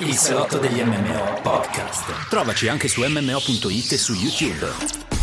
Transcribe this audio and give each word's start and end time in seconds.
Il 0.00 0.14
salotto 0.14 0.58
degli 0.58 0.82
MMO 0.82 1.40
podcast. 1.40 2.28
Trovaci 2.28 2.66
anche 2.66 2.88
su 2.88 3.04
MMO.it 3.06 3.92
e 3.92 3.98
su 3.98 4.12
YouTube. 4.14 5.15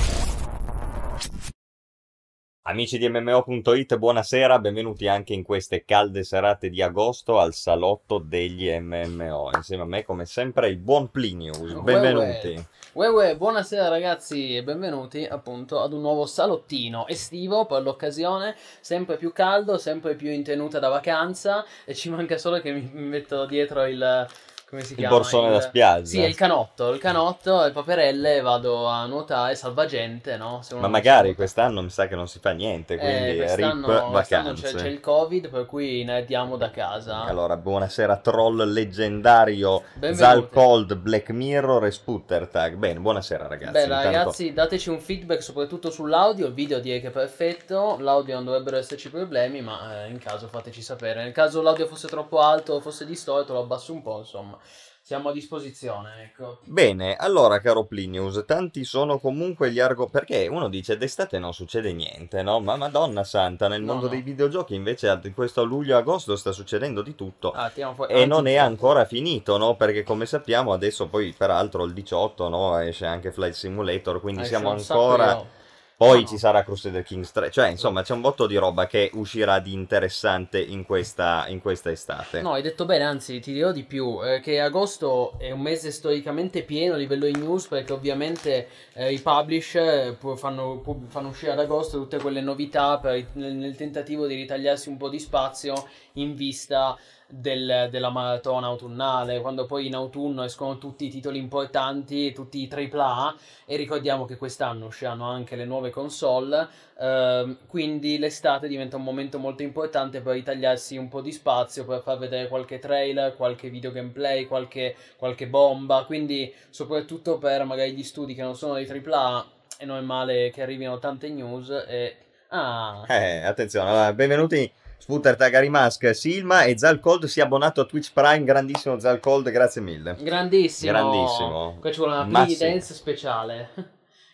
Amici 2.65 2.97
di 2.97 3.09
MMO.it, 3.09 3.97
buonasera, 3.97 4.57
benvenuti 4.57 5.05
anche 5.05 5.33
in 5.33 5.43
queste 5.43 5.83
calde 5.83 6.23
serate 6.23 6.69
di 6.69 6.81
agosto 6.81 7.37
al 7.37 7.53
salotto 7.53 8.19
degli 8.19 8.71
MMO. 8.71 9.49
Insieme 9.53 9.83
a 9.83 9.85
me, 9.85 10.05
come 10.05 10.25
sempre, 10.25 10.69
il 10.69 10.77
buon 10.77 11.11
Plinius. 11.11 11.73
Benvenuti. 11.81 12.55
Uè, 12.93 13.09
uè, 13.09 13.35
buonasera 13.35 13.89
ragazzi 13.89 14.55
e 14.55 14.63
benvenuti 14.63 15.25
appunto 15.25 15.81
ad 15.81 15.91
un 15.91 15.99
nuovo 15.99 16.25
salottino 16.25 17.05
estivo 17.07 17.65
per 17.65 17.81
l'occasione, 17.81 18.55
sempre 18.79 19.17
più 19.17 19.33
caldo, 19.33 19.77
sempre 19.77 20.15
più 20.15 20.29
in 20.29 20.43
tenuta 20.43 20.79
da 20.79 20.87
vacanza 20.87 21.65
e 21.83 21.93
ci 21.93 22.09
manca 22.09 22.37
solo 22.37 22.61
che 22.61 22.71
mi 22.71 22.89
metto 22.93 23.45
dietro 23.45 23.85
il 23.85 24.25
come 24.73 24.81
si 24.85 24.93
il 24.93 24.97
chiama? 24.97 25.15
borsone 25.17 25.51
da 25.51 25.61
spiaggia. 25.61 26.05
Sì, 26.05 26.19
il 26.21 26.35
canotto, 26.35 26.89
il 26.89 26.99
canotto, 26.99 27.61
le 27.63 27.69
paperelle, 27.71 28.41
vado 28.41 28.87
a 28.87 29.05
nuotare, 29.05 29.53
salvagente, 29.53 30.35
no? 30.35 30.61
Se 30.63 30.73
uno 30.73 30.81
Ma 30.81 30.87
magari 30.87 31.29
sa- 31.29 31.35
quest'anno 31.35 31.81
mi 31.83 31.89
sa 31.91 32.07
che 32.07 32.15
non 32.15 32.27
si 32.27 32.39
fa 32.39 32.51
niente, 32.51 32.95
Eh, 32.95 32.97
quindi 32.97 33.29
rip 33.31 33.37
quest'anno, 33.45 33.85
quest'anno 33.85 34.11
vacanze. 34.49 34.71
c'è, 34.71 34.73
c'è 34.81 34.87
il 34.87 34.99
covid 34.99 35.49
per 35.49 35.67
cui 35.67 36.03
ne 36.03 36.25
diamo 36.25 36.57
da 36.57 36.71
casa. 36.71 37.23
Allora, 37.25 37.55
buonasera 37.55 38.17
troll 38.17 38.63
leggendario. 38.71 39.83
Zalcold, 40.11 40.95
Black 40.95 41.29
Mirror 41.29 41.85
e 41.85 41.91
Sputtertag. 41.91 42.75
Bene, 42.75 42.99
buonasera 42.99 43.45
ragazzi. 43.47 43.71
Beh, 43.73 43.83
Intanto- 43.83 44.05
ragazzi, 44.05 44.53
dateci 44.53 44.89
un 44.89 44.99
feedback 44.99 45.43
soprattutto 45.43 45.91
sull'audio. 45.91 46.47
Il 46.47 46.53
video 46.53 46.79
direi 46.79 46.99
che 46.99 47.07
è 47.07 47.11
perfetto. 47.11 47.97
L'audio 47.99 48.33
non 48.35 48.45
dovrebbero 48.45 48.77
esserci 48.77 49.09
problemi, 49.11 49.61
ma 49.61 50.05
eh, 50.05 50.09
in 50.09 50.17
caso 50.17 50.47
fateci 50.47 50.81
sapere. 50.81 51.21
Nel 51.23 51.31
caso 51.31 51.61
l'audio 51.61 51.85
fosse 51.85 52.07
troppo 52.07 52.39
alto 52.39 52.73
o 52.73 52.79
fosse 52.79 53.05
distorto, 53.05 53.53
lo 53.53 53.59
abbasso 53.59 53.93
un 53.93 54.01
po'. 54.01 54.17
Insomma, 54.19 54.57
siamo 55.01 55.29
a 55.29 55.33
disposizione. 55.33 56.23
Ecco. 56.23 56.59
Bene, 56.63 57.15
allora 57.15 57.59
caro 57.59 57.83
Plinius, 57.83 58.45
tanti 58.47 58.85
sono 58.85 59.19
comunque 59.19 59.69
gli 59.71 59.79
argomenti, 59.79 60.17
perché 60.17 60.47
uno 60.47 60.69
dice 60.69 60.97
d'estate 60.97 61.39
non 61.39 61.53
succede 61.53 61.91
niente, 61.91 62.41
no? 62.41 62.59
Ma 62.61 62.77
madonna 62.77 63.23
santa, 63.23 63.67
nel 63.67 63.83
mondo 63.83 64.03
no. 64.05 64.09
dei 64.09 64.21
videogiochi 64.21 64.75
invece 64.75 65.09
a- 65.09 65.19
questo 65.35 65.63
luglio-agosto 65.65 66.35
sta 66.37 66.53
succedendo 66.53 67.01
di 67.01 67.15
tutto. 67.15 67.51
Ah, 67.51 67.69
fuori- 67.69 68.13
E 68.13 68.25
non 68.25 68.47
è 68.47 68.55
ancora 68.55 69.03
finito, 69.05 69.57
no? 69.57 69.75
Perché 69.75 70.03
come 70.03 70.25
sappiamo 70.25 70.71
adesso 70.71 71.07
poi 71.07 71.33
peraltro 71.37 71.83
il 71.83 71.91
18, 71.93 72.47
no? 72.47 72.79
Esce 72.79 73.05
anche 73.05 73.31
Flight 73.31 73.53
Simulator, 73.53 74.21
quindi 74.21 74.41
esce 74.41 74.55
siamo 74.55 74.71
un 74.71 74.79
sacco 74.79 75.01
ancora... 75.01 75.61
Poi 75.95 76.21
No, 76.21 76.27
ci 76.27 76.37
sarà 76.37 76.63
Crusader 76.63 77.03
Kings 77.03 77.31
3, 77.31 77.51
cioè 77.51 77.69
insomma 77.69 78.01
c'è 78.01 78.13
un 78.13 78.21
botto 78.21 78.47
di 78.47 78.55
roba 78.57 78.87
che 78.87 79.11
uscirà 79.13 79.59
di 79.59 79.73
interessante 79.73 80.59
in 80.59 80.85
questa, 80.85 81.45
in 81.47 81.61
questa 81.61 81.91
estate. 81.91 82.41
No, 82.41 82.53
hai 82.53 82.61
detto 82.61 82.85
bene, 82.85 83.03
anzi 83.03 83.39
ti 83.39 83.53
dirò 83.53 83.71
di 83.71 83.83
più, 83.83 84.19
eh, 84.23 84.39
che 84.39 84.59
agosto 84.59 85.35
è 85.37 85.51
un 85.51 85.61
mese 85.61 85.91
storicamente 85.91 86.63
pieno 86.63 86.95
a 86.95 86.97
livello 86.97 87.25
di 87.25 87.35
news 87.35 87.67
perché 87.67 87.93
ovviamente 87.93 88.67
eh, 88.93 89.13
i 89.13 89.19
publish 89.19 89.75
eh, 89.75 90.17
fanno, 90.35 90.83
fanno 91.07 91.29
uscire 91.29 91.51
ad 91.51 91.59
agosto 91.59 91.99
tutte 91.99 92.17
quelle 92.17 92.41
novità 92.41 92.97
per- 92.97 93.27
nel, 93.33 93.53
nel 93.53 93.75
tentativo 93.75 94.25
di 94.25 94.35
ritagliarsi 94.35 94.89
un 94.89 94.97
po' 94.97 95.09
di 95.09 95.19
spazio 95.19 95.87
in 96.13 96.35
vista 96.35 96.97
del- 97.39 97.87
della 97.89 98.09
maratona 98.09 98.67
autunnale, 98.67 99.41
quando 99.41 99.65
poi 99.65 99.87
in 99.87 99.95
autunno 99.95 100.43
escono 100.43 100.77
tutti 100.77 101.05
i 101.05 101.09
titoli 101.09 101.39
importanti, 101.39 102.31
tutti 102.31 102.61
i 102.61 102.67
AAA 102.67 103.35
e 103.65 103.75
ricordiamo 103.75 104.25
che 104.25 104.37
quest'anno 104.37 104.85
usciranno 104.85 105.25
anche 105.27 105.55
le 105.55 105.65
nuove 105.65 105.89
console, 105.89 106.67
ehm, 106.99 107.57
quindi 107.67 108.17
l'estate 108.19 108.67
diventa 108.67 108.97
un 108.97 109.03
momento 109.03 109.39
molto 109.39 109.63
importante 109.63 110.21
per 110.21 110.33
ritagliarsi 110.35 110.97
un 110.97 111.07
po' 111.09 111.21
di 111.21 111.31
spazio, 111.31 111.85
per 111.85 112.01
far 112.01 112.17
vedere 112.17 112.47
qualche 112.47 112.79
trailer, 112.79 113.35
qualche 113.35 113.69
video 113.69 113.91
gameplay, 113.91 114.45
qualche, 114.45 114.95
qualche 115.17 115.47
bomba, 115.47 116.03
quindi 116.05 116.53
soprattutto 116.69 117.37
per 117.37 117.63
magari 117.65 117.93
gli 117.93 118.03
studi 118.03 118.35
che 118.35 118.41
non 118.43 118.55
sono 118.55 118.73
dei 118.75 118.85
AAA 118.85 119.45
e 119.77 119.85
non 119.85 119.97
è 119.97 120.01
male 120.01 120.49
che 120.51 120.61
arrivino 120.61 120.99
tante 120.99 121.29
news 121.29 121.69
e... 121.87 122.17
Ah, 122.49 123.07
Eh, 123.07 123.41
attenzione, 123.43 123.89
allora, 123.89 124.13
benvenuti 124.13 124.71
Sputter 125.03 125.35
Tagari 125.35 125.67
Mask, 125.67 126.15
Silma 126.15 126.63
e 126.63 126.77
Zalcold 126.77 127.25
si 127.25 127.41
è 127.41 127.43
abbonato 127.43 127.81
a 127.81 127.83
Twitch 127.83 128.13
Prime, 128.13 128.45
grandissimo 128.45 128.97
Zalcold, 128.97 129.51
grazie 129.51 129.81
mille. 129.81 130.15
grandissimo! 130.17 130.91
Grandissimo. 130.93 131.77
Qua 131.81 131.91
ci 131.91 131.97
vuole 131.97 132.13
una 132.13 132.25
play 132.25 132.55
dance 132.55 132.93
speciale. 132.93 133.69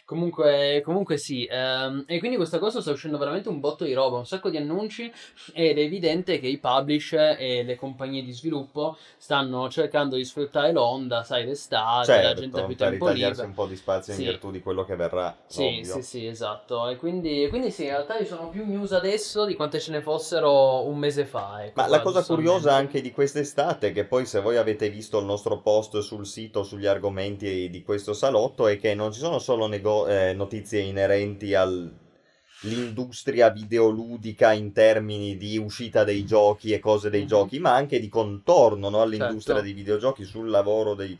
Comunque, 0.09 0.81
comunque 0.83 1.17
sì, 1.17 1.45
ehm, 1.45 2.03
e 2.07 2.17
quindi 2.17 2.35
questa 2.35 2.57
cosa 2.57 2.81
sta 2.81 2.89
uscendo 2.89 3.19
veramente 3.19 3.47
un 3.47 3.59
botto 3.59 3.83
di 3.83 3.93
roba, 3.93 4.17
un 4.17 4.25
sacco 4.25 4.49
di 4.49 4.57
annunci 4.57 5.11
ed 5.53 5.77
è 5.77 5.81
evidente 5.81 6.39
che 6.39 6.47
i 6.47 6.57
publish 6.57 7.13
e 7.13 7.61
le 7.63 7.75
compagnie 7.75 8.23
di 8.23 8.31
sviluppo 8.33 8.97
stanno 9.19 9.69
cercando 9.69 10.15
di 10.15 10.25
sfruttare 10.25 10.71
l'onda, 10.71 11.23
sai, 11.23 11.45
l'estate, 11.45 12.21
la 12.21 12.33
gente 12.33 12.59
ha 12.59 12.63
Certo, 12.63 12.65
più 12.65 12.75
per 12.75 12.89
tempo 12.89 13.05
ritagliarsi 13.05 13.43
libero. 13.43 13.47
un 13.49 13.53
po' 13.53 13.67
di 13.67 13.75
spazio 13.75 14.13
Sì. 14.13 14.19
in 14.23 14.29
virtù 14.29 14.49
di 14.49 14.61
quello 14.61 14.83
che 14.83 14.95
verrà, 14.95 15.35
Sì, 15.45 15.63
ovvio. 15.63 15.93
sì, 15.93 16.01
sì, 16.01 16.25
esatto. 16.25 16.87
E 16.89 16.95
quindi, 16.95 17.47
quindi 17.49 17.69
sì, 17.71 17.83
in 17.83 17.89
realtà 17.89 18.17
ci 18.17 18.25
sono 18.25 18.49
più 18.49 18.65
news 18.65 18.91
adesso 18.93 19.45
di 19.45 19.55
quante 19.55 19.79
ce 19.79 19.91
ne 19.91 20.01
fossero 20.01 20.87
un 20.87 20.97
mese 20.97 21.25
fa. 21.25 21.63
ecco, 21.63 21.79
Ma 21.81 21.87
la 21.87 22.01
cosa 22.01 22.23
curiosa 22.23 22.73
anche 22.75 23.01
di 23.01 23.11
quest'estate, 23.11 23.91
che 23.91 24.05
poi 24.05 24.25
se 24.25 24.39
voi 24.41 24.57
avete 24.57 24.89
visto 24.89 25.17
il 25.19 25.25
nostro 25.25 25.61
post 25.61 25.97
sul 25.99 26.25
sito 26.27 26.63
sugli 26.63 26.85
argomenti 26.85 27.69
di 27.69 27.81
questo 27.83 28.13
salotto, 28.13 28.67
è 28.67 28.77
che 28.77 28.93
non 28.93 29.11
ci 29.11 29.19
sono 29.19 29.39
solo 29.39 29.65
eh, 30.07 30.33
notizie 30.33 30.79
inerenti 30.81 31.53
all'industria 32.61 33.49
videoludica 33.49 34.51
in 34.51 34.71
termini 34.71 35.37
di 35.37 35.57
uscita 35.57 36.03
dei 36.03 36.25
giochi 36.25 36.73
e 36.73 36.79
cose 36.79 37.09
dei 37.09 37.21
Mhm. 37.21 37.27
giochi, 37.27 37.59
ma 37.59 37.73
anche 37.73 37.99
di 37.99 38.09
contorno 38.09 38.89
no, 38.89 39.01
all'industria 39.01 39.55
Certo. 39.55 39.61
dei 39.61 39.73
videogiochi 39.73 40.23
sul 40.23 40.49
lavoro 40.49 40.93
dei- 40.93 41.17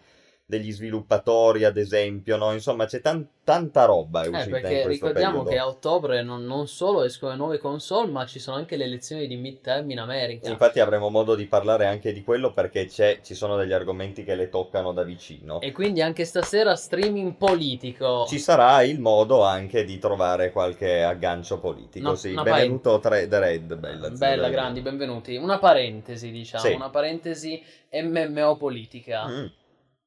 degli 0.50 0.72
sviluppatori, 0.72 1.64
ad 1.64 1.78
esempio, 1.78 2.36
no? 2.36 2.52
Insomma, 2.54 2.86
c'è 2.88 3.02
tan- 3.02 3.28
tanta 3.44 3.86
roba 3.86 4.24
è 4.24 4.26
Eh, 4.26 4.30
uscita 4.30 4.46
in 4.46 4.62
perché 4.64 4.88
ricordiamo 4.88 5.44
periodo. 5.44 5.50
che 5.52 5.58
a 5.60 5.68
ottobre 5.68 6.24
non, 6.24 6.44
non 6.46 6.68
solo 6.68 7.04
escono 7.04 7.34
le 7.34 7.38
nuove 7.38 7.58
console, 7.60 8.10
ma 8.12 8.26
ci 8.26 8.40
sono 8.40 8.58
anche 8.58 8.76
le 8.76 8.86
elezioni 8.86 9.28
di 9.28 9.36
midterm 9.36 9.88
in 9.92 10.00
America. 10.00 10.50
Infatti 10.50 10.80
avremo 10.80 11.10
modo 11.10 11.36
di 11.36 11.46
parlare 11.46 11.86
anche 11.86 12.12
di 12.14 12.24
quello 12.24 12.52
perché 12.52 12.86
c'è- 12.88 13.20
ci 13.22 13.36
sono 13.36 13.58
degli 13.58 13.74
argomenti 13.74 14.24
che 14.24 14.34
le 14.34 14.50
toccano 14.50 14.92
da 14.92 15.04
vicino. 15.04 15.62
E 15.62 15.72
quindi 15.72 16.02
anche 16.02 16.26
stasera 16.26 16.76
streaming 16.76 17.36
politico. 17.36 18.26
Ci 18.28 18.40
sarà 18.40 18.82
il 18.82 19.00
modo 19.00 19.44
anche 19.44 19.84
di 19.84 20.00
trovare 20.00 20.52
qualche 20.52 21.04
aggancio 21.04 21.60
politico. 21.60 22.08
No, 22.10 22.16
sì, 22.16 22.34
benvenuto 22.34 23.00
tre, 23.00 23.28
The 23.28 23.40
Red, 23.40 23.76
bella. 23.76 24.10
Bella, 24.10 24.50
grandi, 24.50 24.82
benvenuti. 24.82 25.36
Una 25.36 25.60
parentesi, 25.60 26.32
diciamo, 26.32 26.64
Sì. 26.64 26.74
una 26.74 26.90
parentesi 26.90 27.64
MMO 27.92 28.58
politica. 28.58 29.28
Mm. 29.28 29.46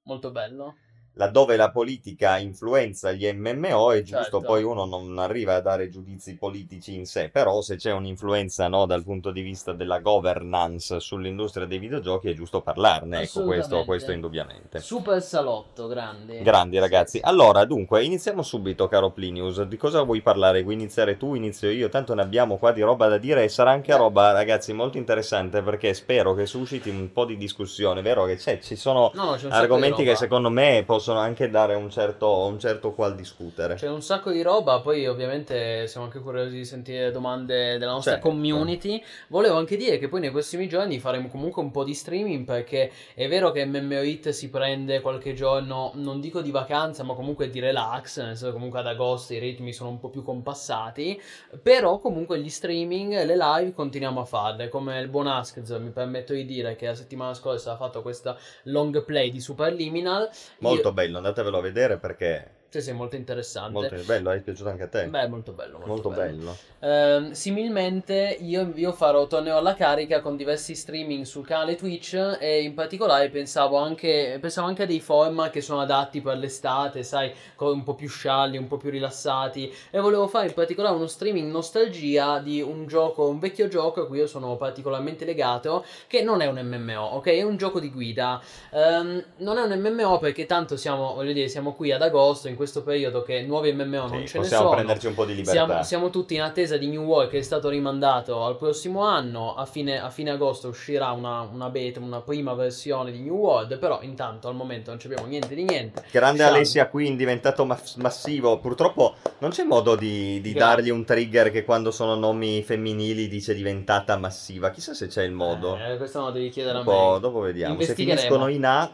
Molto 0.05 0.31
bello. 0.31 0.77
Laddove 1.15 1.57
la 1.57 1.71
politica 1.71 2.39
influenza 2.39 3.13
gli 3.13 3.31
MMO 3.31 3.93
è 3.93 4.01
giusto, 4.03 4.23
Certo. 4.23 4.41
poi 4.41 4.63
uno 4.63 4.87
non 4.87 5.19
arriva 5.19 5.57
a 5.57 5.61
dare 5.61 5.91
giudizi 5.91 6.37
politici 6.37 6.95
in 6.95 7.05
sé, 7.05 7.29
però 7.29 7.61
se 7.61 7.77
c'è 7.77 7.93
un'influenza 7.93 8.67
no, 8.69 8.87
dal 8.87 9.03
punto 9.05 9.31
di 9.31 9.43
vista 9.43 9.73
della 9.73 9.99
governance 9.99 11.01
sull'industria 11.01 11.67
dei 11.67 11.79
videogiochi 11.79 12.31
è 12.31 12.35
giusto 12.35 12.63
parlarne, 12.63 13.21
ecco 13.21 13.45
questo, 13.45 13.85
questo 13.85 14.11
indubbiamente. 14.13 14.81
Super 14.81 15.23
salotto, 15.23 15.87
grandi. 15.87 16.41
Grandi 16.43 16.79
ragazzi. 16.79 17.21
Allora, 17.23 17.67
dunque, 17.67 18.03
iniziamo 18.03 18.43
subito, 18.43 18.89
caro 18.89 19.11
Plinius. 19.11 19.63
Di 19.65 19.77
cosa 19.77 20.01
vuoi 20.03 20.23
parlare? 20.23 20.63
Vuoi 20.63 20.75
iniziare 20.75 21.19
tu? 21.19 21.35
Inizio 21.35 21.71
io. 21.71 21.91
Tanto 21.91 22.15
ne 22.15 22.23
abbiamo 22.23 22.57
qua 22.57 22.73
di 22.73 22.81
roba 22.81 23.09
da 23.09 23.19
dire 23.19 23.45
e 23.45 23.49
sarà 23.51 23.71
anche 23.71 23.95
roba, 23.95 24.33
ragazzi, 24.33 24.73
molto 24.73 24.97
interessante 24.97 25.61
perché 25.61 25.93
spero 25.93 26.33
che 26.33 26.47
susciti 26.47 26.89
un 26.89 27.13
po' 27.13 27.27
di 27.27 27.37
discussione. 27.37 28.01
Vero 28.01 28.25
che 28.25 28.37
c'è, 28.37 28.59
ci 28.61 28.77
sono 28.77 29.11
No, 29.15 29.37
argomenti 29.51 30.05
che 30.05 30.17
secondo 30.17 30.49
me 30.49 30.83
possono 30.87 31.01
anche 31.11 31.51
dare 31.51 31.75
un 31.75 31.91
certo, 31.91 32.47
un 32.47 32.59
certo 32.61 32.93
qual 32.93 33.17
discutere. 33.17 33.75
C'è 33.75 33.89
un 33.89 34.01
sacco 34.03 34.31
di 34.31 34.41
roba, 34.43 34.81
poi 34.81 35.07
ovviamente 35.07 35.87
siamo 35.89 36.07
anche 36.07 36.21
curiosi 36.21 36.55
di 36.55 36.65
sentire 36.65 37.11
domande 37.11 37.79
della 37.79 37.93
nostra 37.93 38.13
Certo. 38.13 38.29
community. 38.29 39.03
Volevo 39.29 39.57
anche 39.57 39.77
dire 39.77 39.99
che 39.99 40.09
poi 40.09 40.21
nei 40.21 40.31
prossimi 40.31 40.69
giorni 40.69 41.01
faremo 41.01 41.29
comunque 41.29 41.63
un 41.63 41.71
po' 41.71 41.83
di 41.83 41.95
streaming 41.95 42.45
perché 42.45 42.91
è 43.15 43.27
vero 43.29 43.51
che 43.51 43.65
MMOIT 43.67 44.29
si 44.31 44.49
prende 44.51 45.01
qualche 45.01 45.35
giorno, 45.35 45.91
non 45.95 46.21
dico 46.21 46.41
di 46.41 46.51
vacanza, 46.51 47.03
ma 47.03 47.15
comunque 47.15 47.51
di 47.51 47.59
relax, 47.59 48.19
nel 48.19 48.27
senso 48.29 48.47
che 48.47 48.53
comunque 48.53 48.79
ad 48.79 48.87
agosto 48.87 49.33
i 49.35 49.39
ritmi 49.39 49.73
sono 49.73 49.91
un 49.91 49.99
po' 49.99 50.09
più 50.11 50.23
compassati, 50.23 51.21
però 51.63 51.99
comunque 51.99 52.39
gli 52.41 52.49
streaming, 52.49 53.25
le 53.25 53.37
live 53.37 53.73
continuiamo 53.73 54.21
a 54.21 54.25
farle, 54.25 54.69
come 54.69 54.99
il 55.01 55.09
buon 55.09 55.27
Askz 55.27 55.71
mi 55.79 55.91
permetto 55.91 56.33
di 56.33 56.45
dire 56.45 56.77
che 56.77 56.87
la 56.87 56.95
settimana 56.95 57.35
scorsa 57.35 57.73
ha 57.73 57.77
fatto 57.77 58.03
questa 58.03 58.37
long 58.65 59.05
play 59.05 59.31
di 59.31 59.41
Superliminal. 59.41 60.29
Molto 60.59 60.89
Io- 60.89 60.92
bello, 60.93 61.17
andatevelo 61.19 61.59
a 61.59 61.61
vedere 61.63 61.99
perché 61.99 62.62
Sì, 62.73 62.81
sì, 62.81 62.93
molto 62.93 63.17
interessante. 63.17 63.73
Molto 63.73 63.97
bello, 64.07 64.31
è 64.31 64.41
piaciuto 64.41 64.71
anche 64.71 64.85
a 64.85 64.89
te? 64.89 65.07
Beh, 65.07 65.29
molto 65.29 65.53
bello. 65.53 65.73
Molto, 65.73 65.89
Molto 65.89 66.09
bello. 66.09 66.39
bello. 66.39 66.57
Ehm, 66.79 67.33
similmente 67.33 68.39
io, 68.41 68.73
io 68.75 68.93
farò 68.93 69.27
torneo 69.27 69.59
alla 69.59 69.75
carica 69.75 70.23
con 70.23 70.37
diversi 70.37 70.75
streaming 70.75 71.25
sul 71.25 71.47
canale 71.47 71.77
Twitch 71.77 72.39
e 72.41 72.63
in 72.63 72.73
particolare 72.73 73.29
pensavo 73.29 73.77
anche, 73.77 74.39
pensavo 74.41 74.69
anche 74.69 74.85
a 74.85 74.87
dei 74.87 75.01
format 75.01 75.51
che 75.51 75.61
sono 75.61 75.83
adatti 75.83 76.23
per 76.23 76.39
l'estate, 76.39 77.03
sai, 77.03 77.31
un 77.59 77.83
po' 77.83 77.95
più 77.95 78.09
scialli, 78.09 78.57
un 78.57 78.67
po' 78.69 78.79
più 78.79 78.89
rilassati 78.89 79.73
e 79.91 80.01
volevo 80.01 80.27
fare 80.27 80.47
in 80.47 80.55
particolare 80.55 80.95
uno 80.97 81.07
streaming 81.07 81.51
nostalgia 81.53 82.39
di 82.39 82.63
un 82.63 82.87
gioco, 82.87 83.29
un 83.29 83.39
vecchio 83.39 83.69
gioco 83.69 84.01
a 84.01 84.07
cui 84.07 84.17
io 84.17 84.27
sono 84.27 84.57
particolarmente 84.57 85.27
legato, 85.27 85.85
che 86.07 86.23
non 86.23 86.41
è 86.41 86.47
un 86.47 86.59
MMO, 86.59 87.01
ok? 87.17 87.27
È 87.27 87.43
un 87.43 87.59
gioco 87.59 87.79
di 87.79 87.91
guida. 87.91 88.41
Ehm, 88.71 89.23
non 89.37 89.59
è 89.59 89.63
un 89.63 89.79
MMO 89.79 90.19
perché 90.19 90.47
tanto 90.47 90.79
siamo, 90.79 91.13
voglio 91.15 91.33
dire, 91.33 91.49
siamo 91.49 91.75
qui 91.75 91.93
ad 91.93 92.01
agosto 92.01 92.49
in 92.49 92.57
questo 92.63 92.83
periodo 92.85 93.23
che 93.23 93.43
nuovi 93.43 93.73
MMO 93.73 94.07
non 94.07 94.21
Sì, 94.21 94.27
ce 94.29 94.39
ne 94.39 94.43
possiamo 94.45 94.63
sono. 94.65 94.71
prenderci 94.77 95.07
un 95.09 95.15
po' 95.15 95.25
di 95.25 95.35
libertà. 95.35 95.65
Siamo, 95.67 95.83
siamo 95.83 96.11
tutti 96.11 96.35
in 96.35 96.43
attesa 96.43 96.77
di 96.77 96.87
New 96.87 97.03
World 97.03 97.29
che 97.31 97.39
è 97.39 97.43
stato 97.43 97.69
rimandato 97.69 98.45
al 98.45 98.57
prossimo 98.57 99.03
anno. 99.03 99.55
A 99.55 99.67
fine, 99.67 100.01
a 100.01 100.11
fine 100.11 100.31
agosto 100.31 100.69
uscirà 100.69 101.11
una, 101.11 101.41
una 101.41 101.69
beta, 101.71 101.99
una 101.99 102.21
prima 102.21 102.55
versione 102.55 103.11
di 103.11 103.19
New 103.19 103.35
World. 103.35 103.79
Però 103.79 104.01
intanto 104.03 104.47
al 104.49 104.55
momento 104.55 104.91
non 104.91 105.01
abbiamo 105.05 105.27
niente 105.27 105.55
di 105.57 105.65
niente. 105.65 106.05
Grande 106.11 106.39
Scialli. 106.43 106.57
Alessia 106.57 106.87
qui 106.89 107.07
in 107.09 107.17
diventato 107.17 107.65
mass- 107.65 107.97
massivo. 107.97 108.59
Purtroppo 108.59 109.15
non 109.39 109.51
c'è 109.51 109.65
modo 109.65 109.97
di, 109.97 110.41
di 110.41 110.53
dargli 110.53 110.91
un 110.91 111.05
trigger 111.05 111.51
che 111.51 111.65
quando 111.65 111.91
sono 111.91 112.15
nomi 112.15 112.63
femminili 112.63 113.27
dice 113.29 113.55
diventata 113.55 114.17
massiva. 114.17 114.71
Chissà 114.71 114.95
se 114.95 115.09
c'è 115.09 115.25
il 115.25 115.33
modo. 115.33 115.77
Eh, 115.77 115.97
questo 115.97 116.19
non 116.19 116.29
lo 116.29 116.33
devi 116.35 116.49
chiedere 116.51 116.79
a 116.79 116.83
Dopo, 116.83 117.13
me. 117.15 117.21
dopo 117.21 117.41
vediamo. 117.41 117.81
Se 117.81 117.95
finiscono 117.95 118.47
in 118.49 118.65
A, 118.65 118.91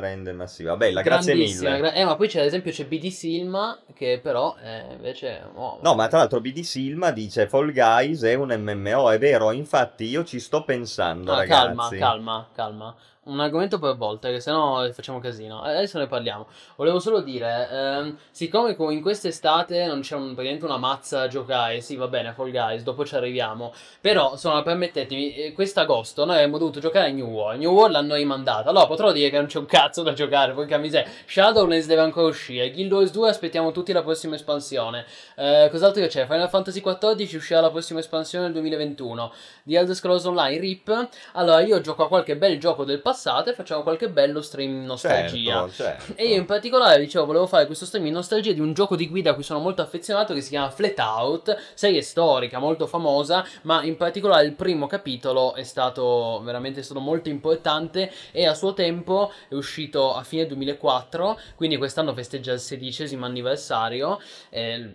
rende 0.00 0.32
massiva. 0.32 0.76
Bella, 0.76 1.02
grazie 1.02 1.34
mille. 1.34 1.76
gra- 1.78 1.92
eh, 1.92 2.04
ma 2.04 2.16
poi 2.16 2.28
c'è 2.28 2.40
ad 2.40 2.46
esempio 2.46 2.72
c'è 2.72 2.84
BD 2.86 3.03
Silma 3.10 3.78
che 3.94 4.20
però 4.22 4.56
eh, 4.62 4.92
invece 4.92 5.42
oh, 5.54 5.78
No, 5.82 5.94
ma 5.94 6.08
tra 6.08 6.18
l'altro 6.18 6.40
BD 6.40 6.60
Silma 6.60 7.10
dice 7.10 7.46
Fall 7.46 7.72
Guys 7.72 8.22
è 8.22 8.34
un 8.34 8.54
MMO, 8.56 9.10
è 9.10 9.18
vero, 9.18 9.50
infatti 9.52 10.04
io 10.04 10.24
ci 10.24 10.40
sto 10.40 10.64
pensando, 10.64 11.32
Ah, 11.32 11.36
ragazzi. 11.36 11.96
calma, 11.96 11.96
calma, 11.98 12.48
calma. 12.54 12.96
Un 13.26 13.40
argomento 13.40 13.78
per 13.78 13.96
volta, 13.96 14.28
che 14.28 14.38
sennò 14.38 14.86
facciamo 14.92 15.18
casino. 15.18 15.64
Eh, 15.66 15.70
Adesso 15.70 15.98
ne 15.98 16.06
parliamo. 16.06 16.46
Volevo 16.76 16.98
solo 16.98 17.22
dire, 17.22 17.68
ehm, 17.70 18.18
siccome 18.30 18.76
co- 18.76 18.90
in 18.90 19.00
quest'estate 19.00 19.86
non 19.86 20.00
c'è 20.02 20.14
un, 20.14 20.34
praticamente 20.34 20.66
una 20.66 20.76
mazza 20.76 21.20
da 21.20 21.28
giocare, 21.28 21.80
sì, 21.80 21.96
va 21.96 22.06
bene, 22.06 22.34
Fall 22.34 22.50
Guys, 22.50 22.82
dopo 22.82 23.02
ci 23.06 23.14
arriviamo. 23.14 23.72
Però, 23.98 24.32
insomma, 24.32 24.62
permettetemi, 24.62 25.34
eh, 25.36 25.52
quest'agosto 25.54 26.26
noi 26.26 26.36
avremmo 26.36 26.58
dovuto 26.58 26.80
giocare 26.80 27.08
a 27.08 27.12
New 27.12 27.26
World. 27.26 27.60
New 27.60 27.72
World 27.72 27.92
l'hanno 27.92 28.14
rimandato. 28.14 28.68
Allora 28.68 28.86
potrò 28.86 29.10
dire 29.10 29.30
che 29.30 29.36
non 29.38 29.46
c'è 29.46 29.58
un 29.58 29.64
cazzo 29.64 30.02
da 30.02 30.12
giocare, 30.12 30.52
porca 30.52 30.76
miseria. 30.76 31.10
Shadowlands 31.24 31.86
deve 31.86 32.02
ancora 32.02 32.26
uscire. 32.26 32.70
Guild 32.72 32.92
Wars 32.92 33.10
2 33.10 33.30
aspettiamo 33.30 33.72
tutti 33.72 33.92
la 33.92 34.02
prossima 34.02 34.34
espansione. 34.34 35.06
Eh, 35.36 35.68
cos'altro 35.70 36.06
c'è? 36.06 36.26
Final 36.26 36.50
Fantasy 36.50 36.82
XIV 36.82 37.36
uscirà 37.36 37.60
la 37.60 37.70
prossima 37.70 38.00
espansione 38.00 38.44
nel 38.44 38.52
2021. 38.52 39.32
The 39.62 39.78
Elder 39.78 39.94
Scrolls 39.94 40.24
Online 40.24 40.58
RIP. 40.58 41.08
Allora 41.32 41.60
io 41.60 41.80
gioco 41.80 42.04
a 42.04 42.08
qualche 42.08 42.36
bel 42.36 42.58
gioco 42.58 42.84
del 42.84 42.98
passato 43.00 43.12
e 43.50 43.54
facciamo 43.54 43.82
qualche 43.82 44.08
bello 44.08 44.42
stream 44.42 44.84
nostalgia. 44.84 45.68
Certo, 45.68 45.72
certo. 45.72 46.12
E 46.16 46.26
io 46.28 46.36
in 46.36 46.44
particolare, 46.46 47.00
dicevo, 47.00 47.24
volevo 47.24 47.46
fare 47.46 47.66
questo 47.66 47.86
stream 47.86 48.06
in 48.06 48.12
nostalgia 48.12 48.52
di 48.52 48.60
un 48.60 48.72
gioco 48.72 48.96
di 48.96 49.08
guida 49.08 49.30
a 49.30 49.34
cui 49.34 49.42
sono 49.42 49.60
molto 49.60 49.82
affezionato 49.82 50.34
che 50.34 50.40
si 50.40 50.50
chiama 50.50 50.70
Flat 50.70 50.98
Out, 50.98 51.56
serie 51.74 52.02
storica 52.02 52.58
molto 52.58 52.86
famosa, 52.86 53.46
ma 53.62 53.82
in 53.82 53.96
particolare 53.96 54.46
il 54.46 54.54
primo 54.54 54.86
capitolo 54.86 55.54
è 55.54 55.62
stato 55.62 56.40
veramente 56.42 56.80
è 56.80 56.82
stato 56.82 57.00
molto 57.00 57.28
importante 57.28 58.10
e 58.32 58.46
a 58.46 58.54
suo 58.54 58.74
tempo 58.74 59.32
è 59.48 59.54
uscito 59.54 60.14
a 60.14 60.22
fine 60.22 60.46
2004, 60.46 61.38
quindi 61.54 61.76
quest'anno 61.76 62.12
festeggia 62.14 62.52
il 62.52 62.60
sedicesimo 62.60 63.24
anniversario, 63.24 64.20
eh, 64.50 64.92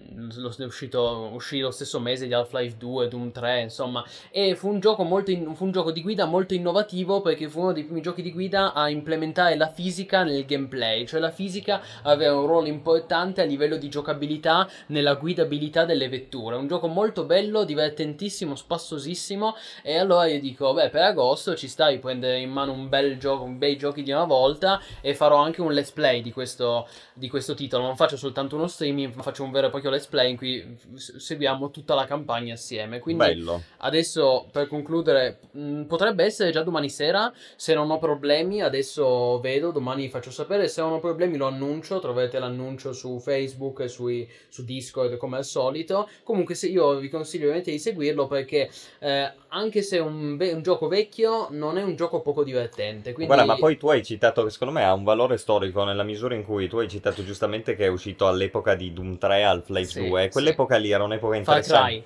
è 0.58 0.64
uscito, 0.64 1.30
uscì 1.34 1.60
lo 1.60 1.72
stesso 1.72 2.00
mese 2.00 2.28
di 2.28 2.34
Half-Life 2.34 2.78
2, 2.78 3.08
Doom 3.08 3.32
3, 3.32 3.62
insomma, 3.62 4.04
e 4.32 4.56
fu 4.56 4.70
un 4.70 4.80
gioco 4.80 5.04
molto 5.04 5.32
in- 5.32 5.56
fu 5.56 5.66
un 5.66 5.72
gioco 5.72 5.92
di 5.92 6.02
guida 6.02 6.26
molto 6.26 6.54
innovativo 6.54 7.22
perché 7.22 7.48
fu 7.48 7.62
uno 7.62 7.74
dei 7.74 7.84
primi 7.84 8.02
giochi 8.02 8.09
di 8.18 8.32
guida 8.32 8.74
a 8.74 8.90
implementare 8.90 9.56
la 9.56 9.70
fisica 9.70 10.24
nel 10.24 10.46
gameplay, 10.46 11.06
cioè 11.06 11.20
la 11.20 11.32
fisica 11.32 11.82
aveva 12.04 12.36
un 12.36 12.46
ruolo 12.46 12.68
importante 12.68 13.42
a 13.42 13.46
livello 13.46 13.78
di 13.78 13.90
giocabilità 13.90 14.70
nella 14.88 15.16
guidabilità 15.16 15.86
delle 15.86 16.10
vetture. 16.10 16.56
Un 16.56 16.68
gioco 16.68 16.88
molto 16.88 17.24
bello, 17.26 17.64
divertentissimo, 17.64 18.56
spassosissimo 18.56 19.56
e 19.84 19.98
allora 19.98 20.26
io 20.26 20.40
dico, 20.40 20.74
beh, 20.74 20.90
per 20.90 21.04
agosto 21.04 21.56
ci 21.56 21.68
sta 21.68 21.90
di 21.90 22.00
prendere 22.00 22.40
in 22.40 22.50
mano 22.50 22.72
un 22.72 22.90
bel 22.90 23.18
gioco, 23.18 23.44
un 23.44 23.58
bei 23.58 23.78
giochi 23.78 24.04
di 24.04 24.12
una 24.12 24.26
volta 24.26 24.82
e 25.02 25.14
farò 25.14 25.38
anche 25.38 25.62
un 25.62 25.72
let's 25.72 25.92
play 25.92 26.22
di 26.22 26.32
questo, 26.32 26.88
di 27.14 27.30
questo 27.30 27.54
titolo. 27.54 27.84
Non 27.84 27.96
faccio 27.96 28.18
soltanto 28.18 28.56
uno 28.56 28.68
streaming, 28.68 29.14
ma 29.14 29.24
faccio 29.24 29.44
un 29.44 29.52
vero 29.52 29.68
e 29.68 29.70
proprio 29.70 29.92
let's 29.92 30.08
play 30.08 30.32
in 30.32 30.38
cui 30.38 30.78
seguiamo 30.96 31.72
tutta 31.72 31.94
la 31.94 32.06
campagna 32.06 32.54
assieme. 32.54 33.00
Quindi 33.00 33.24
Bello. 33.24 33.62
Adesso 33.78 34.48
per 34.52 34.68
concludere, 34.68 35.40
mh, 35.52 35.84
potrebbe 35.84 36.24
essere 36.24 36.52
già 36.52 36.64
domani 36.64 36.90
sera. 36.90 37.32
Se 37.56 37.74
non 37.74 37.90
ho 37.92 37.99
problemi, 38.00 38.62
adesso 38.62 39.40
vedo, 39.40 39.72
domani 39.72 40.04
vi 40.04 40.10
faccio 40.10 40.32
sapere. 40.32 40.68
Se 40.68 40.82
non 40.82 40.94
ho 40.94 41.00
problemi, 41.00 41.38
lo 41.38 41.46
annuncio. 41.46 42.00
Troverete 42.00 42.40
l'annuncio 42.40 42.94
su 42.94 43.20
Facebook 43.20 43.82
e 43.82 43.88
sui- 43.88 44.28
su 44.48 44.64
Discord 44.66 45.18
come 45.18 45.38
al 45.38 45.46
solito. 45.46 46.10
Comunque, 46.24 46.56
se 46.56 46.68
io 46.68 46.98
vi 46.98 47.10
consiglio 47.10 47.44
ovviamente 47.44 47.72
di 47.72 47.80
seguirlo 47.80 48.28
perché 48.28 48.70
eh, 49.00 49.32
anche 49.50 49.82
se 49.82 49.98
è 49.98 50.02
un, 50.02 50.38
ve- 50.38 50.54
un 50.54 50.62
gioco 50.64 50.88
vecchio, 50.88 51.48
non 51.52 51.78
è 51.78 51.84
un 51.84 51.96
gioco 51.96 52.22
poco 52.22 52.44
divertente. 52.44 53.14
Quindi... 53.14 53.34
Guarda, 53.34 53.54
ma 53.54 53.58
poi 53.60 53.78
tu 53.78 53.90
hai 53.90 54.04
citato 54.04 54.44
che 54.44 54.50
secondo 54.50 54.74
me 54.74 54.84
ha 54.84 54.94
un 54.94 55.04
valore 55.04 55.38
storico 55.38 55.84
nella 55.84 56.04
misura 56.04 56.36
in 56.36 56.44
cui 56.44 56.68
tu 56.68 56.78
hai 56.78 56.90
citato 56.90 57.24
giustamente 57.24 57.76
che 57.76 57.86
è 57.86 57.90
uscito 57.90 58.28
all'epoca 58.28 58.76
di 58.76 58.94
Doom 58.94 59.18
3, 59.18 59.44
Half-Life 59.44 59.92
Sì, 59.92 60.08
2. 60.08 60.30
Quell'epoca 60.30 60.78
lì 60.78 60.92
era 60.92 61.04
un'epoca 61.04 61.42
Far 61.44 61.58
interessante. 61.58 61.92
Cry. 61.92 62.04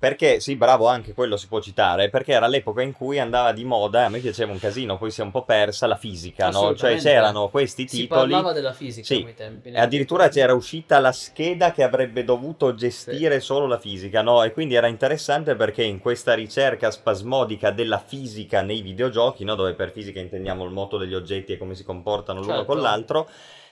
Perché, 0.00 0.40
sì, 0.40 0.56
bravo, 0.56 0.86
anche 0.88 1.12
quello 1.12 1.36
si 1.36 1.46
può 1.46 1.60
citare, 1.60 2.08
perché 2.08 2.32
era 2.32 2.46
l'epoca 2.46 2.80
in 2.80 2.92
cui 2.94 3.18
andava 3.18 3.52
di 3.52 3.64
moda, 3.64 4.06
a 4.06 4.08
me 4.08 4.18
piaceva 4.20 4.50
un 4.50 4.58
casino, 4.58 4.96
poi 4.96 5.10
si 5.10 5.20
è 5.20 5.24
un 5.24 5.30
po' 5.30 5.44
persa 5.44 5.86
la 5.86 5.96
fisica, 5.96 6.48
no? 6.48 6.74
Cioè 6.74 6.96
c'erano 6.96 7.50
questi 7.50 7.86
Si 7.86 7.98
titoli 7.98 8.30
parlava 8.30 8.52
della 8.54 8.72
fisica 8.72 9.06
Sì. 9.06 9.20
quei 9.20 9.34
tempi. 9.34 9.68
e 9.68 9.78
addirittura 9.78 10.28
c'era 10.30 10.54
uscita 10.54 11.00
la 11.00 11.12
scheda 11.12 11.72
che 11.72 11.82
avrebbe 11.82 12.24
dovuto 12.24 12.74
gestire 12.74 13.40
solo 13.40 13.66
la 13.66 13.78
fisica, 13.78 14.22
no? 14.22 14.42
E 14.42 14.52
quindi 14.52 14.72
era 14.74 14.86
interessante 14.86 15.54
perché 15.54 15.82
in 15.82 15.98
questa 15.98 16.32
ricerca 16.32 16.90
spasmodica 16.90 17.70
della 17.70 17.98
fisica 17.98 18.62
nei 18.62 18.80
videogiochi, 18.80 19.44
no? 19.44 19.54
Dove 19.54 19.74
per 19.74 19.90
fisica 19.92 20.18
intendiamo 20.18 20.64
il 20.64 20.70
moto 20.70 20.96
degli 20.96 21.14
oggetti 21.14 21.52
e 21.52 21.58
come 21.58 21.74
si 21.74 21.84
comportano 21.84 22.40
l'uno 22.40 22.52
Certo. 22.54 22.72
con 22.72 22.80
l'altro, 22.80 23.28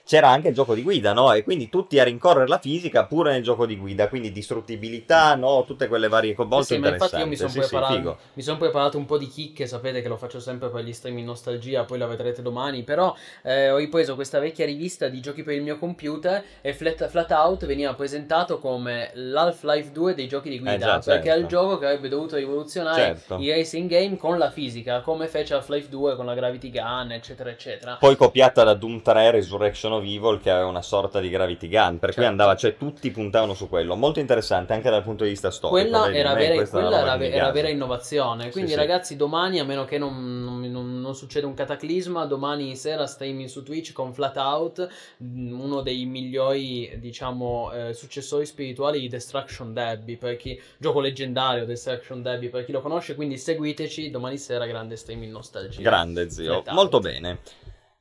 c'era 0.09 0.29
anche 0.29 0.47
il 0.47 0.55
gioco 0.55 0.73
di 0.73 0.81
guida, 0.81 1.13
no? 1.13 1.31
E 1.33 1.43
quindi 1.43 1.69
tutti 1.69 1.99
a 1.99 2.03
rincorrere 2.03 2.47
la 2.47 2.57
fisica 2.57 3.05
pure 3.05 3.31
nel 3.31 3.43
gioco 3.43 3.67
di 3.67 3.77
guida, 3.77 4.07
quindi 4.09 4.31
distruttibilità, 4.31 5.35
no? 5.35 5.63
Tutte 5.67 5.87
quelle 5.87 6.07
varie 6.07 6.33
cose 6.33 6.47
Sì, 6.63 6.73
sì, 6.73 6.77
ma 6.79 6.87
infatti 6.87 7.19
interessanti. 7.19 7.19
io 7.21 7.27
mi 7.27 7.35
sono 7.35 7.49
Sì, 7.49 7.61
sì, 7.61 7.69
preparato, 7.69 8.17
mi 8.33 8.41
son 8.41 8.57
preparato 8.57 8.97
un 8.97 9.05
po' 9.05 9.19
di 9.19 9.27
chicche, 9.27 9.67
sapete 9.67 10.01
che 10.01 10.07
lo 10.07 10.17
faccio 10.17 10.39
sempre 10.39 10.69
per 10.69 10.83
gli 10.83 10.93
stream 10.93 11.19
in 11.19 11.25
nostalgia, 11.25 11.83
poi 11.83 11.99
la 11.99 12.07
vedrete 12.07 12.41
domani, 12.41 12.81
però 12.83 13.15
eh, 13.43 13.69
ho 13.69 13.77
ripreso 13.77 14.15
questa 14.15 14.39
vecchia 14.39 14.65
rivista 14.65 15.07
di 15.09 15.21
giochi 15.21 15.43
per 15.43 15.53
il 15.53 15.61
mio 15.61 15.77
computer 15.77 16.43
e 16.61 16.73
Flat, 16.73 17.07
Flat 17.07 17.29
Out 17.29 17.65
veniva 17.67 17.93
presentato 17.93 18.57
come 18.57 19.11
l'Half-Life 19.13 19.91
2 19.91 20.15
dei 20.15 20.27
giochi 20.27 20.49
di 20.49 20.57
guida, 20.59 20.73
Eh 20.73 20.79
già, 20.79 20.99
perché 20.99 21.29
è 21.31 21.35
il 21.35 21.41
certo. 21.41 21.47
gioco 21.47 21.77
che 21.77 21.85
avrebbe 21.85 22.09
dovuto 22.09 22.35
rivoluzionare 22.35 23.15
Certo. 23.15 23.37
i 23.37 23.51
racing 23.51 23.87
game 23.89 24.17
con 24.17 24.39
la 24.39 24.49
fisica, 24.49 25.01
come 25.01 25.27
fece 25.27 25.53
Half-Life 25.53 25.87
2 25.89 26.15
con 26.15 26.25
la 26.25 26.33
Gravity 26.33 26.71
Gun, 26.71 27.11
eccetera, 27.11 27.49
eccetera. 27.51 27.95
Poi 27.99 28.15
copiata 28.15 28.63
da 28.63 28.73
Doom 28.73 29.01
3 29.03 29.29
Resurrection 29.31 29.93
of 29.99 30.05
Evil 30.05 30.39
che 30.41 30.49
aveva 30.49 30.67
una 30.67 30.81
sorta 30.81 31.19
di 31.19 31.29
Gravity 31.29 31.67
Gun, 31.67 31.99
per 31.99 32.09
cui 32.13 32.23
Certo. 32.23 32.29
andava, 32.29 32.55
cioè 32.55 32.75
tutti 32.77 33.11
puntavano 33.11 33.53
su 33.53 33.69
quello. 33.69 33.95
Molto 33.95 34.19
interessante 34.19 34.73
anche 34.73 34.89
dal 34.89 35.03
punto 35.03 35.23
di 35.23 35.29
vista 35.29 35.51
storico. 35.51 35.79
Quella, 35.79 36.11
era 36.11 36.33
me 36.33 36.47
vera, 36.47 36.67
quella 36.67 36.99
era, 37.15 37.25
era 37.25 37.51
vera 37.51 37.69
innovazione. 37.69 38.49
Quindi, 38.49 38.71
sì. 38.71 38.75
ragazzi, 38.77 39.15
domani, 39.15 39.59
a 39.59 39.63
meno 39.63 39.85
che 39.85 39.97
non, 39.97 40.43
non- 40.43 40.61
non- 40.71 41.01
non 41.01 41.15
succeda 41.15 41.45
un 41.47 41.53
cataclisma, 41.53 42.25
domani 42.25 42.75
sera 42.75 43.05
streaming 43.05 43.47
su 43.47 43.63
Twitch 43.63 43.93
con 43.93 44.13
Flat 44.13 44.37
Out, 44.37 44.87
mh, 45.17 45.59
uno 45.59 45.81
dei 45.81 46.05
migliori, 46.05 46.97
diciamo, 46.99 47.71
eh, 47.71 47.93
successori 47.93 48.45
spirituali 48.45 48.99
di 48.99 49.07
Destruction 49.07 49.73
Derby. 49.73 50.17
Per 50.17 50.35
chi 50.37 50.59
gioco 50.77 50.99
leggendario 50.99 51.65
Destruction 51.65 52.21
Derby, 52.21 52.49
per 52.49 52.65
chi 52.65 52.71
lo 52.71 52.81
conosce. 52.81 53.15
Quindi 53.15 53.37
seguiteci 53.37 54.09
domani 54.09 54.37
sera, 54.37 54.65
grande 54.65 54.95
streaming 54.95 55.31
nostalgia. 55.31 55.81
Grande 55.81 56.29
zio, 56.29 56.63
molto 56.69 56.99
bene. 56.99 57.39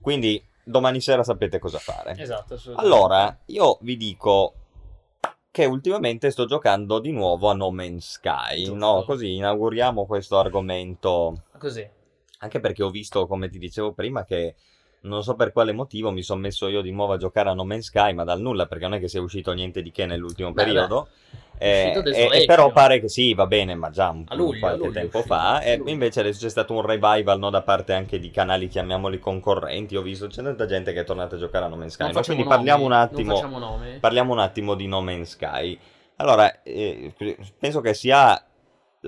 Quindi 0.01 0.41
domani 0.69 1.01
sera 1.01 1.23
sapete 1.23 1.59
cosa 1.59 1.79
fare. 1.79 2.15
Esatto, 2.19 2.55
assolutamente. 2.55 2.95
Allora, 2.97 3.39
io 3.47 3.79
vi 3.81 3.97
dico 3.97 4.55
che 5.51 5.65
ultimamente 5.65 6.31
sto 6.31 6.45
giocando 6.45 6.99
di 6.99 7.11
nuovo 7.11 7.49
a 7.49 7.55
No 7.55 7.71
Man's 7.71 8.13
Sky, 8.13 8.65
Giusto. 8.65 8.75
no? 8.75 9.03
Così 9.05 9.35
inauguriamo 9.35 10.07
questo 10.07 10.39
argomento 10.39 11.45
Così. 11.59 11.89
Anche 12.41 12.61
perché 12.61 12.85
ho 12.85 12.91
visto, 12.91 13.27
come 13.27 13.49
ti 13.49 13.59
dicevo 13.59 13.93
prima, 13.93 14.25
che 14.25 14.55
non 15.03 15.23
so 15.23 15.35
per 15.35 15.53
quale 15.53 15.73
motivo 15.73 16.11
mi 16.11 16.23
sono 16.23 16.41
messo 16.41 16.69
io 16.69 16.81
di 16.81 16.91
nuovo 16.91 17.13
a 17.13 17.17
giocare 17.17 17.49
a 17.51 17.55
No 17.55 17.65
Man's 17.65 17.87
Sky, 17.87 18.13
ma 18.13 18.25
dal 18.25 18.41
nulla, 18.41 18.67
perché 18.67 18.85
non 18.85 18.95
è 18.95 19.01
che 19.01 19.09
sia 19.09 19.21
uscito 19.21 19.53
niente 19.53 19.83
di 19.83 19.91
che 19.91 20.07
nell'ultimo 20.07 20.53
Beh, 20.53 20.65
periodo. 20.65 21.09
beh, 21.11 21.37
Eh, 21.61 21.93
e- 21.93 21.99
e 21.99 22.03
Desolation. 22.03 22.47
però 22.47 22.71
pare 22.71 23.01
che 23.01 23.09
sì, 23.09 23.35
va 23.35 23.47
bene, 23.47 23.75
ma 23.75 23.91
già 23.91 24.11
un, 24.11 24.25
luglio, 24.31 24.61
qualche 24.61 24.79
luglio 24.79 24.93
tempo 24.93 25.19
uscito, 25.19 25.35
fa. 25.35 25.61
E 25.61 25.77
luglio. 25.77 25.91
invece 25.93 26.21
adesso 26.21 26.39
c'è 26.41 26.51
stato 26.51 26.73
un 26.73 26.83
revival 26.83 27.39
no, 27.39 27.51
da 27.51 27.63
parte 27.63 27.95
anche 27.95 28.19
di 28.21 28.31
canali, 28.31 28.69
chiamiamoli 28.69 29.19
concorrenti. 29.19 29.97
Ho 29.97 30.03
visto 30.03 30.29
c'è 30.29 30.43
tanta 30.43 30.67
gente 30.67 30.93
che 30.93 31.01
è 31.01 31.05
tornata 31.05 31.35
a 31.35 31.39
giocare 31.39 31.65
a 31.65 31.69
No 31.69 31.77
Man's 31.77 31.95
Sky. 31.95 32.13
No? 32.13 32.21
Quindi 32.23 32.45
parliamo 32.45 32.85
un 32.85 32.91
nomi, 32.91 33.03
attimo. 33.03 33.41
Nomi. 33.59 33.99
Parliamo 33.99 34.33
un 34.33 34.39
attimo 34.39 34.75
di 34.75 34.87
No 34.87 35.01
Man's 35.01 35.31
Sky. 35.31 35.79
Allora, 36.17 36.63
eh, 36.63 37.13
penso 37.59 37.81
che 37.81 37.95
sia 37.95 38.41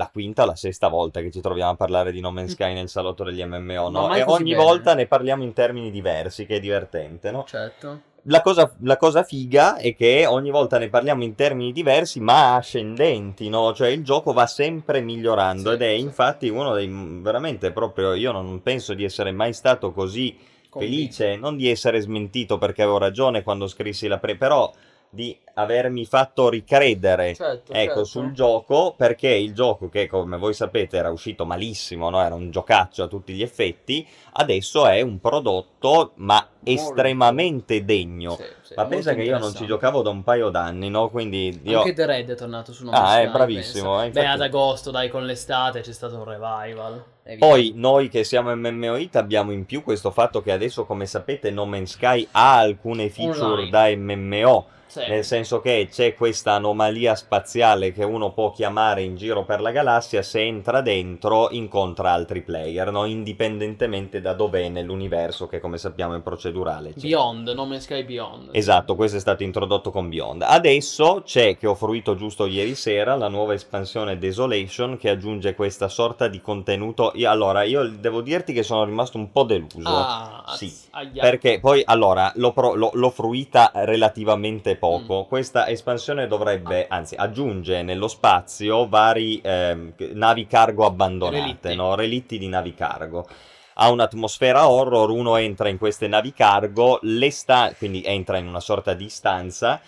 la 0.00 0.08
quinta 0.10 0.44
o 0.44 0.46
la 0.46 0.56
sesta 0.56 0.88
volta 0.88 1.20
che 1.20 1.30
ci 1.30 1.42
troviamo 1.42 1.72
a 1.72 1.76
parlare 1.76 2.10
di 2.10 2.20
No 2.20 2.30
Man's 2.30 2.52
Sky 2.52 2.72
nel 2.72 2.88
salotto 2.88 3.22
degli 3.22 3.44
MMO, 3.44 3.90
no? 3.90 4.14
E 4.14 4.22
ogni 4.22 4.52
bene. 4.52 4.64
volta 4.64 4.94
ne 4.94 5.06
parliamo 5.06 5.42
in 5.42 5.52
termini 5.52 5.90
diversi, 5.90 6.46
che 6.46 6.56
è 6.56 6.60
divertente, 6.60 7.30
no? 7.30 7.44
Certo. 7.46 8.00
La 8.24 8.40
cosa, 8.40 8.70
la 8.82 8.96
cosa 8.96 9.22
figa 9.22 9.76
è 9.76 9.94
che 9.94 10.24
ogni 10.26 10.50
volta 10.50 10.78
ne 10.78 10.88
parliamo 10.88 11.22
in 11.22 11.34
termini 11.34 11.72
diversi, 11.72 12.18
ma 12.20 12.54
ascendenti, 12.56 13.50
no? 13.50 13.74
Cioè 13.74 13.88
il 13.88 14.02
gioco 14.02 14.32
va 14.32 14.46
sempre 14.46 15.02
migliorando 15.02 15.68
Sì, 15.68 15.74
ed 15.74 15.82
è 15.82 15.94
sì. 15.94 16.00
infatti 16.00 16.48
uno 16.48 16.74
dei 16.74 16.88
veramente 17.22 17.70
proprio 17.70 18.14
io 18.14 18.32
non 18.32 18.62
penso 18.62 18.94
di 18.94 19.04
essere 19.04 19.32
mai 19.32 19.52
stato 19.52 19.92
così 19.92 20.36
felice, 20.70 21.36
non 21.36 21.56
di 21.56 21.68
essere 21.68 22.00
smentito 22.00 22.56
perché 22.56 22.82
avevo 22.82 22.98
ragione 22.98 23.42
quando 23.42 23.66
scrissi 23.66 24.06
la 24.06 24.18
pre, 24.18 24.36
però 24.36 24.70
di 25.12 25.36
avermi 25.54 26.06
fatto 26.06 26.48
ricredere 26.48 27.34
Certo, 27.34 27.72
ecco, 27.72 27.84
certo. 27.86 28.04
sul 28.04 28.32
gioco, 28.32 28.94
perché 28.96 29.28
il 29.28 29.52
gioco 29.52 29.88
che 29.88 30.06
come 30.06 30.38
voi 30.38 30.54
sapete 30.54 30.96
era 30.96 31.10
uscito 31.10 31.44
malissimo, 31.44 32.08
no? 32.08 32.22
era 32.22 32.34
un 32.34 32.50
giocaccio 32.50 33.02
a 33.02 33.06
tutti 33.08 33.32
gli 33.34 33.42
effetti, 33.42 34.06
adesso 34.34 34.86
è 34.86 35.00
un 35.00 35.18
prodotto 35.20 36.12
ma 36.16 36.46
estremamente 36.62 37.84
degno. 37.84 38.36
Sì, 38.36 38.44
sì, 38.62 38.74
Ma 38.76 38.82
molto 38.82 38.96
pensa 38.96 39.14
che 39.14 39.22
io 39.22 39.38
non 39.38 39.52
ci 39.54 39.66
giocavo 39.66 40.02
da 40.02 40.10
un 40.10 40.22
paio 40.22 40.48
d'anni, 40.48 40.88
no? 40.88 41.10
Quindi 41.10 41.60
io... 41.64 41.78
Anche 41.78 41.92
The 41.92 42.06
Red 42.06 42.30
è 42.30 42.36
tornato 42.36 42.72
su 42.72 42.84
No 42.84 42.92
Ah, 42.92 43.20
è 43.20 43.24
Sky, 43.24 43.32
bravissimo, 43.32 44.02
eh, 44.02 44.06
infatti- 44.06 44.24
Beh, 44.26 44.32
ad 44.32 44.40
agosto, 44.40 44.90
dai, 44.90 45.08
con 45.08 45.26
l'estate 45.26 45.80
c'è 45.80 45.92
stato 45.92 46.16
un 46.16 46.24
revival. 46.24 47.04
Poi 47.38 47.72
noi 47.76 48.08
che 48.08 48.24
siamo 48.24 48.54
MMOIT 48.54 49.14
abbiamo 49.16 49.52
in 49.52 49.64
più 49.64 49.82
questo 49.82 50.10
fatto 50.10 50.42
che 50.42 50.52
adesso, 50.52 50.84
come 50.84 51.06
sapete, 51.06 51.50
No 51.50 51.64
Man's 51.66 51.92
Sky 51.92 52.26
ha 52.32 52.58
alcune 52.58 53.08
feature 53.08 53.68
Online. 53.68 53.70
da 53.70 54.14
MMO. 54.14 54.66
Sì. 54.90 55.06
Nel 55.08 55.24
senso 55.24 55.60
che 55.60 55.86
c'è 55.88 56.14
questa 56.14 56.54
anomalia 56.54 57.14
spaziale 57.14 57.92
che 57.92 58.02
uno 58.02 58.32
può 58.32 58.50
chiamare 58.50 59.02
in 59.02 59.14
giro 59.14 59.44
per 59.44 59.60
la 59.60 59.70
galassia, 59.70 60.20
se 60.20 60.40
entra 60.40 60.80
dentro 60.80 61.48
incontra 61.50 62.10
altri 62.10 62.42
player, 62.42 62.90
no? 62.90 63.04
indipendentemente 63.04 64.20
da 64.20 64.32
dov'è 64.32 64.68
nell'universo 64.68 65.46
che 65.46 65.60
come 65.60 65.78
sappiamo 65.78 66.16
è 66.16 66.20
procedurale. 66.20 66.92
C'è. 66.94 67.02
Beyond, 67.02 67.48
No 67.50 67.66
Man's 67.66 67.84
Sky 67.84 68.04
Beyond. 68.04 68.48
Esatto, 68.50 68.96
questo 68.96 69.16
è 69.16 69.20
stato 69.20 69.44
introdotto 69.44 69.92
con 69.92 70.08
Beyond. 70.08 70.42
Adesso 70.42 71.22
c'è, 71.24 71.56
che 71.56 71.68
ho 71.68 71.76
fruito 71.76 72.16
giusto 72.16 72.46
ieri 72.46 72.74
sera, 72.74 73.14
la 73.14 73.28
nuova 73.28 73.54
espansione 73.54 74.18
Desolation 74.18 74.96
che 74.96 75.08
aggiunge 75.08 75.54
questa 75.54 75.88
sorta 75.88 76.26
di 76.26 76.40
contenuto. 76.40 77.12
Allora, 77.24 77.62
io 77.62 77.88
devo 77.88 78.22
dirti 78.22 78.52
che 78.52 78.64
sono 78.64 78.84
rimasto 78.84 79.18
un 79.18 79.30
po' 79.30 79.44
deluso. 79.44 79.82
Ah, 79.84 80.44
Sì, 80.56 80.74
aia. 80.90 81.20
Perché 81.20 81.60
poi, 81.60 81.82
allora, 81.84 82.32
l'ho, 82.36 82.52
pro- 82.52 82.74
l'ho- 82.74 82.90
l'ho 82.94 83.10
fruita 83.10 83.70
relativamente 83.74 84.74
Mm. 84.74 84.78
poco. 84.78 85.24
Questa 85.26 85.68
espansione 85.68 86.26
dovrebbe, 86.26 86.86
anzi, 86.88 87.14
aggiunge 87.14 87.82
nello 87.82 88.08
spazio 88.08 88.88
vari 88.88 89.40
ehm, 89.42 89.92
navi 90.12 90.46
cargo 90.46 90.84
abbandonate, 90.86 91.40
Relitti. 91.40 91.74
no? 91.74 91.94
Relitti 91.94 92.38
di 92.38 92.48
navi 92.48 92.74
cargo. 92.74 93.26
Ha 93.74 93.90
un'atmosfera 93.90 94.68
horror, 94.68 95.10
uno 95.10 95.36
entra 95.36 95.68
in 95.68 95.78
queste 95.78 96.06
navi 96.06 96.32
cargo, 96.32 96.98
le 97.02 97.30
sta- 97.30 97.72
quindi 97.78 98.02
entra 98.04 98.36
in 98.38 98.46
una 98.46 98.60
sorta 98.60 98.92
di 98.94 99.08
stanza. 99.08 99.80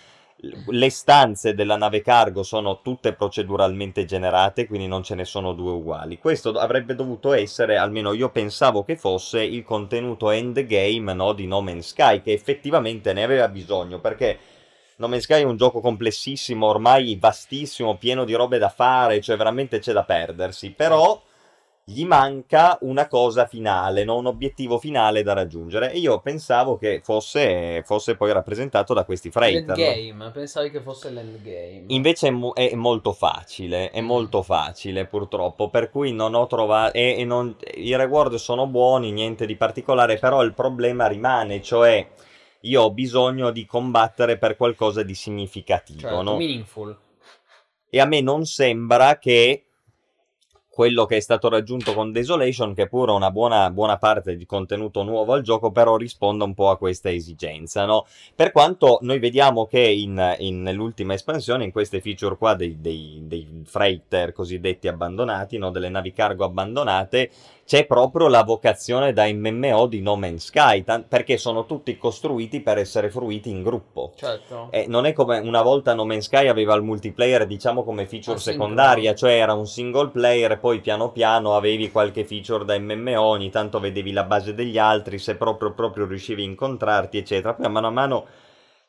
Le 0.44 0.90
stanze 0.90 1.54
della 1.54 1.76
nave 1.76 2.02
cargo 2.02 2.42
sono 2.42 2.80
tutte 2.82 3.12
proceduralmente 3.12 4.04
generate, 4.04 4.66
quindi 4.66 4.88
non 4.88 5.04
ce 5.04 5.14
ne 5.14 5.24
sono 5.24 5.52
due 5.52 5.70
uguali. 5.70 6.18
Questo 6.18 6.50
avrebbe 6.58 6.96
dovuto 6.96 7.32
essere, 7.32 7.76
almeno 7.76 8.12
io 8.12 8.28
pensavo 8.30 8.82
che 8.82 8.96
fosse, 8.96 9.40
il 9.40 9.62
contenuto 9.62 10.30
endgame 10.30 11.12
no, 11.14 11.32
di 11.32 11.46
No 11.46 11.60
Man's 11.60 11.90
Sky, 11.90 12.22
che 12.22 12.32
effettivamente 12.32 13.12
ne 13.12 13.22
aveva 13.22 13.46
bisogno, 13.46 14.00
perché 14.00 14.36
No 14.96 15.06
Man's 15.06 15.22
Sky 15.22 15.42
è 15.42 15.44
un 15.44 15.56
gioco 15.56 15.80
complessissimo, 15.80 16.66
ormai 16.66 17.16
vastissimo, 17.20 17.96
pieno 17.96 18.24
di 18.24 18.34
robe 18.34 18.58
da 18.58 18.68
fare, 18.68 19.20
cioè 19.20 19.36
veramente 19.36 19.78
c'è 19.78 19.92
da 19.92 20.02
perdersi, 20.02 20.70
però 20.70 21.22
gli 21.84 22.04
manca 22.04 22.78
una 22.82 23.08
cosa 23.08 23.46
finale, 23.46 24.04
no? 24.04 24.16
un 24.16 24.26
obiettivo 24.26 24.78
finale 24.78 25.22
da 25.22 25.32
raggiungere. 25.32 25.92
E 25.92 25.98
io 25.98 26.20
pensavo 26.20 26.76
che 26.76 27.00
fosse, 27.02 27.82
fosse 27.84 28.14
poi 28.16 28.32
rappresentato 28.32 28.94
da 28.94 29.04
questi 29.04 29.30
freighter. 29.30 29.76
no? 29.76 29.82
L'endgame, 29.82 30.30
pensavi 30.30 30.70
che 30.70 30.80
fosse 30.80 31.10
l'endgame. 31.10 31.84
Invece 31.88 32.28
è, 32.28 32.30
mo- 32.30 32.52
è 32.52 32.74
molto 32.74 33.12
facile, 33.12 33.90
è 33.90 34.00
molto 34.00 34.42
facile 34.42 35.06
purtroppo, 35.06 35.70
per 35.70 35.90
cui 35.90 36.12
non 36.12 36.34
ho 36.34 36.46
trovato... 36.46 36.94
E, 36.94 37.16
e 37.18 37.24
non- 37.24 37.56
I 37.74 37.96
reward 37.96 38.34
sono 38.36 38.66
buoni, 38.68 39.10
niente 39.10 39.44
di 39.44 39.56
particolare, 39.56 40.18
però 40.18 40.42
il 40.44 40.54
problema 40.54 41.08
rimane, 41.08 41.60
cioè 41.62 42.06
io 42.60 42.82
ho 42.82 42.92
bisogno 42.92 43.50
di 43.50 43.66
combattere 43.66 44.38
per 44.38 44.56
qualcosa 44.56 45.02
di 45.02 45.14
significativo, 45.16 46.00
Certo, 46.00 46.22
no? 46.22 46.36
meaningful. 46.36 46.96
E 47.90 48.00
a 48.00 48.06
me 48.06 48.20
non 48.20 48.46
sembra 48.46 49.18
che 49.18 49.64
quello 50.72 51.04
che 51.04 51.18
è 51.18 51.20
stato 51.20 51.50
raggiunto 51.50 51.92
con 51.92 52.12
Desolation, 52.12 52.72
che 52.72 52.88
pure 52.88 53.12
ha 53.12 53.14
una 53.14 53.30
buona, 53.30 53.70
buona 53.70 53.98
parte 53.98 54.36
di 54.36 54.46
contenuto 54.46 55.02
nuovo 55.02 55.34
al 55.34 55.42
gioco, 55.42 55.70
però 55.70 55.96
risponda 55.96 56.44
un 56.44 56.54
po' 56.54 56.70
a 56.70 56.78
questa 56.78 57.10
esigenza, 57.10 57.84
no? 57.84 58.06
Per 58.34 58.52
quanto 58.52 58.98
noi 59.02 59.18
vediamo 59.18 59.66
che 59.66 59.80
in, 59.80 60.36
in- 60.38 60.62
nell'ultima 60.62 61.12
espansione, 61.12 61.64
in 61.64 61.72
queste 61.72 62.00
feature 62.00 62.38
qua 62.38 62.54
dei, 62.54 62.80
dei, 62.80 63.20
dei 63.24 63.62
freighter 63.66 64.32
cosiddetti 64.32 64.88
abbandonati, 64.88 65.58
no? 65.58 65.70
delle 65.70 65.90
navi 65.90 66.12
cargo 66.12 66.42
abbandonate, 66.44 67.30
c'è 67.64 67.86
proprio 67.86 68.28
la 68.28 68.42
vocazione 68.42 69.12
da 69.12 69.24
MMO 69.32 69.86
di 69.86 70.00
No 70.02 70.16
Man's 70.16 70.46
Sky, 70.46 70.82
tan- 70.84 71.06
perché 71.08 71.36
sono 71.38 71.64
tutti 71.64 71.96
costruiti 71.96 72.60
per 72.60 72.78
essere 72.78 73.10
fruiti 73.10 73.48
in 73.50 73.62
gruppo. 73.62 74.12
Certo. 74.16 74.68
Eh, 74.70 74.86
non 74.88 75.06
è 75.06 75.12
come 75.12 75.38
una 75.38 75.62
volta 75.62 75.94
No 75.94 76.04
Man's 76.04 76.24
Sky 76.26 76.48
aveva 76.48 76.74
il 76.74 76.82
multiplayer, 76.82 77.46
diciamo 77.46 77.82
come 77.84 78.06
feature 78.06 78.36
Asincrono. 78.36 78.68
secondaria, 78.68 79.14
cioè 79.14 79.32
era 79.32 79.54
un 79.54 79.66
single 79.66 80.08
player, 80.10 80.58
poi 80.58 80.80
piano 80.80 81.10
piano 81.12 81.56
avevi 81.56 81.90
qualche 81.90 82.24
feature 82.24 82.64
da 82.64 82.78
MMO, 82.78 83.20
ogni 83.22 83.50
tanto 83.50 83.80
vedevi 83.80 84.12
la 84.12 84.24
base 84.24 84.54
degli 84.54 84.76
altri, 84.78 85.18
se 85.18 85.36
proprio, 85.36 85.72
proprio 85.72 86.06
riuscivi 86.06 86.42
a 86.42 86.46
incontrarti, 86.46 87.16
eccetera. 87.18 87.54
Poi 87.54 87.66
a 87.66 87.68
mano 87.70 87.86
a 87.86 87.90
mano 87.90 88.26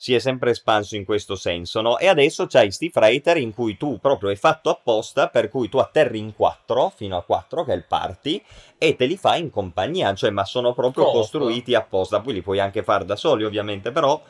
si 0.04 0.14
è 0.14 0.20
sempre 0.20 0.52
espanso 0.52 0.98
in 0.98 1.06
questo 1.06 1.36
senso, 1.36 1.80
no? 1.80 1.98
E 1.98 2.08
adesso 2.08 2.46
c'hai 2.46 2.70
sti 2.74 2.90
freighter 2.90 3.38
in 3.38 3.54
cui 3.54 3.78
tu 3.78 4.00
proprio 4.02 4.32
è 4.32 4.36
fatto 4.36 4.70
apposta, 4.70 5.30
per 5.30 5.48
cui 5.48 5.70
tu 5.70 5.78
atterri 5.78 6.18
in 6.18 6.36
4, 6.36 6.92
fino 6.94 7.16
a 7.16 7.24
4, 7.24 7.64
che 7.64 7.72
è 7.72 7.76
il 7.78 7.86
party, 7.88 8.44
e 8.78 8.98
te 8.98 9.06
li 9.06 9.16
fai 9.16 9.40
in 9.40 9.50
compagnia, 9.50 10.14
cioè, 10.14 10.30
ma 10.30 10.44
sono 10.44 10.74
proprio 10.74 11.06
Coop. 11.06 11.16
costruiti 11.16 11.74
apposta. 11.74 12.20
Poi 12.20 12.34
li 12.34 12.42
puoi 12.42 12.60
anche 12.60 12.84
fare 12.84 13.06
da 13.06 13.16
soli, 13.16 13.46
ovviamente, 13.46 13.94
però 13.94 14.22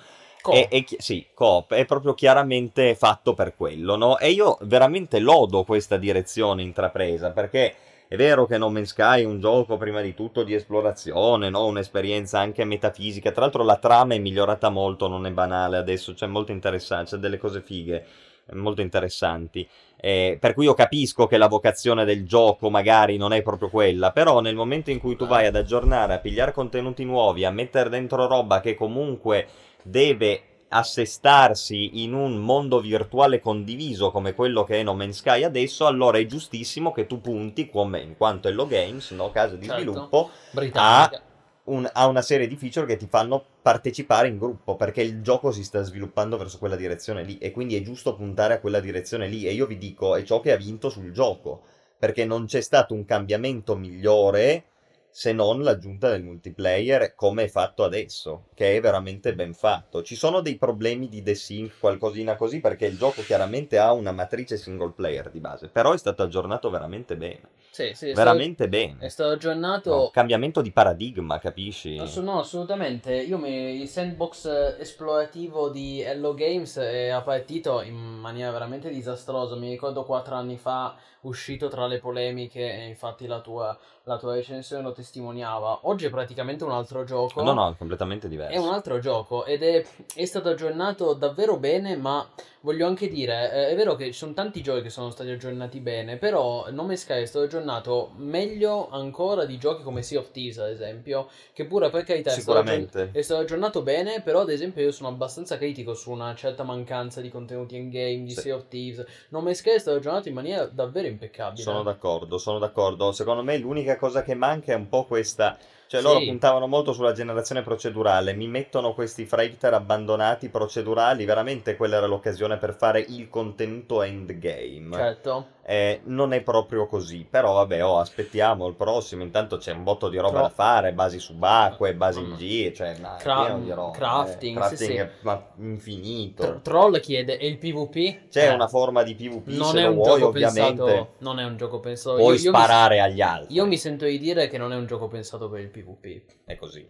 Co- 0.43 0.51
è, 0.51 0.67
è 0.67 0.83
sì, 0.99 1.25
coop, 1.33 1.73
è 1.73 1.85
proprio 1.85 2.13
chiaramente 2.13 2.93
fatto 2.93 3.33
per 3.33 3.55
quello, 3.55 3.95
no? 3.95 4.19
E 4.19 4.29
io 4.29 4.59
veramente 4.61 5.17
lodo 5.17 5.63
questa 5.63 5.97
direzione 5.97 6.61
intrapresa, 6.61 7.31
perché 7.31 7.73
è 8.13 8.15
vero 8.15 8.45
che 8.45 8.59
No 8.59 8.69
Man's 8.69 8.89
Sky 8.89 9.23
è 9.23 9.25
un 9.25 9.39
gioco 9.39 9.75
prima 9.75 9.99
di 9.99 10.13
tutto 10.13 10.43
di 10.43 10.53
esplorazione, 10.53 11.49
no? 11.49 11.65
Un'esperienza 11.65 12.37
anche 12.37 12.63
metafisica, 12.63 13.31
tra 13.31 13.41
l'altro 13.41 13.63
la 13.63 13.77
trama 13.77 14.13
è 14.13 14.19
migliorata 14.19 14.69
molto, 14.69 15.07
non 15.07 15.25
è 15.25 15.31
banale 15.31 15.77
adesso, 15.77 16.13
c'è 16.13 16.27
molto 16.27 16.51
interessante, 16.51 17.09
c'è 17.09 17.17
delle 17.17 17.39
cose 17.39 17.61
fighe, 17.61 18.05
eh, 18.45 18.53
molto 18.53 18.81
interessanti. 18.81 19.67
Eh, 19.99 20.37
per 20.39 20.53
cui 20.53 20.65
io 20.65 20.75
capisco 20.75 21.25
che 21.25 21.37
la 21.37 21.47
vocazione 21.47 22.05
del 22.05 22.23
gioco 22.23 22.69
magari 22.69 23.17
non 23.17 23.33
è 23.33 23.41
proprio 23.41 23.69
quella, 23.69 24.11
però 24.11 24.41
nel 24.41 24.53
momento 24.53 24.91
in 24.91 24.99
cui 24.99 25.15
tu 25.15 25.25
vai 25.25 25.47
ad 25.47 25.55
aggiornare, 25.55 26.13
a 26.13 26.19
pigliare 26.19 26.51
contenuti 26.51 27.03
nuovi, 27.05 27.45
a 27.45 27.49
mettere 27.49 27.89
dentro 27.89 28.27
roba 28.27 28.59
che 28.59 28.75
comunque 28.75 29.47
deve 29.81 30.52
assestarsi 30.73 32.03
in 32.03 32.13
un 32.13 32.37
mondo 32.37 32.79
virtuale 32.79 33.39
condiviso 33.39 34.11
come 34.11 34.33
quello 34.33 34.63
che 34.63 34.79
è 34.79 34.83
No 34.83 34.93
Man's 34.95 35.17
Sky 35.17 35.43
adesso, 35.43 35.85
allora 35.85 36.17
è 36.17 36.25
giustissimo 36.25 36.91
che 36.91 37.05
tu 37.07 37.21
punti, 37.21 37.69
come 37.69 38.01
in 38.01 38.17
quanto 38.17 38.47
Hello 38.47 38.65
Games, 38.67 39.11
no? 39.11 39.29
casa 39.31 39.55
di 39.55 39.65
Certo. 39.65 39.81
sviluppo, 39.81 40.29
Britannica. 40.51 41.21
un- 41.65 41.89
a 41.93 42.07
una 42.07 42.21
serie 42.21 42.47
di 42.47 42.57
feature 42.57 42.85
che 42.85 42.97
ti 42.97 43.07
fanno 43.07 43.43
partecipare 43.61 44.27
in 44.27 44.37
gruppo, 44.37 44.75
perché 44.75 45.01
il 45.01 45.21
gioco 45.21 45.51
si 45.51 45.63
sta 45.63 45.81
sviluppando 45.83 46.37
verso 46.37 46.57
quella 46.57 46.75
direzione 46.75 47.23
lì 47.23 47.37
e 47.37 47.51
quindi 47.51 47.75
è 47.75 47.81
giusto 47.81 48.15
puntare 48.15 48.55
a 48.55 48.59
quella 48.59 48.79
direzione 48.81 49.27
lì 49.27 49.45
e 49.47 49.53
io 49.53 49.65
vi 49.65 49.77
dico, 49.77 50.15
è 50.15 50.23
ciò 50.23 50.39
che 50.41 50.51
ha 50.51 50.57
vinto 50.57 50.89
sul 50.89 51.11
gioco, 51.11 51.61
perché 51.97 52.25
non 52.25 52.45
c'è 52.47 52.59
stato 52.61 52.93
un 52.93 53.05
cambiamento 53.05 53.75
migliore 53.77 54.65
se 55.13 55.31
non 55.31 55.61
l'aggiunta 55.61 56.09
del 56.09 56.23
multiplayer 56.23 57.13
come 57.13 57.43
è 57.43 57.47
fatto 57.47 57.83
adesso, 57.83 58.45
che 58.55 58.75
è 58.75 58.81
veramente 58.81 59.35
ben 59.35 59.53
fatto. 59.53 60.01
Ci 60.01 60.15
sono 60.15 60.41
dei 60.41 60.55
problemi 60.55 61.07
di 61.07 61.21
desync, 61.21 61.73
qualcosina 61.79 62.35
così, 62.35 62.59
perché 62.59 62.87
il 62.87 62.97
gioco 62.97 63.21
chiaramente 63.21 63.77
ha 63.77 63.93
una 63.93 64.11
matrice 64.11 64.57
single 64.57 64.93
player 64.95 65.29
di 65.29 65.39
base, 65.39 65.67
però 65.67 65.93
è 65.93 65.97
stato 65.99 66.23
aggiornato 66.23 66.71
veramente 66.71 67.15
bene. 67.15 67.41
Sì, 67.69 67.91
sì, 67.93 68.11
veramente 68.13 68.65
stato, 68.65 68.69
bene. 68.69 68.97
È 68.99 69.09
stato 69.09 69.31
aggiornato. 69.31 69.95
No, 69.95 70.09
cambiamento 70.09 70.61
di 70.61 70.71
paradigma, 70.71 71.37
capisci? 71.39 71.97
Ass- 71.97 72.17
no, 72.17 72.39
assolutamente. 72.39 73.13
Io 73.13 73.37
mi, 73.37 73.81
il 73.81 73.87
sandbox 73.87 74.77
esplorativo 74.79 75.69
di 75.69 76.01
Hello 76.01 76.33
Games 76.33 76.77
è 76.77 77.19
partito 77.23 77.81
in 77.81 77.95
maniera 77.95 78.51
veramente 78.51 78.89
disastrosa. 78.89 79.55
Mi 79.55 79.69
ricordo 79.69 80.03
quattro 80.03 80.35
anni 80.35 80.57
fa 80.57 80.95
uscito 81.21 81.67
tra 81.67 81.87
le 81.87 81.99
polemiche 81.99 82.59
e 82.61 82.87
infatti 82.87 83.27
la 83.27 83.41
tua, 83.41 83.77
la 84.05 84.17
tua 84.17 84.33
recensione 84.33 84.83
lo 84.83 84.91
testimoniava. 84.91 85.79
Oggi 85.83 86.05
è 86.05 86.09
praticamente 86.09 86.63
un 86.63 86.71
altro 86.71 87.03
gioco. 87.03 87.41
No, 87.41 87.53
no, 87.53 87.71
è 87.71 87.75
completamente 87.77 88.27
diverso. 88.27 88.53
È 88.53 88.57
un 88.57 88.73
altro 88.73 88.99
gioco 88.99 89.45
ed 89.45 89.63
è, 89.63 89.85
è 90.13 90.25
stato 90.25 90.49
aggiornato 90.49 91.13
davvero 91.13 91.57
bene, 91.57 91.95
ma 91.95 92.25
voglio 92.63 92.87
anche 92.87 93.07
dire, 93.07 93.51
eh, 93.51 93.67
è 93.69 93.75
vero 93.75 93.95
che 93.95 94.05
ci 94.05 94.13
sono 94.13 94.33
tanti 94.33 94.61
giochi 94.61 94.83
che 94.83 94.89
sono 94.89 95.09
stati 95.09 95.29
aggiornati 95.29 95.79
bene, 95.79 96.17
però 96.17 96.69
Nome 96.71 96.95
Sky 96.95 97.21
è 97.21 97.25
stato 97.25 97.45
aggiornato 97.45 98.11
meglio 98.15 98.89
ancora 98.89 99.45
di 99.45 99.57
giochi 99.57 99.83
come 99.83 100.01
Sea 100.01 100.19
of 100.19 100.31
Thieves, 100.31 100.57
ad 100.59 100.69
esempio, 100.69 101.29
che 101.51 101.65
pure 101.65 101.89
per 101.89 102.03
carità 102.03 102.33
è 102.33 102.39
stato, 102.39 102.59
aggiorn- 102.59 103.11
è 103.11 103.21
stato, 103.21 103.41
aggiornato 103.41 103.81
bene, 103.81 104.21
però 104.21 104.41
ad 104.41 104.49
esempio 104.49 104.81
io 104.81 104.91
sono 104.91 105.09
abbastanza 105.09 105.57
critico 105.57 105.93
su 105.93 106.11
una 106.11 106.33
certa 106.35 106.63
mancanza 106.63 107.19
di 107.19 107.29
contenuti 107.29 107.75
in 107.75 107.89
game 107.89 108.23
di 108.23 108.31
sì. 108.31 108.41
Sea 108.41 108.55
of 108.55 108.67
Thieves. 108.69 109.05
Nome 109.29 109.53
Sky 109.53 109.71
è 109.71 109.79
stato 109.79 109.97
aggiornato 109.97 110.29
in 110.29 110.33
maniera 110.33 110.65
davvero 110.65 111.07
impeccabile. 111.07 111.61
Sono 111.61 111.83
d'accordo, 111.83 112.37
sono 112.37 112.59
d'accordo. 112.59 113.11
Secondo 113.11 113.43
me 113.43 113.57
l'unica 113.57 113.97
cosa 113.97 114.23
che 114.23 114.35
manca 114.35 114.71
è 114.71 114.75
un 114.75 114.87
po' 114.87 115.05
questa 115.05 115.57
cioè 115.93 116.01
loro 116.01 116.21
sì. 116.21 116.25
puntavano 116.25 116.65
molto 116.65 116.91
sulla 116.91 117.11
generazione 117.11 117.61
procedurale, 117.61 118.33
mi 118.33 118.47
mettono 118.47 118.95
questi 118.95 119.27
freighter 119.27 119.75
abbandonati 119.75 120.49
procedurali, 120.49 121.23
veramente 121.23 121.75
quella 121.75 121.97
era 121.97 122.07
l'occasione 122.07 122.57
per 122.57 122.73
fare 122.73 122.99
il 122.99 123.29
contenuto 123.29 124.01
endgame. 124.01 124.95
Certo. 124.95 125.47
Eh, 125.65 126.01
non 126.05 126.33
è 126.33 126.41
proprio 126.41 126.87
così, 126.87 127.25
però 127.29 127.53
vabbè, 127.53 127.85
oh, 127.85 127.97
aspettiamo 127.99 128.67
il 128.67 128.75
prossimo, 128.75 129.23
intanto 129.23 129.55
c'è 129.55 129.71
un 129.71 129.83
botto 129.83 130.09
di 130.09 130.17
roba 130.17 130.31
Tro- 130.31 130.41
da 130.41 130.49
fare, 130.49 130.91
basi 130.91 131.19
subacquee, 131.19 131.93
basi 131.95 132.19
in 132.19 132.35
G, 132.35 132.71
cioè 132.73 132.97
nah, 132.97 133.15
Cra- 133.15 133.57
di 133.57 133.71
roba, 133.71 133.97
crafting, 133.97 134.57
eh. 134.57 134.59
crafting 134.59 134.91
sì, 134.91 134.95
è, 134.97 135.09
ma 135.21 135.51
infinito. 135.59 136.43
Tr- 136.43 136.61
Troll 136.61 136.99
chiede, 136.99 137.37
e 137.37 137.47
il 137.47 137.57
PvP? 137.57 138.27
C'è 138.27 138.49
eh. 138.49 138.53
una 138.53 138.67
forma 138.67 139.03
di 139.03 139.15
PvP, 139.15 139.47
non 139.55 139.71
se 139.71 139.79
è 139.79 139.83
lo 139.83 139.89
un 139.89 139.95
vuoi 139.95 140.19
gioco 140.19 140.27
ovviamente. 140.27 140.83
Pensato, 140.83 141.13
non 141.19 141.39
è 141.39 141.45
un 141.45 141.55
gioco 141.55 141.79
pensato... 141.79 142.15
Puoi 142.17 142.35
io, 142.35 142.43
io 142.43 142.49
sparare 142.49 142.95
mi, 142.95 143.01
agli 143.01 143.21
altri. 143.21 143.53
Io 143.55 143.65
mi 143.65 143.77
sento 143.77 144.03
di 144.03 144.19
dire 144.19 144.49
che 144.49 144.57
non 144.57 144.73
è 144.73 144.75
un 144.75 144.85
gioco 144.85 145.07
pensato 145.07 145.49
per 145.49 145.61
il 145.61 145.69
PvP. 145.69 146.43
È 146.43 146.55
così. 146.57 146.85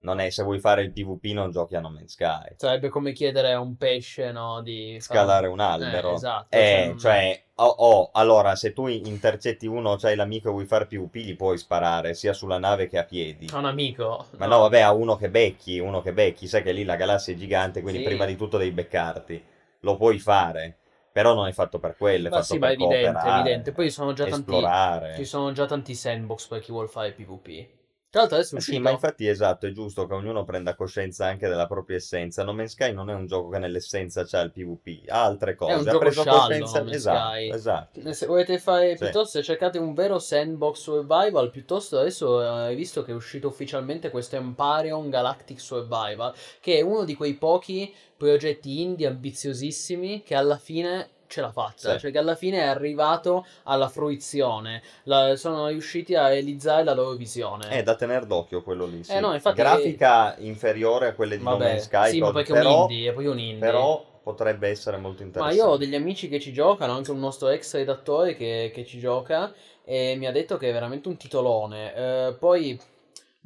Non 0.00 0.20
è 0.20 0.30
se 0.30 0.42
vuoi 0.42 0.60
fare 0.60 0.82
il 0.82 0.92
PvP 0.92 1.32
non 1.32 1.50
giochi 1.50 1.76
a 1.76 1.80
No 1.80 1.90
Man's 1.90 2.12
Sky. 2.12 2.54
Sarebbe 2.56 2.90
come 2.90 3.12
chiedere 3.12 3.52
a 3.52 3.60
un 3.60 3.76
pesce, 3.76 4.32
no, 4.32 4.60
di 4.62 4.98
scalare 5.00 5.46
un 5.46 5.60
albero. 5.60 6.10
Eh, 6.10 6.14
esatto. 6.14 6.56
Eh, 6.56 6.94
cioè, 6.96 6.98
cioè 6.98 7.43
oh, 7.56 7.66
oh, 7.66 8.10
allora, 8.12 8.54
se 8.56 8.72
tu 8.72 8.86
intercetti 8.86 9.66
uno, 9.66 9.96
c'hai 9.96 10.16
l'amico 10.16 10.48
e 10.48 10.52
vuoi 10.52 10.66
fare 10.66 10.86
PvP, 10.86 11.16
gli 11.16 11.36
puoi 11.36 11.58
sparare 11.58 12.14
sia 12.14 12.32
sulla 12.32 12.58
nave 12.58 12.88
che 12.88 12.98
a 12.98 13.04
piedi. 13.04 13.46
A 13.52 13.58
un 13.58 13.64
amico. 13.66 14.26
Ma 14.36 14.46
no, 14.46 14.58
vabbè, 14.60 14.80
a 14.80 14.92
uno 14.92 15.16
che 15.16 15.30
becchi, 15.30 15.78
uno 15.78 16.00
che 16.02 16.12
becchi, 16.12 16.46
sai 16.48 16.62
che 16.62 16.72
lì 16.72 16.84
la 16.84 16.96
galassia 16.96 17.32
è 17.34 17.36
gigante, 17.36 17.82
quindi 17.82 18.00
Sì. 18.00 18.04
prima 18.06 18.24
di 18.24 18.36
tutto 18.36 18.58
devi 18.58 18.72
beccarti. 18.72 19.42
Lo 19.80 19.96
puoi 19.96 20.18
fare, 20.18 20.76
però 21.12 21.34
non 21.34 21.46
è 21.46 21.52
fatto 21.52 21.78
per 21.78 21.96
quello, 21.96 22.28
è 22.28 22.30
Ma 22.30 22.36
fatto 22.36 22.44
sì, 22.44 22.58
ma 22.58 22.66
per 22.66 22.70
è 22.70 22.72
evidente, 22.72 23.08
cooperare, 23.10 23.38
evidente. 23.40 23.72
Poi 23.72 23.90
sono 23.90 24.12
già 24.12 24.26
tanti, 24.26 24.50
esplorare. 24.50 25.14
ci 25.14 25.24
sono 25.24 25.52
già 25.52 25.66
tanti 25.66 25.94
sandbox 25.94 26.46
per 26.48 26.60
chi 26.60 26.72
vuole 26.72 26.88
fare 26.88 27.12
PvP. 27.12 27.68
Tra 28.14 28.22
l'altro 28.22 28.38
adesso 28.38 28.54
è 28.54 28.58
Eh 28.58 28.60
sì, 28.60 28.70
uscito... 28.70 28.80
ma 28.88 28.90
infatti 28.92 29.26
esatto, 29.26 29.66
è 29.66 29.72
giusto 29.72 30.06
che 30.06 30.14
ognuno 30.14 30.44
prenda 30.44 30.76
coscienza 30.76 31.26
anche 31.26 31.48
della 31.48 31.66
propria 31.66 31.96
essenza. 31.96 32.44
No 32.44 32.52
Man's 32.52 32.70
Sky 32.70 32.92
non 32.92 33.10
è 33.10 33.14
un 33.14 33.26
gioco 33.26 33.48
che 33.48 33.58
nell'essenza 33.58 34.24
c'ha 34.24 34.40
il 34.42 34.52
PvP, 34.52 35.08
ha 35.10 35.24
altre 35.24 35.56
cose. 35.56 35.72
un 35.72 35.88
ha 35.88 35.90
gioco 35.90 36.10
sciallo, 36.10 36.38
coscienza, 36.38 36.80
No 36.82 36.90
esatto, 36.90 37.28
Sky. 37.30 37.50
esatto. 37.50 38.12
Se 38.12 38.26
volete 38.26 38.58
fare 38.60 38.96
Sì. 38.96 39.02
piuttosto, 39.02 39.38
se 39.38 39.42
cercate 39.42 39.78
un 39.78 39.94
vero 39.94 40.20
sandbox 40.20 40.78
survival, 40.78 41.50
piuttosto 41.50 41.98
adesso 41.98 42.40
eh, 42.40 42.46
hai 42.46 42.76
visto 42.76 43.02
che 43.02 43.10
è 43.10 43.14
uscito 43.16 43.48
ufficialmente 43.48 44.10
questo 44.10 44.36
Empyrean 44.36 45.10
Galactic 45.10 45.60
Survival, 45.60 46.32
che 46.60 46.78
è 46.78 46.80
uno 46.82 47.02
di 47.02 47.16
quei 47.16 47.34
pochi 47.34 47.92
progetti 48.16 48.80
indie 48.80 49.08
ambiziosissimi 49.08 50.22
che 50.22 50.36
alla 50.36 50.56
fine 50.56 51.08
ce 51.26 51.40
l'ha 51.40 51.50
fatta, 51.52 51.92
Sì. 51.94 51.98
cioè 51.98 52.10
che 52.10 52.18
alla 52.18 52.34
fine 52.34 52.58
è 52.58 52.64
arrivato 52.66 53.46
alla 53.64 53.88
fruizione, 53.88 54.82
La- 55.04 55.36
sono 55.36 55.68
riusciti 55.68 56.14
a 56.14 56.28
realizzare 56.28 56.84
la 56.84 56.94
loro 56.94 57.12
visione. 57.14 57.68
È 57.68 57.82
da 57.82 57.94
tenere 57.94 58.26
d'occhio 58.26 58.62
quello 58.62 58.86
lì, 58.86 59.02
sì. 59.04 59.12
Eh, 59.12 59.20
no, 59.20 59.32
infatti- 59.34 59.56
Grafica 59.60 60.36
inferiore 60.38 61.08
a 61.08 61.14
quelle 61.14 61.36
di 61.36 61.42
No 61.44 61.50
Vabbè, 61.52 61.64
Man's 61.68 61.82
Sky, 61.84 62.10
sì, 62.10 62.20
ma 62.20 62.32
perché 62.32 62.52
è 62.52 62.56
un 62.56 62.62
però, 62.62 62.80
indie, 62.82 63.10
è 63.10 63.12
poi 63.12 63.26
un 63.26 63.38
indie. 63.38 63.58
però 63.58 64.04
potrebbe 64.22 64.68
essere 64.68 64.96
molto 64.96 65.20
Ma 65.20 65.26
interessante. 65.26 65.56
io 65.62 65.66
ho 65.70 65.76
degli 65.76 65.94
amici 65.94 66.28
che 66.28 66.40
ci 66.40 66.52
giocano, 66.52 66.92
anche 66.94 67.10
un 67.10 67.18
nostro 67.18 67.48
ex 67.48 67.74
redattore 67.74 68.34
che, 68.36 68.70
che 68.72 68.84
ci 68.86 68.98
gioca 68.98 69.52
e 69.84 70.14
mi 70.16 70.26
ha 70.26 70.32
detto 70.32 70.56
che 70.56 70.70
è 70.70 70.72
veramente 70.72 71.08
un 71.08 71.16
titolone. 71.18 71.94
Eh, 71.94 72.32
poi 72.38 72.80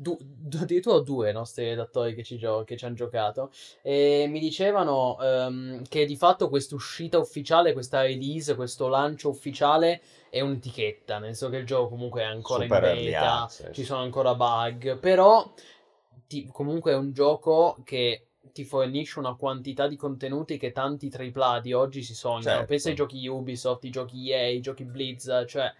du- 0.00 0.16
addirittura 0.60 1.00
due 1.00 1.32
nostri 1.32 1.64
redattori 1.64 2.14
che 2.14 2.22
ci, 2.22 2.38
gio- 2.38 2.62
che 2.62 2.76
ci 2.76 2.84
hanno 2.84 2.94
giocato 2.94 3.50
e 3.82 4.26
mi 4.28 4.38
dicevano 4.38 5.18
ehm, 5.20 5.82
che 5.88 6.06
di 6.06 6.16
fatto 6.16 6.48
questa 6.48 6.76
uscita 6.76 7.18
ufficiale, 7.18 7.72
questa 7.72 8.02
release, 8.02 8.54
questo 8.54 8.86
lancio 8.86 9.28
ufficiale 9.28 10.00
è 10.30 10.40
un'etichetta, 10.40 11.18
nel 11.18 11.34
senso 11.34 11.48
che 11.48 11.56
il 11.56 11.66
gioco 11.66 11.88
comunque 11.88 12.20
è 12.20 12.24
ancora 12.24 12.62
Super 12.62 12.96
in 12.96 13.04
beta, 13.04 13.42
access. 13.42 13.74
ci 13.74 13.84
sono 13.84 14.02
ancora 14.02 14.34
bug, 14.34 14.98
però 14.98 15.52
ti- 16.26 16.48
comunque 16.52 16.92
è 16.92 16.96
un 16.96 17.12
gioco 17.12 17.76
che 17.84 18.22
ti 18.52 18.64
fornisce 18.64 19.18
una 19.18 19.34
quantità 19.34 19.86
di 19.86 19.96
contenuti 19.96 20.58
che 20.58 20.72
tanti 20.72 21.10
AAA 21.10 21.60
di 21.60 21.72
oggi 21.72 22.02
si 22.02 22.14
sognano. 22.14 22.42
Certo. 22.42 22.66
Pensa 22.66 22.88
ai 22.88 22.94
giochi 22.94 23.26
Ubisoft, 23.26 23.84
i 23.84 23.90
giochi 23.90 24.30
EA, 24.30 24.48
i 24.48 24.60
giochi 24.60 24.84
Blizz, 24.84 25.30
cioè 25.46 25.72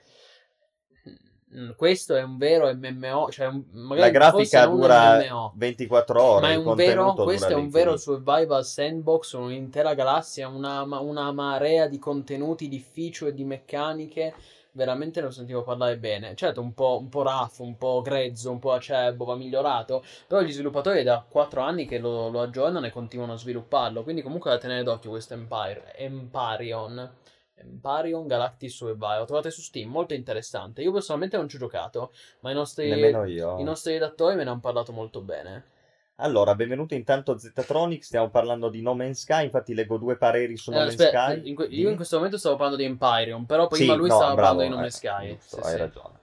questo 1.76 2.14
è 2.14 2.22
un 2.22 2.36
vero 2.36 2.70
MMO, 2.74 3.30
cioè 3.30 3.50
magari 3.72 4.00
La 4.00 4.10
grafica 4.10 4.66
non 4.66 4.80
dura 4.80 5.18
MMO, 5.18 5.52
24 5.56 6.22
ore, 6.22 6.40
ma 6.46 6.52
è 6.52 6.56
un 6.56 6.74
vero, 6.74 7.14
questo 7.14 7.48
è 7.48 7.54
un 7.54 7.70
vero 7.70 7.96
survival 7.96 8.64
sandbox, 8.64 9.32
un'intera 9.32 9.94
galassia, 9.94 10.48
una, 10.48 10.82
una 10.82 11.32
marea 11.32 11.86
di 11.86 11.98
contenuti, 11.98 12.68
di 12.68 12.78
feature, 12.78 13.32
di 13.32 13.44
meccaniche. 13.44 14.34
Veramente 14.72 15.20
ne 15.20 15.26
ho 15.26 15.30
sentito 15.30 15.62
parlare 15.62 15.96
bene. 15.96 16.36
Certo, 16.36 16.60
un 16.60 16.72
po', 16.72 16.98
un 17.00 17.08
po' 17.08 17.22
rough, 17.22 17.58
un 17.60 17.76
po' 17.76 18.00
grezzo, 18.00 18.52
un 18.52 18.60
po' 18.60 18.72
acerbo, 18.72 19.24
va 19.24 19.34
migliorato. 19.34 20.04
Però 20.26 20.40
gli 20.42 20.52
sviluppatori 20.52 21.00
è 21.00 21.02
da 21.02 21.24
4 21.28 21.60
anni 21.62 21.84
che 21.86 21.98
lo, 21.98 22.28
lo 22.28 22.40
aggiornano 22.42 22.86
e 22.86 22.90
continuano 22.90 23.32
a 23.32 23.38
svilupparlo. 23.38 24.04
Quindi 24.04 24.22
comunque 24.22 24.50
da 24.50 24.58
tenere 24.58 24.84
d'occhio 24.84 25.10
questo 25.10 25.34
Empire, 25.34 25.94
Empyrean. 25.96 27.10
Empyrean 27.60 28.26
Galactic 28.26 28.70
Survival. 28.70 29.20
Lo 29.20 29.24
trovate 29.26 29.50
su 29.50 29.60
Steam, 29.60 29.90
molto 29.90 30.14
interessante. 30.14 30.82
Io 30.82 30.92
personalmente 30.92 31.36
non 31.36 31.48
ci 31.48 31.56
ho 31.56 31.58
giocato, 31.58 32.12
ma 32.40 32.50
i 32.50 32.54
nostri, 32.54 32.88
i 32.88 33.62
nostri 33.62 33.92
redattori 33.92 34.36
me 34.36 34.44
ne 34.44 34.50
hanno 34.50 34.60
parlato 34.60 34.92
molto 34.92 35.20
bene. 35.20 35.64
Allora, 36.20 36.54
benvenuto 36.54 36.94
intanto 36.94 37.38
Ztronic, 37.38 38.04
stiamo 38.04 38.28
parlando 38.28 38.68
di 38.68 38.82
No 38.82 38.94
Man's 38.94 39.20
Sky, 39.20 39.44
infatti 39.44 39.72
leggo 39.72 39.98
due 39.98 40.16
pareri 40.16 40.56
su 40.56 40.70
No 40.72 40.78
Eh, 40.78 40.80
Man's 40.80 40.90
aspetta, 40.94 41.32
Sky. 41.32 41.48
in 41.48 41.54
que- 41.54 41.66
io 41.66 41.90
in 41.90 41.96
questo 41.96 42.16
momento 42.16 42.38
stavo 42.38 42.56
parlando 42.56 42.82
di 42.82 42.88
Empyrean, 42.88 43.46
però 43.46 43.68
prima 43.68 43.92
Sì, 43.92 43.98
lui 43.98 44.08
no, 44.08 44.14
stava 44.16 44.34
bravo, 44.34 44.60
parlando 44.60 44.62
di 44.62 44.68
No 44.68 44.74
eh, 44.76 44.80
Man's 44.80 44.96
Sky. 44.96 45.28
giusto, 45.28 45.56
Sì, 45.56 45.60
hai 45.60 45.72
sì. 45.72 45.78
ragione. 45.78 46.18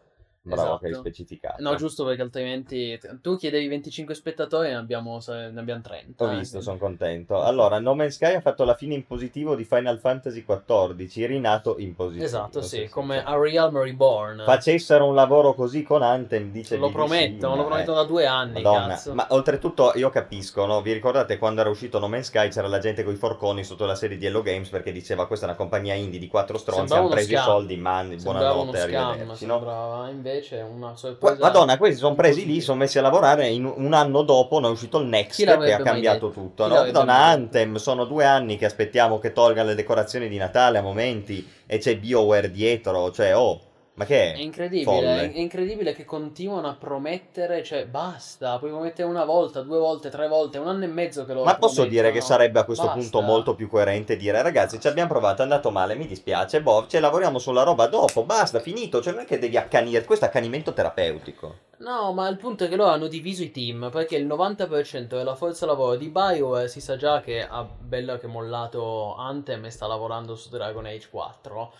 Bravo 0.45 0.77
che 0.77 0.85
hai 0.85 0.91
Esatto. 0.91 1.07
specificato. 1.07 1.61
No, 1.61 1.75
giusto 1.75 2.05
perché 2.05 2.21
altrimenti 2.21 2.99
tu 3.21 3.35
chiedevi 3.35 3.67
25 3.67 4.13
spettatori 4.13 4.67
e 4.67 4.71
ne 4.71 4.77
abbiamo, 4.77 5.19
ne 5.27 5.53
abbiamo 5.59 5.81
30. 5.81 6.23
Ho 6.23 6.31
eh, 6.31 6.37
visto, 6.37 6.61
sono 6.61 6.77
contento. 6.77 7.41
Allora, 7.41 7.79
No 7.79 7.95
Man's 7.95 8.15
Sky 8.15 8.35
ha 8.35 8.41
fatto 8.41 8.63
la 8.63 8.75
fine 8.75 8.93
in 8.93 9.05
positivo 9.05 9.55
di 9.55 9.63
Final 9.63 9.99
Fantasy 9.99 10.43
XIV, 10.45 11.25
rinato 11.25 11.77
in 11.79 11.95
positivo. 11.95 12.25
Esatto, 12.25 12.61
sì, 12.61 12.83
sì, 12.83 12.89
come 12.89 13.19
sì. 13.19 13.23
A 13.25 13.37
Realm 13.37 13.81
Reborn. 13.81 14.43
Facessero 14.45 15.07
un 15.07 15.15
lavoro 15.15 15.53
così 15.55 15.81
con 15.83 16.03
Anthem, 16.03 16.51
dice 16.51 16.77
lo 16.77 16.87
BBC, 16.87 16.95
promettono, 16.95 17.67
ma, 17.67 17.69
lo 17.69 17.77
eh, 17.77 17.83
da 17.83 18.03
due 18.03 18.25
anni, 18.25 18.61
cazzo. 18.61 19.13
ma 19.13 19.25
oltretutto 19.29 19.93
io 19.95 20.09
capisco, 20.09 20.65
no? 20.65 20.81
Vi 20.81 20.93
ricordate 20.93 21.37
quando 21.37 21.61
era 21.61 21.69
uscito 21.69 21.97
No 21.99 22.07
Man's 22.07 22.27
Sky 22.27 22.49
c'era 22.49 22.67
la 22.67 22.79
gente 22.79 23.03
con 23.03 23.13
i 23.13 23.17
forconi 23.17 23.63
sotto 23.63 23.85
la 23.85 23.95
serie 23.95 24.17
di 24.17 24.25
Hello 24.25 24.41
Games 24.41 24.69
perché 24.69 24.91
diceva 24.91 25.25
questa 25.27 25.45
è 25.45 25.49
una 25.49 25.57
compagnia 25.57 25.93
indie 25.95 26.19
di 26.19 26.27
quattro 26.27 26.57
stronzi, 26.57 26.93
hanno 26.93 27.07
preso 27.09 27.31
i 27.31 27.35
scam. 27.35 27.43
soldi, 27.43 27.77
man, 27.77 28.07
Sembrava 28.19 28.53
uno 28.53 28.63
buonanotte, 28.71 28.91
scam, 28.91 29.07
arrivederci, 29.09 29.45
no? 29.45 29.55
sembrava 29.55 30.09
invece 30.09 30.34
una 30.61 30.87
Qua- 30.87 30.95
sorpresa. 30.95 31.37
Madonna, 31.39 31.77
questi 31.77 31.97
sono 31.99 32.15
presi 32.15 32.45
lì, 32.45 32.61
sono 32.61 32.77
messi 32.79 32.97
a 32.97 33.01
lavorare. 33.01 33.47
In 33.47 33.65
un 33.65 33.93
anno 33.93 34.21
dopo 34.23 34.59
ne 34.59 34.67
è 34.67 34.69
uscito 34.69 34.99
il 34.99 35.07
Next 35.07 35.43
che 35.43 35.73
ha 35.73 35.81
cambiato 35.81 36.27
detto? 36.27 36.41
tutto. 36.41 36.63
Chi 36.63 36.69
No? 36.69 36.75
Madonna? 36.83 37.15
Anthem, 37.25 37.75
sono 37.75 38.05
due 38.05 38.25
anni 38.25 38.57
che 38.57 38.65
aspettiamo 38.65 39.19
che 39.19 39.33
tolga 39.33 39.63
le 39.63 39.75
decorazioni 39.75 40.27
di 40.27 40.37
Natale 40.37 40.77
a 40.77 40.81
momenti 40.81 41.47
e 41.65 41.77
c'è 41.77 41.97
BioWare 41.97 42.51
dietro. 42.51 43.11
Cioè, 43.11 43.35
oh, 43.35 43.59
Ma 43.97 44.03
che 44.03 44.33
è? 44.33 44.35
È 44.35 44.39
incredibile, 44.39 44.83
Folle. 44.83 45.31
è 45.31 45.37
incredibile 45.39 45.93
che 45.93 46.03
continuano 46.03 46.67
a 46.67 46.75
promettere, 46.75 47.63
cioè 47.63 47.85
basta, 47.85 48.59
puoi 48.59 48.69
promettere 48.71 49.07
una 49.07 49.23
volta, 49.23 49.61
due 49.61 49.77
volte, 49.77 50.09
tre 50.09 50.27
volte, 50.27 50.57
un 50.57 50.67
anno 50.67 50.83
e 50.83 50.87
mezzo 50.87 51.23
che 51.23 51.33
lo 51.33 51.45
Ma 51.45 51.55
posso 51.55 51.85
dire 51.85 52.11
che 52.11 52.19
sarebbe 52.19 52.59
a 52.59 52.65
questo 52.65 52.87
Basta. 52.87 52.99
punto 52.99 53.21
molto 53.21 53.55
più 53.55 53.69
coerente 53.69 54.17
dire 54.17 54.41
ragazzi 54.41 54.81
ci 54.81 54.87
abbiamo 54.87 55.09
provato, 55.09 55.39
è 55.39 55.43
andato 55.43 55.71
male, 55.71 55.95
mi 55.95 56.07
dispiace, 56.07 56.61
boh, 56.61 56.87
ci 56.87 56.99
lavoriamo 56.99 57.39
sulla 57.39 57.63
roba 57.63 57.87
dopo, 57.87 58.23
basta, 58.25 58.59
finito, 58.59 59.01
cioè 59.01 59.13
non 59.13 59.21
è 59.21 59.25
che 59.25 59.39
devi 59.39 59.55
accanire, 59.55 60.03
questo 60.03 60.25
è 60.25 60.27
accanimento 60.27 60.73
terapeutico. 60.73 61.55
No, 61.77 62.11
ma 62.11 62.27
il 62.27 62.37
punto 62.37 62.65
è 62.65 62.67
che 62.67 62.75
loro 62.75 62.89
hanno 62.91 63.07
diviso 63.07 63.43
i 63.43 63.51
team, 63.51 63.89
perché 63.91 64.17
il 64.17 64.27
90% 64.27 65.07
della 65.07 65.35
forza 65.35 65.65
lavoro 65.65 65.95
di 65.95 66.09
BioWare 66.09 66.67
si 66.67 66.81
sa 66.81 66.97
già 66.97 67.21
che 67.21 67.45
ha 67.47 67.63
bello 67.63 68.17
che 68.17 68.27
mollato 68.27 69.15
Anthem 69.15 69.63
e 69.65 69.69
sta 69.69 69.87
lavorando 69.87 70.35
su 70.35 70.49
Dragon 70.49 70.85
Age 70.85 71.07
4. 71.09 71.73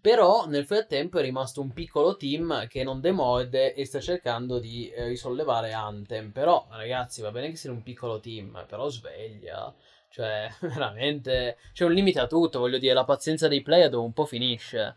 Però 0.00 0.46
nel 0.46 0.66
frattempo 0.66 1.18
è 1.18 1.22
rimasto 1.22 1.60
un 1.60 1.72
piccolo 1.72 2.16
team 2.16 2.66
che 2.66 2.82
non 2.82 3.00
demorde 3.00 3.74
e 3.74 3.84
sta 3.84 4.00
cercando 4.00 4.58
di 4.58 4.90
eh, 4.90 5.06
risollevare 5.06 5.72
Anthem. 5.72 6.30
Però, 6.30 6.66
ragazzi, 6.70 7.22
va 7.22 7.30
bene 7.30 7.50
che 7.50 7.56
sia 7.56 7.70
un 7.70 7.82
piccolo 7.82 8.18
team, 8.18 8.64
però 8.68 8.88
sveglia. 8.88 9.72
Cioè, 10.08 10.48
veramente 10.60 11.56
c'è 11.72 11.84
un 11.84 11.92
limite 11.92 12.20
a 12.20 12.26
tutto, 12.26 12.58
voglio 12.58 12.78
dire, 12.78 12.94
la 12.94 13.04
pazienza 13.04 13.48
dei 13.48 13.62
player 13.62 13.88
dopo 13.90 14.04
un 14.04 14.12
po' 14.12 14.26
finisce. 14.26 14.96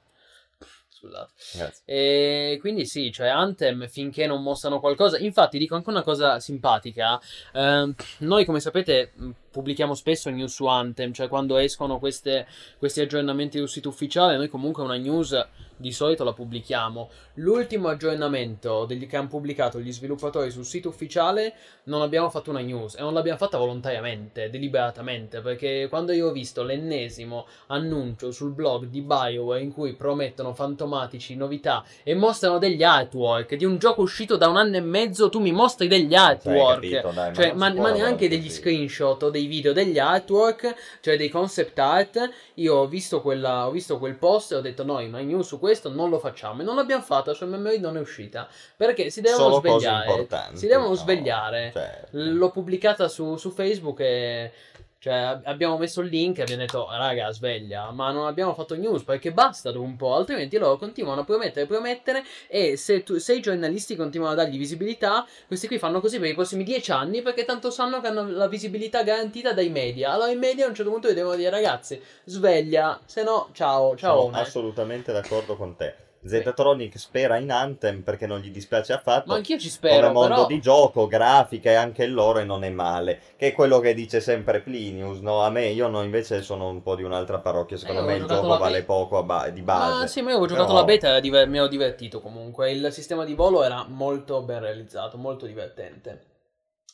Scusate. 0.89 1.31
Grazie. 1.53 1.83
E 1.85 2.57
quindi 2.59 2.85
sì, 2.85 3.11
cioè 3.11 3.27
Anthem 3.27 3.87
finché 3.87 4.25
non 4.25 4.41
mostrano 4.41 4.79
qualcosa. 4.79 5.17
Infatti, 5.19 5.57
dico 5.57 5.75
anche 5.75 5.89
una 5.89 6.03
cosa 6.03 6.39
simpatica. 6.39 7.19
ehm, 7.53 7.93
noi, 8.19 8.45
come 8.45 8.59
sapete, 8.59 9.13
pubblichiamo 9.55 9.93
spesso 9.93 10.29
news 10.29 10.53
su 10.53 10.65
Anthem, 10.65 11.13
cioè 11.13 11.29
quando 11.29 11.55
escono 11.55 11.97
queste- 11.97 12.45
questi 12.77 12.99
aggiornamenti 12.99 13.57
sul 13.57 13.69
sito 13.69 13.87
ufficiale, 13.87 14.35
noi 14.35 14.49
comunque 14.49 14.83
una 14.83 14.97
news 14.97 15.47
di 15.77 15.91
solito 15.93 16.23
la 16.25 16.33
pubblichiamo. 16.33 17.09
L'ultimo 17.35 17.87
aggiornamento 17.89 18.85
degli 18.85 19.07
che 19.07 19.15
hanno 19.17 19.27
pubblicato 19.27 19.79
gli 19.79 19.91
sviluppatori 19.91 20.49
sul 20.51 20.63
sito 20.65 20.89
ufficiale 20.89 21.53
non 21.85 22.01
abbiamo 22.01 22.29
fatto 22.29 22.49
una 22.49 22.59
news 22.59 22.95
e 22.95 23.01
non 23.01 23.13
l'abbiamo 23.13 23.37
fatta 23.37 23.57
volontariamente, 23.57 24.49
deliberatamente, 24.49 25.39
perché 25.41 25.87
quando 25.89 26.11
io 26.11 26.27
ho 26.27 26.31
visto 26.31 26.63
l'ennesimo 26.63 27.45
annuncio 27.67 28.31
sul 28.31 28.51
blog 28.51 28.85
di 28.85 29.01
BioWare 29.01 29.61
in 29.61 29.71
cui 29.73 29.93
promettono 29.95 30.53
fantomatici 30.53 31.35
novità 31.35 31.83
e 32.03 32.13
mostrano 32.15 32.57
degli 32.57 32.83
artwork 32.83 33.55
di 33.55 33.65
un 33.65 33.77
gioco 33.77 34.01
uscito 34.01 34.37
da 34.37 34.47
un 34.47 34.57
anno 34.57 34.77
e 34.77 34.81
mezzo, 34.81 35.29
tu 35.29 35.39
mi 35.39 35.51
mostri 35.51 35.87
degli 35.87 36.13
artwork. 36.15 36.73
capito, 36.75 37.11
dai, 37.13 37.33
Cioè, 37.35 37.53
ma, 37.53 37.73
ma 37.73 37.91
neanche 37.91 38.27
degli 38.29 38.47
così. 38.47 38.59
screenshot 38.59 39.21
o 39.23 39.29
dei 39.29 39.44
video, 39.47 39.73
degli 39.73 39.99
artwork, 39.99 40.75
cioè 41.01 41.17
dei 41.17 41.29
concept 41.29 41.77
art. 41.79 42.29
Io 42.55 42.75
ho 42.75 42.87
visto, 42.87 43.21
quella, 43.21 43.67
ho 43.67 43.71
visto 43.71 43.97
quel 43.97 44.15
post 44.15 44.51
e 44.51 44.55
ho 44.55 44.61
detto: 44.61 44.83
Noi, 44.83 45.09
ma 45.09 45.19
news 45.19 45.47
su 45.47 45.59
questo 45.59 45.89
non 45.89 46.09
lo 46.09 46.19
facciamo. 46.19 46.61
E 46.61 46.63
non 46.63 46.75
l'abbiamo 46.75 47.03
fatta, 47.03 47.33
su 47.33 47.45
MMI 47.45 47.79
non 47.79 47.97
è 47.97 47.99
uscita. 47.99 48.47
Perché 48.75 49.09
si 49.09 49.21
devono 49.21 49.55
Solo 49.55 49.59
svegliare. 49.59 50.27
Si 50.53 50.67
devono 50.67 50.89
no, 50.89 50.95
svegliare. 50.95 51.71
cioè, 51.73 52.03
L'ho 52.11 52.49
pubblicata 52.49 53.07
su, 53.07 53.35
su 53.37 53.51
Facebook 53.51 53.99
e. 53.99 54.51
Cioè, 55.05 55.13
ab- 55.13 55.45
abbiamo 55.45 55.77
messo 55.77 56.01
il 56.01 56.09
link 56.09 56.39
e 56.39 56.41
abbiamo 56.41 56.61
detto, 56.61 56.87
raga, 56.89 57.31
sveglia, 57.31 57.91
ma 57.91 58.09
non 58.09 58.25
abbiamo 58.25 58.55
fatto 58.55 58.75
news 58.75 59.03
perché 59.03 59.31
basta 59.31 59.71
dopo 59.71 59.85
un 59.85 59.95
po', 59.95 60.15
altrimenti 60.15 60.57
loro 60.57 60.77
continuano 60.77 61.21
a 61.21 61.23
promettere, 61.23 61.67
promettere 61.67 62.23
e 62.47 62.75
se, 62.75 63.03
tu- 63.03 63.17
se 63.17 63.35
i 63.35 63.39
giornalisti 63.39 63.95
continuano 63.95 64.33
a 64.33 64.35
dargli 64.35 64.57
visibilità, 64.57 65.23
questi 65.45 65.67
qui 65.67 65.77
fanno 65.77 65.99
così 65.99 66.17
per 66.17 66.29
i 66.29 66.33
prossimi 66.33 66.63
dieci 66.63 66.91
anni 66.91 67.21
perché 67.21 67.45
tanto 67.45 67.69
sanno 67.69 68.01
che 68.01 68.07
hanno 68.07 68.27
la 68.27 68.47
visibilità 68.47 69.03
garantita 69.03 69.53
dai 69.53 69.69
media. 69.69 70.11
Allora 70.11 70.31
i 70.31 70.37
media 70.37 70.65
a 70.65 70.69
un 70.69 70.73
certo 70.73 70.89
punto 70.89 71.07
gli 71.07 71.13
devono 71.13 71.35
dire, 71.35 71.51
ragazzi, 71.51 72.01
sveglia, 72.23 72.99
se 73.05 73.21
no, 73.21 73.49
ciao, 73.51 73.95
ciao. 73.95 74.21
sono 74.23 74.37
assolutamente 74.37 75.11
d'accordo 75.11 75.55
con 75.55 75.75
te. 75.75 76.04
Zetatronic 76.27 76.97
spera 76.97 77.37
in 77.37 77.51
Anthem 77.51 78.01
perché 78.01 78.25
non 78.25 78.39
gli 78.39 78.49
dispiace 78.49 78.93
affatto. 78.93 79.27
Ma 79.27 79.35
anch'io 79.35 79.59
ci 79.59 79.69
come 79.79 79.91
spero, 79.93 80.11
mondo 80.11 80.33
però... 80.35 80.45
di 80.47 80.59
gioco, 80.59 81.07
grafica 81.07 81.69
e 81.69 81.75
anche 81.75 82.03
il 82.03 82.13
lore 82.13 82.43
non 82.43 82.63
è 82.63 82.69
male. 82.69 83.19
Che 83.37 83.47
è 83.47 83.53
quello 83.53 83.79
che 83.79 83.93
dice 83.93 84.19
sempre 84.19 84.61
Plinius, 84.61 85.19
no? 85.19 85.41
A 85.41 85.49
me, 85.49 85.67
io 85.67 85.87
no, 85.87 86.01
invece 86.01 86.41
sono 86.41 86.67
un 86.67 86.81
po' 86.81 86.95
di 86.95 87.03
un'altra 87.03 87.39
parrocchia. 87.39 87.77
Secondo 87.77 88.01
Eh, 88.01 88.05
me 88.05 88.13
ho 88.13 88.17
il 88.17 88.25
gioco 88.25 88.57
vale 88.57 88.79
be- 88.79 88.85
poco 88.85 89.23
ba- 89.23 89.49
di 89.49 89.61
base. 89.61 90.03
Ah, 90.03 90.07
sì, 90.07 90.21
ma 90.21 90.29
io 90.29 90.37
avevo 90.37 90.47
giocato 90.47 90.67
Però- 90.69 90.79
la 90.79 90.85
beta 90.85 91.15
e 91.17 91.21
diver- 91.21 91.47
mi 91.47 91.57
ero 91.57 91.67
divertito 91.67 92.21
comunque. 92.21 92.71
Il 92.71 92.91
sistema 92.91 93.23
di 93.23 93.35
volo 93.35 93.63
era 93.63 93.85
molto 93.87 94.41
ben 94.41 94.59
realizzato, 94.59 95.17
molto 95.17 95.45
divertente. 95.45 96.33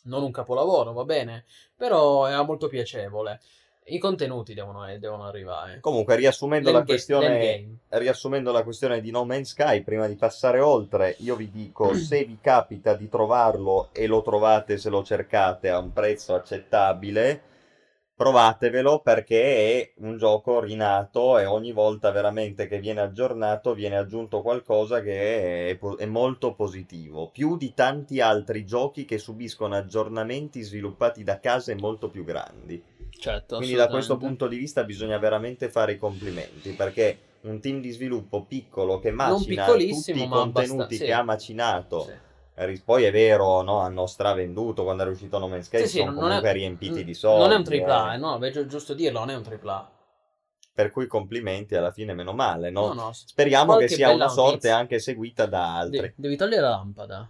Non 0.03 0.23
un 0.23 0.31
capolavoro, 0.31 0.93
va 0.93 1.03
bene, 1.03 1.45
però 1.77 2.27
era 2.27 2.41
molto 2.43 2.67
piacevole. 2.67 3.39
I 3.91 3.99
contenuti 3.99 4.53
devono, 4.53 4.87
eh, 4.87 4.99
devono 4.99 5.25
arrivare. 5.25 5.79
Comunque, 5.81 6.15
riassumendo 6.15 6.71
la, 6.71 6.83
questione, 6.83 7.79
riassumendo 7.89 8.51
la 8.53 8.63
questione 8.63 9.01
di 9.01 9.11
No 9.11 9.25
Man's 9.25 9.49
Sky, 9.49 9.81
prima 9.83 10.07
di 10.07 10.15
passare 10.15 10.61
oltre, 10.61 11.15
io 11.19 11.35
vi 11.35 11.51
dico, 11.51 11.93
se 11.95 12.23
vi 12.23 12.37
capita 12.39 12.93
di 12.95 13.09
trovarlo 13.09 13.89
e 13.91 14.07
lo 14.07 14.21
trovate 14.21 14.77
se 14.77 14.89
lo 14.89 15.03
cercate 15.03 15.69
a 15.69 15.77
un 15.77 15.91
prezzo 15.91 16.33
accettabile, 16.33 17.41
provatevelo 18.15 18.99
perché 18.99 19.43
è 19.81 19.93
un 19.97 20.15
gioco 20.15 20.59
rinato 20.59 21.39
e 21.39 21.45
ogni 21.45 21.71
volta 21.71 22.11
veramente 22.11 22.67
che 22.67 22.79
viene 22.79 23.01
aggiornato 23.01 23.73
viene 23.73 23.97
aggiunto 23.97 24.41
qualcosa 24.41 25.01
che 25.01 25.71
è, 25.71 25.79
è 25.97 26.05
molto 26.05 26.53
positivo, 26.53 27.29
più 27.29 27.57
di 27.57 27.73
tanti 27.73 28.21
altri 28.21 28.63
giochi 28.63 29.05
che 29.05 29.17
subiscono 29.17 29.75
aggiornamenti 29.75 30.61
sviluppati 30.61 31.23
da 31.23 31.39
case 31.39 31.75
molto 31.75 32.09
più 32.09 32.23
grandi. 32.23 32.90
Certo, 33.17 33.57
Quindi 33.57 33.75
da 33.75 33.87
questo 33.87 34.17
punto 34.17 34.47
di 34.47 34.57
vista 34.57 34.83
bisogna 34.83 35.17
veramente 35.19 35.69
fare 35.69 35.93
i 35.93 35.97
complimenti 35.97 36.71
perché 36.71 37.19
un 37.41 37.59
team 37.59 37.79
di 37.81 37.91
sviluppo 37.91 38.43
piccolo 38.45 38.99
che 38.99 39.11
macina 39.11 39.65
tutti 39.65 40.11
i 40.21 40.27
contenuti 40.27 40.95
sì. 40.95 41.05
che 41.05 41.13
ha 41.13 41.23
macinato, 41.23 42.01
Sì. 42.01 42.11
ris- 42.65 42.81
poi 42.81 43.03
è 43.03 43.11
vero, 43.11 43.61
no, 43.61 43.79
hanno 43.79 44.05
stravenduto 44.07 44.83
quando 44.83 45.03
era 45.03 45.11
uscito 45.11 45.37
No 45.39 45.47
Man's 45.47 45.65
Sky, 45.65 45.79
Sì, 45.81 45.87
sì, 45.87 45.97
sono 45.99 46.13
comunque 46.13 46.49
è- 46.49 46.53
riempiti 46.53 47.03
di 47.03 47.13
soldi. 47.13 47.41
Non 47.43 47.51
è 47.51 47.55
un 47.55 47.63
tripla, 47.63 48.11
eh. 48.11 48.15
eh, 48.15 48.17
no, 48.17 48.39
gi- 48.39 48.67
giusto 48.67 48.93
dirlo, 48.93 49.19
non 49.19 49.29
è 49.29 49.35
un 49.35 49.43
tripla. 49.43 49.91
Per 50.73 50.89
cui 50.91 51.05
complimenti 51.05 51.75
alla 51.75 51.91
fine, 51.91 52.13
meno 52.13 52.33
male, 52.33 52.69
no? 52.69 52.87
No, 52.87 52.93
no. 52.93 53.11
Speriamo 53.13 53.75
che 53.75 53.87
sia 53.87 54.09
una 54.11 54.29
sorte 54.29 54.51
notizia. 54.51 54.77
anche 54.77 54.99
seguita 54.99 55.45
da 55.45 55.77
altri. 55.77 55.99
Devi, 55.99 56.13
devi 56.15 56.35
togliere 56.37 56.61
la 56.61 56.69
lampada. 56.69 57.29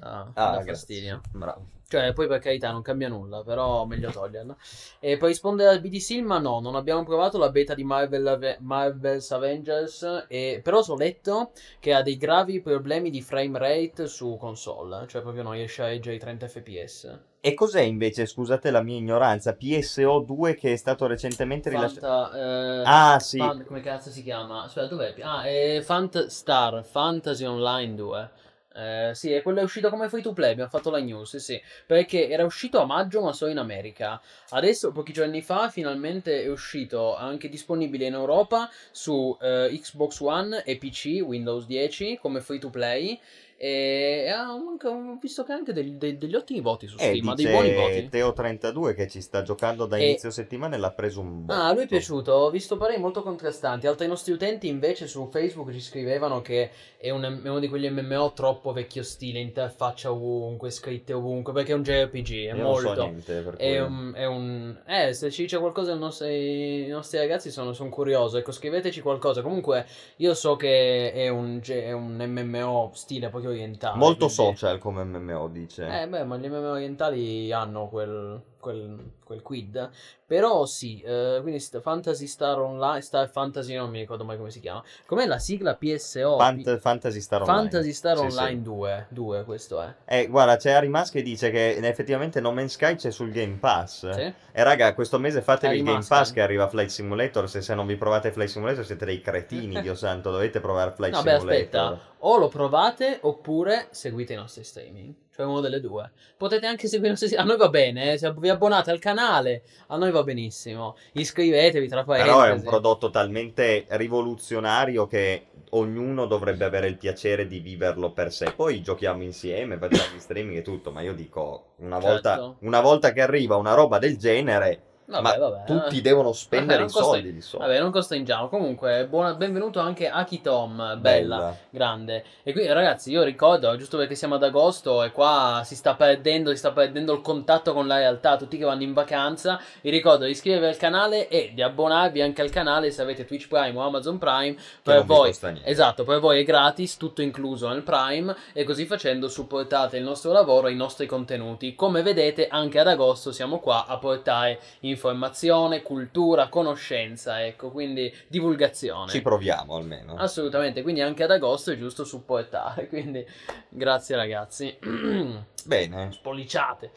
Ah, 0.00 0.30
Ah, 0.34 0.50
grazie. 0.50 0.72
fastidio. 0.72 1.20
Bravo. 1.32 1.66
Cioè, 1.88 2.12
poi 2.12 2.26
per 2.26 2.38
carità 2.40 2.70
non 2.70 2.82
cambia 2.82 3.08
nulla, 3.08 3.42
però 3.42 3.86
meglio 3.86 4.10
toglierla. 4.10 4.54
E 5.00 5.16
per 5.16 5.28
rispondere 5.28 5.70
al 5.70 5.80
BD 5.80 5.96
Silma, 5.96 6.38
no, 6.38 6.60
non 6.60 6.74
abbiamo 6.74 7.02
provato 7.02 7.38
la 7.38 7.50
beta 7.50 7.74
di 7.74 7.82
Marvel 7.82 8.56
Marvel's 8.60 9.30
Avengers, 9.30 10.26
e... 10.28 10.60
però 10.62 10.80
ho 10.86 10.96
letto 10.96 11.52
che 11.80 11.94
ha 11.94 12.02
dei 12.02 12.18
gravi 12.18 12.60
problemi 12.60 13.08
di 13.08 13.22
frame 13.22 13.58
rate 13.58 14.06
su 14.06 14.36
console, 14.38 15.06
cioè 15.06 15.22
proprio 15.22 15.42
non 15.42 15.52
riesce 15.52 15.82
a 15.82 15.86
reggere 15.86 16.16
i 16.16 16.18
30 16.18 16.46
fps. 16.46 17.18
E 17.40 17.54
cos'è 17.54 17.80
invece, 17.80 18.26
scusate 18.26 18.70
la 18.70 18.82
mia 18.82 18.96
ignoranza, 18.98 19.54
PSO2 19.54 20.54
che 20.54 20.72
è 20.72 20.76
stato 20.76 21.06
recentemente 21.06 21.70
rilasciato? 21.70 22.32
Eh, 22.36 22.82
Ah, 22.84 23.18
sì. 23.20 23.38
Fan- 23.38 23.64
come 23.64 23.80
cazzo 23.80 24.10
si 24.10 24.22
chiama? 24.22 24.64
Aspetta, 24.64 24.88
dov'è? 24.88 25.14
Ah, 25.20 25.44
è 25.44 25.80
Fant 25.82 26.26
Star, 26.26 26.84
Fantasy 26.84 27.44
Online 27.44 27.94
2. 27.94 28.30
Eh, 28.78 29.10
sì, 29.12 29.32
è 29.32 29.42
quello 29.42 29.58
è 29.58 29.64
uscito 29.64 29.90
come 29.90 30.08
free 30.08 30.22
to 30.22 30.32
play, 30.32 30.52
abbiamo 30.52 30.70
fatto 30.70 30.90
la 30.90 31.00
news, 31.00 31.30
sì, 31.30 31.40
sì, 31.40 31.62
perché 31.84 32.28
era 32.28 32.44
uscito 32.44 32.80
a 32.80 32.86
maggio 32.86 33.20
ma 33.20 33.32
solo 33.32 33.50
in 33.50 33.58
America. 33.58 34.20
Adesso, 34.50 34.92
pochi 34.92 35.12
giorni 35.12 35.42
fa, 35.42 35.68
finalmente 35.68 36.44
è 36.44 36.48
uscito 36.48 37.16
anche 37.16 37.48
disponibile 37.48 38.06
in 38.06 38.12
Europa 38.14 38.70
su 38.92 39.36
eh, 39.40 39.76
Xbox 39.80 40.20
One 40.20 40.62
e 40.62 40.78
PC, 40.78 41.22
Windows 41.24 41.66
10, 41.66 42.18
come 42.18 42.40
free 42.40 42.60
to 42.60 42.70
play. 42.70 43.20
E 43.60 44.28
ha 44.32 44.42
anche- 44.52 44.86
ho 44.86 45.18
visto 45.20 45.42
che 45.42 45.50
anche 45.50 45.72
degli, 45.72 45.94
degli 45.96 46.34
ottimi 46.36 46.60
voti 46.60 46.86
su 46.86 46.94
Eh, 47.00 47.08
Steam, 47.08 47.28
ha 47.28 47.34
dei 47.34 47.46
buoni 47.48 47.74
voti. 47.74 48.08
Teo32 48.08 48.94
che 48.94 49.08
ci 49.08 49.20
sta 49.20 49.42
giocando 49.42 49.86
da 49.86 49.96
E- 49.96 50.04
inizio 50.10 50.30
settimana 50.30 50.76
e 50.76 50.78
l'ha 50.78 50.92
preso 50.92 51.20
un 51.20 51.44
botto. 51.44 51.58
Ah, 51.60 51.72
lui 51.72 51.82
è 51.82 51.86
piaciuto, 51.88 52.30
ho 52.32 52.50
visto 52.50 52.76
pareri 52.76 53.00
molto 53.00 53.20
contrastanti. 53.20 53.88
Altri 53.88 54.06
nostri 54.06 54.32
utenti 54.32 54.68
invece 54.68 55.08
su 55.08 55.26
Facebook 55.28 55.72
ci 55.72 55.80
scrivevano 55.80 56.40
che 56.40 56.70
è, 56.98 57.10
un- 57.10 57.24
è 57.24 57.48
uno 57.48 57.58
di 57.58 57.66
quegli 57.66 57.88
MMO 57.90 58.32
troppo 58.32 58.72
vecchio 58.72 59.02
stile, 59.02 59.40
interfaccia 59.40 60.12
ovunque, 60.12 60.70
scritte 60.70 61.12
ovunque, 61.12 61.52
perché 61.52 61.72
è 61.72 61.74
un 61.74 61.82
JRPG, 61.82 62.30
è 62.30 62.54
Io 62.54 62.62
non 62.62 62.76
so 62.76 62.82
molto... 62.86 63.02
niente, 63.02 63.40
per 63.40 63.54
È 63.56 63.56
cui- 63.56 63.78
un, 63.78 64.12
è 64.14 64.24
un- 64.24 64.78
Eh, 64.86 65.12
se 65.14 65.32
ci 65.32 65.42
dice 65.42 65.58
qualcosa 65.58 65.94
i 65.94 65.98
nostri, 65.98 66.84
i 66.84 66.88
nostri 66.88 67.18
ragazzi 67.18 67.50
sono, 67.50 67.72
sono 67.72 67.90
curioso. 67.90 68.38
Ecco, 68.38 68.52
scriveteci 68.52 69.00
qualcosa. 69.00 69.42
Comunque, 69.42 69.84
io 70.18 70.32
so 70.34 70.54
che 70.54 71.10
è 71.12 71.26
un, 71.28 71.60
è 71.64 71.90
un 71.90 72.16
MMO 72.24 72.92
stile 72.94 73.28
proprio 73.30 73.46
orientale. 73.48 73.96
Molto 73.98 74.26
quindi- 74.26 74.34
social 74.34 74.78
come 74.78 75.04
MMO 75.04 75.48
dice. 75.48 76.02
Eh, 76.02 76.08
beh, 76.08 76.24
ma 76.24 76.36
gli 76.36 76.48
MMO 76.48 76.70
orientali 76.70 77.52
hanno 77.52 77.88
quel, 77.88 78.40
quel, 78.60 79.12
quel 79.24 79.42
quid. 79.42 79.90
Però 80.26 80.66
sì, 80.66 81.00
eh, 81.00 81.38
quindi 81.40 81.58
Fantasy 81.80 82.26
Star 82.26 82.58
Online, 82.58 83.00
Star 83.00 83.30
Fantasy 83.30 83.74
non 83.74 83.88
mi 83.88 84.00
ricordo 84.00 84.24
mai 84.24 84.36
come 84.36 84.50
si 84.50 84.60
chiama. 84.60 84.82
Com'è 85.06 85.24
la 85.24 85.38
sigla 85.38 85.74
PSO? 85.74 86.36
Fant- 86.36 86.78
Fantasy 86.78 87.20
Star 87.20 87.42
Online. 87.42 87.60
Fantasy 87.60 87.92
Star 87.92 88.16
Sì, 88.18 88.24
Online 88.24 88.56
sì. 88.56 88.62
2, 88.62 89.06
2 89.08 89.44
questo 89.44 89.80
è. 89.80 89.94
Eh, 90.04 90.26
guarda, 90.26 90.56
c'è 90.56 90.72
Arimas 90.72 91.10
che 91.10 91.22
dice 91.22 91.50
che 91.50 91.76
effettivamente 91.76 92.40
No 92.40 92.52
Man's 92.52 92.74
Sky 92.74 92.96
c'è 92.96 93.10
sul 93.10 93.30
Game 93.30 93.56
Pass. 93.58 94.10
Sì? 94.10 94.20
E 94.52 94.62
raga, 94.62 94.92
questo 94.92 95.18
mese 95.18 95.40
fatevi 95.40 95.78
il 95.78 95.84
Game 95.84 96.04
Pass 96.06 96.30
eh. 96.30 96.34
che 96.34 96.40
arriva 96.42 96.68
Flight 96.68 96.90
Simulator. 96.90 97.48
Se, 97.48 97.62
se 97.62 97.74
non 97.74 97.86
vi 97.86 97.96
provate 97.96 98.30
Flight 98.30 98.50
Simulator 98.50 98.84
siete 98.84 99.06
dei 99.06 99.22
cretini, 99.22 99.80
Dio 99.80 99.94
santo. 99.94 100.30
Dovete 100.30 100.60
provare 100.60 100.92
Flight 100.92 101.14
No, 101.14 101.22
beh, 101.22 101.38
Simulator. 101.38 101.54
aspetta, 101.62 102.00
o 102.18 102.36
lo 102.36 102.48
provate 102.48 103.18
oppure 103.22 103.88
seguite 103.92 104.34
i 104.34 104.36
nostri 104.36 104.62
streaming. 104.62 105.14
Cioè 105.38 105.46
uno 105.46 105.60
delle 105.60 105.80
due. 105.80 106.10
Potete 106.36 106.66
anche 106.66 106.88
seguire 106.88 107.10
i 107.10 107.16
nostri 107.16 107.36
A 107.36 107.44
noi 107.44 107.56
va 107.56 107.68
bene, 107.68 108.14
eh, 108.14 108.18
se 108.18 108.34
vi 108.36 108.48
abbonate 108.48 108.90
al 108.90 108.98
canale, 108.98 109.62
a 109.86 109.96
noi 109.96 110.10
va 110.10 110.24
benissimo. 110.24 110.96
Iscrivetevi 111.12 111.86
tra 111.86 112.02
parentesi. 112.02 112.36
Però 112.36 112.44
è 112.44 112.50
un 112.50 112.62
prodotto 112.64 113.08
talmente 113.10 113.84
rivoluzionario 113.90 115.06
che 115.06 115.46
ognuno 115.70 116.26
dovrebbe 116.26 116.64
avere 116.64 116.88
il 116.88 116.96
piacere 116.96 117.46
di 117.46 117.60
viverlo 117.60 118.10
per 118.10 118.32
sé. 118.32 118.50
Poi 118.50 118.82
giochiamo 118.82 119.22
insieme, 119.22 119.78
facciamo 119.78 120.16
gli 120.16 120.18
streaming 120.18 120.58
e 120.58 120.62
tutto, 120.62 120.90
ma 120.90 121.02
io 121.02 121.14
dico, 121.14 121.74
una 121.76 122.00
volta, 122.00 122.30
Certo. 122.30 122.56
una 122.62 122.80
volta 122.80 123.12
che 123.12 123.20
arriva 123.20 123.54
una 123.54 123.74
roba 123.74 124.00
del 124.00 124.16
genere, 124.16 124.82
Vabbè, 125.10 125.22
ma 125.22 125.36
vabbè, 125.38 125.64
tutti 125.64 126.02
devono 126.02 126.32
spendere 126.32 126.80
Vabbè, 126.84 126.90
i 126.90 126.92
soldi 127.02 127.32
di 127.32 127.40
solito. 127.40 127.66
Vabbè, 127.66 127.80
non 127.80 127.90
costringiamo. 127.90 128.48
Comunque, 128.48 129.06
buona- 129.06 129.32
benvenuto 129.32 129.80
anche 129.80 130.06
Aki 130.10 130.42
Tom, 130.42 130.98
bella. 131.00 131.56
grande. 131.70 132.24
E 132.42 132.52
quindi, 132.52 132.70
ragazzi, 132.70 133.10
io 133.10 133.22
ricordo, 133.22 133.74
giusto 133.76 133.96
perché 133.96 134.14
siamo 134.14 134.34
ad 134.34 134.42
agosto 134.42 135.02
e 135.02 135.10
qua 135.10 135.62
si 135.64 135.76
sta 135.76 135.94
perdendo, 135.94 136.50
si 136.50 136.56
sta 136.58 136.72
perdendo 136.72 137.14
il 137.14 137.22
contatto 137.22 137.72
con 137.72 137.86
la 137.86 137.96
realtà, 137.96 138.36
tutti 138.36 138.58
che 138.58 138.64
vanno 138.64 138.82
in 138.82 138.92
vacanza, 138.92 139.58
vi 139.80 139.88
ricordo 139.88 140.26
di 140.26 140.32
iscrivervi 140.32 140.66
al 140.66 140.76
canale 140.76 141.28
e 141.28 141.52
di 141.54 141.62
abbonarvi 141.62 142.20
anche 142.20 142.42
al 142.42 142.50
canale 142.50 142.90
se 142.90 143.00
avete 143.00 143.24
Twitch 143.24 143.48
Prime 143.48 143.78
o 143.78 143.80
Amazon 143.80 144.18
Prime. 144.18 144.56
Per 144.82 145.04
voi, 145.04 145.28
costa 145.30 145.48
niente. 145.48 145.70
esatto, 145.70 146.04
per 146.04 146.20
voi 146.20 146.40
è 146.40 146.44
gratis, 146.44 146.98
tutto 146.98 147.22
incluso 147.22 147.66
nel 147.68 147.82
Prime 147.82 148.36
e 148.52 148.62
così 148.64 148.84
facendo 148.84 149.28
supportate 149.28 149.96
il 149.96 150.02
nostro 150.04 150.32
lavoro 150.32 150.66
e 150.68 150.72
i 150.72 150.76
nostri 150.76 151.06
contenuti. 151.06 151.74
Come 151.74 152.02
vedete, 152.02 152.46
anche 152.46 152.78
ad 152.78 152.88
agosto 152.88 153.32
siamo 153.32 153.58
qua 153.58 153.86
a 153.86 153.96
portare 153.96 154.60
informazione, 154.98 155.82
cultura, 155.82 156.48
conoscenza, 156.48 157.44
ecco, 157.44 157.70
quindi 157.70 158.12
divulgazione. 158.26 159.10
Ci 159.10 159.22
proviamo 159.22 159.76
almeno. 159.76 160.16
Assolutamente, 160.16 160.82
quindi 160.82 161.00
anche 161.00 161.22
ad 161.22 161.30
agosto 161.30 161.70
è 161.70 161.78
giusto 161.78 162.04
supportare, 162.04 162.88
quindi 162.90 163.24
grazie 163.68 164.16
ragazzi. 164.16 164.76
Bene. 165.64 166.12
Spolliciate. 166.12 166.90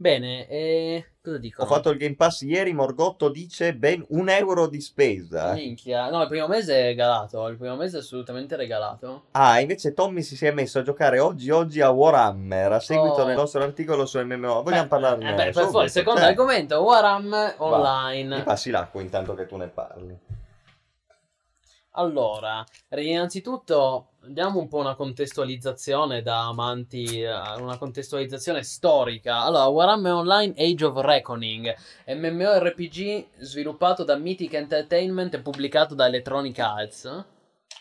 Bene, 0.00 0.46
e 0.46 1.06
cosa 1.20 1.38
dico? 1.38 1.60
Ho 1.60 1.66
fatto 1.66 1.90
il 1.90 1.98
Game 1.98 2.14
Pass 2.14 2.42
ieri, 2.42 2.72
Morgotto 2.72 3.28
dice 3.30 3.74
ben 3.74 4.04
un 4.10 4.28
euro 4.28 4.68
di 4.68 4.80
spesa. 4.80 5.54
Minchia, 5.54 6.08
no, 6.08 6.22
il 6.22 6.28
primo 6.28 6.46
mese 6.46 6.76
è 6.78 6.82
regalato, 6.84 7.44
il 7.48 7.56
primo 7.56 7.74
mese 7.74 7.96
è 7.96 8.00
assolutamente 8.00 8.54
regalato. 8.54 9.24
Ah, 9.32 9.58
invece 9.58 9.94
Tommy 9.94 10.22
si 10.22 10.46
è 10.46 10.52
messo 10.52 10.78
a 10.78 10.82
giocare 10.82 11.18
oggi 11.18 11.50
oggi 11.50 11.80
a 11.80 11.90
Warhammer, 11.90 12.70
a 12.74 12.78
seguito 12.78 13.22
Oh. 13.22 13.24
del 13.24 13.34
nostro 13.34 13.60
articolo 13.60 14.06
su 14.06 14.20
MMO. 14.20 14.62
Vogliamo 14.62 14.82
Beh, 14.82 14.88
parlarne 14.88 15.30
eh 15.32 15.34
beh, 15.34 15.50
per 15.50 15.64
forza, 15.64 15.88
secondo 15.88 16.20
Cioè, 16.20 16.28
argomento, 16.28 16.80
Warhammer 16.80 17.56
va, 17.58 17.64
Online. 17.64 18.36
Mi 18.36 18.42
passi 18.44 18.70
l'acqua 18.70 19.00
intanto 19.00 19.34
che 19.34 19.46
tu 19.46 19.56
ne 19.56 19.66
parli. 19.66 20.16
Allora, 21.92 22.64
innanzitutto 22.90 24.10
diamo 24.28 24.60
un 24.60 24.68
po' 24.68 24.78
una 24.78 24.94
contestualizzazione 24.94 26.22
da 26.22 26.46
amanti, 26.46 27.20
eh, 27.20 27.30
una 27.58 27.78
contestualizzazione 27.78 28.62
storica. 28.62 29.42
Allora, 29.42 29.66
Warhammer 29.66 30.12
Online 30.12 30.54
Age 30.56 30.84
of 30.84 30.96
Reckoning, 31.00 31.74
MMORPG 32.06 33.26
sviluppato 33.38 34.04
da 34.04 34.16
Mythic 34.16 34.54
Entertainment 34.54 35.34
e 35.34 35.40
pubblicato 35.40 35.94
da 35.94 36.06
Electronic 36.06 36.58
Arts. 36.58 37.24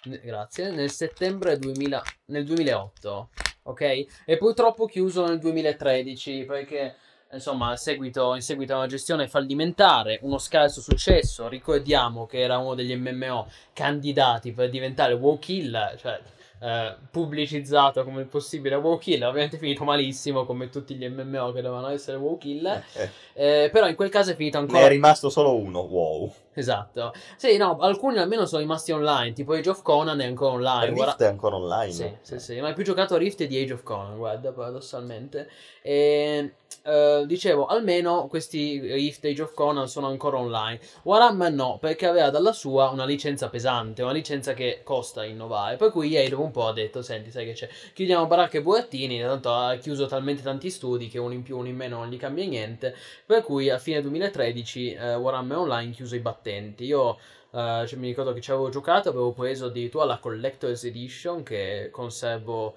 Grazie, 0.04 0.72
nel 0.72 0.92
settembre 0.92 1.58
2000, 1.58 2.02
nel 2.28 2.46
2008, 2.46 3.30
ok? 3.64 4.06
E 4.26 4.38
purtroppo 4.38 4.86
chiuso 4.86 5.26
nel 5.26 5.40
2013 5.40 6.46
perché 6.46 6.96
insomma, 7.34 7.72
a 7.72 7.76
seguito, 7.76 8.36
in 8.36 8.42
seguito 8.42 8.74
a 8.74 8.78
una 8.78 8.88
gestione 8.88 9.28
fallimentare, 9.28 10.20
uno 10.22 10.38
scarso 10.38 10.80
successo, 10.80 11.50
ricordiamo 11.50 12.26
che 12.26 12.40
era 12.40 12.58
uno 12.58 12.74
degli 12.74 12.96
MMO 12.96 13.50
candidati 13.74 14.54
per 14.54 14.70
diventare 14.70 15.14
WoW 15.14 15.38
Kill, 15.38 15.98
cioè 15.98 16.22
eh, 16.60 16.96
pubblicizzato 17.12 18.04
come 18.04 18.22
il 18.22 18.28
possibile 18.28 18.76
WoW 18.76 18.98
Kill, 18.98 19.22
ovviamente 19.24 19.58
è 19.58 19.60
finito 19.60 19.84
malissimo 19.84 20.46
come 20.46 20.70
tutti 20.70 20.96
gli 20.96 21.08
MMO 21.08 21.52
che 21.52 21.62
dovevano 21.62 21.90
essere 21.90 22.18
WoW 22.18 22.38
Kill, 22.38 22.66
Eh, 22.94 23.10
eh, 23.34 23.70
però 23.70 23.88
in 23.88 23.96
quel 23.96 24.10
caso 24.10 24.32
è 24.32 24.36
finito 24.36 24.58
ne 24.58 24.64
ancora... 24.64 24.86
è 24.86 24.90
rimasto 24.90 25.30
solo 25.30 25.56
uno, 25.56 25.80
wow. 25.80 26.32
Esatto. 26.58 27.14
Sì, 27.36 27.56
no, 27.58 27.78
alcuni 27.78 28.18
almeno 28.18 28.48
sono 28.48 28.62
rimasti 28.62 28.92
online, 28.92 29.34
tipo 29.34 29.54
Age 29.54 29.70
of 29.70 29.84
Conan 29.84 30.20
è 30.20 30.26
ancora 30.26 30.54
online. 30.54 30.86
Rift 30.86 30.96
guarda- 30.96 31.26
è 31.26 31.28
ancora 31.28 31.56
online. 31.56 31.92
sì, 31.92 32.16
sì, 32.22 32.40
sì, 32.40 32.60
ma 32.60 32.70
hai 32.70 32.74
più 32.74 32.84
giocato 32.84 33.14
a 33.14 33.20
Rift 33.20 33.44
di 33.46 33.62
Age 33.62 33.74
of 33.74 33.84
Conan, 33.84 34.18
guarda, 34.18 34.52
paradossalmente. 34.52 35.48
E, 35.84 36.54
eh, 36.82 37.24
dicevo, 37.28 37.68
almeno 37.68 38.28
questi 38.28 38.80
Rift 38.80 39.24
Age 39.26 39.44
of 39.44 39.54
Conan 39.54 39.88
sono 39.88 40.08
ancora 40.08 40.38
online. 40.38 40.80
Warhammer 41.04 41.52
no, 41.52 41.78
perché 41.80 42.08
aveva 42.08 42.32
dalla 42.32 42.54
sua 42.54 42.90
una 42.90 43.06
licenza 43.06 43.50
pesante, 43.50 44.02
una 44.02 44.12
licenza 44.12 44.56
che 44.56 44.82
costa 44.84 45.24
innovare. 45.24 45.76
Per 45.76 45.92
cui 45.92 46.16
EA 46.16 46.28
dopo 46.28 46.42
un 46.42 46.52
po' 46.52 46.68
ha 46.68 46.74
detto, 46.74 47.04
senti, 47.04 47.30
sai 47.30 47.46
che 47.46 47.54
c'è, 47.54 47.70
chiudiamo 47.94 48.26
baracche 48.26 48.58
e 48.58 48.62
burattini, 48.64 49.20
tanto 49.20 49.54
ha 49.54 49.76
chiuso 49.76 50.08
talmente 50.08 50.42
tanti 50.42 50.72
studi 50.72 51.08
che 51.08 51.20
uno 51.20 51.34
in 51.34 51.44
più, 51.44 51.58
uno 51.60 51.68
in 51.68 51.76
meno 51.76 51.98
non 51.98 52.10
gli 52.10 52.18
cambia 52.18 52.46
niente. 52.46 52.96
Per 53.28 53.44
cui 53.44 53.70
a 53.70 53.78
fine 53.78 54.02
2013 54.02 54.94
eh, 54.94 55.16
Warhammer 55.16 55.58
Online 55.58 55.92
chiuse 55.92 56.16
i 56.16 56.20
battenti. 56.20 56.46
Io 56.86 57.18
eh, 57.52 57.86
cioè, 57.88 57.96
mi 57.96 58.08
ricordo 58.08 58.34
che 58.34 58.42
ci 58.42 58.52
avevo 58.52 58.70
giocato, 58.70 59.10
avevo 59.10 59.32
preso 59.32 59.66
addirittura 59.68 60.06
la 60.06 60.20
Collector's 60.20 60.84
Edition 60.84 61.44
che 61.44 61.90
conservo 61.92 62.76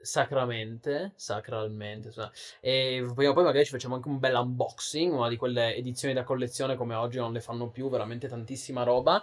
sacramente, 0.00 1.12
sacralmente. 1.16 2.08
insomma. 2.08 2.30
E 2.60 3.04
prima 3.14 3.30
o 3.30 3.34
poi 3.34 3.44
magari 3.44 3.64
ci 3.64 3.70
facciamo 3.70 3.94
anche 3.94 4.08
un 4.08 4.18
bel 4.18 4.34
unboxing, 4.34 5.12
una 5.12 5.28
di 5.28 5.36
quelle 5.36 5.74
edizioni 5.74 6.14
da 6.14 6.24
collezione 6.24 6.76
come 6.76 6.94
oggi 6.94 7.18
non 7.18 7.32
le 7.32 7.40
fanno 7.40 7.68
più, 7.68 7.88
veramente 7.88 8.28
tantissima 8.28 8.82
roba. 8.82 9.22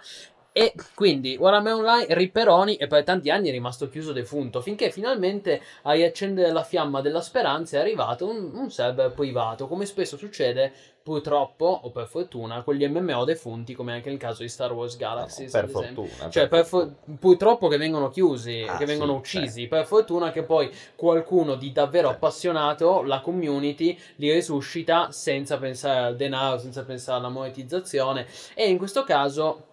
E 0.52 0.74
quindi 0.96 1.36
Warhammer 1.36 1.74
Online 1.74 2.06
Ripperoni 2.08 2.74
e 2.74 2.88
per 2.88 3.04
tanti 3.04 3.30
anni 3.30 3.48
è 3.48 3.52
rimasto 3.52 3.88
chiuso 3.88 4.12
defunto 4.12 4.60
finché 4.60 4.90
finalmente 4.90 5.62
a 5.82 5.92
riaccendere 5.92 6.50
la 6.50 6.64
fiamma 6.64 7.00
della 7.00 7.20
speranza 7.20 7.76
è 7.76 7.80
arrivato 7.80 8.28
un, 8.28 8.50
un 8.52 8.68
server 8.68 9.12
privato 9.12 9.68
come 9.68 9.86
spesso 9.86 10.16
succede 10.16 10.72
purtroppo 11.02 11.80
o 11.82 11.90
per 11.90 12.06
fortuna 12.06 12.62
con 12.62 12.74
gli 12.74 12.86
MMO 12.86 13.24
defunti 13.24 13.74
come 13.74 13.92
anche 13.92 14.10
nel 14.10 14.18
caso 14.18 14.42
di 14.42 14.48
Star 14.48 14.72
Wars 14.72 14.92
No, 14.92 14.98
Galaxies 14.98 15.50
per 15.50 15.68
fortuna. 15.68 16.28
Cioè, 16.28 16.48
per 16.48 16.64
fo- 16.66 16.94
purtroppo 17.18 17.68
che 17.68 17.76
vengono 17.78 18.10
chiusi, 18.10 18.64
Ah, 18.68 18.76
che 18.76 18.84
vengono 18.84 19.20
sì, 19.24 19.38
uccisi. 19.38 19.66
Per 19.66 19.86
fortuna 19.86 20.30
che 20.30 20.42
poi 20.42 20.70
qualcuno 20.96 21.54
di 21.54 21.72
davvero 21.72 22.08
Sì. 22.08 22.14
appassionato, 22.14 23.02
la 23.02 23.20
community, 23.20 23.98
li 24.16 24.30
resuscita 24.30 25.10
senza 25.10 25.58
pensare 25.58 26.06
al 26.06 26.16
denaro, 26.16 26.58
senza 26.58 26.84
pensare 26.84 27.18
alla 27.18 27.28
monetizzazione. 27.28 28.26
E 28.54 28.68
in 28.68 28.78
questo 28.78 29.04
caso. 29.04 29.64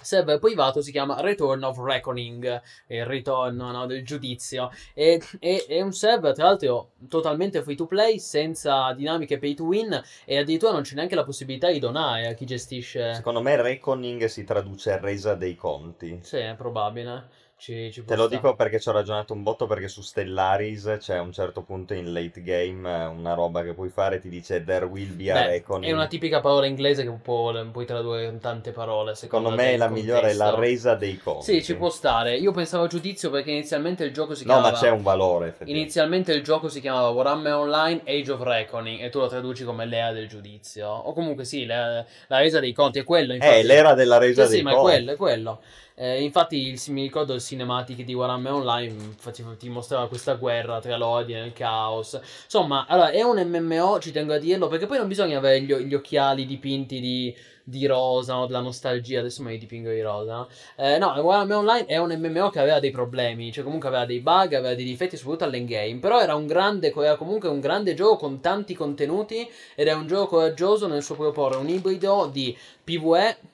Server 0.00 0.38
privato 0.38 0.82
si 0.82 0.90
chiama 0.90 1.20
Return 1.20 1.62
of 1.62 1.78
Reckoning, 1.78 2.60
il 2.88 3.06
ritorno 3.06 3.70
no, 3.70 3.86
del 3.86 4.04
giudizio. 4.04 4.70
E, 4.92 5.22
e- 5.38 5.64
è 5.66 5.80
un 5.80 5.92
server, 5.92 6.34
tra 6.34 6.44
l'altro, 6.44 6.90
totalmente 7.08 7.62
free 7.62 7.76
to 7.76 7.86
play, 7.86 8.18
senza 8.18 8.92
dinamiche 8.92 9.38
pay 9.38 9.54
to 9.54 9.64
win, 9.64 10.02
e 10.24 10.38
addirittura 10.38 10.72
non 10.72 10.82
c'è 10.82 10.94
neanche 10.94 11.14
la 11.14 11.24
possibilità 11.24 11.70
di 11.70 11.78
donare 11.78 12.26
a 12.26 12.32
chi 12.34 12.44
gestisce. 12.44 13.14
Secondo 13.14 13.40
me 13.40 13.60
reckoning 13.60 14.24
si 14.26 14.44
traduce 14.44 14.92
a 14.92 14.98
resa 14.98 15.34
dei 15.34 15.54
conti. 15.54 16.18
Sì, 16.22 16.36
è 16.36 16.54
probabile. 16.56 17.42
Ci, 17.56 17.90
ci 17.92 18.04
Te 18.04 18.14
lo 18.16 18.26
stare. 18.26 18.36
dico 18.42 18.54
perché 18.56 18.78
ci 18.78 18.88
ho 18.88 18.92
ragionato 18.92 19.32
un 19.32 19.42
botto 19.42 19.66
perché 19.66 19.88
su 19.88 20.02
Stellaris 20.02 20.96
c'è 21.00 21.16
a 21.16 21.20
un 21.22 21.32
certo 21.32 21.62
punto 21.62 21.94
in 21.94 22.12
late 22.12 22.42
game 22.42 22.88
eh, 22.90 23.06
una 23.06 23.32
roba 23.34 23.62
che 23.62 23.72
puoi 23.72 23.88
fare 23.88 24.18
ti 24.20 24.28
dice 24.28 24.62
there 24.64 24.84
will 24.84 25.14
be 25.16 25.30
a 25.30 25.34
Beh, 25.34 25.46
reckoning. 25.46 25.90
è 25.90 25.94
una 25.94 26.06
tipica 26.06 26.40
parola 26.40 26.66
inglese 26.66 27.04
che 27.04 27.10
può- 27.22 27.52
puoi 27.70 27.86
tradurre 27.86 28.24
in 28.26 28.38
tante 28.40 28.72
parole. 28.72 29.14
Secondo 29.14 29.48
secondo 29.48 29.62
me 29.70 29.76
la 29.78 29.86
il 29.86 29.92
migliore 29.92 30.30
è 30.30 30.32
la 30.34 30.50
contesto. 30.50 30.60
resa 30.60 30.94
dei 30.96 31.16
conti. 31.18 31.44
Sì, 31.44 31.62
ci 31.64 31.76
può 31.76 31.88
stare. 31.90 32.36
Io 32.36 32.52
pensavo 32.52 32.84
a 32.84 32.86
giudizio 32.88 33.30
perché 33.30 33.50
inizialmente 33.52 34.04
il 34.04 34.12
gioco 34.12 34.34
si 34.34 34.44
No, 34.44 34.52
chiamava. 34.52 34.72
ma 34.72 34.78
c'è 34.78 34.90
un 34.90 35.02
valore. 35.02 35.56
Inizialmente 35.64 36.32
il 36.32 36.42
gioco 36.42 36.68
si 36.68 36.80
chiamava 36.80 37.08
Warhammer 37.08 37.54
Online 37.54 38.02
Age 38.04 38.32
of 38.32 38.42
Reckoning 38.42 39.00
e 39.00 39.08
tu 39.08 39.20
lo 39.20 39.28
traduci 39.28 39.64
come 39.64 39.86
l'era 39.86 40.12
del 40.12 40.28
giudizio. 40.28 40.88
O 40.88 41.12
comunque 41.14 41.44
sì, 41.44 41.64
la, 41.66 42.04
la 42.26 42.38
resa 42.40 42.60
dei 42.60 42.72
conti 42.74 42.98
è 42.98 43.04
quello. 43.04 43.32
Infatti. 43.32 43.58
Eh, 43.58 43.62
l'era 43.62 43.94
della 43.94 44.18
resa 44.18 44.44
Sì, 44.44 44.48
dei 44.50 44.58
sì, 44.58 44.62
ma 44.64 44.72
è 44.72 44.74
conti. 44.74 44.90
quello, 44.90 45.12
è 45.12 45.16
quello. 45.16 45.60
Eh, 45.96 46.24
infatti, 46.24 46.56
il, 46.66 46.80
mi 46.88 47.02
ricordo 47.02 47.34
il 47.34 47.40
cinematic 47.40 48.02
di 48.02 48.14
Warhammer 48.14 48.52
Online 48.52 49.14
faceva, 49.16 49.54
ti 49.54 49.68
mostrava 49.68 50.08
questa 50.08 50.34
guerra 50.34 50.80
tra 50.80 50.96
l'odio 50.96 51.36
e 51.36 51.46
il 51.46 51.52
caos. 51.52 52.20
Insomma, 52.44 52.84
allora, 52.88 53.10
è 53.10 53.22
un 53.22 53.38
MMO, 53.38 54.00
ci 54.00 54.10
tengo 54.10 54.32
a 54.32 54.38
dirlo, 54.38 54.66
perché 54.66 54.86
poi 54.86 54.98
non 54.98 55.06
bisogna 55.06 55.38
avere 55.38 55.60
gli, 55.60 55.72
gli 55.72 55.94
occhiali 55.94 56.46
dipinti 56.46 56.98
di, 56.98 57.32
di 57.62 57.86
rosa, 57.86 58.34
no? 58.34 58.46
della 58.46 58.58
nostalgia. 58.60 59.20
Adesso 59.20 59.44
me 59.44 59.52
li 59.52 59.58
dipingo 59.58 59.88
di 59.88 60.00
rosa. 60.02 60.34
No? 60.34 60.48
Eh, 60.74 60.98
no, 60.98 61.12
Warhammer 61.12 61.58
Online 61.58 61.86
è 61.86 61.98
un 61.98 62.10
MMO 62.10 62.50
che 62.50 62.58
aveva 62.58 62.80
dei 62.80 62.90
problemi, 62.90 63.52
cioè 63.52 63.62
comunque 63.62 63.88
aveva 63.88 64.04
dei 64.04 64.18
bug, 64.18 64.54
aveva 64.54 64.74
dei 64.74 64.84
difetti, 64.84 65.16
soprattutto 65.16 65.44
all'endgame. 65.44 65.98
Però 66.00 66.20
era 66.20 66.34
un 66.34 66.48
grande, 66.48 66.92
era 66.92 67.14
comunque 67.14 67.48
un 67.48 67.60
grande 67.60 67.94
gioco 67.94 68.16
con 68.16 68.40
tanti 68.40 68.74
contenuti 68.74 69.48
ed 69.76 69.86
è 69.86 69.92
un 69.92 70.08
gioco 70.08 70.38
coraggioso 70.38 70.88
nel 70.88 71.04
suo 71.04 71.14
proporre 71.14 71.56
un 71.56 71.68
ibrido 71.68 72.28
di 72.32 72.56
PvE 72.82 73.52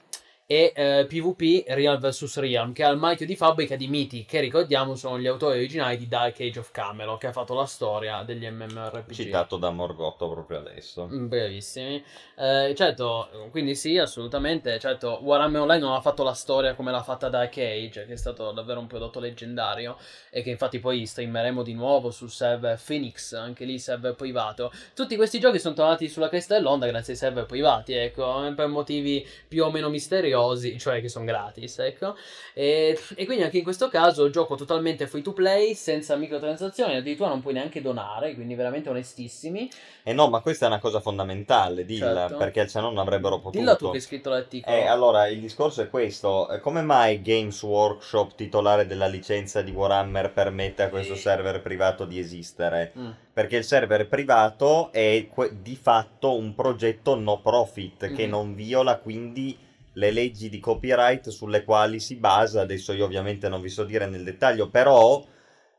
e 0.50 0.72
eh, 0.74 1.06
PvP 1.06 1.62
Real 1.68 2.00
vs 2.00 2.38
Realm 2.38 2.72
che 2.72 2.82
ha 2.82 2.88
il 2.88 2.98
marchio 2.98 3.24
di 3.24 3.36
fabbrica 3.36 3.76
di 3.76 3.86
Miti 3.86 4.24
che 4.24 4.40
ricordiamo 4.40 4.96
sono 4.96 5.16
gli 5.16 5.28
autori 5.28 5.58
originali 5.58 5.96
di 5.96 6.08
Dark 6.08 6.40
Age 6.40 6.58
of 6.58 6.72
Camelot 6.72 7.20
che 7.20 7.28
ha 7.28 7.32
fatto 7.32 7.54
la 7.54 7.66
storia 7.66 8.24
degli 8.24 8.44
MMORPG 8.50 9.12
citato 9.12 9.56
da 9.58 9.70
Morgotto 9.70 10.28
proprio 10.28 10.58
adesso. 10.58 11.06
Mm, 11.06 11.28
bravissimi. 11.28 12.04
Eh, 12.36 12.74
certo 12.76 13.48
quindi 13.52 13.76
sì 13.76 13.96
assolutamente 13.96 14.76
certo 14.80 15.20
Warhammer 15.22 15.60
Online 15.60 15.84
non 15.84 15.92
ha 15.92 16.00
fatto 16.00 16.24
la 16.24 16.32
storia 16.32 16.74
come 16.74 16.90
l'ha 16.90 17.04
fatta 17.04 17.28
Dark 17.28 17.56
Age 17.56 18.06
che 18.06 18.14
è 18.14 18.16
stato 18.16 18.50
davvero 18.50 18.80
un 18.80 18.88
prodotto 18.88 19.20
leggendario 19.20 19.98
e 20.30 20.42
che 20.42 20.50
infatti 20.50 20.80
poi 20.80 21.06
streameremo 21.06 21.62
di 21.62 21.74
nuovo 21.74 22.10
sul 22.10 22.28
server 22.28 22.76
Phoenix 22.84 23.34
anche 23.34 23.64
lì 23.64 23.78
server 23.78 24.16
privato. 24.16 24.72
Tutti 24.96 25.14
questi 25.14 25.38
giochi 25.38 25.60
sono 25.60 25.76
tornati 25.76 26.08
sulla 26.08 26.28
cresta 26.28 26.54
dell'onda 26.56 26.88
grazie 26.88 27.12
ai 27.12 27.18
server 27.20 27.46
privati 27.46 27.92
ecco 27.92 28.52
per 28.56 28.66
motivi 28.66 29.24
più 29.46 29.62
o 29.62 29.70
meno 29.70 29.88
misteriosi 29.88 30.38
curiosi, 30.40 30.78
cioè 30.78 31.00
che 31.00 31.08
sono 31.08 31.24
gratis, 31.24 31.78
ecco. 31.78 32.16
E, 32.52 32.98
e, 33.14 33.24
quindi 33.24 33.44
anche 33.44 33.58
in 33.58 33.62
questo 33.62 33.88
caso 33.88 34.30
gioco 34.30 34.56
totalmente 34.56 35.06
free 35.06 35.22
to 35.22 35.32
play, 35.32 35.74
senza 35.74 36.16
microtransazioni, 36.16 36.96
addirittura 36.96 37.28
non 37.28 37.40
puoi 37.40 37.54
neanche 37.54 37.80
donare, 37.80 38.34
quindi 38.34 38.54
veramente 38.54 38.88
onestissimi. 38.88 39.70
Eh 40.02 40.12
no, 40.12 40.28
ma 40.28 40.40
questa 40.40 40.66
è 40.66 40.68
una 40.68 40.78
cosa 40.78 41.00
fondamentale, 41.00 41.84
dilla, 41.84 42.28
certo. 42.28 42.36
perché 42.36 42.68
se 42.68 42.80
no 42.80 42.88
non 42.88 42.98
avrebbero 42.98 43.36
potuto. 43.36 43.58
Dilla 43.58 43.76
tu 43.76 43.90
che 43.90 43.96
hai 43.96 44.02
scritto 44.02 44.30
l'articolo. 44.30 44.74
Eh, 44.74 44.86
allora, 44.86 45.28
il 45.28 45.40
discorso 45.40 45.82
è 45.82 45.88
questo, 45.88 46.50
eh, 46.50 46.60
come 46.60 46.82
mai 46.82 47.22
Games 47.22 47.62
Workshop, 47.62 48.34
titolare 48.34 48.86
della 48.86 49.06
licenza 49.06 49.62
di 49.62 49.70
Warhammer, 49.70 50.32
permette 50.32 50.82
a 50.82 50.88
questo 50.88 51.14
server 51.14 51.60
privato 51.62 52.04
di 52.04 52.18
esistere? 52.18 52.92
Mm. 52.98 53.10
Perché 53.32 53.56
il 53.56 53.64
server 53.64 54.08
privato 54.08 54.90
è 54.92 55.28
di 55.52 55.76
fatto 55.76 56.34
un 56.34 56.54
progetto 56.54 57.14
no 57.14 57.40
profit, 57.40 58.10
mm. 58.10 58.14
che 58.14 58.26
non 58.26 58.54
viola 58.54 58.98
quindi 58.98 59.56
le 59.94 60.10
leggi 60.10 60.48
di 60.48 60.60
copyright 60.60 61.28
sulle 61.30 61.64
quali 61.64 62.00
si 62.00 62.16
basa, 62.16 62.60
adesso 62.60 62.92
io 62.92 63.04
ovviamente 63.04 63.48
non 63.48 63.60
vi 63.60 63.68
so 63.68 63.84
dire 63.84 64.06
nel 64.06 64.24
dettaglio, 64.24 64.68
però 64.68 65.24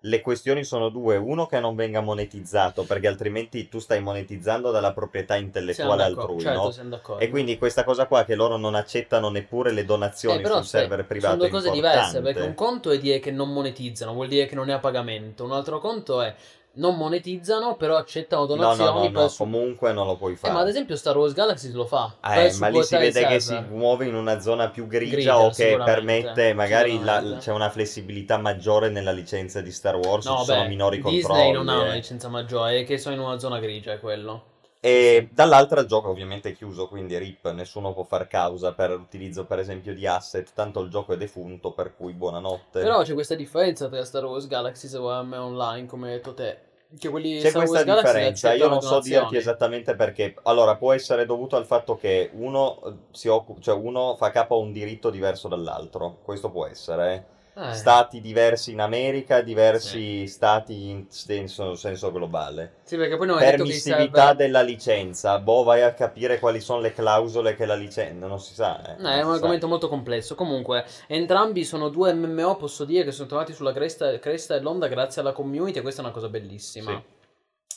le 0.06 0.22
questioni 0.22 0.64
sono 0.64 0.90
due, 0.90 1.16
uno 1.16 1.46
che 1.46 1.60
non 1.60 1.76
venga 1.76 2.02
monetizzato, 2.02 2.84
perché 2.86 3.08
altrimenti 3.08 3.70
tu 3.70 3.78
stai 3.78 4.02
monetizzando 4.02 4.72
dalla 4.72 4.94
proprietà 4.94 5.36
intellettuale 5.36 6.04
altrui, 6.04 6.40
certo, 6.40 6.74
no? 6.84 7.20
E 7.20 7.30
quindi 7.30 7.58
questa 7.60 7.84
cosa 7.84 8.08
qua 8.08 8.24
che 8.24 8.34
loro 8.34 8.58
non 8.58 8.74
accettano 8.74 9.30
neppure 9.30 9.72
le 9.72 9.86
donazioni 9.86 10.42
eh, 10.42 10.46
sul 10.46 10.66
stai, 10.66 10.82
server 10.82 11.06
privato 11.06 11.36
sono 11.36 11.50
due 11.50 11.60
cose 11.60 11.72
diverse, 11.72 12.22
perché 12.22 12.42
un 12.42 12.56
conto 12.56 12.90
è 12.90 12.98
dire 12.98 13.20
che 13.20 13.30
non 13.30 13.54
monetizzano, 13.54 14.14
vuol 14.14 14.28
dire 14.28 14.48
che 14.48 14.56
non 14.56 14.70
è 14.72 14.74
a 14.74 14.80
pagamento, 14.80 15.44
un 15.44 15.52
altro 15.52 15.80
conto 15.80 16.22
è 16.22 16.34
non 16.74 16.96
monetizzano, 16.96 17.76
però 17.76 17.98
accettano 17.98 18.46
donazioni. 18.46 18.90
No, 18.90 19.00
no, 19.00 19.10
no, 19.10 19.22
no 19.22 19.34
comunque 19.38 19.92
non 19.92 20.08
lo 20.08 20.16
puoi 20.16 20.36
fare. 20.36 20.54
Eh, 20.54 20.56
ma 20.56 20.62
ad 20.62 20.70
esempio 20.70 20.96
Star 20.96 21.18
Wars 21.18 21.34
Galaxy 21.34 21.72
lo 21.72 21.86
fa. 21.86 22.16
Eh, 22.24 22.54
ma 22.60 22.68
lì 22.68 22.82
si 22.84 22.96
vede 22.96 23.26
che 23.26 23.40
si 23.40 23.60
muove 23.70 24.06
in 24.06 24.16
una 24.16 24.40
zona 24.40 24.70
più 24.70 24.88
grigia, 24.88 25.12
grigia 25.12 25.40
o 25.40 25.50
che 25.50 25.80
permette, 25.84 26.54
magari 26.54 27.02
la, 27.04 27.38
c'è 27.40 27.52
una 27.52 27.70
flessibilità 27.70 28.38
maggiore 28.38 28.90
nella 28.90 29.12
licenza 29.12 29.62
di 29.62 29.72
Star 29.72 29.96
Wars, 29.96 30.26
no, 30.26 30.38
ci 30.38 30.46
beh, 30.46 30.54
sono 30.54 30.68
minori 30.68 31.02
Disney 31.02 31.22
controlli. 31.22 31.42
Disney 31.42 31.66
non 31.66 31.70
ha 31.70 31.82
una 31.82 31.94
licenza 31.94 32.28
maggiore, 32.30 32.80
è 32.80 32.86
che 32.86 32.98
sono 32.98 33.16
in 33.16 33.22
una 33.22 33.40
zona 33.40 33.60
grigia, 33.60 33.94
è 33.94 34.00
quello. 34.00 34.46
E 34.84 35.30
dall'altra 35.32 35.82
il 35.82 35.86
gioco 35.86 36.10
ovviamente 36.10 36.50
è 36.50 36.56
chiuso, 36.56 36.88
quindi 36.88 37.16
RIP, 37.16 37.52
nessuno 37.52 37.94
può 37.94 38.04
far 38.04 38.28
causa 38.28 38.74
per 38.74 38.90
l'utilizzo 38.90 39.46
per 39.46 39.60
esempio 39.60 39.94
di 39.94 40.08
asset, 40.08 40.52
tanto 40.56 40.82
il 40.82 40.90
gioco 40.90 41.14
è 41.14 41.18
defunto, 41.18 41.72
per 41.72 41.96
cui 41.96 42.14
buonanotte. 42.14 42.82
Però 42.82 43.04
c'è 43.04 43.14
questa 43.14 43.36
differenza 43.36 43.88
tra 43.88 44.04
Star 44.04 44.26
Wars 44.26 44.48
Galaxy 44.48 44.92
e 44.92 44.98
Online, 44.98 45.86
come 45.86 46.08
hai 46.08 46.16
detto 46.16 46.34
te 46.34 46.70
che 46.98 47.10
quelli 47.10 47.40
C'è 47.40 47.52
questa 47.52 47.84
differenza, 47.84 48.54
io 48.54 48.68
non 48.68 48.82
so 48.82 49.00
dirti 49.00 49.38
esattamente 49.38 49.96
perché. 49.96 50.36
Allora, 50.44 50.76
può 50.76 50.94
essere 50.94 51.26
dovuto 51.26 51.56
al 51.56 51.66
fatto 51.66 51.96
che 51.96 52.32
uno, 52.34 52.82
eh, 52.86 52.94
si 53.12 53.28
occupa, 53.28 53.62
cioè 53.62 53.76
uno 53.76 54.16
fa 54.18 54.32
capo 54.32 54.56
a 54.56 54.58
un 54.58 54.72
diritto 54.72 55.10
diverso 55.10 55.48
dall'altro. 55.48 56.18
Questo 56.24 56.50
può 56.50 56.66
essere. 56.66 57.40
Eh. 57.54 57.74
Stati 57.74 58.22
diversi 58.22 58.72
in 58.72 58.80
America, 58.80 59.42
diversi 59.42 60.22
sì. 60.22 60.28
stati 60.28 60.90
in 60.90 61.06
senso, 61.10 61.76
senso, 61.76 62.10
globale. 62.10 62.76
Sì, 62.84 62.96
perché 62.96 63.18
poi 63.18 63.28
non 63.28 63.40
è 63.40 63.56
Permissività 63.56 64.28
serve... 64.28 64.44
della 64.44 64.62
licenza. 64.62 65.38
Boh, 65.38 65.64
vai 65.64 65.82
a 65.82 65.94
capire 65.94 66.40
quali 66.40 66.62
sono 66.62 66.80
le 66.80 66.94
clausole 66.94 67.56
che 67.56 67.66
la 67.66 67.76
licenza. 67.76 68.26
Non 68.26 68.40
si 68.40 68.54
sa. 68.54 68.96
Eh, 68.96 69.02
no, 69.02 69.10
è 69.10 69.22
un 69.22 69.34
argomento 69.34 69.66
sa. 69.66 69.68
molto 69.68 69.90
complesso. 69.90 70.34
Comunque, 70.34 70.86
entrambi 71.08 71.66
sono 71.66 71.90
due 71.90 72.14
MMO, 72.14 72.56
posso 72.56 72.86
dire, 72.86 73.04
che 73.04 73.12
sono 73.12 73.28
trovati 73.28 73.54
sulla 73.54 73.74
cresta, 73.74 74.18
cresta 74.20 74.54
dell'onda 74.54 74.88
grazie 74.88 75.20
alla 75.20 75.34
community. 75.34 75.82
questa 75.82 76.02
è 76.02 76.06
una 76.06 76.14
cosa 76.14 76.30
bellissima. 76.30 76.92
Sì. 76.92 77.20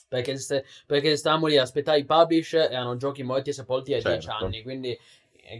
Perché, 0.06 0.36
perché 0.86 1.16
stavamo 1.16 1.48
lì 1.48 1.58
a 1.58 1.62
aspettare 1.62 1.98
i 1.98 2.04
publish 2.04 2.52
e 2.52 2.76
hanno 2.76 2.96
giochi 2.96 3.24
morti 3.24 3.50
e 3.50 3.52
sepolti 3.52 3.92
a 3.94 4.00
10 4.00 4.20
certo. 4.20 4.44
anni. 4.44 4.62
Quindi 4.62 4.96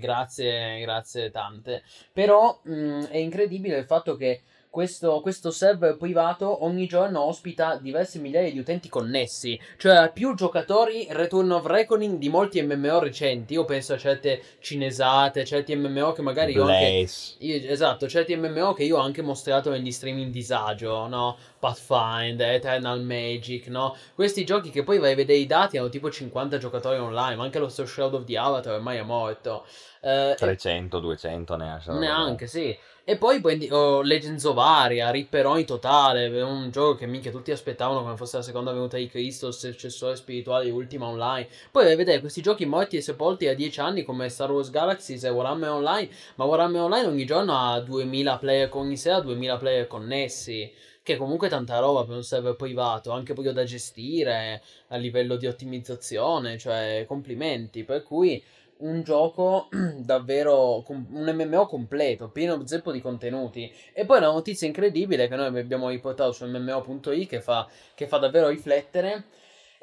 grazie, 0.01 0.81
grazie 0.81 1.31
tante. 1.31 1.83
Però 2.13 2.61
mh, 2.63 3.07
è 3.07 3.17
incredibile 3.17 3.79
il 3.79 3.85
fatto 3.87 4.17
che 4.17 4.43
questo, 4.75 5.21
questo, 5.21 5.53
server 5.53 5.97
privato 5.97 6.65
ogni 6.65 6.89
giorno 6.89 7.23
ospita 7.23 7.77
diverse 7.77 8.19
migliaia 8.19 8.51
di 8.51 8.59
utenti 8.59 8.89
connessi, 8.89 9.57
cioè 9.77 10.11
più 10.13 10.35
giocatori 10.35 11.07
Return 11.11 11.53
of 11.53 11.65
Reckoning 11.67 12.19
di 12.19 12.29
molti 12.29 12.61
MMO 12.61 12.99
recenti. 12.99 13.55
Io 13.55 13.65
penso 13.65 13.93
a 13.93 13.99
certe 13.99 14.43
cinesate, 14.59 15.45
certi 15.45 15.77
MMO 15.77 16.11
che 16.11 16.23
magari 16.23 16.55
io 16.55 16.65
anche. 16.65 17.07
Io, 17.39 17.71
esatto, 17.71 18.09
certi 18.09 18.35
MMO 18.35 18.73
che 18.73 18.83
io 18.83 18.97
ho 18.97 19.01
anche 19.01 19.23
mostrato 19.23 19.71
negli 19.71 19.93
streaming 19.93 20.33
disagio, 20.33 21.07
no? 21.07 21.37
Pathfinder, 21.61 22.55
Eternal 22.55 23.01
Magic, 23.01 23.69
no? 23.69 23.95
Questi 24.13 24.45
giochi 24.45 24.71
che 24.71 24.83
poi 24.83 24.99
vai 24.99 25.13
a 25.13 25.15
vedere 25.15 25.39
i 25.39 25.47
dati 25.47 25.79
hanno 25.79 25.89
tipo 25.89 26.11
50 26.11 26.59
giocatori 26.59 26.99
online, 26.99 27.37
ma 27.37 27.45
anche 27.45 27.61
lo 27.61 27.69
Shroud 27.69 28.15
of 28.15 28.25
the 28.25 28.37
Avatar 28.37 28.75
ormai 28.75 28.99
è 28.99 29.03
morto. 29.03 29.65
Uh, 30.01 30.35
300, 30.35 30.99
e... 30.99 31.01
200 31.01 31.57
neanche. 31.57 31.93
Neanche, 31.93 32.47
sì. 32.49 32.77
E 33.07 33.19
poi 33.19 33.43
oh, 33.69 34.01
Legends 34.01 34.45
of 34.45 34.57
Aria, 34.57 35.11
Ripperoni 35.11 35.67
totale, 35.67 36.41
un 36.41 36.71
gioco 36.71 36.95
che 36.95 37.07
minchia 37.07 37.31
tutti 37.31 37.51
aspettavano 37.51 38.01
come 38.01 38.17
fosse 38.17 38.39
la 38.39 38.43
seconda 38.43 38.73
venuta 38.73 38.97
di 38.97 39.09
Cristo, 39.09 39.49
il 39.49 39.53
successore 39.53 40.17
spirituale 40.17 40.65
di 40.65 40.71
Ultima 40.71 41.09
Online. 41.09 41.47
Poi 41.71 41.85
vai 41.85 41.93
a 41.93 41.97
vedere 41.97 42.21
questi 42.21 42.41
giochi 42.41 42.65
morti 42.65 42.97
e 42.97 43.03
sepolti 43.03 43.47
a 43.47 43.55
10 43.55 43.81
anni 43.81 44.03
come 44.05 44.31
Star 44.31 44.51
Wars 44.51 44.71
Galaxies 44.71 45.23
e 45.25 45.29
Warhammer 45.29 45.69
Online, 45.69 46.09
ma 46.37 46.47
Warhammer 46.47 46.81
Online 46.81 47.07
ogni 47.07 47.27
giorno 47.27 47.55
ha 47.55 47.79
2000 47.79 48.39
player 48.39 48.71
ogni 48.73 48.97
sera, 48.97 49.21
2000 49.21 49.59
player 49.59 49.87
connessi 49.87 50.73
che 51.03 51.19
comunque 51.19 51.51
tanta 51.51 51.79
roba 51.81 52.07
per 52.07 52.17
un 52.17 52.25
server 52.25 52.57
privato, 52.57 53.11
anche 53.11 53.35
proprio 53.35 53.53
da 53.53 53.65
gestire 53.65 54.63
a 54.89 54.97
livello 54.97 55.37
di 55.37 55.47
ottimizzazione, 55.47 56.57
cioè 56.57 57.05
complimenti, 57.07 57.85
per 57.85 58.03
cui 58.03 58.43
un 58.79 59.03
gioco 59.03 59.69
davvero 59.99 60.85
un 60.89 61.33
MMO 61.35 61.67
completo, 61.67 62.29
pieno 62.29 62.67
zeppo 62.67 62.93
di 62.93 63.01
contenuti. 63.01 63.73
E 63.93 64.05
poi 64.05 64.19
una 64.19 64.33
notizia 64.33 64.67
incredibile 64.67 65.29
che 65.29 65.37
noi 65.37 65.59
abbiamo 65.59 65.89
riportato 65.89 66.33
su 66.33 66.47
MMO.i 66.47 67.27
che 67.27 67.41
fa, 67.41 67.69
che 67.95 68.07
fa 68.07 68.19
davvero 68.19 68.49
riflettere 68.49 69.25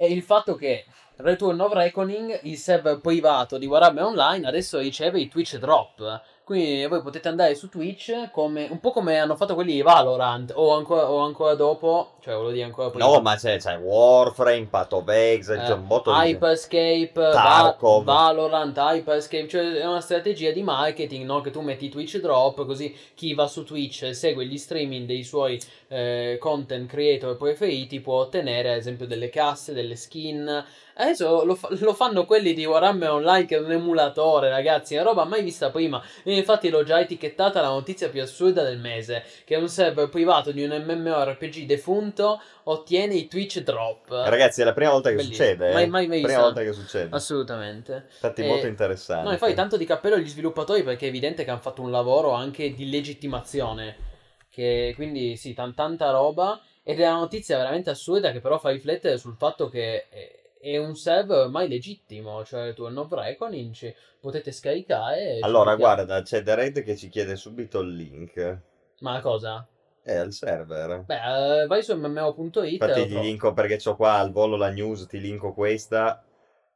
è 0.01 0.05
il 0.05 0.23
fatto 0.23 0.55
che 0.55 0.85
Return 1.17 1.59
of 1.59 1.73
Reckoning, 1.73 2.39
il 2.43 2.57
server 2.57 2.99
privato 2.99 3.59
di 3.59 3.67
Warhammer 3.67 4.05
Online, 4.05 4.47
adesso 4.47 4.79
riceve 4.79 5.19
i 5.19 5.27
Twitch 5.27 5.57
drop. 5.57 6.21
Quindi 6.43 6.85
voi 6.87 7.01
potete 7.01 7.27
andare 7.27 7.55
su 7.55 7.69
Twitch 7.69 8.31
come, 8.31 8.67
un 8.69 8.79
po' 8.79 8.91
come 8.91 9.19
hanno 9.19 9.35
fatto 9.35 9.53
quelli 9.53 9.73
di 9.73 9.81
Valorant 9.81 10.51
o 10.55 10.75
ancora, 10.75 11.09
o 11.09 11.19
ancora 11.19 11.53
dopo, 11.53 12.13
cioè 12.19 12.33
volevo 12.33 12.51
dire 12.51 12.65
ancora 12.65 12.89
prima. 12.89 13.05
No, 13.05 13.21
ma 13.21 13.35
c'è, 13.35 13.57
c'è 13.57 13.77
Warframe, 13.77 14.65
Path 14.65 14.93
of 14.93 15.07
Exile, 15.07 15.61
eh, 15.61 15.65
c'è 15.65 15.73
un 15.73 15.87
botto 15.87 16.11
di... 16.11 16.17
Hyperscape, 16.17 17.11
Va- 17.13 17.77
Valorant, 17.79 18.75
Hyperscape, 18.75 19.47
cioè 19.47 19.73
è 19.73 19.85
una 19.85 20.01
strategia 20.01 20.51
di 20.51 20.63
marketing, 20.63 21.25
no? 21.25 21.41
Che 21.41 21.51
tu 21.51 21.61
metti 21.61 21.89
Twitch 21.89 22.19
drop, 22.19 22.65
così 22.65 22.95
chi 23.13 23.33
va 23.33 23.47
su 23.47 23.63
Twitch 23.63 24.13
segue 24.13 24.45
gli 24.45 24.57
streaming 24.57 25.05
dei 25.05 25.23
suoi 25.23 25.61
eh, 25.87 26.37
content 26.39 26.89
creator 26.89 27.37
preferiti 27.37 27.99
può 27.99 28.21
ottenere 28.21 28.71
ad 28.71 28.77
esempio 28.77 29.05
delle 29.05 29.29
casse, 29.29 29.73
delle 29.73 29.95
skin 29.95 30.65
Adesso 31.01 31.45
lo, 31.45 31.55
fa- 31.55 31.69
lo, 31.71 31.93
fanno 31.93 32.25
quelli 32.25 32.53
di 32.53 32.65
Warhammer 32.65 33.09
Online 33.09 33.45
che 33.45 33.55
è 33.55 33.59
un 33.59 33.71
emulatore, 33.71 34.49
ragazzi. 34.49 34.95
È 34.95 34.99
una 34.99 35.09
roba 35.09 35.23
mai 35.23 35.41
vista 35.41 35.69
prima. 35.69 36.01
E 36.23 36.40
infatti 36.41 36.69
l'ho 36.69 36.83
già 36.83 36.99
etichettata 36.99 37.61
la 37.61 37.69
notizia 37.69 38.09
più 38.09 38.21
assurda 38.21 38.63
del 38.63 38.77
mese, 38.79 39.23
che 39.45 39.55
un 39.55 39.69
server 39.69 40.09
privato 40.09 40.51
di 40.51 40.63
un 40.63 40.71
MMORPG 40.85 41.65
defunto 41.65 42.41
ottiene 42.63 43.15
i 43.15 43.27
Twitch 43.27 43.59
drop. 43.61 44.09
Ragazzi, 44.09 44.61
è 44.61 44.63
la 44.63 44.73
prima 44.73 44.91
volta 44.91 45.09
che 45.09 45.15
Bellissimo. 45.15 45.45
succede. 45.47 45.73
Mai- 45.73 45.83
eh. 45.83 45.87
mai 45.87 46.07
vista. 46.07 46.27
Prima 46.27 46.41
volta 46.41 46.61
che 46.61 46.73
succede. 46.73 47.15
Assolutamente. 47.15 48.05
Infatti 48.11 48.41
Eh, 48.41 48.47
molto 48.47 48.67
interessante. 48.67 49.25
No, 49.25 49.31
infatti 49.31 49.53
tanto 49.53 49.77
di 49.77 49.85
cappello 49.85 50.15
agli 50.15 50.27
sviluppatori 50.27 50.83
perché 50.83 51.05
è 51.05 51.09
evidente 51.09 51.43
che 51.43 51.49
hanno 51.49 51.61
fatto 51.61 51.81
un 51.81 51.91
lavoro 51.91 52.31
anche 52.31 52.73
di 52.73 52.89
legittimazione. 52.89 54.09
Che 54.49 54.91
quindi 54.95 55.37
sì, 55.37 55.53
tan- 55.53 55.73
tanta 55.73 56.11
roba. 56.11 56.59
Ed 56.83 56.99
è 56.99 57.07
una 57.07 57.19
notizia 57.19 57.57
veramente 57.57 57.89
assurda 57.91 58.31
che 58.31 58.39
però 58.41 58.57
fa 58.57 58.71
riflettere 58.71 59.17
sul 59.17 59.35
fatto 59.37 59.69
che 59.69 60.09
è, 60.09 60.40
è 60.61 60.77
un 60.77 60.95
server 60.95 61.45
ormai 61.45 61.67
legittimo. 61.67 62.43
Cioè 62.45 62.73
tu 62.73 62.83
of 62.83 63.11
Reckoning 63.11 63.73
ci 63.73 63.93
potete 64.19 64.51
scaricare. 64.51 65.39
Allora, 65.41 65.75
guarda, 65.75 66.21
c'è 66.21 66.41
The 66.43 66.55
Red 66.55 66.83
che 66.83 66.95
ci 66.95 67.09
chiede 67.09 67.35
subito 67.35 67.79
il 67.79 67.95
link. 67.95 68.59
Ma 68.99 69.19
cosa? 69.19 69.67
È 70.03 70.15
al 70.15 70.31
server. 70.31 71.03
Beh, 71.05 71.61
eh, 71.63 71.67
vai 71.67 71.83
su 71.83 71.95
mmo.it. 71.95 72.71
Infatti 72.73 73.07
ti 73.07 73.19
linko 73.19 73.53
perché 73.53 73.79
ho 73.89 73.95
qua 73.95 74.13
al 74.13 74.31
volo 74.31 74.55
la 74.55 74.69
news, 74.69 75.05
ti 75.07 75.19
linko 75.19 75.53
questa 75.53 76.23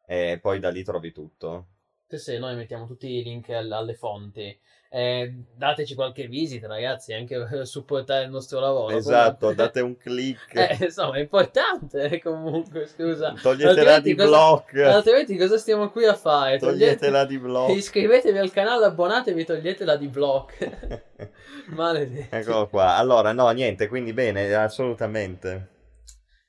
e 0.06 0.40
poi 0.42 0.60
da 0.60 0.70
lì 0.70 0.84
trovi 0.84 1.12
tutto. 1.12 1.68
Sì, 2.08 2.18
sì, 2.20 2.38
noi 2.38 2.56
mettiamo 2.56 2.86
tutti 2.86 3.08
i 3.08 3.24
link 3.24 3.50
al- 3.50 3.72
alle 3.72 3.96
fonti. 3.96 4.58
Eh, 4.90 5.34
dateci 5.58 5.94
qualche 5.94 6.28
visita, 6.28 6.68
ragazzi, 6.68 7.12
anche 7.12 7.38
per 7.44 7.66
supportare 7.68 8.24
il 8.26 8.30
nostro 8.30 8.60
lavoro. 8.60 8.96
Esatto, 8.96 9.38
Comunque- 9.48 9.56
date 9.66 9.82
un 9.82 9.98
click. 9.98 10.56
Eh, 10.56 10.86
insomma, 10.86 11.18
è 11.18 11.20
importante 11.20 12.22
comunque, 12.22 12.86
scusa. 12.88 13.34
Toglietela 13.42 14.00
di 14.00 14.16
cosa- 14.16 14.28
block. 14.30 14.76
Altrimenti 14.78 15.38
cosa 15.38 15.58
stiamo 15.58 15.90
qui 15.90 16.06
a 16.06 16.16
fare? 16.16 16.58
Toglietela 16.60 17.26
di 17.26 17.38
block. 17.38 17.76
Iscrivetevi 17.76 18.38
al 18.38 18.52
canale, 18.52 18.86
abbonatevi, 18.86 19.44
toglietela 19.44 19.98
di 19.98 20.08
block. 20.08 21.02
Maledetti. 21.76 22.28
Eccolo 22.36 22.68
qua. 22.70 22.96
Allora, 22.96 23.32
no, 23.34 23.50
niente, 23.50 23.88
quindi 23.88 24.14
bene, 24.14 24.54
assolutamente. 24.54 25.72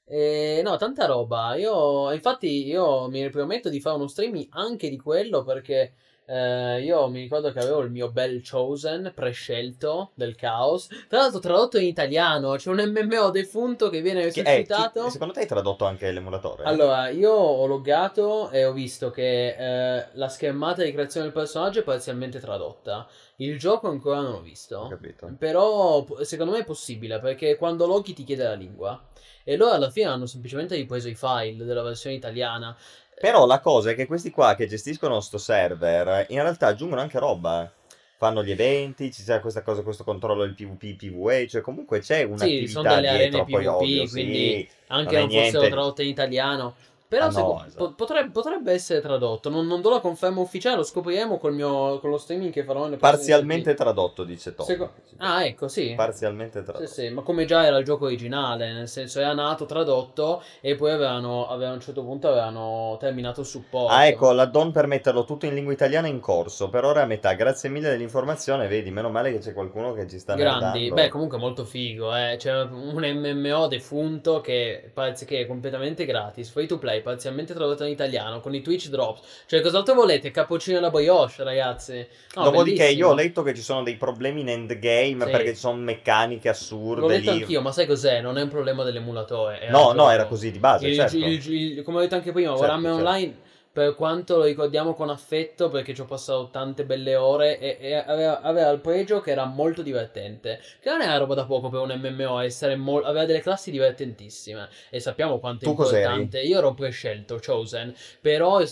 Eh, 0.09 0.61
no, 0.62 0.77
tanta 0.77 1.07
roba. 1.07 1.57
Io, 1.57 2.12
infatti, 2.12 2.64
io 2.66 3.09
mi 3.09 3.29
prometto 3.31 3.68
di 3.68 3.81
fare 3.81 3.96
uno 3.96 4.07
streaming 4.07 4.46
anche 4.51 4.88
di 4.88 4.96
quello 4.99 5.42
perché 5.42 5.94
eh, 6.26 6.82
io 6.82 7.08
mi 7.08 7.20
ricordo 7.20 7.52
che 7.52 7.58
avevo 7.60 7.80
il 7.80 7.90
mio 7.90 8.10
bel 8.10 8.42
Chosen 8.48 9.12
prescelto 9.14 10.10
del 10.14 10.34
caos. 10.34 10.88
Tra 11.08 11.18
l'altro, 11.20 11.38
tradotto 11.40 11.78
in 11.78 11.86
italiano. 11.86 12.54
C'è 12.56 12.68
un 12.70 12.78
MMO 12.84 13.30
defunto 13.30 13.88
che 13.88 14.00
viene 14.00 14.20
Che- 14.30 14.40
eh, 14.40 14.42
resuscitato. 14.42 15.04
chi- 15.04 15.10
secondo 15.10 15.32
te 15.32 15.40
hai 15.40 15.46
tradotto 15.46 15.84
anche 15.84 16.10
l'emulatore? 16.10 16.64
Allora, 16.64 17.08
io 17.10 17.30
ho 17.32 17.66
loggato 17.66 18.50
e 18.50 18.64
ho 18.64 18.72
visto 18.72 19.10
che 19.10 19.54
eh, 19.56 20.06
la 20.12 20.28
schermata 20.28 20.82
di 20.82 20.92
creazione 20.92 21.26
del 21.26 21.34
personaggio 21.34 21.80
è 21.80 21.82
parzialmente 21.84 22.40
tradotta. 22.40 23.06
Il 23.36 23.58
gioco 23.58 23.88
ancora 23.88 24.20
non 24.20 24.32
l'ho 24.32 24.38
Ho 24.38 24.42
visto. 24.42 24.86
capito. 24.88 25.33
Però 25.38 26.04
secondo 26.22 26.52
me 26.52 26.58
è 26.60 26.64
possibile 26.64 27.20
perché 27.20 27.56
quando 27.56 27.87
loghi 27.87 28.14
ti 28.14 28.24
chiede 28.24 28.44
la 28.44 28.54
lingua. 28.54 29.00
E 29.48 29.56
loro 29.56 29.74
alla 29.74 29.90
fine 29.90 30.06
hanno 30.06 30.27
semplicemente 30.27 30.74
ripreso 30.74 31.08
i 31.08 31.14
file 31.14 31.64
della 31.64 31.83
versione 31.83 32.16
italiana. 32.16 32.77
Però 33.19 33.46
la 33.46 33.60
cosa 33.60 33.90
è 33.90 33.94
che 33.94 34.06
questi 34.06 34.31
qua 34.31 34.54
che 34.54 34.67
gestiscono 34.67 35.21
sto 35.21 35.38
server 35.38 36.27
in 36.29 36.42
realtà 36.42 36.67
aggiungono 36.67 37.00
anche 37.00 37.19
roba. 37.19 37.71
Fanno 38.19 38.42
gli 38.42 38.50
eventi, 38.50 39.12
ci 39.12 39.23
sia 39.23 39.40
questa 39.40 39.62
cosa, 39.62 39.83
questo 39.83 40.04
controllo 40.04 40.42
del 40.42 40.54
PvP, 40.54 40.96
PvE, 40.96 41.46
cioè 41.48 41.60
comunque 41.60 42.00
c'è 42.00 42.23
un'attività 42.23 42.71
sono 42.71 42.94
delle 42.94 43.08
arene 43.08 43.29
dietro, 43.29 43.44
PvP, 43.44 43.67
ovvio, 43.69 44.08
quindi 44.08 44.38
sì. 44.38 44.69
Anche 44.87 45.14
non 45.14 45.14
è 45.14 45.19
non 45.21 45.29
fossero 45.29 45.60
niente. 45.60 45.69
tradotte 45.69 46.02
in 46.02 46.08
italiano. 46.08 46.75
Però 47.09 47.27
Ah, 47.27 47.31
no, 47.31 47.65
esatto. 47.65 47.92
potrebbe, 47.92 48.31
potrebbe 48.31 48.73
essere 48.73 49.00
tradotto. 49.00 49.48
Non, 49.48 49.67
non 49.67 49.81
do 49.81 49.90
la 49.90 50.00
conferma 50.00 50.40
ufficiale, 50.40 50.77
lo 50.77 50.83
scopriremo 50.83 51.38
col 51.38 51.54
mio, 51.54 52.00
con 52.00 52.11
lo 52.11 52.19
streaming 52.19 52.52
che 52.52 52.65
farò 52.65 52.88
Parzialmente 52.96 53.75
tradotto, 53.75 54.25
dice 54.25 54.54
Tom. 54.54 54.67
Seco- 54.67 54.92
Ah, 55.19 55.44
ecco, 55.44 55.69
sì. 55.69 55.94
Parzialmente 55.96 56.63
tradotto. 56.63 56.87
Sì, 56.87 56.92
sì, 56.92 57.09
ma 57.11 57.23
come 57.23 57.44
già 57.44 57.65
era 57.65 57.79
il 57.79 57.85
gioco 57.85 58.07
originale, 58.07 58.73
nel 58.73 58.88
senso 58.88 59.21
era 59.21 59.33
nato, 59.35 59.67
tradotto 59.67 60.42
e 60.61 60.75
poi 60.75 60.90
avevano, 60.90 61.46
avevano- 61.46 61.73
a 61.73 61.77
un 61.77 61.81
certo 61.81 62.02
punto 62.02 62.29
avevano 62.29 62.96
terminato 62.98 63.40
il 63.40 63.46
supporto. 63.46 63.92
Ah, 63.92 64.07
ecco, 64.07 64.33
l'addon 64.33 64.73
per 64.73 64.87
metterlo 64.87 65.25
tutto 65.25 65.46
in 65.46 65.54
lingua 65.54 65.73
italiana 65.73 66.09
in 66.09 66.21
corso. 66.21 66.69
Per 66.69 66.85
ora 66.85 67.00
è 67.00 67.02
a 67.04 67.07
metà. 67.07 67.33
Grazie 67.35 67.69
mille 67.69 67.88
dell'informazione. 67.88 68.67
Vedi, 68.67 68.90
meno 68.90 69.11
male 69.11 69.33
che 69.33 69.38
c'è 69.38 69.52
qualcuno 69.52 69.92
che 69.92 70.09
ci 70.09 70.19
sta 70.19 70.35
Grandi, 70.35 70.90
beh, 70.90 71.09
comunque 71.09 71.38
molto 71.38 71.65
figo, 71.65 72.15
eh. 72.15 72.37
C'è 72.37 72.63
un 72.63 73.02
MMO 73.02 73.69
defunto 73.69 74.40
che, 74.40 74.92
che 75.25 75.40
è 75.40 75.46
completamente 75.46 76.04
gratis, 76.04 76.50
free 76.50 76.67
to 76.67 76.79
play, 76.79 76.96
parzialmente 77.01 77.55
tradotto 77.55 77.85
in 77.85 77.90
italiano, 77.90 78.40
con 78.40 78.55
i 78.55 78.63
Twitch 78.63 78.88
drops. 78.88 79.44
Cioè, 79.47 79.61
cos'altro 79.61 79.94
volete? 79.94 80.31
Cappuccino 80.31 80.79
e 80.79 80.81
la 80.81 80.90
brioche, 80.90 81.42
ragazzi. 81.44 82.07
No, 82.35 82.44
Dopodiché 82.44 82.79
bellissimo. 82.85 83.07
io 83.07 83.13
ho 83.13 83.15
letto 83.15 83.42
che 83.42 83.55
ci 83.55 83.63
sono 83.63 83.83
dei 83.83 83.97
problemi 83.97 84.40
in 84.42 84.49
endgame 84.49 85.25
Sì. 85.25 85.31
perché 85.31 85.49
ci 85.55 85.61
sono 85.61 85.77
meccaniche 85.79 86.49
assurde 86.49 87.01
L'ho 87.01 87.07
letto 87.09 87.33
lì. 87.33 87.40
anch'io, 87.40 87.61
ma 87.61 87.73
sai 87.73 87.87
cos'è? 87.87 88.21
Non 88.21 88.38
è 88.38 88.42
un 88.42 88.49
problema 88.49 88.83
dell'emulatore. 88.85 89.69
No, 89.71 89.88
no, 89.88 89.94
gioco. 89.94 90.11
era 90.11 90.25
così 90.27 90.51
di 90.51 90.59
base, 90.59 90.87
Il- 90.88 90.94
certo. 90.94 91.17
il- 91.17 91.53
il- 91.53 91.83
come 91.83 91.99
ho 91.99 92.01
detto 92.01 92.15
anche 92.17 92.33
prima, 92.33 92.49
Certo, 92.51 92.63
Warhammer 92.63 92.92
certo. 92.94 93.07
Online, 93.09 93.37
per 93.77 93.94
quanto 93.94 94.38
lo 94.38 94.44
ricordiamo 94.44 94.94
con 94.94 95.10
affetto, 95.10 95.68
perché 95.68 95.92
ci 95.92 96.00
ho 96.00 96.06
passato 96.06 96.48
tante 96.50 96.87
belle 96.87 97.14
ore, 97.14 97.58
e, 97.58 97.77
e 97.79 97.92
aveva, 97.92 98.40
aveva 98.40 98.70
il 98.70 98.81
pregio 98.81 99.20
che 99.20 99.33
era 99.33 99.44
molto 99.44 99.83
divertente. 99.83 100.58
Che 100.81 100.88
non 100.88 101.02
è 101.02 101.04
una 101.04 101.18
roba 101.18 101.35
da 101.35 101.44
poco 101.44 101.68
per 101.68 101.81
un 101.81 101.92
MMO, 102.02 102.38
essere 102.38 102.74
mo- 102.77 103.02
aveva 103.02 103.27
delle 103.27 103.42
classi 103.42 103.70
divertentissime. 103.70 104.70
E 104.88 104.98
sappiamo 104.98 105.38
quanto 105.38 105.66
è 105.66 105.68
Tu 105.68 105.74
cos'eri? 105.74 106.04
importante. 106.04 106.40
Io 106.40 106.56
ero 106.56 106.72
prescelto, 106.72 107.38
Chosen, 107.44 107.94
però 108.18 108.60
eh, 108.62 108.66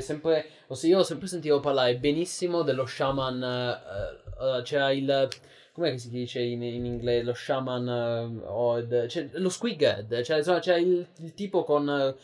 sempre, 0.00 0.46
ossia, 0.68 0.88
io 0.88 0.98
ho 1.00 1.02
sempre 1.02 1.26
sentivo 1.26 1.58
parlare 1.58 1.96
benissimo 1.96 2.62
dello 2.62 2.86
Shaman. 2.86 3.42
eh, 3.42 4.58
eh, 4.58 4.62
c'era 4.62 4.92
il... 4.92 5.28
Com'è 5.72 5.90
che 5.90 5.98
si 5.98 6.10
dice 6.10 6.38
in, 6.40 6.62
in 6.62 6.84
inglese? 6.84 7.24
Lo 7.24 7.34
shaman 7.34 7.88
eh, 7.88 8.46
Horde, 8.46 9.08
cioè, 9.08 9.28
lo 9.32 9.48
squighead, 9.48 10.22
cioè 10.22 10.36
insomma 10.36 10.60
c'è 10.60 10.76
il, 10.76 11.04
il 11.18 11.34
tipo 11.34 11.64
con 11.64 11.88
eh, 11.90 12.14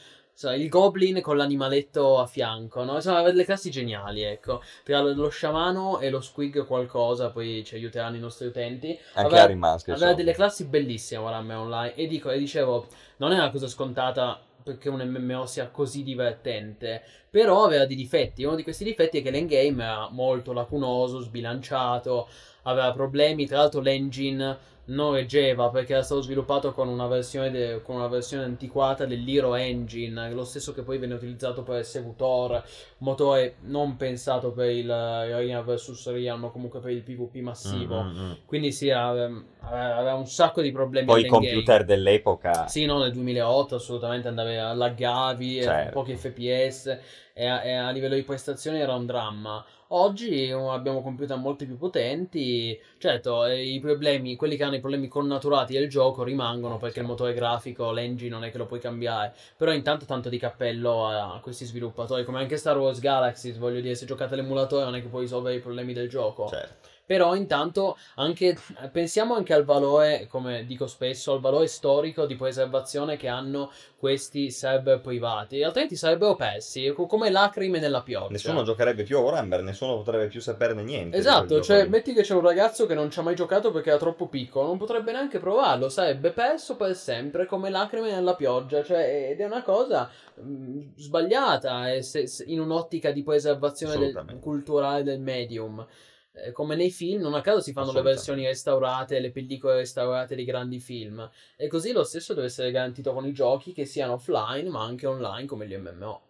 insomma, 0.40 0.54
il 0.54 0.68
goblin 0.68 1.20
con 1.20 1.36
l'animaletto 1.36 2.18
a 2.18 2.26
fianco, 2.26 2.82
no? 2.84 2.94
Insomma, 2.94 3.16
aveva 3.16 3.32
delle 3.32 3.44
classi 3.44 3.70
geniali, 3.70 4.22
ecco. 4.22 4.62
Tra 4.82 5.00
lo 5.00 5.28
sciamano 5.28 6.00
e 6.00 6.08
lo 6.08 6.20
squig 6.20 6.64
qualcosa, 6.64 7.30
poi 7.30 7.62
ci 7.64 7.74
aiuteranno 7.74 8.16
i 8.16 8.20
nostri 8.20 8.46
utenti. 8.46 8.98
Anche 9.14 9.38
Harry 9.38 9.54
Musk. 9.54 9.90
Aveva 9.90 10.14
delle 10.14 10.32
classi 10.32 10.64
bellissime 10.64 11.20
Warhammer 11.20 11.56
Online 11.58 11.94
e, 11.94 12.06
dico, 12.06 12.30
e 12.30 12.38
dicevo, 12.38 12.86
non 13.18 13.32
è 13.32 13.34
una 13.34 13.50
cosa 13.50 13.68
scontata 13.68 14.40
perché 14.62 14.88
un 14.88 15.00
MMO 15.00 15.46
sia 15.46 15.68
così 15.68 16.02
divertente, 16.02 17.02
però 17.28 17.64
aveva 17.64 17.86
dei 17.86 17.96
difetti. 17.96 18.44
Uno 18.44 18.56
di 18.56 18.62
questi 18.62 18.84
difetti 18.84 19.18
è 19.18 19.22
che 19.22 19.30
l'endgame 19.30 19.84
era 19.84 20.08
molto 20.10 20.52
lacunoso, 20.52 21.20
sbilanciato, 21.20 22.28
aveva 22.62 22.92
problemi, 22.92 23.46
tra 23.46 23.58
l'altro 23.58 23.80
l'engine 23.80 24.68
non 24.90 25.12
reggeva 25.12 25.68
perché 25.70 25.92
era 25.94 26.02
stato 26.02 26.20
sviluppato 26.20 26.72
con 26.72 26.88
una 26.88 27.06
versione, 27.06 27.50
de- 27.50 27.82
con 27.82 27.96
una 27.96 28.08
versione 28.08 28.44
antiquata 28.44 29.04
dell'Hero 29.06 29.54
Engine, 29.54 30.30
lo 30.32 30.44
stesso 30.44 30.72
che 30.72 30.82
poi 30.82 30.98
venne 30.98 31.14
utilizzato 31.14 31.62
per 31.62 31.84
SWTOR, 31.84 32.62
motore 32.98 33.56
non 33.62 33.96
pensato 33.96 34.50
per 34.52 34.70
il 34.70 34.90
eh, 34.90 35.32
Arena 35.32 35.60
vs 35.62 36.06
Realm, 36.10 36.40
ma 36.40 36.48
comunque 36.48 36.80
per 36.80 36.90
il 36.90 37.02
PvP 37.02 37.36
massivo. 37.36 38.02
Mm, 38.02 38.08
mm, 38.08 38.20
mm. 38.20 38.32
Quindi 38.46 38.72
sì, 38.72 38.90
aveva, 38.90 39.42
aveva 39.60 40.14
un 40.14 40.26
sacco 40.26 40.60
di 40.60 40.72
problemi 40.72 41.06
Poi 41.06 41.24
i 41.24 41.26
computer 41.26 41.84
dell'epoca. 41.84 42.66
Sì, 42.66 42.84
no, 42.84 42.98
nel 42.98 43.12
2008 43.12 43.76
assolutamente 43.76 44.28
andavi 44.28 44.56
a 44.56 44.72
laggavi, 44.74 45.58
eh, 45.58 45.62
Certo. 45.62 45.90
pochi 45.92 46.16
FPS 46.16 46.98
e 47.32 47.46
a, 47.46 47.62
e 47.62 47.72
a 47.74 47.90
livello 47.90 48.16
di 48.16 48.22
prestazioni 48.22 48.80
era 48.80 48.94
un 48.94 49.06
dramma. 49.06 49.64
Oggi 49.92 50.52
abbiamo 50.52 51.02
computer 51.02 51.36
molto 51.36 51.64
più 51.64 51.76
potenti, 51.76 52.78
certo, 52.98 53.44
i 53.46 53.80
problemi, 53.80 54.36
quelli 54.36 54.56
che 54.56 54.62
hanno 54.62 54.76
i 54.76 54.80
problemi 54.80 55.08
connaturati 55.08 55.72
del 55.72 55.88
gioco 55.88 56.22
rimangono 56.22 56.76
perché 56.76 57.00
il 57.00 57.06
motore 57.06 57.34
grafico, 57.34 57.90
l'engine 57.90 58.30
non 58.30 58.44
è 58.44 58.52
che 58.52 58.58
lo 58.58 58.66
puoi 58.66 58.78
cambiare, 58.78 59.34
però 59.56 59.72
intanto 59.72 60.04
tanto 60.04 60.28
di 60.28 60.38
cappello 60.38 61.08
a 61.08 61.40
questi 61.42 61.64
sviluppatori, 61.64 62.24
come 62.24 62.38
anche 62.38 62.56
Star 62.56 62.78
Wars 62.78 63.00
Galaxies, 63.00 63.58
voglio 63.58 63.80
dire, 63.80 63.96
se 63.96 64.06
giocate 64.06 64.36
l'emulatore 64.36 64.84
non 64.84 64.94
è 64.94 65.02
che 65.02 65.08
puoi 65.08 65.22
risolvere 65.22 65.56
i 65.56 65.60
problemi 65.60 65.92
del 65.92 66.08
gioco. 66.08 66.46
Certo. 66.46 66.89
Però 67.10 67.34
intanto 67.34 67.98
anche, 68.14 68.56
pensiamo 68.92 69.34
anche 69.34 69.52
al 69.52 69.64
valore, 69.64 70.28
come 70.28 70.64
dico 70.64 70.86
spesso, 70.86 71.32
al 71.32 71.40
valore 71.40 71.66
storico 71.66 72.24
di 72.24 72.36
preservazione 72.36 73.16
che 73.16 73.26
hanno 73.26 73.72
questi 73.96 74.52
server 74.52 75.00
privati. 75.00 75.60
Altrimenti 75.64 75.96
sarebbero 75.96 76.36
persi, 76.36 76.92
co- 76.92 77.06
come 77.06 77.28
lacrime 77.30 77.80
nella 77.80 78.02
pioggia. 78.02 78.30
Nessuno 78.30 78.62
giocherebbe 78.62 79.02
più 79.02 79.16
a 79.16 79.22
Warhammer, 79.22 79.60
nessuno 79.60 79.96
potrebbe 79.96 80.28
più 80.28 80.40
saperne 80.40 80.84
niente. 80.84 81.16
Esatto, 81.16 81.60
cioè 81.60 81.84
metti 81.86 82.12
che 82.12 82.22
c'è 82.22 82.34
un 82.34 82.42
ragazzo 82.42 82.86
che 82.86 82.94
non 82.94 83.10
ci 83.10 83.18
ha 83.18 83.22
mai 83.22 83.34
giocato 83.34 83.72
perché 83.72 83.88
era 83.88 83.98
troppo 83.98 84.28
piccolo, 84.28 84.68
non 84.68 84.78
potrebbe 84.78 85.10
neanche 85.10 85.40
provarlo, 85.40 85.88
sarebbe 85.88 86.30
perso 86.30 86.76
per 86.76 86.94
sempre 86.94 87.44
come 87.44 87.70
lacrime 87.70 88.12
nella 88.12 88.36
pioggia, 88.36 88.84
cioè, 88.84 89.30
ed 89.32 89.40
è 89.40 89.44
una 89.46 89.64
cosa 89.64 90.08
mh, 90.36 90.92
sbagliata 90.94 91.92
eh, 91.92 92.02
se- 92.02 92.28
se- 92.28 92.44
in 92.46 92.60
un'ottica 92.60 93.10
di 93.10 93.24
preservazione 93.24 93.94
del- 93.98 94.38
culturale 94.40 95.02
del 95.02 95.18
medium. 95.18 95.84
Eh, 96.32 96.52
come 96.52 96.76
nei 96.76 96.90
film, 96.90 97.20
non 97.22 97.34
a 97.34 97.40
caso 97.40 97.60
si 97.60 97.72
fanno 97.72 97.92
le 97.92 98.02
versioni 98.02 98.44
restaurate, 98.46 99.20
le 99.20 99.30
pellicole 99.30 99.76
restaurate 99.76 100.34
dei 100.34 100.44
grandi 100.44 100.80
film. 100.80 101.28
E 101.56 101.68
così 101.68 101.92
lo 101.92 102.04
stesso 102.04 102.34
deve 102.34 102.46
essere 102.46 102.70
garantito 102.70 103.12
con 103.12 103.26
i 103.26 103.32
giochi 103.32 103.72
che 103.72 103.84
siano 103.84 104.14
offline 104.14 104.68
ma 104.68 104.82
anche 104.82 105.06
online 105.06 105.46
come 105.46 105.66
gli 105.66 105.76
MMO. 105.76 106.22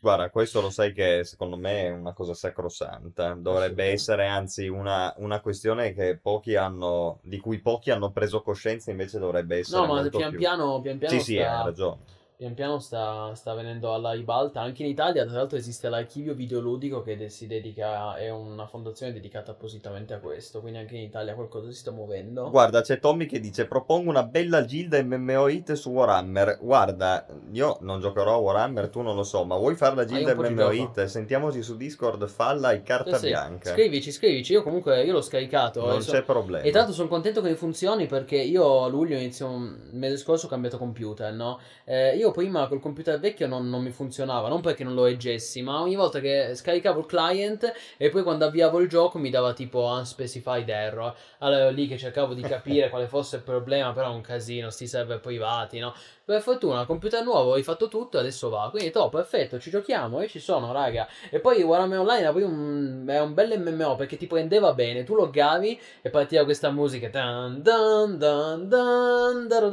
Guarda, 0.00 0.30
questo 0.30 0.60
lo 0.60 0.70
sai 0.70 0.92
che 0.92 1.22
secondo 1.22 1.56
me 1.56 1.86
è 1.86 1.90
una 1.90 2.12
cosa 2.12 2.34
sacrosanta. 2.34 3.34
Dovrebbe 3.34 3.84
essere 3.84 4.26
anzi 4.26 4.66
una, 4.66 5.14
una 5.18 5.40
questione 5.40 5.92
che 5.92 6.18
pochi 6.20 6.56
hanno, 6.56 7.20
di 7.22 7.38
cui 7.38 7.60
pochi 7.60 7.90
hanno 7.90 8.10
preso 8.10 8.42
coscienza, 8.42 8.90
invece 8.90 9.18
dovrebbe 9.20 9.58
essere 9.58 9.86
No, 9.86 9.94
ma 9.94 10.08
pian 10.08 10.30
più. 10.30 10.38
piano, 10.38 10.80
pian 10.80 10.98
piano 10.98 11.18
Sì, 11.18 11.24
sì, 11.24 11.38
sta- 11.38 11.58
hai 11.58 11.64
ragione. 11.64 12.00
Pian 12.34 12.54
piano 12.54 12.80
sta, 12.80 13.32
sta 13.34 13.54
venendo 13.54 13.94
alla 13.94 14.12
ribalta. 14.12 14.60
Anche 14.60 14.82
in 14.82 14.88
Italia, 14.88 15.24
tra 15.24 15.36
l'altro, 15.36 15.56
esiste 15.58 15.88
l'archivio 15.88 16.34
videoludico 16.34 17.00
che 17.02 17.28
si 17.28 17.46
dedica, 17.46 18.16
è 18.16 18.30
una 18.30 18.66
fondazione 18.66 19.12
dedicata 19.12 19.52
appositamente 19.52 20.12
a 20.14 20.18
questo. 20.18 20.60
Quindi 20.60 20.80
anche 20.80 20.96
in 20.96 21.02
Italia 21.02 21.34
qualcosa 21.34 21.70
si 21.70 21.76
sta 21.76 21.92
muovendo. 21.92 22.50
Guarda, 22.50 22.80
c'è 22.80 22.98
Tommy 22.98 23.26
che 23.26 23.38
dice: 23.38 23.66
Propongo 23.66 24.10
una 24.10 24.24
bella 24.24 24.64
gilda 24.64 25.00
MMO 25.00 25.46
hit 25.48 25.72
su 25.74 25.90
Warhammer. 25.90 26.58
Guarda, 26.60 27.24
io 27.52 27.76
non 27.82 28.00
giocherò 28.00 28.34
a 28.34 28.38
Warhammer, 28.38 28.88
tu 28.88 29.02
non 29.02 29.14
lo 29.14 29.22
so, 29.22 29.44
ma 29.44 29.56
vuoi 29.56 29.76
fare 29.76 29.94
la 29.94 30.04
gilda 30.04 30.32
un 30.32 30.52
MMO 30.52 30.72
hit? 30.72 31.04
Sentiamoci 31.04 31.62
su 31.62 31.76
Discord, 31.76 32.26
falla 32.26 32.72
e 32.72 32.82
carta 32.82 33.18
Sì, 33.18 33.26
bianca. 33.26 33.70
Scrivici, 33.70 34.10
scrivici. 34.10 34.52
Io 34.54 34.64
comunque 34.64 35.04
io 35.04 35.12
l'ho 35.12 35.22
scaricato. 35.22 35.80
Non 35.82 35.90
adesso- 35.90 36.10
c'è 36.10 36.22
problema. 36.22 36.64
E 36.64 36.70
tra 36.70 36.78
l'altro 36.78 36.96
sono 36.96 37.08
contento 37.08 37.40
che 37.40 37.54
funzioni 37.54 38.06
perché 38.06 38.36
io 38.36 38.82
a 38.82 38.88
luglio 38.88 39.16
inizio, 39.16 39.48
il 39.54 39.90
mese 39.92 40.16
scorso 40.16 40.46
ho 40.46 40.48
cambiato 40.48 40.76
computer, 40.76 41.32
no? 41.32 41.60
Eh, 41.84 42.16
io 42.22 42.30
prima 42.30 42.68
col 42.68 42.80
computer 42.80 43.18
vecchio 43.18 43.48
non, 43.48 43.68
non 43.68 43.82
mi 43.82 43.90
funzionava, 43.90 44.48
non 44.48 44.60
perché 44.60 44.84
non 44.84 44.94
lo 44.94 45.04
reggessi, 45.04 45.60
ma 45.60 45.80
ogni 45.80 45.96
volta 45.96 46.20
che 46.20 46.54
scaricavo 46.54 47.00
il 47.00 47.06
client 47.06 47.72
e 47.96 48.08
poi 48.10 48.22
quando 48.22 48.44
avviavo 48.44 48.78
il 48.78 48.88
gioco 48.88 49.18
mi 49.18 49.28
dava 49.28 49.52
tipo 49.52 49.80
unspecified 49.80 50.68
error. 50.68 51.14
Allora 51.38 51.70
lì 51.70 51.88
che 51.88 51.98
cercavo 51.98 52.34
di 52.34 52.42
capire 52.42 52.88
quale 52.90 53.08
fosse 53.08 53.36
il 53.36 53.42
problema, 53.42 53.92
però 53.92 54.12
è 54.12 54.14
un 54.14 54.20
casino, 54.20 54.70
sti 54.70 54.86
server 54.86 55.20
privati, 55.20 55.80
no? 55.80 55.92
per 56.32 56.40
fortuna, 56.40 56.86
computer 56.86 57.22
nuovo, 57.22 57.54
hai 57.54 57.62
fatto 57.62 57.88
tutto 57.88 58.16
e 58.16 58.20
adesso 58.20 58.48
va. 58.48 58.68
Quindi 58.70 58.90
top, 58.90 59.12
perfetto, 59.12 59.58
ci 59.58 59.68
giochiamo 59.70 60.20
e 60.20 60.28
ci 60.28 60.40
sono, 60.40 60.72
raga. 60.72 61.06
E 61.30 61.40
poi 61.40 61.62
Warhammer 61.62 61.98
Online 61.98 62.26
è 62.26 62.30
un, 62.42 63.04
era 63.06 63.22
un 63.22 63.34
bel 63.34 63.60
MMO 63.60 63.96
perché 63.96 64.16
ti 64.16 64.26
prendeva 64.26 64.72
bene, 64.72 65.04
tu 65.04 65.14
loggavi 65.14 65.78
e 66.00 66.10
partiva 66.10 66.44
questa 66.44 66.70
musica. 66.70 67.08
Dan, 67.08 67.60
dan, 67.62 68.16
dan, 68.16 68.66
dan, 68.66 69.46
dan, 69.48 69.70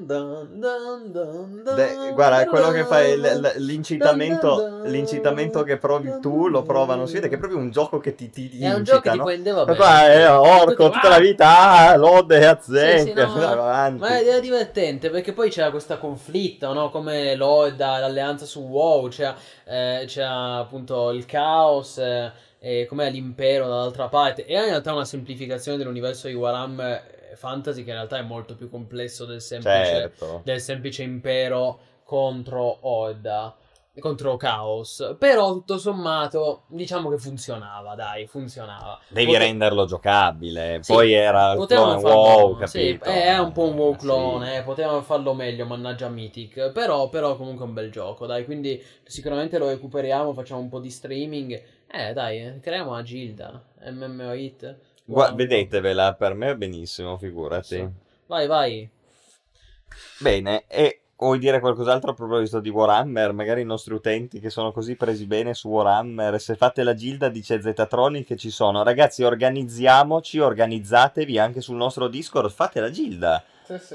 dan, 0.00 0.48
dan, 0.60 1.62
dan, 1.62 1.74
Beh, 1.74 2.12
guarda, 2.12 2.40
è 2.40 2.46
quello 2.46 2.70
che 2.70 2.84
fai 2.84 3.16
l'incitamento, 3.56 4.80
l'incitamento 4.84 5.62
che 5.62 5.76
provi 5.76 6.18
tu, 6.20 6.48
lo 6.48 6.62
provano, 6.62 7.06
si 7.06 7.14
vede 7.14 7.28
che 7.28 7.36
è 7.36 7.38
proprio 7.38 7.58
un 7.60 7.70
gioco 7.70 7.98
che 7.98 8.14
ti, 8.14 8.30
ti, 8.30 8.48
ti 8.48 8.64
è 8.64 8.74
un 8.74 8.82
gioco 8.82 9.00
che 9.02 9.10
ti 9.10 9.18
prendeva 9.18 9.64
bene. 9.64 9.76
Qua 9.76 10.06
è 10.06 10.30
orco 10.30 10.90
tutta 10.90 11.08
la 11.08 11.18
vita, 11.18 11.90
ah, 11.90 11.96
lode 11.96 12.46
a 12.46 12.58
zecca, 12.60 13.26
ma 13.96 14.18
è 14.18 14.40
divertente 14.40 15.03
perché 15.10 15.32
poi 15.32 15.50
c'era 15.50 15.70
questa 15.70 15.98
conflitto, 15.98 16.72
no? 16.72 16.90
Come 16.90 17.34
l'Oda, 17.34 17.98
l'alleanza 17.98 18.44
su 18.46 18.60
WoW, 18.60 19.08
c'era, 19.08 19.36
eh, 19.64 20.04
c'era 20.06 20.56
appunto 20.58 21.10
il 21.10 21.26
caos 21.26 21.98
eh, 21.98 22.30
e 22.58 22.86
com'è 22.86 23.10
l'impero 23.10 23.66
dall'altra 23.68 24.08
parte. 24.08 24.46
Era 24.46 24.62
in 24.62 24.68
realtà 24.70 24.92
una 24.92 25.04
semplificazione 25.04 25.76
dell'universo 25.78 26.28
di 26.28 26.34
Warhammer 26.34 27.28
eh, 27.32 27.36
Fantasy 27.36 27.82
che 27.84 27.90
in 27.90 27.96
realtà 27.96 28.18
è 28.18 28.22
molto 28.22 28.54
più 28.54 28.68
complesso 28.70 29.24
del 29.24 29.40
semplice, 29.40 29.84
Certo. 29.84 30.40
del 30.44 30.60
semplice 30.60 31.02
impero 31.02 31.78
contro 32.04 32.78
Oda. 32.82 33.54
Contro 34.00 34.36
Chaos, 34.36 35.16
però 35.18 35.52
tutto 35.52 35.78
sommato 35.78 36.64
diciamo 36.66 37.10
che 37.10 37.18
funzionava, 37.18 37.94
dai, 37.94 38.26
funzionava. 38.26 38.98
Devi 39.08 39.26
Pote- 39.26 39.38
renderlo 39.38 39.84
giocabile. 39.86 40.80
Sì, 40.82 40.92
Poi 40.92 41.12
era 41.12 41.52
il 41.52 41.58
Potevano 41.58 41.98
clone 41.98 42.00
farlo, 42.00 42.18
WoW, 42.18 42.64
sì, 42.66 42.98
capito? 42.98 43.04
eh, 43.10 43.22
è 43.22 43.38
un 43.38 43.52
po' 43.52 43.62
un 43.68 43.74
WoW 43.76 43.96
clone, 43.96 44.50
sì. 44.50 44.56
eh, 44.56 44.62
potevano 44.62 45.02
farlo 45.02 45.32
meglio, 45.32 45.64
mannaggia 45.64 46.08
Mythic, 46.08 46.72
però, 46.72 47.08
però 47.08 47.36
comunque 47.36 47.64
è 47.64 47.68
un 47.68 47.74
bel 47.74 47.90
gioco, 47.92 48.26
dai, 48.26 48.44
quindi 48.44 48.82
sicuramente 49.04 49.58
lo 49.58 49.68
recuperiamo, 49.68 50.34
facciamo 50.34 50.60
un 50.60 50.68
po' 50.68 50.80
di 50.80 50.90
streaming, 50.90 51.62
eh 51.86 52.12
dai, 52.12 52.44
eh, 52.44 52.60
creiamo 52.60 52.90
una 52.90 53.02
gilda, 53.02 53.62
MMO 53.86 54.32
Hit. 54.32 54.76
Gua- 55.04 55.32
vedetevela, 55.32 56.14
per 56.14 56.34
me 56.34 56.50
è 56.50 56.56
benissimo, 56.56 57.16
figurati. 57.16 57.64
Sì. 57.76 57.88
Vai, 58.26 58.46
vai. 58.48 58.90
Bene, 60.18 60.64
e 60.66 61.03
vuoi 61.16 61.38
dire 61.38 61.60
qualcos'altro 61.60 62.10
a 62.10 62.14
proposito 62.14 62.60
di 62.60 62.68
Warhammer? 62.68 63.32
Magari 63.32 63.62
i 63.62 63.64
nostri 63.64 63.94
utenti 63.94 64.40
che 64.40 64.50
sono 64.50 64.72
così 64.72 64.96
presi 64.96 65.26
bene 65.26 65.54
su 65.54 65.68
Warhammer, 65.68 66.40
se 66.40 66.56
fate 66.56 66.82
la 66.82 66.94
gilda 66.94 67.28
dice 67.28 67.60
Zetatronic 67.60 68.26
che 68.26 68.36
ci 68.36 68.50
sono. 68.50 68.82
Ragazzi, 68.82 69.22
organizziamoci, 69.22 70.38
organizzatevi 70.38 71.38
anche 71.38 71.60
sul 71.60 71.76
nostro 71.76 72.08
Discord, 72.08 72.50
fate 72.50 72.80
la 72.80 72.90
gilda. 72.90 73.42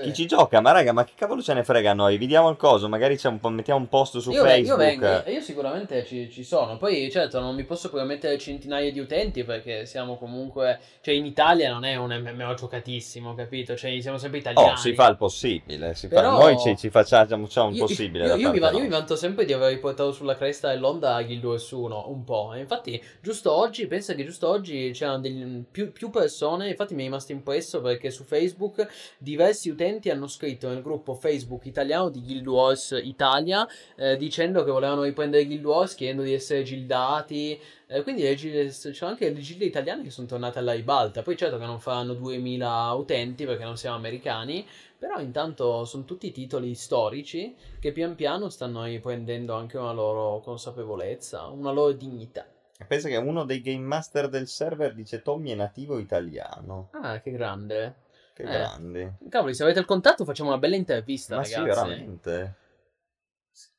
Chi 0.02 0.14
ci 0.14 0.26
gioca? 0.26 0.62
Ma 0.62 0.72
raga, 0.72 0.92
ma 0.94 1.04
che 1.04 1.12
cavolo 1.16 1.42
ce 1.42 1.54
ne 1.54 1.64
frega 1.64 1.92
a 1.92 1.94
noi? 1.94 2.18
Vediamo 2.18 2.50
il 2.50 2.58
coso, 2.58 2.90
magari 2.90 3.18
un 3.26 3.40
po', 3.40 3.50
mettiamo 3.50 3.80
un 3.80 3.88
post 3.88 4.18
su 4.18 4.32
Io, 4.32 4.42
ve- 4.44 4.58
io 4.60 4.76
Facebook. 4.76 5.00
vengo, 5.00 5.30
io 5.30 5.42
sicuramente 5.42 6.06
ci, 6.06 6.30
ci 6.32 6.44
sono. 6.44 6.78
Poi, 6.78 7.10
certo, 7.12 7.40
non 7.40 7.54
mi 7.54 7.64
posso 7.66 7.90
permettere 7.92 8.38
centinaia 8.40 8.92
di 8.92 9.00
utenti 9.00 9.44
perché 9.44 9.86
siamo 9.86 10.18
comunque. 10.18 10.80
Cioè, 11.02 11.14
in 11.14 11.26
Italia 11.26 11.72
non 11.72 11.84
è 11.86 11.96
un 11.98 12.10
MMO 12.12 12.54
giocatissimo, 12.56 13.36
capito? 13.36 13.76
Cioè, 13.76 14.00
siamo 14.02 14.18
sempre 14.18 14.40
italiani. 14.40 14.70
Oh, 14.72 14.76
si 14.76 14.94
fa 14.94 15.08
il 15.10 15.18
possibile, 15.18 15.94
si 15.94 16.08
fa- 16.08 16.16
Però- 16.16 16.40
noi 16.40 16.58
ci, 16.58 16.76
ci 16.78 16.90
facciamo 16.90 17.46
il 17.46 17.76
Io- 17.76 17.86
possibile. 17.86 18.26
Io, 18.28 18.36
io 18.38 18.52
mi, 18.52 18.60
va- 18.60 18.72
io 18.72 18.80
mi 18.80 18.88
vanto 18.88 19.16
sempre 19.16 19.46
di 19.46 19.54
aver 19.54 19.70
riportato 19.72 20.12
sulla 20.12 20.36
cresta 20.36 20.70
dell'onda 20.70 21.22
Guild 21.24 21.44
Wars 21.44 21.70
1 21.70 22.10
un 22.10 22.24
po'. 22.24 22.54
E 22.56 22.60
infatti, 22.60 23.02
giusto 23.22 23.52
oggi, 23.54 23.86
pensa 23.88 24.14
che 24.14 24.24
giusto 24.26 24.48
oggi 24.50 24.92
c'erano 24.94 25.20
degli- 25.20 25.64
più, 25.70 25.92
più 25.92 26.10
persone. 26.10 26.70
Infatti, 26.70 26.96
mi 26.96 27.02
è 27.02 27.06
rimasto 27.06 27.34
impresso 27.34 27.82
perché 27.82 28.10
su 28.10 28.24
Facebook 28.24 28.88
diversi 29.18 29.59
utenti 29.68 30.10
hanno 30.10 30.28
scritto 30.28 30.70
nel 30.70 30.82
gruppo 30.82 31.14
Facebook 31.16 31.66
italiano 31.66 32.10
di 32.10 32.22
Guild 32.22 32.48
Wars 32.48 32.98
Italia 33.04 33.68
eh, 33.98 34.16
dicendo 34.16 34.64
che 34.64 34.72
volevano 34.72 35.04
riprendere 35.04 35.46
Guild 35.46 35.66
Wars, 35.66 35.96
chiedendo 35.96 36.22
di 36.22 36.34
essere 36.34 36.64
gildati. 36.64 37.60
Eh, 37.88 38.04
quindi 38.04 38.22
le 38.22 38.36
gilde- 38.36 38.72
anche 39.02 39.30
le 39.30 39.40
gilde 39.42 39.66
italiane 39.66 40.04
che 40.04 40.12
sono 40.12 40.28
tornate 40.28 40.60
alla 40.60 40.74
ribalta. 40.74 41.22
Poi, 41.22 41.36
certo 41.36 41.58
che 41.58 41.66
non 41.66 41.82
faranno 41.82 42.14
2000 42.14 42.94
utenti 42.94 43.46
perché 43.46 43.66
non 43.66 43.76
siamo 43.76 43.98
americani. 43.98 44.66
Però 44.98 45.20
intanto 45.20 45.86
sono 45.86 46.04
tutti 46.04 46.32
titoli 46.32 46.76
storici 46.76 47.56
che 47.80 47.92
pian 47.92 48.16
piano 48.16 48.50
stanno 48.50 48.84
riprendendo 48.84 49.56
anche 49.56 49.78
una 49.78 49.94
loro 49.94 50.40
consapevolezza, 50.42 51.48
una 51.48 51.72
loro 51.72 51.94
dignità. 51.94 52.46
Pensa 52.86 53.10
che 53.10 53.18
uno 53.18 53.44
dei 53.44 53.62
game 53.62 53.86
master 53.86 54.30
del 54.30 54.48
server 54.48 54.94
dice 54.94 55.22
Tommy 55.22 55.52
è 55.52 55.56
nativo 55.56 56.00
italiano. 56.00 56.90
Ah, 56.92 57.20
che 57.22 57.32
grande. 57.32 57.96
Che 58.40 58.46
Eh. 58.46 58.48
grandi. 58.48 59.14
Cavoli, 59.28 59.54
se 59.54 59.64
avete 59.64 59.80
il 59.80 59.86
contatto 59.86 60.24
facciamo 60.24 60.48
una 60.50 60.58
bella 60.60 60.78
intervista, 60.78 61.36
Ma 61.36 61.44
sì, 61.44 61.56
ragazzi. 61.56 61.78
veramente. 61.90 62.56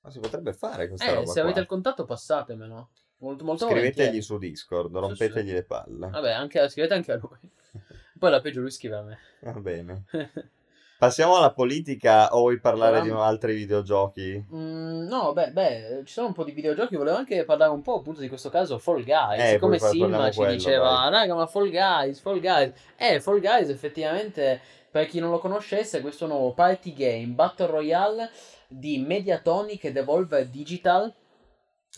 Ma 0.02 0.10
si 0.10 0.18
potrebbe 0.20 0.52
fare 0.52 0.86
questa 0.88 1.06
Eh, 1.06 1.14
roba 1.14 1.26
se 1.28 1.32
qua. 1.32 1.42
avete 1.44 1.60
il 1.60 1.66
contatto 1.66 2.04
passatemelo. 2.04 2.90
Molto, 3.20 3.44
molto 3.44 3.64
Scrivetegli 3.64 3.92
volentieri. 3.94 4.22
su 4.22 4.36
Discord, 4.38 4.92
Sì, 4.94 5.00
rompetegli 5.00 5.48
sì. 5.48 5.52
le 5.54 5.62
palle. 5.64 6.08
Vabbè, 6.10 6.32
anche, 6.32 6.68
scrivete 6.68 6.92
anche 6.94 7.12
a 7.12 7.16
lui. 7.16 7.38
Poi 8.18 8.30
la 8.30 8.40
peggio 8.42 8.60
lui 8.60 8.70
scrive 8.70 8.96
a 8.96 9.02
me. 9.02 9.18
Va 9.40 9.52
bene. 9.60 10.04
Passiamo 11.00 11.36
alla 11.36 11.50
politica 11.54 12.34
o 12.36 12.40
vuoi 12.40 12.60
parlare 12.60 12.96
di 12.96 13.08
Parliamo- 13.08 13.22
altri 13.22 13.54
videogiochi? 13.54 14.44
Mm, 14.54 15.06
no, 15.08 15.32
beh, 15.32 15.50
beh, 15.50 16.02
ci 16.04 16.12
sono 16.12 16.26
un 16.26 16.34
po' 16.34 16.44
di 16.44 16.52
videogiochi. 16.52 16.94
Volevo 16.94 17.16
anche 17.16 17.42
parlare 17.46 17.70
un 17.70 17.80
po' 17.80 17.94
appunto 18.00 18.20
di 18.20 18.28
questo 18.28 18.50
caso 18.50 18.76
Fall 18.76 19.02
Guys. 19.02 19.40
Eh, 19.42 19.46
Siccome 19.52 19.78
poi 19.78 19.78
par- 19.78 19.90
Sim 19.92 20.00
parliamo 20.00 20.30
ci 20.30 20.36
quello, 20.36 20.52
diceva, 20.52 20.90
dai. 20.90 21.10
raga, 21.10 21.34
ma 21.34 21.46
Fall 21.46 21.70
Guys, 21.70 22.20
Fall 22.20 22.40
Guys. 22.40 22.72
Eh, 22.98 23.18
Fall 23.18 23.40
Guys 23.40 23.70
effettivamente, 23.70 24.60
per 24.90 25.06
chi 25.06 25.20
non 25.20 25.30
lo 25.30 25.38
conoscesse, 25.38 25.98
è 25.98 26.00
questo 26.02 26.26
nuovo 26.26 26.52
party 26.52 26.92
game 26.92 27.28
Battle 27.28 27.66
Royale 27.68 28.30
di 28.68 28.98
Mediatonic 28.98 29.84
e 29.84 29.92
Devolver 29.92 30.46
Digital. 30.48 31.10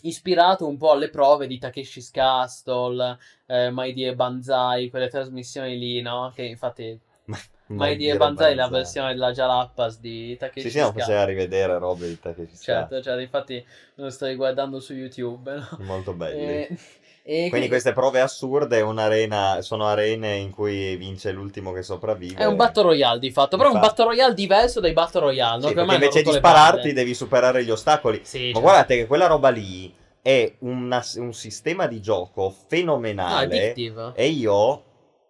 Ispirato 0.03 0.65
un 0.65 0.77
po' 0.77 0.91
alle 0.91 1.09
prove 1.09 1.45
di 1.45 1.59
Takeshi's 1.59 2.09
Castle, 2.09 3.17
eh, 3.47 3.69
My 3.69 3.91
Dear 3.93 4.15
Banzai, 4.15 4.89
quelle 4.89 5.09
trasmissioni 5.09 5.77
lì, 5.77 6.01
no? 6.01 6.31
Che 6.33 6.43
infatti 6.43 6.97
My 7.67 7.95
Dear 7.95 8.17
Banzai 8.17 8.51
è 8.51 8.55
la 8.55 8.67
versione 8.67 9.13
della 9.13 9.31
Jalapas 9.31 9.99
di 9.99 10.31
Sì, 10.31 10.37
Takeshi's 10.37 10.71
sì, 10.71 10.79
non 10.79 10.93
faceva 10.93 11.23
rivedere 11.25 11.77
robe 11.77 12.07
di 12.07 12.15
sta. 12.15 12.33
Certo, 12.59 13.01
certo, 13.01 13.19
infatti 13.19 13.65
lo 13.95 14.09
sto 14.09 14.25
riguardando 14.25 14.79
su 14.79 14.93
YouTube, 14.93 15.53
no? 15.53 15.67
Molto 15.79 16.13
belli. 16.13 16.43
E, 16.43 16.77
e 17.23 17.49
Quindi 17.49 17.69
queste 17.69 17.93
prove 17.93 18.19
assurde 18.19 18.81
un'arena, 18.81 19.61
sono 19.61 19.85
arene 19.85 20.35
in 20.35 20.51
cui 20.51 20.95
vince 20.97 21.31
l'ultimo 21.31 21.71
che 21.71 21.81
sopravvive. 21.83 22.35
è 22.41 22.45
un 22.45 22.57
Battle 22.57 22.83
Royale 22.83 23.19
di 23.19 23.31
fatto, 23.31 23.55
però 23.55 23.69
è 23.69 23.73
un. 23.73 23.79
Battle 23.79 24.05
Royale 24.05 24.33
diverso 24.33 24.79
dai 24.79 24.91
Battle 24.93 25.21
Royale, 25.21 25.61
no? 25.61 25.67
Sì, 25.69 25.73
perché 25.73 25.93
invece 25.93 26.21
di 26.21 26.31
spararti 26.31 26.93
devi 26.93 27.13
superare 27.13 27.63
gli 27.63 27.71
ostacoli. 27.71 28.19
Sì, 28.23 28.37
Ma 28.39 28.43
certo. 28.45 28.59
guardate 28.59 28.95
che 28.97 29.07
quella 29.07 29.27
roba 29.27 29.49
lì 29.49 29.93
è 30.21 30.53
una- 30.59 31.03
un 31.15 31.33
sistema 31.33 31.87
di 31.87 32.01
gioco 32.01 32.41
No, 32.43 32.49
è 32.49 32.65
fenomenale. 32.67 33.57
addictive. 33.71 34.11
E 34.15 34.27
io 34.27 34.83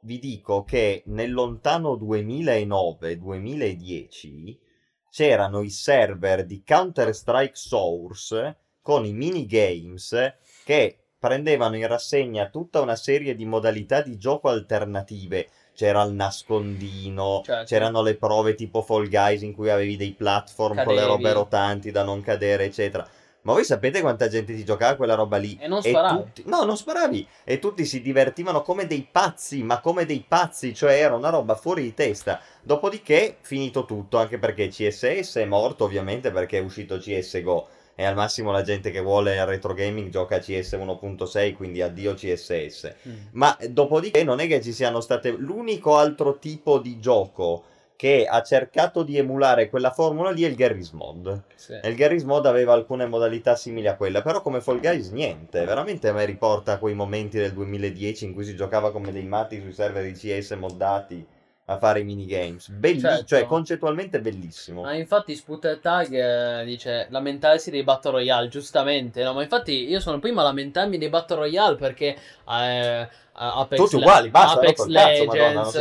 vi 0.03 0.19
dico 0.19 0.63
che 0.63 1.03
nel 1.07 1.31
lontano 1.31 1.93
2009-2010 1.95 4.57
c'erano 5.09 5.61
i 5.61 5.69
server 5.69 6.45
di 6.45 6.63
Counter-Strike 6.65 7.55
Source 7.55 8.57
con 8.81 9.05
i 9.05 9.13
minigames 9.13 10.33
che 10.65 10.97
prendevano 11.17 11.77
in 11.77 11.87
rassegna 11.87 12.49
tutta 12.49 12.81
una 12.81 12.95
serie 12.95 13.35
di 13.35 13.45
modalità 13.45 14.01
di 14.01 14.17
gioco 14.17 14.49
alternative. 14.49 15.47
C'era 15.73 16.03
il 16.03 16.13
nascondino, 16.13 17.41
Certo. 17.43 17.65
c'erano 17.65 18.01
le 18.01 18.15
prove 18.15 18.55
tipo 18.55 18.81
Fall 18.81 19.07
Guys 19.07 19.41
in 19.41 19.53
cui 19.53 19.69
avevi 19.69 19.95
dei 19.95 20.11
platform 20.11 20.83
con 20.83 20.93
le 20.93 20.99
Cadevi. 21.01 21.23
robe 21.23 21.33
rotanti 21.33 21.91
da 21.91 22.03
non 22.03 22.21
cadere, 22.21 22.65
eccetera. 22.65 23.07
Ma 23.43 23.53
voi 23.53 23.65
sapete 23.65 23.99
quanta 23.99 24.29
gente 24.29 24.55
ti 24.55 24.63
giocava 24.63 24.95
quella 24.95 25.15
roba 25.15 25.35
lì? 25.35 25.57
E 25.59 25.67
non 25.67 25.81
sparavi. 25.81 26.23
tutti... 26.23 26.43
No, 26.45 26.63
non 26.63 26.77
sparavi. 26.77 27.27
E 27.43 27.59
tutti 27.59 27.83
si 27.85 28.01
divertivano 28.01 28.61
come 28.61 28.87
dei 28.87 29.05
pazzi, 29.09 29.63
ma 29.63 29.81
come 29.81 30.05
dei 30.05 30.23
pazzi, 30.25 30.73
cioè 30.73 30.93
era 30.93 31.15
una 31.15 31.29
roba 31.29 31.55
fuori 31.55 31.83
di 31.83 31.93
testa. 31.93 32.39
Dopodiché, 32.61 33.37
finito 33.41 33.83
tutto, 33.83 34.17
anche 34.17 34.39
perché 34.39 34.69
CSS 34.69 35.35
è 35.35 35.45
morto 35.45 35.83
ovviamente 35.83 36.31
perché 36.31 36.59
è 36.59 36.61
uscito 36.61 36.97
CSGO. 36.97 37.67
E 37.95 38.05
al 38.05 38.15
massimo 38.15 38.51
la 38.51 38.63
gente 38.63 38.91
che 38.91 39.01
vuole 39.01 39.35
il 39.35 39.45
retro 39.45 39.73
gaming 39.73 40.09
gioca 40.09 40.37
a 40.37 40.39
CS 40.39 40.73
1.6, 40.73 41.53
quindi 41.53 41.81
addio 41.81 42.13
CSS. 42.13 42.95
Mm. 43.07 43.13
Ma 43.33 43.55
dopodiché 43.69 44.23
non 44.23 44.39
è 44.39 44.47
che 44.47 44.61
ci 44.61 44.71
siano 44.71 45.01
state 45.01 45.31
l'unico 45.31 45.97
altro 45.97 46.39
tipo 46.39 46.79
di 46.79 46.99
gioco 46.99 47.65
che 48.03 48.25
ha 48.29 48.41
cercato 48.43 49.01
di 49.01 49.17
emulare 49.17 49.69
quella 49.69 49.89
formula 49.89 50.29
lì 50.29 50.43
è 50.43 50.49
il 50.49 50.55
Garry's 50.55 50.91
Mod. 50.91 51.43
Sì. 51.55 51.79
E 51.81 51.87
il 51.87 51.95
Garry's 51.95 52.23
Mod 52.23 52.45
aveva 52.45 52.73
alcune 52.73 53.05
modalità 53.05 53.55
simili 53.55 53.87
a 53.87 53.95
quella, 53.95 54.21
però 54.21 54.41
come 54.41 54.59
Fall 54.59 54.81
Guys 54.81 55.11
niente, 55.11 55.63
veramente 55.63 56.09
a 56.09 56.11
me 56.11 56.25
riporta 56.25 56.73
a 56.73 56.79
quei 56.79 56.95
momenti 56.95 57.37
del 57.37 57.53
2010 57.53 58.25
in 58.25 58.33
cui 58.33 58.43
si 58.43 58.57
giocava 58.57 58.91
come 58.91 59.13
dei 59.13 59.23
matti 59.23 59.61
sui 59.61 59.71
server 59.71 60.03
di 60.03 60.11
CS 60.11 60.51
moddati 60.51 61.25
a 61.67 61.77
fare 61.77 62.01
i 62.01 62.03
minigames. 62.03 62.67
Bellissimo, 62.71 63.11
Certo. 63.11 63.25
cioè 63.25 63.45
concettuamente 63.45 64.19
bellissimo. 64.19 64.81
Ma 64.81 64.95
infatti 64.95 65.33
Spooter 65.33 65.79
Tag 65.79 66.11
eh, 66.13 66.65
dice 66.65 67.07
lamentarsi 67.09 67.71
dei 67.71 67.83
Battle 67.83 68.11
Royale, 68.11 68.49
giustamente, 68.49 69.23
no? 69.23 69.31
Ma 69.31 69.43
infatti 69.43 69.87
io 69.87 70.01
sono 70.01 70.15
il 70.15 70.21
primo 70.21 70.41
a 70.41 70.43
lamentarmi 70.43 70.97
dei 70.97 71.07
Battle 71.07 71.37
Royale 71.37 71.77
perché 71.77 72.17
eh, 72.49 73.07
Apex, 73.35 73.79
Tutti 73.79 73.95
uguali, 73.95 74.29
basta, 74.29 74.59
Apex 74.59 74.85
il 74.85 74.93
cazzo, 74.93 75.25
Madonna, 75.25 75.63
Legends, 75.63 75.75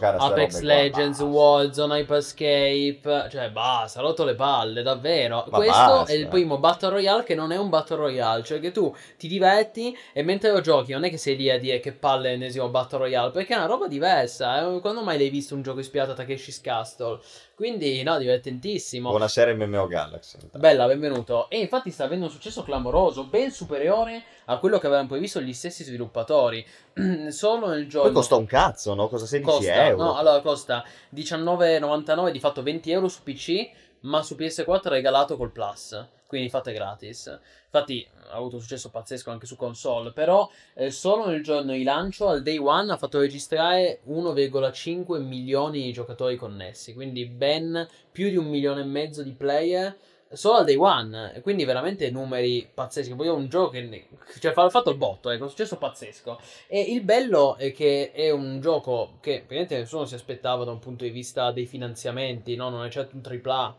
Apex 0.00 0.58
qua, 0.58 0.66
Legends, 0.66 1.18
basta. 1.18 1.24
Warzone, 1.24 1.98
Hyperscape, 2.00 3.28
cioè 3.30 3.50
basta, 3.50 4.00
rotto 4.00 4.24
le 4.24 4.34
palle, 4.34 4.82
davvero. 4.82 5.44
Ma 5.48 5.58
Questo 5.58 5.72
basta. 5.72 6.12
è 6.12 6.16
il 6.16 6.26
primo 6.26 6.58
Battle 6.58 6.90
Royale 6.90 7.22
che 7.22 7.36
non 7.36 7.52
è 7.52 7.56
un 7.56 7.68
Battle 7.68 7.96
Royale, 7.96 8.42
cioè 8.42 8.58
che 8.58 8.72
tu 8.72 8.92
ti 9.16 9.28
diverti 9.28 9.96
e 10.12 10.22
mentre 10.24 10.50
lo 10.50 10.60
giochi 10.60 10.92
non 10.92 11.04
è 11.04 11.10
che 11.10 11.16
sei 11.16 11.36
lì 11.36 11.48
a 11.48 11.58
dire 11.60 11.78
che 11.78 11.92
palle 11.92 12.30
l'ennesimo 12.30 12.68
Battle 12.68 12.98
Royale, 12.98 13.30
perché 13.30 13.54
è 13.54 13.56
una 13.56 13.66
roba 13.66 13.86
diversa, 13.86 14.74
eh. 14.74 14.80
quando 14.80 15.02
mai 15.02 15.16
l'hai 15.16 15.30
visto 15.30 15.54
un 15.54 15.62
gioco 15.62 15.78
ispirato 15.78 16.10
a 16.10 16.14
Takeshi's 16.14 16.60
Castle? 16.60 17.20
Quindi 17.56 18.02
no, 18.02 18.18
divertentissimo. 18.18 19.08
Buonasera 19.08 19.54
MMO 19.54 19.86
Galaxy. 19.86 20.36
Bella, 20.52 20.86
benvenuto. 20.86 21.48
E 21.48 21.58
infatti 21.58 21.90
sta 21.90 22.04
avendo 22.04 22.26
un 22.26 22.30
successo 22.30 22.62
clamoroso, 22.62 23.24
ben 23.24 23.50
superiore 23.50 24.22
a 24.44 24.58
quello 24.58 24.78
che 24.78 24.86
avevano 24.86 25.08
previsto 25.08 25.40
gli 25.40 25.54
stessi 25.54 25.82
sviluppatori. 25.82 26.62
Solo 27.30 27.68
nel 27.68 27.88
giorno. 27.88 28.08
Poi 28.08 28.18
costa 28.18 28.36
un 28.36 28.44
cazzo, 28.44 28.92
no? 28.92 29.08
Cosa 29.08 29.24
16 29.24 29.56
Costa, 29.56 29.86
euro? 29.86 30.04
no, 30.04 30.16
allora 30.16 30.42
costa 30.42 30.84
19,99, 31.14 32.30
di 32.30 32.40
fatto 32.40 32.62
20 32.62 32.90
euro 32.90 33.08
su 33.08 33.22
PC, 33.22 33.70
ma 34.00 34.22
su 34.22 34.34
PS4 34.34 34.82
è 34.82 34.88
regalato 34.90 35.38
col 35.38 35.50
Plus, 35.50 36.08
quindi 36.26 36.48
fate 36.48 36.72
gratis. 36.72 37.38
Infatti 37.64 38.06
ha 38.30 38.36
avuto 38.36 38.56
un 38.56 38.62
successo 38.62 38.90
pazzesco 38.90 39.30
anche 39.30 39.46
su 39.46 39.56
console, 39.56 40.12
però 40.12 40.48
eh, 40.74 40.90
solo 40.90 41.26
nel 41.26 41.42
giorno 41.42 41.72
di 41.72 41.82
lancio, 41.82 42.28
al 42.28 42.42
day 42.42 42.58
one, 42.58 42.92
ha 42.92 42.96
fatto 42.96 43.20
registrare 43.20 44.00
1,5 44.08 45.20
milioni 45.20 45.82
di 45.82 45.92
giocatori 45.92 46.36
connessi, 46.36 46.94
quindi 46.94 47.26
ben 47.26 47.86
più 48.10 48.28
di 48.28 48.36
un 48.36 48.46
milione 48.46 48.80
e 48.82 48.84
mezzo 48.84 49.22
di 49.22 49.32
player 49.32 49.96
solo 50.32 50.58
al 50.58 50.64
day 50.64 50.76
one, 50.76 51.40
quindi 51.42 51.64
veramente 51.64 52.10
numeri 52.10 52.68
pazzeschi. 52.72 53.14
Poi 53.14 53.26
è 53.26 53.30
un 53.30 53.48
gioco 53.48 53.70
che 53.70 54.08
cioè, 54.40 54.52
ha 54.54 54.68
fatto 54.68 54.90
il 54.90 54.96
botto, 54.96 55.30
ecco, 55.30 55.40
è 55.40 55.44
un 55.44 55.50
successo 55.50 55.76
pazzesco. 55.76 56.40
E 56.66 56.80
il 56.80 57.02
bello 57.02 57.56
è 57.56 57.72
che 57.72 58.12
è 58.12 58.30
un 58.30 58.60
gioco 58.60 59.18
che 59.20 59.38
praticamente 59.38 59.78
nessuno 59.78 60.04
si 60.04 60.14
aspettava 60.14 60.64
da 60.64 60.72
un 60.72 60.78
punto 60.78 61.04
di 61.04 61.10
vista 61.10 61.52
dei 61.52 61.66
finanziamenti, 61.66 62.56
no? 62.56 62.70
Non 62.70 62.84
è 62.84 62.90
certo 62.90 63.16
un 63.16 63.22
AAA. 63.24 63.76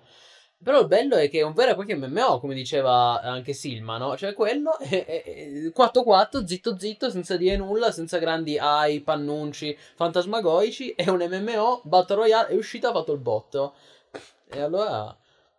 Però 0.64 0.82
il 0.82 0.88
bello 0.88 1.16
è 1.16 1.30
che 1.30 1.40
è 1.40 1.44
un 1.44 1.54
vero 1.54 1.72
e 1.72 1.76
proprio 1.76 1.98
MMO, 1.98 2.40
come 2.40 2.56
diceva 2.56 3.22
anche 3.22 3.54
Silma, 3.54 3.98
no? 3.98 4.18
Cioè 4.18 4.34
quello 4.34 4.78
è, 4.80 5.06
è- 5.06 5.24
è 5.24 5.72
4-4, 5.72 6.44
zitto 6.46 6.78
zitto, 6.78 7.10
senza 7.10 7.38
dire 7.38 7.58
nulla, 7.58 7.92
senza 7.92 8.18
grandi 8.18 8.58
hype, 8.60 9.12
annunci 9.12 9.78
fantasmagorici. 9.96 10.92
È 10.92 11.08
un 11.10 11.20
MMO, 11.30 11.82
Battle 11.84 12.16
Royale, 12.16 12.48
è 12.50 12.56
uscito, 12.56 12.88
ha 12.88 12.94
fatto 12.94 13.14
il 13.14 13.20
botto. 13.20 13.74
E 14.50 14.60
allora... 14.60 15.16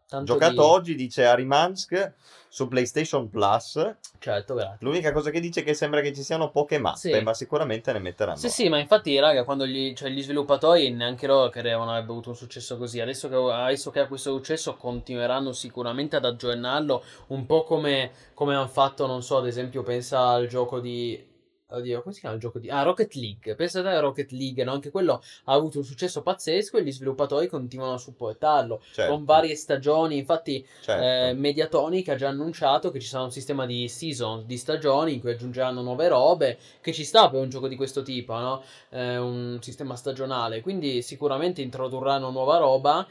Tanto 0.09 0.33
Giocato 0.33 0.53
di- 0.53 0.59
oggi, 0.59 0.95
dice 0.95 1.27
Arimansk, 1.27 2.13
su 2.49 2.67
PlayStation 2.69 3.29
Plus. 3.29 3.95
Certo, 4.19 4.55
grazie. 4.55 4.77
L'unica 4.81 5.13
cosa 5.13 5.31
che 5.31 5.41
dice 5.41 5.61
è 5.61 5.65
che 5.65 5.75
sembra 5.75 6.01
che 6.01 6.13
ci 6.13 6.23
siano 6.23 6.51
poche 6.51 6.79
mappe, 6.79 6.99
Sì. 6.99 7.21
ma 7.21 7.35
sicuramente 7.35 7.93
ne 7.93 7.99
metteranno. 7.99 8.37
Sì, 8.39 8.49
sì, 8.49 8.69
ma 8.69 8.79
infatti, 8.79 9.19
raga, 9.19 9.45
quando 9.45 9.67
gli, 9.67 9.93
cioè, 9.95 10.11
gli 10.11 10.23
sviluppatori 10.23 10.91
neanche 10.91 11.27
loro 11.27 11.49
credevano 11.51 11.91
avrebbe 11.93 12.11
avuto 12.11 12.31
un 12.31 12.37
successo 12.37 12.77
così. 12.79 13.01
Adesso 13.01 13.29
che, 13.29 13.35
adesso 13.37 13.91
che 13.91 14.01
ha 14.01 14.07
questo 14.07 14.33
successo, 14.35 14.75
continueranno 14.77 15.53
sicuramente 15.53 16.17
ad 16.17 16.25
aggiornarlo. 16.25 17.03
Un 17.29 17.47
po' 17.47 17.65
come, 17.65 18.11
come 18.35 18.55
hanno 18.55 18.67
fatto, 18.69 19.07
non 19.07 19.23
so, 19.23 19.37
ad 19.39 19.47
esempio, 19.47 19.83
pensa 19.83 20.29
al 20.29 20.47
gioco 20.47 20.81
di. 20.81 21.28
Oddio, 21.71 22.01
come 22.01 22.15
si 22.15 22.21
chiama 22.21 22.35
il 22.35 22.41
gioco 22.41 22.59
di. 22.59 22.71
Ah, 22.71 22.83
Rocket 22.83 23.13
League. 23.15 23.55
Pensate 23.55 23.89
a 23.89 24.01
Rocket 24.01 24.31
League, 24.31 24.65
no? 24.65 24.73
Anche 24.73 24.91
quello 24.91 25.23
ha 25.45 25.53
avuto 25.53 25.77
un 25.77 25.85
successo 25.85 26.23
pazzesco 26.23 26.79
e 26.79 26.83
gli 26.83 26.91
sviluppatori 26.91 27.47
continuano 27.47 27.93
a 27.93 27.99
supportarlo. 27.99 28.81
Certo, 28.91 29.13
Con 29.13 29.25
varie 29.27 29.55
stagioni. 29.55 30.17
Infatti, 30.17 30.67
certo. 30.81 31.03
eh, 31.05 31.35
Mediatonic 31.35 32.09
ha 32.09 32.17
già 32.17 32.29
annunciato 32.29 32.91
che 32.91 33.01
ci 33.01 33.07
sarà 33.07 33.25
un 33.25 33.31
sistema 33.31 33.67
di 33.67 33.87
season, 33.89 34.47
di 34.47 34.57
stagioni 34.57 35.13
in 35.15 35.21
cui 35.21 35.33
aggiungeranno 35.33 35.83
nuove 35.83 36.09
robe, 36.09 36.59
che 36.81 36.95
ci 36.95 37.05
sta 37.05 37.29
per 37.29 37.41
un 37.43 37.51
gioco 37.51 37.69
di 37.69 37.77
questo 37.77 38.01
tipo, 38.01 38.33
no? 38.39 38.63
Eh, 38.89 39.19
un 39.19 39.59
sistema 39.61 39.95
stagionale. 39.95 40.63
Quindi 40.63 41.03
sicuramente 41.03 41.61
introdurranno 41.61 42.31
nuova 42.31 42.57
roba 42.57 43.07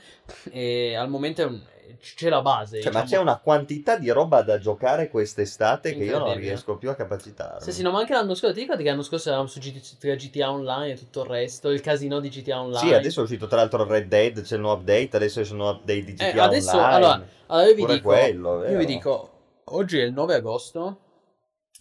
e 0.50 0.96
al 0.96 1.10
momento 1.10 1.42
è 1.42 1.46
un- 1.46 1.62
c'è 2.00 2.30
la 2.30 2.42
base. 2.42 2.82
Cioè, 2.82 2.92
ma 2.92 3.02
diciamo. 3.02 3.22
c'è 3.24 3.30
una 3.30 3.40
quantità 3.40 3.98
di 3.98 4.10
roba 4.10 4.42
da 4.42 4.58
giocare 4.60 5.10
quest'estate 5.10 5.96
che 5.96 6.04
io 6.04 6.20
non 6.20 6.36
riesco 6.38 6.78
più 6.78 6.90
a 6.90 6.96
capacitarmi. 6.96 7.62
Sì, 7.62 7.72
sì, 7.72 7.82
no, 7.82 7.92
ma 7.92 8.00
anche 8.00 8.14
l'anno 8.14 8.36
scorso, 8.36 8.54
ti 8.54 8.62
ricordi 8.62 8.84
che 8.84 8.90
l'anno 8.90 9.04
scorso 9.04 9.30
eravamo 9.30 9.50
su 9.50 9.60
GT- 9.60 9.98
GTA 10.16 10.52
Online 10.52 10.94
e 10.94 10.98
tutto 10.98 11.24
il 11.24 11.30
resto, 11.30 11.70
il 11.70 11.82
casino 11.82 12.20
di 12.20 12.30
GTA 12.30 12.62
Online. 12.62 12.88
Sì, 12.88 12.94
adesso 12.94 13.20
è 13.22 13.24
uscito 13.24 13.48
tra 13.48 13.58
l'altro 13.58 13.84
Red 13.86 14.08
Dead, 14.08 14.42
c'è 14.42 14.56
il 14.56 14.62
nuovo 14.62 14.80
update, 14.80 15.16
adesso 15.16 15.42
c'è 15.42 15.50
il 15.50 15.56
nuovo 15.56 15.80
update 15.80 16.04
di 16.04 16.14
GTA 16.14 16.26
Eh, 16.26 16.40
adesso, 16.40 16.78
Online. 16.78 16.96
allora, 16.96 17.28
allora 17.48 17.68
io 17.68 17.76
vi 17.76 17.86
dico, 17.86 18.08
quello, 18.08 18.66
io 18.66 18.78
vi 18.78 18.86
dico, 18.86 19.32
oggi 19.66 20.00
è 20.00 20.04
il 20.04 20.14
9 20.14 20.36
agosto, 20.36 21.00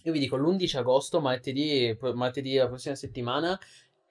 io 0.03 0.11
vi 0.11 0.19
dico 0.19 0.37
l'11 0.37 0.77
agosto, 0.77 1.19
martedì, 1.19 1.95
martedì 2.13 2.53
della 2.53 2.67
prossima 2.67 2.95
settimana, 2.95 3.59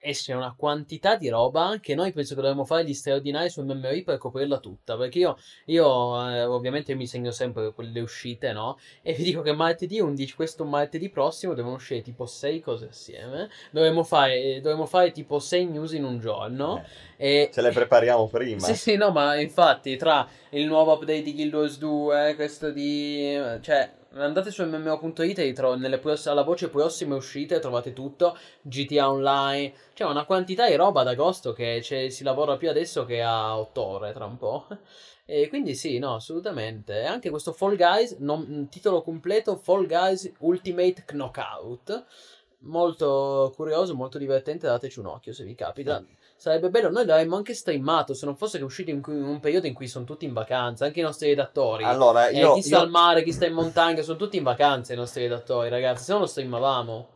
esce 0.09 0.33
una 0.33 0.53
quantità 0.57 1.15
di 1.15 1.27
roba 1.27 1.77
che 1.81 1.95
noi 1.95 2.13
penso 2.13 2.33
che 2.33 2.41
dovremmo 2.41 2.63
fare 2.63 2.85
gli 2.85 2.93
straordinari 2.93 3.49
su 3.49 3.61
MMOI 3.61 4.03
per 4.03 4.17
coprirla 4.17 4.59
tutta, 4.59 4.95
perché 4.95 5.19
io, 5.19 5.37
io 5.65 6.29
eh, 6.29 6.43
ovviamente 6.45 6.95
mi 6.95 7.07
segno 7.07 7.31
sempre 7.31 7.73
quelle 7.73 7.99
uscite, 7.99 8.53
no? 8.53 8.77
E 9.01 9.13
vi 9.13 9.23
dico 9.23 9.41
che 9.41 9.53
martedì 9.53 9.99
11, 9.99 10.35
questo 10.35 10.63
martedì 10.63 11.09
prossimo 11.09 11.53
devono 11.53 11.75
uscire 11.75 12.01
tipo 12.01 12.25
6 12.25 12.61
cose 12.61 12.87
assieme, 12.87 13.49
dovremmo 13.71 14.03
fare, 14.03 14.61
dovremmo 14.61 14.85
fare 14.85 15.11
tipo 15.11 15.39
6 15.39 15.65
news 15.65 15.91
in 15.91 16.05
un 16.05 16.19
giorno, 16.19 16.83
Eh, 17.17 17.41
e... 17.41 17.49
ce 17.51 17.61
le 17.61 17.71
prepariamo 17.71 18.27
prima. 18.27 18.59
Sì, 18.59 18.75
sì, 18.75 18.95
no, 18.95 19.11
ma 19.11 19.39
infatti 19.39 19.97
tra 19.97 20.27
il 20.51 20.65
nuovo 20.65 20.93
update 20.93 21.21
di 21.21 21.33
Guild 21.33 21.53
Wars 21.53 21.77
2, 21.77 22.33
questo 22.35 22.71
di... 22.71 23.37
cioè, 23.61 23.91
andate 24.19 24.51
su 24.51 24.63
mmo.it 24.65 25.39
e 25.39 25.53
tro- 25.53 25.75
nelle 25.75 25.99
alla 26.25 26.43
voce 26.43 26.69
prossime 26.69 27.15
uscite 27.15 27.59
trovate 27.59 27.93
tutto, 27.93 28.37
GTA 28.61 29.09
Online, 29.09 29.73
c'è 29.93 30.05
una 30.05 30.25
quantità 30.25 30.67
di 30.67 30.75
roba 30.75 31.01
ad 31.01 31.07
agosto 31.07 31.53
che 31.53 31.81
si 31.81 32.23
lavora 32.23 32.57
più 32.57 32.69
adesso 32.69 33.05
che 33.05 33.21
a 33.21 33.57
ottobre 33.57 34.13
tra 34.13 34.25
un 34.25 34.37
po'. 34.37 34.67
E 35.29 35.49
quindi 35.49 35.75
sì, 35.75 35.99
no, 35.99 36.15
assolutamente. 36.15 37.01
E 37.01 37.05
anche 37.05 37.29
questo 37.29 37.51
Fall 37.51 37.75
Guys, 37.75 38.15
non- 38.19 38.69
titolo 38.71 39.01
completo, 39.01 39.57
Fall 39.57 39.85
Guys 39.85 40.31
Ultimate 40.39 41.03
Knockout. 41.05 42.05
Molto 42.59 43.51
curioso, 43.53 43.93
molto 43.93 44.17
divertente, 44.17 44.67
dateci 44.67 44.99
un 44.99 45.07
occhio 45.07 45.33
se 45.33 45.43
vi 45.43 45.53
capita. 45.53 46.01
Sarebbe 46.39 46.69
bello, 46.69 46.91
noi 46.91 47.05
l'avremmo 47.05 47.35
anche 47.35 47.55
streamato 47.55 48.13
se 48.13 48.25
non 48.25 48.37
fosse 48.37 48.57
che 48.57 48.63
è 48.63 48.65
uscito 48.65 48.91
in, 48.91 49.01
cui- 49.01 49.15
in 49.17 49.23
un 49.23 49.39
periodo 49.39 49.65
in 49.65 49.73
cui 49.73 49.87
sono 49.87 50.05
tutti 50.05 50.25
in 50.25 50.33
vacanza, 50.33 50.85
anche 50.85 50.99
i 50.99 51.03
nostri 51.03 51.29
redattori. 51.29 51.83
Allora, 51.83 52.27
Eh, 52.27 52.37
io, 52.37 52.53
chi 52.53 52.61
sta 52.61 52.75
io- 52.77 52.81
al 52.83 52.89
mare, 52.91 53.23
chi 53.23 53.31
sta 53.33 53.47
in 53.47 53.53
montagna, 53.53 54.03
sono 54.03 54.17
tutti 54.17 54.37
in 54.37 54.43
vacanza 54.43 54.93
i 54.93 54.95
nostri 54.95 55.23
redattori, 55.23 55.69
ragazzi, 55.69 56.03
se 56.03 56.13
no 56.13 56.19
lo 56.19 56.25
streamavamo. 56.27 57.09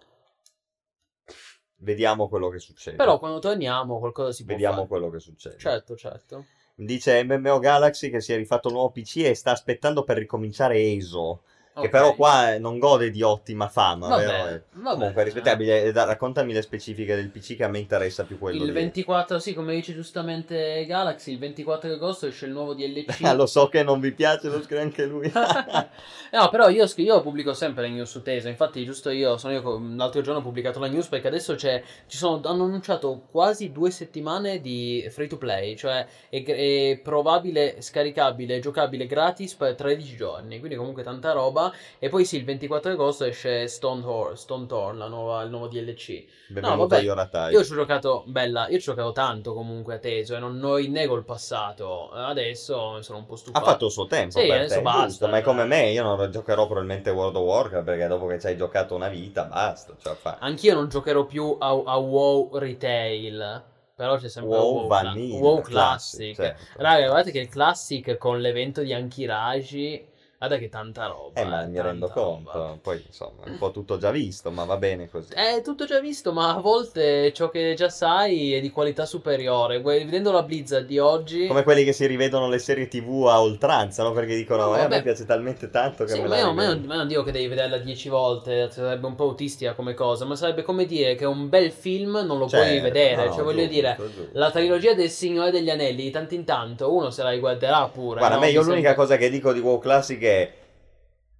vediamo 1.83 2.27
quello 2.29 2.49
che 2.49 2.59
succede. 2.59 2.97
Però 2.97 3.17
quando 3.19 3.39
torniamo 3.39 3.99
qualcosa 3.99 4.31
si 4.31 4.43
può 4.43 4.53
vediamo 4.53 4.85
quello 4.87 5.09
che 5.09 5.19
succede. 5.19 5.57
Certo, 5.57 5.95
certo. 5.95 6.45
Dice 6.75 7.23
MMO 7.23 7.59
Galaxy 7.59 8.09
che 8.09 8.21
si 8.21 8.33
è 8.33 8.37
rifatto 8.37 8.67
un 8.67 8.75
nuovo 8.75 8.91
PC 8.91 9.17
e 9.17 9.33
sta 9.35 9.51
aspettando 9.51 10.03
per 10.03 10.17
ricominciare 10.17 10.79
ESO. 10.79 11.43
Che 11.81 11.89
però 11.89 12.15
qua 12.15 12.57
non 12.57 12.79
gode 12.79 13.09
di 13.09 13.21
ottima 13.21 13.67
fama, 13.67 14.07
Vabbè, 14.07 14.25
vero? 14.25 14.49
Eh, 14.49 14.61
vabbè. 14.73 14.97
Comunque, 14.97 15.21
è 15.21 15.25
rispettabile. 15.25 15.83
Eh, 15.83 15.91
raccontami 15.91 16.53
le 16.53 16.61
specifiche 16.61 17.15
del 17.15 17.29
PC 17.29 17.55
che 17.55 17.63
a 17.63 17.67
me 17.67 17.79
interessa 17.79 18.23
più 18.23 18.37
quello 18.37 18.61
Il 18.61 18.67
lì. 18.67 18.71
24, 18.71 19.39
sì, 19.39 19.53
come 19.53 19.73
dice 19.73 19.93
giustamente 19.93 20.85
Galaxy, 20.85 21.33
il 21.33 21.39
24 21.39 21.93
agosto 21.93 22.27
esce 22.27 22.45
il 22.45 22.51
nuovo 22.51 22.73
DLC. 22.73 23.19
Ah, 23.31 23.33
lo 23.33 23.45
so 23.45 23.67
che 23.69 23.83
non 23.83 23.99
vi 23.99 24.11
piace, 24.11 24.49
lo 24.49 24.61
scrive 24.61 24.81
anche 24.81 25.05
lui. 25.05 25.31
no, 25.31 26.49
però 26.49 26.69
io, 26.69 26.85
io 26.95 27.21
pubblico 27.21 27.53
sempre 27.53 27.83
le 27.83 27.89
news 27.89 28.09
su 28.09 28.21
Tesa. 28.21 28.49
Infatti, 28.49 28.83
giusto 28.83 29.09
io, 29.09 29.37
sono 29.37 29.53
io, 29.53 29.81
l'altro 29.95 30.21
giorno 30.21 30.39
ho 30.39 30.43
pubblicato 30.43 30.79
la 30.79 30.87
news 30.87 31.07
perché 31.07 31.27
adesso 31.27 31.55
c'è, 31.55 31.81
ci 32.07 32.17
sono, 32.17 32.41
hanno 32.43 32.65
annunciato 32.65 33.23
quasi 33.31 33.71
due 33.71 33.91
settimane 33.91 34.59
di 34.59 35.07
free 35.09 35.27
to 35.27 35.37
play, 35.37 35.75
cioè 35.75 36.05
è, 36.29 36.43
è 36.43 36.99
probabile, 37.01 37.81
scaricabile, 37.81 38.59
giocabile 38.59 39.05
gratis 39.05 39.53
per 39.53 39.75
13 39.75 40.15
giorni. 40.15 40.59
Quindi, 40.59 40.77
comunque, 40.77 41.03
tanta 41.03 41.31
roba. 41.31 41.70
E 41.99 42.09
poi, 42.09 42.25
sì, 42.25 42.37
il 42.37 42.43
24 42.45 42.91
agosto 42.91 43.23
esce 43.25 43.67
Stone, 43.67 44.01
Tor- 44.01 44.37
Stone 44.37 44.65
Thorn, 44.67 44.97
la 44.97 45.07
nuova- 45.07 45.43
il 45.43 45.49
nuovo 45.49 45.67
DLC. 45.67 46.25
Benvenuto 46.47 46.93
vabbè, 46.93 46.97
a 46.97 46.99
Yoratai. 46.99 47.53
Io 47.53 47.63
ci 47.63 47.71
ho 47.71 47.75
giocato, 47.75 48.23
bella, 48.27 48.67
io 48.69 48.79
ci 48.79 48.89
ho 48.89 48.93
giocato 48.93 49.11
tanto 49.13 49.53
comunque 49.53 49.95
a 49.95 49.99
Teso 49.99 50.35
e 50.35 50.39
non, 50.39 50.57
non 50.57 50.75
rinnego 50.75 51.15
il 51.15 51.23
passato. 51.23 52.09
Adesso 52.11 53.01
sono 53.01 53.17
un 53.19 53.25
po' 53.25 53.35
Ha 53.53 53.59
stufato. 53.59 53.65
fatto 53.71 53.85
il 53.85 53.91
suo 53.91 54.07
tempo 54.07 54.39
Sì, 54.39 54.47
per 54.47 54.57
adesso 54.57 54.75
te, 54.75 54.81
basta, 54.81 55.07
giusto, 55.07 55.27
ma 55.27 55.37
è 55.37 55.41
come 55.41 55.63
dai. 55.63 55.67
me, 55.67 55.91
io 55.91 56.03
non 56.03 56.29
giocherò 56.31 56.65
probabilmente 56.65 57.09
World 57.11 57.35
of 57.37 57.43
Warcraft 57.43 57.85
perché 57.85 58.07
dopo 58.07 58.25
che 58.25 58.39
ci 58.39 58.47
hai 58.47 58.57
giocato 58.57 58.93
una 58.95 59.07
vita, 59.09 59.43
basta. 59.45 59.95
Cioè, 59.97 60.15
fa... 60.15 60.37
Anch'io 60.39 60.73
non 60.73 60.89
giocherò 60.89 61.25
più 61.25 61.55
a, 61.59 61.67
a 61.69 61.97
WoW 61.97 62.57
Retail. 62.57 63.63
Però 63.95 64.17
c'è 64.17 64.27
sempre 64.29 64.57
WoW 64.57 64.73
WoW, 64.73 64.87
Vanilla, 64.87 65.37
WoW 65.39 65.61
Classic, 65.61 66.33
Classic. 66.33 66.35
certo. 66.35 66.65
Raga, 66.77 67.05
guardate 67.05 67.31
che 67.31 67.39
il 67.39 67.49
Classic 67.49 68.17
con 68.17 68.39
l'evento 68.41 68.81
di 68.81 68.93
Ankiraji. 68.93 70.07
Guarda 70.41 70.57
che 70.57 70.69
tanta 70.69 71.05
roba. 71.05 71.39
Eh, 71.39 71.45
ma 71.45 71.65
mi 71.67 71.79
rendo 71.79 72.07
conto. 72.09 72.49
roba. 72.51 72.75
Poi, 72.81 73.03
insomma, 73.05 73.43
un 73.45 73.59
po' 73.59 73.69
tutto 73.69 73.99
già 73.99 74.09
visto, 74.09 74.49
ma 74.49 74.63
va 74.63 74.75
bene 74.77 75.07
così. 75.07 75.33
È 75.35 75.61
tutto 75.63 75.85
già 75.85 75.99
visto, 75.99 76.33
ma 76.33 76.55
a 76.55 76.59
volte 76.59 77.31
ciò 77.31 77.51
che 77.51 77.75
già 77.77 77.89
sai 77.89 78.55
è 78.55 78.59
di 78.59 78.71
qualità 78.71 79.05
superiore. 79.05 79.79
Vedendo 79.81 80.31
la 80.31 80.41
Blizzard 80.41 80.87
di 80.87 80.97
oggi. 80.97 81.45
Come 81.45 81.61
quelli 81.61 81.83
che 81.83 81.93
si 81.93 82.07
rivedono 82.07 82.49
le 82.49 82.57
serie 82.57 82.87
TV 82.87 83.27
a 83.27 83.39
oltranza, 83.39 84.01
no? 84.01 84.13
Perché 84.13 84.35
dicono, 84.35 84.69
No, 84.69 84.77
eh, 84.77 84.81
a 84.81 84.87
me 84.87 85.03
piace 85.03 85.25
talmente 85.27 85.69
tanto 85.69 86.05
che 86.05 86.13
Sì, 86.13 86.21
me 86.21 86.27
ma 86.27 86.29
la 86.41 86.49
rivedo. 86.49 86.87
ma 86.87 86.93
io 86.93 86.97
non 86.97 87.07
dico 87.07 87.21
che 87.21 87.31
devi 87.31 87.45
vederla 87.47 87.77
dieci 87.77 88.09
volte, 88.09 88.67
sarebbe 88.71 89.05
un 89.05 89.13
po' 89.13 89.25
autistica 89.25 89.73
come 89.75 89.93
cosa, 89.93 90.25
ma 90.25 90.35
sarebbe 90.35 90.63
come 90.63 90.87
dire 90.87 91.13
che 91.13 91.25
un 91.25 91.49
bel 91.49 91.71
film 91.71 92.13
non 92.25 92.39
lo 92.39 92.47
puoi 92.47 92.61
Certo, 92.63 92.81
vedere. 92.81 93.25
no, 93.27 93.33
cioè, 93.33 93.43
voglio 93.43 93.57
giusto, 93.67 93.73
dire, 93.75 93.95
giusto. 93.99 94.29
la 94.33 94.49
trilogia 94.49 94.95
del 94.95 95.09
Signore 95.11 95.51
degli 95.51 95.69
Anelli, 95.69 96.01
di 96.01 96.09
tanto 96.09 96.33
in 96.33 96.45
tanto, 96.45 96.91
uno 96.95 97.11
se 97.11 97.21
la 97.21 97.29
riguarderà 97.29 97.87
pure. 97.93 98.17
Guarda, 98.17 98.37
a 98.37 98.39
no? 98.39 98.45
me 98.45 98.49
io 98.49 98.61
l'unica 98.61 98.87
sembra- 98.87 98.95
cosa 98.95 99.17
che 99.17 99.29
dico 99.29 99.53
di 99.53 99.59
WoW 99.59 99.77
Classic 99.77 100.19
è 100.19 100.29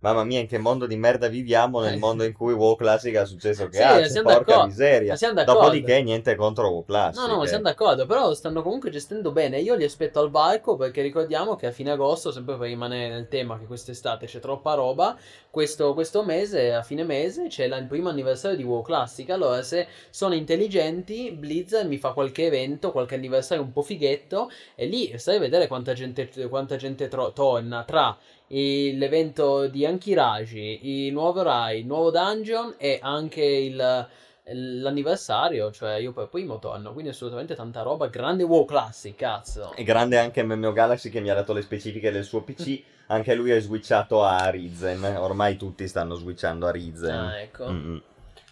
Mamma 0.03 0.23
mia, 0.23 0.39
in 0.39 0.47
che 0.47 0.57
mondo 0.57 0.87
di 0.87 0.95
merda 0.95 1.27
viviamo 1.27 1.79
nel 1.79 1.93
Eh. 1.93 1.97
mondo 1.97 2.23
in 2.23 2.33
cui 2.33 2.53
WoW 2.53 2.75
Classic 2.75 3.15
ha 3.17 3.23
successo 3.25 3.67
che 3.67 3.77
Sì, 3.77 3.83
ha, 3.83 4.03
siamo 4.07 4.31
porca 4.33 4.65
miseria. 4.65 5.11
ma 5.11 5.15
siamo 5.15 5.35
d'accordo. 5.35 5.59
Dopodiché 5.59 6.01
niente 6.01 6.33
contro 6.35 6.69
WoW 6.69 6.85
Classic. 6.85 7.21
No, 7.21 7.27
no, 7.27 7.37
ma 7.37 7.43
eh. 7.43 7.47
siamo 7.47 7.61
d'accordo, 7.65 8.07
però 8.07 8.33
stanno 8.33 8.63
comunque 8.63 8.89
gestendo 8.89 9.31
bene. 9.31 9.59
Io 9.59 9.75
li 9.75 9.83
aspetto 9.83 10.19
al 10.19 10.31
varco 10.31 10.75
perché 10.75 11.03
ricordiamo 11.03 11.55
che 11.55 11.67
a 11.67 11.71
fine 11.71 11.91
agosto, 11.91 12.31
sempre 12.31 12.57
per 12.57 12.69
rimanere 12.69 13.13
nel 13.13 13.27
tema 13.27 13.59
che 13.59 13.65
quest'estate 13.67 14.25
c'è 14.25 14.39
troppa 14.39 14.73
roba, 14.73 15.15
questo, 15.51 15.93
questo 15.93 16.23
mese, 16.23 16.73
a 16.73 16.81
fine 16.81 17.03
mese, 17.03 17.45
c'è 17.45 17.67
la- 17.67 17.77
il 17.77 17.85
primo 17.85 18.09
anniversario 18.09 18.57
di 18.57 18.63
WoW 18.63 18.81
Classic. 18.81 19.29
Allora, 19.29 19.61
se 19.61 19.85
sono 20.09 20.33
intelligenti, 20.33 21.29
Blizzard 21.31 21.87
mi 21.87 21.99
fa 21.99 22.13
qualche 22.13 22.47
evento, 22.47 22.91
qualche 22.91 23.13
anniversario 23.13 23.63
un 23.63 23.71
po' 23.71 23.83
fighetto, 23.83 24.49
e 24.73 24.87
lì 24.87 25.13
stai 25.19 25.35
a 25.35 25.39
vedere 25.39 25.67
quanta 25.67 25.93
gente, 25.93 26.27
quanta 26.49 26.75
gente 26.75 27.07
tro- 27.07 27.33
torna 27.33 27.83
tra 27.83 28.17
l'evento 28.51 29.67
di 29.67 29.85
Ankiraji, 29.85 31.05
il 31.05 31.13
nuovo 31.13 31.41
Rai, 31.41 31.79
il 31.79 31.85
nuovo 31.85 32.11
dungeon 32.11 32.75
e 32.77 32.99
anche 33.01 33.43
il 33.43 34.07
l'anniversario, 34.53 35.71
cioè 35.71 35.95
io 35.95 36.11
per 36.11 36.27
primo 36.27 36.59
torno, 36.59 36.91
quindi 36.93 37.11
assolutamente 37.11 37.55
tanta 37.55 37.81
roba, 37.83 38.07
grande 38.07 38.43
WoW 38.43 38.65
Classic, 38.65 39.15
cazzo. 39.15 39.73
E 39.75 39.83
grande 39.83 40.17
anche 40.17 40.43
MMO 40.43 40.73
Galaxy 40.73 41.09
che 41.09 41.21
mi 41.21 41.29
ha 41.29 41.33
dato 41.35 41.53
le 41.53 41.61
specifiche 41.61 42.11
del 42.11 42.23
suo 42.23 42.41
PC. 42.41 42.83
Anche 43.11 43.35
lui 43.35 43.51
è 43.51 43.59
switchato 43.59 44.23
a 44.23 44.49
Ryzen. 44.49 45.03
Ormai 45.17 45.57
tutti 45.57 45.85
stanno 45.85 46.15
switchando 46.15 46.65
a 46.65 46.71
Ryzen. 46.71 47.13
Ah, 47.13 47.39
ecco, 47.41 47.69
Mm, 47.69 47.89
mm. 47.89 47.97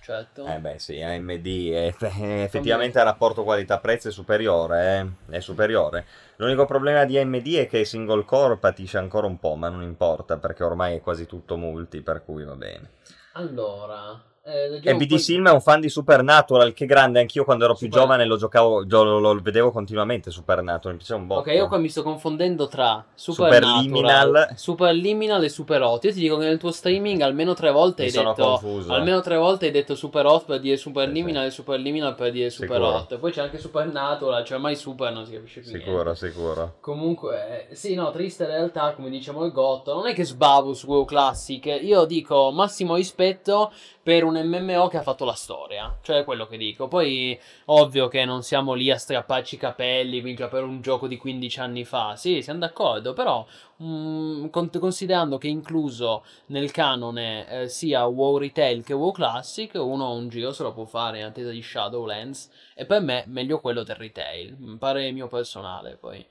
Certo. 0.10 0.46
Eh 0.46 0.58
beh 0.60 0.80
sì, 0.80 1.02
AMD 1.02 1.46
è- 1.72 1.94
eh, 2.00 2.42
effettivamente 2.44 2.98
il 2.98 3.06
rapporto 3.06 3.44
qualità-prezzo 3.44 4.08
è 4.08 4.12
superiore, 4.12 5.16
eh, 5.28 5.36
è 5.36 5.40
superiore. 5.40 6.06
L'unico 6.38 6.66
problema 6.66 7.06
di 7.06 7.18
AMD 7.18 7.56
è 7.56 7.68
che 7.68 7.86
single 7.86 8.26
core 8.26 8.58
patisce 8.58 8.98
ancora 8.98 9.28
un 9.28 9.38
po', 9.40 9.56
ma 9.56 9.70
non 9.70 9.84
importa 9.84 10.38
perché 10.38 10.64
ormai 10.64 10.96
è 10.96 11.02
quasi 11.02 11.28
tutto 11.28 11.58
multi, 11.58 12.02
per 12.02 12.24
cui 12.26 12.44
va 12.44 12.56
bene. 12.56 12.90
Allora, 13.34 14.20
eh, 14.50 14.80
E 14.84 14.96
BD 14.96 15.08
poi- 15.10 15.20
Sim 15.20 15.48
è 15.48 15.52
un 15.52 15.62
fan 15.62 15.80
di 15.80 15.90
Supernatural, 15.90 16.74
che 16.74 16.86
grande, 16.86 17.20
anch'io 17.20 17.44
quando 17.44 17.66
ero 17.66 17.74
più 17.76 17.86
Super- 17.88 18.02
giovane 18.02 18.26
lo 18.26 18.38
giocavo, 18.38 18.86
gio- 18.86 19.04
lo, 19.04 19.20
lo 19.20 19.40
vedevo 19.42 19.72
continuamente 19.72 20.32
Supernatural, 20.32 20.92
mi 20.94 20.98
piaceva 20.98 21.20
un 21.20 21.28
botto. 21.28 21.40
Ok, 21.42 21.48
io 21.56 21.68
qua 21.68 21.78
mi 21.78 21.90
sto 21.90 22.04
confondendo 22.04 22.68
tra 22.68 23.06
Superliminal. 23.14 24.54
Superliminal 24.56 25.44
e 25.44 25.50
Super 25.50 25.82
Hot. 25.82 26.04
Io 26.06 26.14
ti 26.14 26.20
dico 26.20 26.38
che 26.38 26.46
nel 26.46 26.58
tuo 26.58 26.72
streaming 26.72 27.22
almeno 27.22 27.54
tre 27.54 27.72
volte 27.72 28.04
Mi 28.04 28.08
hai 28.10 28.14
sono 28.14 28.34
detto 28.34 28.48
confuso. 28.50 28.94
almeno 28.94 29.22
tre 29.22 29.38
volte 29.38 29.66
hai 29.66 29.72
detto 29.72 29.96
Super 29.96 30.26
Hot 30.26 30.46
per 30.46 30.60
dire 30.60 30.78
Superliminal 30.78 31.44
Sì, 31.44 31.48
e 31.48 31.52
Superliminal 31.52 32.16
per 32.16 32.32
dire 32.32 32.50
Super 32.50 32.78
Sicuro. 32.78 32.96
Hot. 32.96 33.18
Poi 33.18 33.32
c'è 33.32 33.42
anche 33.42 33.58
Supernatural, 33.58 34.44
cioè 34.46 34.58
mai 34.58 34.76
Super 34.76 35.12
non 35.14 35.26
si 35.26 35.34
capisce 35.34 35.62
più 35.62 35.70
Sicuro, 35.72 36.04
niente. 36.04 36.16
sicuro. 36.16 36.76
Comunque, 36.82 37.68
eh, 37.70 37.76
sì, 37.76 37.94
no, 37.96 38.12
triste 38.12 38.46
realtà, 38.46 38.94
come 38.94 39.10
diciamo 39.10 39.44
il 39.46 39.52
Gotto. 39.52 39.94
Non 39.94 40.08
è 40.08 40.14
che 40.14 40.24
sbavo 40.24 40.74
su 40.74 40.88
WoW 40.88 41.06
Classic. 41.06 41.66
Io 41.82 42.06
dico 42.06 42.52
massimo 42.52 42.96
rispetto 42.96 43.72
per 44.10 44.24
un 44.24 44.42
MMO 44.44 44.88
che 44.88 44.98
ha 44.98 45.04
fatto 45.04 45.24
la 45.24 45.34
storia. 45.34 45.96
Cioè, 46.02 46.24
quello 46.24 46.48
che 46.48 46.58
dico. 46.58 46.88
Poi, 46.88 47.40
ovvio 47.66 48.08
che 48.08 48.26
non 48.26 48.42
siamo 48.42 48.74
lì 48.74 48.90
a 48.90 48.98
strapparci 48.98 49.54
i 49.54 49.58
capelli, 49.60 50.24
mica 50.24 50.48
per 50.48 50.64
un 50.64 50.82
gioco 50.82 51.08
di 51.08 51.16
15 51.16 51.60
anni 51.60 51.86
fa. 51.86 52.16
Sì, 52.16 52.42
siamo 52.42 52.58
d'accordo, 52.58 53.14
però, 53.14 53.46
mm, 53.84 54.48
con- 54.48 54.72
considerando 54.80 55.38
che 55.38 55.48
incluso 55.48 56.24
nel 56.48 56.72
canone 56.72 57.48
eh, 57.50 57.68
sia 57.70 58.04
WoW 58.08 58.40
Retail 58.40 58.84
che 58.84 58.94
WoW 58.94 59.12
Classic, 59.12 59.72
uno 59.76 60.12
un 60.14 60.28
giro 60.28 60.54
se 60.54 60.64
lo 60.64 60.74
può 60.74 60.86
fare 60.86 61.20
in 61.20 61.26
attesa 61.26 61.52
di 61.52 61.62
Shadowlands. 61.62 62.50
E 62.74 62.88
per 62.88 63.02
me, 63.02 63.26
meglio 63.28 63.60
quello 63.60 63.84
del 63.84 63.96
retail. 63.96 64.78
Pare 64.80 65.12
mio 65.12 65.28
personale, 65.28 65.98
poi. 65.98 66.26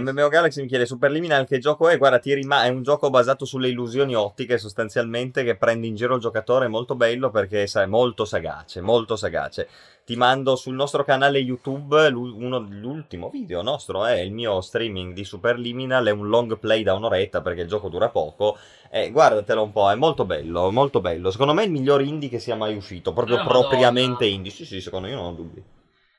MMO 0.00 0.26
Galaxy 0.26 0.62
mi 0.62 0.66
chiede 0.66 0.84
Superliminal 0.84 1.46
che 1.46 1.60
gioco 1.60 1.88
è? 1.88 1.96
Guarda, 1.96 2.18
ti 2.18 2.34
rima- 2.34 2.64
è 2.64 2.70
un 2.70 2.82
gioco 2.82 3.08
basato 3.08 3.44
sulle 3.44 3.68
illusioni 3.68 4.16
ottiche 4.16 4.58
sostanzialmente 4.58 5.44
che 5.44 5.54
prende 5.56 5.86
in 5.86 5.94
giro 5.94 6.16
il 6.16 6.20
giocatore, 6.20 6.64
è 6.64 6.68
molto 6.68 6.96
bello 6.96 7.30
perché 7.30 7.62
è 7.62 7.86
molto 7.86 8.24
sagace, 8.24 8.80
molto 8.80 9.14
sagace. 9.14 9.68
Ti 10.04 10.16
mando 10.16 10.56
sul 10.56 10.74
nostro 10.74 11.04
canale 11.04 11.38
YouTube 11.38 12.04
uno, 12.08 12.58
l'ultimo 12.58 13.30
video 13.30 13.62
nostro, 13.62 14.04
è 14.06 14.18
il 14.18 14.32
mio 14.32 14.60
streaming 14.60 15.12
di 15.12 15.22
Superliminal, 15.22 16.06
è 16.06 16.10
un 16.10 16.26
long 16.26 16.58
play 16.58 16.82
da 16.82 16.94
un'oretta 16.94 17.40
perché 17.40 17.60
il 17.60 17.68
gioco 17.68 17.88
dura 17.88 18.08
poco. 18.08 18.58
Eh, 18.90 19.12
guardatelo 19.12 19.62
un 19.62 19.70
po', 19.70 19.88
è 19.88 19.94
molto 19.94 20.24
bello, 20.24 20.72
molto 20.72 21.00
bello. 21.00 21.30
Secondo 21.30 21.54
me 21.54 21.62
è 21.62 21.66
il 21.66 21.70
miglior 21.70 22.02
indie 22.02 22.28
che 22.28 22.40
sia 22.40 22.56
mai 22.56 22.74
uscito, 22.74 23.12
proprio 23.12 23.36
Madonna. 23.36 23.56
propriamente 23.56 24.26
indie. 24.26 24.50
Sì, 24.50 24.64
sì, 24.64 24.80
secondo 24.80 25.06
me 25.06 25.12
io 25.12 25.20
non 25.20 25.30
ho 25.30 25.34
dubbi 25.36 25.62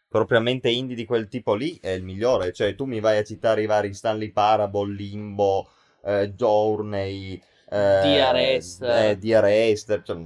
propriamente 0.09 0.69
indie 0.69 0.95
di 0.95 1.05
quel 1.05 1.27
tipo 1.29 1.53
lì 1.53 1.77
è 1.79 1.91
il 1.91 2.03
migliore. 2.03 2.51
Cioè, 2.51 2.75
tu 2.75 2.85
mi 2.85 2.99
vai 2.99 3.17
a 3.19 3.23
citare 3.23 3.61
i 3.61 3.67
vari 3.67 3.93
Stanley 3.93 4.31
Parable, 4.31 4.93
Limbo, 4.93 5.69
eh, 6.03 6.33
Journey, 6.33 7.41
eh, 7.69 8.57
DRS. 8.57 8.81
eh, 8.81 9.17
DRS, 9.17 10.01
cioè, 10.03 10.17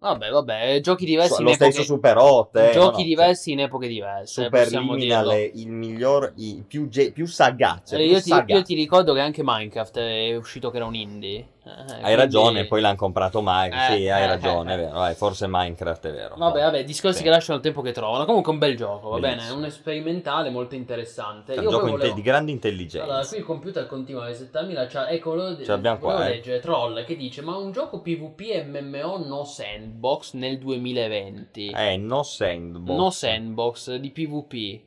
Vabbè, 0.00 0.30
vabbè, 0.30 0.80
giochi 0.80 1.04
diversi 1.04 1.40
in 1.40 1.48
lo 1.48 1.52
stesso 1.54 1.80
epoche... 1.80 1.84
Super 1.84 2.16
8. 2.18 2.58
eh, 2.60 2.70
giochi 2.70 2.78
no, 2.78 2.98
no, 2.98 3.02
diversi 3.02 3.50
in 3.50 3.60
epoche 3.60 3.88
diverse, 3.88 4.44
Super 4.44 4.62
possiamo 4.62 4.94
Liminal 4.94 5.28
dirlo. 5.28 5.32
è 5.32 5.50
il 5.54 5.70
miglior, 5.72 6.32
il 6.36 6.64
più, 6.64 6.88
ge- 6.88 7.10
più 7.10 7.26
sagace. 7.26 7.96
Eh, 7.96 8.02
più 8.04 8.06
io, 8.12 8.22
ti, 8.22 8.28
sagace. 8.28 8.52
io 8.52 8.62
ti 8.62 8.74
ricordo 8.74 9.12
che 9.12 9.20
anche 9.20 9.42
Minecraft 9.44 9.98
è 9.98 10.36
uscito 10.36 10.70
che 10.70 10.76
era 10.76 10.86
un 10.86 10.94
indie. 10.94 11.48
Eh, 11.68 11.92
Hai 11.92 11.98
quindi- 12.00 12.14
ragione, 12.14 12.64
poi 12.66 12.80
l'hanno 12.80 12.96
comprato 12.96 13.40
Minecraft. 13.42 13.90
Eh, 13.92 13.96
sì, 13.96 14.08
hai 14.08 14.22
eh, 14.22 14.26
ragione, 14.26 14.70
eh, 14.70 14.74
è 14.74 14.78
vero. 14.78 14.92
Vai, 14.98 15.14
forse 15.14 15.46
Minecraft 15.48 16.06
è 16.06 16.12
vero. 16.12 16.34
Vabbè, 16.36 16.60
vabbè, 16.62 16.84
discorsi 16.84 17.18
Sì. 17.18 17.24
che 17.24 17.30
lasciano 17.30 17.58
il 17.58 17.62
tempo 17.62 17.82
che 17.82 17.92
trovano. 17.92 18.24
Comunque 18.24 18.50
è 18.50 18.54
un 18.54 18.60
bel 18.60 18.76
gioco, 18.76 19.08
va 19.10 19.18
bene? 19.18 19.32
È 19.34 19.36
Bellissimo. 19.36 19.64
un 19.64 19.70
sperimentale 19.70 20.50
molto 20.50 20.74
interessante. 20.74 21.54
È 21.54 21.58
un 21.58 21.64
Io 21.64 21.70
gioco 21.70 21.90
volevo- 21.90 22.14
di 22.14 22.22
grande 22.22 22.50
intelligenza. 22.52 23.04
Allora, 23.06 23.26
qui 23.26 23.36
il 23.38 23.44
computer 23.44 23.86
continua 23.86 24.22
a 24.24 24.26
resettarmi 24.28 24.72
la 24.72 24.86
chat. 24.86 25.10
Ecco, 25.10 25.30
volevo, 25.30 25.56
Ce 25.64 25.78
qua, 25.80 25.96
volevo 25.98 26.22
eh. 26.22 26.28
leggere 26.28 26.60
Troll 26.60 27.04
che 27.04 27.16
dice: 27.16 27.42
Ma 27.42 27.56
un 27.56 27.70
gioco 27.72 28.00
PvP 28.00 28.64
MMO 28.66 29.18
no 29.24 29.44
sandbox 29.44 30.32
nel 30.34 30.58
2020. 30.58 31.70
Eh, 31.70 31.96
no 31.96 32.22
sandbox. 32.22 32.96
No 32.96 33.10
sandbox 33.10 33.94
di 33.96 34.10
PvP. 34.10 34.86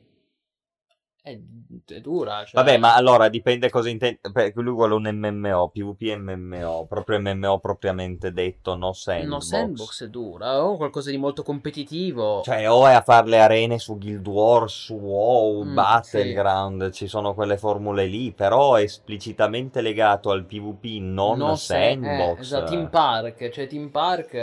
È, 1.24 1.38
è 1.86 2.00
dura. 2.00 2.44
Cioè... 2.44 2.60
Vabbè, 2.60 2.78
ma 2.78 2.96
allora 2.96 3.28
dipende 3.28 3.70
cosa 3.70 3.88
intendi. 3.88 4.18
Lui 4.54 4.72
vuole 4.72 4.94
un 4.94 5.08
MMO, 5.08 5.68
PvP 5.68 6.16
MMO, 6.16 6.86
proprio 6.88 7.20
MMO 7.20 7.60
propriamente 7.60 8.32
detto, 8.32 8.74
no 8.74 8.92
sandbox. 8.92 9.28
No 9.30 9.38
sandbox 9.40 10.04
è 10.04 10.08
dura, 10.08 10.64
o 10.64 10.76
qualcosa 10.76 11.10
di 11.10 11.18
molto 11.18 11.44
competitivo. 11.44 12.42
Cioè, 12.42 12.68
o 12.68 12.88
è 12.88 12.94
a 12.94 13.02
fare 13.02 13.28
le 13.28 13.38
arene 13.38 13.78
su 13.78 13.98
Guild 13.98 14.26
Wars, 14.26 14.74
su 14.74 14.94
WoW, 14.94 15.62
mm, 15.62 15.74
Battleground, 15.74 16.86
sì. 16.86 16.92
ci 16.92 17.06
sono 17.06 17.34
quelle 17.34 17.56
formule 17.56 18.06
lì, 18.06 18.32
però 18.32 18.74
è 18.74 18.82
esplicitamente 18.82 19.80
legato 19.80 20.30
al 20.32 20.44
PvP, 20.44 21.00
non 21.00 21.38
no 21.38 21.54
sandbox. 21.54 22.38
Eh, 22.38 22.40
esatto, 22.40 22.70
Team 22.72 22.90
Park, 22.90 23.48
cioè 23.50 23.68
Team 23.68 23.90
Park... 23.90 24.34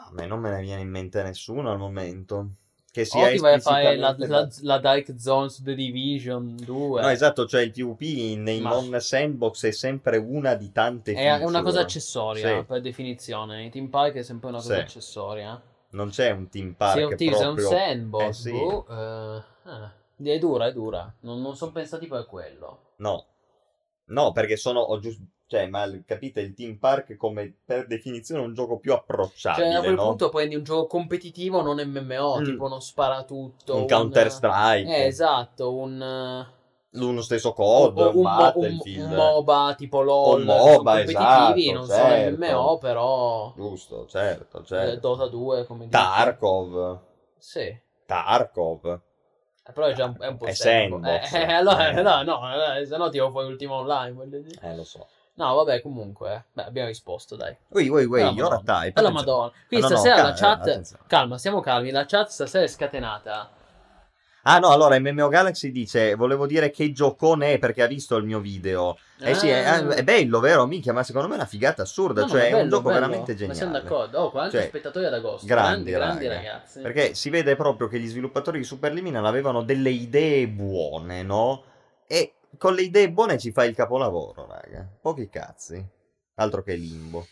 A 0.00 0.10
me 0.12 0.26
non 0.26 0.40
me 0.40 0.50
ne 0.50 0.60
viene 0.60 0.82
in 0.82 0.90
mente 0.90 1.22
nessuno 1.22 1.70
al 1.70 1.78
momento 1.78 2.50
che 2.98 3.04
sia 3.04 3.26
o 3.26 3.30
ti 3.30 3.38
vai 3.38 3.54
a 3.54 3.58
fare 3.60 3.96
la, 3.96 4.14
la, 4.18 4.48
la 4.62 4.78
Dark 4.78 5.14
Zones 5.16 5.62
The 5.62 5.74
Division 5.74 6.56
2 6.56 7.00
no 7.00 7.08
esatto 7.08 7.46
cioè 7.46 7.62
il 7.62 7.70
PvP 7.70 8.36
nei 8.36 8.60
Ma... 8.60 8.70
non 8.70 9.00
sandbox 9.00 9.66
è 9.66 9.70
sempre 9.70 10.16
una 10.16 10.54
di 10.54 10.72
tante 10.72 11.14
è, 11.14 11.38
è 11.38 11.44
una 11.44 11.62
cosa 11.62 11.80
accessoria 11.80 12.58
sì. 12.58 12.64
per 12.64 12.80
definizione 12.80 13.64
il 13.64 13.70
team 13.70 13.86
park 13.88 14.14
è 14.14 14.22
sempre 14.22 14.48
una 14.48 14.58
cosa 14.58 14.74
sì. 14.74 14.80
accessoria 14.80 15.62
non 15.90 16.10
c'è 16.10 16.30
un 16.30 16.48
team 16.48 16.72
park 16.72 17.06
proprio... 17.06 17.38
è 17.38 17.46
un 17.46 17.58
sandbox 17.58 18.28
eh, 18.28 18.32
sì. 18.32 18.50
boh, 18.50 18.86
uh, 18.88 19.68
eh. 20.24 20.34
è 20.34 20.38
dura 20.38 20.66
è 20.66 20.72
dura 20.72 21.14
non, 21.20 21.40
non 21.40 21.56
sono 21.56 21.70
pensati 21.70 22.06
per 22.06 22.26
quello 22.26 22.92
no 22.96 23.26
no 24.06 24.32
perché 24.32 24.56
sono 24.56 24.80
ho 24.80 24.98
giusto 24.98 25.22
cioè, 25.48 25.66
ma 25.66 25.90
capite, 26.04 26.42
il 26.42 26.52
Team 26.52 26.76
Park 26.76 27.16
come 27.16 27.54
per 27.64 27.86
definizione 27.86 28.42
un 28.42 28.52
gioco 28.52 28.78
più 28.78 28.92
approcciabile. 28.92 29.70
Cioè, 29.70 29.76
a 29.76 29.80
quel 29.80 29.94
no? 29.94 30.08
punto 30.08 30.28
prendi 30.28 30.54
un 30.56 30.62
gioco 30.62 30.86
competitivo, 30.86 31.62
non 31.62 31.80
MMO, 31.80 32.40
mm. 32.40 32.44
tipo 32.44 32.66
uno 32.66 32.80
sparatutto. 32.80 33.74
Un, 33.74 33.80
un 33.80 33.86
Counter 33.86 34.30
Strike. 34.30 34.94
Eh, 34.94 35.06
esatto, 35.06 35.74
un. 35.74 36.46
Uno 36.90 37.20
stesso 37.22 37.54
COD, 37.54 37.96
un, 37.96 38.16
un, 38.16 38.22
Battlefield. 38.22 39.04
Un, 39.04 39.10
un 39.10 39.16
MOBA 39.16 39.74
tipo 39.74 40.02
LOL. 40.02 40.40
Un 40.40 40.46
MOBA, 40.46 41.00
esatto, 41.00 41.72
non 41.72 41.86
certo. 41.86 42.44
sono 42.44 42.52
MMO, 42.52 42.78
però. 42.78 43.52
Giusto, 43.56 44.06
certo, 44.06 44.62
certo. 44.64 44.92
Eh, 44.92 44.98
Dota 44.98 45.28
2, 45.28 45.64
come 45.64 45.86
dici. 45.86 45.90
Tarkov. 45.92 47.00
Sì. 47.38 47.74
Tarkov. 48.04 49.00
Eh, 49.66 49.72
però 49.72 49.86
è 49.86 49.94
già 49.94 50.04
un, 50.04 50.16
è 50.18 50.26
un 50.26 50.36
po' 50.36 50.44
è 50.44 50.52
sandbox. 50.52 51.32
Eh, 51.32 51.52
allora, 51.52 51.88
eh. 51.88 52.02
no, 52.02 52.22
no, 52.22 52.40
se 52.86 52.96
no 52.98 53.08
ti 53.08 53.18
fuori 53.18 53.48
l'ultimo 53.48 53.76
online, 53.76 54.28
dire. 54.28 54.60
Eh, 54.60 54.76
lo 54.76 54.84
so. 54.84 55.06
No, 55.38 55.54
vabbè, 55.54 55.80
comunque, 55.82 56.34
eh. 56.34 56.42
Beh, 56.52 56.64
abbiamo 56.64 56.88
risposto, 56.88 57.36
dai. 57.36 57.56
Ui, 57.68 57.88
ui, 57.88 58.04
ui, 58.04 58.40
ora 58.40 58.60
dai. 58.60 58.90
Alla 58.94 59.10
madonna. 59.10 59.52
Qui 59.68 59.76
ah, 59.76 59.80
no, 59.80 59.86
stasera 59.86 60.16
no, 60.16 60.22
la 60.22 60.32
chat... 60.32 60.60
Attenzione. 60.62 61.02
Calma, 61.06 61.38
stiamo 61.38 61.60
calmi, 61.60 61.92
la 61.92 62.04
chat 62.06 62.28
stasera 62.28 62.64
è 62.64 62.66
scatenata. 62.66 63.50
Ah 64.42 64.58
no, 64.58 64.70
allora 64.70 64.98
MMO 64.98 65.28
Galaxy 65.28 65.70
dice, 65.70 66.16
volevo 66.16 66.46
dire 66.46 66.70
che 66.70 66.90
giocone 66.90 67.52
è 67.52 67.58
perché 67.58 67.82
ha 67.82 67.86
visto 67.86 68.16
il 68.16 68.24
mio 68.24 68.40
video. 68.40 68.98
Eh 69.20 69.30
ah. 69.30 69.34
sì, 69.34 69.48
è, 69.48 69.62
è, 69.62 70.02
bello, 70.02 70.40
vero, 70.40 70.66
minchia, 70.66 70.92
ma 70.92 71.04
secondo 71.04 71.28
me 71.28 71.34
è 71.34 71.36
una 71.36 71.46
figata 71.46 71.82
assurda, 71.82 72.22
no, 72.22 72.28
cioè 72.28 72.40
è, 72.40 72.44
bello, 72.46 72.58
è, 72.58 72.62
un 72.62 72.68
gioco 72.68 72.82
bello. 72.88 72.94
veramente 72.94 73.34
geniale. 73.34 73.46
Ma 73.46 73.54
siamo 73.54 73.72
d'accordo, 73.72 74.18
oh, 74.18 74.30
40 74.30 74.56
cioè, 74.56 74.66
spettatori 74.66 75.04
ad 75.04 75.14
agosto, 75.14 75.46
grandi, 75.46 75.92
grandi, 75.92 76.24
grandi 76.24 76.46
ragazzi. 76.46 76.80
Perché 76.80 77.14
si 77.14 77.30
vede 77.30 77.54
proprio 77.54 77.86
che 77.86 78.00
gli 78.00 78.08
sviluppatori 78.08 78.58
di 78.58 78.64
Superliminal 78.64 79.24
avevano 79.24 79.62
delle 79.62 79.90
idee 79.90 80.48
buone, 80.48 81.22
no? 81.22 81.62
E 82.06 82.32
con 82.56 82.74
le 82.74 82.82
idee 82.82 83.10
buone 83.10 83.38
ci 83.38 83.52
fai 83.52 83.68
il 83.68 83.74
capolavoro, 83.74 84.46
raga. 84.46 84.88
Pochi 85.00 85.28
cazzi. 85.28 85.84
Altro 86.34 86.62
che 86.62 86.74
limbo. 86.74 87.26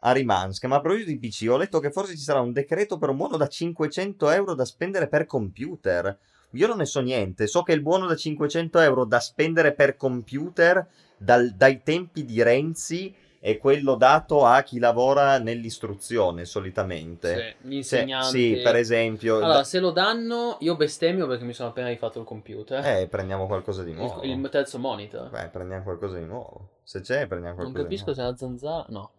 Arimansk, 0.00 0.64
ma 0.64 0.76
a 0.76 0.80
proposito 0.80 1.10
di 1.10 1.18
PC, 1.18 1.46
ho 1.48 1.56
letto 1.56 1.80
che 1.80 1.90
forse 1.90 2.16
ci 2.16 2.22
sarà 2.22 2.40
un 2.40 2.52
decreto 2.52 2.98
per 2.98 3.08
un 3.08 3.16
buono 3.16 3.36
da 3.36 3.48
500 3.48 4.30
euro 4.30 4.54
da 4.54 4.64
spendere 4.64 5.08
per 5.08 5.26
computer. 5.26 6.16
Io 6.52 6.66
non 6.66 6.78
ne 6.78 6.84
so 6.84 7.00
niente, 7.00 7.46
so 7.46 7.62
che 7.62 7.72
il 7.72 7.82
buono 7.82 8.06
da 8.06 8.14
500 8.14 8.78
euro 8.80 9.04
da 9.04 9.18
spendere 9.18 9.74
per 9.74 9.96
computer 9.96 10.86
dal, 11.18 11.50
dai 11.50 11.82
tempi 11.82 12.24
di 12.24 12.42
Renzi 12.42 13.14
è 13.40 13.58
quello 13.58 13.94
dato 13.94 14.44
a 14.44 14.62
chi 14.62 14.78
lavora 14.78 15.38
nell'istruzione 15.38 16.44
solitamente. 16.44 17.56
Sì, 17.60 17.68
gli 17.68 17.74
insegnanti. 17.74 18.26
Se, 18.26 18.56
sì, 18.56 18.62
per 18.62 18.76
esempio. 18.76 19.36
Allora, 19.36 19.64
se 19.64 19.78
lo 19.78 19.90
danno, 19.90 20.56
io 20.60 20.76
bestemmio 20.76 21.26
perché 21.26 21.44
mi 21.44 21.52
sono 21.52 21.68
appena 21.68 21.88
rifatto 21.88 22.18
il 22.18 22.24
computer. 22.24 22.84
Eh, 22.84 23.06
prendiamo 23.08 23.46
qualcosa 23.46 23.82
di 23.82 23.92
nuovo. 23.92 24.22
Il, 24.22 24.38
il 24.38 24.48
terzo 24.50 24.78
monitor. 24.78 25.30
Beh, 25.30 25.48
prendiamo 25.48 25.82
qualcosa 25.82 26.18
di 26.18 26.24
nuovo. 26.24 26.78
Se 26.82 27.00
c'è, 27.00 27.26
prendiamo 27.26 27.56
qualcosa 27.56 27.78
Non 27.78 27.88
capisco 27.88 28.14
se 28.14 28.20
è 28.20 28.24
la 28.24 28.36
zanzara. 28.36 28.86
No. 28.88 29.10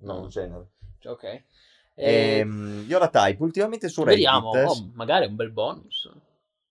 No, 0.00 0.12
non 0.12 0.28
c'è. 0.28 0.50
Ok. 1.04 1.24
E... 1.24 1.44
Ehm, 1.94 2.84
Yola 2.86 3.08
Type, 3.08 3.42
ultimamente 3.42 3.88
su 3.88 4.04
Reddit... 4.04 4.24
Vediamo, 4.24 4.50
oh, 4.50 4.90
magari 4.94 5.26
un 5.26 5.34
bel 5.34 5.50
bonus. 5.50 6.10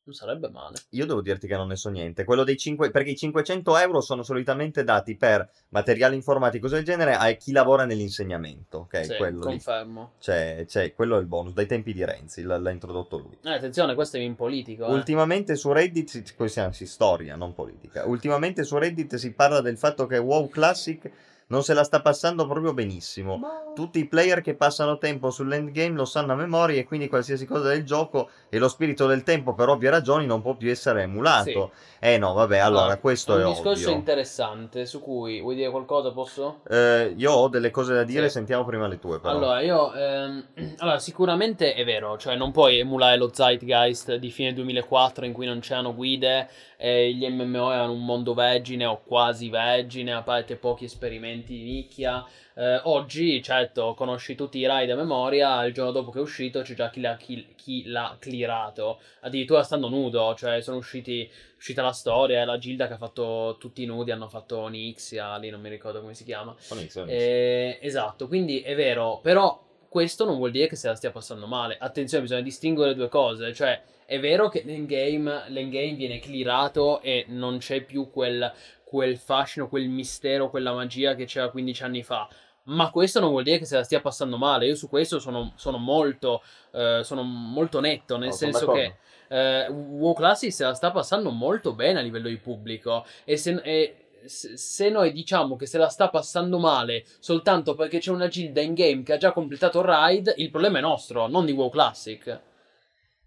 Non 0.05 0.13
sarebbe 0.13 0.49
male. 0.49 0.77
Io 0.89 1.07
devo 1.07 1.19
dirti 1.21 1.47
che 1.47 1.55
non 1.55 1.67
ne 1.67 1.75
so 1.75 1.89
niente. 1.89 2.25
Quello 2.25 2.43
dei 2.43 2.57
5... 2.57 2.91
Perché 2.91 3.09
i 3.09 3.15
500 3.15 3.75
euro 3.79 4.01
sono 4.01 4.21
solitamente 4.21 4.83
dati 4.83 5.15
per 5.15 5.49
materiale 5.69 6.13
informatico 6.13 6.67
del 6.67 6.83
genere 6.83 7.15
a 7.15 7.31
chi 7.31 7.51
lavora 7.51 7.85
nell'insegnamento. 7.85 8.77
Ok, 8.79 9.03
sì, 9.03 9.15
quello 9.15 9.39
confermo. 9.39 10.11
C'è, 10.19 10.65
c'è, 10.67 10.93
quello 10.93 11.17
è 11.17 11.21
il 11.21 11.25
bonus. 11.25 11.53
Dai 11.53 11.65
tempi 11.65 11.91
di 11.91 12.05
Renzi, 12.05 12.43
l'ha, 12.43 12.59
l'ha 12.59 12.69
introdotto 12.69 13.17
lui. 13.17 13.35
Eh, 13.43 13.53
attenzione, 13.53 13.95
questo 13.95 14.17
è 14.17 14.19
in 14.19 14.35
politico. 14.35 14.85
Eh. 14.85 14.93
Ultimamente 14.93 15.55
su 15.55 15.71
Reddit, 15.71 16.45
siamo, 16.45 16.71
si 16.71 16.85
storia, 16.85 17.35
non 17.35 17.55
politica. 17.55 18.05
Ultimamente 18.05 18.63
su 18.63 18.77
Reddit 18.77 19.15
si 19.15 19.33
parla 19.33 19.61
del 19.61 19.77
fatto 19.77 20.05
che 20.05 20.19
WoW 20.19 20.49
Classic 20.49 21.11
non 21.47 21.63
se 21.63 21.73
la 21.73 21.83
sta 21.83 22.01
passando 22.01 22.47
proprio 22.47 22.73
benissimo. 22.73 23.37
Ma... 23.37 23.71
Tutti 23.75 23.99
i 23.99 24.07
player 24.07 24.41
che 24.41 24.55
passano 24.55 24.97
tempo 24.97 25.29
sull'endgame 25.29 25.95
lo 25.95 26.05
sanno 26.05 26.31
a 26.31 26.35
memoria 26.35 26.79
e 26.79 26.85
quindi 26.85 27.07
qualsiasi 27.07 27.45
cosa 27.45 27.67
del 27.67 27.83
gioco 27.83 28.29
e 28.49 28.57
lo 28.57 28.69
spirito 28.69 29.05
del 29.05 29.23
tempo 29.23 29.53
per 29.53 29.69
ovvie 29.69 29.89
ragioni 29.89 30.25
non 30.25 30.41
può 30.41 30.55
più 30.55 30.69
essere 30.69 31.03
emulato. 31.03 31.71
Sì. 31.73 32.07
Eh 32.07 32.17
no, 32.17 32.33
vabbè, 32.33 32.57
allora 32.59 32.93
ah, 32.93 32.97
questo 32.97 33.37
è, 33.37 33.41
è 33.41 33.45
un 33.45 33.51
discorso 33.51 33.89
interessante 33.89 34.85
su 34.85 35.01
cui 35.01 35.41
vuoi 35.41 35.55
dire 35.55 35.69
qualcosa, 35.69 36.11
posso? 36.11 36.61
Eh, 36.69 37.13
io 37.17 37.31
ho 37.31 37.47
delle 37.49 37.71
cose 37.71 37.93
da 37.93 38.03
dire, 38.03 38.27
sì. 38.27 38.33
sentiamo 38.33 38.63
prima 38.63 38.87
le 38.87 38.99
tue 38.99 39.19
però. 39.19 39.35
Allora, 39.35 39.61
io 39.61 39.93
ehm, 39.93 40.45
allora, 40.77 40.99
sicuramente 40.99 41.73
è 41.73 41.83
vero, 41.83 42.17
cioè 42.17 42.35
non 42.35 42.51
puoi 42.51 42.79
emulare 42.79 43.17
lo 43.17 43.31
Zeitgeist 43.33 44.15
di 44.15 44.31
fine 44.31 44.53
2004 44.53 45.25
in 45.25 45.33
cui 45.33 45.45
non 45.45 45.59
c'erano 45.59 45.93
guide 45.93 46.47
e 46.77 47.13
gli 47.13 47.27
MMO 47.27 47.71
erano 47.71 47.91
un 47.91 48.05
mondo 48.05 48.33
vergine 48.33 48.85
o 48.85 49.01
quasi 49.03 49.49
vergine, 49.49 50.13
a 50.13 50.21
parte 50.21 50.55
pochi 50.55 50.85
esperimenti 50.85 51.34
di 51.43 51.63
nicchia. 51.63 52.25
Eh, 52.53 52.79
oggi, 52.83 53.41
certo, 53.41 53.93
conosci 53.95 54.35
tutti 54.35 54.59
i 54.59 54.65
raid 54.65 54.89
a 54.89 54.95
memoria, 54.95 55.63
il 55.65 55.73
giorno 55.73 55.91
dopo 55.91 56.11
che 56.11 56.19
è 56.19 56.21
uscito 56.21 56.61
c'è 56.61 56.73
già 56.73 56.89
chi 56.89 57.01
l'ha, 57.01 57.17
chi, 57.17 57.53
chi 57.55 57.85
l'ha 57.85 58.15
clearato, 58.19 58.99
addirittura 59.21 59.63
stando 59.63 59.89
nudo, 59.89 60.33
cioè 60.35 60.61
sono 60.61 60.77
usciti, 60.77 61.29
uscita 61.57 61.81
la 61.81 61.91
storia, 61.91 62.41
è 62.41 62.45
la 62.45 62.57
Gilda 62.57 62.87
che 62.87 62.93
ha 62.93 62.97
fatto 62.97 63.57
tutti 63.59 63.83
i 63.83 63.85
nudi, 63.85 64.11
hanno 64.11 64.29
fatto 64.29 64.59
Onyxia, 64.59 65.35
lì 65.37 65.49
non 65.49 65.61
mi 65.61 65.69
ricordo 65.69 65.99
come 66.01 66.13
si 66.13 66.23
chiama. 66.23 66.55
Onyxia, 66.69 67.01
Onyxia. 67.01 67.27
Eh, 67.27 67.79
esatto, 67.81 68.27
quindi 68.27 68.61
è 68.61 68.75
vero, 68.75 69.19
però 69.21 69.63
questo 69.95 70.25
non 70.25 70.35
vuol 70.35 70.51
dire 70.51 70.67
che 70.67 70.75
se 70.75 70.89
la 70.89 70.95
stia 70.95 71.09
passando 71.09 71.47
male. 71.47 71.77
Attenzione, 71.79 72.23
bisogna 72.23 72.41
distinguere 72.41 72.95
due 72.95 73.07
cose, 73.07 73.53
cioè 73.53 73.81
è 74.05 74.19
vero 74.19 74.49
che 74.49 74.61
l'endgame, 74.65 75.45
l'endgame 75.47 75.93
viene 75.93 76.19
clearato 76.19 77.01
e 77.01 77.23
non 77.29 77.59
c'è 77.59 77.81
più 77.81 78.11
quel, 78.11 78.51
quel 78.95 79.17
fascino, 79.17 79.67
quel 79.67 79.89
mistero, 79.89 80.49
quella 80.49 80.71
magia 80.71 81.15
che 81.15 81.25
c'era 81.25 81.49
15 81.49 81.83
anni 81.83 82.01
fa 82.01 82.29
ma 82.67 82.89
questo 82.89 83.19
non 83.19 83.29
vuol 83.29 83.43
dire 83.43 83.59
che 83.59 83.65
se 83.65 83.75
la 83.75 83.83
stia 83.83 84.01
passando 84.01 84.37
male. 84.37 84.65
Io 84.65 84.73
su 84.73 84.89
questo 84.89 85.19
sono, 85.19 85.53
sono, 85.55 85.77
molto, 85.77 86.41
eh, 86.71 87.01
sono 87.03 87.21
molto 87.21 87.79
netto, 87.79 88.17
nel 88.17 88.29
no, 88.29 88.33
senso 88.33 88.71
che 88.71 88.95
eh, 89.27 89.67
WoW 89.67 90.13
Classic 90.13 90.51
se 90.51 90.63
la 90.63 90.73
sta 90.73 90.89
passando 90.89 91.29
molto 91.29 91.73
bene 91.73 91.99
a 91.99 92.01
livello 92.01 92.27
di 92.27 92.37
pubblico 92.37 93.05
e 93.23 93.37
se, 93.37 93.59
e 93.63 94.07
se 94.25 94.89
noi 94.89 95.11
diciamo 95.11 95.55
che 95.55 95.67
se 95.67 95.77
la 95.77 95.89
sta 95.89 96.09
passando 96.09 96.57
male 96.57 97.05
soltanto 97.19 97.75
perché 97.75 97.99
c'è 97.99 98.11
una 98.11 98.27
gilda 98.27 98.61
in 98.61 98.73
game 98.73 99.03
che 99.03 99.13
ha 99.13 99.17
già 99.17 99.31
completato 99.31 99.79
il 99.79 99.85
raid, 99.85 100.33
il 100.37 100.49
problema 100.49 100.79
è 100.79 100.81
nostro, 100.81 101.27
non 101.27 101.45
di 101.45 101.51
WoW 101.51 101.69
Classic. 101.69 102.41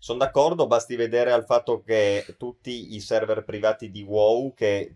Sono 0.01 0.19
d'accordo, 0.19 0.69
basti 0.69 0.95
vedere 0.95 1.33
al 1.33 1.45
fatto 1.45 1.83
che 1.83 2.37
tutti 2.39 2.95
i 2.95 3.01
server 3.01 3.43
privati 3.43 3.91
di 3.91 4.03
WoW 4.03 4.55
che 4.55 4.95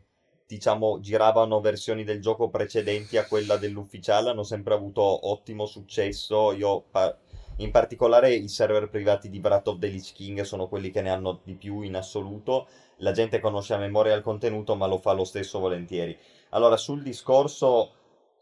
diciamo, 0.52 1.00
giravano 1.00 1.60
versioni 1.60 2.04
del 2.04 2.20
gioco 2.20 2.50
precedenti 2.50 3.16
a 3.16 3.24
quella 3.26 3.56
dell'ufficiale, 3.56 4.28
hanno 4.28 4.42
sempre 4.42 4.74
avuto 4.74 5.30
ottimo 5.30 5.64
successo. 5.64 6.52
Io, 6.52 6.84
in 7.56 7.70
particolare, 7.70 8.34
i 8.34 8.48
server 8.48 8.90
privati 8.90 9.30
di 9.30 9.40
Wrath 9.42 9.68
of 9.68 9.78
the 9.78 9.86
Lich 9.86 10.12
King 10.12 10.42
sono 10.42 10.68
quelli 10.68 10.90
che 10.90 11.00
ne 11.00 11.08
hanno 11.08 11.40
di 11.42 11.54
più 11.54 11.80
in 11.80 11.96
assoluto. 11.96 12.66
La 12.96 13.12
gente 13.12 13.40
conosce 13.40 13.72
a 13.72 13.78
memoria 13.78 14.14
il 14.14 14.20
contenuto, 14.20 14.74
ma 14.74 14.86
lo 14.86 14.98
fa 14.98 15.12
lo 15.12 15.24
stesso 15.24 15.58
volentieri. 15.58 16.14
Allora, 16.50 16.76
sul 16.76 17.02
discorso 17.02 17.92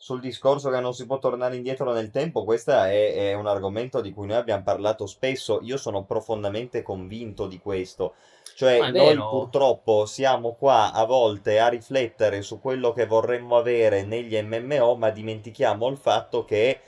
sul 0.03 0.19
discorso 0.19 0.71
che 0.71 0.81
non 0.81 0.95
si 0.95 1.05
può 1.05 1.19
tornare 1.19 1.57
indietro 1.57 1.93
nel 1.93 2.11
tempo, 2.11 2.43
questo 2.45 2.71
è, 2.71 3.13
è, 3.13 3.35
un 3.35 3.47
argomento 3.47 4.01
di 4.01 4.15
cui 4.15 4.27
noi 4.27 4.39
abbiamo 4.39 4.63
parlato 4.63 5.05
spesso. 5.05 5.61
Io 5.63 5.77
sono 5.77 6.05
profondamente 6.05 6.81
convinto 6.81 7.47
di 7.47 7.59
questo. 7.59 8.15
Cioè, 8.55 8.91
noi 8.93 9.15
purtroppo 9.15 10.07
siamo 10.07 10.55
qua 10.55 10.93
a 10.93 11.05
volte 11.05 11.61
a 11.61 11.69
riflettere 11.69 12.41
su 12.41 12.61
quello 12.61 12.95
che 12.95 13.05
vorremmo 13.05 13.59
avere 13.59 14.03
negli 14.03 14.41
MMO, 14.41 14.97
ma 14.97 15.11
dimentichiamo 15.11 15.87
il 15.89 15.99
fatto 15.99 16.47
che 16.47 16.81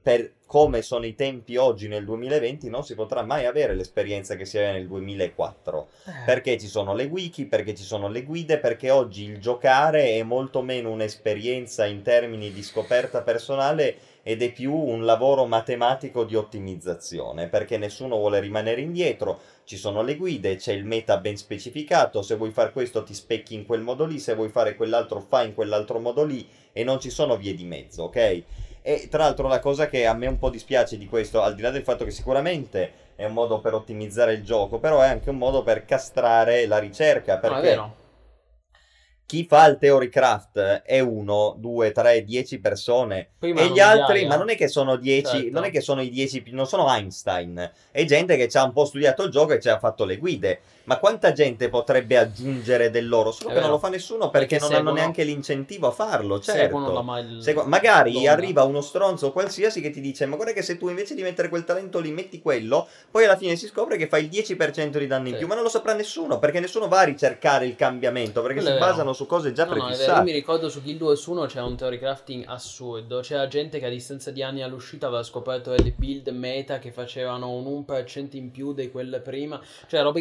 per 0.00 0.34
come 0.54 0.82
sono 0.82 1.04
i 1.04 1.16
tempi 1.16 1.56
oggi 1.56 1.88
nel 1.88 2.04
2020 2.04 2.70
non 2.70 2.84
si 2.84 2.94
potrà 2.94 3.22
mai 3.22 3.44
avere 3.44 3.74
l'esperienza 3.74 4.36
che 4.36 4.44
si 4.44 4.56
aveva 4.56 4.74
nel 4.74 4.86
2004. 4.86 5.88
Perché 6.24 6.56
ci 6.58 6.68
sono 6.68 6.94
le 6.94 7.06
wiki, 7.06 7.46
perché 7.46 7.74
ci 7.74 7.82
sono 7.82 8.06
le 8.06 8.22
guide, 8.22 8.58
perché 8.58 8.92
oggi 8.92 9.24
il 9.24 9.40
giocare 9.40 10.10
è 10.10 10.22
molto 10.22 10.62
meno 10.62 10.92
un'esperienza 10.92 11.86
in 11.86 12.02
termini 12.02 12.52
di 12.52 12.62
scoperta 12.62 13.22
personale 13.22 13.96
ed 14.22 14.42
è 14.42 14.52
più 14.52 14.72
un 14.72 15.04
lavoro 15.04 15.44
matematico 15.44 16.22
di 16.22 16.36
ottimizzazione, 16.36 17.48
perché 17.48 17.76
nessuno 17.76 18.16
vuole 18.16 18.38
rimanere 18.38 18.80
indietro, 18.80 19.40
ci 19.64 19.76
sono 19.76 20.02
le 20.02 20.14
guide, 20.14 20.54
c'è 20.54 20.72
il 20.72 20.84
meta 20.84 21.16
ben 21.16 21.36
specificato, 21.36 22.22
se 22.22 22.36
vuoi 22.36 22.52
fare 22.52 22.70
questo 22.70 23.02
ti 23.02 23.12
specchi 23.12 23.54
in 23.54 23.66
quel 23.66 23.80
modo 23.80 24.04
lì, 24.04 24.20
se 24.20 24.36
vuoi 24.36 24.50
fare 24.50 24.76
quell'altro 24.76 25.18
fai 25.18 25.48
in 25.48 25.54
quell'altro 25.54 25.98
modo 25.98 26.22
lì 26.22 26.48
e 26.72 26.84
non 26.84 27.00
ci 27.00 27.10
sono 27.10 27.36
vie 27.36 27.54
di 27.54 27.64
mezzo, 27.64 28.04
ok? 28.04 28.42
E 28.86 29.08
tra 29.10 29.22
l'altro 29.24 29.48
la 29.48 29.60
cosa 29.60 29.88
che 29.88 30.04
a 30.06 30.12
me 30.12 30.26
un 30.26 30.38
po' 30.38 30.50
dispiace 30.50 30.98
di 30.98 31.06
questo, 31.06 31.40
al 31.40 31.54
di 31.54 31.62
là 31.62 31.70
del 31.70 31.82
fatto 31.82 32.04
che 32.04 32.10
sicuramente 32.10 32.92
è 33.16 33.24
un 33.24 33.32
modo 33.32 33.58
per 33.60 33.72
ottimizzare 33.72 34.34
il 34.34 34.44
gioco, 34.44 34.78
però 34.78 35.00
è 35.00 35.08
anche 35.08 35.30
un 35.30 35.38
modo 35.38 35.62
per 35.62 35.86
castrare 35.86 36.66
la 36.66 36.76
ricerca, 36.78 37.34
No, 37.34 37.40
perché 37.40 37.60
vero. 37.62 37.94
chi 39.24 39.46
fa 39.48 39.64
il 39.68 39.78
Theorycraft 39.78 40.58
è 40.84 41.00
uno, 41.00 41.54
due, 41.56 41.92
tre, 41.92 42.24
dieci 42.24 42.58
persone 42.60 43.30
Prima 43.38 43.62
e 43.62 43.70
gli 43.70 43.80
altri, 43.80 44.12
migliaia. 44.16 44.28
ma 44.28 44.36
non 44.36 44.50
è 44.50 44.54
che 44.54 44.68
sono 44.68 44.96
dieci, 44.96 45.28
Certo. 45.30 45.50
non 45.52 45.64
è 45.64 45.70
che 45.70 45.80
sono 45.80 46.02
i 46.02 46.10
dieci, 46.10 46.42
non 46.48 46.66
sono 46.66 46.86
Einstein, 46.92 47.70
è 47.90 48.04
gente 48.04 48.36
che 48.36 48.48
ci 48.50 48.58
ha 48.58 48.64
un 48.64 48.72
po' 48.74 48.84
studiato 48.84 49.22
il 49.22 49.30
gioco 49.30 49.54
e 49.54 49.60
ci 49.60 49.70
ha 49.70 49.78
fatto 49.78 50.04
le 50.04 50.18
guide. 50.18 50.60
Ma 50.84 50.98
quanta 50.98 51.32
gente 51.32 51.68
potrebbe 51.68 52.16
aggiungere 52.18 52.90
del 52.90 53.08
loro? 53.08 53.32
Solo 53.32 53.54
che 53.54 53.60
non 53.60 53.70
lo 53.70 53.78
fa 53.78 53.88
nessuno 53.88 54.28
perché, 54.30 54.46
Perché 54.46 54.54
non 54.58 54.66
hanno 54.68 54.76
seguono- 54.76 54.96
neanche 54.98 55.24
l'incentivo 55.24 55.86
a 55.86 55.90
farlo, 55.90 56.40
certo. 56.40 56.92
la 56.92 57.02
ma- 57.02 57.24
Segu- 57.40 57.64
magari 57.64 58.12
l'onda. 58.12 58.32
arriva 58.32 58.62
uno 58.64 58.80
stronzo 58.82 59.32
qualsiasi 59.32 59.80
che 59.80 59.90
ti 59.90 60.00
dice: 60.00 60.26
Ma 60.26 60.36
guarda 60.36 60.52
che 60.52 60.62
se 60.62 60.76
tu 60.76 60.88
invece 60.88 61.14
di 61.14 61.22
mettere 61.22 61.48
quel 61.48 61.64
talento 61.64 62.00
lì 62.00 62.10
metti 62.12 62.40
quello, 62.40 62.86
poi 63.10 63.24
alla 63.24 63.36
fine 63.36 63.56
si 63.56 63.66
scopre 63.66 63.96
che 63.96 64.08
fai 64.08 64.24
il 64.24 64.28
10% 64.30 64.98
di 64.98 65.06
danni 65.06 65.28
in 65.28 65.34
Sì. 65.34 65.38
più. 65.38 65.48
Ma 65.48 65.54
non 65.54 65.62
lo 65.62 65.70
saprà 65.70 65.94
nessuno 65.94 66.38
perché 66.38 66.60
nessuno 66.60 66.86
va 66.88 67.00
a 67.00 67.04
ricercare 67.04 67.66
il 67.66 67.76
cambiamento 67.76 68.42
perché 68.42 68.60
Quello 68.60 68.74
si 68.76 68.78
basano 68.80 69.12
su 69.14 69.26
cose 69.26 69.52
già 69.52 69.64
No, 69.64 69.70
no, 69.70 69.76
è 69.76 69.78
vero. 69.78 69.88
Io 69.90 69.96
prefissate. 69.96 70.24
mi 70.24 70.32
ricordo 70.32 70.68
su 70.68 70.82
Guild 70.82 71.00
Wars 71.02 71.24
1 71.26 71.46
c'era 71.46 71.64
un 71.64 71.76
theory 71.76 71.98
crafting 71.98 72.44
assurdo. 72.46 73.20
C'era 73.20 73.46
gente 73.48 73.78
che 73.78 73.86
a 73.86 73.90
distanza 73.90 74.30
di 74.30 74.42
anni 74.42 74.62
all'uscita 74.62 75.06
aveva 75.06 75.22
scoperto 75.22 75.70
delle 75.70 75.92
build 75.96 76.28
meta 76.28 76.78
che 76.78 76.90
facevano 76.92 77.50
un 77.50 77.64
1% 77.86 78.36
in 78.36 78.50
più 78.50 78.72
di 78.74 78.90
quelle 78.90 79.20
prima. 79.20 79.60
Cioè, 79.86 80.02
robe 80.02 80.20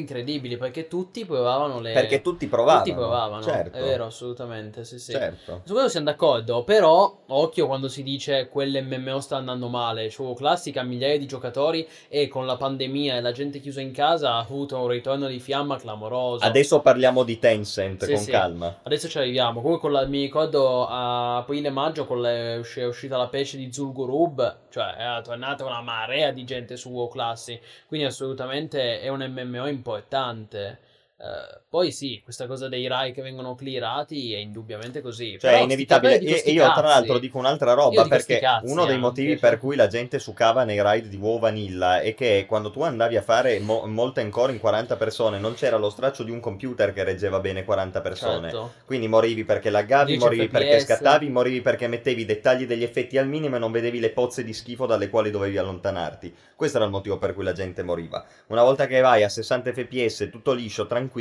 incredibili 0.54 0.58
perché 0.58 0.88
tutti 0.88 1.26
provavano 1.26 1.80
le. 1.80 1.94
Perché 1.94 2.22
tutti 2.22 2.48
provavano. 2.48 2.84
Tutti 2.84 2.96
provavano, 2.96 3.42
certo. 3.44 3.78
è 3.78 3.82
vero, 3.82 4.06
assolutamente. 4.06 4.84
Sì, 4.84 5.00
sì. 5.00 5.12
Certo. 5.12 5.62
Su 5.64 5.74
quello 5.74 5.90
siamo 5.90 6.06
d'accordo, 6.06 6.64
però 6.64 7.16
occhio 7.28 7.68
quando 7.68 7.88
si 7.88 8.04
dice 8.04 8.48
quell'MMO 8.50 9.20
sta 9.20 9.38
andando 9.38 9.68
male. 9.68 10.10
Cioè, 10.10 10.34
Classic 10.36 10.76
ha 10.78 10.84
migliaia 10.84 11.18
di 11.18 11.26
giocatori 11.26 11.88
e 12.08 12.28
con 12.28 12.46
la 12.46 12.58
pandemia 12.58 13.16
e 13.18 13.22
la 13.22 13.32
gente 13.32 13.60
chiusa 13.60 13.82
in 13.82 13.92
casa 13.92 14.34
ha 14.34 14.40
avuto 14.40 14.78
un 14.80 14.88
ritorno 14.88 15.28
di 15.28 15.40
fiamma 15.40 15.78
clamoroso. 15.78 16.44
Adesso 16.46 16.82
parliamo 16.82 17.24
di 17.24 17.40
Tencent 17.40 18.04
Sì, 18.06 18.14
con 18.14 18.22
sì. 18.22 18.32
calma. 18.32 18.80
Adesso 18.84 19.08
ci 19.08 19.18
arriviamo. 19.18 19.62
Comunque, 19.62 19.90
con 19.90 19.92
la- 19.92 20.06
mi 20.08 20.22
ricordo 20.22 20.86
a 20.88 21.38
aprile-maggio, 21.38 22.06
con 22.06 22.22
le- 22.22 22.62
è 22.76 22.86
uscita 22.86 23.18
la 23.18 23.28
patch 23.28 23.56
di 23.56 23.72
Zulgurub, 23.72 24.58
cioè 24.70 24.96
è 24.96 25.22
tornata 25.24 25.66
una 25.66 25.82
marea 25.82 26.32
di 26.32 26.44
gente 26.44 26.78
su 26.78 26.90
WoW 26.90 27.10
Classic. 27.10 27.60
Quindi, 27.88 28.06
assolutamente 28.08 29.00
è 29.02 29.08
un 29.10 29.22
MMO 29.22 29.68
importante 29.68 30.43
veramente 30.50 30.83
eh, 31.24 31.62
poi 31.70 31.92
sì, 31.92 32.20
questa 32.22 32.48
cosa 32.48 32.68
dei 32.68 32.86
Rai 32.86 33.14
che 33.14 33.22
vengono 33.22 33.56
clearati 33.56 34.34
è 34.34 34.38
indubbiamente 34.38 35.02
così. 35.02 35.38
Cioè, 35.40 35.54
è 35.54 35.62
inevitabile. 35.62 36.20
E 36.20 36.52
io, 36.52 36.70
tra 36.74 36.82
l'altro, 36.82 37.18
dico 37.18 37.38
un'altra 37.38 37.72
roba. 37.74 38.06
Perché 38.06 38.40
cazzi 38.40 38.70
uno 38.70 38.84
dei 38.84 38.96
anche, 38.96 39.06
motivi 39.08 39.32
cioè. 39.32 39.40
per 39.40 39.58
cui 39.58 39.78
la 39.78 39.88
gente 39.88 40.20
succava 40.20 40.66
nei 40.66 40.82
raid 40.82 41.06
di 41.06 41.16
WoW 41.16 41.40
Vanilla 41.40 42.02
è 42.02 42.14
che 42.14 42.46
quando 42.46 42.72
tu 42.72 42.84
andavi 42.84 43.16
a 43.16 43.22
fare 43.22 43.60
mo- 43.60 43.86
molte 43.86 44.20
ancora 44.20 44.52
in 44.52 44.60
40 44.60 44.98
persone, 44.98 45.40
non 45.40 45.54
c'era 45.54 45.78
lo 45.78 45.90
straccio 45.90 46.24
di 46.24 46.32
un 46.32 46.42
computer 46.42 46.92
che 46.92 47.06
reggeva 47.06 47.40
bene 47.40 47.64
40 47.64 48.02
persone. 48.02 48.50
Certo. 48.50 48.74
Quindi 48.86 49.08
morivi 49.08 49.46
perché 49.46 49.70
laggavi, 49.70 50.18
10 50.18 50.20
morivi 50.26 50.48
perché 50.50 50.80
FPS. 50.80 50.84
scattavi, 50.84 51.30
morivi 51.30 51.62
perché 51.62 51.88
mettevi 51.88 52.22
i 52.24 52.26
dettagli 52.26 52.68
degli 52.68 52.84
effetti 52.84 53.18
al 53.18 53.28
minimo 53.28 53.56
e 53.56 53.60
non 53.60 53.72
vedevi 53.72 54.02
le 54.02 54.10
pozze 54.10 54.44
di 54.44 54.54
schifo 54.54 54.86
dalle 54.86 55.10
quali 55.10 55.32
dovevi 55.32 55.58
allontanarti. 55.58 56.36
Questo 56.56 56.78
era 56.78 56.86
il 56.86 56.94
motivo 56.94 57.18
per 57.18 57.34
cui 57.34 57.44
la 57.44 57.54
gente 57.54 57.82
moriva. 57.82 58.24
Una 58.48 58.64
volta 58.64 58.88
che 58.88 59.00
vai 59.00 59.24
a 59.24 59.30
60 59.30 59.72
fps 59.72 60.30
tutto 60.30 60.52
liscio, 60.54 60.86
tranquillo, 60.86 61.12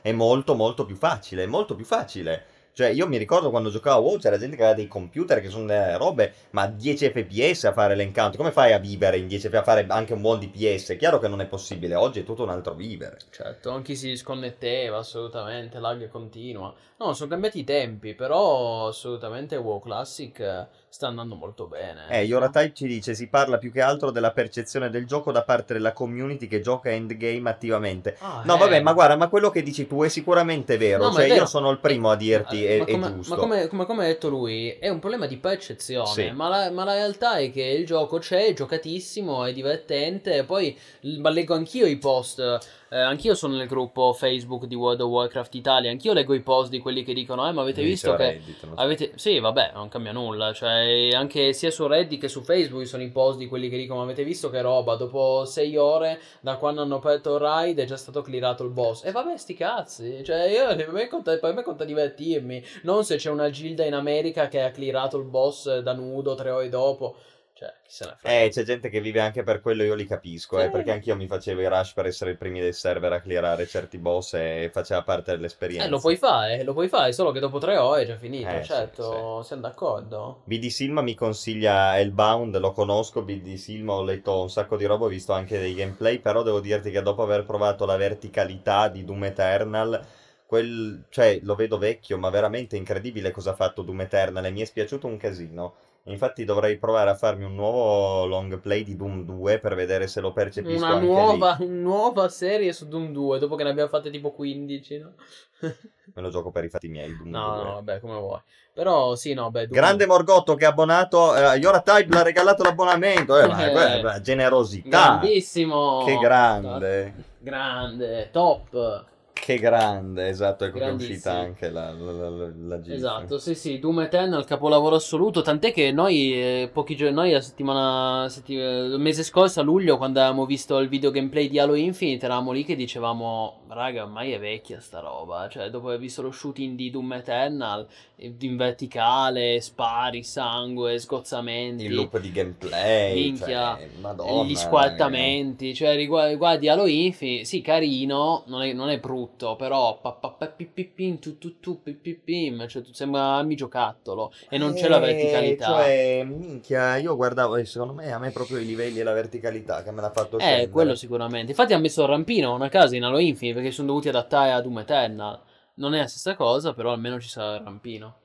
è 0.00 0.12
molto 0.12 0.54
molto 0.54 0.84
più 0.84 0.96
facile, 0.96 1.44
è 1.44 1.46
molto 1.46 1.74
più 1.74 1.84
facile. 1.84 2.46
Cioè, 2.74 2.88
io 2.88 3.06
mi 3.06 3.18
ricordo 3.18 3.50
quando 3.50 3.68
giocavo 3.68 3.98
a 3.98 4.00
WoW 4.00 4.18
c'era 4.18 4.38
gente 4.38 4.56
che 4.56 4.62
aveva 4.62 4.76
dei 4.76 4.88
computer 4.88 5.40
che 5.40 5.50
sono 5.50 5.66
delle 5.66 5.96
robe, 5.98 6.32
ma 6.50 6.66
10 6.66 7.10
fps 7.10 7.64
a 7.64 7.72
fare 7.72 7.94
l'encounter. 7.94 8.38
Come 8.38 8.50
fai 8.50 8.72
a 8.72 8.78
vivere 8.78 9.18
in 9.18 9.26
10 9.26 9.48
fps, 9.48 9.54
a 9.56 9.62
fare 9.62 9.84
anche 9.88 10.14
un 10.14 10.22
buon 10.22 10.38
DPS? 10.38 10.90
È 10.92 10.96
chiaro 10.96 11.18
che 11.18 11.28
non 11.28 11.40
è 11.42 11.46
possibile, 11.46 11.94
oggi 11.94 12.20
è 12.20 12.24
tutto 12.24 12.44
un 12.44 12.48
altro 12.48 12.72
vivere. 12.74 13.18
Certo, 13.30 13.70
anche 13.70 13.94
si 13.94 14.08
disconnetteva 14.08 14.98
assolutamente, 14.98 15.78
lag 15.78 16.08
continua. 16.08 16.72
No, 16.96 17.12
sono 17.14 17.28
cambiati 17.30 17.58
i 17.58 17.64
tempi, 17.64 18.14
però 18.14 18.86
assolutamente 18.88 19.56
WoW 19.56 19.80
Classic 19.80 20.38
eh, 20.38 20.66
sta 20.88 21.08
andando 21.08 21.34
molto 21.34 21.66
bene. 21.66 22.06
Eh, 22.08 22.22
Yoratype 22.22 22.72
ci 22.74 22.86
dice, 22.86 23.14
si 23.14 23.28
parla 23.28 23.58
più 23.58 23.72
che 23.72 23.80
altro 23.80 24.10
della 24.12 24.30
percezione 24.30 24.88
del 24.88 25.04
gioco 25.04 25.32
da 25.32 25.42
parte 25.42 25.72
della 25.72 25.92
community 25.92 26.46
che 26.46 26.60
gioca 26.60 26.90
endgame 26.90 27.50
attivamente. 27.50 28.16
Ah, 28.20 28.42
No, 28.44 28.54
eh. 28.54 28.58
vabbè, 28.58 28.80
ma 28.82 28.92
guarda, 28.92 29.16
ma 29.16 29.28
quello 29.28 29.50
che 29.50 29.62
dici 29.62 29.86
tu 29.86 30.02
è 30.04 30.08
sicuramente 30.08 30.76
vero. 30.76 31.04
No, 31.06 31.12
cioè, 31.12 31.24
è 31.24 31.28
vero. 31.28 31.40
io 31.40 31.46
sono 31.46 31.70
il 31.70 31.78
primo 31.80 32.08
a 32.10 32.16
dirti, 32.16 32.61
Eh, 32.64 32.76
è, 32.76 32.78
ma 32.78 32.84
è 32.84 32.90
come, 32.92 33.14
giusto. 33.14 33.34
Ma 33.34 33.40
come, 33.40 33.66
come- 33.68 33.86
come 33.86 34.04
ha 34.04 34.06
detto 34.06 34.28
lui, 34.28 34.70
è 34.78 34.88
un 34.88 34.98
problema 34.98 35.26
di 35.26 35.36
percezione. 35.36 36.06
Sì. 36.08 36.30
Ma, 36.30 36.48
la, 36.48 36.70
ma 36.70 36.84
la 36.84 36.94
realtà 36.94 37.36
è 37.36 37.50
che 37.52 37.62
il 37.62 37.86
gioco 37.86 38.18
c'è, 38.18 38.46
è 38.46 38.52
giocatissimo, 38.52 39.44
è 39.44 39.52
divertente. 39.52 40.44
Poi 40.44 40.76
leggo 41.00 41.54
anch'io 41.54 41.86
i 41.86 41.96
post. 41.96 42.58
Eh, 42.92 43.00
anch'io 43.00 43.34
sono 43.34 43.56
nel 43.56 43.66
gruppo 43.66 44.12
Facebook 44.12 44.66
di 44.66 44.74
World 44.74 45.00
of 45.00 45.08
Warcraft 45.08 45.54
Italia. 45.54 45.90
Anch'io 45.90 46.12
leggo 46.12 46.34
i 46.34 46.42
post 46.42 46.68
di 46.68 46.78
quelli 46.78 47.02
che 47.04 47.14
dicono: 47.14 47.48
Eh, 47.48 47.52
ma 47.52 47.62
avete 47.62 47.82
visto 47.82 48.14
che. 48.16 48.32
Reddit, 48.32 48.58
so. 48.58 48.72
Avete... 48.74 49.12
Sì, 49.14 49.38
vabbè, 49.38 49.70
non 49.72 49.88
cambia 49.88 50.12
nulla. 50.12 50.52
Cioè, 50.52 51.08
anche 51.14 51.54
sia 51.54 51.70
su 51.70 51.86
Reddit 51.86 52.20
che 52.20 52.28
su 52.28 52.42
Facebook 52.42 52.86
sono 52.86 53.02
i 53.02 53.08
post 53.08 53.38
di 53.38 53.46
quelli 53.46 53.70
che 53.70 53.78
dicono: 53.78 54.02
Avete 54.02 54.24
visto 54.24 54.50
che 54.50 54.60
roba? 54.60 54.96
Dopo 54.96 55.46
sei 55.46 55.74
ore 55.78 56.20
da 56.40 56.56
quando 56.56 56.82
hanno 56.82 56.96
aperto 56.96 57.32
il 57.34 57.40
raid 57.40 57.78
è 57.78 57.86
già 57.86 57.96
stato 57.96 58.20
clearato 58.20 58.62
il 58.62 58.70
boss. 58.70 59.06
E 59.06 59.10
vabbè, 59.10 59.38
sti 59.38 59.54
cazzi. 59.54 60.22
Cioè, 60.22 60.44
io, 60.50 60.76
per, 60.76 60.92
me 60.92 61.08
conta, 61.08 61.34
per 61.38 61.54
me 61.54 61.62
conta 61.62 61.84
divertirmi. 61.84 62.62
Non 62.82 63.04
se 63.04 63.16
c'è 63.16 63.30
una 63.30 63.48
gilda 63.48 63.86
in 63.86 63.94
America 63.94 64.48
che 64.48 64.60
ha 64.60 64.70
clearato 64.70 65.16
il 65.16 65.24
boss 65.24 65.78
da 65.78 65.94
nudo 65.94 66.34
tre 66.34 66.50
ore 66.50 66.68
dopo. 66.68 67.16
Cioè, 67.62 67.72
chi 67.84 67.90
se 67.92 68.04
ne 68.06 68.16
frega. 68.18 68.44
Eh, 68.44 68.48
c'è 68.48 68.62
gente 68.64 68.88
che 68.88 69.00
vive 69.00 69.20
anche 69.20 69.44
per 69.44 69.60
quello, 69.60 69.84
io 69.84 69.94
li 69.94 70.04
capisco, 70.06 70.58
eh, 70.58 70.64
Sì. 70.64 70.70
perché 70.70 70.90
anch'io 70.90 71.14
mi 71.14 71.28
facevo 71.28 71.60
i 71.60 71.68
rush 71.68 71.92
per 71.92 72.06
essere 72.06 72.32
i 72.32 72.36
primi 72.36 72.60
del 72.60 72.74
server 72.74 73.12
a 73.12 73.20
clearare 73.20 73.66
certi 73.66 73.98
boss 73.98 74.34
e 74.34 74.68
faceva 74.72 75.02
parte 75.02 75.30
dell'esperienza. 75.32 75.86
Eh, 75.86 75.90
lo 75.90 76.00
puoi 76.00 76.16
fare, 76.16 76.64
lo 76.64 76.72
puoi 76.72 76.88
fare, 76.88 77.12
solo 77.12 77.30
che 77.30 77.38
dopo 77.40 77.58
tre 77.58 77.76
ore 77.76 78.02
è 78.02 78.06
già 78.06 78.16
finito. 78.16 78.48
Eh, 78.48 78.62
sì, 78.62 78.72
certo, 78.72 79.42
siamo 79.42 79.62
d'accordo. 79.62 80.40
BD 80.44 80.66
Silma 80.66 81.02
mi 81.02 81.14
consiglia 81.14 81.98
Hellbound, 81.98 82.58
lo 82.58 82.72
conosco, 82.72 83.22
BD 83.22 83.54
Silma 83.54 83.92
ho 83.92 84.02
letto 84.02 84.40
un 84.40 84.50
sacco 84.50 84.76
di 84.76 84.84
roba, 84.84 85.04
ho 85.04 85.08
visto 85.08 85.32
anche 85.32 85.58
dei 85.58 85.74
gameplay, 85.74 86.18
però 86.18 86.42
devo 86.42 86.58
dirti 86.60 86.90
che 86.90 87.02
dopo 87.02 87.22
aver 87.22 87.44
provato 87.44 87.84
la 87.86 87.96
verticalità 87.96 88.88
di 88.88 89.04
Doom 89.04 89.24
Eternal, 89.24 90.04
quel, 90.52 91.04
cioè 91.08 91.40
lo 91.44 91.54
vedo 91.54 91.78
vecchio, 91.78 92.18
ma 92.18 92.28
veramente 92.28 92.76
incredibile 92.76 93.30
cosa 93.30 93.52
ha 93.52 93.54
fatto 93.54 93.80
Doom 93.80 94.02
Eternal 94.02 94.44
e 94.44 94.50
mi 94.50 94.60
è 94.60 94.66
spiaciuto 94.66 95.06
un 95.06 95.16
casino. 95.16 95.72
Infatti 96.04 96.44
dovrei 96.44 96.76
provare 96.76 97.08
a 97.08 97.14
farmi 97.14 97.44
un 97.44 97.54
nuovo 97.54 98.26
long 98.26 98.60
play 98.60 98.82
di 98.84 98.94
Doom 98.94 99.24
2 99.24 99.60
per 99.60 99.74
vedere 99.74 100.08
se 100.08 100.20
lo 100.20 100.34
percepisco 100.34 100.84
Una 100.84 100.98
nuova, 100.98 101.56
nuova 101.66 102.28
serie 102.28 102.74
su 102.74 102.86
Doom 102.86 103.12
2, 103.12 103.38
dopo 103.38 103.54
che 103.54 103.62
ne 103.62 103.70
abbiamo 103.70 103.88
fatte 103.88 104.10
tipo 104.10 104.32
15, 104.32 104.98
no? 104.98 105.12
Me 105.60 106.20
lo 106.20 106.28
gioco 106.28 106.50
per 106.50 106.64
i 106.64 106.68
fatti 106.68 106.88
miei, 106.88 107.16
Doom 107.16 107.30
No, 107.30 107.54
2. 107.54 107.64
no, 107.64 107.72
vabbè, 107.74 108.00
come 108.00 108.18
vuoi. 108.18 108.40
Però 108.74 109.14
sì, 109.14 109.32
no, 109.32 109.50
beh, 109.50 109.68
Doom... 109.68 109.80
Grande 109.80 110.06
Morgotto 110.06 110.54
che 110.54 110.66
ha 110.66 110.68
abbonato, 110.68 111.34
eh, 111.34 111.56
Yoratype 111.56 112.12
l'ha 112.14 112.22
regalato 112.22 112.62
l'abbonamento, 112.62 113.38
eh, 113.38 113.46
ma 113.46 114.16
Eh, 114.16 114.20
generosità. 114.20 114.88
Grandissimo. 115.18 116.04
Che 116.04 116.18
grande. 116.18 117.14
Grande, 117.38 118.28
top. 118.30 119.10
Che 119.32 119.58
grande, 119.58 120.28
esatto, 120.28 120.64
ecco 120.64 120.78
che 120.78 120.84
è 120.84 120.90
uscita 120.90 121.32
anche 121.32 121.68
la, 121.68 121.90
la, 121.90 122.12
la, 122.12 122.52
la, 122.54 122.80
GIF. 122.80 122.94
Esatto, 122.94 123.38
sì, 123.38 123.56
sì, 123.56 123.80
Doom 123.80 124.02
Eternal, 124.02 124.44
capolavoro 124.44 124.94
assoluto. 124.94 125.42
Tant'è 125.42 125.72
che 125.72 125.90
noi, 125.90 126.32
eh, 126.32 126.70
pochi 126.72 126.94
giorni, 126.94 127.14
noi 127.14 127.32
la 127.32 127.40
settimana, 127.40 128.28
setti- 128.28 128.56
eh, 128.56 128.84
il 128.84 129.00
mese 129.00 129.24
scorso, 129.24 129.58
a 129.58 129.64
luglio, 129.64 129.96
quando 129.96 130.20
avevamo 130.20 130.46
visto 130.46 130.78
il 130.78 130.88
video 130.88 131.10
gameplay 131.10 131.48
di 131.48 131.58
Halo 131.58 131.74
Infinite, 131.74 132.24
eravamo 132.24 132.52
lì 132.52 132.64
che 132.64 132.76
dicevamo, 132.76 133.62
raga, 133.68 134.04
ormai 134.04 134.30
è 134.30 134.38
vecchia 134.38 134.78
sta 134.78 135.00
roba. 135.00 135.48
Cioè, 135.48 135.70
dopo 135.70 135.88
aver 135.88 135.98
visto 135.98 136.22
lo 136.22 136.30
shooting 136.30 136.76
di 136.76 136.90
Doom 136.90 137.14
Eternal, 137.14 137.84
eh, 138.14 138.32
in 138.38 138.56
verticale, 138.56 139.60
spari, 139.60 140.22
sangue, 140.22 140.98
sgozzamenti. 140.98 141.86
Il 141.86 141.94
loop 141.94 142.20
di 142.20 142.30
gameplay, 142.30 143.14
Minchia, 143.14 143.76
cioè, 143.76 143.88
madonna. 144.00 144.44
gli 144.44 144.54
squartamenti, 144.54 145.74
cioè 145.74 145.96
rigu- 145.96 146.36
guardi 146.36 146.68
Halo 146.68 146.86
Infinite, 146.86 147.44
sì 147.44 147.60
carino, 147.60 148.44
non 148.46 148.62
è, 148.62 148.72
non 148.72 148.88
è 148.88 149.00
pruno, 149.00 149.21
brutto, 149.26 149.56
però 149.56 150.00
pa, 150.00 150.12
pa, 150.12 150.30
pa, 150.30 150.48
pi, 150.48 150.66
pi, 150.66 150.84
pim, 150.84 151.18
tu, 151.18 151.38
tu, 151.38 151.58
tu, 151.60 151.82
pi, 151.82 151.94
pi, 151.94 152.14
pim, 152.14 152.66
cioè, 152.66 152.82
sembra 152.92 153.36
armi 153.36 153.54
giocattolo 153.54 154.32
e 154.48 154.58
non 154.58 154.74
c'è 154.74 154.88
la 154.88 154.96
Eh, 154.96 155.00
verticalità. 155.00 155.66
Cioè, 155.66 156.24
minchia, 156.24 156.96
io 156.96 157.14
guardavo, 157.16 157.56
e 157.56 157.64
secondo 157.64 157.92
me 157.94 158.12
a 158.12 158.18
me 158.18 158.30
proprio 158.30 158.58
i 158.58 158.64
livelli 158.64 159.00
e 159.00 159.02
la 159.02 159.12
verticalità 159.12 159.82
che 159.82 159.90
me 159.90 160.00
l'ha 160.00 160.10
fatto 160.10 160.38
Eh, 160.38 160.40
scendere. 160.40 160.70
quello 160.70 160.94
sicuramente. 160.94 161.50
Infatti 161.52 161.72
ha 161.72 161.78
messo 161.78 162.02
il 162.02 162.08
rampino 162.08 162.54
una 162.54 162.68
casa 162.68 162.96
in 162.96 163.04
Halo 163.04 163.18
Infinite 163.18 163.56
perché 163.58 163.70
sono 163.72 163.88
dovuti 163.88 164.08
adattare 164.08 164.52
a 164.52 164.60
Doom 164.60 164.78
Eternal. 164.80 165.40
Non 165.74 165.94
è 165.94 165.98
la 165.98 166.06
stessa 166.08 166.34
cosa, 166.34 166.74
però 166.74 166.92
almeno 166.92 167.18
ci 167.20 167.28
sarà 167.28 167.56
il 167.56 167.62
rampino. 167.62 168.16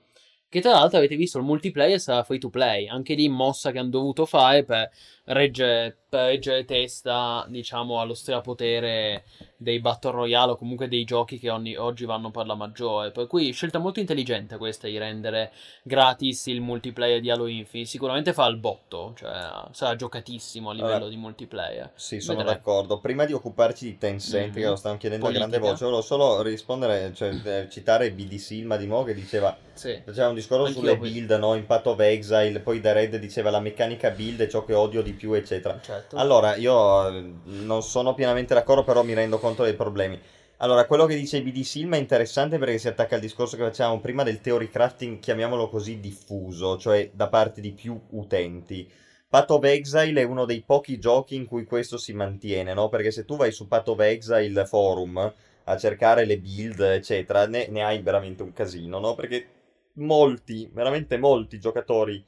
Che 0.49 0.61
tra 0.61 0.71
l'altro 0.71 0.97
avete 0.97 1.15
visto 1.17 1.37
il 1.37 1.43
multiplayer 1.43 1.99
sarà 1.99 2.23
free 2.23 2.39
to 2.39 2.49
play. 2.49 2.87
Anche 2.87 3.13
lì 3.15 3.27
mossa 3.27 3.71
che 3.71 3.79
hanno 3.79 3.89
dovuto 3.89 4.25
fare 4.25 4.63
per 4.63 4.89
reggere, 5.27 5.95
per 6.09 6.25
reggere 6.27 6.63
testa, 6.65 7.45
diciamo, 7.49 7.99
allo 7.99 8.13
strapotere 8.13 9.23
dei 9.57 9.79
Battle 9.79 10.11
Royale 10.11 10.51
o 10.51 10.55
comunque 10.55 10.87
dei 10.87 11.03
giochi 11.03 11.37
che 11.39 11.49
ogni- 11.49 11.75
oggi 11.75 12.05
vanno 12.05 12.31
per 12.31 12.45
la 12.45 12.55
maggiore. 12.55 13.11
Per 13.11 13.27
cui 13.27 13.51
scelta 13.51 13.79
molto 13.79 13.99
intelligente 13.99 14.57
questa 14.57 14.87
di 14.87 14.97
rendere 14.97 15.51
gratis 15.83 16.45
il 16.47 16.61
multiplayer 16.61 17.19
di 17.19 17.29
Halo 17.29 17.47
Infinite. 17.47 17.89
Sicuramente 17.89 18.33
fa 18.33 18.45
il 18.47 18.57
botto, 18.57 19.13
cioè 19.17 19.31
sarà 19.71 19.95
giocatissimo 19.95 20.69
a 20.69 20.73
livello 20.73 20.93
Allora, 20.93 21.09
di 21.09 21.17
multiplayer. 21.17 21.91
Sì, 21.95 22.19
sono 22.19 22.37
Vedremo. 22.37 22.57
d'accordo. 22.59 22.99
Prima 22.99 23.25
di 23.25 23.33
occuparci 23.33 23.85
di 23.85 23.97
Tencent, 23.97 24.53
Mhm. 24.55 24.61
che 24.61 24.65
lo 24.67 24.75
stanno 24.75 24.97
chiedendo 24.97 25.27
a 25.27 25.31
grande 25.31 25.59
Politica. 25.59 25.71
voce, 25.71 25.83
volevo 25.85 26.01
solo 26.01 26.41
rispondere, 26.41 27.13
cioè 27.13 27.33
eh, 27.43 27.69
citare 27.69 28.11
BD 28.11 28.35
Silma 28.37 28.77
di 28.77 28.85
nuovo 28.87 29.03
che 29.05 29.13
diceva, 29.13 29.55
Sì. 29.73 29.99
faceva 30.05 30.29
un 30.29 30.35
discorso 30.35 30.65
Anch'io 30.67 30.79
sulle 30.81 30.97
build, 30.97 31.31
no? 31.31 31.55
In 31.55 31.65
Path 31.65 31.87
of 31.87 31.99
Exile, 31.99 32.59
poi 32.59 32.79
The 32.79 32.93
Red 32.93 33.15
diceva 33.17 33.49
la 33.49 33.59
meccanica 33.59 34.09
build 34.11 34.41
è 34.41 34.47
ciò 34.47 34.63
che 34.63 34.73
odio 34.73 35.01
di 35.01 35.13
più, 35.17 35.33
eccetera. 35.33 35.77
Certo. 35.81 36.15
Allora, 36.15 36.55
io 36.55 37.09
eh, 37.09 37.33
non 37.43 37.83
sono 37.83 38.13
pienamente 38.13 38.53
d'accordo, 38.53 38.85
però 38.85 39.03
mi 39.03 39.13
rendo 39.13 39.37
conto 39.39 39.63
dei 39.63 39.73
problemi. 39.73 40.17
Allora, 40.59 40.85
quello 40.85 41.05
che 41.05 41.15
dice 41.15 41.41
BD 41.43 41.61
Silma 41.61 41.97
è 41.97 41.99
interessante 41.99 42.57
perché 42.57 42.77
si 42.77 42.87
attacca 42.87 43.15
al 43.15 43.21
discorso 43.21 43.57
che 43.57 43.63
facevamo 43.63 43.99
prima 43.99 44.23
del 44.23 44.39
theory 44.39 44.69
crafting, 44.69 45.19
chiamiamolo 45.19 45.67
così, 45.67 45.99
diffuso, 45.99 46.77
cioè 46.77 47.11
da 47.13 47.27
parte 47.27 47.59
di 47.59 47.73
più 47.73 47.99
utenti. 48.11 48.89
Path 49.29 49.51
of 49.51 49.63
Exile 49.65 50.21
è 50.21 50.23
uno 50.23 50.45
dei 50.45 50.63
pochi 50.63 50.97
giochi 50.99 51.35
in 51.35 51.45
cui 51.45 51.65
questo 51.65 51.97
si 51.97 52.13
mantiene, 52.13 52.73
no? 52.73 52.87
Perché 52.87 53.11
se 53.11 53.25
tu 53.25 53.35
vai 53.35 53.51
su 53.51 53.67
Path 53.67 53.89
of 53.89 53.99
Exile 53.99 54.65
forum 54.65 55.33
a 55.65 55.77
cercare 55.77 56.25
le 56.25 56.39
build, 56.39 56.79
eccetera, 56.79 57.45
ne, 57.45 57.67
ne 57.67 57.83
hai 57.83 58.01
veramente 58.01 58.41
un 58.41 58.53
casino, 58.53 58.99
no? 58.99 59.15
Perché 59.15 59.47
molti, 59.93 60.69
veramente 60.71 61.17
molti 61.17 61.59
giocatori 61.59 62.23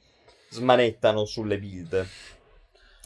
smanettano 0.50 1.24
sulle 1.24 1.58
build. 1.58 2.06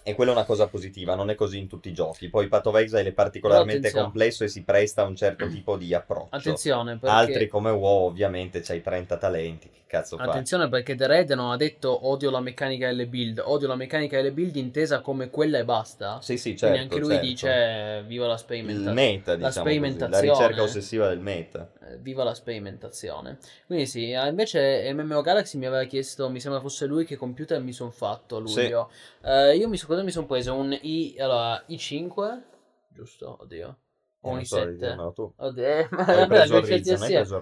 E 0.07 0.14
quella 0.14 0.32
è 0.32 0.34
una 0.34 0.44
cosa 0.44 0.66
positiva, 0.68 1.14
non 1.14 1.30
è 1.30 1.34
così 1.34 1.57
in 1.57 1.66
tutti 1.66 1.88
i 1.88 1.94
giochi. 1.94 2.28
Poi 2.28 2.46
Path 2.46 2.66
of 2.66 2.76
Exile 2.76 3.09
è 3.09 3.12
particolarmente 3.12 3.90
complesso 3.90 4.44
e 4.44 4.48
si 4.48 4.62
presta 4.62 5.00
a 5.00 5.07
un 5.07 5.16
certo 5.16 5.46
tipo 5.48 5.78
di 5.78 5.94
approccio. 5.94 6.28
Attenzione 6.36 6.98
perché... 6.98 7.16
Altri 7.16 7.48
come 7.48 7.70
WoW 7.70 8.05
ovviamente 8.09 8.61
c'hai 8.61 8.82
30 8.82 9.16
talenti, 9.16 9.70
che 9.70 9.80
cazzo 9.86 10.18
fai? 10.18 10.28
Attenzione 10.28 10.68
perché 10.68 10.94
The 10.94 11.07
Red 11.07 11.30
non 11.30 11.52
ha 11.52 11.57
detto 11.57 12.07
odio 12.07 12.30
la 12.30 12.40
meccanica 12.40 12.86
delle 12.86 13.07
build, 13.07 13.40
odio 13.42 13.66
la 13.66 13.76
meccanica 13.76 14.16
delle 14.16 14.32
build 14.32 14.57
intesa 14.57 15.00
come 15.00 15.30
quella 15.30 15.57
e 15.59 15.64
basta. 15.64 16.20
Sì, 16.20 16.36
sì, 16.36 16.55
Quindi 16.55 16.59
certo, 16.59 16.80
anche 16.82 16.98
lui 16.98 17.11
certo. 17.12 17.26
dice 17.26 18.05
viva 18.07 18.26
la 18.26 18.32
il 18.34 18.38
sperimentazione. 18.40 18.92
meta, 18.94 19.30
la 19.30 19.36
diciamo 19.36 19.38
così, 19.38 19.44
la 19.44 19.50
sperimentazione. 19.50 20.30
ricerca 20.30 20.62
ossessiva 20.62 21.09
del 21.09 21.20
meta. 21.20 21.70
Eh, 21.80 21.96
Viva 21.98 22.24
la 22.24 22.34
sperimentazione. 22.34 23.38
Quindi 23.66 23.86
sì, 23.86 24.12
ah, 24.12 24.26
invece 24.26 24.92
MMO 24.92 25.22
Galaxy 25.22 25.57
mi 25.57 25.66
aveva 25.66 25.84
chiesto, 25.84 26.28
mi 26.28 26.40
sembra 26.40 26.61
fosse 26.61 26.84
lui 26.86 27.05
che 27.07 27.16
computer 27.16 27.59
mi 27.61 27.72
sono 27.72 27.90
fatto 27.90 28.36
a 28.36 28.40
luglio. 28.40 28.90
Eh, 29.22 29.57
io 29.57 29.68
mi 29.68 29.76
so, 29.76 29.86
cosa 29.95 30.07
mi 30.07 30.11
sono 30.11 30.26
preso? 30.26 30.55
Un 30.55 30.76
I, 30.82 31.16
allora, 31.18 31.64
i5, 31.68 32.42
giusto? 32.88 33.38
Oddio. 33.40 33.78
O 34.24 34.30
un 34.32 34.38
Non 34.38 34.44
so, 34.44 34.64
i7. 34.64 34.68
dimmelo 34.78 35.12
tu. 35.12 35.32
Oddio, 35.36 35.64
eh, 35.64 35.88
ma 35.92 36.04
Hai 36.10 36.26
preso 36.26 36.56
hai 36.56 36.64
assieme. 36.92 37.12
preso 37.12 37.40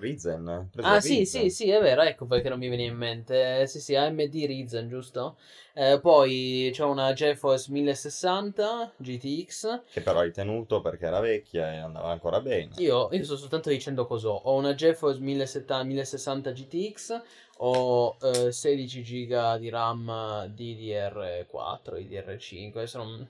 preso 0.70 0.90
Ah 0.90 1.00
sì, 1.00 1.24
sì, 1.26 1.48
sì, 1.50 1.70
è 1.70 1.80
vero, 1.80 2.02
ecco 2.02 2.26
perché 2.26 2.48
non 2.48 2.58
mi 2.58 2.68
veniva 2.68 2.90
in 2.92 2.98
mente. 2.98 3.60
Eh, 3.60 3.66
sì, 3.66 3.80
sì, 3.80 3.94
AMD 3.94 4.34
Ryzen, 4.46 4.88
giusto? 4.88 5.36
Eh, 5.74 5.98
poi 6.00 6.70
c'è 6.72 6.84
una 6.84 7.12
GeForce 7.12 7.70
1060 7.70 8.92
GTX. 8.96 9.80
Che 9.90 10.00
però 10.02 10.18
hai 10.20 10.32
tenuto 10.32 10.80
perché 10.80 11.06
era 11.06 11.20
vecchia 11.20 11.72
e 11.72 11.76
andava 11.76 12.10
ancora 12.10 12.40
bene. 12.40 12.80
Io, 12.84 13.08
io 13.12 13.24
sto 13.24 13.36
soltanto 13.36 13.68
dicendo 13.70 14.06
cosa 14.06 14.28
ho. 14.28 14.34
Ho 14.44 14.56
una 14.56 14.74
GeForce 14.74 15.20
1070 15.20 15.84
1060 15.84 16.52
GTX, 16.52 17.22
ho 17.58 18.16
eh, 18.20 18.52
16 18.52 19.02
GB 19.02 19.56
di 19.58 19.68
RAM 19.68 20.46
DDR4, 20.48 21.96
DDR5, 21.98 22.80
adesso 22.80 22.98
non- 22.98 23.28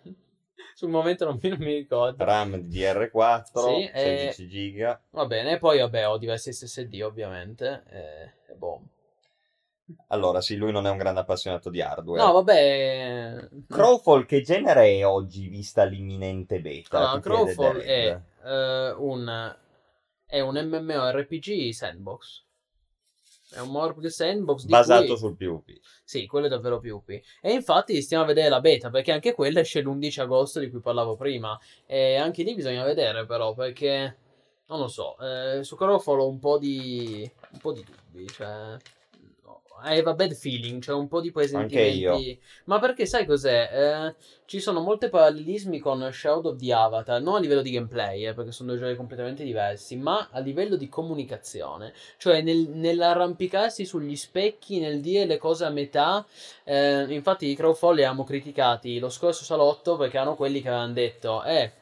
sul 0.74 0.88
momento 0.90 1.24
non 1.24 1.38
mi, 1.42 1.48
non 1.50 1.58
mi 1.58 1.74
ricordo. 1.74 2.24
RAM 2.24 2.56
DDR4, 2.56 3.42
Sì, 3.76 3.84
e- 3.86 4.32
16 4.32 4.48
giga. 4.48 5.00
Va 5.10 5.26
bene, 5.26 5.58
poi 5.58 5.78
vabbè 5.78 6.08
ho 6.08 6.18
diversi 6.18 6.52
SSD 6.52 7.00
ovviamente. 7.02 7.82
eh, 7.90 8.52
e 8.52 8.54
boh. 8.54 8.82
Allora, 10.08 10.40
sì, 10.40 10.56
lui 10.56 10.72
non 10.72 10.86
è 10.86 10.90
un 10.90 10.96
grande 10.96 11.20
appassionato 11.20 11.68
di 11.68 11.82
hardware. 11.82 12.22
No, 12.22 12.32
vabbè. 12.32 13.48
Crowfall 13.68 14.24
che 14.26 14.40
genere 14.40 14.98
è 14.98 15.06
oggi 15.06 15.48
vista 15.48 15.84
l'imminente 15.84 16.60
beta? 16.60 16.98
Allora, 16.98 17.20
Crowfall 17.20 17.78
è, 17.80 18.20
eh, 18.44 18.90
un, 18.98 19.56
è 20.24 20.40
un 20.40 20.54
MMORPG 20.56 21.70
sandbox. 21.70 22.44
È 23.52 23.60
un 23.60 23.68
MMORPG 23.68 24.06
sandbox 24.06 24.62
di 24.64 24.70
basato 24.70 25.06
cui... 25.06 25.16
sul 25.16 25.36
PvP. 25.36 25.80
Sì, 26.04 26.26
quello 26.26 26.46
è 26.46 26.48
davvero 26.48 26.78
PvP. 26.78 27.20
E 27.40 27.52
infatti 27.52 28.00
stiamo 28.00 28.24
a 28.24 28.26
vedere 28.26 28.48
la 28.48 28.60
beta, 28.60 28.90
perché 28.90 29.12
anche 29.12 29.34
quella 29.34 29.60
esce 29.60 29.82
l'11 29.82 30.20
agosto 30.20 30.58
di 30.58 30.70
cui 30.70 30.80
parlavo 30.80 31.16
prima. 31.16 31.58
E 31.86 32.16
anche 32.16 32.42
lì 32.42 32.54
bisogna 32.54 32.84
vedere 32.84 33.26
però, 33.26 33.54
perché... 33.54 34.16
Non 34.68 34.78
lo 34.80 34.88
so, 34.88 35.18
eh, 35.18 35.64
su 35.64 35.76
ho 35.78 36.28
un 36.28 36.38
po' 36.38 36.56
di... 36.56 37.30
un 37.52 37.58
po' 37.58 37.72
di 37.72 37.84
dubbi, 37.84 38.26
cioè... 38.28 38.76
I 39.84 39.98
have 39.98 40.08
a 40.10 40.14
bad 40.14 40.32
feeling, 40.34 40.80
cioè 40.82 40.94
un 40.94 41.08
po' 41.08 41.20
di 41.20 41.30
presentimenti. 41.30 42.38
Ma 42.64 42.78
perché 42.78 43.06
sai 43.06 43.26
cos'è? 43.26 43.70
Eh, 43.72 44.14
ci 44.46 44.60
sono 44.60 44.80
molti 44.80 45.08
parallelismi 45.08 45.78
con 45.78 46.08
Shadow 46.12 46.52
of 46.52 46.58
the 46.58 46.72
Avatar, 46.72 47.20
non 47.20 47.36
a 47.36 47.38
livello 47.40 47.62
di 47.62 47.70
gameplay, 47.70 48.26
eh, 48.26 48.34
perché 48.34 48.52
sono 48.52 48.70
due 48.72 48.80
giochi 48.80 48.96
completamente 48.96 49.44
diversi, 49.44 49.96
ma 49.96 50.28
a 50.30 50.38
livello 50.40 50.76
di 50.76 50.88
comunicazione. 50.88 51.92
Cioè 52.16 52.42
nel- 52.42 52.68
nell'arrampicarsi 52.70 53.84
sugli 53.84 54.16
specchi, 54.16 54.78
nel 54.80 55.00
dire 55.00 55.26
le 55.26 55.38
cose 55.38 55.64
a 55.64 55.70
metà. 55.70 56.24
Eh, 56.64 57.04
infatti 57.08 57.46
i 57.46 57.54
Crowfall 57.56 57.94
li 57.96 58.02
abbiamo 58.02 58.24
criticati 58.24 58.98
lo 58.98 59.08
scorso 59.08 59.44
salotto 59.44 59.96
perché 59.96 60.16
erano 60.16 60.34
quelli 60.36 60.60
che 60.62 60.68
avevano 60.68 60.92
detto, 60.92 61.42
eh... 61.44 61.72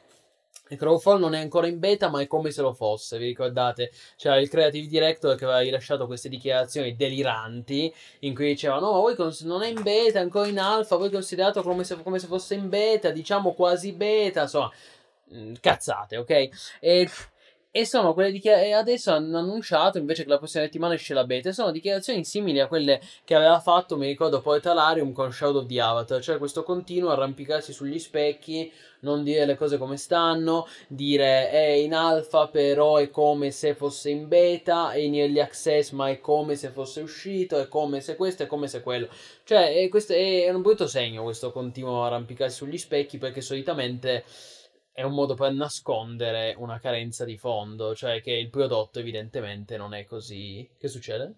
Il 0.70 0.78
Crowfall 0.78 1.18
non 1.18 1.34
è 1.34 1.40
ancora 1.40 1.66
in 1.66 1.80
beta, 1.80 2.08
ma 2.08 2.20
è 2.20 2.28
come 2.28 2.52
se 2.52 2.62
lo 2.62 2.72
fosse. 2.72 3.18
Vi 3.18 3.26
ricordate? 3.26 3.90
C'era 4.16 4.38
il 4.38 4.48
creative 4.48 4.86
director 4.86 5.36
che 5.36 5.44
aveva 5.44 5.58
rilasciato 5.58 6.06
queste 6.06 6.28
dichiarazioni 6.28 6.94
deliranti 6.94 7.92
in 8.20 8.34
cui 8.34 8.46
diceva: 8.46 8.78
No, 8.78 8.92
ma 8.92 8.98
voi 8.98 9.16
non 9.42 9.62
è 9.62 9.68
in 9.68 9.82
beta, 9.82 10.20
è 10.20 10.22
ancora 10.22 10.46
in 10.46 10.60
alfa. 10.60 10.96
Voi 10.96 11.10
considerate 11.10 11.60
come 11.62 11.82
se, 11.82 12.00
come 12.02 12.20
se 12.20 12.28
fosse 12.28 12.54
in 12.54 12.68
beta, 12.68 13.10
diciamo 13.10 13.52
quasi 13.52 13.92
beta. 13.92 14.42
Insomma, 14.42 14.70
mm, 15.34 15.54
cazzate, 15.60 16.16
ok? 16.18 16.48
E, 16.78 17.10
e 17.70 17.86
sono 17.86 18.14
quelle 18.14 18.32
dichiarazioni. 18.32 18.74
Adesso 18.74 19.12
hanno 19.12 19.38
annunciato 19.38 19.98
invece 19.98 20.24
che 20.24 20.28
la 20.28 20.38
prossima 20.38 20.64
settimana 20.64 20.94
esce 20.94 21.14
la 21.14 21.24
beta. 21.24 21.52
Sono 21.52 21.70
dichiarazioni 21.70 22.24
simili 22.24 22.60
a 22.60 22.66
quelle 22.66 23.00
che 23.24 23.34
aveva 23.34 23.60
fatto, 23.60 23.96
mi 23.96 24.06
ricordo, 24.06 24.40
poi 24.40 24.60
Talarium 24.60 25.12
con 25.12 25.32
Shadow 25.32 25.62
of 25.62 25.66
the 25.66 25.80
Avatar. 25.80 26.22
Cioè, 26.22 26.38
questo 26.38 26.62
continuo 26.62 27.10
arrampicarsi 27.10 27.72
sugli 27.72 27.98
specchi 27.98 28.70
non 29.00 29.22
dire 29.22 29.46
le 29.46 29.56
cose 29.56 29.78
come 29.78 29.96
stanno, 29.96 30.66
dire 30.88 31.50
è 31.50 31.68
in 31.68 31.94
alfa 31.94 32.48
però 32.48 32.96
è 32.96 33.10
come 33.10 33.50
se 33.50 33.74
fosse 33.74 34.10
in 34.10 34.28
beta, 34.28 34.92
è 34.92 34.98
in 34.98 35.14
early 35.14 35.40
access 35.40 35.90
ma 35.92 36.08
è 36.10 36.20
come 36.20 36.56
se 36.56 36.70
fosse 36.70 37.00
uscito, 37.00 37.58
è 37.58 37.68
come 37.68 38.00
se 38.00 38.16
questo, 38.16 38.42
è 38.42 38.46
come 38.46 38.68
se 38.68 38.82
quello. 38.82 39.08
Cioè, 39.44 39.74
è, 39.74 39.88
questo 39.88 40.12
è 40.12 40.50
un 40.50 40.62
brutto 40.62 40.86
segno 40.86 41.22
questo 41.22 41.52
continuo 41.52 42.04
arrampicarsi 42.04 42.56
sugli 42.56 42.78
specchi 42.78 43.18
perché 43.18 43.40
solitamente 43.40 44.24
è 44.92 45.02
un 45.02 45.12
modo 45.12 45.34
per 45.34 45.52
nascondere 45.52 46.54
una 46.58 46.78
carenza 46.78 47.24
di 47.24 47.36
fondo, 47.36 47.94
cioè 47.94 48.20
che 48.20 48.32
il 48.32 48.50
prodotto 48.50 48.98
evidentemente 48.98 49.76
non 49.76 49.94
è 49.94 50.04
così... 50.04 50.68
Che 50.76 50.88
succede? 50.88 51.34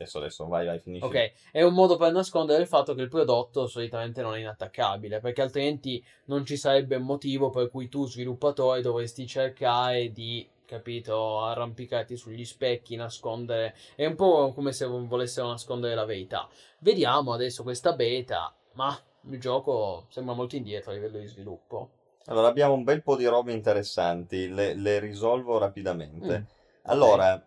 Adesso, 0.00 0.18
adesso, 0.18 0.46
vai, 0.46 0.64
vai, 0.64 0.78
finisci. 0.78 1.04
Ok, 1.04 1.32
è 1.50 1.62
un 1.62 1.74
modo 1.74 1.96
per 1.96 2.12
nascondere 2.12 2.62
il 2.62 2.68
fatto 2.68 2.94
che 2.94 3.02
il 3.02 3.08
prodotto 3.08 3.66
solitamente 3.66 4.22
non 4.22 4.36
è 4.36 4.38
inattaccabile, 4.38 5.18
perché 5.18 5.42
altrimenti 5.42 6.04
non 6.26 6.44
ci 6.44 6.56
sarebbe 6.56 6.94
un 6.94 7.02
motivo 7.02 7.50
per 7.50 7.68
cui 7.68 7.88
tu, 7.88 8.06
sviluppatore, 8.06 8.80
dovresti 8.80 9.26
cercare 9.26 10.12
di, 10.12 10.48
capito, 10.64 11.40
arrampicarti 11.42 12.16
sugli 12.16 12.44
specchi, 12.44 12.94
nascondere. 12.94 13.74
È 13.96 14.06
un 14.06 14.14
po' 14.14 14.52
come 14.52 14.72
se 14.72 14.86
volessero 14.86 15.48
nascondere 15.48 15.96
la 15.96 16.04
verità. 16.04 16.48
Vediamo 16.78 17.32
adesso 17.32 17.64
questa 17.64 17.92
beta, 17.94 18.54
ma 18.74 18.96
il 19.28 19.40
gioco 19.40 20.06
sembra 20.10 20.32
molto 20.32 20.54
indietro 20.54 20.92
a 20.92 20.94
livello 20.94 21.18
di 21.18 21.26
sviluppo. 21.26 21.97
Allora, 22.28 22.48
abbiamo 22.48 22.74
un 22.74 22.84
bel 22.84 23.02
po' 23.02 23.16
di 23.16 23.24
robe 23.26 23.52
interessanti, 23.52 24.48
le, 24.48 24.74
le 24.74 24.98
risolvo 24.98 25.58
rapidamente. 25.58 26.38
Mm, 26.38 26.44
Allora, 26.82 27.42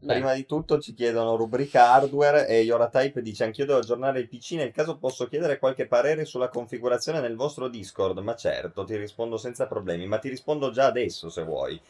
Beh, 0.00 0.04
prima 0.04 0.34
di 0.34 0.44
tutto 0.46 0.78
ci 0.78 0.92
chiedono 0.94 1.34
rubrica 1.36 1.90
hardware 1.92 2.46
e 2.46 2.60
Yoratype 2.60 3.22
dice 3.22 3.44
anch'io 3.44 3.64
devo 3.66 3.78
aggiornare 3.78 4.20
il 4.20 4.28
PC, 4.28 4.52
nel 4.52 4.70
caso 4.72 4.98
posso 4.98 5.26
chiedere 5.28 5.58
qualche 5.58 5.86
parere 5.86 6.24
sulla 6.26 6.48
configurazione 6.50 7.20
nel 7.20 7.36
vostro 7.36 7.68
Discord, 7.68 8.18
ma 8.18 8.34
certo, 8.34 8.84
ti 8.84 8.96
rispondo 8.96 9.36
senza 9.38 9.66
problemi, 9.66 10.06
ma 10.06 10.18
ti 10.18 10.28
rispondo 10.28 10.70
già 10.70 10.86
adesso 10.86 11.28
se 11.30 11.42
vuoi. 11.42 11.80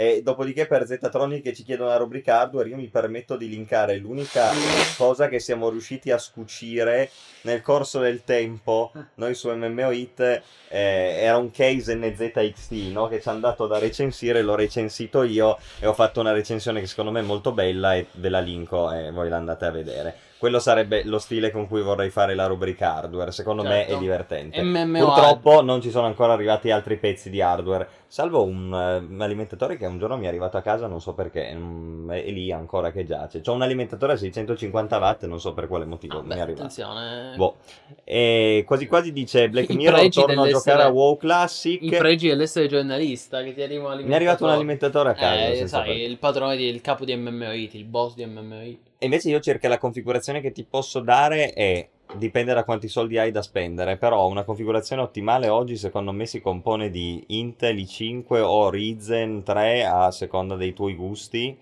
E 0.00 0.22
dopodiché 0.22 0.66
per 0.66 0.86
Zetatronic 0.86 1.42
che 1.42 1.52
ci 1.52 1.62
chiedono 1.62 1.90
la 1.90 1.98
rubrica 1.98 2.40
hardware, 2.40 2.70
io 2.70 2.76
mi 2.76 2.88
permetto 2.88 3.36
di 3.36 3.50
linkare 3.50 3.98
l'unica 3.98 4.50
cosa 4.96 5.28
che 5.28 5.40
siamo 5.40 5.68
riusciti 5.68 6.10
a 6.10 6.16
scucire 6.16 7.10
nel 7.42 7.60
corso 7.60 7.98
del 7.98 8.24
tempo, 8.24 8.92
noi 9.16 9.34
su 9.34 9.50
MMO 9.50 9.90
Hit, 9.90 10.20
eh, 10.20 10.40
era 10.70 11.36
un 11.36 11.50
case 11.50 11.94
NZXT 11.96 12.70
no? 12.92 13.08
che 13.08 13.20
ci 13.20 13.28
hanno 13.28 13.40
dato 13.40 13.66
da 13.66 13.76
recensire, 13.76 14.40
l'ho 14.40 14.54
recensito 14.54 15.22
io 15.22 15.58
e 15.78 15.86
ho 15.86 15.92
fatto 15.92 16.20
una 16.20 16.32
recensione 16.32 16.80
che 16.80 16.86
secondo 16.86 17.10
me 17.10 17.20
è 17.20 17.24
molto 17.24 17.52
bella 17.52 17.94
e 17.94 18.06
ve 18.12 18.30
la 18.30 18.40
linko 18.40 18.90
e 18.90 19.10
voi 19.10 19.28
la 19.28 19.36
andate 19.36 19.66
a 19.66 19.70
vedere 19.70 20.29
quello 20.40 20.58
sarebbe 20.58 21.04
lo 21.04 21.18
stile 21.18 21.50
con 21.50 21.68
cui 21.68 21.82
vorrei 21.82 22.08
fare 22.08 22.34
la 22.34 22.46
rubrica 22.46 22.94
hardware. 22.94 23.30
Secondo 23.30 23.60
certo. 23.60 23.76
me 23.76 23.82
è 23.82 23.88
certo. 23.88 24.00
divertente. 24.00 24.62
MMO 24.62 25.04
Purtroppo 25.04 25.58
hard. 25.58 25.66
non 25.66 25.82
ci 25.82 25.90
sono 25.90 26.06
ancora 26.06 26.32
arrivati 26.32 26.70
altri 26.70 26.96
pezzi 26.96 27.28
di 27.28 27.42
hardware. 27.42 27.86
Salvo 28.06 28.42
un, 28.42 28.72
uh, 28.72 29.12
un, 29.12 29.20
alimentatore 29.20 29.76
che 29.76 29.84
un 29.84 29.98
giorno 29.98 30.16
mi 30.16 30.24
è 30.24 30.28
arrivato 30.28 30.56
a 30.56 30.62
casa, 30.62 30.86
non 30.86 30.98
so 31.02 31.12
perché, 31.12 31.52
um, 31.54 32.10
è, 32.10 32.30
lì 32.30 32.50
ancora 32.50 32.90
che 32.90 33.04
giace. 33.04 33.42
C'ho 33.42 33.52
un 33.52 33.60
alimentatore 33.60 34.14
a 34.14 34.16
650 34.16 34.96
watt, 34.96 35.26
non 35.26 35.38
so 35.38 35.52
per 35.52 35.68
quale 35.68 35.84
motivo 35.84 36.20
ah, 36.20 36.22
mi 36.22 36.28
beh, 36.28 36.34
è 36.36 36.40
arrivato. 36.40 36.62
Attenzione. 36.62 37.34
Boh. 37.36 37.56
E 38.02 38.64
quasi 38.66 38.86
quasi 38.86 39.12
dice 39.12 39.46
Black 39.50 39.68
Mirror 39.68 40.08
torno 40.08 40.44
a 40.44 40.48
giocare 40.48 40.84
a 40.84 40.88
WoW 40.88 41.18
Classic. 41.18 41.82
I 41.82 41.90
pregi 41.90 42.28
dell'essere 42.28 42.66
giornalista 42.66 43.42
che 43.42 43.52
ti 43.52 43.60
arriva 43.60 43.84
un 43.84 43.90
alimentatore. 43.90 44.06
Mi 44.06 44.12
è 44.12 44.16
arrivato 44.16 44.44
un 44.44 44.50
alimentatore 44.52 45.10
a 45.10 45.12
casa. 45.12 45.48
Eh, 45.48 45.66
sai, 45.66 45.84
per... 45.84 45.96
il 45.96 46.16
padrone, 46.16 46.54
il 46.54 46.80
capo 46.80 47.04
di 47.04 47.14
MMOIT, 47.14 47.74
il 47.74 47.84
boss 47.84 48.14
di 48.14 48.24
MMOIT. 48.24 48.88
E 49.02 49.06
invece 49.06 49.30
io 49.30 49.40
cerco 49.40 49.66
la 49.66 49.78
configurazione 49.78 50.42
che 50.42 50.52
ti 50.52 50.62
posso 50.62 51.00
dare 51.00 51.54
è 51.54 51.88
dipende 52.16 52.52
da 52.52 52.64
quanti 52.64 52.86
soldi 52.86 53.16
hai 53.16 53.30
da 53.30 53.40
spendere, 53.40 53.96
però 53.96 54.26
una 54.26 54.44
configurazione 54.44 55.00
ottimale 55.00 55.48
oggi 55.48 55.78
secondo 55.78 56.12
me 56.12 56.26
si 56.26 56.42
compone 56.42 56.90
di 56.90 57.24
Intel 57.28 57.78
i5 57.78 58.40
o 58.42 58.68
Ryzen 58.68 59.42
3 59.42 59.86
a 59.86 60.10
seconda 60.10 60.54
dei 60.54 60.74
tuoi 60.74 60.96
gusti, 60.96 61.56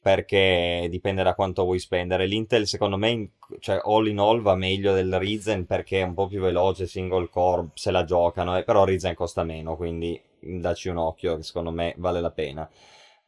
perché 0.00 0.86
dipende 0.88 1.22
da 1.22 1.34
quanto 1.34 1.64
vuoi 1.64 1.78
spendere. 1.78 2.24
L'Intel 2.24 2.66
secondo 2.66 2.96
me, 2.96 3.32
cioè 3.58 3.78
all 3.84 4.06
in 4.06 4.18
all 4.18 4.40
va 4.40 4.54
meglio 4.54 4.94
del 4.94 5.18
Ryzen 5.18 5.66
perché 5.66 6.00
è 6.00 6.04
un 6.04 6.14
po' 6.14 6.28
più 6.28 6.40
veloce, 6.40 6.86
single 6.86 7.28
core, 7.28 7.68
se 7.74 7.90
la 7.90 8.04
giocano, 8.04 8.56
eh, 8.56 8.64
però 8.64 8.84
Ryzen 8.84 9.14
costa 9.14 9.44
meno, 9.44 9.76
quindi 9.76 10.18
dacci 10.38 10.88
un 10.88 10.96
occhio 10.96 11.36
che 11.36 11.42
secondo 11.42 11.72
me 11.72 11.92
vale 11.98 12.22
la 12.22 12.30
pena 12.30 12.66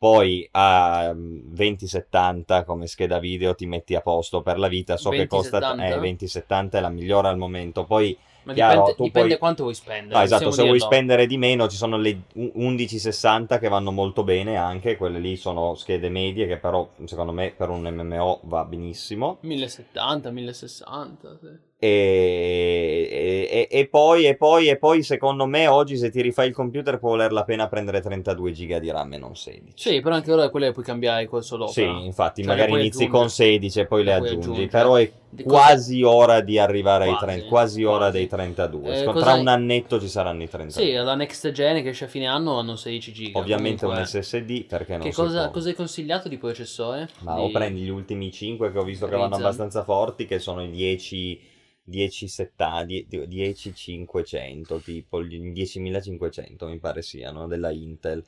poi 0.03 0.49
a 0.51 1.15
2070 1.15 2.65
come 2.65 2.89
scheda 2.89 3.21
video 3.21 3.55
ti 3.55 3.67
metti 3.67 3.95
a 3.95 4.01
posto 4.01 4.43
per 4.43 4.59
la 4.59 4.67
vita, 4.67 4.97
so 4.97 5.11
20, 5.11 5.23
che 5.23 5.29
costa 5.29 5.61
70? 5.61 5.87
Eh, 5.87 5.93
2070 5.93 6.79
è 6.79 6.81
la 6.81 6.89
migliore 6.89 7.29
al 7.29 7.39
momento, 7.39 7.85
poi 7.85 8.19
ma 8.43 8.53
chiaro, 8.53 8.81
dipende, 8.81 9.03
dipende 9.05 9.29
puoi... 9.29 9.39
quanto 9.39 9.63
vuoi 9.63 9.77
spendere. 9.77 10.19
No, 10.19 10.25
esatto, 10.25 10.51
se 10.51 10.65
vuoi 10.65 10.81
spendere 10.81 11.27
di 11.27 11.39
meno 11.39 11.69
ci 11.69 11.77
sono 11.77 11.99
le 11.99 12.23
1160 12.33 13.61
che 13.61 13.69
vanno 13.69 13.93
molto 13.93 14.25
bene 14.25 14.57
anche, 14.57 14.97
quelle 14.97 15.21
lì 15.21 15.37
sono 15.37 15.77
schede 15.77 16.09
medie 16.09 16.49
che 16.49 16.57
però 16.57 16.89
secondo 17.05 17.31
me 17.31 17.55
per 17.57 17.69
un 17.69 17.83
MMO 17.83 18.41
va 18.43 18.65
benissimo. 18.65 19.39
1070, 19.43 20.33
1060, 20.33 21.39
sì. 21.41 21.71
E, 21.85 23.09
e, 23.51 23.69
e, 23.69 23.89
poi, 23.89 24.27
e, 24.27 24.37
poi, 24.37 24.69
e 24.69 24.77
poi, 24.77 25.03
secondo 25.03 25.47
me, 25.47 25.67
oggi 25.67 25.97
se 25.97 26.11
ti 26.11 26.23
rifai 26.23 26.47
il 26.47 26.55
computer 26.55 27.01
può 27.01 27.11
valer 27.11 27.33
la 27.33 27.43
pena 27.43 27.67
prendere 27.67 28.01
32 28.01 28.53
giga 28.53 28.79
di 28.79 28.89
RAM 28.89 29.15
e 29.15 29.19
non 29.19 29.35
16. 29.35 29.73
Sì, 29.75 30.01
però 30.01 30.15
anche 30.15 30.31
ora 30.31 30.49
quelle 30.49 30.71
puoi 30.71 30.85
cambiare 30.85 31.27
col 31.27 31.43
solo. 31.43 31.67
Sì, 31.67 31.83
infatti, 31.83 32.45
cioè, 32.45 32.53
magari 32.55 32.79
inizi 32.79 33.09
con 33.09 33.29
16 33.29 33.81
e 33.81 33.87
poi 33.87 34.05
le, 34.05 34.13
le 34.13 34.17
aggiungi. 34.17 34.39
aggiungi. 34.39 34.67
Però 34.69 34.95
è 34.95 35.11
quasi 35.43 36.05
ora 36.05 36.41
di 36.41 36.57
arrivare 36.57 37.07
quasi, 37.07 37.25
ai 37.25 37.27
30, 37.27 37.49
quasi, 37.49 37.81
quasi 37.81 37.85
ora 37.85 38.11
dei 38.11 38.29
32. 38.29 39.01
Eh, 39.01 39.13
tra 39.15 39.33
un 39.33 39.49
annetto 39.49 39.99
ci 39.99 40.09
saranno 40.09 40.45
i 40.45 40.49
32. 40.49 40.85
Sì, 40.85 40.93
la 40.93 41.17
next 41.17 41.51
gen 41.51 41.83
che 41.83 41.89
esce 41.89 42.05
a 42.05 42.09
fine 42.09 42.27
anno 42.29 42.61
hanno 42.61 42.77
16 42.77 43.13
giga. 43.13 43.41
Ovviamente 43.41 43.87
un 43.87 44.01
SSD 44.01 44.67
perché 44.67 44.99
non 44.99 45.09
che 45.09 45.13
cosa, 45.13 45.51
cosa 45.51 45.69
hai 45.69 45.75
consigliato 45.75 46.29
di 46.29 46.39
processore? 46.39 47.09
Ma 47.23 47.35
di... 47.35 47.41
o 47.41 47.51
prendi 47.51 47.81
gli 47.81 47.89
ultimi 47.89 48.31
5 48.31 48.71
che 48.71 48.79
ho 48.79 48.85
visto 48.85 49.09
che 49.09 49.17
vanno 49.17 49.35
abbastanza 49.35 49.83
forti, 49.83 50.27
che 50.27 50.39
sono 50.39 50.63
i 50.63 50.71
10 50.71 51.51
1070, 51.85 53.07
10500, 53.09 54.81
tipo 54.81 55.21
10500 55.21 56.69
mi 56.69 56.79
pare 56.79 57.03
siano 57.03 57.47
della 57.47 57.71
Intel 57.71 58.25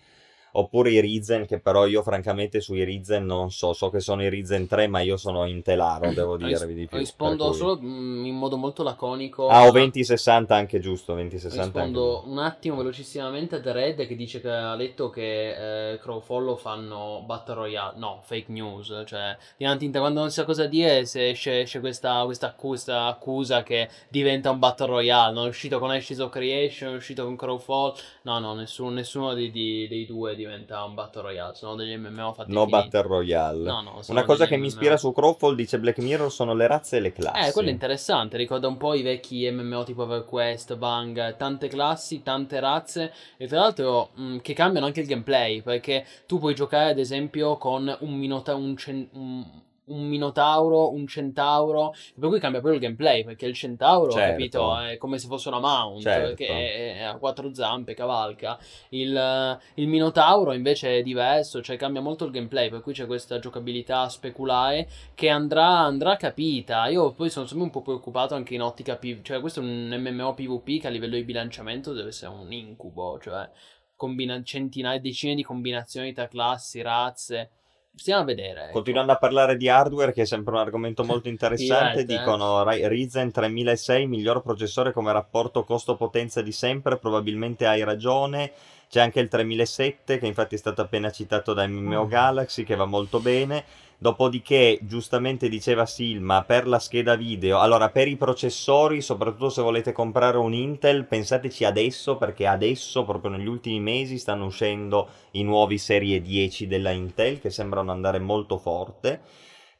oppure 0.56 0.90
i 0.90 1.00
Ryzen 1.00 1.46
che 1.46 1.58
però 1.58 1.86
io 1.86 2.02
francamente 2.02 2.60
sui 2.60 2.84
Ryzen 2.84 3.24
non 3.24 3.50
so, 3.50 3.72
so 3.72 3.90
che 3.90 4.00
sono 4.00 4.22
i 4.22 4.28
Ryzen 4.28 4.66
3 4.66 4.86
ma 4.86 5.00
io 5.00 5.16
sono 5.16 5.46
intelaro 5.46 6.12
devo 6.14 6.36
dirvi 6.36 6.74
di 6.74 6.86
più. 6.86 6.98
Rispondo 6.98 7.48
cui... 7.48 7.56
solo 7.56 7.78
mm, 7.80 8.24
in 8.26 8.36
modo 8.36 8.56
molto 8.56 8.82
laconico. 8.82 9.48
Ah, 9.48 9.66
o 9.66 9.72
2060 9.72 10.54
anche 10.54 10.78
giusto, 10.80 11.12
2060 11.14 11.62
Rispondo 11.62 12.18
anche... 12.18 12.28
un 12.28 12.38
attimo 12.38 12.76
velocissimamente 12.76 13.56
a 13.56 13.60
The 13.60 13.72
Red 13.72 14.06
che 14.06 14.16
dice 14.16 14.40
che 14.40 14.50
ha 14.50 14.74
letto 14.74 15.10
che 15.10 15.92
eh, 15.92 15.98
Crowfollow 15.98 16.56
fanno 16.56 17.22
Battle 17.26 17.54
Royale, 17.54 17.98
no, 17.98 18.20
fake 18.22 18.52
news, 18.52 19.02
cioè 19.06 19.36
di 19.56 19.64
Antinta 19.64 19.98
quando 19.98 20.20
non 20.20 20.30
sa 20.30 20.44
cosa 20.44 20.66
dire 20.66 21.04
se 21.06 21.30
esce, 21.30 21.62
esce 21.62 21.80
questa, 21.80 22.22
questa, 22.24 22.48
accusa, 22.48 23.06
accusa 23.06 23.62
che 23.62 23.88
diventa 24.08 24.50
un 24.50 24.58
Battle 24.58 24.86
Royale, 24.86 25.34
non 25.34 25.46
è 25.46 25.48
uscito 25.48 25.78
con 25.78 25.90
Ashes 25.90 26.18
of 26.18 26.30
Creation, 26.30 26.92
è 26.92 26.96
uscito 26.96 27.24
con 27.24 27.36
Crowfall, 27.36 27.94
no 28.22 28.38
no, 28.38 28.54
nessuno, 28.54 28.90
nessuno 28.90 29.34
dei, 29.34 29.50
dei, 29.50 29.88
dei 29.88 30.06
due 30.06 30.34
diventa 30.44 30.84
un 30.84 30.94
Battle 30.94 31.22
Royale, 31.22 31.54
sono 31.54 31.74
degli 31.74 31.96
MMO 31.96 32.32
fatti 32.32 32.52
No 32.52 32.66
finiti. 32.66 32.88
Battle 32.88 33.02
Royale. 33.02 33.64
No, 33.64 33.80
no, 33.80 34.00
Una 34.08 34.24
cosa 34.24 34.46
che 34.46 34.54
MMO. 34.54 34.62
mi 34.62 34.68
ispira 34.68 34.96
su 34.96 35.12
Crowfall, 35.12 35.54
dice 35.54 35.78
Black 35.78 35.98
Mirror, 35.98 36.30
sono 36.30 36.54
le 36.54 36.66
razze 36.66 36.98
e 36.98 37.00
le 37.00 37.12
classi. 37.12 37.48
Eh, 37.48 37.52
quello 37.52 37.68
è 37.68 37.72
interessante, 37.72 38.36
ricorda 38.36 38.68
un 38.68 38.76
po' 38.76 38.94
i 38.94 39.02
vecchi 39.02 39.50
MMO 39.50 39.84
tipo 39.84 40.04
EverQuest, 40.04 40.76
Bang, 40.76 41.36
tante 41.36 41.68
classi, 41.68 42.22
tante 42.22 42.60
razze 42.60 43.12
e 43.36 43.46
tra 43.46 43.60
l'altro 43.60 44.10
mh, 44.14 44.22
mm, 44.22 44.36
che 44.38 44.52
cambiano 44.54 44.86
anche 44.86 45.00
il 45.00 45.06
gameplay, 45.06 45.62
perché 45.62 46.06
tu 46.26 46.38
puoi 46.38 46.54
giocare 46.54 46.90
ad 46.90 46.98
esempio 46.98 47.56
con 47.56 47.94
un 48.00 48.14
Minotauro, 48.14 48.62
un, 48.62 48.76
cen- 48.76 49.08
un 49.12 49.44
un 49.86 50.06
minotauro, 50.06 50.92
un 50.92 51.06
centauro, 51.06 51.94
per 52.18 52.28
cui 52.28 52.38
cambia 52.38 52.60
proprio 52.60 52.80
il 52.80 52.80
gameplay, 52.80 53.24
perché 53.24 53.46
il 53.46 53.54
centauro, 53.54 54.10
certo. 54.10 54.30
capito, 54.30 54.78
è 54.78 54.96
come 54.96 55.18
se 55.18 55.26
fosse 55.26 55.48
una 55.48 55.60
mount, 55.60 56.02
certo. 56.02 56.34
che 56.34 56.96
è, 56.96 57.02
a 57.02 57.16
quattro 57.16 57.52
zampe, 57.52 57.94
cavalca. 57.94 58.58
Il, 58.90 59.58
il, 59.74 59.88
minotauro 59.88 60.52
invece 60.52 60.98
è 60.98 61.02
diverso, 61.02 61.60
cioè 61.60 61.76
cambia 61.76 62.00
molto 62.00 62.24
il 62.24 62.30
gameplay, 62.30 62.70
per 62.70 62.80
cui 62.80 62.92
c'è 62.92 63.06
questa 63.06 63.38
giocabilità 63.38 64.08
speculare 64.08 64.88
che 65.14 65.28
andrà, 65.28 65.66
andrà 65.80 66.16
capita. 66.16 66.86
Io 66.86 67.12
poi 67.12 67.28
sono 67.28 67.46
sempre 67.46 67.66
un 67.66 67.70
po' 67.70 67.82
preoccupato 67.82 68.34
anche 68.34 68.54
in 68.54 68.62
ottica 68.62 68.96
PvP, 68.96 69.22
cioè 69.22 69.40
questo 69.40 69.60
è 69.60 69.62
un 69.62 69.94
MMO 69.98 70.34
PvP 70.34 70.80
che 70.80 70.86
a 70.86 70.90
livello 70.90 71.16
di 71.16 71.24
bilanciamento 71.24 71.92
deve 71.92 72.08
essere 72.08 72.32
un 72.32 72.50
incubo, 72.52 73.18
cioè 73.20 73.48
combina- 73.96 74.42
centinaia, 74.42 74.98
decine 74.98 75.34
di 75.34 75.42
combinazioni 75.42 76.12
tra 76.12 76.26
classi, 76.26 76.80
razze 76.80 77.50
Stiamo 77.96 78.22
a 78.22 78.24
vedere. 78.24 78.64
Ecco. 78.64 78.72
Continuando 78.72 79.12
a 79.12 79.16
parlare 79.16 79.56
di 79.56 79.68
hardware, 79.68 80.12
che 80.12 80.22
è 80.22 80.26
sempre 80.26 80.54
un 80.54 80.60
argomento 80.60 81.04
molto 81.04 81.28
interessante, 81.28 82.04
Dirette, 82.04 82.24
dicono 82.24 82.68
eh? 82.70 82.88
Ryzen 82.88 83.30
3006, 83.30 84.06
miglior 84.06 84.42
processore 84.42 84.92
come 84.92 85.12
rapporto 85.12 85.64
costo-potenza 85.64 86.42
di 86.42 86.52
sempre, 86.52 86.98
probabilmente 86.98 87.66
hai 87.66 87.84
ragione. 87.84 88.52
C'è 88.88 89.00
anche 89.00 89.20
il 89.20 89.28
3007, 89.28 90.18
che 90.18 90.26
infatti 90.26 90.54
è 90.54 90.58
stato 90.58 90.80
appena 90.82 91.10
citato 91.10 91.52
da 91.52 91.66
MMO 91.66 92.04
mm. 92.04 92.08
Galaxy, 92.08 92.64
che 92.64 92.76
va 92.76 92.84
molto 92.84 93.20
bene. 93.20 93.64
Dopodiché, 93.96 94.78
giustamente 94.82 95.48
diceva 95.48 95.86
Silma, 95.86 96.42
per 96.44 96.66
la 96.66 96.78
scheda 96.78 97.14
video, 97.14 97.60
allora 97.60 97.90
per 97.90 98.08
i 98.08 98.16
processori, 98.16 99.00
soprattutto 99.00 99.48
se 99.48 99.62
volete 99.62 99.92
comprare 99.92 100.36
un 100.36 100.52
Intel, 100.52 101.06
pensateci 101.06 101.64
adesso, 101.64 102.16
perché 102.16 102.46
adesso, 102.46 103.04
proprio 103.04 103.30
negli 103.30 103.46
ultimi 103.46 103.80
mesi, 103.80 104.18
stanno 104.18 104.46
uscendo 104.46 105.08
i 105.32 105.42
nuovi 105.42 105.78
serie 105.78 106.20
10 106.20 106.66
della 106.66 106.90
Intel, 106.90 107.40
che 107.40 107.50
sembrano 107.50 107.92
andare 107.92 108.18
molto 108.18 108.58
forte 108.58 109.20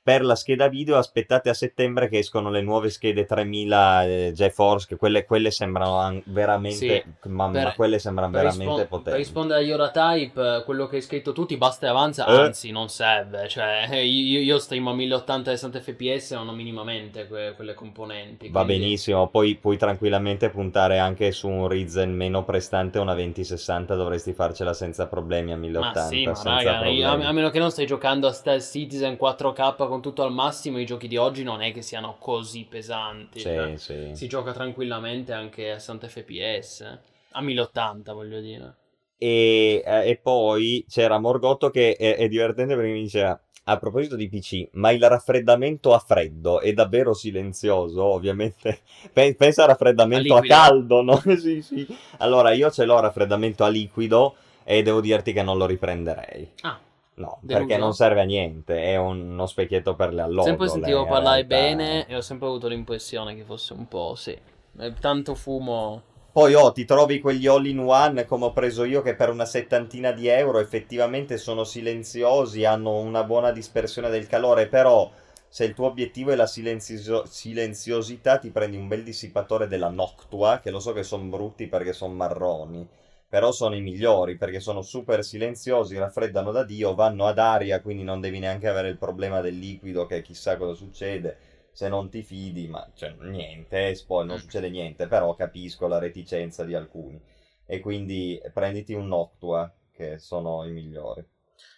per 0.05 0.22
la 0.22 0.35
scheda 0.35 0.68
video 0.68 0.98
aspettate 0.98 1.48
a 1.48 1.55
settembre 1.55 2.10
che 2.10 2.18
escono 2.18 2.51
le 2.51 2.60
nuove 2.60 2.90
schede 2.90 3.24
3000 3.24 4.05
eh, 4.05 4.32
GeForce 4.35 4.86
che 4.86 4.97
quelle, 4.97 5.24
quelle 5.24 5.51
sembrano 5.51 6.20
veramente 6.26 6.76
sì, 7.22 7.28
ma, 7.31 7.48
per, 7.48 7.64
ma 7.64 7.72
quelle 7.72 7.98
sembrano 7.98 8.31
veramente 8.31 8.64
rispon- 8.64 8.86
potenti. 8.86 9.10
per 9.10 9.18
rispondere 9.18 9.60
agli 9.60 9.72
Oratype 9.72 10.62
quello 10.66 10.86
che 10.89 10.97
hai 10.97 11.02
scritto 11.02 11.32
tu 11.32 11.47
ti 11.47 11.56
basta 11.56 11.86
e 11.86 11.89
avanza 11.89 12.26
eh. 12.26 12.39
anzi 12.39 12.70
non 12.70 12.90
serve 12.90 13.48
cioè 13.48 13.89
io, 14.05 14.40
io 14.40 14.59
streamo 14.59 14.90
a 14.90 14.94
1080 14.94 15.51
e 15.51 15.56
60 15.56 15.81
fps 15.81 16.32
non 16.32 16.48
ho 16.48 16.52
minimamente 16.52 17.26
que- 17.26 17.55
quelle 17.56 17.72
componenti 17.72 18.51
va 18.51 18.62
quindi... 18.62 18.85
benissimo 18.85 19.28
poi 19.28 19.55
puoi 19.55 19.78
tranquillamente 19.78 20.51
puntare 20.51 20.98
anche 20.98 21.32
su 21.32 21.48
un 21.48 21.66
Ryzen 21.66 22.14
meno 22.14 22.44
prestante 22.44 22.98
una 22.98 23.14
2060 23.14 23.94
dovresti 23.94 24.35
farcela 24.35 24.74
senza 24.74 25.06
problemi 25.06 25.52
a 25.52 25.56
1080 25.56 26.01
ma 26.01 26.06
sì 26.09 26.24
ma 26.24 26.62
raga, 26.62 26.86
io, 26.89 27.10
a, 27.10 27.32
meno 27.32 27.48
che 27.48 27.59
non 27.59 27.70
stai 27.70 27.86
giocando 27.86 28.26
a 28.26 28.32
Stealth 28.32 28.62
Citizen 28.62 29.16
4K 29.18 29.74
con 29.95 30.03
tutto 30.03 30.25
al 30.25 30.33
massimo 30.33 30.81
i 30.81 30.85
giochi 30.85 31.07
di 31.07 31.16
oggi 31.16 31.45
non 31.45 31.62
è 31.62 31.73
che 31.73 31.81
siano 31.81 32.16
così 32.19 32.66
pesanti. 32.69 33.39
Sì, 33.39 33.45
cioè, 33.45 33.77
sì. 33.77 34.11
Si 34.15 34.27
gioca 34.27 34.53
tranquillamente 34.53 35.33
anche 35.33 35.71
a 35.71 35.79
60 35.79 36.09
fps. 36.09 36.99
A 37.31 37.41
1080 37.41 38.12
voglio 38.12 38.41
dire. 38.41 38.75
E, 39.16 39.85
eh, 39.87 40.09
e 40.09 40.16
poi 40.16 40.85
c'era 40.89 41.21
Morgotto 41.21 41.71
che 41.71 41.95
è, 41.95 42.16
è 42.16 42.27
divertente 42.27 42.75
perché 42.75 42.91
mi 42.91 43.03
diceva 43.03 43.41
a 43.66 43.79
proposito 43.79 44.16
di 44.16 44.29
PC, 44.29 44.71
ma 44.73 44.91
il 44.91 45.01
raffreddamento 45.01 45.95
a 45.95 46.01
freddo 46.01 46.61
è 46.61 46.73
davvero 46.73 47.15
silenzioso, 47.15 48.03
ovviamente. 48.03 48.81
Pensa 49.15 49.62
al 49.62 49.69
raffreddamento 49.69 50.35
a, 50.35 50.39
a 50.39 50.43
caldo, 50.43 51.03
no? 51.03 51.23
sì, 51.39 51.62
sì. 51.62 51.87
Allora, 52.19 52.51
io 52.51 52.69
ce 52.73 52.85
l'ho 52.85 52.99
raffreddamento 52.99 53.62
a 53.62 53.69
liquido 53.69 54.35
e 54.65 54.83
devo 54.83 55.01
dirti 55.01 55.33
che 55.33 55.45
non 55.45 55.57
lo 55.57 55.66
riprenderei. 55.66 56.51
Ah, 56.62 56.81
No, 57.16 57.39
Deluso? 57.41 57.66
perché 57.66 57.81
non 57.81 57.93
serve 57.93 58.20
a 58.23 58.24
niente, 58.24 58.82
è 58.82 58.97
uno 58.97 59.47
specchietto 59.47 59.95
per 59.95 60.12
le 60.12 60.23
allodole. 60.23 60.49
sempre 60.49 60.69
sentivo 60.69 61.03
in 61.03 61.07
parlare 61.07 61.45
bene 61.45 62.07
e 62.07 62.16
ho 62.16 62.20
sempre 62.20 62.49
avuto 62.49 62.66
l'impressione 62.66 63.36
che 63.36 63.45
fosse 63.45 63.73
un 63.73 63.86
po', 63.86 64.15
sì, 64.16 64.36
eh, 64.78 64.93
tanto 64.95 65.35
fumo. 65.35 66.03
Poi 66.32 66.53
oh, 66.55 66.73
ti 66.73 66.85
trovi 66.85 67.20
quegli 67.20 67.47
all-in-one 67.47 68.24
come 68.27 68.47
ho 68.47 68.53
preso 68.53 68.82
io 68.85 69.03
che 69.03 69.15
per 69.15 69.31
una 69.31 69.45
settantina 69.47 70.11
di 70.11 70.27
euro 70.27 70.59
effettivamente 70.59 71.39
sono 71.39 71.62
silenziosi, 71.65 72.65
hanno 72.65 72.99
una 72.99 73.23
buona 73.23 73.53
dispersione 73.53 74.11
del 74.11 74.27
calore, 74.27 74.66
però 74.66 75.11
se 75.49 75.65
il 75.65 75.74
tuo 75.74 75.86
obiettivo 75.86 76.32
è 76.32 76.35
la 76.35 76.49
silenzio- 76.49 77.24
silenziosità 77.27 78.39
ti 78.39 78.51
prendi 78.51 78.77
un 78.77 78.89
bel 78.89 79.05
dissipatore 79.05 79.69
della 79.69 79.89
Noctua, 79.89 80.59
che 80.61 80.70
lo 80.73 80.81
so 80.81 80.93
che 80.93 81.05
sono 81.05 81.23
brutti 81.24 81.69
perché 81.69 81.93
sono 81.93 82.12
marroni, 82.15 82.86
però 83.35 83.51
sono 83.51 83.74
i 83.74 83.81
migliori 83.81 84.36
perché 84.36 84.61
sono 84.61 84.81
super 84.81 85.24
silenziosi, 85.24 85.98
raffreddano 85.98 86.52
da 86.52 86.62
Dio, 86.62 86.94
vanno 86.94 87.27
ad 87.27 87.40
aria, 87.40 87.81
quindi 87.81 88.05
non 88.05 88.20
devi 88.20 88.39
neanche 88.39 88.69
avere 88.69 88.89
il 88.89 88.97
problema 88.97 89.40
del 89.40 89.59
liquido 89.59 90.06
che 90.06 90.23
chissà 90.23 90.56
cosa 90.56 90.74
succede 90.74 91.36
se 91.73 91.89
non 91.89 92.09
ti 92.11 92.23
fidi, 92.23 92.69
ma 92.69 92.89
cioè, 92.94 93.12
niente, 93.23 93.89
eh, 93.89 94.01
poi 94.06 94.24
non 94.24 94.39
succede 94.39 94.70
niente, 94.70 95.09
però 95.09 95.35
capisco 95.35 95.89
la 95.89 95.98
reticenza 95.98 96.62
di 96.62 96.77
alcuni. 96.77 97.20
E 97.66 97.81
quindi 97.81 98.40
prenditi 98.52 98.93
un 98.93 99.09
Noctua, 99.09 99.69
che 99.90 100.19
sono 100.19 100.65
i 100.65 100.70
migliori. 100.70 101.34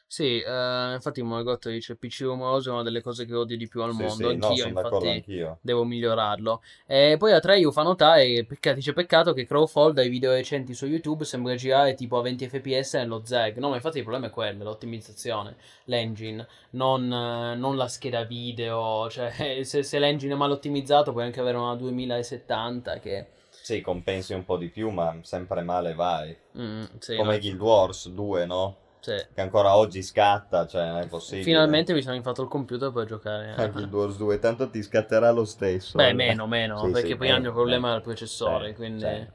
Sì, 0.09 0.41
eh, 0.41 0.93
infatti 0.95 1.21
Morgotto 1.23 1.69
dice 1.69 1.97
PC 1.97 2.21
rumoroso 2.23 2.71
è 2.71 2.73
una 2.73 2.83
delle 2.83 3.03
cose 3.03 3.25
che 3.27 3.35
odio 3.35 3.57
di 3.57 3.69
più 3.69 3.83
al 3.83 3.93
Sì, 3.93 4.03
mondo, 4.03 4.29
sì, 4.29 4.37
no, 4.37 4.55
anch'io 4.55 4.67
d'accordo 4.73 5.09
infatti 5.09 5.09
anch'io. 5.11 5.61
devo 5.61 5.85
migliorarlo. 5.85 6.63
E 6.87 7.17
poi 7.19 7.33
Atreyu 7.33 7.73
fa 7.73 7.83
notare, 7.83 8.45
pecca- 8.45 8.73
dice 8.73 8.93
peccato 8.93 9.33
che 9.33 9.45
Crowfall 9.47 9.93
dai 9.93 10.09
video 10.09 10.31
recenti 10.33 10.75
su 10.75 10.87
YouTube 10.87 11.25
sembra 11.25 11.55
girare 11.57 11.95
tipo 11.95 12.19
a 12.19 12.23
20 12.23 12.49
fps 12.49 12.95
nello 12.95 13.23
ZEG. 13.25 13.57
No, 13.59 13.69
ma 13.71 13.75
infatti 13.77 13.97
il 13.99 14.05
problema 14.05 14.29
è 14.29 14.31
quello, 14.31 14.63
l'ottimizzazione, 14.65 15.57
l'engine, 15.85 16.47
non, 16.71 17.13
eh, 17.13 17.57
non 17.57 17.77
la 17.77 17.89
scheda 17.89 18.23
video. 18.25 19.09
Cioè, 19.17 19.63
se, 19.65 19.83
se 19.83 19.99
l'engine 19.99 20.35
è 20.35 20.37
mal 20.37 20.51
ottimizzato 20.53 21.13
puoi 21.13 21.25
anche 21.25 21.41
avere 21.41 21.57
una 21.59 21.75
2070 21.75 22.99
che... 23.01 23.27
Sì, 23.51 23.81
compensi 23.81 24.33
un 24.35 24.45
po' 24.45 24.57
di 24.57 24.69
più, 24.69 24.91
ma 24.91 25.19
sempre 25.23 25.63
male 25.63 25.95
vai. 25.95 26.37
mm, 26.59 26.85
sì, 26.99 27.17
Come 27.17 27.35
no, 27.35 27.39
Guild 27.41 27.61
Wars 27.61 28.09
2, 28.11 28.47
no? 28.47 28.77
Sì. 29.07 29.27
Che 29.35 29.41
ancora 29.41 29.77
oggi 29.77 30.03
scatta, 30.03 30.67
cioè 30.67 30.89
non 30.89 30.99
è 30.99 31.07
possibile. 31.07 31.45
Finalmente 31.45 31.93
mi 31.93 32.03
sono 32.03 32.17
infatto 32.17 32.43
il 32.43 32.49
computer 32.49 32.91
per 32.91 33.07
giocare. 33.07 33.53
A 33.55 33.69
Guild 33.69 33.93
Wars 33.93 34.17
2, 34.17 34.39
tanto 34.41 34.69
ti 34.69 34.83
scatterà 34.83 35.31
lo 35.31 35.45
stesso. 35.45 35.97
Beh, 35.99 36.09
eh. 36.09 36.15
meno, 36.15 36.49
meno, 36.49 36.81
Sì, 36.81 36.91
perché 36.91 37.09
sì, 37.09 37.17
poi 37.17 37.31
hanno 37.31 37.47
il 37.47 37.53
problema 37.53 37.93
del 37.93 38.03
processore, 38.03 38.75
quindi, 38.75 39.01
sì. 39.01 39.27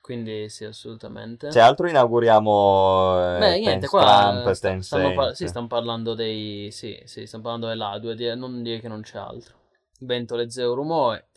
quindi 0.00 0.48
sì, 0.48 0.64
assolutamente. 0.64 1.48
C'è 1.48 1.60
altro 1.60 1.88
inauguriamo 1.88 3.36
eh, 3.36 3.38
Beh, 3.38 3.58
niente, 3.58 3.86
qua 3.88 4.00
Trump, 4.00 4.58
Ten 4.58 4.82
stanno, 4.82 5.12
par- 5.12 5.36
sì, 5.36 5.46
stanno 5.46 5.66
parlando 5.66 6.14
dei... 6.14 6.70
Sì, 6.72 6.98
sì, 7.04 7.26
stanno 7.26 7.42
parlando 7.42 7.66
dell'A2, 7.68 8.14
di- 8.14 8.34
non 8.34 8.62
dire 8.62 8.80
che 8.80 8.88
non 8.88 9.02
c'è 9.02 9.18
altro. 9.18 9.56
Ventole 10.00 10.48
zero 10.48 10.72
rumore, 10.74 11.28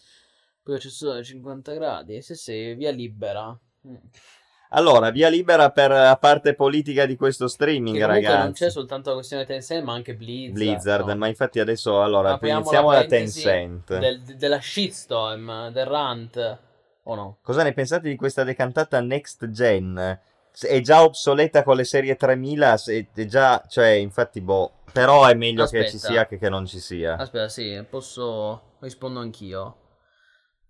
processore 0.64 1.24
50 1.24 1.74
gradi, 1.74 2.22
sì 2.22 2.36
sì, 2.36 2.74
via 2.76 2.92
libera. 2.92 3.58
Mm. 3.88 3.96
Allora, 4.74 5.10
via 5.10 5.28
libera 5.28 5.70
per 5.72 5.90
la 5.90 6.16
parte 6.18 6.54
politica 6.54 7.06
di 7.06 7.18
questo 7.18 7.48
streaming, 7.50 7.98
Che 7.98 8.04
comunque 8.06 8.28
non 8.30 8.38
ragazzi. 8.38 8.64
c'è 8.64 8.70
soltanto 8.70 9.10
la 9.10 9.16
questione 9.16 9.46
Tencent, 9.46 9.84
ma 9.84 9.94
anche 9.94 10.16
Blizzard. 10.16 10.54
Blizzard, 10.54 11.08
no? 11.10 11.16
ma 11.18 11.28
infatti 11.28 11.60
adesso 11.60 12.02
allora 12.02 12.32
Apriamo 12.34 12.60
iniziamo 12.60 12.92
la 12.92 13.00
da 13.02 13.06
Tencent. 13.06 13.98
del- 14.00 14.22
della 14.22 14.62
shitstorm, 14.62 15.72
del 15.72 15.86
rant, 15.86 16.58
o 17.04 17.16
no? 17.16 17.38
Cosa 17.42 17.64
ne 17.64 17.74
pensate 17.74 18.08
di 18.08 18.16
questa 18.16 18.44
decantata 18.46 19.02
next 19.02 19.50
gen? 19.50 20.20
È 20.60 20.80
già 20.82 21.04
obsoleta 21.04 21.64
con 21.64 21.76
le 21.76 21.84
serie 21.84 22.16
3000, 22.16 22.78
se- 22.78 23.08
è 23.14 23.26
già, 23.26 23.62
cioè, 23.68 23.88
infatti, 23.90 24.40
boh, 24.40 24.72
però 24.94 25.26
è 25.26 25.34
meglio 25.34 25.66
che 25.66 25.88
ci 25.90 25.96
Aspetta. 25.98 26.14
sia 26.14 26.26
che 26.28 26.38
che 26.38 26.48
non 26.50 26.66
ci 26.66 26.80
sia. 26.80 27.18
Aspetta, 27.18 27.50
sì, 27.50 27.84
posso 27.90 28.62
rispondo 28.80 29.20
anch'io. 29.20 29.76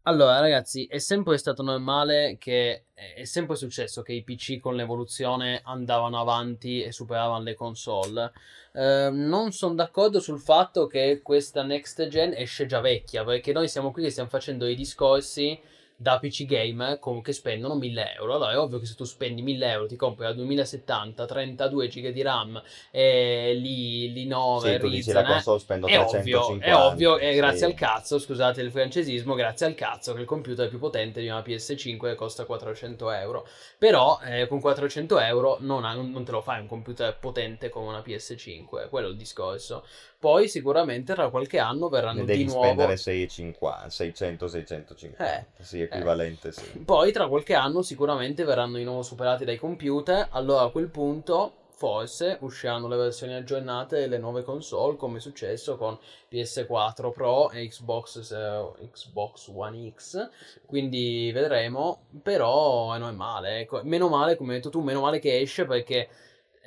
Allora, 0.04 0.40
ragazzi, 0.40 0.88
è 0.88 0.98
sempre 0.98 1.38
stato 1.38 1.62
normale 1.62 2.38
che 2.40 2.86
è 2.96 3.24
sempre 3.24 3.56
successo 3.56 4.02
che 4.02 4.14
i 4.14 4.24
PC 4.24 4.60
con 4.60 4.76
l'evoluzione 4.76 5.62
andavano 5.64 6.20
avanti 6.20 6.82
e 6.82 6.92
superavano 6.92 7.44
le 7.44 7.54
console. 7.54 8.32
Eh, 8.74 9.10
non 9.12 9.52
sono 9.52 9.76
d'accordo 9.76 10.20
sul 10.20 10.40
fatto 10.40 10.88
che 10.88 11.22
questa 11.22 11.62
next 11.62 12.08
gen 12.08 12.34
esce 12.36 12.66
già 12.66 12.80
vecchia, 12.80 13.24
perché 13.24 13.54
noi 13.54 13.68
siamo 13.68 13.92
qui 13.92 14.02
che 14.02 14.10
stiamo 14.10 14.30
facendo 14.30 14.66
i 14.66 14.74
discorsi 14.74 15.60
da 16.02 16.18
PC 16.18 16.46
gamer 16.46 16.98
con- 16.98 17.22
che 17.22 17.32
spendono 17.32 17.76
1000 17.76 18.16
euro. 18.16 18.36
Allora 18.36 18.52
è 18.52 18.58
ovvio 18.58 18.80
che 18.80 18.88
se 18.88 18.96
tu 18.96 19.04
spendi 19.04 19.44
1000 19.44 19.70
euro 19.70 19.86
ti 19.86 19.96
compri 19.96 20.26
la 20.26 20.34
2070, 20.34 21.26
32 21.28 21.88
GB 21.88 22.08
di 22.08 22.22
RAM 22.24 22.62
e 22.90 23.54
lì, 23.54 24.12
lì 24.12 24.26
9 24.26 24.74
Sì, 24.74 24.80
tu 24.80 24.90
dici 24.90 25.12
la 25.12 25.20
Ryzen, 25.20 25.32
eh, 25.32 25.34
console 25.36 25.60
spendo 25.60 25.88
è 25.88 26.00
ovvio, 26.00 26.10
350. 26.10 26.66
è 26.66 26.76
ovvio, 26.76 27.18
e 27.20 27.36
grazie 27.36 27.58
sì. 27.60 27.64
al 27.66 27.74
cazzo, 27.76 28.18
scusate 28.18 28.62
il 28.62 28.72
francesismo, 28.72 29.36
grazie 29.36 29.68
al 29.68 29.76
cazzo 29.76 30.14
che 30.14 30.22
il 30.22 30.26
computer 30.26 30.66
è 30.66 30.70
più 30.70 30.80
potente 30.80 31.22
di 31.22 31.28
una 31.28 31.42
PS5 31.42 32.00
che 32.00 32.16
costa 32.16 32.46
400 32.46 33.12
euro. 33.12 33.48
Però 33.78 34.20
eh, 34.26 34.48
con 34.48 34.60
400 34.60 35.20
euro 35.20 35.58
non, 35.60 35.86
ha- 35.86 35.94
non 35.94 36.24
te 36.26 36.32
lo 36.32 36.42
fai 36.42 36.62
un 36.62 36.68
computer 36.68 37.16
potente 37.16 37.70
come 37.70 37.90
una 37.90 38.00
PS5, 38.00 38.90
quello 38.90 39.08
è 39.08 39.12
il 39.12 39.18
discorso. 39.18 39.86
Poi 40.22 40.48
sicuramente 40.48 41.16
tra 41.16 41.32
qualche 41.32 41.58
anno 41.58 41.90
verranno 41.90 42.20
di 42.20 42.28
devi 42.28 42.44
nuovo... 42.44 42.62
spendere 42.62 42.96
650, 42.96 43.90
600, 43.90 44.48
650. 44.48 45.36
Eh, 45.36 45.46
sì, 45.64 45.82
equivalente, 45.82 46.52
sì. 46.52 46.78
Poi 46.86 47.12
tra 47.12 47.28
qualche 47.28 47.56
anno 47.56 47.82
sicuramente 47.82 48.44
verranno 48.44 48.78
di 48.78 48.84
nuovo 48.84 49.02
superati 49.02 49.46
dai 49.46 49.58
computer, 49.58 50.28
allora 50.30 50.62
a 50.62 50.70
quel 50.70 50.90
punto 50.90 51.54
forse 51.72 52.38
usciranno 52.42 52.88
le 52.88 52.98
versioni 52.98 53.34
aggiornate 53.34 54.02
delle 54.02 54.20
nuove 54.20 54.44
console 54.44 54.96
come 54.96 55.18
è 55.18 55.20
successo 55.20 55.76
con 55.78 55.98
PS4 56.32 57.12
Pro 57.12 57.50
e 57.50 57.68
Xbox, 57.68 58.32
eh, 58.32 58.90
Xbox 58.92 59.48
One 59.52 59.92
X, 59.92 60.30
quindi 60.68 61.32
vedremo, 61.34 62.04
però 62.22 62.94
eh, 62.96 63.00
non 63.00 63.10
è 63.10 63.14
male, 63.14 63.62
ecco. 63.62 63.82
meno 63.84 64.08
male 64.08 64.36
come 64.36 64.52
hai 64.52 64.58
detto 64.58 64.70
tu, 64.70 64.82
meno 64.82 65.02
male 65.02 65.18
che 65.18 65.40
esce 65.40 65.66
perché 65.66 66.08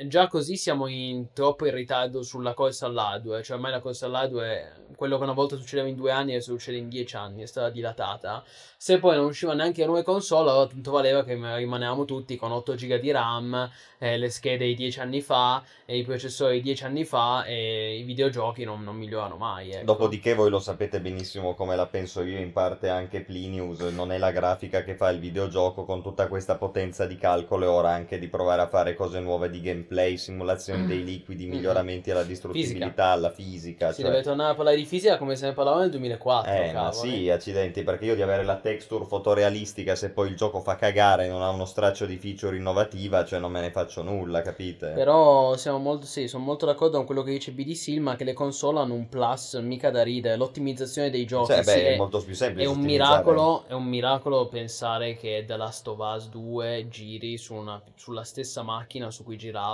già 0.07 0.27
così 0.27 0.57
siamo 0.57 0.87
in 0.89 1.33
troppo 1.33 1.66
in 1.66 1.75
ritardo 1.75 2.23
sulla 2.23 2.55
corsa 2.55 2.87
all'hardware, 2.87 3.43
cioè 3.43 3.57
ormai 3.57 3.71
la 3.71 3.81
corsa 3.81 4.07
all'hardware, 4.07 4.85
quello 4.97 5.16
che 5.19 5.23
una 5.23 5.33
volta 5.33 5.57
succedeva 5.57 5.89
in 5.89 5.97
due 5.97 6.11
anni 6.11 6.33
adesso 6.33 6.53
succede 6.53 6.79
in 6.79 6.89
dieci 6.89 7.16
anni, 7.16 7.43
è 7.43 7.47
stata 7.47 7.71
dilatata. 7.71 8.43
Se 8.77 8.99
poi 8.99 9.16
non 9.16 9.27
uscivano 9.27 9.59
neanche 9.59 9.81
le 9.81 9.87
nuove 9.87 10.03
console, 10.03 10.51
allora 10.51 10.66
tanto 10.66 10.91
valeva 10.91 11.25
che 11.25 11.35
rimanevamo 11.35 12.05
tutti 12.05 12.37
con 12.37 12.53
8 12.53 12.75
GB 12.75 13.01
di 13.01 13.11
RAM, 13.11 13.71
eh, 13.99 14.19
le 14.19 14.29
schede 14.29 14.66
di 14.66 14.75
10 14.75 15.01
anni 15.01 15.21
fa, 15.21 15.62
e 15.87 15.97
i 15.97 16.03
processori 16.03 16.57
di 16.57 16.62
10 16.62 16.85
anni 16.85 17.05
fa, 17.05 17.45
e 17.45 17.99
i 17.99 18.03
videogiochi 18.03 18.65
non, 18.65 18.83
non 18.83 18.97
migliorano 18.97 19.37
mai. 19.37 19.71
Ecco. 19.71 19.85
Dopodiché 19.85 20.35
voi 20.35 20.51
lo 20.51 20.59
sapete 20.59 21.01
benissimo 21.01 21.55
come 21.55 21.77
la 21.77 21.87
penso 21.87 22.23
io, 22.23 22.39
in 22.39 22.53
parte 22.53 22.89
anche 22.89 23.23
Plinius, 23.23 23.81
non 23.81 24.12
è 24.12 24.19
la 24.19 24.31
grafica 24.33 24.83
che 24.83 24.95
fa 24.95 25.09
il 25.11 25.19
videogioco 25.19 25.85
con 25.85 26.03
tutta 26.03 26.29
questa 26.29 26.57
potenza 26.57 27.07
di 27.07 27.16
calcolo 27.16 27.65
e 27.65 27.69
ora 27.69 27.91
anche 27.91 28.19
di 28.19 28.29
provare 28.29 28.62
a 28.62 28.69
fare 28.69 28.95
cose 28.95 29.21
nuove 29.21 29.51
di 29.51 29.61
gameplay, 29.61 29.84
simulazioni 30.16 30.86
dei 30.86 31.05
liquidi, 31.05 31.47
Mm. 31.47 31.51
miglioramenti 31.51 32.11
alla 32.11 32.23
distruttibilità, 32.23 33.06
alla 33.06 33.31
fisica. 33.31 33.93
si 33.93 34.02
cioè- 34.02 34.11
deve 34.11 34.23
tornare 34.23 34.52
a 34.52 34.55
parlare 34.55 34.77
di 34.77 34.85
fisica 34.85 35.16
come 35.19 35.36
se 35.36 35.47
ne 35.47 35.52
parlava 35.52 35.81
nel 35.81 35.90
2004. 35.90 36.52
Eh, 36.52 36.73
ma 36.73 36.90
cavoli. 36.90 37.11
sì, 37.11 37.31
accidenti, 37.31 37.82
perché 37.82 38.05
io 38.06 38.15
di 38.15 38.23
avere 38.23 38.44
la 38.44 38.56
texture 38.56 39.05
fotorealistica, 39.05 39.94
se 39.94 40.11
poi 40.11 40.28
il 40.31 40.36
gioco 40.36 40.61
fa 40.61 40.77
cagare 40.77 41.27
e 41.27 41.28
non 41.28 41.43
ha 41.43 41.51
uno 41.51 41.65
straccio 41.65 42.06
di 42.06 42.16
feature 42.16 42.56
innovativa, 42.56 43.24
cioè 43.24 43.39
non 43.39 43.51
me 43.52 43.61
ne 43.61 43.70
faccio 43.70 44.02
nulla, 44.02 44.43
capite? 44.43 44.89
Però 44.89 45.56
siamo 45.56 45.78
molto, 45.78 46.06
sì, 46.06 46.28
sono 46.28 46.44
molto 46.44 46.66
d'accordo 46.66 46.97
con 46.98 47.06
quello 47.06 47.23
che 47.23 47.31
dice 47.32 47.52
BD 47.52 47.98
ma 47.98 48.16
che 48.16 48.24
le 48.24 48.32
console 48.32 48.78
hanno 48.81 48.94
un 48.94 49.09
plus 49.09 49.55
mica 49.55 49.90
da 49.90 50.02
ridere, 50.02 50.36
l'ottimizzazione 50.36 51.11
dei 51.11 51.24
giochi. 51.24 51.52
Cioè, 51.52 51.62
beh, 51.65 51.73
è 51.86 51.93
è, 51.94 51.97
molto 51.97 52.23
più 52.23 52.35
semplice 52.35 52.69
è 52.69 52.70
un 52.70 52.81
miracolo, 52.81 53.65
è 53.66 53.73
un 53.73 53.85
miracolo 53.85 54.47
pensare 54.48 55.15
che 55.16 55.44
The 55.47 55.56
Last 55.56 55.86
of 55.89 55.98
Us 55.98 56.28
2 56.28 56.86
giri 56.89 57.36
su 57.36 57.55
una- 57.55 57.82
sulla 57.94 58.23
stessa 58.24 58.62
macchina 58.62 59.11
su 59.11 59.24
cui 59.24 59.36
girava 59.36 59.73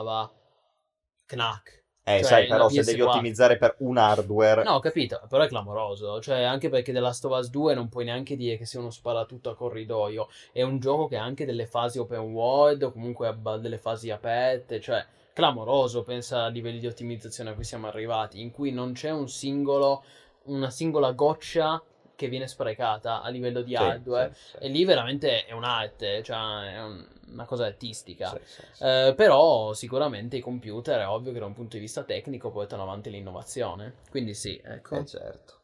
Knack. 1.27 1.79
Eh, 2.03 2.19
cioè, 2.19 2.25
sai, 2.25 2.47
però 2.49 2.69
se 2.69 2.83
devi 2.83 3.01
PS4. 3.01 3.07
ottimizzare 3.07 3.57
per 3.57 3.77
un 3.81 3.97
hardware... 3.99 4.65
No, 4.65 4.75
ho 4.75 4.81
capito, 4.81 5.21
però 5.29 5.45
è 5.45 5.49
clamoroso. 5.49 6.21
Cioè, 6.21 6.43
anche 6.43 6.69
perché 6.69 6.93
The 6.93 7.01
Last 7.01 7.25
of 7.27 7.39
Us 7.39 7.51
2 7.51 7.75
non 7.75 7.89
puoi 7.89 8.05
neanche 8.05 8.37
dire 8.37 8.57
che 8.57 8.65
sia 8.65 8.81
uno 8.81 8.91
sparatutto 8.91 9.51
a 9.51 9.55
corridoio. 9.55 10.29
È 10.53 10.63
un 10.63 10.81
gioco 10.81 11.07
che 11.07 11.17
ha 11.17 11.23
anche 11.23 11.45
delle 11.45 11.67
fasi 11.67 11.99
open 11.99 12.33
world, 12.33 12.83
o 12.83 12.91
comunque 12.91 13.29
ha 13.29 13.59
delle 13.59 13.79
fasi 13.79 14.11
aperte. 14.11 14.81
Cioè, 14.81 15.05
clamoroso, 15.33 16.03
pensa 16.03 16.45
a 16.45 16.49
livelli 16.49 16.81
di 16.81 16.87
ottimizzazione 16.87 17.51
a 17.51 17.55
cui 17.55 17.65
siamo 17.65 17.87
arrivati, 17.87 18.41
in 18.41 18.51
cui 18.51 18.73
non 18.73 18.93
c'è 18.93 19.11
un 19.11 19.29
singolo, 19.29 20.03
una 20.45 20.71
singola 20.71 21.13
goccia 21.13 21.81
che 22.21 22.29
viene 22.29 22.47
sprecata 22.47 23.23
a 23.23 23.29
livello 23.31 23.63
di 23.63 23.75
Sì, 23.75 23.83
hardware. 23.83 24.35
sì, 24.35 24.51
sì. 24.51 24.57
E 24.59 24.69
lì 24.69 24.85
veramente 24.85 25.47
è 25.47 25.53
un'arte, 25.53 26.23
cioè 26.23 26.75
è 26.75 26.83
un- 26.83 27.09
una 27.29 27.47
cosa 27.47 27.65
artistica. 27.65 28.39
Eh, 28.79 29.15
però 29.17 29.73
sicuramente 29.73 30.37
i 30.37 30.41
computer 30.41 31.01
è 31.01 31.09
ovvio 31.09 31.33
che 31.33 31.39
da 31.39 31.47
un 31.47 31.55
punto 31.55 31.77
di 31.77 31.81
vista 31.83 32.03
tecnico 32.05 32.51
portano 32.51 32.83
avanti 32.83 33.09
l'innovazione. 33.09 33.95
Quindi 34.11 34.35
sì, 34.35 34.61
ecco. 34.63 34.97
Eh, 34.99 35.07
certo. 35.07 35.55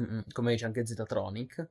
Mm-mm, 0.00 0.22
Come 0.32 0.50
dice 0.52 0.64
anche 0.64 0.84
Zetatronic. 0.84 1.68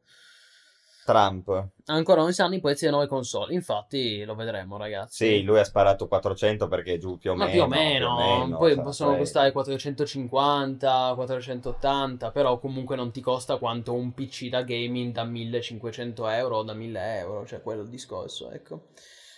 Trump. 1.04 1.68
Ancora 1.86 2.22
non 2.22 2.32
si 2.32 2.42
hanno 2.42 2.56
i 2.56 2.60
prezzi 2.62 2.82
delle 2.86 2.92
nuove 2.96 3.08
console, 3.10 3.54
infatti 3.54 4.24
lo 4.24 4.36
vedremo 4.36 4.78
ragazzi. 4.78 5.26
Sì, 5.26 5.44
lui 5.44 5.60
ha 5.60 5.64
sparato 5.64 6.08
400 6.08 6.68
perché 6.68 6.98
giù 7.00 7.18
più 7.18 7.32
o 7.32 7.36
Ma 7.36 7.46
meno. 7.46 7.54
più 7.54 7.62
o 7.64 7.68
meno, 7.68 7.98
più 7.98 8.08
o 8.08 8.16
meno, 8.40 8.58
poi 8.58 8.74
sa, 8.76 8.82
possono 8.82 9.10
poi- 9.10 9.20
costare 9.20 9.52
450, 9.52 11.12
480, 11.16 12.32
però 12.32 12.60
comunque 12.60 12.96
non 12.96 13.12
ti 13.12 13.20
costa 13.22 13.58
quanto 13.58 13.94
un 13.94 14.14
PC 14.14 14.50
da 14.50 14.62
gaming 14.62 15.12
da 15.12 15.24
1500 15.24 16.28
euro 16.30 16.58
o 16.58 16.64
da 16.64 16.74
1000 16.74 17.18
euro, 17.20 17.46
cioè 17.48 17.62
quello 17.62 17.82
è 17.82 17.84
il 17.84 17.90
discorso, 17.90 18.52
ecco. 18.52 18.88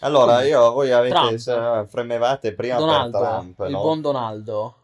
Allora, 0.01 0.43
io, 0.43 0.69
voi 0.73 0.91
avete 0.91 1.15
Trump. 1.15 1.35
se- 1.37 1.85
fremevate 1.87 2.53
prima 2.53 2.75
Donaldo, 2.75 3.19
per 3.19 3.27
Trump, 3.29 3.59
il 3.65 3.71
no? 3.71 3.81
buon 3.81 4.01
Donaldo. 4.01 4.75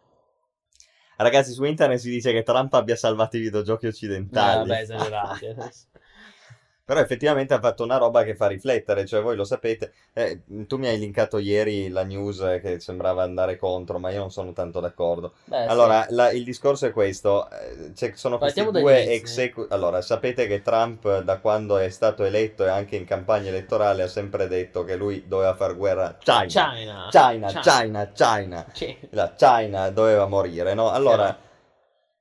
Ragazzi, 1.18 1.52
su 1.52 1.66
internet 1.66 2.00
si 2.00 2.10
dice 2.10 2.32
che 2.32 2.44
Trump 2.44 2.74
abbia 2.76 2.96
salvato 2.96 3.36
i 3.36 3.42
videogiochi 3.42 3.86
Eh, 3.86 3.90
occidentali. 3.90 4.70
vabbè, 4.70 4.82
esagerati 4.82 5.46
adesso. 5.52 5.88
Però 6.90 7.02
effettivamente 7.02 7.54
ha 7.54 7.60
fatto 7.60 7.84
una 7.84 7.98
roba 7.98 8.24
che 8.24 8.34
fa 8.34 8.48
riflettere, 8.48 9.06
cioè 9.06 9.22
voi 9.22 9.36
lo 9.36 9.44
sapete, 9.44 9.92
eh, 10.12 10.42
tu 10.66 10.78
mi 10.78 10.88
hai 10.88 10.98
linkato 10.98 11.38
ieri 11.38 11.88
la 11.90 12.02
news 12.04 12.40
che 12.64 12.80
sembrava 12.80 13.22
andare 13.22 13.58
contro, 13.58 14.00
ma 14.00 14.10
io 14.10 14.18
non 14.18 14.32
sono 14.32 14.54
tanto 14.54 14.80
d'accordo. 14.80 15.34
Beh, 15.44 15.66
sì. 15.66 15.68
Allora, 15.68 16.08
la- 16.10 16.32
il 16.32 16.44
discorso 16.44 16.88
è 16.88 16.92
questo, 16.92 17.48
c'è- 17.94 18.14
sono 18.16 18.40
questi 18.40 18.64
Partiamo 18.64 18.72
dagli 18.72 18.82
due 18.82 19.08
execu... 19.14 19.68
Allora, 19.70 20.02
sapete 20.02 20.48
che 20.48 20.64
Trump 20.64 21.22
da 21.22 21.38
quando 21.38 21.78
è 21.78 21.90
stato 21.90 22.24
eletto 22.24 22.66
e 22.66 22.70
anche 22.70 22.96
in 22.96 23.06
campagna 23.06 23.50
elettorale 23.50 24.02
ha 24.02 24.08
sempre 24.08 24.48
detto 24.48 24.84
che 24.84 24.96
lui 24.96 25.26
doveva 25.28 25.54
far 25.54 25.78
guerra 25.78 26.08
a 26.08 26.16
China. 26.18 26.46
China. 26.48 27.08
China, 27.12 27.48
China, 27.62 28.12
China. 28.12 28.66
Sì. 28.74 28.98
La 29.12 29.32
China 29.38 29.92
doveva 29.92 30.26
morire, 30.26 30.74
no? 30.74 30.90
Allora... 30.90 31.38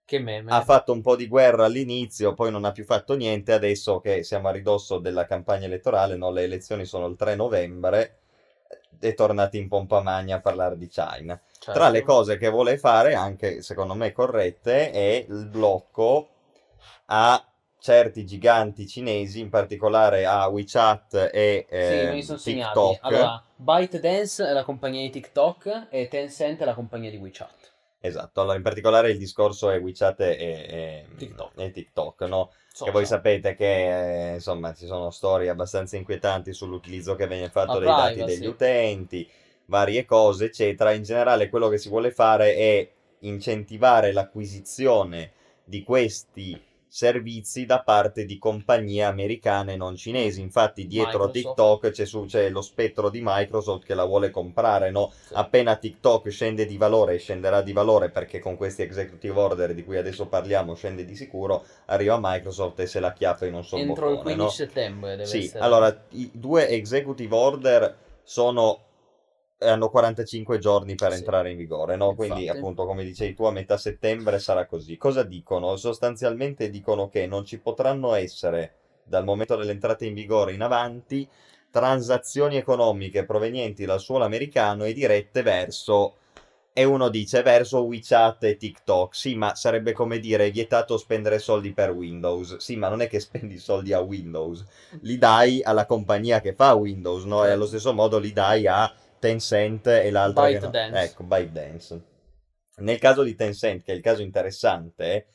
Che 0.08 0.18
meme. 0.18 0.50
ha 0.50 0.62
fatto 0.62 0.92
un 0.92 1.02
po' 1.02 1.16
di 1.16 1.28
guerra 1.28 1.66
all'inizio, 1.66 2.32
poi 2.32 2.50
non 2.50 2.64
ha 2.64 2.72
più 2.72 2.84
fatto 2.84 3.14
niente. 3.14 3.52
Adesso 3.52 4.00
che 4.00 4.22
siamo 4.22 4.48
a 4.48 4.52
ridosso 4.52 4.96
della 4.96 5.26
campagna 5.26 5.66
elettorale, 5.66 6.16
no, 6.16 6.30
le 6.30 6.44
elezioni 6.44 6.86
sono 6.86 7.06
il 7.08 7.14
3 7.14 7.34
novembre, 7.34 8.20
è 8.98 9.12
tornato 9.12 9.58
in 9.58 9.68
pompa 9.68 10.00
magna 10.00 10.36
a 10.36 10.40
parlare 10.40 10.78
di 10.78 10.88
China. 10.88 11.38
Certo. 11.58 11.78
Tra 11.78 11.90
le 11.90 12.00
cose 12.00 12.38
che 12.38 12.48
vuole 12.48 12.78
fare, 12.78 13.12
anche 13.12 13.60
secondo 13.60 13.92
me 13.92 14.12
corrette, 14.12 14.92
è 14.92 15.26
il 15.28 15.44
blocco 15.44 16.28
a 17.08 17.46
certi 17.78 18.24
giganti 18.24 18.86
cinesi, 18.86 19.40
in 19.40 19.50
particolare 19.50 20.24
a 20.24 20.46
WeChat 20.48 21.28
e 21.30 21.66
Sì, 21.68 21.74
eh, 21.74 22.22
sono 22.22 22.38
segnati. 22.38 22.72
TikTok. 22.72 22.98
Allora, 23.02 23.42
ByteDance 23.54 24.48
è 24.48 24.52
la 24.52 24.64
compagnia 24.64 25.02
di 25.02 25.10
TikTok 25.10 25.88
e 25.90 26.08
Tencent 26.08 26.62
è 26.62 26.64
la 26.64 26.72
compagnia 26.72 27.10
di 27.10 27.18
WeChat. 27.18 27.57
Esatto, 28.00 28.40
allora 28.40 28.56
in 28.56 28.62
particolare 28.62 29.10
il 29.10 29.18
discorso 29.18 29.70
è 29.70 29.80
WeChat 29.80 30.20
e, 30.20 30.26
e- 30.38 31.06
TikTok. 31.16 31.52
e 31.56 31.70
TikTok, 31.72 32.20
no? 32.22 32.52
So, 32.72 32.84
Che 32.84 32.90
voi 32.92 33.04
so. 33.04 33.14
sapete 33.14 33.54
che 33.56 34.30
eh, 34.30 34.34
insomma 34.34 34.72
ci 34.72 34.86
sono 34.86 35.10
storie 35.10 35.48
abbastanza 35.48 35.96
inquietanti 35.96 36.52
sull'utilizzo 36.52 37.16
che 37.16 37.26
viene 37.26 37.50
fatto 37.50 37.80
La 37.80 38.12
dei 38.12 38.22
dati 38.24 38.24
degli 38.24 38.46
utenti, 38.46 39.28
varie 39.66 40.04
cose, 40.04 40.44
eccetera. 40.46 40.92
In 40.92 41.02
generale 41.02 41.48
quello 41.48 41.68
che 41.68 41.78
si 41.78 41.88
vuole 41.88 42.12
fare 42.12 42.54
è 42.54 42.88
incentivare 43.20 44.12
l'acquisizione 44.12 45.32
di 45.64 45.82
questi 45.82 46.58
servizi 46.88 47.66
da 47.66 47.80
parte 47.82 48.24
di 48.24 48.38
compagnie 48.38 49.02
americane 49.04 49.76
non 49.76 49.94
cinesi. 49.96 50.40
Infatti 50.40 50.86
dietro 50.86 51.24
a 51.24 51.26
Microsoft. 51.26 51.32
TikTok 51.32 51.90
c'è, 51.90 52.04
su- 52.06 52.24
c'è 52.24 52.48
lo 52.50 52.62
spettro 52.62 53.10
di 53.10 53.20
Microsoft 53.22 53.84
che 53.84 53.94
la 53.94 54.04
vuole 54.04 54.30
comprare, 54.30 54.90
no? 54.90 55.12
Sì. 55.26 55.34
Appena 55.34 55.76
TikTok 55.76 56.28
scende 56.30 56.66
di 56.66 56.76
valore 56.76 57.14
e 57.14 57.18
scenderà 57.18 57.62
di 57.62 57.72
valore 57.72 58.10
perché 58.10 58.38
con 58.38 58.56
questi 58.56 58.82
executive 58.82 59.38
order 59.38 59.74
di 59.74 59.84
cui 59.84 59.96
adesso 59.96 60.26
parliamo 60.26 60.74
scende 60.74 61.04
di 61.04 61.14
sicuro, 61.14 61.64
arriva 61.86 62.18
Microsoft 62.20 62.80
e 62.80 62.86
se 62.86 63.00
la 63.00 63.12
chiappa 63.12 63.46
in 63.46 63.54
un 63.54 63.64
solo 63.64 63.82
Entro 63.82 64.08
il 64.10 64.16
boccone, 64.16 64.34
15 64.34 64.42
no? 64.42 64.48
settembre 64.66 65.10
deve 65.16 65.24
Sì, 65.26 65.38
essere. 65.44 65.58
allora 65.64 66.04
i 66.10 66.30
due 66.32 66.68
executive 66.68 67.34
order 67.34 67.96
sono 68.22 68.80
hanno 69.60 69.88
45 69.88 70.58
giorni 70.58 70.94
per 70.94 71.12
Sì. 71.12 71.18
entrare 71.18 71.50
in 71.50 71.56
vigore, 71.56 71.96
no? 71.96 72.14
Quindi 72.14 72.42
Infatti. 72.42 72.58
appunto 72.58 72.86
come 72.86 73.04
dicevi 73.04 73.34
tu 73.34 73.44
a 73.44 73.50
metà 73.50 73.76
settembre 73.76 74.38
sarà 74.38 74.66
così. 74.66 74.96
Cosa 74.96 75.22
dicono? 75.22 75.76
Sostanzialmente 75.76 76.70
dicono 76.70 77.08
che 77.08 77.26
non 77.26 77.44
ci 77.44 77.58
potranno 77.58 78.14
essere 78.14 78.74
dal 79.02 79.24
momento 79.24 79.56
dell'entrata 79.56 80.04
in 80.04 80.14
vigore 80.14 80.52
in 80.52 80.62
avanti 80.62 81.26
transazioni 81.70 82.56
economiche 82.56 83.24
provenienti 83.24 83.84
dal 83.84 84.00
suolo 84.00 84.24
americano 84.24 84.84
e 84.84 84.92
dirette 84.92 85.42
verso 85.42 86.14
e 86.72 86.84
uno 86.84 87.08
dice 87.08 87.42
verso 87.42 87.80
WeChat 87.84 88.44
e 88.44 88.56
TikTok. 88.56 89.14
Sì, 89.16 89.34
ma 89.34 89.56
sarebbe 89.56 89.92
come 89.92 90.20
dire 90.20 90.46
è 90.46 90.50
vietato 90.52 90.96
spendere 90.96 91.40
soldi 91.40 91.72
per 91.72 91.90
Windows. 91.90 92.56
Sì, 92.58 92.76
ma 92.76 92.88
non 92.88 93.00
è 93.00 93.08
che 93.08 93.18
spendi 93.20 93.58
soldi 93.58 93.92
a 93.92 93.98
Windows, 94.00 94.64
li 95.00 95.18
dai 95.18 95.60
alla 95.62 95.86
compagnia 95.86 96.40
che 96.40 96.54
fa 96.54 96.74
Windows, 96.74 97.24
no? 97.24 97.44
E 97.44 97.50
allo 97.50 97.66
stesso 97.66 97.92
modo 97.92 98.18
li 98.18 98.32
dai 98.32 98.68
a 98.68 98.88
Tencent 99.18 99.86
e 99.86 100.10
l'altra 100.10 100.46
che 100.46 100.54
no. 100.54 100.60
ByteDance. 100.60 101.02
Ecco, 101.02 101.22
ByteDance. 101.24 102.02
Nel 102.78 102.98
caso 102.98 103.22
di 103.22 103.34
Tencent, 103.34 103.82
che 103.82 103.92
è 103.92 103.94
il 103.94 104.02
caso 104.02 104.22
interessante, 104.22 105.26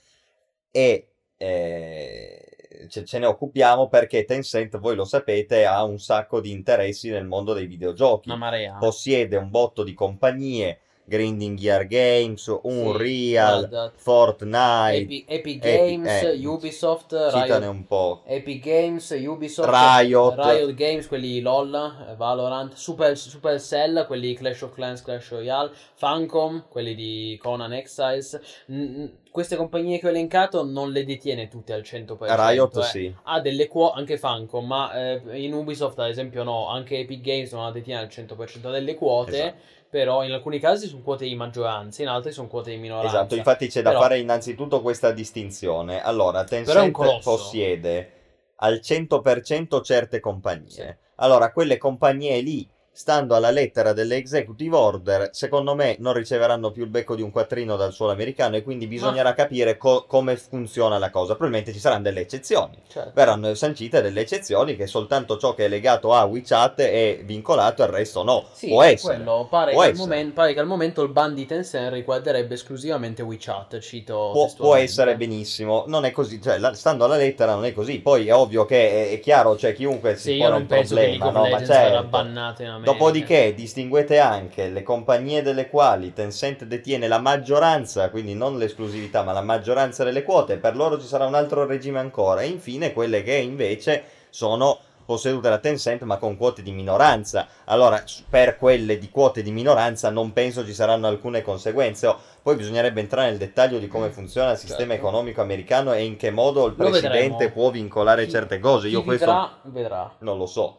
è 0.71 1.05
eh, 1.37 2.87
ce, 2.87 3.05
ce 3.05 3.19
ne 3.19 3.25
occupiamo 3.25 3.87
perché 3.87 4.25
Tencent, 4.25 4.77
voi 4.77 4.95
lo 4.95 5.05
sapete, 5.05 5.65
ha 5.65 5.83
un 5.83 5.99
sacco 5.99 6.39
di 6.39 6.51
interessi 6.51 7.09
nel 7.09 7.25
mondo 7.25 7.53
dei 7.53 7.67
videogiochi 7.67 8.29
Una 8.29 8.37
marea. 8.37 8.77
possiede 8.77 9.35
un 9.35 9.49
botto 9.49 9.83
di 9.83 9.93
compagnie, 9.93 10.79
Grinding 11.05 11.57
Gear 11.57 11.85
Games, 11.85 12.47
Unreal, 12.63 13.67
guarda, 13.67 13.91
Fortnite, 13.95 14.95
Epic, 14.95 15.25
Epic 15.27 15.55
Epic- 15.55 15.61
Games, 15.61 16.23
eh, 16.23 16.47
Ubisoft, 16.47 17.29
citane 17.29 17.57
Riot, 17.59 17.71
un 17.71 17.85
po'. 17.85 18.21
Epic 18.25 18.63
Games, 18.63 19.09
Ubisoft, 19.09 19.69
Riot. 19.69 20.35
Riot 20.37 20.73
Games, 20.73 21.07
quelli 21.07 21.41
LOL, 21.41 22.05
eh, 22.09 22.15
Valorant, 22.15 22.73
Super, 22.73 23.17
Supercell, 23.17 24.05
quelli 24.07 24.33
Clash 24.33 24.61
of 24.61 24.73
Clans, 24.73 25.01
Clash 25.01 25.31
Royale, 25.31 25.71
Funcom, 25.95 26.65
quelli 26.69 26.95
di 26.95 27.37
Conan 27.41 27.73
Exiles. 27.73 28.39
Mm, 28.71 29.05
queste 29.29 29.55
compagnie 29.57 29.99
che 29.99 30.07
ho 30.07 30.09
elencato 30.09 30.63
non 30.63 30.91
le 30.91 31.03
detiene 31.03 31.49
tutte 31.49 31.73
al 31.73 31.81
100%. 31.81 32.49
Riot 32.49 32.77
eh. 32.77 32.83
sì. 32.83 33.15
Ha 33.23 33.41
delle 33.41 33.67
quote, 33.67 33.99
anche 33.99 34.17
Funcom, 34.17 34.65
ma 34.65 34.93
eh, 34.93 35.21
in 35.43 35.53
Ubisoft 35.53 35.99
ad 35.99 36.09
esempio 36.09 36.43
no, 36.43 36.69
anche 36.69 36.99
Epic 36.99 37.19
Games 37.19 37.51
non 37.51 37.63
la 37.65 37.71
detiene 37.71 38.01
al 38.01 38.07
100% 38.07 38.71
delle 38.71 38.95
quote, 38.95 39.31
Esatto. 39.31 39.81
Però 39.93 40.23
in 40.23 40.31
alcuni 40.31 40.57
casi 40.57 40.87
sono 40.87 41.03
quote 41.03 41.25
di 41.25 41.35
maggioranza, 41.35 42.01
in 42.01 42.07
altri 42.07 42.31
sono 42.31 42.47
quote 42.47 42.71
di 42.71 42.77
minoranza. 42.77 43.09
Esatto, 43.09 43.35
infatti 43.35 43.67
c'è 43.67 43.83
da 43.83 43.91
Però- 43.91 44.01
fare 44.01 44.17
innanzitutto 44.17 44.81
questa 44.81 45.11
distinzione. 45.11 46.01
Allora, 46.01 46.43
Tencent 46.43 47.21
possiede 47.21 48.11
al 48.55 48.79
100% 48.81 49.81
certe 49.83 50.19
compagnie. 50.19 50.69
Sì. 50.71 50.95
Allora, 51.17 51.51
quelle 51.51 51.77
compagnie 51.77 52.39
lì, 52.39 52.67
stando 52.95 53.35
alla 53.35 53.49
lettera 53.49 53.91
delle 53.91 54.15
executive 54.17 54.75
order, 54.75 55.29
secondo 55.33 55.73
me 55.75 55.95
non 55.99 56.13
riceveranno 56.13 56.69
più 56.71 56.83
il 56.83 56.89
becco 56.89 57.15
di 57.15 57.21
un 57.23 57.31
quattrino 57.31 57.75
dal 57.75 57.91
suolo 57.91 58.11
americano 58.11 58.55
e 58.55 58.61
quindi 58.63 58.85
bisognerà 58.87 59.33
capire 59.33 59.77
co- 59.77 60.05
come 60.07 60.37
funziona 60.37 60.97
la 60.99 61.09
cosa. 61.09 61.33
Probabilmente 61.33 61.73
ci 61.73 61.79
saranno 61.79 62.03
delle 62.03 62.21
eccezioni. 62.21 62.77
Certo. 62.87 63.11
verranno 63.15 63.53
sancite 63.55 64.01
delle 64.03 64.21
eccezioni 64.21 64.75
che 64.75 64.85
soltanto 64.85 65.37
ciò 65.37 65.55
che 65.55 65.65
è 65.65 65.67
legato 65.67 66.13
a 66.13 66.23
WeChat 66.25 66.81
è 66.81 67.21
vincolato 67.23 67.81
e 67.81 67.85
il 67.87 67.91
resto 67.91 68.21
no. 68.23 68.45
Sì, 68.53 68.67
Può 68.67 68.83
essere. 68.83 69.15
quello 69.15 69.47
pare, 69.49 69.71
Può 69.71 69.81
che 69.81 69.87
al 69.87 69.93
essere. 69.93 70.07
momen- 70.09 70.33
pare 70.33 70.53
che 70.53 70.59
al 70.59 70.67
momento 70.67 71.01
il 71.01 71.09
ban 71.09 71.33
di 71.33 71.45
Tencent 71.47 71.91
riguarderebbe 71.91 72.53
esclusivamente 72.53 73.23
WeChat, 73.23 73.79
cito 73.79 74.29
Può, 74.31 74.51
può 74.55 74.75
essere 74.75 75.15
benissimo, 75.17 75.85
non 75.87 76.05
è 76.05 76.11
così, 76.11 76.39
cioè, 76.39 76.59
la- 76.59 76.73
stando 76.75 77.05
alla 77.05 77.15
lettera 77.15 77.55
non 77.55 77.65
è 77.65 77.73
così. 77.73 77.99
Poi 77.99 78.27
è 78.27 78.33
ovvio 78.35 78.65
che 78.65 79.09
è, 79.09 79.13
è 79.13 79.19
chiaro, 79.19 79.57
cioè 79.57 79.73
chiunque 79.73 80.15
si 80.15 80.21
Sì, 80.29 80.33
io 80.35 80.43
pone 80.45 80.55
un 80.57 80.65
problema, 80.67 81.31
no? 81.31 81.47
Ma 81.49 81.65
certo. 81.65 82.03
bannato 82.07 82.61
in 82.61 82.67
America. 82.69 82.82
Dopodiché 82.83 83.53
distinguete 83.53 84.19
anche 84.19 84.69
le 84.69 84.83
compagnie 84.83 85.41
delle 85.41 85.69
quali 85.69 86.13
Tencent 86.13 86.65
detiene 86.65 87.07
la 87.07 87.19
maggioranza, 87.19 88.09
quindi 88.09 88.33
non 88.35 88.57
l'esclusività, 88.57 89.23
ma 89.23 89.31
la 89.31 89.41
maggioranza 89.41 90.03
delle 90.03 90.23
quote, 90.23 90.57
per 90.57 90.75
loro 90.75 90.99
ci 90.99 91.07
sarà 91.07 91.25
un 91.25 91.35
altro 91.35 91.65
regime 91.65 91.99
ancora. 91.99 92.41
E 92.41 92.47
infine 92.47 92.93
quelle 92.93 93.23
che 93.23 93.35
invece 93.35 94.03
sono 94.29 94.77
possedute 95.05 95.49
da 95.49 95.57
Tencent 95.57 96.03
ma 96.03 96.17
con 96.17 96.37
quote 96.37 96.61
di 96.63 96.71
minoranza. 96.71 97.47
Allora, 97.65 98.01
per 98.29 98.57
quelle 98.57 98.97
di 98.97 99.09
quote 99.09 99.41
di 99.41 99.51
minoranza 99.51 100.09
non 100.09 100.31
penso 100.31 100.65
ci 100.65 100.73
saranno 100.73 101.07
alcune 101.07 101.41
conseguenze. 101.41 102.07
Oh, 102.07 102.17
poi 102.41 102.55
bisognerebbe 102.55 103.01
entrare 103.01 103.29
nel 103.29 103.37
dettaglio 103.37 103.79
di 103.79 103.87
come 103.87 104.09
funziona 104.11 104.51
il 104.51 104.57
sistema 104.57 104.93
Certo. 104.93 105.05
economico 105.07 105.41
americano 105.41 105.93
e 105.93 106.03
in 106.05 106.15
che 106.15 106.31
modo 106.31 106.65
il 106.67 106.73
presidente 106.73 107.51
può 107.51 107.69
vincolare 107.69 108.25
Chi- 108.25 108.31
certe 108.31 108.59
cose. 108.59 108.87
Io 108.87 109.03
questo 109.03 109.25
vivrà, 109.25 109.59
vedrà. 109.63 110.15
non 110.19 110.37
lo 110.37 110.45
so. 110.45 110.77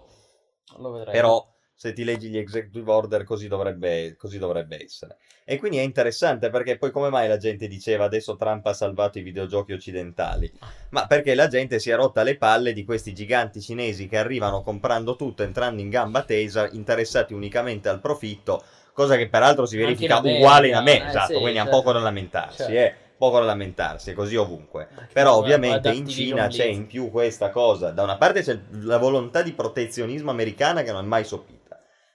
Lo. 0.78 1.04
Però 1.04 1.46
se 1.74 1.92
ti 1.92 2.04
leggi 2.04 2.28
gli 2.28 2.38
executive 2.38 2.90
order 2.90 3.24
così 3.24 3.48
dovrebbe, 3.48 4.14
così 4.16 4.38
dovrebbe 4.38 4.82
essere. 4.82 5.16
E 5.44 5.58
quindi 5.58 5.78
è 5.78 5.82
interessante 5.82 6.48
perché 6.48 6.78
poi 6.78 6.90
come 6.90 7.10
mai 7.10 7.28
la 7.28 7.36
gente 7.36 7.66
diceva 7.66 8.04
adesso 8.04 8.36
Trump 8.36 8.64
ha 8.66 8.72
salvato 8.72 9.18
i 9.18 9.22
videogiochi 9.22 9.72
occidentali? 9.72 10.50
Ma 10.90 11.06
perché 11.06 11.34
la 11.34 11.48
gente 11.48 11.78
si 11.78 11.90
è 11.90 11.94
rotta 11.96 12.22
le 12.22 12.36
palle 12.36 12.72
di 12.72 12.84
questi 12.84 13.12
giganti 13.12 13.60
cinesi 13.60 14.08
che 14.08 14.16
arrivano 14.16 14.62
comprando 14.62 15.16
tutto, 15.16 15.42
entrando 15.42 15.82
in 15.82 15.90
gamba 15.90 16.22
tesa, 16.22 16.68
interessati 16.70 17.34
unicamente 17.34 17.88
al 17.88 18.00
profitto, 18.00 18.62
cosa 18.94 19.16
che 19.16 19.28
peraltro 19.28 19.66
si 19.66 19.76
verifica 19.76 20.20
in 20.22 20.36
uguale 20.36 20.68
in 20.68 20.76
America, 20.76 21.06
eh, 21.06 21.08
esatto, 21.08 21.32
sì, 21.34 21.40
quindi 21.40 21.58
ha 21.58 21.64
certo. 21.64 21.76
poco 21.76 21.92
da 21.92 21.98
lamentarsi. 21.98 22.56
Certo. 22.56 22.72
eh. 22.72 22.94
poco 23.18 23.38
da 23.40 23.44
lamentarsi, 23.44 24.10
è 24.10 24.14
così 24.14 24.36
ovunque. 24.36 24.88
Però 25.12 25.36
ovviamente 25.36 25.90
in 25.90 26.06
Cina 26.06 26.46
c'è 26.46 26.64
in 26.64 26.86
più 26.86 27.10
questa 27.10 27.50
cosa. 27.50 27.90
Da 27.90 28.02
una 28.02 28.16
parte 28.16 28.42
c'è 28.42 28.58
la 28.82 28.98
volontà 28.98 29.42
di 29.42 29.52
protezionismo 29.52 30.30
americana 30.30 30.82
che 30.82 30.92
non 30.92 31.04
è 31.04 31.06
mai 31.06 31.24
sopita. 31.24 31.63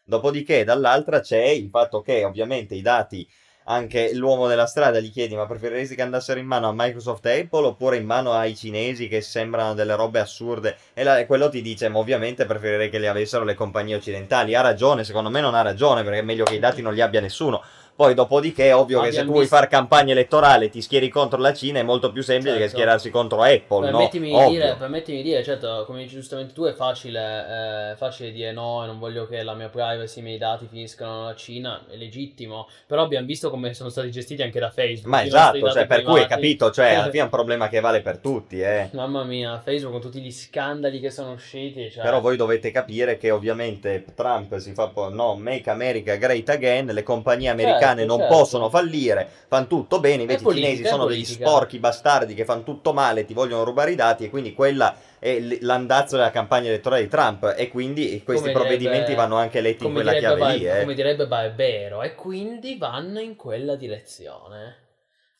Dopodiché 0.09 0.63
dall'altra 0.63 1.19
c'è 1.19 1.43
il 1.49 1.69
fatto 1.69 2.01
che 2.01 2.23
ovviamente 2.23 2.73
i 2.73 2.81
dati, 2.81 3.29
anche 3.65 4.11
l'uomo 4.15 4.47
della 4.47 4.65
strada 4.65 4.99
gli 4.99 5.11
chiedi 5.11 5.35
ma 5.35 5.45
preferiresti 5.45 5.93
che 5.93 6.01
andassero 6.01 6.39
in 6.39 6.47
mano 6.47 6.67
a 6.67 6.73
Microsoft 6.75 7.27
e 7.27 7.41
Apple 7.41 7.67
oppure 7.67 7.97
in 7.97 8.05
mano 8.07 8.31
ai 8.33 8.55
cinesi 8.55 9.07
che 9.07 9.21
sembrano 9.21 9.75
delle 9.75 9.95
robe 9.95 10.19
assurde? 10.19 10.75
E, 10.95 11.03
la- 11.03 11.23
quello 11.27 11.47
ti 11.49 11.61
dice 11.61 11.89
ma 11.89 11.99
ovviamente 11.99 12.47
preferirei 12.47 12.89
che 12.89 12.97
li 12.97 13.05
avessero 13.05 13.43
le 13.43 13.53
compagnie 13.53 13.93
occidentali. 13.97 14.55
Ha 14.55 14.61
ragione, 14.61 15.03
secondo 15.03 15.29
me 15.29 15.41
non 15.41 15.53
ha 15.53 15.61
ragione 15.61 16.01
perché 16.03 16.17
è 16.17 16.23
meglio 16.23 16.43
che 16.43 16.55
i 16.55 16.59
dati 16.59 16.81
non 16.81 16.95
li 16.95 17.01
abbia 17.01 17.21
nessuno. 17.21 17.61
Poi, 17.99 18.13
dopodiché, 18.13 18.67
è 18.67 18.75
ovvio 18.75 18.99
che 18.99 19.07
se 19.07 19.09
Abbiamo 19.09 19.25
tu 19.25 19.31
vuoi 19.33 19.41
visto- 19.41 19.57
fare 19.57 19.67
campagna 19.67 20.13
elettorale 20.13 20.69
ti 20.69 20.81
schieri 20.81 21.09
contro 21.09 21.37
la 21.37 21.51
Cina, 21.53 21.79
è 21.79 21.83
molto 21.83 22.13
più 22.13 22.23
semplice 22.23 22.53
che 22.55 22.61
Certo. 22.61 22.77
schierarsi 22.77 23.09
contro 23.09 23.41
Apple, 23.41 23.91
no? 23.91 23.97
Permettimi, 23.97 24.29
di 24.29 24.33
Ovvio. 24.35 24.49
dire, 24.51 24.75
permettimi 24.79 25.17
di 25.17 25.23
dire, 25.23 25.43
certo, 25.43 25.83
come 25.85 26.03
dici 26.03 26.15
giustamente 26.15 26.53
tu, 26.53 26.63
è 26.63 26.71
facile, 26.71 27.91
eh, 27.91 27.95
facile 27.97 28.31
dire 28.31 28.53
no, 28.53 28.85
e 28.85 28.87
non 28.87 28.99
voglio 28.99 29.27
che 29.27 29.43
la 29.43 29.53
mia 29.53 29.67
privacy, 29.67 30.21
i 30.21 30.23
miei 30.23 30.37
dati 30.37 30.65
finiscano 30.69 31.23
nella 31.23 31.35
Cina, 31.35 31.81
è 31.89 31.97
legittimo, 31.97 32.69
però 32.87 33.01
abbiamo 33.01 33.25
visto 33.25 33.49
come 33.49 33.73
sono 33.73 33.89
stati 33.89 34.09
gestiti 34.11 34.43
anche 34.43 34.61
da 34.61 34.69
Facebook. 34.69 35.07
Ma 35.13 35.25
esatto, 35.25 35.69
cioè, 35.69 35.85
per 35.85 36.03
cui 36.03 36.21
hai 36.21 36.27
capito, 36.27 36.71
cioè, 36.71 36.93
alla 36.93 37.09
fine 37.11 37.19
è 37.19 37.23
un 37.23 37.29
problema 37.29 37.67
che 37.67 37.81
vale 37.81 37.99
per 37.99 38.19
tutti, 38.19 38.61
eh. 38.61 38.87
Mamma 38.93 39.25
mia, 39.25 39.59
Facebook 39.61 39.91
con 39.91 40.01
tutti 40.01 40.21
gli 40.21 40.31
scandali 40.31 41.01
che 41.01 41.09
sono 41.09 41.33
usciti, 41.33 41.91
cioè... 41.91 42.01
Però 42.01 42.21
voi 42.21 42.37
dovete 42.37 42.71
capire 42.71 43.17
che 43.17 43.29
ovviamente 43.29 44.05
Trump 44.15 44.55
si 44.55 44.71
fa 44.71 44.87
po- 44.87 45.09
no, 45.09 45.35
make 45.35 45.69
America 45.69 46.15
great 46.15 46.47
again, 46.47 46.85
le 46.85 47.03
compagnie 47.03 47.49
americane 47.49 47.87
Certo, 47.97 48.05
non 48.05 48.19
certo. 48.19 48.35
possono 48.35 48.69
fallire, 48.69 49.29
fanno 49.47 49.67
tutto 49.67 49.99
bene, 49.99 50.21
invece 50.23 50.47
i 50.47 50.53
cinesi 50.53 50.83
è 50.83 50.87
sono 50.87 51.05
degli 51.05 51.25
sporchi 51.25 51.79
bastardi 51.79 52.33
che 52.33 52.45
fanno 52.45 52.63
tutto 52.63 52.93
male, 52.93 53.25
ti 53.25 53.33
vogliono 53.33 53.63
rubare 53.63 53.91
i 53.91 53.95
dati 53.95 54.25
e 54.25 54.29
quindi 54.29 54.53
quella 54.53 54.95
è 55.19 55.39
l'andazzo 55.61 56.15
della 56.15 56.31
campagna 56.31 56.67
elettorale 56.69 57.03
di 57.03 57.09
Trump 57.09 57.53
e 57.57 57.67
quindi 57.69 58.21
questi 58.23 58.51
Come 58.51 58.53
provvedimenti 58.53 58.99
direbbe- 58.99 59.15
vanno 59.15 59.35
anche 59.35 59.61
letti 59.61 59.85
in 59.85 59.93
quella 59.93 60.13
direbbe, 60.13 60.35
chiave 60.35 60.57
lì, 60.57 60.65
eh. 60.65 60.79
come 60.81 60.93
direbbe 60.93 61.27
Barbero, 61.27 62.03
e 62.03 62.15
quindi 62.15 62.77
vanno 62.77 63.19
in 63.19 63.35
quella 63.35 63.75
direzione. 63.75 64.87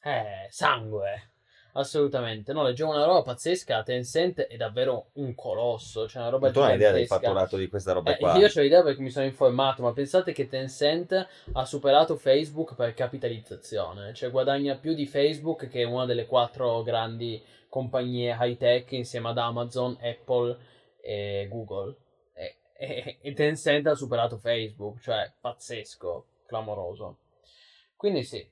Eh, 0.04 0.48
sangue. 0.50 1.29
Assolutamente. 1.74 2.52
No, 2.52 2.64
leggevo 2.64 2.92
una 2.92 3.06
roba 3.06 3.22
pazzesca. 3.22 3.84
Tencent 3.84 4.42
è 4.42 4.58
davvero 4.58 5.10
un 5.14 5.36
colosso. 5.36 6.06
C'è 6.06 6.20
una 6.20 6.30
roba 6.30 6.52
Tu 6.52 6.60
non 6.60 6.70
hai 6.70 6.76
idea 6.76 6.92
del 6.92 7.06
fatturato 7.06 7.58
di 7.58 7.68
questa 7.68 7.94
roba 7.94 8.14
Eh, 8.14 8.18
qua? 8.18 8.36
io 8.38 8.48
ho 8.48 8.62
l'idea 8.62 8.82
perché 8.84 9.02
mi 9.02 9.12
sono 9.12 9.26
informato, 9.26 9.84
ma 9.84 9.94
pensate 9.94 10.32
che 10.34 10.48
Tencent 10.48 11.28
ha 11.54 11.66
superato 11.66 12.16
Facebook 12.16 12.76
per 12.76 12.94
capitalizzazione, 12.94 14.14
cioè 14.14 14.32
guadagna 14.32 14.76
più 14.76 14.94
di 14.94 15.06
Facebook 15.06 15.68
che 15.68 15.82
è 15.82 15.86
una 15.86 16.06
delle 16.06 16.26
quattro 16.26 16.82
grandi 16.82 17.42
compagnie 17.70 18.36
high 18.40 18.58
tech 18.58 18.92
insieme 18.94 19.30
ad 19.30 19.38
Amazon, 19.38 19.98
Apple 20.02 20.58
e 21.02 21.48
Google. 21.50 21.96
E, 22.34 22.58
e- 22.78 23.18
e 23.22 23.34
Tencent 23.34 23.86
ha 23.88 23.94
superato 23.96 24.38
Facebook, 24.38 25.00
cioè 25.02 25.32
pazzesco, 25.40 26.26
clamoroso. 26.48 27.18
Quindi 27.96 28.24
sì, 28.24 28.50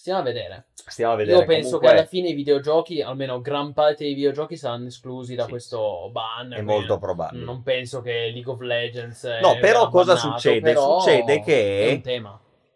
stiamo 0.00 0.20
a 0.20 0.22
vedere. 0.22 0.64
Stiamo 0.86 1.12
a 1.12 1.16
vedere. 1.16 1.38
Io 1.38 1.44
penso 1.44 1.62
Comunque 1.76 1.88
che 1.88 1.94
alla 1.98 2.06
fine 2.06 2.28
i 2.30 2.32
videogiochi, 2.32 3.02
almeno 3.02 3.40
gran 3.42 3.74
parte 3.74 4.04
dei 4.04 4.14
videogiochi, 4.14 4.56
saranno 4.56 4.86
esclusi 4.86 5.34
da 5.34 5.44
Sì, 5.44 5.50
questo 5.50 6.08
ban. 6.10 6.52
È 6.54 6.62
molto 6.62 6.98
probabile. 6.98 7.44
Non 7.44 7.62
penso 7.62 8.00
che 8.00 8.30
League 8.32 8.50
of 8.50 8.60
Legends. 8.60 9.24
No, 9.42 9.58
però 9.60 9.88
cosa 9.90 10.14
bannato, 10.14 10.38
succede? 10.38 10.60
però 10.60 11.00
Succede 11.00 11.40
che- 11.42 12.02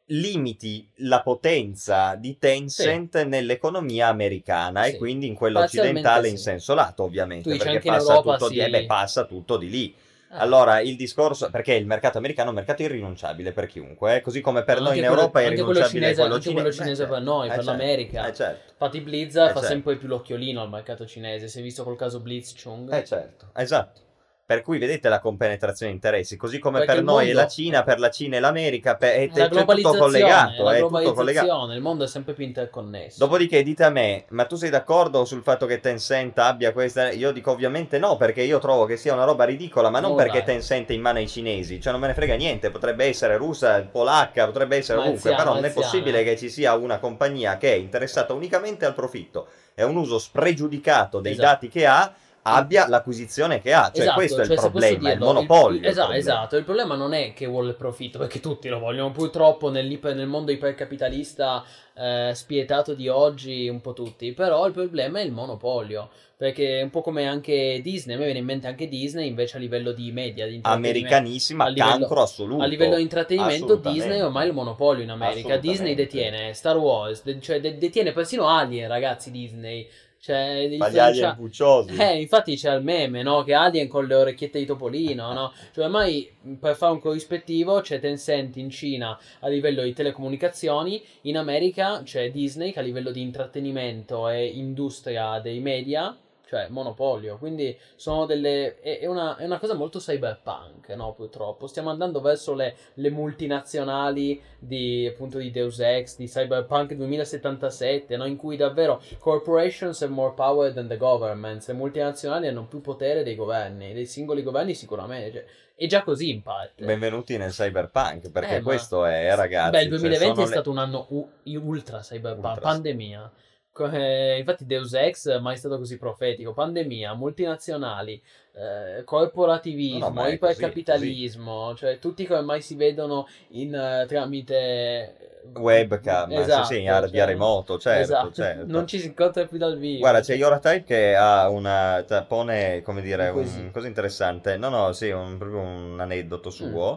limiti 0.08 0.86
la 0.96 1.22
potenza 1.22 2.14
di 2.14 2.36
Tencent 2.38 3.22
nell'economia 3.22 4.08
americana 4.08 4.84
e 4.84 4.90
Sì. 4.90 4.98
quindi 4.98 5.26
in 5.26 5.34
quella 5.34 5.62
occidentale 5.62 6.26
sì. 6.26 6.32
in 6.32 6.38
senso 6.38 6.74
lato, 6.74 7.04
ovviamente, 7.04 7.50
Tu 7.50 7.56
perché 7.56 7.80
passa 7.80 8.10
Europa 8.12 8.32
tutto, 8.36 8.48
di, 8.50 8.54
sì. 8.56 8.60
eh 8.60 8.68
beh, 8.70 8.84
passa 8.84 9.24
tutto 9.24 9.56
di 9.56 9.70
lì. 9.70 9.94
Eh, 10.34 10.38
Allora, 10.38 10.80
il 10.80 10.96
discorso, 10.96 11.48
perché 11.48 11.74
il 11.74 11.86
mercato 11.86 12.18
americano 12.18 12.48
è 12.48 12.50
un 12.50 12.56
mercato 12.56 12.82
irrinunciabile 12.82 13.52
per 13.52 13.66
chiunque, 13.66 14.16
eh, 14.16 14.20
così 14.20 14.40
come 14.40 14.64
per 14.64 14.78
Anche 14.78 14.88
noi 14.88 14.98
in 14.98 15.04
quello- 15.04 15.20
Europa 15.20 15.40
è 15.40 15.44
anche 15.44 15.54
quello 15.62 15.70
irrinunciabile 15.70 16.00
cinese- 16.04 16.20
quello 16.20 16.34
anche 16.34 16.48
cine- 16.48 16.60
quello 16.60 16.74
cinese 16.76 17.06
per 17.06 17.20
noi, 17.22 17.46
per 17.48 17.56
certo. 17.56 17.70
l'America. 17.70 18.26
Eh 18.26 18.34
certo, 18.34 18.70
Infatti 18.72 19.00
Blizzard 19.00 19.50
Eh, 19.50 19.52
fa 19.52 19.60
certo. 19.60 19.74
sempre 19.74 19.96
più 19.96 20.08
l'occhiolino 20.08 20.60
al 20.60 20.68
mercato 20.70 21.06
cinese. 21.06 21.46
Si 21.48 21.58
è 21.60 21.62
visto 21.62 21.84
col 21.84 21.96
caso 21.96 22.18
Blitzchung. 22.20 22.92
eh 22.92 23.04
certo, 23.04 23.46
esatto. 23.54 24.00
Per 24.46 24.60
cui 24.60 24.76
vedete 24.76 25.08
la 25.08 25.20
compenetrazione 25.20 25.90
di 25.90 25.96
interessi, 25.96 26.36
così 26.36 26.58
come 26.58 26.80
Perché 26.80 26.96
per 26.96 27.02
noi 27.02 27.22
è 27.22 27.26
mondo- 27.28 27.40
la 27.40 27.46
Cina, 27.48 27.82
per 27.82 27.98
la 27.98 28.10
Cina 28.10 28.36
e 28.36 28.40
l'America, 28.40 28.94
per, 28.96 29.12
è, 29.12 29.14
la 29.14 29.22
è 29.22 29.28
tutto 29.28 29.48
globalizzazione, 29.48 29.98
collegato, 29.98 30.62
la 30.64 30.76
è 30.76 30.80
tutto 30.80 31.12
collegato. 31.14 31.72
il 31.72 31.80
mondo 31.80 32.04
è 32.04 32.06
sempre 32.06 32.34
più 32.34 32.44
interconnesso. 32.44 33.18
Dopodiché 33.18 33.62
dite 33.62 33.84
a 33.84 33.88
me, 33.88 34.26
ma 34.28 34.44
tu 34.44 34.56
sei 34.56 34.68
d'accordo 34.68 35.24
sul 35.24 35.42
fatto 35.42 35.64
che 35.64 35.80
Tencent 35.80 36.38
abbia 36.40 36.72
questa? 36.72 37.10
Io 37.12 37.32
dico 37.32 37.52
ovviamente 37.52 37.96
no, 37.98 38.18
perché 38.18 38.42
io 38.42 38.58
trovo 38.58 38.84
che 38.84 38.98
sia 38.98 39.14
una 39.14 39.24
roba 39.24 39.44
ridicola, 39.44 39.88
ma 39.88 40.00
non 40.00 40.12
Oh, 40.12 40.14
perché 40.16 40.42
dai. 40.42 40.56
Tencent 40.56 40.90
è 40.90 40.92
in 40.92 41.00
mano 41.00 41.18
ai 41.18 41.28
cinesi, 41.28 41.80
cioè 41.80 41.92
non 41.92 42.02
me 42.02 42.08
ne 42.08 42.14
frega 42.14 42.34
niente, 42.34 42.70
potrebbe 42.70 43.06
essere 43.06 43.38
russa, 43.38 43.80
polacca, 43.90 44.44
potrebbe 44.44 44.76
essere 44.76 44.98
ovunque, 44.98 45.34
però 45.34 45.54
non 45.54 45.64
è 45.64 45.72
possibile 45.72 46.22
che 46.22 46.36
ci 46.36 46.50
sia 46.50 46.74
una 46.74 46.98
compagnia 46.98 47.56
che 47.56 47.72
è 47.72 47.76
interessata 47.76 48.34
unicamente 48.34 48.84
al 48.84 48.92
profitto 48.92 49.48
a 49.76 49.86
un 49.86 49.96
uso 49.96 50.18
spregiudicato 50.18 51.20
dei 51.20 51.32
Esatto. 51.32 51.48
dati 51.48 51.68
che 51.68 51.86
ha, 51.86 52.14
abbia 52.46 52.88
l'acquisizione 52.88 53.60
che 53.60 53.72
ha, 53.72 53.90
cioè 53.92 54.02
Esatto, 54.02 54.16
questo 54.16 54.40
è 54.40 54.44
cioè, 54.44 54.52
il 54.52 54.56
posso 54.56 54.70
problema, 54.70 54.96
il 54.96 55.14
dirlo, 55.14 55.24
monopolio. 55.26 55.78
il 55.78 55.86
esatto, 55.86 56.08
problema. 56.08 56.18
esatto. 56.18 56.56
Il 56.56 56.64
problema 56.64 56.94
non 56.94 57.12
è 57.14 57.32
che 57.32 57.46
vuole 57.46 57.70
il 57.70 57.76
profitto, 57.76 58.18
perché 58.18 58.40
tutti 58.40 58.68
lo 58.68 58.78
vogliono. 58.78 59.12
Purtroppo 59.12 59.70
nel 59.70 60.26
mondo 60.26 60.50
ipercapitalista 60.52 61.64
eh, 61.94 62.32
spietato 62.34 62.94
di 62.94 63.08
oggi, 63.08 63.68
un 63.68 63.80
po' 63.80 63.92
tutti. 63.92 64.32
Però 64.32 64.66
il 64.66 64.72
problema 64.72 65.20
è 65.20 65.22
il 65.22 65.32
monopolio. 65.32 66.10
Perché 66.36 66.80
è 66.80 66.82
un 66.82 66.90
po' 66.90 67.00
come 67.00 67.28
anche 67.28 67.80
Disney. 67.80 68.16
A 68.16 68.18
me 68.18 68.24
viene 68.24 68.40
in 68.40 68.44
mente 68.44 68.66
anche 68.66 68.88
Disney, 68.88 69.28
invece 69.28 69.56
a 69.56 69.60
livello 69.60 69.92
di 69.92 70.10
media, 70.10 70.46
di. 70.46 70.58
Americanissima, 70.62 71.64
a 71.64 71.68
livello- 71.68 71.90
cancro 71.90 72.22
assoluto. 72.22 72.62
A 72.62 72.66
livello 72.66 72.96
di 72.96 73.02
intrattenimento. 73.02 73.76
Disney 73.76 74.18
è 74.18 74.24
ormai 74.24 74.48
il 74.48 74.52
monopolio 74.52 75.02
in 75.04 75.10
America. 75.10 75.56
Disney 75.56 75.94
detiene 75.94 76.52
Star 76.52 76.76
Wars, 76.76 77.22
de- 77.22 77.40
cioè 77.40 77.60
de- 77.60 77.78
detiene 77.78 78.12
persino 78.12 78.48
Alien, 78.48 78.88
ragazzi. 78.88 79.30
Disney. 79.30 79.88
Cioè, 80.24 80.66
gli 80.68 80.80
alien 80.80 80.92
franchise- 80.92 81.34
pucciosi. 81.36 81.96
eh, 81.96 82.18
infatti 82.18 82.56
c'è 82.56 82.74
il 82.74 82.82
meme, 82.82 83.22
no? 83.22 83.42
Che 83.42 83.52
Alien 83.52 83.88
con 83.88 84.06
le 84.06 84.14
orecchiette 84.14 84.58
di 84.58 84.64
Topolino, 84.64 85.34
no? 85.34 85.52
Cioè, 85.74 85.84
ormai 85.84 86.30
mh, 86.40 86.54
per 86.54 86.76
fare 86.76 86.92
un 86.92 87.00
corrispettivo 87.00 87.82
c'è 87.82 88.00
Tencent 88.00 88.56
in 88.56 88.70
Cina 88.70 89.18
a 89.40 89.48
livello 89.48 89.82
di 89.82 89.92
telecomunicazioni, 89.92 91.02
in 91.22 91.36
America 91.36 92.00
c'è 92.04 92.30
Disney 92.30 92.72
che 92.72 92.78
a 92.78 92.82
livello 92.82 93.10
di 93.10 93.20
intrattenimento 93.20 94.26
e 94.30 94.46
industria 94.46 95.38
dei 95.40 95.60
media, 95.60 96.16
cioè 96.54 96.68
monopolio. 96.68 97.36
Quindi 97.38 97.76
sono 97.96 98.26
delle. 98.26 98.78
È, 98.80 99.00
è 99.00 99.06
una, 99.06 99.36
è 99.36 99.44
una 99.44 99.58
cosa 99.58 99.74
molto 99.74 99.98
cyberpunk, 99.98 100.88
no? 100.90 101.12
Purtroppo. 101.14 101.66
Stiamo 101.66 101.90
andando 101.90 102.20
verso 102.20 102.54
le, 102.54 102.74
le 102.94 103.10
multinazionali 103.10 104.40
di 104.58 105.06
appunto 105.10 105.38
di 105.38 105.50
Deus 105.50 105.78
Ex, 105.80 106.16
di 106.16 106.26
Cyberpunk 106.26 106.94
2077, 106.94 108.16
no? 108.16 108.24
In 108.26 108.36
cui 108.36 108.56
davvero 108.56 109.02
corporations 109.18 110.00
have 110.02 110.12
more 110.12 110.32
power 110.34 110.72
than 110.72 110.86
the 110.86 110.96
governments. 110.96 111.66
Le 111.68 111.74
multinazionali 111.74 112.46
hanno 112.46 112.66
più 112.66 112.80
potere 112.80 113.22
dei 113.22 113.34
governi, 113.34 113.92
dei 113.92 114.06
singoli 114.06 114.42
governi 114.42 114.74
sicuramente. 114.74 115.32
Cioè, 115.32 115.44
è 115.76 115.86
già 115.86 116.02
così 116.04 116.30
in 116.30 116.42
parte. 116.42 116.84
Benvenuti 116.84 117.36
nel 117.36 117.50
cyberpunk, 117.50 118.30
perché 118.30 118.56
Eh, 118.56 118.58
ma- 118.58 118.62
questo 118.64 119.04
è, 119.04 119.34
ragazzi. 119.34 119.70
Beh, 119.70 119.82
il 119.82 119.88
cioè, 119.90 119.98
2020 119.98 120.34
sono 120.34 120.40
è 120.40 120.48
le- 120.48 120.52
stato 120.54 120.70
un 120.70 120.78
anno 120.78 121.06
u- 121.10 121.28
ultra 121.64 121.98
cyberpunk, 121.98 122.44
Ultra. 122.46 122.60
pandemia. 122.60 123.32
Eh, 123.76 124.38
infatti 124.38 124.66
Deus 124.66 124.92
Ex 124.94 125.40
mai 125.40 125.56
stato 125.56 125.78
così 125.78 125.98
profetico. 125.98 126.52
Pandemia, 126.52 127.14
multinazionali, 127.14 128.22
eh, 128.52 129.02
corporativismo, 129.04 130.10
No, 130.10 130.10
è 130.10 130.12
così, 130.14 130.34
ipercapitalismo, 130.34 131.74
cioè 131.74 131.98
tutti 131.98 132.26
che 132.26 132.34
ormai 132.34 132.60
si 132.62 132.76
vedono 132.76 133.26
in, 133.48 133.74
eh, 133.74 134.06
tramite 134.06 135.40
webcam, 135.52 136.32
Esatto, 136.32 136.64
sì, 136.64 136.74
sì, 136.74 136.80
via 136.82 137.08
cioè, 137.08 137.24
remoto, 137.24 137.78
certo, 137.78 138.02
esatto. 138.02 138.32
certo. 138.32 138.64
Non 138.66 138.86
ci 138.86 138.98
si 138.98 139.06
incontra 139.08 139.44
più 139.46 139.58
dal 139.58 139.76
vivo. 139.76 139.98
Guarda, 139.98 140.20
c'è 140.20 140.36
Yoratype 140.36 140.84
che 140.84 141.14
ha 141.16 141.48
una, 141.48 142.04
cioè, 142.06 142.24
pone, 142.24 142.82
come 142.82 143.02
dire, 143.02 143.28
Un 143.28 143.38
un, 143.38 143.70
cosa 143.72 143.86
interessante. 143.86 144.56
No, 144.56 144.68
no, 144.68 144.92
sì, 144.92 145.10
un, 145.10 145.36
proprio 145.36 145.60
un 145.60 146.00
aneddoto 146.00 146.50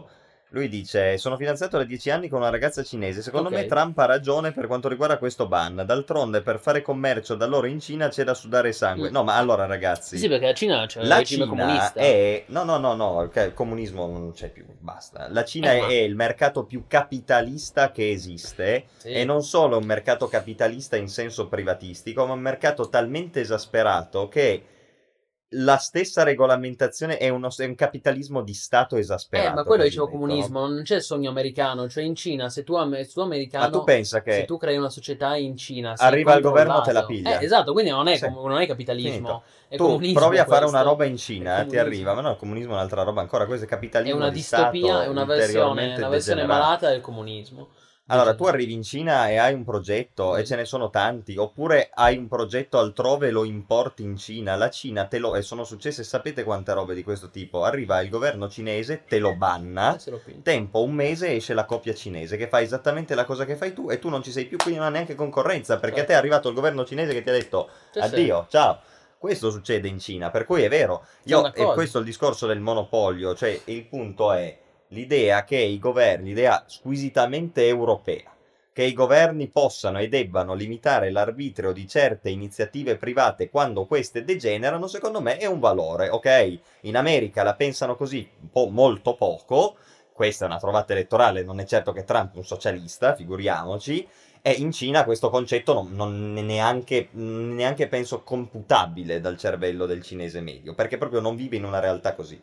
Mm. 0.04 0.17
Lui 0.52 0.68
dice, 0.70 1.18
sono 1.18 1.36
fidanzato 1.36 1.76
da 1.76 1.84
dieci 1.84 2.08
anni 2.08 2.28
con 2.30 2.40
una 2.40 2.48
ragazza 2.48 2.82
cinese. 2.82 3.20
Secondo 3.20 3.48
Ok. 3.48 3.54
me 3.54 3.66
Trump 3.66 3.98
ha 3.98 4.06
ragione 4.06 4.52
per 4.52 4.66
quanto 4.66 4.88
riguarda 4.88 5.18
questo 5.18 5.46
ban. 5.46 5.82
D'altronde, 5.84 6.40
per 6.40 6.58
fare 6.58 6.80
commercio 6.80 7.34
da 7.34 7.44
loro 7.44 7.66
in 7.66 7.80
Cina 7.80 8.08
c'è 8.08 8.24
da 8.24 8.32
sudare 8.32 8.72
sangue. 8.72 9.10
Mm. 9.10 9.12
No, 9.12 9.24
ma 9.24 9.36
allora, 9.36 9.66
ragazzi... 9.66 10.16
Sì, 10.16 10.26
perché 10.26 10.46
la 10.46 10.54
Cina 10.54 10.86
c'è 10.86 11.02
La 11.04 11.18
regime 11.18 11.44
Cina 11.44 11.54
comunista. 11.54 12.00
è... 12.00 12.44
No, 12.46 12.64
no, 12.64 12.78
no, 12.78 12.94
no, 12.94 13.22
il 13.22 13.52
comunismo 13.52 14.06
non 14.06 14.32
c'è 14.32 14.48
più, 14.48 14.64
basta. 14.78 15.28
La 15.30 15.44
Cina 15.44 15.72
Eh, 15.72 15.76
è, 15.76 15.80
ma- 15.80 15.86
è 15.88 15.92
il 15.94 16.14
mercato 16.14 16.64
più 16.64 16.84
capitalista 16.88 17.90
che 17.92 18.10
esiste 18.10 18.86
Sì. 18.96 19.10
e 19.12 19.24
non 19.24 19.42
solo 19.42 19.76
un 19.76 19.84
mercato 19.84 20.28
capitalista 20.28 20.96
in 20.96 21.08
senso 21.08 21.46
privatistico, 21.48 22.24
ma 22.24 22.32
un 22.32 22.40
mercato 22.40 22.88
talmente 22.88 23.40
esasperato 23.40 24.28
che 24.28 24.62
la 25.52 25.76
stessa 25.78 26.24
regolamentazione 26.24 27.16
è, 27.16 27.30
uno, 27.30 27.48
è 27.56 27.64
un 27.64 27.74
capitalismo 27.74 28.42
di 28.42 28.52
Stato 28.52 28.96
esasperato. 28.96 29.50
Eh, 29.50 29.54
ma 29.54 29.64
quello 29.64 29.82
dicevo 29.84 30.08
comunismo, 30.08 30.60
no? 30.60 30.74
non 30.74 30.82
c'è 30.82 30.96
il 30.96 31.02
sogno 31.02 31.30
americano, 31.30 31.88
cioè 31.88 32.04
in 32.04 32.14
Cina, 32.14 32.50
se 32.50 32.64
tu, 32.64 32.74
tu 32.74 33.20
americano, 33.20 33.64
Ma 33.64 33.70
tu 33.70 33.82
pensa 33.84 34.20
che 34.20 34.32
se 34.32 34.44
tu 34.44 34.58
crei 34.58 34.76
una 34.76 34.90
società 34.90 35.36
in 35.36 35.56
Cina, 35.56 35.94
Arriva 35.96 36.34
il 36.34 36.42
governo, 36.42 36.82
te 36.82 36.92
la 36.92 37.06
piglia. 37.06 37.38
Eh, 37.38 37.44
esatto, 37.44 37.72
quindi 37.72 37.90
non 37.90 38.08
è, 38.08 38.16
Sì. 38.16 38.26
com- 38.26 38.46
non 38.46 38.60
è 38.60 38.66
capitalismo, 38.66 39.42
è 39.68 39.76
tu 39.76 39.98
provi 40.12 40.38
a 40.38 40.44
fare 40.44 40.60
questo. 40.60 40.66
una 40.68 40.82
roba 40.82 41.04
in 41.06 41.14
È 41.14 41.16
Cina, 41.16 41.50
ti 41.52 41.58
comunismo. 41.60 41.80
arriva, 41.80 42.14
ma 42.14 42.20
no, 42.20 42.30
il 42.32 42.36
comunismo 42.36 42.72
è 42.72 42.74
un'altra 42.74 43.02
roba 43.02 43.20
ancora, 43.22 43.46
questo 43.46 43.64
è 43.64 43.68
È 43.68 43.70
capitalismo 43.70 44.16
una 44.16 44.28
di 44.28 44.34
distopia, 44.34 44.86
Stato 44.86 45.00
è 45.02 45.06
una 45.08 45.24
versione, 45.24 45.94
una 45.96 46.08
versione 46.08 46.44
malata 46.44 46.90
del 46.90 47.00
comunismo. 47.00 47.68
Allora, 48.10 48.34
tu 48.34 48.44
arrivi 48.44 48.72
in 48.72 48.82
Cina 48.82 49.28
e 49.28 49.36
hai 49.36 49.52
un 49.52 49.64
progetto 49.64 50.36
e 50.36 50.44
ce 50.44 50.56
ne 50.56 50.64
sono 50.64 50.88
tanti, 50.88 51.36
oppure 51.36 51.90
hai 51.92 52.16
un 52.16 52.26
progetto 52.26 52.78
altrove 52.78 53.28
e 53.28 53.30
lo 53.30 53.44
importi 53.44 54.02
in 54.02 54.16
Cina. 54.16 54.56
La 54.56 54.70
Cina 54.70 55.04
te 55.04 55.18
lo... 55.18 55.34
e 55.34 55.42
sono 55.42 55.62
successe, 55.64 56.02
sapete 56.04 56.42
quante 56.42 56.72
robe 56.72 56.94
di 56.94 57.02
questo 57.02 57.28
tipo? 57.28 57.64
Arriva 57.64 58.00
il 58.00 58.08
governo 58.08 58.48
cinese, 58.48 59.04
te 59.06 59.18
lo 59.18 59.36
banna, 59.36 59.98
lo 60.06 60.22
tempo 60.42 60.82
un 60.82 60.92
mese 60.92 61.34
esce 61.34 61.52
la 61.52 61.66
coppia 61.66 61.92
cinese 61.92 62.38
che 62.38 62.48
fa 62.48 62.62
esattamente 62.62 63.14
la 63.14 63.26
cosa 63.26 63.44
che 63.44 63.56
fai 63.56 63.74
tu 63.74 63.90
e 63.90 63.98
tu 63.98 64.08
non 64.08 64.22
ci 64.22 64.32
sei 64.32 64.46
più, 64.46 64.56
quindi 64.56 64.78
non 64.78 64.88
ha 64.88 64.90
neanche 64.90 65.14
concorrenza, 65.14 65.78
perché 65.78 66.00
a 66.00 66.04
te 66.04 66.14
è 66.14 66.16
arrivato 66.16 66.48
il 66.48 66.54
governo 66.54 66.86
cinese 66.86 67.12
che 67.12 67.22
ti 67.22 67.28
ha 67.28 67.32
detto 67.32 67.68
sì. 67.90 67.98
addio, 67.98 68.46
ciao. 68.48 68.80
Questo 69.18 69.50
succede 69.50 69.88
in 69.88 69.98
Cina, 69.98 70.30
per 70.30 70.46
cui 70.46 70.62
è 70.62 70.68
vero. 70.68 71.04
Io, 71.24 71.52
e 71.52 71.64
questo 71.74 71.98
è 71.98 72.00
il 72.00 72.06
discorso 72.06 72.46
del 72.46 72.60
monopolio, 72.60 73.34
cioè 73.34 73.60
il 73.64 73.84
punto 73.84 74.32
è 74.32 74.56
l'idea 74.88 75.44
che 75.44 75.56
i 75.56 75.78
governi, 75.78 76.28
l'idea 76.28 76.64
squisitamente 76.66 77.66
europea, 77.66 78.34
che 78.72 78.84
i 78.84 78.92
governi 78.92 79.48
possano 79.48 79.98
e 79.98 80.08
debbano 80.08 80.54
limitare 80.54 81.10
l'arbitrio 81.10 81.72
di 81.72 81.86
certe 81.88 82.30
iniziative 82.30 82.96
private 82.96 83.50
quando 83.50 83.86
queste 83.86 84.24
degenerano, 84.24 84.86
secondo 84.86 85.20
me 85.20 85.36
è 85.36 85.46
un 85.46 85.58
valore, 85.58 86.08
ok? 86.08 86.58
In 86.82 86.96
America 86.96 87.42
la 87.42 87.54
pensano 87.54 87.96
così 87.96 88.28
po- 88.50 88.68
molto 88.68 89.14
poco, 89.14 89.76
questa 90.12 90.44
è 90.44 90.48
una 90.48 90.58
trovata 90.58 90.92
elettorale, 90.92 91.42
non 91.42 91.60
è 91.60 91.64
certo 91.64 91.92
che 91.92 92.04
Trump 92.04 92.34
è 92.34 92.38
un 92.38 92.44
socialista, 92.44 93.14
figuriamoci, 93.14 94.06
e 94.40 94.52
in 94.52 94.72
Cina 94.72 95.04
questo 95.04 95.30
concetto 95.30 95.74
non, 95.74 95.94
non 95.94 96.36
è 96.38 96.42
neanche, 96.42 97.08
neanche 97.12 97.88
penso 97.88 98.22
computabile 98.22 99.20
dal 99.20 99.36
cervello 99.36 99.86
del 99.86 100.02
cinese 100.02 100.40
medio, 100.40 100.74
perché 100.74 100.96
proprio 100.98 101.20
non 101.20 101.36
vive 101.36 101.56
in 101.56 101.64
una 101.64 101.80
realtà 101.80 102.14
così. 102.14 102.40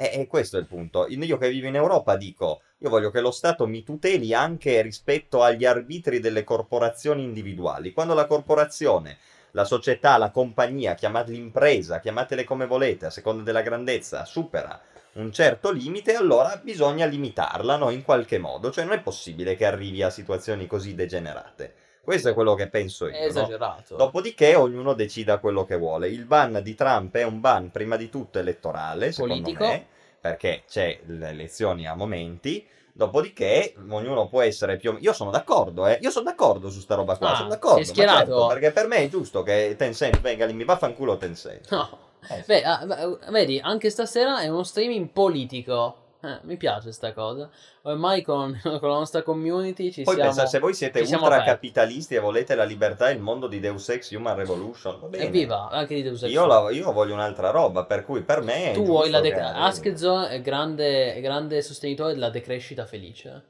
E, 0.00 0.12
e 0.14 0.26
questo 0.26 0.56
è 0.56 0.60
il 0.60 0.66
punto. 0.66 1.06
Io 1.08 1.36
che 1.36 1.50
vivo 1.50 1.66
in 1.66 1.74
Europa 1.74 2.16
dico, 2.16 2.62
io 2.78 2.88
voglio 2.88 3.10
che 3.10 3.20
lo 3.20 3.30
Stato 3.30 3.66
mi 3.66 3.82
tuteli 3.82 4.32
anche 4.32 4.80
rispetto 4.80 5.42
agli 5.42 5.66
arbitri 5.66 6.20
delle 6.20 6.42
corporazioni 6.42 7.22
individuali. 7.22 7.92
Quando 7.92 8.14
la 8.14 8.24
corporazione, 8.24 9.18
la 9.50 9.66
società, 9.66 10.16
la 10.16 10.30
compagnia, 10.30 10.94
chiamate 10.94 11.32
l'impresa, 11.32 12.00
chiamatele 12.00 12.44
come 12.44 12.64
volete, 12.64 13.06
a 13.06 13.10
seconda 13.10 13.42
della 13.42 13.60
grandezza, 13.60 14.24
supera 14.24 14.80
un 15.12 15.30
certo 15.32 15.70
limite, 15.70 16.14
allora 16.14 16.58
bisogna 16.62 17.04
limitarla 17.04 17.76
no, 17.76 17.90
in 17.90 18.02
qualche 18.02 18.38
modo. 18.38 18.70
Cioè 18.70 18.84
non 18.84 18.94
è 18.94 19.02
possibile 19.02 19.54
che 19.54 19.66
arrivi 19.66 20.02
a 20.02 20.08
situazioni 20.08 20.66
così 20.66 20.94
degenerate. 20.94 21.74
Questo 22.02 22.30
è 22.30 22.34
quello 22.34 22.54
che 22.54 22.68
penso 22.68 23.06
io. 23.06 23.14
È 23.14 23.20
no? 23.20 23.26
esagerato. 23.26 23.96
Dopodiché 23.96 24.54
ognuno 24.54 24.94
decida 24.94 25.38
quello 25.38 25.64
che 25.64 25.76
vuole. 25.76 26.08
Il 26.08 26.24
ban 26.24 26.60
di 26.62 26.74
Trump 26.74 27.14
è 27.14 27.22
un 27.24 27.40
ban 27.40 27.70
prima 27.70 27.96
di 27.96 28.08
tutto 28.08 28.38
elettorale, 28.38 29.12
secondo 29.12 29.34
Politico. 29.34 29.64
me, 29.64 29.86
perché 30.20 30.62
c'è 30.68 30.98
le 31.06 31.28
elezioni 31.28 31.86
a 31.86 31.94
momenti. 31.94 32.66
Dopodiché 32.92 33.74
ognuno 33.88 34.28
può 34.28 34.40
essere 34.42 34.76
più... 34.76 34.96
Io 35.00 35.12
sono 35.12 35.30
d'accordo, 35.30 35.86
eh. 35.86 35.98
Io 36.02 36.10
sono 36.10 36.24
d'accordo 36.24 36.68
su 36.70 36.80
sta 36.80 36.96
roba 36.96 37.16
qua, 37.16 37.32
Ah, 37.32 37.36
sono 37.36 37.48
d'accordo. 37.48 37.84
certo, 37.84 38.46
perché 38.48 38.72
per 38.72 38.88
me 38.88 38.96
è 38.96 39.08
giusto 39.08 39.42
che 39.42 39.74
Tencent 39.78 40.20
venga 40.20 40.44
lì, 40.44 40.52
mi 40.52 40.64
vaffanculo 40.64 41.16
Tencent. 41.16 41.70
No. 41.70 41.98
Eh, 42.28 42.34
sì. 42.34 42.42
Beh, 42.46 42.62
ah, 42.62 42.84
beh, 42.84 43.18
vedi, 43.30 43.58
anche 43.62 43.88
stasera 43.88 44.40
è 44.40 44.48
uno 44.48 44.64
streaming 44.64 45.08
politico. 45.08 45.99
Eh, 46.22 46.38
mi 46.42 46.56
piace 46.58 46.92
sta 46.92 47.12
cosa. 47.14 47.48
Ormai 47.82 48.20
con, 48.22 48.58
con 48.62 48.88
la 48.88 48.98
nostra 48.98 49.22
community 49.22 49.90
ci 49.90 50.02
Poi 50.02 50.14
siamo... 50.14 50.28
pensa, 50.30 50.46
se 50.46 50.58
voi 50.58 50.74
siete 50.74 51.00
ultracapitalisti 51.00 52.14
e 52.14 52.18
volete 52.18 52.54
la 52.54 52.64
libertà 52.64 53.08
e 53.08 53.14
il 53.14 53.20
mondo 53.20 53.46
di 53.46 53.58
Deus 53.58 53.88
Ex 53.88 54.10
Human 54.12 54.36
Revolution, 54.36 55.00
va 55.00 55.06
bene. 55.08 55.24
Evviva, 55.24 55.68
anche 55.70 55.94
di 55.94 56.02
Deus 56.02 56.22
Ex. 56.22 56.30
Io, 56.30 56.44
la- 56.46 56.70
io 56.70 56.92
voglio 56.92 57.14
un'altra 57.14 57.50
roba, 57.50 57.84
per 57.86 58.04
cui 58.04 58.22
per 58.22 58.42
me 58.42 58.72
è 58.72 58.74
Tu 58.74 58.84
vuoi 58.84 59.08
la 59.08 59.20
giusto 59.20 59.34
de- 59.34 59.40
che 59.40 59.40
arrivi. 59.40 59.64
Askezo 59.64 60.26
è 60.26 60.40
grande, 60.42 61.14
è 61.14 61.20
grande 61.22 61.62
sostenitore 61.62 62.12
della 62.12 62.30
decrescita 62.30 62.84
felice. 62.84 63.44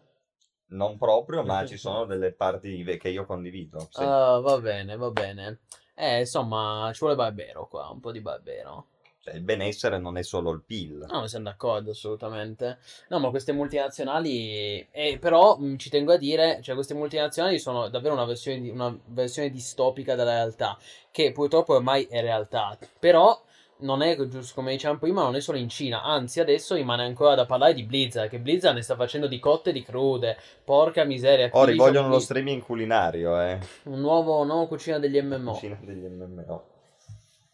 Non 0.69 0.97
proprio, 0.97 1.43
ma 1.43 1.67
ci 1.67 1.77
sono 1.77 2.05
delle 2.05 2.33
parti 2.33 2.85
che 2.99 3.09
io 3.09 3.27
condivido. 3.27 3.89
sì. 3.91 4.01
Ah, 4.03 4.39
va 4.39 4.61
bene, 4.61 4.97
va 4.97 5.11
bene. 5.11 5.63
Eh, 5.97 6.21
insomma, 6.21 6.89
ci 6.93 7.01
vuole 7.01 7.17
Barbero 7.17 7.67
qua, 7.67 7.91
un 7.91 7.99
po' 7.99 8.13
di 8.13 8.21
Barbero. 8.21 8.87
Cioè, 9.31 9.39
il 9.39 9.45
benessere 9.45 9.99
non 9.99 10.17
è 10.17 10.23
solo 10.23 10.51
il 10.51 10.63
PIL. 10.67 11.07
No, 11.09 11.27
siamo 11.29 11.45
d'accordo, 11.45 11.93
assolutamente. 11.93 12.79
No, 13.09 13.21
ma 13.21 13.31
queste 13.31 13.53
multinazionali... 13.53 14.89
eh, 14.91 15.19
però 15.21 15.57
mh, 15.57 15.77
ci 15.77 15.89
tengo 15.89 16.13
a 16.13 16.17
dire, 16.17 16.59
cioè 16.63 16.75
queste 16.75 16.95
multinazionali 16.95 17.59
sono 17.61 17.89
davvero 17.89 18.15
una 18.15 18.25
versione, 18.25 18.61
di- 18.61 18.71
una 18.71 18.97
versione 19.07 19.51
distopica 19.51 20.17
della 20.17 20.35
realtà, 20.35 20.77
che 21.13 21.31
purtroppo 21.31 21.75
ormai 21.75 22.05
è 22.11 22.21
realtà. 22.21 22.77
Però 22.99 23.41
non 23.79 24.03
è, 24.03 24.17
giusto 24.27 24.55
come 24.55 24.73
dicevamo 24.73 24.99
prima, 24.99 25.23
non 25.23 25.37
è 25.37 25.41
solo 25.41 25.59
in 25.59 25.69
Cina, 25.69 26.03
anzi 26.03 26.41
adesso 26.41 26.75
rimane 26.75 27.05
ancora 27.05 27.35
da 27.35 27.47
parlare 27.47 27.73
di 27.73 27.85
Blizzard, 27.85 28.29
che 28.29 28.41
Blizzard 28.41 28.75
ne 28.75 28.83
sta 28.83 28.97
facendo 28.97 29.27
di 29.27 29.39
cotte 29.39 29.71
e 29.71 29.73
di 29.73 29.83
crude. 29.83 30.37
Porca 30.65 31.05
miseria. 31.05 31.49
Ora 31.53 31.73
vogliono 31.75 32.09
lo 32.09 32.19
streaming 32.19 32.63
culinario, 32.63 33.41
eh. 33.41 33.59
Un 33.85 34.01
nuovo, 34.01 34.43
nuovo 34.43 34.67
cucina 34.67 34.99
degli 34.99 35.21
MMO. 35.21 35.53
Cucina 35.53 35.79
degli 35.81 36.05
MMO. 36.05 36.70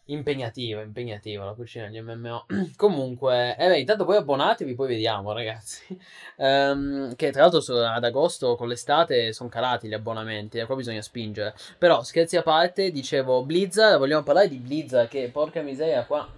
Impegnativa, 0.09 0.81
impegnativa 0.81 1.43
la 1.43 1.51
cucina 1.53 1.89
degli 1.89 1.99
MMO. 1.99 2.45
Comunque, 2.77 3.57
eh 3.57 3.67
beh, 3.67 3.79
intanto 3.79 4.05
poi 4.05 4.15
abbonatevi, 4.15 4.73
poi 4.73 4.87
vediamo, 4.87 5.33
ragazzi. 5.33 5.83
Ehm, 6.39 7.15
che 7.15 7.31
tra 7.31 7.47
l'altro 7.47 7.83
ad 7.83 8.03
agosto 8.03 8.55
con 8.55 8.67
l'estate 8.67 9.33
sono 9.33 9.49
calati 9.49 9.87
gli 9.87 9.93
abbonamenti, 9.93 10.59
e 10.59 10.65
qua 10.65 10.75
bisogna 10.75 11.01
spingere. 11.01 11.55
Però, 11.79 12.03
scherzi 12.03 12.37
a 12.37 12.43
parte, 12.43 12.91
dicevo 12.91 13.43
Blizzard, 13.43 13.97
vogliamo 13.97 14.21
parlare 14.23 14.47
di 14.47 14.57
Blizzard, 14.57 15.09
che 15.09 15.29
porca 15.31 15.61
miseria 15.61 16.05
qua. 16.05 16.29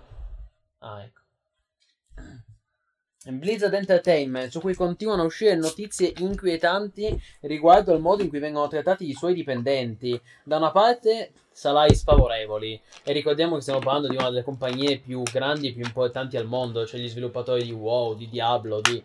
Ah, 0.79 1.03
ecco. 1.03 1.18
Blizzard 3.27 3.73
Entertainment, 3.73 4.49
su 4.49 4.61
cui 4.61 4.73
continuano 4.73 5.23
a 5.23 5.25
uscire 5.25 5.53
notizie 5.55 6.13
inquietanti 6.19 7.21
riguardo 7.41 7.91
al 7.91 7.99
modo 7.99 8.23
in 8.23 8.29
cui 8.29 8.39
vengono 8.39 8.69
trattati 8.69 9.09
i 9.09 9.13
suoi 9.13 9.33
dipendenti. 9.33 10.19
Da 10.45 10.55
una 10.55 10.71
parte, 10.71 11.33
salari 11.51 11.93
sfavorevoli, 11.93 12.79
e 13.03 13.11
ricordiamo 13.11 13.55
che 13.55 13.61
stiamo 13.61 13.79
parlando 13.79 14.07
di 14.07 14.15
una 14.15 14.29
delle 14.29 14.43
compagnie 14.43 14.99
più 14.99 15.21
grandi 15.23 15.67
e 15.67 15.73
più 15.73 15.83
importanti 15.83 16.37
al 16.37 16.45
mondo, 16.45 16.85
cioè 16.85 17.01
gli 17.01 17.09
sviluppatori 17.09 17.63
di 17.63 17.71
WoW, 17.73 18.15
di 18.15 18.29
Diablo, 18.29 18.79
di, 18.79 19.03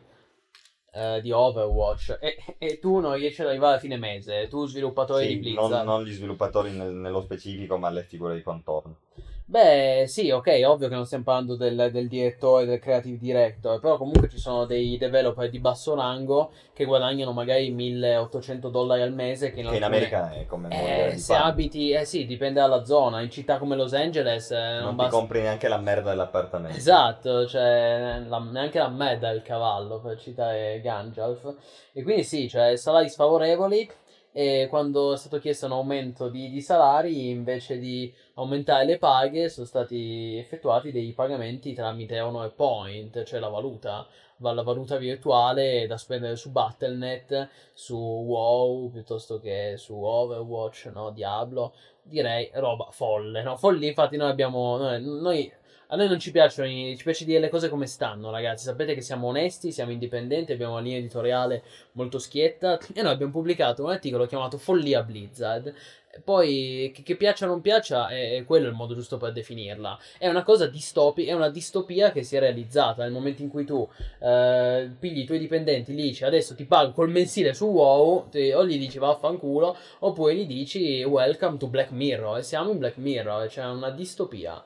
eh, 0.93 1.21
di 1.21 1.33
Overwatch. 1.33 2.17
E, 2.21 2.37
e 2.59 2.79
tu 2.79 3.01
non 3.01 3.15
riesci 3.15 3.41
ad 3.43 3.49
arrivare 3.49 3.79
a 3.79 3.81
fine 3.81 3.97
mese, 3.97 4.47
tu 4.47 4.65
sviluppatore 4.67 5.27
di 5.27 5.33
Sì, 5.33 5.39
Blizzard. 5.41 5.71
non, 5.73 5.85
non 5.87 6.05
gli 6.05 6.13
sviluppatori 6.13 6.71
nel- 6.71 6.93
nello 6.95 7.21
specifico, 7.21 7.79
ma 7.79 7.91
le 7.91 8.05
figure 8.05 8.37
di 8.37 8.43
contorno. 8.43 8.99
Beh, 9.47 10.05
sì, 10.09 10.31
ok, 10.31 10.63
ovvio 10.65 10.89
che 10.89 10.95
non 10.95 11.05
stiamo 11.05 11.25
parlando 11.25 11.55
del, 11.55 11.91
del 11.93 12.09
direttore, 12.09 12.65
del 12.65 12.79
creative 12.79 13.19
director, 13.19 13.79
però 13.79 13.99
comunque 13.99 14.27
ci 14.31 14.39
sono 14.39 14.65
dei 14.65 14.97
developer 14.97 15.51
di 15.51 15.59
basso 15.59 15.95
rango 15.95 16.51
che 16.73 16.87
guadagnano 16.87 17.33
magari 17.33 17.71
1800 17.71 18.71
dollari 18.71 19.03
al 19.03 19.13
mese. 19.13 19.53
Che 19.53 19.61
in, 19.61 19.69
Che 19.69 19.77
in 19.77 19.83
America 19.85 20.33
è 20.33 20.47
come 20.47 20.69
Eh, 21.13 21.19
se 21.19 21.35
fame. 21.35 21.45
abiti, 21.51 21.91
eh 21.91 22.07
sì, 22.07 22.25
dipende 22.25 22.61
dalla 22.61 22.87
zona. 22.87 23.21
In 23.21 23.31
città 23.31 23.59
come 23.59 23.77
Los 23.77 23.93
Angeles 23.93 24.51
eh, 24.51 24.57
non, 24.57 24.81
Non 24.81 24.91
ti 24.91 24.97
basta. 24.97 25.17
compri 25.19 25.43
neanche 25.43 25.69
la 25.69 25.79
merda 25.79 26.09
dell'appartamento. 26.11 26.77
Esatto, 26.79 27.47
cioè 27.47 28.21
la- 28.27 28.39
neanche 28.39 28.79
la 28.79 28.89
merda 28.89 29.29
il 29.29 29.43
cavallo, 29.43 30.01
per 30.01 30.19
citare 30.19 30.81
Gandalf. 30.83 31.55
E 31.93 32.03
quindi 32.03 32.25
sì, 32.25 32.49
cioè 32.49 32.77
salari 32.77 33.11
sfavorevoli. 33.11 33.89
E 34.37 34.67
quando 34.69 35.13
è 35.13 35.17
stato 35.17 35.39
chiesto 35.39 35.67
un 35.67 35.73
aumento 35.73 36.29
di, 36.29 36.51
di 36.51 36.61
salari, 36.61 37.31
invece 37.31 37.79
di 37.79 38.13
aumentare 38.35 38.85
le 38.85 38.99
paghe, 38.99 39.49
sono 39.49 39.65
stati 39.65 40.37
effettuati 40.37 40.91
dei 40.91 41.13
pagamenti 41.13 41.73
tramite 41.73 42.19
Honor 42.19 42.53
Point, 42.53 43.23
cioè 43.23 43.39
la 43.39 43.49
valuta, 43.49 44.05
va- 44.39 44.53
la 44.53 44.63
valuta 44.63 44.97
virtuale 44.97 45.87
da 45.87 45.97
spendere 45.97 46.35
su 46.35 46.51
Battle.net, 46.51 47.49
su 47.75 47.97
WoW 47.97 48.91
piuttosto 48.91 49.39
che 49.39 49.75
su 49.77 49.95
Overwatch, 50.03 50.91
no? 50.93 51.11
Diablo. 51.11 51.73
Direi 52.03 52.51
roba 52.55 52.89
folle, 52.91 53.43
no? 53.43 53.57
Folli, 53.57 53.87
infatti 53.87 54.17
noi 54.17 54.31
abbiamo... 54.31 54.77
Noi, 54.77 55.01
noi- 55.03 55.53
a 55.89 55.97
noi 55.97 56.09
non 56.09 56.19
ci 56.19 56.31
piacciono, 56.31 56.69
ci 56.69 57.03
piace 57.03 57.25
dire 57.25 57.41
le 57.41 57.49
cose 57.49 57.69
come 57.69 57.87
stanno, 57.87 58.31
ragazzi. 58.31 58.65
Sapete 58.65 58.95
che 58.95 59.01
siamo 59.01 59.29
onesti, 59.29 59.73
siamo 59.73 59.93
indipendenti, 59.93 60.53
abbiamo 60.53 60.73
una 60.73 60.83
linea 60.83 60.99
editoriale 60.99 61.63
molto 61.93 62.19
schietta. 62.19 62.79
E 62.93 63.03
noi 63.03 63.13
abbiamo 63.13 63.33
pubblicato 63.33 63.85
un 63.85 63.91
articolo 63.91 64.27
chiamato 64.27 64.59
Follia 64.59 65.03
Blizzard. 65.03 65.75
Poi, 66.23 66.93
che, 66.95 67.03
che 67.03 67.17
piaccia 67.17 67.45
o 67.45 67.49
non 67.49 67.61
piaccia, 67.61 68.09
è, 68.09 68.37
è 68.37 68.45
quello 68.45 68.69
il 68.69 68.75
modo 68.75 68.95
giusto 68.95 69.17
per 69.17 69.33
definirla. 69.33 69.99
È 70.17 70.29
una 70.29 70.45
cosa 70.45 70.67
distopica, 70.67 71.33
è 71.33 71.35
una 71.35 71.49
distopia 71.49 72.13
che 72.13 72.23
si 72.23 72.37
è 72.37 72.39
realizzata 72.39 73.03
nel 73.03 73.13
momento 73.13 73.43
in 73.43 73.49
cui 73.49 73.65
tu 73.65 73.89
eh, 74.21 74.91
pigli 74.99 75.21
i 75.21 75.25
tuoi 75.25 75.41
dipendenti, 75.41 75.93
gli 75.93 76.03
dici 76.03 76.25
adesso 76.25 76.55
ti 76.55 76.67
pago 76.67 76.93
col 76.93 77.11
mensile 77.11 77.53
su 77.53 77.67
WoW, 77.67 78.29
ti- 78.29 78.53
o 78.53 78.65
gli 78.65 78.79
dici 78.79 78.99
vaffanculo, 78.99 79.77
oppure 80.01 80.37
gli 80.37 80.47
dici 80.47 81.03
welcome 81.03 81.57
to 81.57 81.67
Black 81.67 81.91
Mirror. 81.91 82.39
E 82.39 82.43
siamo 82.43 82.71
in 82.71 82.79
Black 82.79 82.97
Mirror, 82.97 83.49
c'è 83.49 83.65
una 83.65 83.91
distopia. 83.91 84.65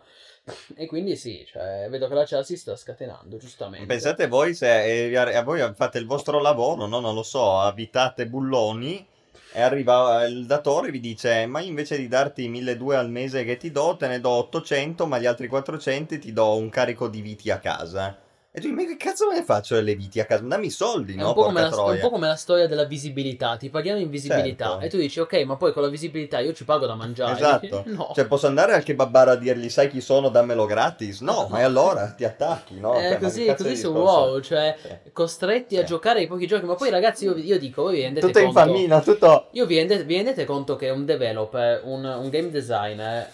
E 0.74 0.86
quindi 0.86 1.16
sì, 1.16 1.44
cioè, 1.46 1.88
vedo 1.90 2.08
che 2.08 2.14
la 2.14 2.42
si 2.42 2.56
sta 2.56 2.76
scatenando, 2.76 3.36
giustamente. 3.36 3.86
Pensate 3.86 4.26
voi 4.26 4.54
se 4.54 5.10
eh, 5.10 5.16
a 5.16 5.42
voi 5.42 5.72
fate 5.74 5.98
il 5.98 6.06
vostro 6.06 6.40
lavoro, 6.40 6.86
no? 6.86 7.00
Non 7.00 7.14
lo 7.14 7.22
so, 7.22 7.58
abitate 7.58 8.26
bulloni 8.26 9.06
e 9.52 9.60
arriva 9.60 10.24
il 10.26 10.46
datore 10.46 10.88
e 10.88 10.90
vi 10.90 11.00
dice 11.00 11.46
ma 11.46 11.60
invece 11.60 11.96
di 11.96 12.06
darti 12.06 12.48
1200 12.48 12.98
al 12.98 13.10
mese 13.10 13.44
che 13.44 13.56
ti 13.56 13.70
do, 13.70 13.96
te 13.98 14.06
ne 14.06 14.20
do 14.20 14.30
800, 14.30 15.06
ma 15.06 15.18
gli 15.18 15.26
altri 15.26 15.48
400 15.48 16.18
ti 16.18 16.32
do 16.32 16.54
un 16.56 16.68
carico 16.68 17.08
di 17.08 17.20
viti 17.20 17.50
a 17.50 17.58
casa. 17.58 18.26
E 18.50 18.62
tu, 18.62 18.70
ma 18.70 18.82
che 18.82 18.96
cazzo 18.96 19.28
me 19.28 19.34
ne 19.34 19.42
faccio 19.44 19.74
delle 19.74 19.94
viti 19.94 20.20
a 20.20 20.24
casa? 20.24 20.42
Dammi 20.42 20.66
i 20.66 20.70
soldi, 20.70 21.14
no? 21.14 21.24
È 21.24 21.26
un, 21.26 21.34
po 21.34 21.44
come 21.44 21.60
la, 21.60 21.68
un 21.68 21.98
po' 22.00 22.08
come 22.08 22.28
la 22.28 22.34
storia 22.34 22.66
della 22.66 22.84
visibilità. 22.84 23.58
Ti 23.58 23.68
paghiamo 23.68 24.00
in 24.00 24.08
visibilità. 24.08 24.70
Certo. 24.70 24.84
E 24.86 24.88
tu 24.88 24.96
dici, 24.96 25.20
ok, 25.20 25.42
ma 25.44 25.56
poi 25.56 25.74
con 25.74 25.82
la 25.82 25.90
visibilità 25.90 26.38
io 26.38 26.54
ci 26.54 26.64
pago 26.64 26.86
da 26.86 26.94
mangiare. 26.94 27.34
Esatto. 27.34 27.82
no. 27.92 28.10
Cioè, 28.14 28.26
posso 28.26 28.46
andare 28.46 28.72
al 28.72 28.82
kebabbaro 28.82 29.32
a 29.32 29.36
dirgli, 29.36 29.68
sai 29.68 29.90
chi 29.90 30.00
sono, 30.00 30.30
dammelo 30.30 30.64
gratis? 30.64 31.20
No, 31.20 31.46
ma 31.50 31.62
allora 31.62 32.12
ti 32.12 32.24
attacchi, 32.24 32.80
no? 32.80 32.94
È 32.94 33.10
cioè, 33.10 33.18
così, 33.18 33.54
così 33.54 33.76
su 33.76 33.88
wow, 33.88 34.40
cioè, 34.40 34.74
sì. 34.80 35.10
costretti 35.12 35.74
sì. 35.74 35.80
a 35.82 35.84
giocare 35.84 36.20
ai 36.20 36.26
pochi 36.26 36.46
giochi. 36.46 36.64
Ma 36.64 36.74
poi, 36.74 36.88
ragazzi, 36.88 37.24
io, 37.24 37.36
io 37.36 37.58
dico, 37.58 37.82
voi 37.82 37.96
vi 37.96 38.02
rendete 38.02 38.26
tutto 38.26 38.40
conto... 38.40 38.60
Tutto 38.60 38.66
in 38.66 38.72
famiglia, 38.72 39.00
tutto... 39.02 39.48
Io 39.52 39.66
vi 39.66 39.76
rendete, 39.76 40.04
vi 40.04 40.14
rendete 40.14 40.46
conto 40.46 40.74
che 40.76 40.88
un 40.88 41.04
developer, 41.04 41.82
un, 41.84 42.02
un 42.02 42.28
game 42.30 42.48
designer 42.48 43.28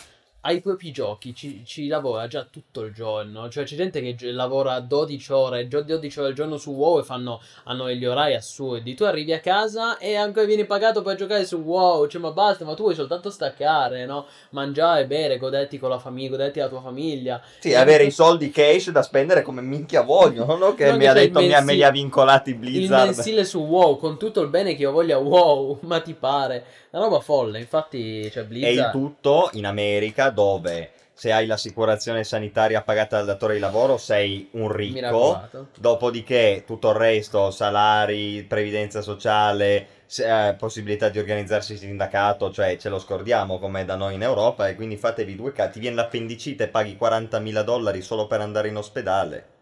ai 0.46 0.60
propri 0.60 0.90
giochi 0.90 1.34
ci, 1.34 1.62
ci, 1.64 1.86
lavora 1.86 2.26
già 2.26 2.46
tutto 2.48 2.82
il 2.82 2.92
giorno. 2.92 3.48
Cioè, 3.48 3.64
c'è 3.64 3.76
gente 3.76 4.00
che 4.00 4.30
lavora 4.30 4.78
12 4.80 5.32
ore, 5.32 5.68
12 5.68 6.18
ore 6.18 6.28
al 6.28 6.34
giorno 6.34 6.58
su 6.58 6.70
WoW 6.72 7.00
e 7.00 7.02
fanno, 7.02 7.40
hanno 7.64 7.86
degli 7.86 8.04
orari 8.04 8.34
assurdi. 8.34 8.94
Tu 8.94 9.04
arrivi 9.04 9.32
a 9.32 9.40
casa 9.40 9.96
e 9.96 10.16
ancora 10.16 10.44
vieni 10.44 10.66
pagato 10.66 11.00
per 11.00 11.16
giocare 11.16 11.46
su 11.46 11.56
WoW. 11.56 12.06
Cioè, 12.08 12.20
ma 12.20 12.30
basta, 12.32 12.64
ma 12.64 12.74
tu 12.74 12.82
vuoi 12.82 12.94
soltanto 12.94 13.30
staccare, 13.30 14.04
no? 14.04 14.26
Mangiare, 14.50 15.06
bere, 15.06 15.38
goderti 15.38 15.78
con 15.78 15.88
la 15.88 15.98
famiglia, 15.98 16.30
goderti 16.30 16.58
la 16.58 16.68
tua 16.68 16.82
famiglia. 16.82 17.40
Sì, 17.60 17.70
e 17.70 17.76
avere 17.76 18.04
i 18.04 18.10
soldi 18.10 18.50
cash 18.50 18.90
da 18.90 19.02
spendere 19.02 19.40
come 19.40 19.62
minchia 19.62 20.02
voglio, 20.02 20.44
no? 20.56 20.74
Che 20.74 20.86
non 20.88 20.98
mi 20.98 21.06
ha 21.06 21.14
detto, 21.14 21.40
mensi- 21.40 21.64
me 21.64 21.72
li 21.72 21.82
ha 21.82 21.90
vincolati 21.90 22.54
Blizzard. 22.54 23.08
Il 23.08 23.14
mensile 23.14 23.44
su 23.44 23.60
WoW, 23.60 23.96
con 23.96 24.18
tutto 24.18 24.42
il 24.42 24.48
bene 24.48 24.74
che 24.74 24.82
io 24.82 24.92
voglia 24.92 25.16
WoW, 25.16 25.78
ma 25.88 26.00
ti 26.00 26.12
pare? 26.12 26.64
Una 26.94 27.06
roba 27.06 27.18
folle, 27.18 27.58
infatti, 27.58 28.30
cioè 28.30 28.44
Blizzard... 28.44 28.76
E 28.76 28.80
il 28.80 28.90
tutto 28.92 29.50
in 29.54 29.66
America 29.66 30.30
dove 30.30 30.90
se 31.12 31.32
hai 31.32 31.46
l'assicurazione 31.46 32.22
sanitaria 32.22 32.82
pagata 32.82 33.16
dal 33.16 33.26
datore 33.26 33.54
di 33.54 33.60
lavoro 33.60 33.96
sei 33.96 34.48
un 34.52 34.70
ricco, 34.70 35.48
dopodiché 35.78 36.62
tutto 36.64 36.90
il 36.90 36.96
resto, 36.96 37.50
salari, 37.50 38.44
previdenza 38.44 39.00
sociale, 39.00 39.86
eh, 40.18 40.54
possibilità 40.56 41.08
di 41.08 41.18
organizzarsi 41.18 41.72
in 41.72 41.78
sindacato, 41.78 42.52
cioè 42.52 42.76
ce 42.76 42.88
lo 42.88 43.00
scordiamo 43.00 43.58
come 43.58 43.84
da 43.84 43.96
noi 43.96 44.14
in 44.14 44.22
Europa 44.22 44.68
e 44.68 44.76
quindi 44.76 44.96
fatevi 44.96 45.34
due 45.34 45.52
cazzi, 45.52 45.74
ti 45.74 45.80
viene 45.80 45.96
l'appendicite 45.96 46.64
e 46.64 46.68
paghi 46.68 46.96
40.000 47.00 47.62
dollari 47.62 48.02
solo 48.02 48.28
per 48.28 48.40
andare 48.40 48.68
in 48.68 48.76
ospedale. 48.76 49.53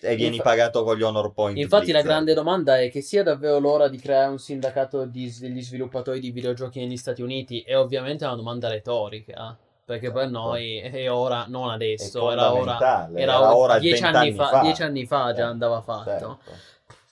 E 0.00 0.16
vieni 0.16 0.36
Infa- 0.36 0.50
pagato 0.50 0.84
con 0.84 0.96
gli 0.96 1.02
honor 1.02 1.32
point. 1.32 1.56
Infatti, 1.58 1.92
la 1.92 2.02
grande 2.02 2.34
domanda 2.34 2.78
è 2.78 2.90
che 2.90 3.00
sia 3.00 3.22
davvero 3.22 3.58
l'ora 3.58 3.88
di 3.88 3.98
creare 3.98 4.30
un 4.30 4.38
sindacato 4.38 5.04
di, 5.06 5.34
degli 5.40 5.62
sviluppatori 5.62 6.20
di 6.20 6.30
videogiochi 6.30 6.80
negli 6.80 6.96
Stati 6.96 7.22
Uniti. 7.22 7.60
È 7.60 7.76
ovviamente 7.76 8.24
una 8.24 8.36
domanda 8.36 8.68
retorica. 8.68 9.56
Perché 9.86 10.10
per 10.10 10.22
certo. 10.22 10.38
noi 10.38 10.78
è 10.78 11.12
ora, 11.12 11.44
non 11.46 11.68
adesso, 11.68 12.30
era 12.30 12.54
ora, 12.54 12.78
era, 12.78 13.10
era 13.14 13.54
ora 13.54 13.78
dieci, 13.78 14.02
anni 14.02 14.32
fa, 14.32 14.46
fa. 14.46 14.60
dieci 14.60 14.82
anni 14.82 15.04
fa 15.04 15.34
già 15.34 15.42
eh, 15.42 15.50
andava 15.50 15.82
fatto. 15.82 16.10
Certo. 16.10 16.38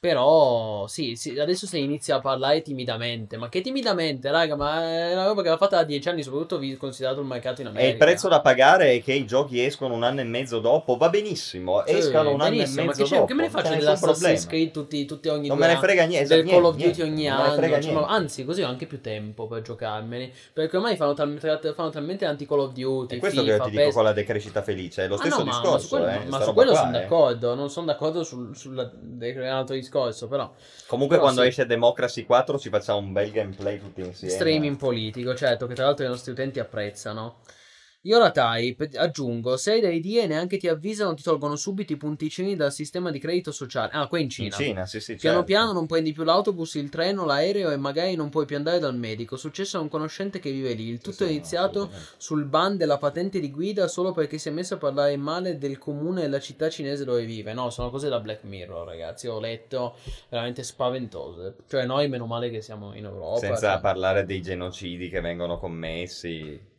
Però 0.02 0.88
sì, 0.88 1.14
sì, 1.14 1.38
adesso 1.38 1.64
si 1.64 1.78
inizia 1.78 2.16
a 2.16 2.20
parlare 2.20 2.60
timidamente. 2.60 3.36
Ma 3.36 3.48
che 3.48 3.60
timidamente, 3.60 4.32
raga? 4.32 4.56
Ma 4.56 4.82
è 4.82 5.12
una 5.12 5.26
roba 5.26 5.42
che 5.42 5.48
va 5.48 5.56
fatta 5.56 5.76
da 5.76 5.84
dieci 5.84 6.08
anni, 6.08 6.24
soprattutto 6.24 6.60
considerato 6.76 7.20
il 7.20 7.26
mercato 7.26 7.60
in 7.60 7.68
America. 7.68 7.88
E 7.88 7.92
il 7.92 7.98
prezzo 7.98 8.26
da 8.26 8.40
pagare 8.40 8.94
è 8.94 9.00
che 9.00 9.12
i 9.12 9.24
giochi 9.24 9.64
escono 9.64 9.94
un 9.94 10.02
anno 10.02 10.18
e 10.18 10.24
mezzo 10.24 10.58
dopo. 10.58 10.96
Va 10.96 11.08
benissimo, 11.08 11.84
sì, 11.86 11.98
escano 11.98 12.32
un 12.32 12.40
anno 12.40 12.54
e 12.54 12.58
mezzo 12.58 12.82
ma 12.82 12.92
che 12.92 13.04
dopo. 13.08 13.24
Che 13.26 13.34
me 13.34 13.42
ne 13.42 13.50
faccio 13.50 13.74
dell'Assassin's 13.74 14.46
Creed 14.46 14.72
tutti, 14.72 15.04
tutti 15.04 15.28
ogni 15.28 15.46
non 15.46 15.56
me 15.56 15.68
ne 15.68 15.76
frega 15.76 16.04
niente. 16.04 16.34
Del 16.34 16.46
Call 16.48 16.64
of 16.64 16.74
Duty 16.74 17.02
ogni 17.02 17.28
anno. 17.28 17.80
Cioè, 17.80 18.04
anzi, 18.08 18.44
così 18.44 18.62
ho 18.62 18.66
anche 18.66 18.86
più 18.86 19.00
tempo 19.00 19.46
per 19.46 19.62
giocarmeli. 19.62 20.32
Perché 20.52 20.78
ormai 20.78 20.96
fanno, 20.96 21.14
tal- 21.14 21.38
fanno 21.76 21.90
talmente 21.90 22.24
anti 22.24 22.44
Call 22.44 22.58
of 22.58 22.72
Duty. 22.72 23.14
E 23.14 23.18
questo 23.20 23.42
FIFA, 23.42 23.56
che 23.56 23.70
ti 23.70 23.76
dico 23.76 23.90
con 23.92 24.02
la 24.02 24.12
decrescita 24.12 24.62
felice. 24.62 25.04
È 25.04 25.06
lo 25.06 25.16
stesso 25.16 25.42
ah, 25.42 25.44
no, 25.44 25.44
discorso. 25.44 25.70
Ma, 25.70 25.78
su 25.78 25.88
quello, 25.88 26.08
eh, 26.08 26.26
ma 26.26 26.40
su 26.40 26.52
quello 26.52 26.74
sono 26.74 26.88
eh. 26.88 26.92
d'accordo. 26.92 27.54
Non 27.54 27.70
sono 27.70 27.86
d'accordo 27.86 28.24
sul, 28.24 28.56
sul, 28.56 28.90
sul 29.20 29.44
altro 29.44 29.76
discorso, 29.93 30.28
però. 30.28 30.51
Comunque 30.86 31.16
Però 31.16 31.28
quando 31.28 31.43
sì. 31.43 31.48
esce 31.48 31.66
Democracy 31.66 32.24
4 32.24 32.59
ci 32.59 32.70
facciamo 32.70 32.98
un 32.98 33.12
bel 33.12 33.31
gameplay 33.31 33.78
tutti 33.78 34.01
insieme. 34.01 34.32
Streaming 34.32 34.77
politico, 34.77 35.35
certo, 35.35 35.66
che 35.66 35.74
tra 35.74 35.85
l'altro 35.85 36.05
i 36.06 36.09
nostri 36.09 36.32
utenti 36.32 36.59
apprezzano. 36.59 37.36
Io 38.04 38.18
la 38.18 38.32
type, 38.32 38.90
aggiungo, 38.96 39.56
se 39.56 39.78
delle 39.78 39.94
idee 39.94 40.26
neanche 40.26 40.56
ti 40.56 40.66
avvisano, 40.66 41.14
ti 41.14 41.22
tolgono 41.22 41.54
subito 41.54 41.92
i 41.92 41.96
punticini 41.96 42.56
dal 42.56 42.72
sistema 42.72 43.12
di 43.12 43.20
credito 43.20 43.52
sociale. 43.52 43.92
Ah, 43.92 44.08
qua 44.08 44.18
in 44.18 44.28
Cina. 44.28 44.48
In 44.48 44.64
Cina, 44.64 44.86
sì, 44.86 44.98
sì, 44.98 45.14
Piano 45.14 45.36
certo. 45.36 45.44
piano 45.44 45.72
non 45.72 45.86
prendi 45.86 46.12
più 46.12 46.24
l'autobus, 46.24 46.74
il 46.74 46.88
treno, 46.88 47.24
l'aereo 47.24 47.70
e 47.70 47.76
magari 47.76 48.16
non 48.16 48.28
puoi 48.28 48.44
più 48.44 48.56
andare 48.56 48.80
dal 48.80 48.96
medico. 48.96 49.36
Successo 49.36 49.78
a 49.78 49.80
un 49.80 49.88
conoscente 49.88 50.40
che 50.40 50.50
vive 50.50 50.72
lì. 50.72 50.88
Il 50.88 50.98
tutto 50.98 51.18
sì, 51.18 51.24
è 51.26 51.28
iniziato 51.28 51.78
no, 51.84 51.90
sul 52.16 52.44
ban 52.44 52.76
della 52.76 52.98
patente 52.98 53.38
di 53.38 53.52
guida 53.52 53.86
solo 53.86 54.10
perché 54.10 54.36
si 54.36 54.48
è 54.48 54.50
messo 54.50 54.74
a 54.74 54.78
parlare 54.78 55.16
male 55.16 55.56
del 55.56 55.78
comune 55.78 56.22
e 56.22 56.24
della 56.24 56.40
città 56.40 56.68
cinese 56.68 57.04
dove 57.04 57.24
vive. 57.24 57.52
No, 57.52 57.70
sono 57.70 57.88
cose 57.90 58.08
da 58.08 58.18
Black 58.18 58.42
Mirror, 58.42 58.84
ragazzi. 58.84 59.28
Ho 59.28 59.38
letto 59.38 59.94
veramente 60.28 60.64
spaventose. 60.64 61.54
Cioè, 61.68 61.86
noi 61.86 62.08
meno 62.08 62.26
male 62.26 62.50
che 62.50 62.62
siamo 62.62 62.96
in 62.96 63.04
Europa. 63.04 63.38
Senza 63.38 63.74
cioè... 63.74 63.80
parlare 63.80 64.24
dei 64.24 64.42
genocidi 64.42 65.08
che 65.08 65.20
vengono 65.20 65.56
commessi. 65.56 66.70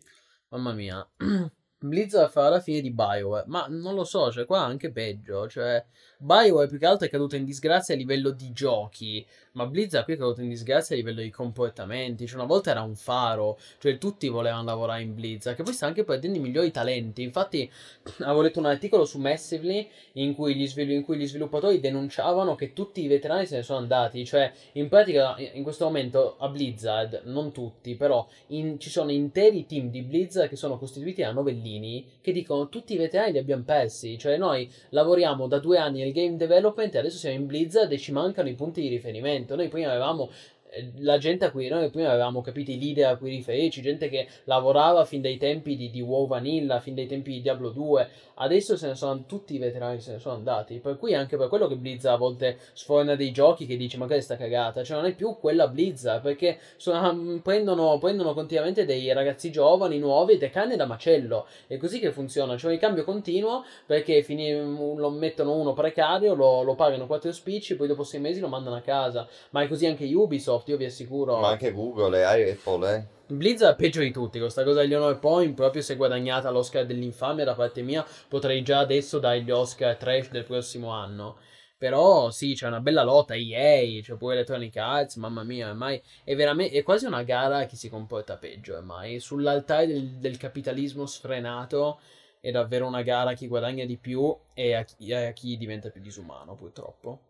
Mamma 0.53 0.73
mia. 0.73 1.09
Blizzard 1.79 2.31
farà 2.31 2.49
la 2.49 2.59
fine 2.61 2.79
di 2.79 2.93
Bioware, 2.93 3.45
ma 3.47 3.65
non 3.67 3.95
lo 3.95 4.03
so, 4.03 4.31
cioè 4.31 4.45
qua 4.45 4.61
anche 4.61 4.91
peggio, 4.91 5.49
cioè 5.49 5.83
Bioware 6.19 6.67
più 6.67 6.77
che 6.77 6.85
altro 6.85 7.07
è 7.07 7.09
caduto 7.09 7.35
in 7.35 7.43
disgrazia 7.43 7.95
a 7.95 7.97
livello 7.97 8.29
di 8.29 8.51
giochi, 8.53 9.25
ma 9.53 9.67
Blizzard 9.67 10.03
qui 10.03 10.15
è 10.15 10.17
caduto 10.17 10.41
in 10.41 10.49
disgrazia 10.49 10.95
a 10.95 10.97
livello 10.97 11.21
di 11.21 11.29
comportamenti, 11.29 12.25
cioè 12.25 12.37
una 12.37 12.47
volta 12.47 12.71
era 12.71 12.81
un 12.81 12.95
faro, 12.95 13.59
cioè 13.77 13.99
tutti 13.99 14.27
volevano 14.27 14.63
lavorare 14.63 15.03
in 15.03 15.13
Blizzard, 15.13 15.55
che 15.55 15.61
poi 15.61 15.73
sta 15.73 15.85
anche 15.85 16.03
perdendo 16.03 16.39
i 16.39 16.41
migliori 16.41 16.71
talenti, 16.71 17.21
infatti 17.21 17.69
avevo 18.21 18.41
letto 18.41 18.59
un 18.59 18.65
articolo 18.65 19.05
su 19.05 19.19
Massively 19.19 19.87
in 20.13 20.33
cui, 20.33 20.59
in 20.59 21.03
cui 21.03 21.17
gli 21.17 21.27
sviluppatori 21.27 21.79
denunciavano 21.79 22.55
che 22.55 22.73
tutti 22.73 23.03
i 23.03 23.07
veterani 23.07 23.45
se 23.45 23.57
ne 23.57 23.63
sono 23.63 23.77
andati, 23.77 24.25
cioè 24.25 24.51
in 24.73 24.89
pratica 24.89 25.35
in 25.37 25.61
questo 25.61 25.85
momento 25.85 26.35
a 26.39 26.49
Blizzard, 26.49 27.21
non 27.25 27.51
tutti, 27.51 27.95
però 27.95 28.27
in, 28.47 28.79
ci 28.79 28.89
sono 28.89 29.11
interi 29.11 29.67
team 29.67 29.89
di 29.89 30.01
Blizzard 30.01 30.49
che 30.49 30.55
sono 30.55 30.79
costituiti 30.79 31.21
da 31.21 31.31
novellini 31.31 32.05
che 32.21 32.31
dicono 32.31 32.69
tutti 32.69 32.93
i 32.93 32.97
veterani 32.97 33.33
li 33.33 33.37
abbiamo 33.37 33.63
persi, 33.63 34.17
cioè 34.17 34.35
noi 34.37 34.67
lavoriamo 34.89 35.47
da 35.47 35.59
due 35.59 35.77
anni 35.77 35.99
nel 35.99 36.11
game 36.11 36.37
development 36.37 36.95
e 36.95 36.97
adesso 36.97 37.17
siamo 37.17 37.35
in 37.35 37.45
Blizzard 37.45 37.91
e 37.91 37.99
ci 37.99 38.11
mancano 38.11 38.49
i 38.49 38.55
punti 38.55 38.81
di 38.81 38.87
riferimento. 38.87 39.42
Noi 39.49 39.67
prima 39.67 39.89
avevamo 39.89 40.29
eh, 40.69 40.91
la 40.97 41.17
gente 41.17 41.45
a 41.45 41.51
cui 41.51 41.67
noi 41.67 41.89
prima 41.89 42.09
avevamo 42.09 42.41
capito 42.41 42.71
i 42.71 42.79
leader 42.79 43.07
a 43.07 43.17
cui 43.17 43.29
riferirci, 43.29 43.81
gente 43.81 44.09
che 44.09 44.27
lavorava 44.45 45.05
fin 45.05 45.21
dai 45.21 45.37
tempi 45.37 45.75
di, 45.75 45.89
di 45.89 46.01
WoW 46.01 46.27
Vanilla, 46.27 46.79
fin 46.79 46.95
dai 46.95 47.05
tempi 47.05 47.31
di 47.31 47.41
Diablo 47.41 47.69
2, 47.69 48.09
adesso 48.35 48.77
se 48.77 48.87
ne 48.87 48.95
sono 48.95 49.25
tutti 49.25 49.55
i 49.55 49.57
veterani 49.57 49.99
se 49.99 50.13
ne 50.13 50.19
sono 50.19 50.35
andati, 50.35 50.79
per 50.79 50.97
cui 50.97 51.13
anche 51.13 51.37
per 51.37 51.47
quello 51.47 51.67
che 51.67 51.75
Blizzard 51.75 52.15
a 52.15 52.17
volte 52.17 52.57
sforna 52.73 53.15
dei 53.15 53.31
giochi 53.31 53.65
che 53.65 53.77
dice 53.77 53.97
magari 53.97 54.21
sta 54.21 54.37
cagata, 54.37 54.83
cioè 54.83 54.97
non 54.97 55.05
è 55.05 55.13
più 55.13 55.37
quella 55.39 55.67
Blizzard, 55.67 56.21
perché 56.21 56.59
sono, 56.77 57.39
prendono, 57.41 57.97
prendono, 57.97 58.33
continuamente 58.33 58.85
dei 58.85 59.11
ragazzi 59.13 59.51
giovani, 59.51 59.99
nuovi, 59.99 60.37
e 60.37 60.49
canne 60.49 60.75
da 60.75 60.85
macello, 60.85 61.47
è 61.67 61.77
così 61.77 61.99
che 61.99 62.11
funziona, 62.11 62.57
cioè 62.57 62.73
il 62.73 62.79
cambio 62.79 63.03
continuo 63.03 63.63
perché 63.85 64.23
fini, 64.23 64.53
lo 64.53 65.09
mettono 65.09 65.55
uno 65.55 65.73
precario, 65.73 66.33
lo, 66.33 66.63
lo 66.63 66.75
pagano 66.75 67.05
quattro 67.05 67.31
spicci, 67.31 67.75
poi 67.75 67.87
dopo 67.87 68.03
sei 68.03 68.19
mesi 68.19 68.39
lo 68.39 68.47
mandano 68.47 68.75
a 68.75 68.81
casa, 68.81 69.27
ma 69.51 69.61
è 69.61 69.67
così 69.67 69.85
anche 69.85 70.11
Ubisoft 70.13 70.67
io 70.69 70.77
vi 70.77 70.85
assicuro. 70.85 71.39
Ma 71.39 71.49
anche 71.49 71.71
Google 71.71 72.19
e 72.19 72.51
Apple, 72.51 72.95
eh. 72.95 73.21
Blizzard 73.35 73.73
è 73.73 73.75
peggio 73.75 74.01
di 74.01 74.11
tutti, 74.11 74.39
questa 74.39 74.63
cosa 74.63 74.81
degli 74.81 74.93
honor 74.93 75.17
point, 75.17 75.55
proprio 75.55 75.81
se 75.81 75.95
guadagnata 75.95 76.49
l'Oscar 76.49 76.85
dell'infamia 76.85 77.43
da 77.43 77.55
parte 77.55 77.81
mia, 77.81 78.05
potrei 78.27 78.61
già 78.61 78.79
adesso 78.79 79.19
dare 79.19 79.41
gli 79.41 79.49
Oscar 79.51 79.95
trash 79.97 80.29
del 80.29 80.43
prossimo 80.43 80.89
anno. 80.89 81.37
Però 81.77 82.29
sì, 82.31 82.53
c'è 82.53 82.67
una 82.67 82.79
bella 82.79 83.03
lotta, 83.03 83.35
EA, 83.35 84.01
c'è 84.01 84.15
pure 84.15 84.35
Electronic 84.35 84.77
Arts, 84.77 85.15
mamma 85.15 85.43
mia, 85.43 85.69
ormai 85.69 86.01
è, 86.23 86.35
veramente, 86.35 86.77
è 86.77 86.83
quasi 86.83 87.05
una 87.05 87.23
gara 87.23 87.57
a 87.57 87.65
chi 87.65 87.75
si 87.75 87.89
comporta 87.89 88.37
peggio 88.37 88.77
ormai. 88.77 89.19
Sull'altare 89.19 89.87
del, 89.87 90.07
del 90.19 90.37
capitalismo 90.37 91.05
sfrenato 91.05 91.99
è 92.39 92.51
davvero 92.51 92.87
una 92.87 93.01
gara 93.01 93.31
a 93.31 93.33
chi 93.33 93.47
guadagna 93.47 93.85
di 93.85 93.97
più 93.97 94.33
e 94.53 94.75
a 94.75 94.83
chi, 94.83 95.11
a 95.11 95.31
chi 95.33 95.57
diventa 95.57 95.89
più 95.89 96.01
disumano, 96.01 96.55
purtroppo. 96.55 97.21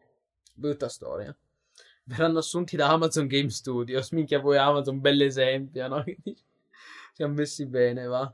Brutta 0.53 0.87
storia 0.87 1.35
verranno 2.03 2.39
assunti 2.39 2.75
da 2.75 2.89
Amazon 2.89 3.27
Game 3.27 3.49
Studios. 3.49 4.11
Minchia, 4.11 4.39
poi 4.39 4.57
Amazon, 4.57 4.99
bell'esempio, 4.99 5.87
no? 5.87 6.03
Siamo 7.13 7.33
messi 7.33 7.65
bene, 7.65 8.05
va. 8.05 8.33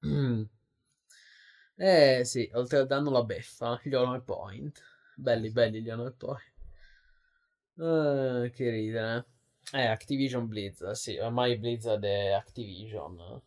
Eh 1.80 2.24
sì, 2.24 2.50
oltre 2.54 2.78
al 2.78 2.88
danno 2.88 3.08
la 3.08 3.22
beffa, 3.22 3.80
gli 3.84 3.94
honor 3.94 4.24
point. 4.24 4.82
Belli, 5.14 5.48
belli 5.52 5.80
gli 5.80 5.88
honor 5.90 6.12
point. 6.16 6.52
Uh, 7.74 8.50
che 8.50 8.68
ridere. 8.68 9.26
Eh, 9.70 9.86
Activision 9.86 10.48
Blizzard, 10.48 10.96
sì, 10.96 11.18
ormai 11.18 11.56
Blizzard 11.56 12.02
è 12.02 12.32
Activision. 12.32 13.40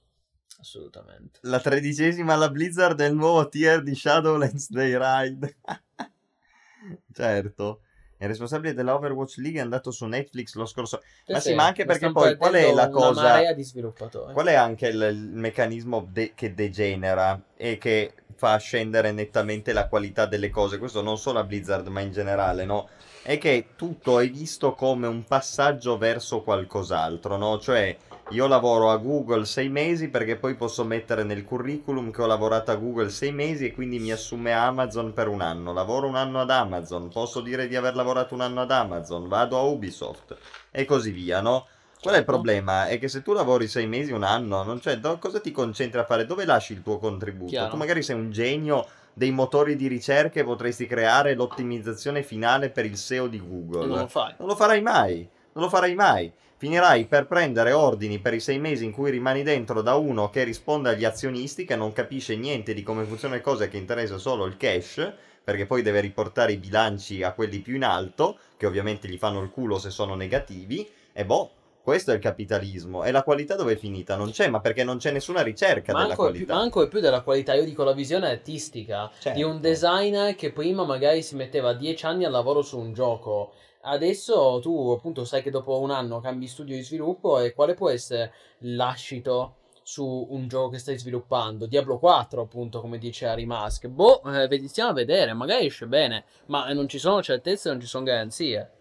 Assolutamente. 0.60 1.40
La 1.42 1.60
tredicesima 1.60 2.36
alla 2.36 2.50
Blizzard 2.50 3.02
è 3.02 3.08
il 3.08 3.16
nuovo 3.16 3.50
tier 3.50 3.84
di 3.84 3.96
Shadowlands 3.96 4.70
Day 4.70 4.96
Ride. 4.96 5.58
certo. 7.12 7.82
Il 8.22 8.28
responsabile 8.28 8.76
della 8.76 8.94
Overwatch 8.94 9.38
League 9.38 9.60
è 9.60 9.64
andato 9.64 9.90
su 9.90 10.06
Netflix 10.06 10.54
lo 10.54 10.68
scorso... 10.68 11.02
Sì, 11.26 11.32
Ma 11.32 11.40
sì, 11.40 11.54
ma 11.56 11.66
anche 11.66 11.86
perché 11.86 12.12
poi 12.12 12.38
qual 12.38 12.54
è 12.54 12.72
la 12.72 12.88
cosa... 12.90 13.24
marea 13.24 13.54
di 13.54 13.64
sviluppatori. 13.64 14.32
Qual 14.32 14.46
è 14.46 14.54
anche 14.54 14.90
il, 14.90 15.02
il 15.12 15.32
meccanismo 15.34 16.08
de- 16.08 16.34
che 16.36 16.54
degenera 16.54 17.42
e 17.58 17.80
che 17.80 18.14
fa 18.36 18.58
scendere 18.58 19.12
nettamente 19.12 19.74
la 19.74 19.88
qualità 19.88 20.28
delle 20.28 20.52
cose? 20.52 20.78
Questo 20.78 21.02
non 21.02 21.18
solo 21.18 21.40
a 21.40 21.44
Blizzard, 21.44 21.88
ma 21.88 22.02
in 22.02 22.12
generale, 22.12 22.64
no? 22.64 22.90
È 23.24 23.40
che 23.40 23.70
tutto 23.76 24.20
è 24.20 24.30
visto 24.30 24.74
come 24.74 25.08
un 25.08 25.24
passaggio 25.24 25.98
verso 25.98 26.44
qualcos'altro, 26.44 27.38
no? 27.38 27.60
Cioè, 27.60 27.98
io 28.32 28.48
lavoro 28.48 28.90
a 28.92 28.98
Google 28.98 29.46
sei 29.46 29.70
mesi 29.70 30.10
perché 30.10 30.38
poi 30.38 30.56
posso 30.56 30.84
mettere 30.86 31.24
nel 31.24 31.44
curriculum 31.44 32.12
che 32.12 32.22
ho 32.22 32.26
lavorato 32.26 32.72
a 32.72 32.76
Google 32.76 33.10
sei 33.10 33.32
mesi 33.32 33.66
e 33.66 33.74
quindi 33.74 34.00
mi 34.00 34.12
assume 34.12 34.54
Amazon 34.54 35.14
per 35.14 35.28
un 35.28 35.42
anno. 35.42 35.74
Lavoro 35.74 36.08
un 36.08 36.16
anno 36.16 36.40
ad 36.40 36.50
Amazon, 36.50 37.10
posso 37.10 37.42
dire 37.42 37.68
di 37.68 37.76
aver 37.76 37.96
lavorato 37.96 38.34
un 38.34 38.42
anno 38.42 38.62
ad 38.62 38.72
Amazon, 38.72 39.28
vado 39.28 39.58
a 39.58 39.64
Ubisoft 39.64 40.38
e 40.72 40.86
così 40.86 41.12
via, 41.12 41.42
no? 41.42 41.68
Qual 42.02 42.16
è 42.16 42.18
il 42.18 42.24
Certo. 42.24 42.32
problema? 42.32 42.88
È 42.88 42.98
che 42.98 43.08
se 43.10 43.22
tu 43.22 43.34
lavori 43.34 43.68
sei 43.68 43.86
mesi, 43.86 44.12
un 44.12 44.24
anno, 44.24 44.64
non 44.64 44.80
c'è, 44.80 44.98
do- 44.98 45.20
cosa 45.20 45.40
ti 45.40 45.52
concentri 45.52 46.00
a 46.00 46.06
fare? 46.06 46.26
Dove 46.26 46.46
lasci 46.46 46.74
il 46.74 46.82
tuo 46.82 46.98
contributo? 46.98 47.52
Chiaro. 47.52 47.70
Tu 47.70 47.76
magari 47.78 48.02
sei 48.02 48.16
un 48.16 48.32
genio 48.32 48.88
dei 49.14 49.32
motori 49.32 49.76
di 49.76 49.88
ricerca 49.88 50.40
e 50.40 50.44
potresti 50.44 50.88
creare 50.88 51.36
l'ottimizzazione 51.36 52.24
finale 52.24 52.70
per 52.70 52.86
il 52.86 52.98
SEO 52.98 53.28
di 53.28 53.40
Google. 53.40 53.84
E 53.84 53.88
non 53.88 54.00
lo 54.00 54.08
fai. 54.08 54.34
Non 54.40 54.48
lo 54.48 54.56
farai 54.56 54.82
mai, 54.82 55.30
non 55.52 55.64
lo 55.66 55.70
farai 55.70 55.94
mai. 55.94 56.32
Finirai 56.62 57.08
per 57.08 57.26
prendere 57.26 57.72
ordini 57.72 58.20
per 58.20 58.36
i 58.36 58.40
sei 58.40 58.60
mesi 58.60 58.86
in 58.86 58.92
cui 58.92 59.10
rimani 59.10 59.42
dentro 59.42 59.82
da 59.82 59.96
uno 59.96 60.30
che 60.30 60.44
risponde 60.44 60.90
agli 60.90 61.06
azionisti, 61.06 61.66
che 61.66 61.76
non 61.76 61.92
capisce 61.92 62.36
niente 62.36 62.76
di 62.76 62.84
come 62.84 63.04
funzionano 63.04 63.40
le 63.40 63.44
cose, 63.44 63.68
che 63.68 63.78
interessa 63.78 64.20
solo 64.20 64.46
il 64.46 64.58
cash, 64.58 65.12
perché 65.44 65.66
poi 65.66 65.82
deve 65.82 66.02
riportare 66.02 66.52
i 66.52 66.58
bilanci 66.58 67.24
a 67.24 67.34
quelli 67.34 67.62
più 67.62 67.74
in 67.74 67.84
alto, 67.84 68.38
che 68.58 68.68
ovviamente 68.68 69.08
gli 69.08 69.18
fanno 69.18 69.42
il 69.42 69.50
culo 69.50 69.80
se 69.80 69.90
sono 69.90 70.14
negativi, 70.14 70.88
e 71.12 71.26
boh, 71.26 71.50
questo 71.82 72.12
è 72.12 72.14
il 72.14 72.22
capitalismo. 72.22 73.06
E 73.06 73.12
la 73.12 73.24
qualità 73.24 73.56
dove 73.56 73.74
è 73.74 73.78
finita? 73.78 74.16
Non 74.16 74.30
c'è, 74.30 74.48
ma 74.48 74.60
perché 74.60 74.84
non 74.84 74.98
c'è 75.00 75.10
nessuna 75.10 75.42
ricerca 75.42 75.94
della 75.94 76.10
Manco 76.10 76.26
più, 76.26 76.32
qualità. 76.32 76.54
manco 76.54 76.84
e 76.84 76.88
più 76.90 77.00
della 77.00 77.22
qualità, 77.22 77.56
io 77.56 77.64
dico 77.64 77.84
la 77.84 77.94
visione 77.94 78.30
artistica 78.30 79.10
di 79.34 79.42
un 79.42 79.54
Certo. 79.54 79.68
designer 79.68 80.36
che 80.36 80.52
prima 80.52 80.86
magari 80.86 81.24
si 81.24 81.34
metteva 81.36 81.74
10 81.74 82.06
anni 82.06 82.24
al 82.24 82.32
lavoro 82.32 82.62
su 82.62 82.78
un 82.78 82.94
gioco. 82.94 83.54
Adesso 83.84 84.60
tu 84.62 84.92
appunto 84.92 85.26
sai 85.26 85.42
che 85.42 85.50
dopo 85.50 85.80
un 85.80 85.90
anno 85.90 86.20
cambi 86.20 86.48
studio 86.48 86.76
di 86.76 86.84
sviluppo 86.84 87.40
e 87.40 87.54
quale 87.54 87.74
può 87.74 87.90
essere 87.90 88.34
l'ascito 88.60 89.56
su 89.82 90.28
un 90.30 90.48
gioco 90.48 90.70
che 90.70 90.78
stai 90.78 91.00
sviluppando? 91.00 91.66
Diablo 91.66 91.98
4 91.98 92.42
appunto 92.42 92.80
come 92.80 93.00
dice 93.00 93.26
Harry 93.26 93.46
Musk. 93.46 93.88
Boh, 93.88 94.22
eh, 94.24 94.68
stiamo 94.68 94.92
a 94.92 94.94
vedere, 94.94 95.34
magari 95.34 95.66
esce 95.66 95.88
bene, 95.88 96.26
ma 96.48 96.72
non 96.74 96.88
ci 96.88 97.00
sono 97.00 97.24
certezze, 97.24 97.70
non 97.70 97.80
ci 97.80 97.88
sono 97.88 98.04
garanzie. 98.04 98.72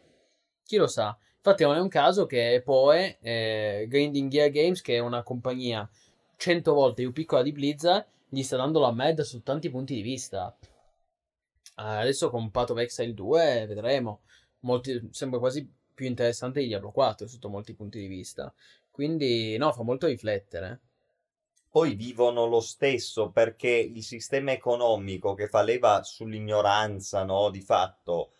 Chi 0.64 0.77
lo 0.77 0.86
sa? 0.86 1.16
Infatti 1.36 1.62
non 1.62 1.77
è 1.77 1.81
un 1.81 1.89
caso 1.89 2.27
che 2.27 2.60
Poe, 2.62 3.18
eh, 3.22 3.86
Grinding 3.89 4.31
Gear 4.31 4.51
Games, 4.51 4.82
che 4.82 4.97
è 4.97 4.98
una 4.98 5.22
compagnia 5.22 5.89
100 6.36 6.74
volte 6.74 7.02
più 7.02 7.12
piccola 7.12 7.43
di 7.43 7.52
Blizzard, 7.52 8.06
gli 8.28 8.43
sta 8.43 8.56
dando 8.56 8.78
la 8.78 8.93
merda 8.93 9.24
su 9.24 9.43
tanti 9.43 9.70
punti 9.70 9.94
di 9.94 10.02
vista. 10.02 10.55
Eh, 10.60 11.82
adesso 11.82 12.28
con 12.28 12.51
Path 12.51 12.70
of 12.70 12.78
Exile 12.78 13.14
2 13.14 13.64
vedremo. 13.66 14.20
Molti- 14.61 15.09
sembra 15.12 15.39
quasi 15.39 15.70
più 15.95 16.07
interessante 16.07 16.61
di 16.61 16.69
Diablo 16.69 16.91
4 16.93 17.27
sotto 17.27 17.49
molti 17.49 17.74
punti 17.74 17.99
di 17.99 18.07
vista. 18.07 18.53
Quindi, 18.91 19.57
no, 19.59 19.73
fa 19.73 19.82
molto 19.82 20.07
riflettere. 20.07 20.81
poi 21.69 21.95
vivono 21.95 22.47
lo 22.47 22.61
stesso 22.61 23.31
perché 23.31 23.69
il 23.70 24.03
sistema 24.05 24.53
economico 24.53 25.35
che 25.35 25.49
fa 25.49 25.62
leva 25.62 26.03
sull'ignoranza, 26.03 27.24
no, 27.24 27.51
di 27.51 27.61
fatto 27.61 28.32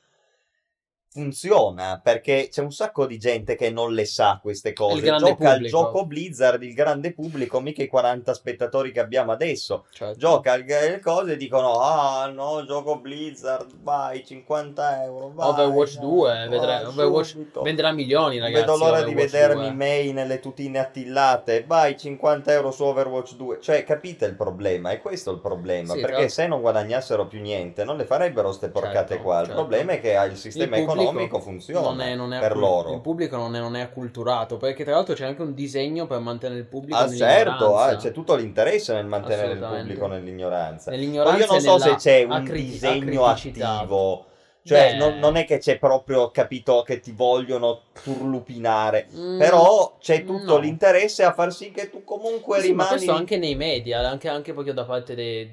funziona 1.13 2.01
perché 2.03 2.49
c'è 2.51 2.63
un 2.63 2.71
sacco 2.71 3.05
di 3.05 3.19
gente 3.19 3.57
che 3.57 3.69
non 3.71 3.93
le 3.93 4.05
sa 4.05 4.39
queste 4.41 4.73
cose. 4.73 5.03
Gioca 5.03 5.27
al 5.27 5.35
pubblico. 5.57 5.69
gioco 5.69 6.07
Blizzard, 6.07 6.63
il 6.63 6.73
grande 6.73 7.13
pubblico, 7.13 7.61
mica 7.61 7.83
i 7.83 7.89
40 7.89 8.33
spettatori 8.33 8.93
che 8.93 9.01
abbiamo 9.01 9.33
adesso. 9.33 9.87
Cioè, 9.93 10.15
Gioca 10.15 10.53
al- 10.53 10.65
le 10.65 11.01
cose 11.03 11.33
e 11.33 11.37
dicono: 11.37 11.81
Ah, 11.81 12.31
no, 12.33 12.65
gioco 12.65 12.99
Blizzard, 12.99 13.73
vai 13.83 14.25
50 14.25 15.03
euro. 15.05 15.33
Vai, 15.35 15.49
Overwatch 15.49 15.95
no, 15.97 16.09
2, 16.09 16.29
vai, 16.33 16.49
vedrai- 16.49 16.85
Overwatch 16.85 17.27
subito." 17.27 17.63
venderà 17.63 17.91
milioni, 17.93 18.39
ragazzi. 18.39 18.61
vedo 18.61 18.77
l'ora 18.77 19.03
di 19.03 19.11
Overwatch 19.11 19.31
vedermi 19.33 19.63
2. 19.67 19.73
May 19.73 20.13
nelle 20.13 20.39
tutine 20.41 20.79
attillate. 20.79 21.65
Vai 21.67 21.99
50 21.99 22.53
euro 22.53 22.71
su 22.71 22.85
Overwatch 22.85 23.35
2. 23.35 23.59
Cioè, 23.61 23.83
capite 23.85 24.27
il 24.27 24.37
problema? 24.37 24.91
È 24.91 25.01
questo 25.01 25.33
il 25.33 25.41
problema. 25.41 25.95
Sì, 25.95 26.01
perché 26.01 26.17
tra- 26.19 26.29
se 26.29 26.47
non 26.47 26.61
guadagnassero 26.61 27.27
più 27.27 27.41
niente, 27.41 27.83
non 27.85 27.97
le 27.97 28.05
farebbero 28.05 28.53
ste 28.53 28.69
porcate 28.69 29.09
Certo, 29.15 29.23
qua. 29.25 29.41
Il 29.41 29.47
certo. 29.47 29.61
problema 29.61 29.93
è 29.93 30.01
che 30.01 30.11
il 30.31 30.37
sistema 30.37 30.77
Il 30.77 30.85
pubblico 30.85 31.00
economico 31.03 31.41
funziona 31.41 31.81
non 31.81 32.01
è, 32.01 32.15
non 32.15 32.33
è 32.33 32.39
per 32.41 32.51
accul- 32.53 32.63
loro. 32.63 32.93
Il 32.95 33.01
pubblico 33.01 33.37
non 33.37 33.55
è, 33.57 33.61
non 33.61 33.77
è 33.77 33.81
acculturato, 33.81 34.57
perché 34.57 34.85
tra 34.85 34.95
l'altro 34.95 35.15
c'è 35.15 35.25
anche 35.27 35.43
un 35.43 35.55
disegno 35.55 36.07
per 36.07 36.19
mantenere 36.21 36.61
il 36.61 36.67
pubblico 36.67 36.99
Ah, 36.99 37.09
certo, 37.09 37.77
ah, 37.77 37.97
c'è 37.97 38.13
tutto 38.13 38.35
l'interesse 38.35 38.93
nel 38.95 39.07
mantenere 39.07 39.53
il 39.53 39.59
pubblico 39.59 40.07
nell'ignoranza. 40.07 40.91
Poi 40.91 40.99
Nell'ignoranza 40.99 41.39
io 41.39 41.47
non 41.51 41.61
so 41.61 41.79
se 41.79 41.95
c'è 41.97 42.23
un 42.25 42.33
acri- 42.33 42.65
disegno 42.65 43.25
attivo. 43.27 44.25
Cioè, 44.63 44.95
non, 44.97 45.19
non 45.19 45.37
è 45.37 45.47
che 45.47 45.57
c'è 45.59 45.79
proprio, 45.79 46.31
capito, 46.31 46.83
che 46.83 47.01
ti 47.01 47.13
vogliono 47.13 47.81
turlupinare. 48.03 49.09
Mm, 49.15 49.39
Però 49.39 49.97
c'è 49.99 50.23
tutto 50.25 50.55
no. 50.55 50.59
l'interesse 50.59 51.25
a 51.25 51.33
far 51.33 51.53
sì 51.53 51.71
che 51.71 51.89
tu 51.89 52.05
comunque 52.05 52.61
Sì, 52.61 52.67
ma 52.73 52.83
rimani. 52.85 52.89
questo 52.91 53.13
anche 53.13 53.39
nei 53.39 53.55
media, 53.55 54.07
anche, 54.07 54.29
anche 54.29 54.53
proprio 54.53 54.75
da 54.75 54.85
parte 54.85 55.15
dei 55.15 55.51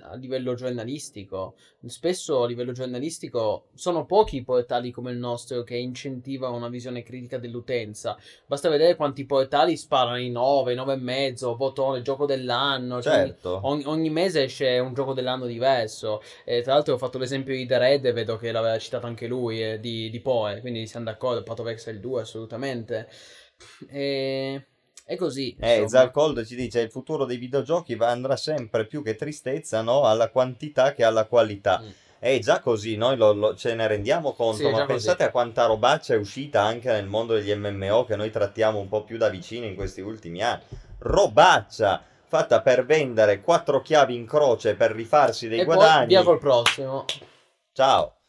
a 0.00 0.14
livello 0.14 0.54
giornalistico. 0.54 1.54
Spesso 1.86 2.42
a 2.42 2.46
livello 2.46 2.72
giornalistico 2.72 3.68
sono 3.74 4.06
pochi 4.06 4.36
i 4.36 4.44
portali 4.44 4.90
come 4.90 5.10
il 5.12 5.18
nostro 5.18 5.62
che 5.62 5.76
incentivano 5.76 6.56
una 6.56 6.68
visione 6.68 7.02
critica 7.02 7.38
dell'utenza. 7.38 8.16
Basta 8.46 8.68
vedere 8.68 8.96
quanti 8.96 9.24
portali 9.24 9.76
sparano 9.76 10.18
i 10.18 10.30
9, 10.30 10.74
9 10.74 10.92
e 10.92 10.96
mezzo, 10.96 11.56
votone, 11.56 12.02
gioco 12.02 12.26
dell'anno. 12.26 13.00
cioè, 13.00 13.12
Certo. 13.26 13.60
Ogni, 13.64 13.84
ogni 13.86 14.10
mese 14.10 14.44
esce 14.44 14.78
un 14.78 14.94
gioco 14.94 15.12
dell'anno 15.12 15.46
diverso. 15.46 16.22
E 16.44 16.62
tra 16.62 16.74
l'altro 16.74 16.94
ho 16.94 16.98
fatto 16.98 17.18
l'esempio 17.18 17.54
di 17.54 17.66
The 17.66 17.78
Red 17.78 18.04
e 18.04 18.12
vedo 18.12 18.36
che 18.36 18.52
l'aveva 18.52 18.78
citato 18.78 19.06
anche 19.06 19.26
lui, 19.26 19.62
eh, 19.62 19.80
di, 19.80 20.10
di 20.10 20.20
Poe. 20.20 20.60
Quindi 20.60 20.86
siamo 20.86 21.06
d'accordo. 21.06 21.42
Path 21.42 21.60
of 21.60 21.66
Exile 21.68 22.00
2, 22.00 22.20
assolutamente. 22.20 23.08
E... 23.88 24.64
È 25.10 25.16
così. 25.16 25.56
Eh, 25.58 25.80
insomma. 25.80 25.88
Zarcold 25.88 26.44
ci 26.44 26.54
dice 26.54 26.78
il 26.82 26.88
futuro 26.90 27.24
dei 27.24 27.36
videogiochi 27.36 27.96
andrà 27.98 28.36
sempre 28.36 28.86
più 28.86 29.02
che 29.02 29.16
tristezza 29.16 29.82
no? 29.82 30.04
alla 30.04 30.28
quantità 30.30 30.92
che 30.92 31.02
alla 31.02 31.24
qualità. 31.24 31.80
Mm. 31.82 31.88
È 32.20 32.38
già 32.38 32.60
così, 32.60 32.94
noi 32.96 33.16
lo- 33.16 33.32
lo- 33.32 33.56
ce 33.56 33.74
ne 33.74 33.88
rendiamo 33.88 34.34
conto, 34.34 34.58
Sì, 34.58 34.70
ma 34.70 34.86
pensate 34.86 35.16
così. 35.16 35.28
a 35.28 35.30
quanta 35.32 35.66
robaccia 35.66 36.14
è 36.14 36.16
uscita 36.16 36.62
anche 36.62 36.92
nel 36.92 37.06
mondo 37.06 37.34
degli 37.34 37.52
MMO 37.52 38.04
che 38.04 38.14
noi 38.14 38.30
trattiamo 38.30 38.78
un 38.78 38.86
po' 38.88 39.02
più 39.02 39.16
da 39.16 39.28
vicino 39.28 39.66
in 39.66 39.74
questi 39.74 40.00
ultimi 40.00 40.42
anni. 40.44 40.62
Robaccia! 40.98 42.04
Fatta 42.28 42.60
per 42.62 42.84
vendere 42.86 43.40
quattro 43.40 43.82
chiavi 43.82 44.14
in 44.14 44.24
croce 44.26 44.74
per 44.76 44.92
rifarsi 44.92 45.48
dei 45.48 45.58
e 45.58 45.64
guadagni. 45.64 45.96
poi 45.98 46.06
via 46.06 46.22
col 46.22 46.38
prossimo. 46.38 47.04
Ciao, 47.72 48.19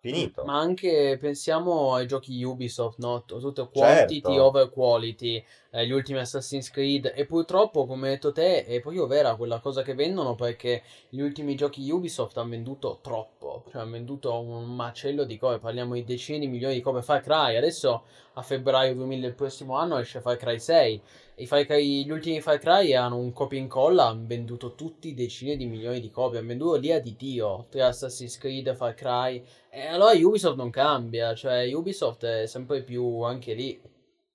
finito. 0.00 0.42
Ma 0.44 0.58
anche 0.58 1.16
pensiamo 1.20 1.94
ai 1.94 2.06
giochi 2.06 2.42
Ubisoft, 2.42 2.98
no? 2.98 3.24
Tutto 3.24 3.68
quantity 3.68 4.20
Certo. 4.20 4.42
over 4.44 4.70
quality, 4.70 5.44
eh, 5.70 5.86
gli 5.86 5.92
ultimi 5.92 6.18
Assassin's 6.18 6.70
Creed. 6.70 7.12
E 7.14 7.26
purtroppo, 7.26 7.86
come 7.86 8.08
hai 8.08 8.14
detto 8.14 8.32
te, 8.32 8.64
è 8.64 8.80
proprio 8.80 9.06
vera 9.06 9.36
quella 9.36 9.60
cosa 9.60 9.82
che 9.82 9.94
vendono 9.94 10.34
perché 10.34 10.82
gli 11.08 11.20
ultimi 11.20 11.54
giochi 11.54 11.88
Ubisoft 11.90 12.36
hanno 12.38 12.50
venduto 12.50 12.98
troppo. 13.02 13.64
Cioè, 13.70 13.82
hanno 13.82 13.92
venduto 13.92 14.38
un 14.40 14.74
macello 14.74 15.24
di 15.24 15.38
copie. 15.38 15.58
Parliamo 15.58 15.94
di 15.94 16.04
decine 16.04 16.38
di 16.38 16.48
milioni 16.48 16.74
di 16.74 16.80
copie. 16.80 17.02
Far 17.02 17.20
Cry, 17.22 17.56
adesso 17.56 18.04
a 18.34 18.42
febbraio 18.42 18.94
2000 18.94 19.20
del 19.20 19.34
prossimo 19.34 19.76
anno 19.76 19.98
esce 19.98 20.20
Far 20.20 20.36
Cry 20.36 20.58
6. 20.58 21.02
Cry- 21.46 22.04
gli 22.04 22.10
ultimi 22.10 22.40
Far 22.40 22.58
Cry 22.58 22.92
hanno 22.94 23.16
un 23.16 23.32
copia 23.32 23.58
e 23.58 23.62
incolla, 23.62 24.06
hanno 24.06 24.26
venduto 24.26 24.74
tutti 24.74 25.14
decine 25.14 25.56
di 25.56 25.66
milioni 25.66 26.00
di 26.00 26.10
copie. 26.10 26.38
Hanno 26.38 26.48
venduto 26.48 26.76
l'ira 26.76 26.98
di 26.98 27.16
Dio 27.16 27.66
tra 27.70 27.86
Assassin's 27.86 28.36
Creed, 28.38 28.74
Far 28.74 28.94
Cry. 28.94 29.42
E 29.70 29.86
allora 29.86 30.12
Ubisoft 30.12 30.56
non 30.56 30.70
cambia, 30.70 31.34
cioè 31.34 31.72
Ubisoft 31.72 32.24
è 32.24 32.46
sempre 32.46 32.82
più 32.82 33.20
anche 33.20 33.54
lì, 33.54 33.80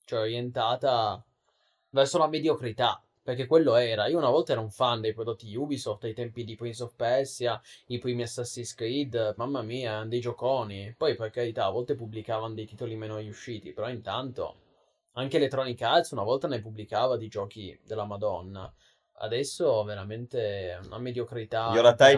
cioè 0.05 0.21
orientata 0.21 1.23
verso 1.91 2.17
la 2.17 2.27
mediocrità, 2.27 3.01
perché 3.21 3.45
quello 3.45 3.75
era. 3.75 4.07
Io 4.07 4.17
una 4.17 4.29
volta 4.29 4.53
ero 4.53 4.61
un 4.61 4.71
fan 4.71 5.01
dei 5.01 5.13
prodotti 5.13 5.53
Ubisoft 5.55 6.03
ai 6.05 6.13
tempi 6.13 6.43
di 6.43 6.55
Prince 6.55 6.83
of 6.83 6.95
Persia, 6.95 7.61
i 7.87 7.99
primi 7.99 8.23
Assassin's 8.23 8.73
Creed, 8.73 9.33
mamma 9.37 9.61
mia, 9.61 10.03
dei 10.05 10.19
gioconi. 10.19 10.93
Poi 10.97 11.15
per 11.15 11.29
carità, 11.29 11.65
a 11.65 11.71
volte 11.71 11.95
pubblicavano 11.95 12.53
dei 12.53 12.65
titoli 12.65 12.95
meno 12.95 13.17
riusciti, 13.17 13.73
però 13.73 13.89
intanto 13.89 14.63
anche 15.15 15.37
Electronic 15.37 15.81
Arts 15.81 16.11
una 16.11 16.23
volta 16.23 16.47
ne 16.47 16.61
pubblicava 16.61 17.17
di 17.17 17.27
giochi 17.27 17.77
della 17.85 18.05
Madonna. 18.05 18.71
Adesso 19.17 19.83
veramente 19.83 20.77
una 20.85 20.97
mediocrità. 20.97 21.69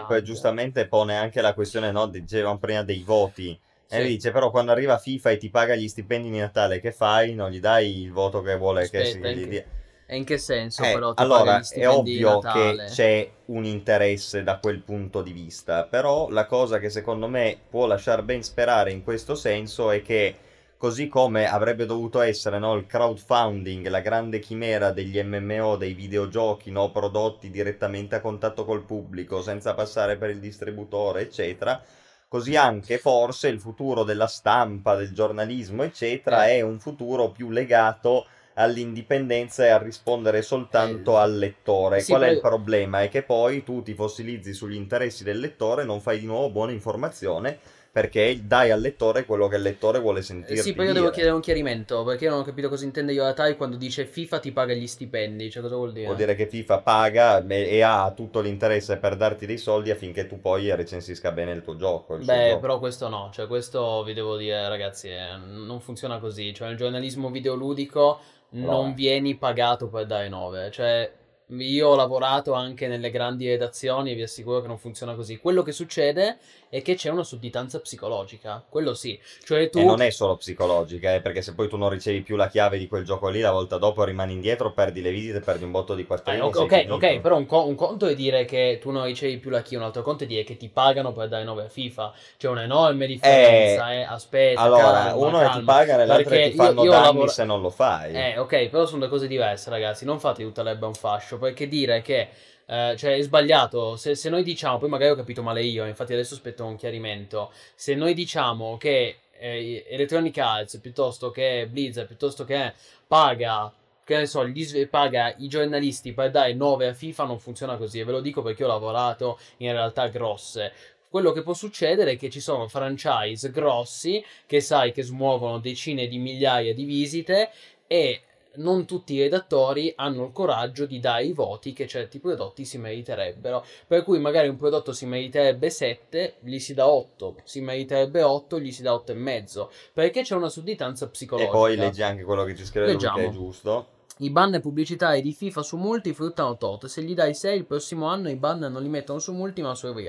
Grande. 0.08 0.26
giustamente 0.26 0.88
pone 0.88 1.16
anche 1.16 1.40
la 1.40 1.54
questione, 1.54 1.92
no? 1.92 2.06
Dicevamo 2.06 2.58
prima 2.58 2.82
dei 2.82 3.02
voti. 3.02 3.50
E 3.50 3.58
Sì. 3.86 3.98
lui 4.00 4.08
dice, 4.08 4.32
però 4.32 4.50
quando 4.50 4.72
arriva 4.72 4.98
FIFA 4.98 5.30
e 5.30 5.36
ti 5.38 5.48
paga 5.48 5.74
gli 5.74 5.88
stipendi 5.88 6.28
di 6.28 6.38
Natale, 6.38 6.80
che 6.80 6.92
fai? 6.92 7.34
Non 7.34 7.50
gli 7.50 7.60
dai 7.60 8.02
il 8.02 8.12
voto 8.12 8.42
che 8.42 8.56
vuole 8.56 8.88
che 8.90 9.04
si 9.04 9.16
Aspetta, 9.16 9.28
gli 9.30 9.46
dia. 9.46 9.64
E 10.10 10.16
in 10.16 10.24
che 10.24 10.38
senso 10.38 10.82
Eh, 10.82 10.92
però 10.92 11.14
ti 11.14 11.22
allora, 11.22 11.60
è 11.60 11.88
ovvio 11.88 12.38
che 12.40 12.84
c'è 12.86 13.30
un 13.46 13.64
interesse 13.64 14.42
da 14.42 14.58
quel 14.58 14.80
punto 14.80 15.22
di 15.22 15.32
vista, 15.32 15.84
però 15.84 16.28
la 16.30 16.46
cosa 16.46 16.78
che 16.78 16.90
secondo 16.90 17.28
me 17.28 17.58
può 17.68 17.86
lasciare 17.86 18.22
ben 18.22 18.42
sperare 18.42 18.90
in 18.90 19.02
questo 19.02 19.34
senso 19.34 19.90
è 19.90 20.02
che 20.02 20.34
così 20.78 21.08
come 21.08 21.46
avrebbe 21.46 21.84
dovuto 21.84 22.20
essere 22.20 22.58
no, 22.58 22.74
il 22.74 22.86
crowdfunding, 22.86 23.86
la 23.88 24.00
grande 24.00 24.38
chimera 24.38 24.90
degli 24.92 25.20
MMO, 25.22 25.76
dei 25.76 25.92
videogiochi 25.92 26.70
no, 26.70 26.90
prodotti 26.90 27.50
direttamente 27.50 28.14
a 28.14 28.20
contatto 28.20 28.64
col 28.64 28.84
pubblico, 28.84 29.42
senza 29.42 29.74
passare 29.74 30.16
per 30.16 30.30
il 30.30 30.38
distributore, 30.40 31.20
eccetera, 31.22 31.82
così 32.28 32.56
anche 32.56 32.98
forse 32.98 33.48
il 33.48 33.60
futuro 33.60 34.04
della 34.04 34.26
stampa, 34.28 34.94
del 34.94 35.12
giornalismo, 35.12 35.82
eccetera, 35.82 36.46
Eh. 36.46 36.56
è 36.58 36.60
un 36.62 36.78
futuro 36.78 37.30
più 37.32 37.50
legato 37.50 38.26
all'indipendenza 38.54 39.64
e 39.64 39.68
a 39.68 39.78
rispondere 39.78 40.42
soltanto 40.42 41.16
Eh, 41.16 41.20
al 41.20 41.36
lettore. 41.38 42.02
sì, 42.02 42.04
Qual 42.04 42.22
è 42.22 42.26
poi- 42.26 42.32
il 42.34 42.40
problema? 42.40 43.02
È 43.02 43.08
che 43.08 43.22
poi 43.22 43.62
tu 43.64 43.82
ti 43.82 43.94
fossilizzi 43.94 44.52
sugli 44.52 44.74
interessi 44.74 45.24
del 45.24 45.38
lettore, 45.40 45.84
non 45.84 46.00
fai 46.00 46.18
di 46.20 46.26
nuovo 46.26 46.50
buona 46.50 46.72
informazione 46.72 47.58
perché 47.90 48.40
dai 48.44 48.70
al 48.70 48.80
lettore 48.80 49.24
quello 49.24 49.48
che 49.48 49.56
il 49.56 49.62
lettore 49.62 49.98
vuole 49.98 50.20
Eh, 50.20 50.22
sentirti 50.22 50.62
Sì, 50.62 50.74
poi 50.74 50.86
io 50.86 50.92
devo 50.92 51.10
chiedere 51.10 51.34
un 51.34 51.40
chiarimento 51.40 52.04
perché 52.04 52.24
io 52.24 52.30
non 52.30 52.40
ho 52.40 52.44
capito 52.44 52.68
cosa 52.68 52.84
intende 52.84 53.12
Yoratai 53.12 53.56
quando 53.56 53.76
dice 53.76 54.04
FIFA 54.06 54.38
ti 54.38 54.52
paga 54.52 54.74
gli 54.74 54.86
stipendi, 54.86 55.50
cioè 55.50 55.62
cosa 55.62 55.76
vuol 55.76 55.92
dire? 55.92 56.06
Vuol 56.06 56.16
dire 56.16 56.34
che 56.34 56.46
FIFA 56.46 56.78
paga 56.80 57.46
e 57.46 57.82
ha 57.82 58.12
tutto 58.14 58.40
l'interesse 58.40 58.98
per 58.98 59.16
darti 59.16 59.46
dei 59.46 59.58
soldi 59.58 59.90
affinché 59.90 60.26
tu 60.26 60.40
poi 60.40 60.74
recensisca 60.74 61.32
bene 61.32 61.52
il 61.52 61.62
tuo 61.62 61.76
gioco. 61.76 62.14
il 62.14 62.24
Beh, 62.24 62.50
gioco. 62.50 62.60
però 62.60 62.78
questo 62.78 63.08
no, 63.08 63.30
cioè 63.32 63.46
questo 63.46 64.02
vi 64.04 64.12
devo 64.12 64.36
dire 64.36 64.68
ragazzi, 64.68 65.08
eh, 65.08 65.36
non 65.36 65.80
funziona 65.80 66.18
così, 66.18 66.52
cioè 66.54 66.68
nel 66.68 66.76
giornalismo 66.76 67.30
videoludico 67.30 68.20
non 68.50 68.90
eh. 68.90 68.94
vieni 68.94 69.36
pagato 69.36 69.88
per 69.88 70.06
dare 70.06 70.28
9, 70.28 70.70
cioè 70.70 71.12
io 71.50 71.88
ho 71.88 71.96
lavorato 71.96 72.52
anche 72.52 72.88
nelle 72.88 73.10
grandi 73.10 73.46
redazioni 73.46 74.12
e 74.12 74.14
vi 74.14 74.22
assicuro 74.22 74.60
che 74.60 74.66
non 74.66 74.78
funziona 74.78 75.14
così. 75.14 75.38
Quello 75.38 75.62
che 75.62 75.72
succede 75.72 76.38
è 76.68 76.82
che 76.82 76.94
c'è 76.94 77.10
una 77.10 77.24
sudditanza 77.24 77.80
psicologica, 77.80 78.64
quello 78.68 78.94
sì, 78.94 79.18
cioè 79.44 79.70
tu... 79.70 79.80
E 79.80 79.84
non 79.84 80.02
è 80.02 80.10
solo 80.10 80.36
psicologica, 80.36 81.14
eh, 81.14 81.22
perché 81.22 81.40
se 81.40 81.54
poi 81.54 81.68
tu 81.68 81.78
non 81.78 81.88
ricevi 81.88 82.20
più 82.20 82.36
la 82.36 82.48
chiave 82.48 82.76
di 82.76 82.86
quel 82.86 83.04
gioco 83.04 83.30
lì, 83.30 83.40
la 83.40 83.50
volta 83.50 83.78
dopo 83.78 84.04
rimani 84.04 84.34
indietro, 84.34 84.74
perdi 84.74 85.00
le 85.00 85.10
visite, 85.10 85.40
perdi 85.40 85.64
un 85.64 85.70
botto 85.70 85.94
di 85.94 86.04
Eh, 86.24 86.40
quattrini. 86.40 86.42
ok, 86.42 86.54
sei 86.54 86.64
ok, 86.64 86.86
ok, 86.90 87.20
però 87.20 87.36
un, 87.38 87.46
co- 87.46 87.66
un 87.66 87.74
conto 87.74 88.06
è 88.06 88.14
dire 88.14 88.44
che 88.44 88.78
tu 88.80 88.90
non 88.90 89.04
ricevi 89.06 89.38
più 89.38 89.48
la 89.48 89.62
key, 89.62 89.76
un 89.78 89.82
altro 89.84 90.02
conto 90.02 90.24
è 90.24 90.26
dire 90.26 90.44
che 90.44 90.58
ti 90.58 90.68
pagano 90.68 91.12
per 91.12 91.28
dare 91.28 91.42
9 91.44 91.64
a 91.64 91.68
FIFA. 91.70 92.12
C'è 92.36 92.48
un'enorme 92.48 93.06
differenza, 93.06 93.92
eh. 93.94 94.02
Aspetta, 94.02 94.70
Allora, 94.70 95.14
calma, 95.14 95.14
uno 95.14 95.40
è 95.40 95.48
ti 95.48 95.62
calma. 95.62 95.64
pagano 95.64 96.02
e 96.02 96.06
l'altro 96.06 96.34
è 96.34 96.40
ti 96.42 96.50
io- 96.50 96.52
fanno 96.52 96.84
io 96.84 96.90
danni 96.90 97.00
lavoro- 97.00 97.30
se 97.30 97.44
non 97.44 97.62
lo 97.62 97.70
fai. 97.70 98.12
Eh, 98.12 98.38
ok, 98.38 98.68
però 98.68 98.84
sono 98.86 99.00
due 99.00 99.08
cose 99.08 99.26
diverse, 99.26 99.70
ragazzi. 99.70 100.04
Non 100.04 100.20
fate 100.20 100.42
tutta 100.42 100.62
l'erba 100.62 100.86
un 100.86 100.94
fascio, 100.94 101.38
perché 101.38 101.66
dire 101.66 102.02
che 102.02 102.28
eh, 102.70 102.94
cioè 102.98 103.16
è 103.16 103.22
sbagliato. 103.22 103.96
Se, 103.96 104.14
se 104.14 104.28
noi 104.28 104.42
diciamo, 104.42 104.78
poi 104.78 104.88
magari 104.90 105.10
ho 105.10 105.16
capito 105.16 105.42
male 105.42 105.62
io, 105.62 105.86
infatti 105.86 106.12
adesso 106.12 106.34
aspetto 106.34 106.66
un 106.66 106.76
chiarimento. 106.76 107.50
Se 107.74 107.94
noi 107.94 108.12
diciamo 108.12 108.76
che 108.76 109.20
eh, 109.38 109.86
Electronic 109.88 110.36
Arts 110.36 110.78
piuttosto 110.78 111.30
che 111.30 111.66
Blizzard, 111.70 112.06
piuttosto 112.06 112.44
che 112.44 112.74
paga. 113.06 113.72
Che 114.04 114.16
ne 114.16 114.26
so, 114.26 114.46
gli 114.46 114.86
paga 114.86 115.34
i 115.36 115.48
giornalisti 115.48 116.14
per 116.14 116.30
dare 116.30 116.54
9 116.54 116.88
a 116.88 116.94
FIFA 116.94 117.24
non 117.24 117.38
funziona 117.38 117.76
così. 117.76 118.00
E 118.00 118.04
ve 118.04 118.12
lo 118.12 118.20
dico 118.20 118.42
perché 118.42 118.64
ho 118.64 118.68
lavorato 118.68 119.38
in 119.58 119.72
realtà 119.72 120.08
grosse. 120.08 120.72
Quello 121.10 121.32
che 121.32 121.42
può 121.42 121.54
succedere 121.54 122.12
è 122.12 122.16
che 122.18 122.28
ci 122.28 122.40
sono 122.40 122.68
franchise 122.68 123.50
grossi 123.50 124.22
che 124.46 124.60
sai 124.60 124.92
che 124.92 125.02
smuovono 125.02 125.58
decine 125.58 126.06
di 126.06 126.18
migliaia 126.18 126.74
di 126.74 126.84
visite 126.84 127.50
e 127.86 128.22
non 128.58 128.86
tutti 128.86 129.14
i 129.14 129.20
redattori 129.20 129.92
hanno 129.96 130.26
il 130.26 130.32
coraggio 130.32 130.86
di 130.86 131.00
dare 131.00 131.24
i 131.24 131.32
voti 131.32 131.72
che 131.72 131.86
certi 131.86 132.18
prodotti 132.20 132.64
si 132.64 132.78
meriterebbero. 132.78 133.64
Per 133.86 134.04
cui 134.04 134.18
magari 134.18 134.48
un 134.48 134.56
prodotto 134.56 134.92
si 134.92 135.06
meriterebbe 135.06 135.70
7, 135.70 136.36
gli 136.40 136.58
si 136.58 136.74
dà 136.74 136.88
8, 136.88 137.36
si 137.44 137.60
meriterebbe 137.60 138.22
8, 138.22 138.60
gli 138.60 138.70
si 138.72 138.82
dà 138.82 138.92
8,5, 138.92 139.68
perché 139.92 140.22
c'è 140.22 140.34
una 140.34 140.48
sudditanza 140.48 141.06
E 141.06 141.08
psicologica. 141.08 141.52
poi 141.52 141.76
leggi 141.76 142.02
anche 142.02 142.22
quello 142.22 142.44
che 142.44 142.54
ci 142.54 142.64
scrive 142.64 142.92
lui, 142.92 142.98
che 142.98 143.26
è 143.26 143.30
giusto. 143.30 143.96
I 144.20 144.30
ban 144.30 144.58
pubblicitari 144.60 145.22
di 145.22 145.32
FIFA 145.32 145.62
su 145.62 145.76
multi 145.76 146.12
fruttano 146.12 146.56
tot. 146.56 146.86
Se 146.86 147.02
gli 147.02 147.14
dai 147.14 147.34
6 147.34 147.56
il 147.56 147.64
prossimo 147.66 148.06
anno 148.06 148.28
i 148.28 148.34
ban 148.34 148.58
non 148.58 148.82
li 148.82 148.88
mettono 148.88 149.20
su 149.20 149.32
multi 149.32 149.62
ma 149.62 149.76
su 149.76 149.86
EVI. 149.86 150.08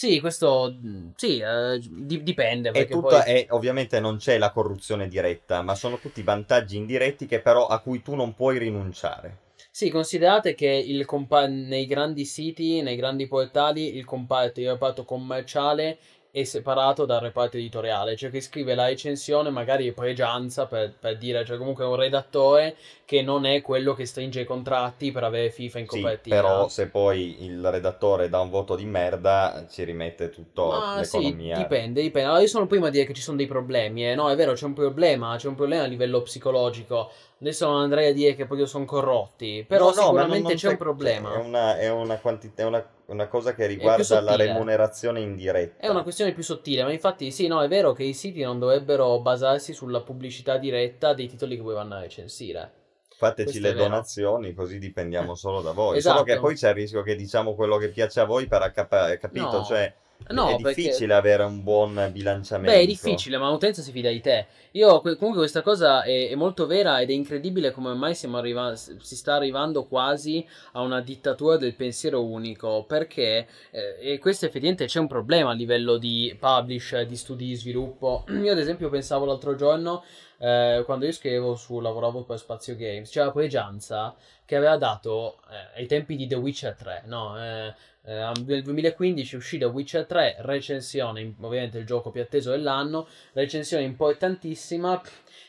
Sì, 0.00 0.18
questo 0.18 0.78
sì, 1.14 1.40
eh, 1.40 1.78
di- 1.78 2.22
dipende 2.22 2.70
E 2.70 2.72
perché 2.72 2.94
tutto 2.94 3.08
poi 3.08 3.20
è, 3.20 3.46
ovviamente 3.50 4.00
non 4.00 4.16
c'è 4.16 4.38
la 4.38 4.50
corruzione 4.50 5.08
diretta, 5.08 5.60
ma 5.60 5.74
sono 5.74 5.98
tutti 5.98 6.22
vantaggi 6.22 6.78
indiretti 6.78 7.26
che 7.26 7.40
però 7.40 7.66
a 7.66 7.80
cui 7.80 8.00
tu 8.00 8.14
non 8.14 8.34
puoi 8.34 8.56
rinunciare. 8.56 9.36
Sì, 9.70 9.90
considerate 9.90 10.54
che 10.54 10.68
il 10.68 11.04
compa- 11.04 11.46
nei 11.46 11.84
grandi 11.84 12.24
siti, 12.24 12.80
nei 12.80 12.96
grandi 12.96 13.28
portali, 13.28 13.94
il 13.94 14.06
comparto, 14.06 14.60
il 14.60 15.04
commerciale 15.04 15.98
è 16.30 16.44
separato 16.44 17.04
dal 17.06 17.20
reparto 17.20 17.56
editoriale, 17.56 18.16
cioè 18.16 18.30
che 18.30 18.40
scrive 18.40 18.74
la 18.74 18.86
recensione 18.86 19.50
magari 19.50 19.88
è 19.88 19.92
pregianza 19.92 20.66
per, 20.66 20.92
per 20.98 21.16
dire, 21.18 21.44
cioè 21.44 21.56
comunque 21.58 21.84
è 21.84 21.88
un 21.88 21.96
redattore 21.96 22.76
che 23.04 23.22
non 23.22 23.44
è 23.46 23.60
quello 23.62 23.94
che 23.94 24.06
stringe 24.06 24.40
i 24.40 24.44
contratti 24.44 25.10
per 25.12 25.24
avere 25.24 25.50
FIFA 25.50 25.78
in 25.80 25.86
Sì, 25.86 26.00
copertina. 26.00 26.36
però 26.36 26.68
se 26.68 26.88
poi 26.88 27.44
il 27.44 27.68
redattore 27.70 28.28
dà 28.30 28.40
un 28.40 28.48
voto 28.50 28.76
di 28.76 28.84
merda, 28.86 29.66
ci 29.68 29.84
rimette 29.84 30.30
tutto 30.30 30.70
Ma 30.70 31.02
sì, 31.02 31.18
l'economia. 31.20 31.58
dipende, 31.58 32.02
dipende. 32.02 32.28
Allora, 32.28 32.42
io 32.42 32.46
sono 32.48 32.62
il 32.64 32.68
primo 32.68 32.86
a 32.86 32.90
dire 32.90 33.04
che 33.06 33.14
ci 33.14 33.22
sono 33.22 33.36
dei 33.38 33.46
problemi, 33.46 34.06
eh. 34.08 34.14
No, 34.14 34.30
è 34.30 34.36
vero, 34.36 34.52
c'è 34.52 34.66
un 34.66 34.74
problema, 34.74 35.36
c'è 35.36 35.48
un 35.48 35.54
problema 35.54 35.84
a 35.84 35.86
livello 35.86 36.22
psicologico. 36.22 37.10
Adesso 37.40 37.66
non 37.66 37.80
andrei 37.80 38.10
a 38.10 38.12
dire 38.12 38.34
che 38.34 38.44
proprio 38.44 38.66
sono 38.66 38.84
corrotti, 38.84 39.64
però 39.66 39.86
No, 39.86 39.94
no, 39.94 40.02
sicuramente 40.02 40.48
non 40.48 40.56
c'è 40.56 40.68
un 40.68 40.76
problema. 40.76 41.32
È 41.32 41.38
una, 41.38 41.78
è 41.78 41.90
una 41.90 42.16
quantità, 42.18 42.62
è 42.62 42.66
una, 42.66 42.86
una 43.06 43.28
cosa 43.28 43.54
che 43.54 43.64
riguarda 43.66 44.20
la 44.20 44.36
remunerazione 44.36 45.20
indiretta. 45.20 45.86
È 45.86 45.88
una 45.88 46.02
questione 46.02 46.32
più 46.32 46.42
sottile, 46.42 46.82
ma 46.82 46.92
infatti 46.92 47.30
sì, 47.30 47.46
no, 47.46 47.62
è 47.62 47.68
vero 47.68 47.92
che 47.94 48.02
i 48.02 48.12
siti 48.12 48.42
non 48.42 48.58
dovrebbero 48.58 49.18
basarsi 49.20 49.72
sulla 49.72 50.02
pubblicità 50.02 50.58
diretta 50.58 51.14
dei 51.14 51.28
titoli 51.28 51.56
che 51.56 51.62
voi 51.62 51.74
vanno 51.74 51.94
a 51.94 52.00
recensire. 52.00 52.72
Fateci 53.16 53.58
Questo 53.58 53.68
le 53.68 53.74
donazioni, 53.74 54.52
così 54.52 54.78
dipendiamo 54.78 55.34
solo 55.34 55.62
da 55.62 55.72
voi. 55.72 55.96
Esatto. 55.96 56.18
Solo 56.18 56.26
che 56.26 56.40
poi 56.40 56.54
c'è 56.54 56.68
il 56.68 56.74
rischio 56.74 57.02
che 57.02 57.16
diciamo 57.16 57.54
quello 57.54 57.78
che 57.78 57.88
piace 57.88 58.20
a 58.20 58.24
voi 58.24 58.46
per 58.48 58.60
accapa- 58.60 59.16
capito? 59.16 59.58
No. 59.58 59.64
Cioè, 59.64 59.94
No, 60.28 60.48
è 60.56 60.60
perché- 60.60 60.82
difficile 60.82 61.14
avere 61.14 61.42
un 61.42 61.62
buon 61.64 62.08
bilanciamento. 62.12 62.70
Beh, 62.72 62.82
è 62.82 62.86
difficile, 62.86 63.36
ma 63.36 63.50
l'utenza 63.50 63.82
si 63.82 63.90
fida 63.90 64.10
di 64.10 64.20
te. 64.20 64.46
Io, 64.72 65.00
que- 65.00 65.16
comunque, 65.16 65.40
questa 65.40 65.62
cosa 65.62 66.02
è, 66.02 66.28
è 66.28 66.34
molto 66.36 66.66
vera 66.66 67.00
ed 67.00 67.10
è 67.10 67.12
incredibile 67.12 67.72
come 67.72 67.88
ormai 67.88 68.14
siamo 68.14 68.36
arriva- 68.38 68.76
si 68.76 69.16
sta 69.16 69.34
arrivando 69.34 69.84
quasi 69.86 70.46
a 70.72 70.82
una 70.82 71.00
dittatura 71.00 71.56
del 71.56 71.74
pensiero 71.74 72.24
unico. 72.24 72.84
Perché, 72.86 73.48
eh, 73.72 73.96
e 74.00 74.18
questo 74.18 74.44
effettivamente 74.46 74.86
c'è 74.86 75.00
un 75.00 75.08
problema 75.08 75.50
a 75.50 75.54
livello 75.54 75.96
di 75.96 76.36
publish, 76.38 77.00
di 77.02 77.16
studi 77.16 77.46
di 77.46 77.54
sviluppo. 77.56 78.24
Io, 78.40 78.52
ad 78.52 78.58
esempio, 78.58 78.88
pensavo 78.88 79.24
l'altro 79.24 79.56
giorno, 79.56 80.04
eh, 80.42 80.82
quando 80.86 81.04
io 81.04 81.12
scrivevo 81.12 81.54
su, 81.54 81.80
lavoravo 81.80 82.24
per 82.24 82.38
Spazio 82.38 82.74
Games, 82.74 83.10
c'era 83.10 83.30
Pregianza 83.30 84.14
che 84.46 84.56
aveva 84.56 84.78
dato 84.78 85.42
eh, 85.50 85.80
ai 85.80 85.86
tempi 85.86 86.16
di 86.16 86.26
The 86.26 86.36
Witcher 86.36 86.74
3, 86.74 87.02
no? 87.06 87.38
Eh, 87.38 87.74
eh, 88.04 88.32
nel 88.46 88.62
2015 88.62 89.36
uscì 89.36 89.58
The 89.58 89.66
Witcher 89.66 90.06
3, 90.06 90.36
recensione, 90.38 91.34
ovviamente 91.40 91.78
il 91.78 91.84
gioco 91.84 92.10
più 92.10 92.22
atteso 92.22 92.50
dell'anno, 92.50 93.06
recensione 93.34 93.84
importantissima. 93.84 95.00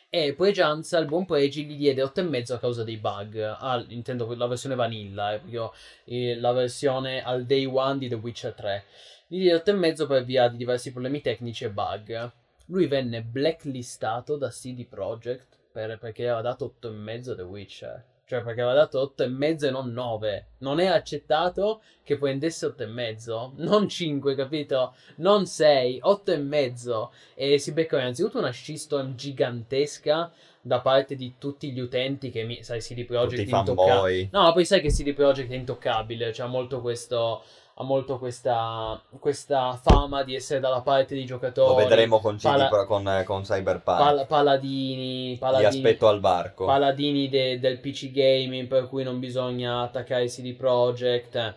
E 0.10 0.34
poi 0.34 0.52
Gianza, 0.52 0.98
il 0.98 1.06
buon 1.06 1.26
Poegi, 1.26 1.64
gli 1.64 1.78
diede 1.78 2.04
8,5 2.04 2.54
a 2.54 2.60
causa 2.60 2.84
dei 2.84 2.98
bug. 2.98 3.38
Ah, 3.40 3.82
intendo 3.88 4.36
la 4.36 4.48
versione 4.48 4.76
vanilla, 4.76 5.34
eh, 5.36 5.70
eh, 6.04 6.36
la 6.38 6.52
versione 6.52 7.24
al 7.24 7.46
day 7.46 7.64
one 7.64 7.98
di 7.98 8.10
The 8.10 8.16
Witcher 8.16 8.54
3. 8.54 8.84
Gli 9.28 9.40
diede 9.40 9.64
8,5 9.64 10.08
per 10.08 10.26
via 10.26 10.50
di 10.50 10.58
diversi 10.58 10.92
problemi 10.92 11.22
tecnici 11.22 11.64
e 11.64 11.70
bug. 11.70 12.32
Lui 12.72 12.88
venne 12.88 13.22
blacklistato 13.22 14.38
da 14.38 14.50
CD 14.50 14.86
Projekt 14.88 15.58
per- 15.72 15.98
perché 16.00 16.24
aveva 16.24 16.42
dato 16.42 16.66
8,5 16.80 17.32
a 17.32 17.36
The 17.36 17.42
Witcher. 17.42 18.06
Cioè 18.26 18.44
perché 18.44 18.62
aveva 18.62 18.76
dato 18.78 19.02
8,5 19.18 19.68
e 19.68 19.72
non 19.72 19.92
9. 19.92 20.46
Non 20.60 20.80
è 20.80 20.86
accettato 20.86 21.82
che 22.02 22.18
prendesse 22.18 22.66
8,5. 22.68 23.52
Non 23.58 23.90
5, 23.90 24.36
capito? 24.36 24.96
Non 25.18 25.46
6, 25.46 26.00
8,5. 26.02 27.10
E 27.36 27.58
si 27.58 27.74
becca 27.74 28.00
innanzitutto 28.00 28.38
una 28.38 28.54
shitstorm 28.54 29.16
gigantesca 29.16 30.32
da 30.62 30.80
parte 30.80 31.16
di 31.16 31.34
tutti 31.38 31.72
gli 31.74 31.80
utenti 31.80 32.30
che, 32.32 32.44
mi, 32.44 32.64
sai, 32.64 32.80
CD 32.80 33.04
Projekt 33.04 33.42
Tutti 33.44 33.54
i 33.54 33.60
intocca- 33.60 33.92
fanboy. 33.92 34.30
No, 34.32 34.54
poi 34.54 34.64
sai 34.64 34.80
che 34.80 34.90
CD 34.90 35.14
Projekt 35.14 35.52
è 35.52 35.56
intoccabile, 35.56 36.32
cioè 36.32 36.46
ha 36.46 36.50
molto 36.50 36.80
questo 36.80 37.44
ha 37.76 37.84
molto 37.84 38.20
questa, 38.20 39.02
questa 39.20 39.74
fama 39.82 40.24
di 40.24 40.36
essere 40.36 40.60
dalla 40.60 40.82
parte 40.82 41.14
dei 41.14 41.24
Lo 41.24 41.30
giocatori. 41.30 41.84
vedremo 41.84 42.20
con, 42.20 42.36
CD 42.38 42.42
Pala- 42.44 42.86
con, 42.86 43.24
con 43.26 43.42
Cyberpunk. 43.44 43.98
Pal- 43.98 44.26
paladini, 44.28 45.30
Li 45.32 45.38
paladini, 45.38 45.66
aspetto 45.68 46.08
al 46.08 46.20
barco. 46.20 46.66
paladini 46.66 47.30
de- 47.30 47.60
del 47.60 47.80
PC 47.80 48.12
gaming 48.12 48.68
per 48.68 48.88
cui 48.88 49.04
non 49.04 49.20
bisogna 49.20 49.82
attaccare 49.82 50.26
i 50.26 50.30
CD 50.30 50.54
Projekt. 50.56 51.56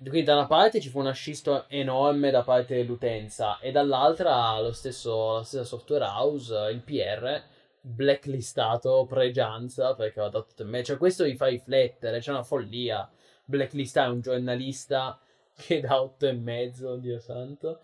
Quindi 0.00 0.22
da 0.22 0.32
una 0.34 0.46
parte 0.46 0.80
ci 0.80 0.88
fu 0.88 0.98
una 0.98 1.12
scisto 1.12 1.64
enorme 1.68 2.30
da 2.30 2.42
parte 2.42 2.74
dell'utenza 2.74 3.58
e 3.58 3.70
dall'altra 3.70 4.58
lo 4.58 4.72
stesso, 4.72 5.34
la 5.36 5.42
stessa 5.42 5.62
software 5.64 6.04
house, 6.06 6.54
il 6.72 6.80
PR, 6.80 7.42
blacklistato 7.82 9.04
pre-Gianza 9.06 9.94
perché 9.94 10.20
aveva 10.20 10.38
dato 10.38 10.64
me. 10.64 10.82
Cioè, 10.82 10.96
questo 10.96 11.24
mi 11.24 11.36
fa 11.36 11.46
riflettere, 11.46 12.18
c'è 12.20 12.30
una 12.30 12.42
follia. 12.42 13.08
Blacklistare 13.44 14.10
un 14.10 14.20
giornalista 14.20 15.18
che 15.66 15.80
dà 15.80 16.00
8 16.02 16.26
e 16.26 16.32
mezzo, 16.32 16.96
Dio 16.96 17.18
santo. 17.20 17.80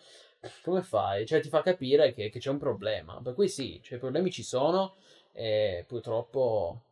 Come 0.62 0.82
fai? 0.82 1.26
Cioè, 1.26 1.40
ti 1.40 1.48
fa 1.48 1.62
capire 1.62 2.12
che, 2.12 2.28
che 2.30 2.38
c'è 2.38 2.50
un 2.50 2.58
problema. 2.58 3.20
Per 3.22 3.34
cui 3.34 3.48
sì, 3.48 3.80
cioè, 3.82 3.96
i 3.96 4.00
problemi 4.00 4.30
ci 4.30 4.42
sono 4.42 4.94
e 5.32 5.84
purtroppo 5.86 6.82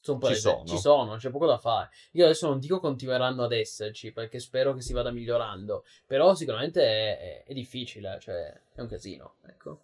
sono 0.00 0.20
Ci 0.20 0.34
sono. 0.34 0.64
ci 0.66 0.78
sono, 0.78 1.16
c'è 1.16 1.30
poco 1.30 1.46
da 1.46 1.58
fare. 1.58 1.90
Io 2.12 2.24
adesso 2.24 2.46
non 2.48 2.58
dico 2.58 2.78
continueranno 2.78 3.42
ad 3.44 3.52
esserci 3.52 4.12
perché 4.12 4.38
spero 4.38 4.74
che 4.74 4.82
si 4.82 4.92
vada 4.92 5.10
migliorando, 5.10 5.84
però 6.06 6.34
sicuramente 6.34 6.82
è, 6.82 7.18
è- 7.18 7.44
è 7.44 7.52
difficile, 7.54 8.18
cioè 8.20 8.52
è 8.74 8.80
un 8.82 8.86
casino, 8.88 9.36
ecco. 9.46 9.80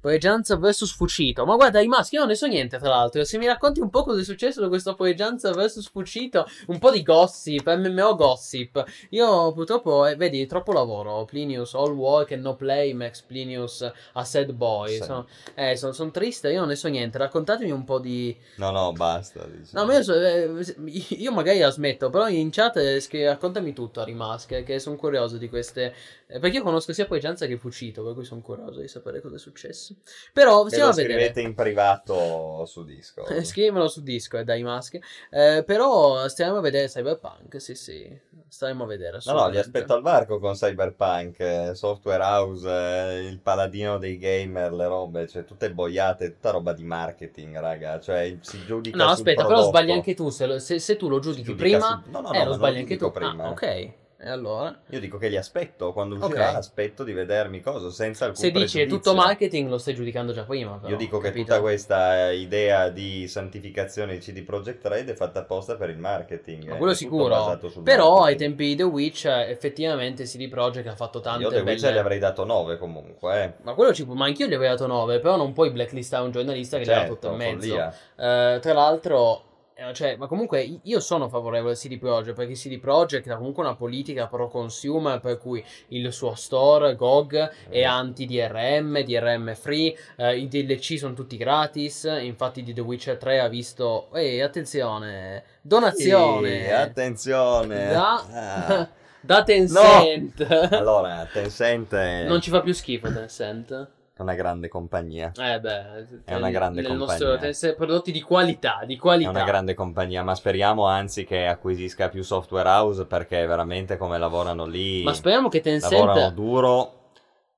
Poeggianza 0.00 0.56
vs 0.56 0.92
Fucito. 0.94 1.44
Ma 1.44 1.56
guarda, 1.56 1.80
i 1.80 1.86
maschi, 1.88 2.14
io 2.14 2.20
non 2.20 2.30
ne 2.30 2.36
so 2.36 2.46
niente, 2.46 2.78
tra 2.78 2.88
l'altro. 2.88 3.24
Se 3.24 3.38
mi 3.38 3.46
racconti 3.46 3.80
un 3.80 3.90
po' 3.90 4.04
cosa 4.04 4.20
è 4.20 4.24
successo 4.24 4.60
da 4.60 4.68
questo 4.68 4.94
Poeggianza 4.94 5.50
vs 5.52 5.88
Fucito, 5.90 6.46
un 6.68 6.78
po' 6.78 6.90
di 6.90 7.02
gossip, 7.02 7.68
MMO 7.74 8.14
gossip. 8.14 8.84
Io 9.10 9.52
purtroppo, 9.52 10.06
eh, 10.06 10.14
vedi, 10.14 10.46
troppo 10.46 10.72
lavoro. 10.72 11.24
Plinius, 11.24 11.74
all 11.74 11.92
work 11.92 12.32
and 12.32 12.42
no 12.42 12.54
play, 12.54 12.92
Max 12.92 13.22
Plinius, 13.22 13.90
a 14.12 14.24
sad 14.24 14.52
boy. 14.52 14.90
Sì. 14.90 15.02
Sono, 15.02 15.26
eh, 15.54 15.76
sono, 15.76 15.92
sono 15.92 16.10
triste, 16.10 16.50
io 16.52 16.60
non 16.60 16.68
ne 16.68 16.76
so 16.76 16.88
niente. 16.88 17.18
Raccontatemi 17.18 17.70
un 17.70 17.84
po' 17.84 17.98
di... 17.98 18.36
No, 18.56 18.70
no, 18.70 18.92
basta. 18.92 19.44
diciamo. 19.44 19.80
No, 19.80 19.86
ma 19.86 19.96
io, 19.96 20.02
so- 20.02 20.14
eh, 20.14 20.74
io 21.18 21.32
magari 21.32 21.58
la 21.58 21.70
smetto, 21.70 22.10
però 22.10 22.28
in 22.28 22.50
chat 22.50 22.76
eh, 22.76 23.00
scri- 23.00 23.24
raccontami 23.24 23.72
tutto 23.72 24.00
a 24.00 24.04
Rimask, 24.04 24.62
che 24.62 24.78
sono 24.78 24.96
curioso 24.96 25.36
di 25.36 25.48
queste... 25.48 25.94
eh, 26.28 26.38
perché 26.38 26.58
io 26.58 26.62
conosco 26.62 26.92
sia 26.92 27.06
Poeggianza 27.06 27.46
che 27.46 27.56
Fucito, 27.58 28.04
per 28.04 28.14
cui 28.14 28.24
sono 28.24 28.40
curioso 28.40 28.80
di 28.80 28.88
sapere 28.88 29.20
cosa 29.20 29.34
è 29.36 29.38
successo. 29.38 29.94
Però 30.32 30.66
stiamo 30.68 30.86
lo 30.86 30.90
a 30.92 30.94
vedere. 30.94 31.14
scrivete 31.14 31.40
in 31.40 31.54
privato 31.54 32.64
su 32.66 32.84
Discord. 32.84 33.30
Eh, 33.30 33.44
Scrivimelo 33.44 33.88
su 33.88 34.02
Discord, 34.02 34.44
dai 34.44 34.62
mask. 34.62 34.98
Eh, 35.30 35.62
però 35.66 36.28
stiamo 36.28 36.58
a 36.58 36.60
vedere 36.60 36.86
Cyberpunk, 36.88 37.60
sì 37.60 37.74
sì. 37.74 38.20
Staremo 38.48 38.84
a 38.84 38.86
vedere. 38.86 39.18
No, 39.24 39.32
no, 39.32 39.48
li 39.48 39.58
aspetto 39.58 39.94
al 39.94 40.02
varco 40.02 40.38
con 40.38 40.54
Cyberpunk, 40.54 41.40
eh, 41.40 41.70
Software 41.74 42.22
House, 42.22 42.68
eh, 42.68 43.26
il 43.26 43.40
paladino 43.40 43.98
dei 43.98 44.16
gamer, 44.18 44.72
le 44.72 44.86
robe, 44.86 45.26
cioè 45.26 45.44
tutte 45.44 45.72
boiate, 45.72 46.32
tutta 46.34 46.50
roba 46.50 46.72
di 46.72 46.84
marketing, 46.84 47.58
raga, 47.58 47.98
cioè 47.98 48.36
si 48.40 48.64
giudica 48.64 48.96
No, 48.96 49.10
aspetta, 49.10 49.42
però 49.42 49.46
prodotto. 49.48 49.68
sbagli 49.68 49.90
anche 49.90 50.14
tu. 50.14 50.28
Se, 50.30 50.46
lo- 50.46 50.58
se- 50.60 50.78
se 50.78 50.96
tu 50.96 51.08
lo 51.08 51.18
giudichi 51.18 51.54
prima, 51.54 52.02
su- 52.04 52.10
No, 52.10 52.20
no, 52.20 52.32
eh, 52.32 52.38
no, 52.38 52.44
lo 52.44 52.50
ma 52.50 52.56
sbagli 52.56 52.72
non 52.72 52.80
anche 52.82 52.96
tu. 52.96 53.10
prima. 53.10 53.44
Ah, 53.44 53.50
ok. 53.50 53.92
E 54.26 54.28
allora? 54.28 54.76
Io 54.88 54.98
dico 54.98 55.18
che 55.18 55.28
li 55.28 55.36
aspetto, 55.36 55.92
quando 55.92 56.16
uscirà 56.16 56.48
Ok. 56.48 56.56
aspetto 56.56 57.04
di 57.04 57.12
vedermi 57.12 57.60
cosa, 57.60 57.90
senza 57.90 58.24
alcun 58.24 58.40
Se 58.40 58.50
dici 58.50 58.80
è 58.80 58.86
tutto 58.88 59.14
marketing, 59.14 59.68
lo 59.68 59.78
stai 59.78 59.94
giudicando 59.94 60.32
già 60.32 60.42
prima. 60.42 60.78
Però, 60.78 60.88
Io 60.90 60.96
dico 60.96 61.18
che 61.18 61.28
capito? 61.28 61.44
tutta 61.46 61.60
questa 61.60 62.32
idea 62.32 62.88
di 62.88 63.28
santificazione 63.28 64.14
di 64.14 64.18
CD 64.18 64.42
Projekt 64.42 64.84
Red 64.84 65.08
è 65.10 65.14
fatta 65.14 65.38
apposta 65.38 65.76
per 65.76 65.90
il 65.90 65.98
marketing. 65.98 66.66
Ma 66.66 66.74
eh, 66.74 66.76
quello 66.76 66.92
è 66.92 66.96
tutto 66.96 67.68
sicuro. 67.68 67.82
Però 67.84 68.14
ai 68.14 68.18
marketing. 68.18 68.38
tempi 68.40 68.66
di 68.66 68.74
The 68.74 68.82
Witcher, 68.82 69.48
effettivamente 69.48 70.24
CD 70.24 70.48
Projekt 70.48 70.88
ha 70.88 70.96
fatto 70.96 71.20
tante 71.20 71.42
Io 71.44 71.48
The 71.48 71.54
belle... 71.58 71.70
Witcher 71.70 71.92
gli 71.94 71.98
avrei 71.98 72.18
dato 72.18 72.44
9 72.44 72.78
comunque, 72.78 73.44
eh. 73.44 73.52
Ma 73.62 73.74
quello 73.74 73.94
ci 73.94 74.04
può... 74.04 74.14
Ma 74.14 74.24
anch'io 74.24 74.48
gli 74.48 74.54
avrei 74.54 74.70
dato 74.70 74.88
9, 74.88 75.20
però 75.20 75.36
non 75.36 75.52
puoi 75.52 75.70
blacklistare 75.70 76.24
un 76.24 76.32
giornalista 76.32 76.78
che 76.78 76.84
gli 76.84 76.90
ha 76.90 77.02
8 77.02 77.04
e 77.04 77.06
Certo, 77.06 77.30
mezzo. 77.36 77.76
Eh, 78.16 78.58
tra 78.60 78.72
l'altro, 78.72 79.38
eh, 79.38 79.45
cioè, 79.92 80.16
ma 80.16 80.26
comunque 80.26 80.78
io 80.82 81.00
sono 81.00 81.28
favorevole 81.28 81.72
al 81.72 81.76
CD 81.76 81.98
Projekt 81.98 82.34
perché 82.34 82.54
CD 82.54 82.78
Projekt 82.78 83.28
ha 83.28 83.36
comunque 83.36 83.62
una 83.62 83.74
politica 83.74 84.26
pro 84.26 84.48
consumer 84.48 85.20
per 85.20 85.36
cui 85.36 85.62
il 85.88 86.10
suo 86.12 86.34
store 86.34 86.96
GOG 86.96 87.50
è 87.68 87.84
Mm. 87.84 87.90
anti-DRM, 87.90 89.02
DRM 89.04 89.54
free, 89.54 89.94
eh, 90.16 90.38
i 90.38 90.48
DLC 90.48 90.96
sono 90.98 91.12
tutti 91.12 91.36
gratis. 91.36 92.04
Infatti, 92.22 92.62
di 92.62 92.72
The 92.72 92.80
Witcher 92.80 93.18
3 93.18 93.38
ha 93.40 93.48
visto, 93.48 94.08
ehi, 94.14 94.40
attenzione, 94.40 95.44
donazione 95.60 96.64
Sì, 96.64 96.70
attenzione. 96.70 97.88
da, 97.92 98.24
Ah. 98.32 98.88
da 99.20 99.42
Tencent. 99.42 100.40
Allora, 100.72 101.28
Tencent 101.30 101.94
è 101.94 102.24
Non 102.26 102.40
ci 102.40 102.48
fa 102.50 102.60
più 102.60 102.72
schifo 102.72 103.12
Tencent. 103.12 103.88
Una 104.22 104.34
grande 104.34 104.68
compagnia. 104.68 105.32
Eh 105.36 105.60
beh, 105.60 106.22
È 106.24 106.34
una 106.34 106.50
grande 106.50 106.80
nel 106.80 106.96
compagnia. 106.96 107.38
nostro 107.40 107.74
prodotti 107.74 108.12
di 108.12 108.20
qualità, 108.22 108.80
di 108.86 108.94
È 108.94 108.98
qualità. 108.98 109.30
una 109.30 109.44
grande 109.44 109.74
compagnia, 109.74 110.22
ma 110.22 110.34
speriamo 110.34 110.86
anzi 110.86 111.24
che 111.24 111.46
acquisisca 111.46 112.08
più 112.08 112.22
software 112.22 112.68
house 112.68 113.04
perché 113.06 113.44
veramente 113.46 113.96
come 113.96 114.18
lavorano 114.18 114.64
lì, 114.64 115.02
Ma 115.02 115.12
speriamo 115.12 115.48
che 115.48 115.60
Tencent 115.60 115.92
lavorano 115.92 116.30
duro, 116.30 116.72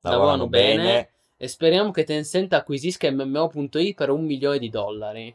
lavorano, 0.01 0.03
lavorano 0.03 0.49
bene. 0.49 0.77
bene. 0.83 1.11
E 1.37 1.47
speriamo 1.47 1.93
che 1.93 2.03
Tencent 2.03 2.53
acquisisca 2.53 3.09
MMO.it 3.11 3.95
per 3.95 4.11
un 4.11 4.25
milione 4.25 4.59
di 4.59 4.69
dollari. 4.71 5.35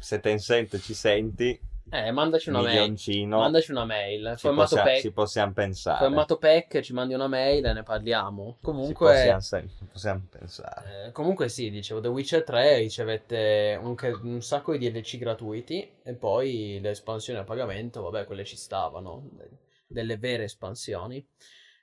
Se 0.00 0.18
Tencent 0.20 0.78
ci 0.80 0.94
senti, 0.94 1.58
Eh, 1.94 2.10
mandaci 2.10 2.48
una 2.48 2.62
mail. 2.62 2.96
Mandaci 3.36 3.70
una 3.70 3.84
mail. 3.84 4.34
ci, 4.38 4.48
possia- 4.48 4.82
pack, 4.82 5.00
ci 5.00 5.12
possiamo 5.12 5.52
pensare. 5.52 5.98
formato 5.98 6.38
pack, 6.38 6.80
ci 6.80 6.94
mandi 6.94 7.12
una 7.12 7.26
mail 7.28 7.66
e 7.66 7.72
ne 7.74 7.82
parliamo. 7.82 8.56
Comunque, 8.62 9.34
possiamo, 9.34 9.68
possiamo 9.92 10.26
pensare. 10.30 11.08
eh, 11.08 11.12
comunque 11.12 11.50
sì, 11.50 11.68
dicevo, 11.68 12.00
The 12.00 12.08
Witcher 12.08 12.44
3 12.44 12.78
ricevette 12.78 13.78
un, 13.78 13.94
un 14.22 14.40
sacco 14.40 14.74
di 14.74 14.90
DLC 14.90 15.18
gratuiti 15.18 15.98
e 16.02 16.14
poi 16.14 16.78
le 16.80 16.90
espansioni 16.90 17.38
a 17.38 17.44
pagamento, 17.44 18.00
vabbè, 18.00 18.24
quelle 18.24 18.46
ci 18.46 18.56
stavano, 18.56 19.28
de- 19.32 19.50
delle 19.86 20.16
vere 20.16 20.44
espansioni. 20.44 21.22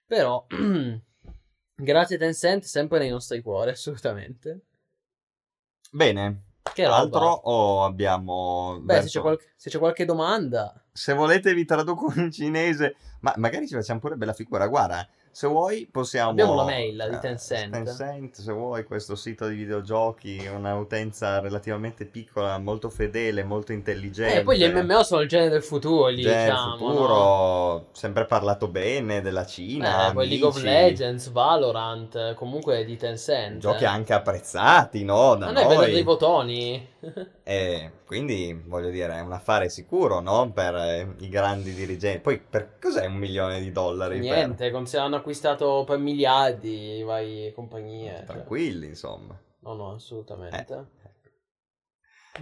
Però, 0.07 0.43
grazie 1.75 2.17
Tencent, 2.17 2.63
sempre 2.63 2.97
nei 2.97 3.09
nostri 3.11 3.43
cuori, 3.43 3.69
assolutamente. 3.69 4.61
Bene, 5.91 6.48
Che 6.73 6.83
roba. 6.83 6.97
altro 6.97 7.25
o 7.25 7.83
abbiamo... 7.83 8.79
Beh, 8.81 9.01
se 9.01 9.07
c'è, 9.07 9.21
qualche, 9.21 9.51
se 9.55 9.69
c'è 9.69 9.77
qualche 9.79 10.05
domanda... 10.05 10.83
Se 10.91 11.13
volete 11.13 11.53
vi 11.53 11.65
traduco 11.65 12.11
in 12.15 12.31
cinese, 12.31 12.95
ma 13.21 13.33
magari 13.37 13.67
ci 13.67 13.75
facciamo 13.75 13.99
pure 13.99 14.15
bella 14.15 14.33
figura. 14.33 14.67
Guarda, 14.67 15.07
se 15.31 15.47
vuoi 15.47 15.87
possiamo... 15.91 16.31
Abbiamo 16.31 16.55
la 16.55 16.65
mail 16.65 17.07
di 17.09 17.15
eh, 17.15 17.19
Tencent. 17.19 17.71
Tencent, 17.71 18.35
se 18.35 18.51
vuoi, 18.51 18.83
questo 18.83 19.15
sito 19.15 19.47
di 19.47 19.55
videogiochi, 19.55 20.49
un'utenza 20.53 21.39
relativamente 21.39 22.05
piccola, 22.05 22.57
molto 22.57 22.89
fedele, 22.89 23.43
molto 23.43 23.71
intelligente. 23.71 24.39
Eh, 24.39 24.43
poi 24.43 24.57
gli 24.57 24.67
MMO 24.67 25.03
sono 25.03 25.21
il 25.21 25.27
genere 25.29 25.49
del 25.49 25.63
futuro, 25.63 26.07
lì, 26.07 26.21
Genere 26.21 26.51
diciamo, 26.51 26.77
futuro, 26.77 27.07
no? 27.07 27.85
sempre 27.91 28.25
parlato 28.25 28.67
bene 28.67 29.21
della 29.21 29.45
Cina, 29.45 30.09
Eh, 30.09 30.13
poi 30.13 30.27
League 30.27 30.45
of 30.45 30.61
Legends, 30.61 31.29
Valorant, 31.31 32.15
eh, 32.15 32.33
comunque 32.35 32.83
di 32.85 32.97
Tencent. 32.97 33.59
Giochi 33.59 33.83
eh. 33.83 33.87
anche 33.87 34.13
apprezzati, 34.13 35.03
no? 35.03 35.35
Da 35.35 35.47
Ma 35.47 35.51
noi 35.51 35.67
vedo 35.67 35.81
noi. 35.81 35.91
dei 35.91 36.03
botoni. 36.03 36.87
E 37.43 37.91
quindi 38.09 38.59
voglio 38.65 38.89
dire, 38.89 39.17
è 39.17 39.19
un 39.19 39.33
affare 39.33 39.69
sicuro, 39.69 40.19
no? 40.19 40.51
Per 40.51 40.73
eh, 40.73 41.13
i 41.19 41.29
grandi 41.29 41.75
dirigenti. 41.75 42.21
Poi, 42.21 42.39
per 42.39 42.79
cos'è 42.79 43.05
un 43.05 43.13
milione 43.13 43.59
di 43.59 43.71
dollari? 43.71 44.15
per- 44.15 44.21
Niente, 44.21 44.71
con- 44.71 44.87
se 44.87 44.97
hanno 44.97 45.17
acquistato 45.17 45.83
per 45.85 45.99
miliardi 45.99 46.97
i 46.97 47.03
vari 47.03 47.51
compagnie. 47.53 48.15
cioè. 48.15 48.25
Tranquilli, 48.25 48.87
insomma. 48.87 49.39
No, 49.59 49.73
no, 49.75 49.93
assolutamente. 49.93 50.87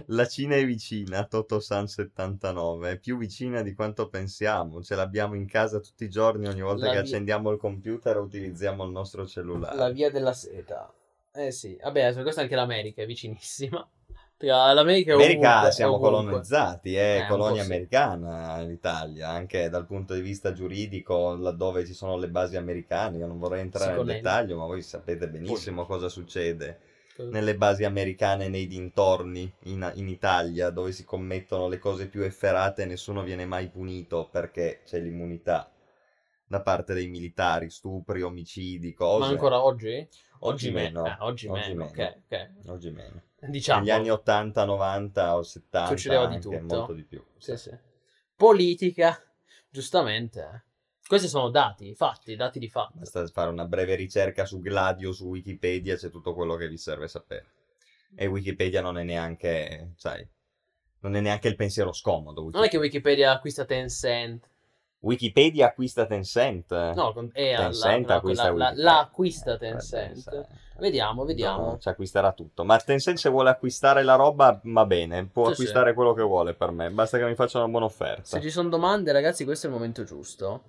La 0.06 0.26
Cina 0.26 0.56
è 0.56 0.64
vicina, 0.64 1.28
Totosan79, 1.30 2.92
è 2.92 2.98
più 2.98 3.18
vicina 3.18 3.60
di 3.60 3.74
quanto 3.74 4.08
pensiamo. 4.08 4.82
Ce 4.82 4.94
l'abbiamo 4.94 5.34
in 5.34 5.46
casa 5.46 5.80
tutti 5.80 6.04
i 6.04 6.08
giorni, 6.08 6.48
ogni 6.48 6.62
volta 6.62 6.86
La 6.86 6.92
che 6.92 7.02
vi- 7.02 7.08
accendiamo 7.08 7.50
il 7.50 7.58
computer 7.58 8.16
utilizziamo 8.16 8.84
il 8.84 8.90
nostro 8.90 9.26
cellulare. 9.26 9.76
La 9.76 9.90
via 9.90 10.10
della 10.10 10.32
seta. 10.32 10.90
Eh 11.30 11.50
sì, 11.50 11.76
vabbè, 11.78 12.14
su 12.14 12.22
questo 12.22 12.40
anche 12.40 12.54
l'America 12.54 13.02
è 13.02 13.06
vicinissima. 13.06 13.86
L'America 14.74 15.12
è 15.12 15.14
America 15.14 15.48
ovunque, 15.58 15.68
è 15.68 15.72
siamo 15.72 15.98
colonizzati, 15.98 16.94
è 16.94 17.16
Eh, 17.16 17.20
un 17.20 17.26
colonia 17.26 17.60
po' 17.60 17.64
sì. 17.64 17.72
americana 17.72 18.60
l'Italia, 18.62 19.28
anche 19.28 19.68
dal 19.68 19.84
punto 19.86 20.14
di 20.14 20.20
vista 20.20 20.52
giuridico, 20.52 21.34
laddove 21.36 21.84
ci 21.84 21.92
sono 21.92 22.16
le 22.16 22.28
basi 22.28 22.56
americane. 22.56 23.18
Io 23.18 23.26
non 23.26 23.38
vorrei 23.38 23.60
entrare 23.60 23.96
nel 23.96 24.04
dettaglio, 24.04 24.56
ma 24.56 24.66
voi 24.66 24.82
sapete 24.82 25.28
benissimo 25.28 25.86
cosa 25.86 26.08
succede 26.08 26.78
nelle 27.30 27.56
basi 27.56 27.84
americane 27.84 28.48
nei 28.48 28.66
dintorni 28.66 29.52
in, 29.64 29.90
in 29.96 30.08
Italia, 30.08 30.70
dove 30.70 30.92
si 30.92 31.04
commettono 31.04 31.68
le 31.68 31.78
cose 31.78 32.06
più 32.08 32.22
efferate 32.22 32.82
e 32.82 32.86
nessuno 32.86 33.22
viene 33.22 33.44
mai 33.44 33.68
punito 33.68 34.28
perché 34.30 34.80
c'è 34.84 35.00
l'immunità 35.00 35.68
da 36.46 36.60
parte 36.62 36.94
dei 36.94 37.08
militari, 37.08 37.70
stupri, 37.70 38.22
omicidi, 38.22 38.94
cose. 38.94 39.20
Ma 39.20 39.26
ancora 39.26 39.62
oggi? 39.62 40.08
Oggi 40.40 40.70
me- 40.70 40.84
meno. 40.84 41.04
eh, 41.06 41.16
oggi, 41.20 41.48
Oggi 41.48 41.74
meno, 41.74 41.84
meno. 41.84 41.90
ok, 41.90 42.16
ok. 42.30 42.50
Oggi 42.68 42.90
meno. 42.90 43.22
Diciamo. 43.40 43.80
Negli 43.80 43.90
anni 43.90 44.10
80, 44.10 44.64
90 44.64 45.36
o 45.36 45.42
70 45.42 45.88
Succedeva 45.88 46.26
di 46.26 46.40
tutto. 46.40 46.60
molto 46.60 46.92
di 46.92 47.04
più. 47.04 47.24
Sì, 47.38 47.56
sì. 47.56 47.70
Politica, 48.34 49.20
giustamente. 49.68 50.64
Questi 51.06 51.28
sono 51.28 51.48
dati, 51.48 51.94
fatti, 51.94 52.36
dati 52.36 52.58
di 52.58 52.68
fatto. 52.68 52.98
Basta 52.98 53.26
fare 53.28 53.50
una 53.50 53.64
breve 53.64 53.94
ricerca 53.94 54.44
su 54.44 54.60
Gladio, 54.60 55.12
su 55.12 55.28
Wikipedia, 55.28 55.96
c'è 55.96 56.10
tutto 56.10 56.34
quello 56.34 56.56
che 56.56 56.68
vi 56.68 56.76
serve 56.76 57.08
sapere. 57.08 57.46
E 58.14 58.26
Wikipedia 58.26 58.82
non 58.82 58.98
è 58.98 59.04
neanche, 59.04 59.92
sai, 59.96 60.26
non 61.00 61.16
è 61.16 61.20
neanche 61.20 61.48
il 61.48 61.56
pensiero 61.56 61.92
scomodo. 61.92 62.50
Non 62.50 62.64
è 62.64 62.68
che 62.68 62.76
Wikipedia 62.76 63.30
acquista 63.30 63.64
Tencent. 63.64 64.48
Wikipedia 65.00 65.66
acquista 65.66 66.06
Tencent. 66.06 66.72
No, 66.94 67.12
con- 67.12 67.30
alla- 67.34 67.56
Tencent 67.56 68.06
la- 68.08 68.14
acquista 68.16 68.42
la- 68.44 68.48
la- 68.50 68.54
Wikipedia. 68.64 68.84
la 68.84 68.98
acquista 68.98 69.52
Eh, 69.54 69.58
Tencent. 69.58 70.12
Tencent. 70.24 70.46
Vediamo, 70.78 71.24
vediamo. 71.24 71.66
No, 71.66 71.78
ci 71.78 71.88
acquisterà 71.88 72.32
tutto. 72.32 72.64
Ma 72.64 72.76
Tencent 72.78 73.16
se 73.18 73.28
vuole 73.28 73.50
acquistare 73.50 74.02
la 74.02 74.14
roba 74.16 74.60
va 74.62 74.86
bene, 74.86 75.26
può 75.26 75.46
Sì, 75.46 75.52
acquistare 75.52 75.94
quello 75.94 76.14
che 76.14 76.22
vuole 76.22 76.54
per 76.54 76.70
me, 76.72 76.90
basta 76.90 77.18
che 77.18 77.24
mi 77.26 77.34
faccia 77.34 77.58
una 77.58 77.68
buona 77.68 77.86
offerta. 77.86 78.22
Se 78.24 78.40
ci 78.40 78.50
sono 78.50 78.68
domande, 78.68 79.12
ragazzi, 79.12 79.44
questo 79.44 79.66
è 79.66 79.70
il 79.70 79.74
momento 79.76 80.02
giusto. 80.04 80.62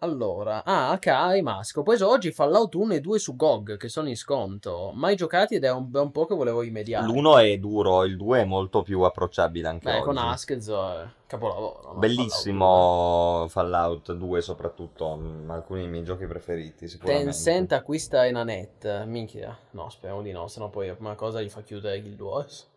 Allora, 0.00 0.62
ah, 0.62 0.90
Akai 0.90 1.40
Masco. 1.40 1.82
Poi 1.82 1.98
oggi 2.02 2.30
Fallout 2.30 2.74
1 2.74 2.94
e 2.94 3.00
2 3.00 3.18
su 3.18 3.34
GOG 3.34 3.78
che 3.78 3.88
sono 3.88 4.08
in 4.08 4.16
sconto. 4.16 4.92
Mai 4.94 5.16
giocati 5.16 5.54
ed 5.54 5.64
è 5.64 5.70
un, 5.70 5.90
è 5.90 5.98
un 5.98 6.10
po' 6.10 6.26
che 6.26 6.34
volevo 6.34 6.60
rimediare. 6.60 7.06
L'uno 7.06 7.38
è 7.38 7.56
duro, 7.56 8.04
il 8.04 8.16
due 8.16 8.42
è 8.42 8.44
molto 8.44 8.82
più 8.82 9.00
approcciabile 9.00 9.68
anche 9.68 9.88
Beh, 9.88 9.96
oggi. 9.96 10.04
con 10.04 10.18
Askez 10.18 10.68
è 10.68 11.06
capolavoro. 11.26 11.92
no? 11.94 11.98
Bellissimo 11.98 13.46
Fallout 13.48 14.12
2 14.12 14.42
soprattutto, 14.42 15.16
mm, 15.16 15.50
alcuni 15.50 15.80
dei 15.80 15.88
miei 15.88 16.04
giochi 16.04 16.26
preferiti 16.26 16.54
Fallout 16.54 16.78
2. 16.80 16.88
sicuramente. 16.88 17.24
Tencent 17.32 17.72
acquista 17.72 18.26
Enanet. 18.26 19.04
Minchia. 19.04 19.56
No, 19.70 19.88
speriamo 19.88 20.20
di 20.20 20.30
no, 20.30 20.46
sennò 20.46 20.68
poi 20.68 20.94
una 20.98 21.14
cosa 21.14 21.40
gli 21.40 21.48
fa 21.48 21.62
chiudere 21.62 22.02
Guild 22.02 22.20
Wars. 22.20 22.68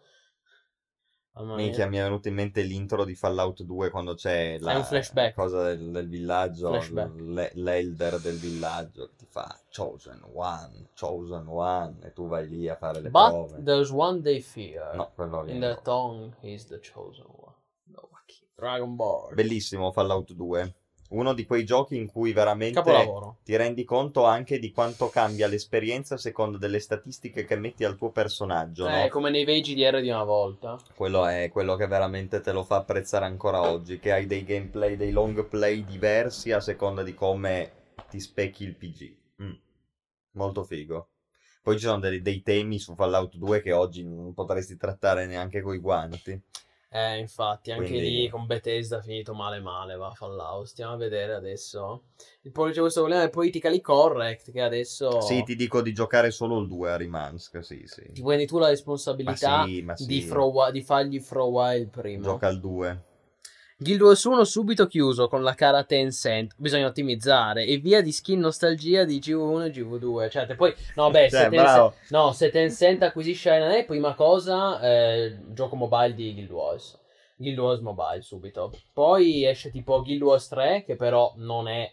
Minchia, 1.43 1.87
mi 1.87 1.97
è 1.97 2.03
venuto 2.03 2.27
in 2.27 2.33
mente 2.35 2.61
l'intro 2.61 3.03
di 3.05 3.15
Fallout 3.15 3.63
2 3.63 3.89
quando 3.89 4.13
c'è 4.15 4.57
la 4.59 4.85
cosa 5.33 5.63
del, 5.63 5.91
del 5.91 6.07
villaggio, 6.09 6.71
l- 6.75 7.51
l'elder 7.53 8.19
del 8.19 8.37
villaggio 8.37 9.07
che 9.07 9.15
ti 9.17 9.25
fa 9.25 9.59
Chosen 9.75 10.21
One, 10.33 10.89
Chosen 10.99 11.47
One 11.47 11.97
e 12.03 12.13
tu 12.13 12.27
vai 12.27 12.47
lì 12.47 12.67
a 12.67 12.75
fare 12.75 13.01
le 13.01 13.09
But 13.09 13.29
prove. 13.29 13.63
there's 13.63 13.91
one 13.91 14.21
they 14.21 14.41
fear. 14.41 14.95
No, 14.95 15.11
quello 15.15 15.45
In 15.47 15.59
their 15.59 15.81
tongue 15.81 16.33
is 16.41 16.65
the 16.65 16.79
chosen 16.79 17.25
one. 17.27 17.55
No, 17.85 18.09
Dragon 18.55 18.95
Ball. 18.95 19.33
Bellissimo 19.33 19.91
Fallout 19.91 20.33
2. 20.33 20.75
Uno 21.09 21.33
di 21.33 21.45
quei 21.45 21.65
giochi 21.65 21.95
in 21.95 22.07
cui 22.07 22.33
veramente 22.33 22.75
Capolavoro. 22.75 23.37
ti 23.43 23.55
rendi 23.55 23.83
conto 23.83 24.25
anche 24.25 24.59
di 24.59 24.71
quanto 24.71 25.09
cambia 25.09 25.47
l'esperienza 25.47 26.15
a 26.15 26.17
seconda 26.17 26.57
delle 26.57 26.79
statistiche 26.79 27.45
che 27.45 27.55
metti 27.55 27.83
al 27.83 27.97
tuo 27.97 28.11
personaggio, 28.11 28.87
no? 28.87 29.03
Eh, 29.03 29.09
come 29.09 29.31
nei 29.31 29.43
vei 29.43 29.61
GDR 29.61 30.01
di 30.01 30.09
una 30.09 30.23
volta. 30.23 30.77
Quello 30.95 31.25
è 31.25 31.49
quello 31.51 31.75
che 31.75 31.87
veramente 31.87 32.41
te 32.41 32.51
lo 32.51 32.63
fa 32.63 32.77
apprezzare 32.77 33.25
ancora 33.25 33.61
oggi, 33.61 33.97
che 33.97 34.11
hai 34.11 34.27
dei 34.27 34.43
gameplay, 34.43 34.95
dei 34.95 35.11
long 35.11 35.47
play 35.47 35.83
diversi 35.83 36.51
a 36.51 36.59
seconda 36.59 37.01
di 37.01 37.15
come 37.15 37.71
ti 38.09 38.19
specchi 38.19 38.63
il 38.63 38.75
PG. 38.75 39.17
Mm. 39.41 39.53
Molto 40.33 40.63
figo. 40.63 41.09
Poi 41.61 41.77
ci 41.77 41.85
sono 41.85 41.99
dei, 41.99 42.21
dei 42.21 42.41
temi 42.41 42.79
su 42.79 42.95
Fallout 42.95 43.35
2 43.35 43.61
che 43.61 43.73
oggi 43.73 44.03
non 44.03 44.33
potresti 44.33 44.77
trattare 44.77 45.25
neanche 45.25 45.61
coi 45.61 45.79
guanti. 45.79 46.41
Eh, 46.91 47.19
infatti, 47.19 47.71
anche 47.71 47.85
Quindi- 47.87 48.09
lì 48.09 48.29
con 48.29 48.47
Bethesda 48.47 48.97
è 48.97 49.01
finito 49.01 49.35
male 49.35 49.59
male, 49.59 49.95
va 49.95 50.09
Fallout. 50.11 50.65
Stiamo 50.65 50.93
a 50.93 50.97
vedere 50.97 51.33
adesso. 51.35 52.05
E 52.41 52.49
poi 52.49 52.71
c'è 52.71 52.79
questo 52.79 53.01
problema 53.01 53.21
del 53.23 53.29
politically 53.31 53.79
correct 53.79 54.51
che 54.51 54.61
adesso 54.61 55.21
Sì, 55.21 55.43
ti 55.43 55.55
dico 55.55 55.81
di 55.83 55.93
giocare 55.93 56.31
solo 56.31 56.59
il 56.59 56.67
2 56.67 56.91
a 56.91 56.95
Rimansk, 56.97 57.63
sì, 57.63 57.83
sì. 57.85 58.11
ti 58.11 58.23
prendi 58.23 58.47
tu 58.47 58.57
la 58.57 58.65
Ma 58.65 58.69
responsabilità 58.71 59.65
sì, 59.65 59.81
ma 59.83 59.95
sì. 59.95 60.05
di, 60.07 60.25
throw- 60.25 60.71
di 60.71 60.81
fargli 60.81 61.21
throw 61.21 61.51
wild 61.51 61.89
prima. 61.89 62.23
Gioca 62.23 62.47
al 62.47 62.59
2. 62.59 63.03
Guild 63.81 64.01
Wars 64.01 64.21
1 64.25 64.43
subito 64.43 64.87
chiuso 64.87 65.29
con 65.29 65.41
la 65.41 65.53
cara 65.53 65.85
Tencent. 65.85 66.53
Bisogna 66.57 66.87
ottimizzare. 66.87 67.63
E 67.65 67.77
via 67.77 68.01
di 68.01 68.11
skin 68.11 68.37
nostalgia 68.37 69.05
di 69.05 69.19
GV1 69.19 69.63
e 69.63 69.71
GV2. 69.71 70.29
Cioè, 70.29 70.55
poi. 70.57 70.75
No, 70.95 71.09
beh, 71.09 71.29
Cioè, 71.29 71.43
se. 71.43 71.49
Tencent, 71.49 71.93
no, 72.09 72.33
se 72.33 72.49
Tencent 72.49 73.03
acquisisce 73.03 73.49
Aina 73.49 73.81
prima 73.83 74.15
cosa, 74.15 74.81
eh, 74.81 75.39
gioco 75.53 75.77
mobile 75.77 76.13
di 76.13 76.33
Guild 76.33 76.51
Wars. 76.51 76.99
Guild 77.37 77.57
Wars 77.57 77.79
Mobile 77.79 78.21
subito. 78.21 78.73
Poi 78.91 79.45
esce 79.45 79.71
tipo 79.71 80.01
Guild 80.01 80.23
Wars 80.23 80.49
3, 80.49 80.83
che 80.85 80.97
però 80.97 81.31
non 81.37 81.69
è. 81.69 81.89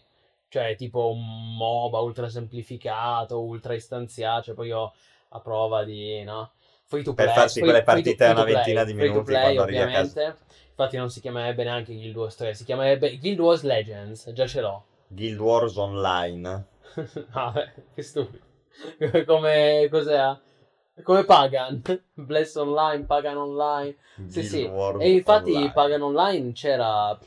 Cioè, 0.49 0.75
tipo 0.75 1.13
un 1.13 1.57
MOBA 1.57 2.01
ultra 2.01 2.29
semplificato, 2.29 3.41
ultra 3.41 3.75
istanziato. 3.75 4.43
Cioè, 4.43 4.55
poi 4.57 4.67
io 4.67 4.93
a 5.29 5.41
prova 5.41 5.85
di. 5.85 6.25
No? 6.25 6.51
Free 6.89 7.03
to 7.03 7.15
Per 7.15 7.25
play. 7.25 7.37
farsi 7.37 7.59
free- 7.61 7.71
quelle 7.71 7.85
partite 7.85 8.25
a 8.25 8.31
una 8.31 8.45
ventina 8.45 8.85
di 8.85 8.95
minuti 8.95 9.25
play, 9.33 9.41
quando 9.43 9.63
arrivi 9.63 9.79
a 9.79 9.91
casa. 9.91 10.37
Infatti 10.69 10.97
non 10.97 11.11
si 11.11 11.21
chiamerebbe 11.21 11.65
neanche 11.65 11.95
Guild 11.95 12.17
Wars 12.17 12.37
3, 12.37 12.55
si 12.55 12.65
chiamerebbe 12.65 13.17
Guild 13.19 13.41
Wars 13.41 13.63
Legends, 13.63 14.31
già 14.33 14.47
ce 14.47 14.61
l'ho. 14.61 14.85
Guild 15.09 15.39
Wars 15.41 15.77
Online. 15.77 16.67
ah, 17.33 17.51
beh, 17.51 17.73
che 17.95 18.03
stupido. 18.03 18.45
Come 19.27 19.89
cos'è? 19.91 20.39
Come 21.03 21.25
Pagan? 21.25 21.83
Bless 22.15 22.55
Online, 22.57 23.05
Pagan 23.05 23.37
Online. 23.37 23.97
Sì, 24.29 24.41
Guild 24.41 24.47
sì. 24.47 24.63
Wars 24.65 25.03
E 25.03 25.11
infatti 25.13 25.53
Online. 25.53 25.73
Pagan 25.73 26.03
Online 26.03 26.53
c'era 26.53 27.19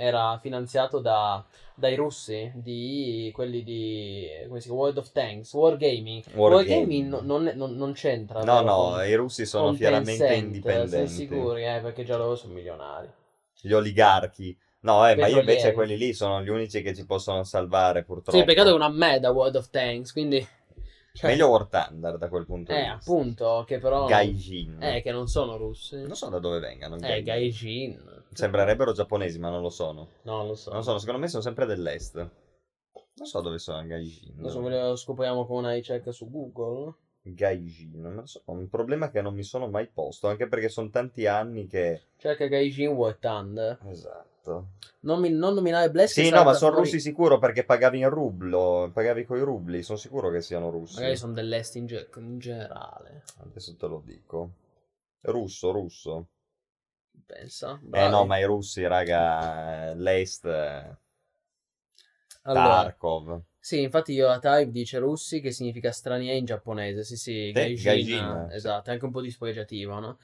era 0.00 0.38
finanziato 0.40 1.00
da, 1.00 1.44
dai 1.78 1.94
russi, 1.94 2.50
di 2.56 3.30
quelli 3.32 3.62
di 3.62 4.26
come 4.48 4.60
si 4.60 4.66
chiama? 4.66 4.82
World 4.82 4.98
of 4.98 5.12
Tanks, 5.12 5.52
Wargaming. 5.52 6.24
Wargaming. 6.34 7.08
Wargaming 7.08 7.20
non, 7.22 7.52
non- 7.54 7.76
non 7.76 7.92
c'entra. 7.92 8.42
No, 8.42 8.60
no, 8.62 9.02
i 9.04 9.14
russi 9.14 9.46
sono 9.46 9.72
fieramente 9.72 10.34
indipendenti. 10.34 11.08
Sei 11.08 11.08
sicuri, 11.08 11.64
eh, 11.64 11.80
perché 11.80 12.04
già 12.04 12.16
loro 12.16 12.34
sono 12.34 12.52
milionari. 12.54 13.08
Gli 13.60 13.72
oligarchi. 13.72 14.56
No, 14.80 15.08
eh, 15.08 15.16
ma 15.16 15.26
io 15.26 15.40
invece 15.40 15.72
quelli 15.72 15.96
lì 15.96 16.12
sono 16.12 16.42
gli 16.42 16.48
unici 16.48 16.82
che 16.82 16.94
ci 16.94 17.04
possono 17.06 17.42
salvare, 17.44 18.04
purtroppo. 18.04 18.38
Sì, 18.38 18.44
peccato 18.44 18.72
che 18.72 18.78
non 18.78 18.82
ha 18.82 18.88
me 18.94 19.18
da 19.20 19.30
World 19.30 19.56
of 19.56 19.70
Tanks, 19.70 20.12
quindi... 20.12 20.44
cioè, 21.12 21.30
Meglio 21.30 21.48
War 21.48 21.66
Thunder 21.66 22.16
da 22.16 22.28
quel 22.28 22.44
punto 22.46 22.70
Eh, 22.72 22.74
di 22.76 22.80
vista. 22.82 22.94
appunto, 22.96 23.64
che 23.66 23.78
però... 23.78 24.06
Gaijin. 24.06 24.78
Eh, 24.80 25.02
che 25.02 25.10
non 25.10 25.26
sono 25.26 25.56
russi. 25.56 25.96
Non 26.02 26.14
so 26.14 26.28
da 26.28 26.38
dove 26.38 26.60
vengano. 26.60 26.96
Eh, 27.00 27.22
Gaijin. 27.22 28.17
Sembrerebbero 28.32 28.92
giapponesi, 28.92 29.38
ma 29.38 29.50
non 29.50 29.62
lo 29.62 29.70
sono. 29.70 30.08
No, 30.22 30.46
lo 30.46 30.54
so. 30.54 30.70
Non 30.70 30.78
lo 30.78 30.84
sono, 30.84 30.98
secondo 30.98 31.20
me 31.20 31.28
sono 31.28 31.42
sempre 31.42 31.66
dell'est. 31.66 32.14
Non 32.16 33.26
so 33.26 33.40
dove 33.40 33.58
sono 33.58 33.84
Gaijin. 33.84 34.34
Non 34.36 34.50
so, 34.50 34.60
lo 34.60 34.96
scopriamo 34.96 35.44
con 35.46 35.58
una 35.58 35.72
ricerca 35.72 36.12
su 36.12 36.30
Google. 36.30 36.94
Gaijin, 37.22 38.00
non 38.00 38.26
so. 38.26 38.42
Un 38.46 38.68
problema 38.68 39.10
che 39.10 39.20
non 39.20 39.34
mi 39.34 39.42
sono 39.42 39.68
mai 39.68 39.88
posto, 39.88 40.28
anche 40.28 40.46
perché 40.46 40.68
sono 40.68 40.88
tanti 40.88 41.26
anni 41.26 41.66
che... 41.66 42.02
Cerca 42.16 42.46
Gaijin 42.46 42.88
War 42.88 43.16
Thunder. 43.16 43.78
Esatto. 43.86 44.68
Non, 45.00 45.20
mi- 45.20 45.30
non 45.30 45.54
nominare 45.54 45.90
Bless 45.90 46.12
Sì, 46.12 46.30
no, 46.30 46.42
ma 46.44 46.54
sono 46.54 46.76
russi 46.76 47.00
sicuro 47.00 47.38
perché 47.38 47.64
pagavi 47.64 47.98
in 47.98 48.08
rublo, 48.08 48.90
pagavi 48.92 49.24
coi 49.24 49.40
rubli, 49.40 49.82
sono 49.82 49.98
sicuro 49.98 50.30
che 50.30 50.40
siano 50.40 50.70
russi. 50.70 50.96
Magari 50.96 51.16
sono 51.16 51.32
dell'est 51.32 51.76
in, 51.76 51.86
ge- 51.86 52.08
in 52.16 52.38
generale. 52.38 53.24
Adesso 53.38 53.76
te 53.76 53.86
lo 53.86 54.02
dico. 54.04 54.50
Russo, 55.22 55.70
russo. 55.72 56.26
Pensa. 57.26 57.78
Eh 57.90 57.90
Bravi. 57.90 58.10
no, 58.10 58.24
ma 58.26 58.38
i 58.38 58.44
russi, 58.44 58.86
raga, 58.86 59.92
l'est, 59.94 60.44
eh, 60.46 60.96
Allora, 62.42 62.82
Tarkov. 62.82 63.42
Sì, 63.60 63.82
infatti 63.82 64.12
io 64.12 64.26
la 64.28 64.38
type 64.38 64.70
dice 64.70 64.98
russi 64.98 65.40
che 65.40 65.50
significa 65.52 65.92
stranieri 65.92 66.38
in 66.38 66.44
giapponese. 66.46 67.04
Sì, 67.04 67.16
sì, 67.16 67.52
Gaijin, 67.52 67.82
Gaijin, 67.82 68.46
sì. 68.48 68.54
esatto, 68.54 68.90
è 68.90 68.92
anche 68.94 69.04
un 69.04 69.10
po' 69.10 69.20
dispregiativo, 69.20 69.98
no? 70.00 70.18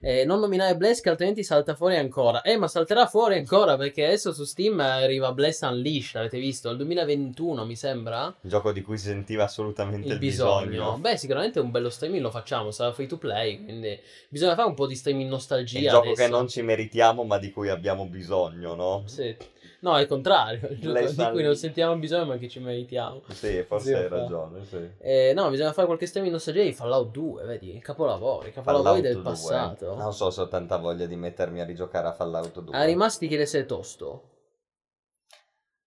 Eh, 0.00 0.24
non 0.24 0.38
nominare 0.38 0.76
Bless 0.76 1.00
che 1.00 1.08
altrimenti 1.10 1.42
salta 1.42 1.74
fuori 1.74 1.96
ancora. 1.96 2.42
Eh, 2.42 2.56
ma 2.56 2.68
salterà 2.68 3.06
fuori 3.06 3.36
ancora 3.36 3.76
perché 3.76 4.04
adesso 4.04 4.32
su 4.32 4.44
Steam 4.44 4.78
arriva 4.78 5.32
Bless 5.32 5.60
Unleashed, 5.62 6.16
avete 6.20 6.38
visto? 6.38 6.68
Al 6.68 6.76
2021 6.76 7.64
mi 7.64 7.74
sembra. 7.74 8.24
Un 8.26 8.34
gioco 8.48 8.70
di 8.72 8.82
cui 8.82 8.96
si 8.96 9.06
sentiva 9.06 9.44
assolutamente 9.44 10.06
il, 10.06 10.12
Il 10.12 10.18
bisogno. 10.18 10.66
bisogno. 10.68 10.98
Beh, 10.98 11.16
sicuramente 11.16 11.58
un 11.58 11.70
bello 11.72 11.90
streaming 11.90 12.22
lo 12.22 12.30
facciamo, 12.30 12.70
sarà 12.70 12.92
free 12.92 13.06
to 13.08 13.18
play, 13.18 13.62
quindi 13.64 13.98
bisogna 14.28 14.54
fare 14.54 14.68
un 14.68 14.74
po' 14.74 14.86
di 14.86 14.94
streaming 14.94 15.28
nostalgia 15.28 15.78
Il 15.78 15.88
gioco 15.88 16.06
adesso. 16.06 16.22
che 16.22 16.28
non 16.28 16.48
ci 16.48 16.62
meritiamo 16.62 17.24
ma 17.24 17.38
di 17.38 17.50
cui 17.50 17.68
abbiamo 17.68 18.06
bisogno, 18.06 18.74
no? 18.74 19.02
Sì. 19.06 19.34
No, 19.80 19.96
è 19.96 20.00
il 20.00 20.06
contrario, 20.08 20.66
il 20.70 20.78
Bless 20.78 21.14
di 21.14 21.30
cui 21.30 21.42
non 21.42 21.54
sentiamo 21.54 21.96
bisogno 21.96 22.24
ma 22.24 22.36
che 22.36 22.48
ci 22.48 22.58
meritiamo. 22.58 23.22
Sì, 23.28 23.62
forse 23.62 23.86
Sì, 23.86 23.94
hai 23.94 24.08
fa. 24.08 24.18
ragione, 24.18 24.64
sì. 24.64 24.90
Eh, 24.98 25.32
no, 25.34 25.48
bisogna 25.50 25.72
fare 25.72 25.86
qualche 25.86 26.06
streaming 26.06 26.34
nostalgia 26.34 26.62
di 26.62 26.72
Fallout 26.72 27.10
2, 27.12 27.44
vedi? 27.44 27.76
I 27.76 27.80
capolavori, 27.80 28.48
i 28.48 28.52
capolavori 28.52 29.02
Fallout 29.02 29.02
del 29.02 29.22
2. 29.22 29.22
passato. 29.22 29.94
Non 29.94 30.12
so 30.12 30.30
se 30.30 30.40
ho 30.40 30.48
tanta 30.48 30.78
voglia 30.78 31.06
di 31.06 31.14
mettermi 31.16 31.60
a 31.60 31.64
rigiocare 31.64 32.08
a 32.08 32.12
Fallout 32.12 32.60
2. 32.60 32.76
A 32.76 32.84
rimasti 32.84 33.28
chiede 33.28 33.46
se 33.46 33.60
è 33.60 33.66
tosto. 33.66 34.32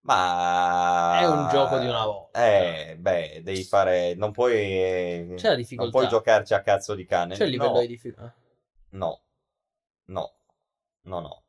Ma 0.04 1.20
È 1.20 1.28
un 1.28 1.48
gioco 1.50 1.78
di 1.78 1.86
una 1.86 2.06
volta. 2.06 2.44
Eh, 2.44 2.96
beh, 2.98 3.42
devi 3.44 3.64
fare. 3.64 4.16
Non 4.16 4.32
puoi. 4.32 5.34
C'è 5.36 5.50
la 5.50 5.56
difficoltà. 5.56 5.84
Non 5.84 5.92
puoi 5.92 6.08
giocarci 6.08 6.54
a 6.54 6.62
cazzo 6.62 6.96
di 6.96 7.06
cane. 7.06 7.36
C'è 7.36 7.44
il 7.44 7.52
livello 7.52 7.74
no, 7.74 7.80
di 7.82 7.88
difficoltà. 7.88 8.34
No, 8.92 9.22
no, 10.06 10.34
no, 11.04 11.20
no. 11.20 11.41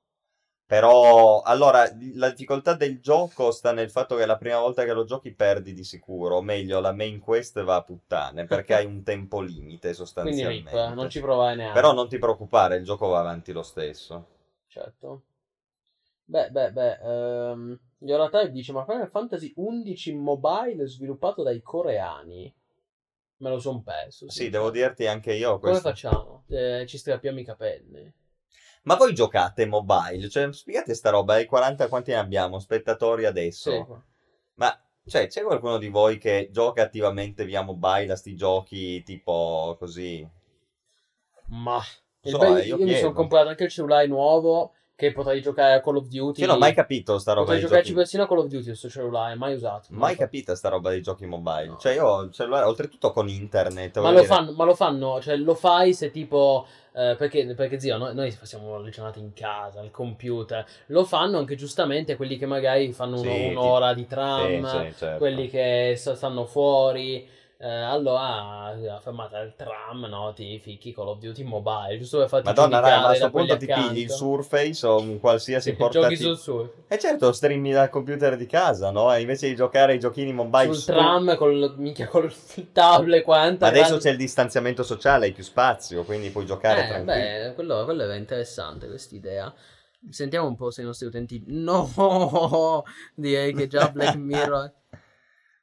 Però, 0.72 1.42
allora, 1.42 1.84
la 2.14 2.30
difficoltà 2.30 2.72
del 2.72 2.98
gioco 2.98 3.50
sta 3.50 3.72
nel 3.72 3.90
fatto 3.90 4.16
che 4.16 4.24
la 4.24 4.38
prima 4.38 4.58
volta 4.58 4.84
che 4.84 4.94
lo 4.94 5.04
giochi 5.04 5.34
perdi 5.34 5.74
di 5.74 5.84
sicuro. 5.84 6.36
O 6.36 6.40
meglio, 6.40 6.80
la 6.80 6.92
main 6.92 7.20
quest 7.20 7.62
va 7.62 7.74
a 7.74 7.82
puttane 7.82 8.46
perché 8.46 8.72
hai 8.76 8.86
un 8.86 9.02
tempo 9.02 9.42
limite 9.42 9.88
Quindi 9.88 9.94
sostanzialmente. 9.94 10.70
rip, 10.70 10.94
non 10.96 11.10
ci 11.10 11.20
provare 11.20 11.56
neanche. 11.56 11.78
Però 11.78 11.92
non 11.92 12.08
ti 12.08 12.16
preoccupare, 12.16 12.76
il 12.76 12.84
gioco 12.84 13.08
va 13.08 13.18
avanti 13.18 13.52
lo 13.52 13.62
stesso. 13.62 14.26
Certo. 14.68 15.22
Beh, 16.24 16.48
beh, 16.50 16.70
beh. 16.72 16.98
Ehm, 17.02 17.78
Yoratype 17.98 18.50
dice: 18.50 18.72
Ma 18.72 18.84
Final 18.84 19.10
Fantasy 19.10 19.52
11 19.56 20.14
mobile 20.14 20.86
sviluppato 20.86 21.42
dai 21.42 21.60
coreani. 21.60 22.52
Me 23.38 23.48
lo 23.50 23.58
son 23.58 23.82
perso. 23.82 24.26
Sì, 24.28 24.48
devo 24.48 24.70
dirti 24.70 25.06
anche 25.06 25.34
io 25.34 25.58
Come 25.58 25.58
questo. 25.58 25.88
facciamo? 25.88 26.44
Eh, 26.48 26.84
ci 26.86 26.96
strappiamo 26.96 27.40
i 27.40 27.44
capelli. 27.44 28.12
Ma 28.82 28.96
voi 28.96 29.14
giocate 29.14 29.66
mobile? 29.66 30.28
Cioè, 30.28 30.52
spiegate 30.52 30.94
sta 30.94 31.10
roba, 31.10 31.34
ai 31.34 31.46
40 31.46 31.88
quanti 31.88 32.10
ne 32.10 32.16
abbiamo? 32.18 32.58
Spettatori 32.58 33.24
adesso? 33.24 33.70
Sì. 33.70 33.94
Ma, 34.54 34.76
cioè, 35.06 35.28
c'è 35.28 35.42
qualcuno 35.42 35.78
di 35.78 35.88
voi 35.88 36.18
che 36.18 36.48
gioca 36.50 36.82
attivamente 36.82 37.44
via 37.44 37.62
mobile 37.62 38.12
a 38.12 38.16
sti 38.16 38.34
giochi 38.34 39.02
tipo 39.02 39.76
così? 39.78 40.28
Ma 41.46 41.80
So, 42.24 42.38
bello- 42.38 42.58
eh, 42.58 42.66
io, 42.66 42.76
io 42.76 42.86
mi 42.86 42.96
sono 42.96 43.12
comprato 43.12 43.48
anche 43.48 43.64
il 43.64 43.70
cellulare 43.70 44.06
nuovo 44.06 44.74
che 45.02 45.12
potrei 45.12 45.42
giocare 45.42 45.74
a 45.74 45.80
Call 45.80 45.96
of 45.96 46.06
Duty. 46.06 46.40
Io 46.42 46.46
non 46.46 46.56
ho 46.56 46.58
mai 46.60 46.72
capito 46.74 47.18
sta 47.18 47.32
roba 47.32 47.46
Potrei 47.46 47.60
dei 47.60 47.68
giocarci 47.68 47.92
persino 47.92 48.22
a 48.22 48.28
Call 48.28 48.38
of 48.38 48.46
Duty 48.46 48.64
questo 48.66 48.88
cellulare, 48.88 49.34
mai 49.34 49.54
usato. 49.54 49.86
non 49.88 49.98
Mai 49.98 50.14
capita 50.14 50.54
sta 50.54 50.68
roba 50.68 50.90
dei 50.90 51.02
giochi 51.02 51.26
mobile. 51.26 51.66
No. 51.66 51.76
Cioè, 51.76 51.94
io 51.94 52.06
ho 52.06 52.20
il 52.22 52.30
cellulare, 52.32 52.66
oltretutto 52.66 53.10
con 53.10 53.28
internet. 53.28 53.98
Ma 53.98 54.12
lo, 54.12 54.22
fanno, 54.22 54.52
ma 54.52 54.64
lo 54.64 54.74
fanno, 54.76 55.20
cioè 55.20 55.34
lo 55.36 55.54
fai 55.56 55.92
se 55.92 56.12
tipo, 56.12 56.66
eh, 56.92 57.16
perché, 57.18 57.52
perché 57.54 57.80
zio, 57.80 57.96
noi, 57.96 58.14
noi 58.14 58.30
facciamo 58.30 58.78
le 58.78 58.90
giornate 58.90 59.18
in 59.18 59.32
casa, 59.32 59.80
al 59.80 59.90
computer, 59.90 60.64
lo 60.86 61.04
fanno 61.04 61.38
anche 61.38 61.56
giustamente 61.56 62.14
quelli 62.14 62.36
che 62.38 62.46
magari 62.46 62.92
fanno 62.92 63.20
uno- 63.20 63.28
Sì, 63.32 63.46
un'ora 63.48 63.94
di 63.94 64.02
Sì, 64.02 64.06
tram, 64.06 64.64
sì, 64.88 64.94
certo. 64.98 65.18
quelli 65.18 65.48
che 65.48 65.94
sta- 65.96 66.14
stanno 66.14 66.44
fuori, 66.44 67.28
eh, 67.62 67.68
allora 67.68 68.74
la 68.74 69.00
fermata 69.00 69.38
del 69.38 69.54
tram, 69.54 70.04
no, 70.06 70.32
ti 70.34 70.58
ficchi 70.58 70.92
Call 70.92 71.08
of 71.08 71.18
Duty 71.18 71.44
Mobile, 71.44 71.98
giusto 71.98 72.18
per 72.18 72.28
farti 72.28 72.48
Madonna, 72.48 72.80
raga, 72.80 72.96
ma 72.96 73.02
a 73.02 73.06
questo 73.06 73.30
punto 73.30 73.56
ti 73.56 73.66
pigli 73.66 73.98
il. 74.00 74.10
Surface 74.10 74.86
o 74.86 74.98
un 75.00 75.20
qualsiasi 75.20 75.74
portatile. 75.74 76.16
giochi 76.16 76.22
sul 76.24 76.36
surf, 76.38 76.70
E 76.88 76.98
certo, 76.98 77.32
streami 77.32 77.70
dal 77.72 77.88
computer 77.88 78.36
di 78.36 78.46
casa, 78.46 78.90
no? 78.90 79.14
E 79.14 79.20
invece 79.20 79.48
di 79.48 79.54
giocare 79.54 79.92
ai 79.92 79.98
giochini 80.00 80.32
mobile 80.32 80.66
sul 80.66 80.82
su- 80.82 80.84
tram 80.92 81.36
col, 81.36 81.74
minchia, 81.78 82.06
col 82.08 82.32
tablet 82.72 83.22
40 83.22 83.64
Ma 83.64 83.70
adesso 83.70 83.90
gradi. 83.90 84.04
c'è 84.04 84.10
il 84.10 84.16
distanziamento 84.16 84.82
sociale, 84.82 85.26
hai 85.26 85.32
più 85.32 85.44
spazio, 85.44 86.02
quindi 86.04 86.30
puoi 86.30 86.44
giocare 86.46 86.82
Eh, 86.82 86.86
tranquillo. 86.88 87.12
beh, 87.12 87.52
quello, 87.54 87.84
quello 87.84 88.02
era 88.02 88.14
interessante 88.16 88.88
questa 88.88 89.14
idea. 89.14 89.54
Sentiamo 90.10 90.48
un 90.48 90.56
po' 90.56 90.70
se 90.70 90.82
i 90.82 90.84
nostri 90.84 91.06
utenti. 91.06 91.42
No, 91.46 92.82
direi 93.14 93.54
che 93.54 93.66
già 93.68 93.88
Black 93.88 94.14
Mirror. 94.14 94.72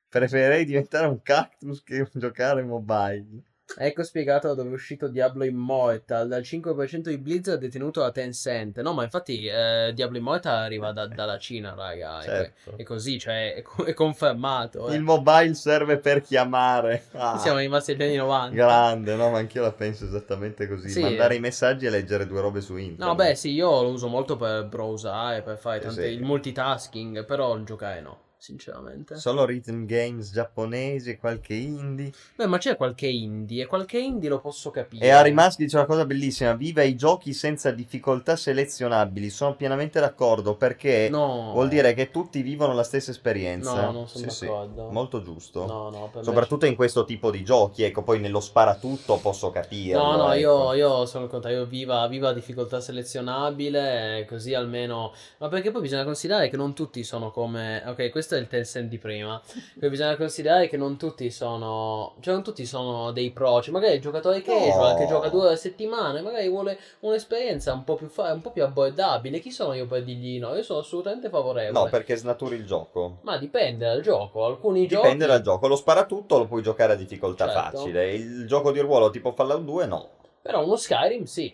Preferirei 0.10 0.66
diventare 0.66 1.08
un 1.08 1.22
cactus 1.22 1.84
che 1.84 2.08
giocare 2.14 2.64
mobile. 2.64 3.44
Ecco 3.78 4.02
spiegato 4.02 4.56
dove 4.56 4.72
è 4.72 4.74
uscito 4.74 5.08
Diablo 5.08 5.44
Immortal. 5.44 6.28
Dal 6.28 6.42
5% 6.42 7.10
di 7.10 7.20
Blizzard 7.20 7.60
detenuto 7.60 8.00
da 8.02 8.10
Tencent. 8.10 8.82
No, 8.82 8.94
ma 8.94 9.04
infatti 9.04 9.46
eh, 9.46 9.92
Diablo 9.94 10.18
Immortal 10.18 10.56
arriva 10.64 10.92
da- 10.92 11.06
dalla 11.06 11.38
Cina, 11.38 11.76
raga. 11.76 12.20
Certo. 12.20 12.74
è 12.76 12.82
così, 12.82 13.20
cioè 13.20 13.54
è, 13.54 13.62
co- 13.62 13.84
è 13.84 13.94
confermato. 13.94 14.90
eh. 14.90 14.96
Il 14.96 15.04
mobile 15.04 15.54
serve 15.54 16.00
per 16.00 16.22
chiamare. 16.22 17.04
Ah, 17.12 17.38
Siamo 17.38 17.60
rimasti 17.60 17.92
agli 17.92 18.02
anni 18.02 18.16
90. 18.16 18.56
Grande, 18.56 19.16
no? 19.16 19.30
Ma 19.30 19.38
anch'io 19.38 19.62
la 19.62 19.72
penso 19.72 20.06
esattamente 20.06 20.68
così. 20.68 20.90
Sì. 20.90 21.02
Mandare 21.02 21.36
i 21.36 21.40
messaggi 21.40 21.86
e 21.86 21.92
leggere 21.92 22.26
due 22.26 22.42
robe 22.42 22.62
su 22.62 22.76
internet. 22.76 23.08
No, 23.08 23.14
beh, 23.14 23.36
sì, 23.36 23.52
io 23.52 23.84
lo 23.84 23.90
uso 23.90 24.08
molto 24.08 24.36
per 24.36 24.66
browsare, 24.66 25.44
per 25.44 25.60
fare 25.60 25.78
tante, 25.80 26.08
sì. 26.08 26.14
il 26.14 26.24
multitasking, 26.24 27.24
però 27.24 27.56
il 27.56 27.66
giocare 27.66 28.02
no, 28.02 28.20
sinceramente. 28.40 29.18
Solo 29.18 29.46
rhythm 29.46 29.86
games 29.86 30.32
giapponesi 30.32 31.12
e 31.12 31.18
qualche 31.20 31.54
indie. 31.54 32.12
Beh, 32.36 32.48
ma 32.48 32.58
c'è 32.58 32.76
qualche 32.78 33.08
indie, 33.08 33.64
e 33.64 33.66
qualche 33.68 34.00
indie 34.00 34.30
lo 34.30 34.40
posso 34.40 34.72
capire. 34.72 35.06
E 35.06 35.32
Musk 35.32 35.58
dice 35.60 35.76
una 35.76 35.86
cosa 35.86 36.06
bellissima: 36.06 36.54
viva 36.54 36.82
i 36.82 36.96
giochi 36.96 37.34
senza 37.34 37.72
difficoltà 37.72 38.36
selezionabili. 38.36 39.30
Sono 39.30 39.56
pienamente 39.56 40.00
d'accordo 40.00 40.56
perché 40.56 41.10
No. 41.10 41.52
vuol 41.54 41.68
dire 41.68 41.94
che 41.94 42.10
tutti 42.10 42.42
vivono 42.42 42.74
la 42.74 42.84
stessa 42.84 43.12
esperienza. 43.12 43.86
No, 43.86 43.92
non 43.92 44.08
sono 44.08 44.30
Sì, 44.30 44.36
sì, 44.36 44.46
d'accordo. 44.46 44.90
molto 44.90 45.22
giusto. 45.22 45.66
No, 45.66 45.90
no, 45.90 46.24
Soprattutto 46.24 46.66
in 46.66 46.76
questo 46.76 47.04
tipo 47.06 47.30
di 47.32 47.44
giochi, 47.44 47.84
ecco, 47.84 48.02
poi 48.04 48.20
nello 48.20 48.40
sparatutto 48.40 49.18
posso 49.18 49.52
capire. 49.52 49.98
No, 49.98 50.16
no, 50.16 50.34
io, 50.34 50.74
io 50.74 51.06
sono 51.06 51.26
il 51.26 51.30
contrario, 51.30 51.66
viva, 51.66 52.08
viva 52.08 52.32
difficoltà 52.34 52.80
selezionabile, 52.80 54.26
così 54.28 54.54
almeno... 54.54 55.14
Ma 55.38 55.48
perché 55.50 55.72
poi 55.72 55.82
bisogna 55.82 56.04
considerare 56.04 56.50
che 56.50 56.58
non 56.58 56.74
tutti 56.74 57.04
sono 57.04 57.32
come... 57.32 57.84
Ok, 57.86 58.10
questo 58.10 58.29
è 58.36 58.40
il 58.40 58.48
Tencent 58.48 58.90
di 58.90 58.98
prima. 58.98 59.42
Poi 59.80 59.90
bisogna 59.90 60.16
considerare 60.16 60.68
che 60.68 60.78
non 60.78 60.98
tutti 60.98 61.30
sono... 61.32 62.16
Cioè 62.20 62.34
non 62.34 62.44
tutti 62.44 62.66
sono 62.66 63.12
dei 63.12 63.32
pro. 63.32 63.62
Cioè 63.62 63.74
magari 63.74 63.96
il 63.96 64.02
giocatore 64.02 64.42
casual 64.42 64.98
che 64.98 65.06
gioca 65.08 65.30
due 65.30 65.56
settimane, 65.56 66.22
magari 66.22 66.48
vuole 66.50 66.78
un'esperienza 67.02 67.74
un 67.74 67.84
po' 67.84 67.96
più, 67.96 68.08
fa- 68.08 68.34
un 68.34 68.42
po' 68.42 68.52
più 68.52 68.64
abbordabile. 68.64 69.40
Chi 69.40 69.52
sono 69.52 69.74
io 69.74 69.86
per 69.88 70.04
dirgli 70.04 70.40
no? 70.40 70.56
Io 70.56 70.64
sono 70.64 70.80
assolutamente 70.80 71.30
favorevole. 71.30 71.84
No, 71.84 71.90
perché 71.90 72.16
snaturi 72.16 72.56
il 72.56 72.66
gioco. 72.66 73.20
Ma 73.24 73.38
dipende 73.38 73.86
dal 73.86 74.02
gioco. 74.02 74.46
Alcuni 74.46 74.88
Dipende 74.88 75.10
giochi... 75.10 75.26
dal 75.28 75.42
gioco. 75.42 75.68
Lo 75.68 75.76
sparatutto 75.76 76.38
lo 76.38 76.48
puoi 76.48 76.62
giocare 76.62 76.94
a 76.94 76.96
difficoltà 76.96 77.50
Certo. 77.50 77.78
facile. 77.78 78.14
Il 78.14 78.46
gioco 78.48 78.72
di 78.72 78.80
ruolo 78.80 79.10
tipo 79.10 79.32
Fallout 79.32 79.64
2 79.64 79.86
no. 79.86 80.10
Però 80.42 80.64
uno 80.64 80.76
Skyrim 80.76 81.24
sì. 81.26 81.54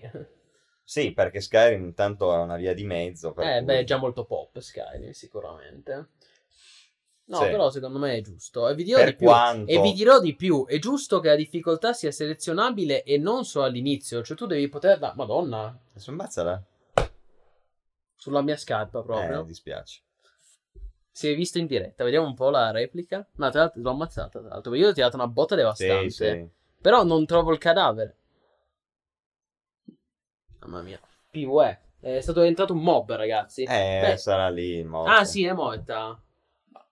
Sì, 0.88 1.14
perché 1.14 1.42
Skyrim 1.42 1.84
intanto 1.84 2.32
è 2.32 2.38
una 2.38 2.58
via 2.58 2.76
di 2.76 2.84
mezzo. 2.84 3.30
Eh, 3.30 3.34
cui- 3.34 3.64
beh, 3.64 3.80
è 3.80 3.84
già 3.84 3.98
molto 3.98 4.24
pop 4.26 4.60
Skyrim, 4.60 5.10
sicuramente. 5.12 6.10
No, 7.28 7.38
Sì. 7.38 7.46
però 7.50 7.70
secondo 7.72 7.98
me 7.98 8.18
è 8.18 8.22
giusto. 8.22 8.68
E 8.70 8.76
vi 8.76 8.84
dirò 8.84 9.04
di 9.04 9.16
più. 9.16 9.30
E 9.66 9.82
vi 9.82 9.94
dirò 9.94 10.20
di 10.20 10.36
più. 10.36 10.66
È 10.68 10.78
giusto 10.78 11.20
che 11.20 11.30
la 11.30 11.36
difficoltà 11.36 11.92
sia 11.94 12.12
selezionabile 12.12 13.02
e 13.04 13.18
non 13.18 13.46
solo 13.46 13.66
all'inizio. 13.66 14.22
Cioè, 14.22 14.38
tu 14.38 14.46
devi 14.46 14.68
poterla. 14.70 15.14
Madonna, 15.16 15.76
Adesso 15.92 16.12
ammazzala. 16.12 16.64
sulla 18.16 18.42
mia 18.42 18.58
scarpa 18.58 19.00
Eh, 19.00 19.04
proprio. 19.04 19.42
dispiace. 19.44 20.02
Si 21.12 21.28
è 21.30 21.36
visto 21.36 21.58
in 21.58 21.66
diretta. 21.66 22.04
Vediamo 22.04 22.28
un 22.28 22.36
po' 22.36 22.50
la 22.52 22.70
replica. 22.72 23.28
No, 23.38 23.50
tra 23.50 23.62
l'altro 23.62 23.82
l'ho 23.82 23.90
ammazzata. 23.90 24.40
Tra 24.40 24.48
l'altro, 24.50 24.74
io 24.76 24.90
ho 24.90 24.94
tirato 24.94 25.16
una 25.16 25.28
botta 25.28 25.56
devastante. 25.56 26.10
Sì, 26.12 26.24
sì. 26.26 26.48
Però 26.82 27.04
non 27.04 27.26
trovo 27.26 27.52
il 27.54 27.58
cadavere. 27.58 28.18
Mamma 30.60 30.82
mia. 30.82 31.00
PvE. 31.32 31.82
È 32.00 32.22
stato 32.22 32.42
entrato 32.42 32.74
un 32.74 32.80
mob, 32.84 33.12
ragazzi. 33.16 33.64
Eh, 33.64 34.00
Beh, 34.02 34.18
sarà 34.18 34.50
lì 34.50 34.84
morto. 34.84 35.10
Ah, 35.12 35.24
sì, 35.24 35.44
è 35.46 35.54
morta. 35.54 36.20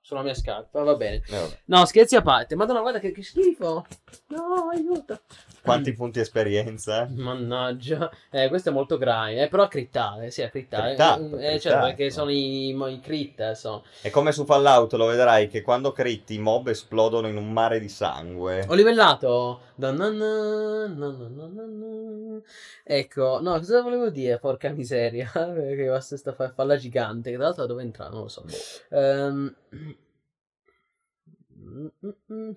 Sulla 0.06 0.22
mia 0.22 0.34
scarpa, 0.34 0.84
va 0.84 0.96
bene. 0.96 1.24
Eh. 1.30 1.60
No, 1.68 1.86
scherzi 1.86 2.18
a 2.18 2.22
parte. 2.22 2.56
Madonna, 2.56 2.82
guarda 2.82 3.00
che, 3.00 3.14
che 3.14 3.24
schifo. 3.24 3.86
No, 4.28 4.70
aiuto. 4.70 5.22
Quanti 5.64 5.94
punti 5.94 6.20
esperienza? 6.20 7.08
Mannaggia. 7.10 8.12
Eh, 8.30 8.50
questo 8.50 8.70
è 8.70 8.72
molto 8.74 8.98
grave. 8.98 9.44
Eh, 9.44 9.48
però 9.48 9.68
crittare, 9.70 10.30
sì, 10.30 10.46
crittare. 10.50 10.90
Crittato, 10.90 11.38
Eh, 11.38 11.60
certo, 11.60 11.86
perché 11.86 12.10
sono 12.10 12.30
i, 12.32 12.70
i 12.70 13.00
crit, 13.02 13.40
eh, 13.40 13.56
sono. 13.56 13.84
È 14.02 14.10
come 14.10 14.34
su 14.34 14.44
Fallout, 14.44 14.92
lo 14.94 15.06
vedrai 15.06 15.48
che 15.48 15.62
quando 15.62 15.94
critti 15.94 16.34
i 16.34 16.40
mob 16.40 16.68
esplodono 16.68 17.30
in 17.30 17.38
un 17.38 17.52
mare 17.52 17.80
di 17.80 17.88
sangue. 17.88 18.66
Ho 18.68 18.74
livellato. 18.74 19.62
Da 19.76 19.92
na 19.92 20.10
na, 20.10 20.88
na 20.88 21.08
na 21.08 21.28
na 21.28 21.48
na 21.48 21.66
na. 21.66 22.42
Ecco, 22.84 23.40
no, 23.42 23.58
cosa 23.58 23.82
volevo 23.82 24.10
dire? 24.10 24.38
Porca 24.40 24.70
miseria. 24.70 25.32
Perché 25.34 25.88
basta 25.88 26.18
sta 26.18 26.34
farfalla 26.34 26.76
gigante. 26.76 27.30
Che 27.32 27.38
tra 27.38 27.46
l'altro 27.46 27.66
dove 27.66 27.82
entra? 27.82 28.10
Non 28.10 28.24
lo 28.24 28.28
so. 28.28 28.44
Ehm. 28.90 29.56
mm, 29.74 29.78
mm, 29.78 29.88
mm, 29.88 29.92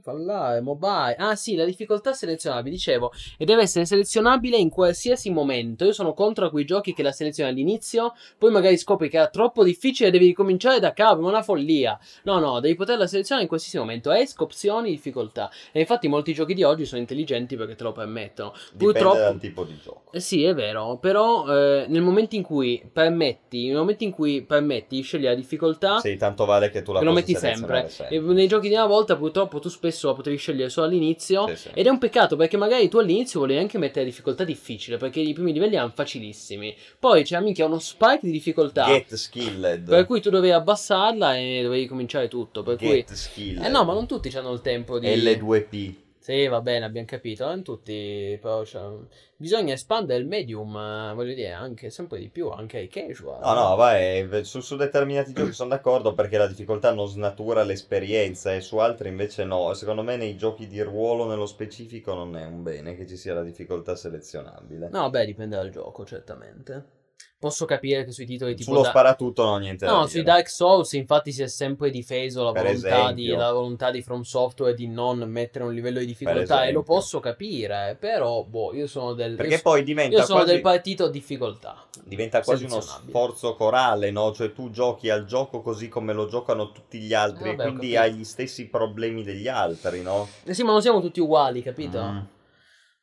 Fallare, 0.03 0.61
mobile. 0.61 1.17
Ah, 1.19 1.35
sì, 1.37 1.55
la 1.57 1.65
difficoltà 1.65 2.13
selezionabile. 2.13 2.75
Dicevo, 2.75 3.13
e 3.39 3.45
deve 3.45 3.63
essere 3.63 3.85
selezionabile 3.85 4.57
in 4.57 4.71
qualsiasi 4.71 5.31
momento. 5.31 5.85
Io 5.85 5.93
sono 5.93 6.13
contro 6.15 6.51
quei 6.51 6.65
giochi 6.65 6.93
che 6.93 7.03
la 7.03 7.13
selezioni 7.13 7.51
all'inizio, 7.51 8.15
poi 8.39 8.51
magari 8.51 8.77
scopri 8.77 9.09
che 9.09 9.17
era 9.17 9.29
troppo 9.29 9.65
difficile 9.65 10.09
e 10.09 10.13
devi 10.13 10.27
ricominciare 10.27 10.81
da 10.81 10.93
capo. 10.93 11.21
È 11.23 11.25
una 11.25 11.43
follia. 11.43 11.99
No, 12.25 12.39
no, 12.39 12.61
devi 12.61 12.75
poterla 12.75 13.07
selezionare 13.07 13.43
in 13.45 13.49
qualsiasi 13.49 13.79
momento. 13.79 14.11
Esco, 14.13 14.45
opzioni, 14.45 14.91
difficoltà. 14.91 15.51
E 15.73 15.81
infatti 15.81 16.09
molti 16.09 16.33
giochi 16.35 16.55
di 16.55 16.63
oggi 16.63 16.85
sono 16.85 17.01
intelligenti 17.01 17.57
perché 17.57 17.75
te 17.75 17.85
lo 17.85 17.93
permettono. 17.93 18.53
Dipende 18.73 18.93
Purtroppo. 18.93 19.19
dal 19.19 19.39
tipo 19.39 19.65
di 19.65 19.79
gioco. 19.83 20.13
Eh 20.13 20.21
sì, 20.21 20.45
è 20.45 20.55
vero, 20.55 20.99
però 20.99 21.47
eh, 21.47 21.87
nel 21.89 22.03
momento 22.03 22.37
in 22.37 22.43
cui 22.43 22.83
permetti, 22.91 23.67
nel 23.69 23.77
momento 23.77 24.05
in 24.05 24.11
cui 24.13 24.43
permetti, 24.43 25.01
scegli 25.03 25.25
la 25.25 25.35
difficoltà, 25.35 25.99
Sì, 25.99 26.17
tanto 26.17 26.45
vale 26.45 26.71
che 26.71 26.83
tu 26.83 26.93
la 26.93 27.01
lo 27.01 27.07
possa 27.13 27.17
metti 27.21 27.35
sempre. 27.35 27.89
selezionare 27.89 28.17
E 28.17 28.21
nei 28.21 28.49
giochi 28.49 28.69
di 28.69 28.75
una 28.75 28.87
volta, 28.87 29.06
purtroppo, 29.15 29.61
tu 29.61 29.69
spesso 29.69 30.09
la 30.09 30.15
potevi 30.15 30.37
scegliere 30.37 30.71
solo 30.71 30.87
all'inizio. 30.87 31.47
Sì, 31.49 31.57
sì. 31.57 31.71
Ed 31.75 31.87
è 31.87 31.89
un 31.91 31.99
peccato 31.99 32.35
perché 32.35 32.57
magari 32.57 32.89
tu 32.89 32.99
all'inizio 32.99 33.41
volevi 33.41 33.61
anche 33.61 33.79
mettere 33.79 34.05
difficoltà 34.05 34.43
difficile 34.43 34.97
perché 34.97 35.21
i 35.21 35.33
primi 35.35 35.53
livelli 35.53 35.75
erano 35.75 35.93
facilissimi. 35.95 36.75
Poi 36.99 37.23
c'è 37.23 37.39
minchia 37.41 37.67
uno 37.67 37.79
spike 37.79 38.21
di 38.23 38.31
difficoltà. 38.33 38.87
Get 38.87 39.15
skilled. 39.15 39.89
Per 39.89 40.07
cui 40.07 40.21
tu 40.21 40.31
dovevi 40.31 40.53
abbassarla 40.53 41.37
e 41.37 41.61
dovevi 41.63 41.87
cominciare 41.87 42.27
tutto. 42.27 42.63
Per 42.63 42.77
cui. 42.77 43.05
Get 43.05 43.13
skilled. 43.13 43.63
Eh 43.63 43.69
no, 43.69 43.85
ma 43.85 43.93
non 43.93 44.07
tutti 44.07 44.35
hanno 44.37 44.53
il 44.53 44.63
tempo 44.63 44.99
di. 44.99 45.07
L2P. 45.07 46.05
Sì, 46.27 46.49
va 46.49 46.61
bene, 46.61 46.85
abbiamo 46.85 47.07
capito. 47.07 47.47
Non 47.47 47.63
tutti, 47.63 48.37
però, 48.43 48.65
cioè, 48.65 48.99
bisogna 49.37 49.75
espandere 49.75 50.19
il 50.19 50.27
medium, 50.27 50.77
eh, 50.77 51.15
voglio 51.15 51.35
dire, 51.35 51.53
anche 51.53 51.89
sempre 51.89 52.19
di 52.19 52.29
più, 52.31 52.49
anche 52.51 52.79
ai 52.79 52.89
casual. 52.89 53.39
No, 53.41 53.55
no, 53.55 53.77
vai, 53.77 54.45
su, 54.45 54.59
su 54.59 54.75
determinati 54.75 55.33
giochi 55.33 55.53
sono 55.53 55.69
d'accordo 55.69 56.15
perché 56.15 56.37
la 56.37 56.49
difficoltà 56.49 56.93
non 56.93 57.07
snatura 57.07 57.63
l'esperienza 57.63 58.53
e 58.53 58.61
su 58.61 58.77
altri 58.79 59.09
invece 59.09 59.45
no. 59.45 59.73
Secondo 59.75 60.03
me 60.03 60.17
nei 60.17 60.37
giochi 60.37 60.67
di 60.67 60.83
ruolo 60.83 61.29
nello 61.29 61.47
specifico 61.47 62.13
non 62.13 62.37
è 62.37 62.45
un 62.45 62.65
bene 62.65 62.97
che 62.97 63.07
ci 63.07 63.17
sia 63.17 63.33
la 63.33 63.45
difficoltà 63.45 63.95
selezionabile. 63.95 64.89
No, 64.91 65.09
beh, 65.09 65.27
dipende 65.27 65.55
dal 65.55 65.71
gioco, 65.71 66.05
certamente. 66.05 66.96
Posso 67.39 67.67
capire 67.67 68.05
che 68.05 68.13
sui 68.13 68.25
titoli 68.25 68.55
tipo 68.55 68.71
Sullo 68.71 68.83
da- 68.83 68.89
sparatutto 68.89 69.45
non 69.45 69.53
ho 69.55 69.59
niente 69.59 69.85
da 69.85 69.93
No, 69.93 70.07
sui 70.07 70.23
Dark 70.23 70.49
Souls 70.49 70.93
infatti 70.93 71.33
si 71.33 71.43
è 71.43 71.49
sempre 71.49 71.91
difeso 71.91 72.43
la 72.43 72.53
volontà, 72.53 73.13
di, 73.13 73.27
la 73.29 73.53
volontà 73.53 73.91
di 73.91 74.03
From 74.03 74.23
Software 74.23 74.75
di 74.75 74.89
non 74.89 75.19
mettere 75.29 75.65
un 75.65 75.75
livello 75.75 75.99
di 75.99 76.07
difficoltà 76.07 76.65
e 76.65 76.73
lo 76.73 76.83
posso 76.83 77.21
capire, 77.21 77.97
però 78.01 78.43
boh, 78.43 78.75
io 78.75 78.87
sono 78.87 79.13
del, 79.13 79.37
Perché 79.37 79.61
poi 79.61 79.85
diventa 79.85 80.17
io 80.17 80.25
sono 80.25 80.39
quasi, 80.39 80.53
del 80.55 80.63
partito 80.63 81.09
difficoltà. 81.09 81.85
diventa 82.05 82.43
quasi 82.43 82.65
uno 82.65 82.81
sforzo 82.81 83.55
corale, 83.55 84.11
no? 84.11 84.33
Cioè 84.33 84.53
tu 84.53 84.71
giochi 84.71 85.11
al 85.11 85.27
gioco 85.27 85.61
così 85.61 85.89
come 85.89 86.15
lo 86.15 86.27
giocano 86.27 86.73
tutti 86.73 86.99
gli 86.99 87.13
altri 87.13 87.45
Eh, 87.45 87.53
e 87.53 87.57
vabbè, 87.57 87.69
ho 87.69 87.73
quindi 87.75 87.97
hai 87.97 88.15
gli 88.15 88.25
stessi 88.25 88.67
problemi 88.67 89.23
degli 89.23 89.47
altri, 89.47 90.01
no? 90.03 90.27
Eh 90.45 90.55
sì, 90.55 90.63
ma 90.63 90.73
non 90.73 90.81
siamo 90.81 91.01
tutti 91.01 91.21
uguali, 91.21 91.63
capito? 91.63 92.03
Mm. 92.03 92.19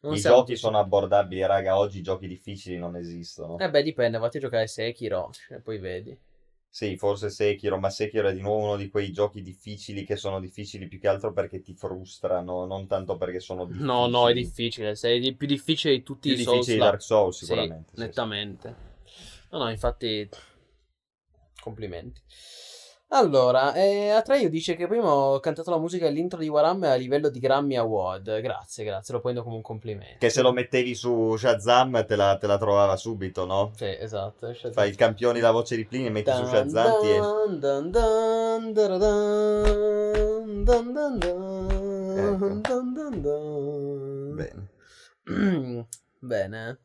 Non 0.04 0.14
I 0.14 0.20
siamo 0.20 0.38
giochi 0.38 0.56
sono 0.58 0.80
abbordabili, 0.80 1.46
raga, 1.46 1.78
oggi 1.78 2.00
i 2.00 2.02
giochi 2.02 2.28
difficili 2.28 2.78
non 2.78 2.96
esistono. 2.98 3.58
Eh 3.58 3.70
beh, 3.70 3.84
dipende, 3.84 4.18
vatti 4.18 4.38
a 4.38 4.42
giocare 4.42 4.68
Sekiro 4.68 5.32
e 5.50 5.60
poi 5.60 5.78
vedi. 5.80 6.18
Sì, 6.70 6.98
forse 6.98 7.30
Sekiro, 7.30 7.78
ma 7.78 7.90
Sekiro 7.92 8.28
è 8.28 8.34
di 8.34 8.42
nuovo 8.42 8.64
uno 8.64 8.76
di 8.78 8.90
quei 8.90 9.12
giochi 9.12 9.44
difficili 9.44 10.04
che 10.04 10.16
sono 10.16 10.40
difficili 10.40 10.88
più 10.88 11.00
che 11.00 11.08
altro 11.08 11.32
perché 11.32 11.62
ti 11.62 11.76
frustrano, 11.76 12.66
non 12.66 12.88
tanto 12.88 13.16
perché 13.16 13.40
sono 13.40 13.66
difficili. 13.66 13.86
No, 13.88 14.08
no, 14.08 14.28
è 14.28 14.34
difficile, 14.34 14.96
sei 14.96 15.20
di- 15.20 15.36
più 15.36 15.46
difficile 15.48 15.94
di 15.94 16.04
tutti 16.04 16.34
Più 16.34 16.38
i 16.38 16.44
Souls. 16.44 16.66
di 16.66 16.78
Dark 16.78 17.02
Souls 17.02 17.38
sicuramente. 17.38 17.92
Sì, 17.92 17.98
sì, 17.98 18.02
sì. 18.02 18.06
nettamente. 18.08 18.76
No, 19.52 19.60
no, 19.60 19.70
infatti 19.70 20.28
complimenti. 21.62 22.22
Allora, 23.16 23.76
eh, 23.76 24.10
Atreio 24.10 24.50
dice 24.50 24.76
che 24.76 24.88
prima 24.88 25.14
ho 25.14 25.40
cantato 25.40 25.70
la 25.70 25.78
musica 25.78 26.06
dell'intro 26.06 26.40
di 26.40 26.48
Warhammer 26.48 26.90
a 26.90 26.96
livello 26.96 27.30
di 27.30 27.38
Grammy 27.38 27.76
Award. 27.76 28.42
Grazie, 28.42 28.84
grazie, 28.84 29.14
lo 29.14 29.22
prendo 29.22 29.44
come 29.44 29.56
un 29.56 29.62
complimento. 29.62 30.18
Che 30.18 30.32
se 30.32 30.42
lo 30.42 30.52
mettevi 30.52 30.96
su 30.96 31.36
Shazam 31.38 32.08
te 32.08 32.16
la, 32.16 32.38
te 32.40 32.48
la 32.48 32.58
trovava 32.58 32.96
subito, 32.96 33.46
no? 33.46 33.72
Sì, 33.76 33.86
esatto. 33.86 34.52
Fai 34.72 34.90
il 34.90 34.96
campione 34.96 35.40
la 35.42 35.52
voce 35.52 35.76
di 35.76 35.86
Plini 35.86 36.08
e 36.08 36.10
metti 36.10 36.32
su 36.32 36.44
Shazam 36.44 37.02
ti 37.02 37.10
esce. 37.10 37.20
Dun, 37.20 37.60
dun, 37.60 37.92
dun, 37.92 38.74
dun, 38.74 39.04
dun, 39.04 39.34
dun, 40.64 41.20
dun, 41.20 42.62
dun, 42.64 42.94
dun, 42.94 43.22
dun. 43.22 44.36
Bene. 44.36 45.88
Bene. 46.18 46.80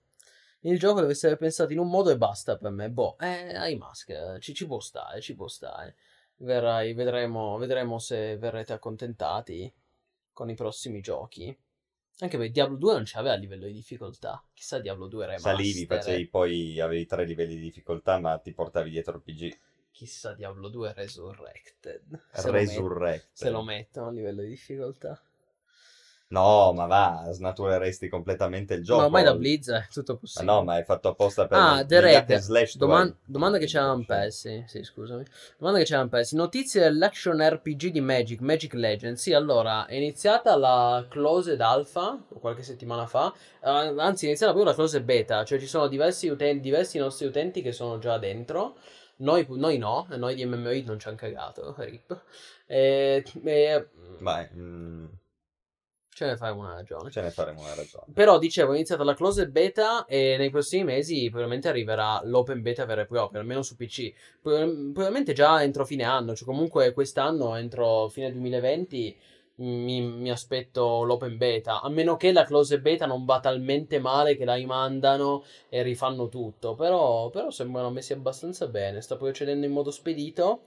Il 0.61 0.79
gioco 0.79 1.01
deve 1.01 1.13
essere 1.13 1.39
pensato 1.39 1.73
in 1.73 1.79
un 1.79 1.89
modo 1.89 2.11
e 2.11 2.19
basta 2.19 2.59
per 2.59 2.71
me. 2.71 2.91
Boh, 2.91 3.17
eh, 3.19 3.57
hai 3.57 3.77
mask, 3.77 4.39
ci, 4.41 4.53
ci 4.53 4.67
può 4.67 4.79
stare, 4.81 5.23
ci 5.23 5.35
può 5.35 5.49
stare. 5.49 5.97
Verrai, 6.39 6.95
vedremo, 6.95 7.57
vedremo 7.59 7.99
se 7.99 8.37
verrete 8.37 8.73
accontentati 8.73 9.73
con 10.33 10.49
i 10.49 10.55
prossimi 10.55 11.01
giochi. 11.01 11.57
Anche 12.21 12.37
perché 12.37 12.53
Diablo 12.53 12.77
2 12.77 12.93
non 12.95 13.03
c'aveva 13.05 13.35
livello 13.35 13.67
di 13.67 13.73
difficoltà. 13.73 14.45
Chissà 14.53 14.79
Diablo 14.81 15.07
2 15.07 15.27
remaster. 15.27 15.53
Salivi, 15.53 15.87
facevi 15.87 16.29
poi 16.29 16.81
avevi 16.81 17.07
tre 17.07 17.25
livelli 17.25 17.55
di 17.55 17.61
difficoltà, 17.61 18.19
ma 18.19 18.39
ti 18.39 18.53
portavi 18.53 18.91
dietro 18.91 19.17
il 19.17 19.23
PG. 19.23 19.59
Chissà 19.91 20.33
Diablo 20.35 20.69
2 20.69 20.93
Resurrected. 20.93 22.27
Se 22.33 22.47
lo 22.47 22.53
met-. 22.53 23.29
Se 23.33 23.51
lo 23.51 23.63
mettono 23.63 24.09
a 24.09 24.11
livello 24.13 24.43
di 24.43 24.49
difficoltà. 24.49 25.21
No, 26.31 26.75
ma 26.75 26.85
va, 26.85 27.27
snatureresti 27.31 28.09
completamente 28.09 28.75
il 28.75 28.85
gioco. 28.85 28.99
Ma 29.01 29.05
ormai 29.07 29.25
da 29.25 29.35
Blizz 29.35 29.71
è 29.71 29.87
tutto 29.91 30.13
Ma 30.13 30.19
possibile. 30.19 30.53
no, 30.53 30.63
ma 30.63 30.77
è 30.77 30.85
fatto 30.85 31.09
apposta 31.09 31.47
per 31.47 31.59
Ah, 31.59 31.85
The 31.87 32.01
Red. 32.01 32.37
slash 32.37 32.77
Doman- 32.77 33.17
domanda 33.25 33.57
che 33.57 33.67
ci 33.67 33.77
eravamo 33.77 34.05
persi. 34.07 34.63
Sì, 34.67 34.83
scusami. 34.85 35.25
Domanda 35.57 35.79
che 35.79 35.87
ci 35.87 35.93
eravamo 35.93 36.13
persi. 36.15 36.37
Notizie 36.37 36.83
dell'action 36.83 37.41
RPG 37.41 37.87
di 37.87 38.01
Magic, 38.03 38.41
Magic 38.41 38.75
Legends. 38.75 39.23
Sì, 39.23 39.33
allora, 39.33 39.87
è 39.87 39.95
iniziata 39.95 40.55
la 40.55 41.07
Closed 41.09 41.61
Alpha 41.63 42.23
qualche 42.41 42.63
settimana 42.63 43.07
fa. 43.07 43.33
eh, 43.65 43.69
anzi, 43.71 44.25
è 44.27 44.29
iniziata 44.29 44.53
proprio 44.53 44.65
la 44.65 44.75
Closed 44.75 45.03
Beta. 45.05 45.45
Cioè, 45.47 45.59
ci 45.59 45.67
sono 45.67 45.87
diversi, 45.89 46.29
utenti, 46.29 46.61
diversi 46.61 46.99
nostri 46.99 47.25
utenti 47.27 47.63
che 47.63 47.73
sono 47.73 47.99
già 47.99 48.19
dentro. 48.19 48.77
Noi, 49.21 49.47
noi 49.49 49.79
no, 49.79 50.07
noi 50.11 50.35
di 50.35 50.45
MMOI 50.45 50.85
non 50.85 50.99
ci 50.99 51.09
hanno 51.09 51.17
cagato. 51.17 51.75
Rip. 51.79 52.23
E, 52.67 53.25
e- 53.45 53.89
Vai, 54.21 54.47
mm, 54.55 55.07
ce 56.19 56.27
ne 56.27 56.37
fai 56.37 56.51
una 56.51 56.75
ragione. 56.75 57.13
ce 57.13 57.21
ne 57.21 57.31
faremo 57.31 57.61
una 57.61 57.75
ragione. 57.77 58.07
Però 58.13 58.39
dicevo, 58.39 58.73
è 58.73 58.75
iniziata 58.75 59.05
la 59.05 59.15
closed 59.15 59.51
beta 59.51 60.05
e 60.05 60.35
nei 60.37 60.51
prossimi 60.51 60.83
mesi 60.83 61.29
probabilmente 61.29 61.69
arriverà 61.69 62.21
l'open 62.25 62.61
beta 62.61 62.85
vera 62.85 63.03
e 63.03 63.07
propria, 63.07 63.41
almeno 63.41 63.63
su 63.63 63.77
PC. 63.77 64.13
Pro- 64.43 64.57
Probabilmente 64.57 65.33
già 65.33 65.63
entro 65.63 65.85
fine 65.85 66.03
anno, 66.03 66.35
cioè 66.35 66.45
comunque 66.45 66.93
quest'anno, 66.93 67.55
entro 67.55 68.09
fine 68.09 68.33
2020, 68.33 69.17
mi, 69.59 70.01
mi 70.01 70.31
aspetto 70.33 71.05
l'open 71.05 71.37
beta. 71.37 71.83
A 71.83 71.89
meno 71.89 72.17
che 72.17 72.33
la 72.33 72.45
closed 72.45 72.81
beta 72.81 73.07
non 73.07 73.25
va 73.25 73.39
talmente 73.39 74.01
male 74.01 74.37
che 74.37 74.45
la 74.45 74.55
rimandano 74.55 75.45
e 75.69 75.83
rifanno 75.83 76.29
tutto. 76.29 76.75
Però, 76.75 77.31
però 77.31 77.51
sembrano 77.51 77.91
messi 77.91 78.13
abbastanza 78.13 78.67
bene, 78.67 79.01
sta 79.03 79.17
procedendo 79.17 79.65
in 79.67 79.73
modo 79.73 79.93
spedito. 79.93 80.63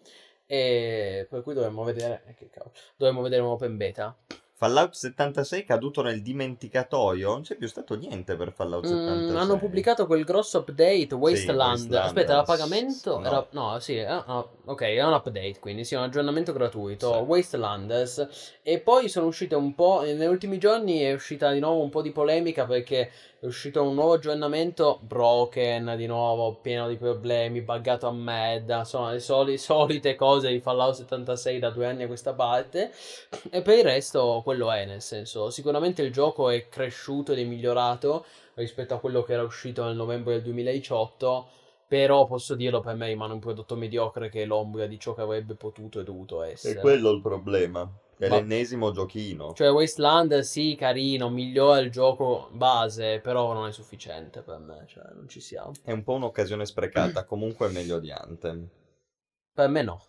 E 0.46 1.28
per 1.30 1.42
cui 1.44 1.54
dovremmo 1.54 1.84
vedere, 1.84 2.24
eh, 2.28 2.36
che 2.36 2.50
cavolo, 2.50 2.74
dovremmo 2.96 3.22
vedere 3.22 3.42
un 3.42 3.50
open 3.50 3.76
beta. 3.76 4.18
Fallout 4.62 4.94
76 4.94 5.64
caduto 5.64 6.04
nel 6.04 6.22
dimenticatoio? 6.22 7.32
Non 7.32 7.42
c'è 7.42 7.56
più 7.56 7.68
stato 7.68 7.96
niente 7.96 8.36
per 8.36 8.52
Fallout 8.54 8.86
Mm, 8.86 8.90
76. 8.90 9.36
hanno 9.38 9.58
pubblicato 9.58 10.06
quel 10.06 10.24
grosso 10.24 10.60
update 10.60 11.16
Wasteland. 11.16 11.72
Wasteland, 11.72 11.94
Aspetta, 12.06 12.32
era 12.34 12.42
a 12.42 12.44
pagamento? 12.44 13.18
no. 13.18 13.26
Era- 13.26 13.48
no, 13.54 13.80
sì, 13.80 13.96
eh, 13.98 14.06
ah, 14.06 14.48
ok, 14.66 14.82
è 14.84 15.04
un 15.04 15.14
update, 15.14 15.58
quindi 15.60 15.84
sì, 15.84 15.96
un 15.96 16.04
aggiornamento 16.04 16.54
gratuito. 16.54 17.12
Sì. 17.12 17.20
Wastelanders. 17.22 18.60
E 18.62 18.80
poi 18.82 19.10
sono 19.10 19.26
uscite 19.26 19.56
un 19.56 19.74
po'. 19.74 20.02
Negli 20.04 20.26
ultimi 20.26 20.60
giorni 20.60 21.00
è 21.00 21.14
uscita 21.14 21.52
di 21.52 21.60
nuovo 21.60 21.82
un 21.82 21.90
po' 21.90 22.04
di 22.04 22.12
polemica 22.12 22.66
perché 22.66 23.10
è 23.42 23.48
uscito 23.48 23.82
un 23.82 23.96
nuovo 23.96 24.14
aggiornamento 24.14 25.00
broken, 25.02 25.96
di 25.98 26.06
nuovo, 26.06 26.60
pieno 26.62 26.88
di 26.88 26.96
problemi, 26.96 27.62
buggato 27.62 28.06
a 28.06 28.12
merda. 28.12 28.78
Insomma, 28.78 29.14
le 29.14 29.20
soli- 29.20 29.58
solite 29.58 30.14
cose 30.14 30.52
di 30.52 30.60
Fallout 30.60 30.94
76 30.94 31.58
da 31.58 31.72
due 31.72 31.88
anni 31.88 32.04
a 32.04 32.08
questa 32.08 32.34
parte. 32.34 32.92
E 33.50 33.64
per 33.64 33.80
il 33.80 33.84
resto, 33.84 34.42
quello 34.44 34.72
è, 34.72 34.86
nel 34.86 35.02
senso, 35.02 35.50
sicuramente 35.50 36.04
il 36.04 36.12
gioco 36.12 36.52
è 36.52 36.70
cresciuto 36.70 37.32
ed 37.32 37.40
è 37.40 37.44
migliorato 37.44 38.26
rispetto 38.54 38.94
a 38.94 39.00
quello 39.00 39.24
che 39.24 39.34
era 39.34 39.42
uscito 39.42 39.86
nel 39.86 39.96
novembre 39.96 40.34
del 40.34 40.44
2018. 40.44 41.48
Però 41.88 42.28
posso 42.28 42.54
dirlo, 42.54 42.80
per 42.82 42.94
me 42.94 43.08
rimane 43.08 43.34
un 43.34 43.40
prodotto 43.40 43.76
mediocre 43.76 44.30
che 44.30 44.44
è 44.44 44.46
l'ombra 44.46 44.86
di 44.86 45.00
ciò 45.00 45.16
che 45.16 45.22
avrebbe 45.22 45.56
potuto 45.56 46.00
e 46.00 46.04
dovuto 46.04 46.44
essere. 46.44 46.78
È 46.78 46.80
quello 46.80 47.10
il 47.10 47.22
problema. 47.22 47.92
È 48.22 48.30
Ma- 48.30 48.36
l'ennesimo 48.36 48.92
giochino. 48.92 49.52
Cioè, 49.54 49.72
Wasteland 49.72 50.42
sì, 50.42 50.76
carino, 50.78 51.28
migliora 51.30 51.80
il 51.80 51.90
gioco 51.90 52.50
base, 52.52 53.20
però 53.20 53.52
non 53.52 53.68
è 53.68 53.72
sufficiente 53.72 54.44
per 54.44 54.60
me, 54.60 54.86
cioè, 54.88 55.06
non 55.16 55.28
ci 55.28 55.40
siamo. 55.40 55.72
È 55.84 55.92
un 55.92 56.04
po' 56.04 56.14
un'occasione 56.14 56.68
sprecata, 56.68 57.26
comunque 57.26 57.68
è 57.68 57.72
meglio 57.72 57.98
di 58.00 58.12
Anthem. 58.12 58.70
Per 59.52 59.68
me 59.70 59.82
no. 59.82 60.06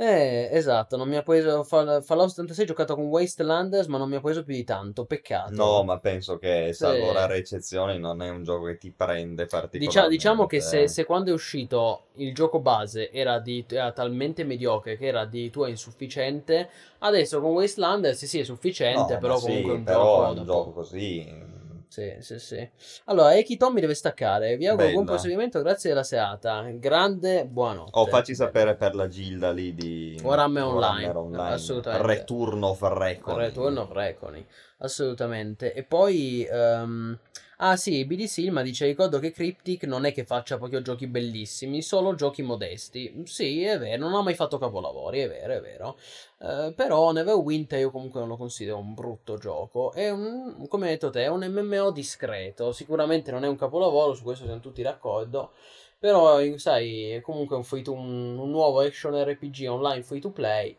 Eh, 0.00 0.48
esatto, 0.52 0.96
non 0.96 1.08
mi 1.08 1.16
ha 1.16 1.22
preso 1.22 1.64
Fall- 1.64 2.02
Fallout 2.02 2.28
76 2.28 2.64
ho 2.64 2.68
giocato 2.68 2.94
con 2.94 3.06
Wastelanders, 3.06 3.88
ma 3.88 3.98
non 3.98 4.08
mi 4.08 4.14
ha 4.14 4.20
preso 4.20 4.44
più 4.44 4.54
di 4.54 4.62
tanto, 4.62 5.04
peccato. 5.06 5.52
No, 5.54 5.82
ma 5.82 5.98
penso 5.98 6.38
che, 6.38 6.72
salvo 6.72 7.08
Sì. 7.08 7.12
rare 7.14 7.36
eccezioni, 7.38 7.98
non 7.98 8.22
è 8.22 8.28
un 8.28 8.44
gioco 8.44 8.66
che 8.66 8.78
ti 8.78 8.92
prende 8.92 9.42
Dicia- 9.42 9.58
particolarmente. 9.60 10.08
diciamo 10.16 10.46
che 10.46 10.60
se, 10.60 10.86
se 10.86 11.04
quando 11.04 11.30
è 11.30 11.32
uscito 11.32 12.04
il 12.14 12.32
gioco 12.32 12.60
base 12.60 13.10
era, 13.10 13.40
di- 13.40 13.64
era 13.68 13.90
talmente 13.90 14.44
mediocre 14.44 14.96
che 14.96 15.06
era 15.06 15.22
addirittura 15.22 15.68
insufficiente, 15.68 16.68
adesso 16.98 17.40
con 17.40 17.50
Wastelanders 17.54 18.18
sì, 18.18 18.28
sì, 18.28 18.38
è 18.38 18.44
sufficiente, 18.44 19.14
No, 19.14 19.18
però 19.18 19.40
comunque 19.40 19.72
sì, 19.72 19.76
è 19.76 19.78
un 19.78 19.84
però 19.84 20.04
gioco 20.04 20.24
è 20.26 20.28
un 20.28 20.34
da 20.34 20.44
gioco 20.44 20.70
così. 20.70 21.56
Sì, 21.88 22.16
sì, 22.20 22.38
sì. 22.38 22.70
Allora, 23.06 23.34
Eki 23.34 23.56
Tommy 23.56 23.80
deve 23.80 23.94
staccare. 23.94 24.56
Vi 24.56 24.66
auguro 24.66 24.90
buon 24.90 25.04
Bella. 25.04 25.16
proseguimento, 25.16 25.60
grazie 25.62 25.90
della 25.90 26.02
serata. 26.02 26.62
Grande 26.74 27.46
buonanotte. 27.46 27.90
Oh, 27.98 28.06
facci 28.06 28.34
sapere 28.34 28.76
per 28.76 28.94
la 28.94 29.08
gilda 29.08 29.50
lì 29.50 29.74
di 29.74 30.20
Warhammer 30.22 30.64
Online. 30.64 31.08
Online. 31.08 31.54
Assolutamente. 31.54 32.06
Return 32.06 32.62
of 32.62 32.80
Reckoning. 32.82 33.40
Return 33.40 33.76
of 33.78 33.90
Reckoning. 33.90 34.44
Assolutamente. 34.78 35.72
E 35.72 35.82
poi... 35.82 36.46
ehm, 36.50 37.18
Ah 37.60 37.76
sì, 37.76 38.04
BD 38.04 38.24
Silma 38.26 38.62
dice 38.62 38.86
ricordo 38.86 39.18
che 39.18 39.32
Cryptic 39.32 39.82
non 39.84 40.04
è 40.04 40.12
che 40.12 40.24
faccia 40.24 40.58
proprio 40.58 40.80
giochi 40.80 41.06
bellissimi, 41.08 41.82
solo 41.82 42.14
giochi 42.14 42.42
modesti. 42.42 43.22
Sì, 43.26 43.62
è 43.64 43.76
vero, 43.78 44.00
non 44.08 44.14
ha 44.14 44.22
mai 44.22 44.34
fatto 44.34 44.58
capolavori, 44.58 45.20
è 45.20 45.28
vero, 45.28 45.54
è 45.54 45.60
vero. 45.60 45.96
Eh, 46.40 46.72
però 46.76 47.10
Neverwinter 47.12 47.80
io 47.80 47.90
comunque 47.90 48.20
non 48.20 48.28
lo 48.28 48.36
considero 48.36 48.78
un 48.78 48.94
brutto 48.94 49.36
gioco. 49.38 49.92
È 49.92 50.08
un, 50.08 50.66
come 50.68 50.86
hai 50.86 50.92
detto 50.92 51.10
te, 51.10 51.24
è 51.24 51.26
un 51.28 51.44
MMO 51.44 51.90
discreto. 51.90 52.70
Sicuramente 52.72 53.32
non 53.32 53.42
è 53.44 53.48
un 53.48 53.56
capolavoro, 53.56 54.14
su 54.14 54.22
questo 54.22 54.44
siamo 54.44 54.60
tutti 54.60 54.82
d'accordo. 54.82 55.50
Però, 55.98 56.38
sai, 56.58 57.10
è 57.10 57.20
comunque 57.20 57.56
un, 57.56 57.82
to- 57.82 57.92
un, 57.92 58.38
un 58.38 58.50
nuovo 58.50 58.80
action 58.80 59.14
RPG 59.20 59.66
online 59.68 60.02
free 60.04 60.20
to 60.20 60.30
play. 60.30 60.76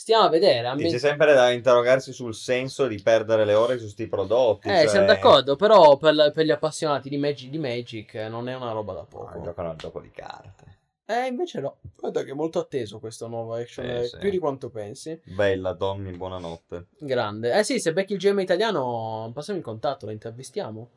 Stiamo 0.00 0.24
a 0.24 0.28
vedere. 0.30 0.66
a 0.66 0.74
Sì, 0.78 0.84
me- 0.84 0.88
C'è 0.88 0.98
sempre 0.98 1.34
da 1.34 1.50
interrogarsi 1.50 2.14
sul 2.14 2.34
senso 2.34 2.86
di 2.86 2.98
perdere 3.02 3.44
le 3.44 3.52
ore 3.52 3.78
su 3.78 3.86
sti 3.86 4.06
prodotti. 4.08 4.68
Eh, 4.70 4.74
cioè- 4.76 4.86
siamo 4.88 5.04
d'accordo, 5.04 5.56
però 5.56 5.98
per, 5.98 6.32
per 6.32 6.46
gli 6.46 6.50
appassionati 6.50 7.10
di 7.10 7.18
Magic, 7.18 7.50
di 7.50 7.58
Magic 7.58 8.14
eh, 8.14 8.28
non 8.30 8.48
è 8.48 8.56
una 8.56 8.72
roba 8.72 8.94
da 8.94 9.00
No, 9.00 9.06
poco. 9.06 9.42
giocano 9.42 9.68
al 9.68 9.76
gioco 9.76 10.00
di 10.00 10.10
carte. 10.10 10.78
Eh, 11.04 11.26
invece 11.26 11.60
no. 11.60 11.76
Guarda 11.98 12.22
che 12.22 12.30
è 12.30 12.34
molto 12.34 12.58
atteso 12.60 12.98
questo 12.98 13.28
nuovo 13.28 13.52
action, 13.52 13.84
Eh, 13.84 14.00
eh, 14.00 14.04
sì. 14.06 14.16
più 14.16 14.30
di 14.30 14.38
quanto 14.38 14.70
pensi. 14.70 15.20
Bella, 15.22 15.74
Tommy, 15.74 16.16
buonanotte. 16.16 16.86
Grande. 16.98 17.52
Eh 17.52 17.62
sì, 17.62 17.78
se 17.78 17.92
becchi 17.92 18.14
il 18.14 18.18
GM 18.18 18.40
italiano, 18.40 19.30
passiamo 19.34 19.58
in 19.58 19.64
contatto, 19.64 20.06
la 20.06 20.12
intervistiamo. 20.12 20.88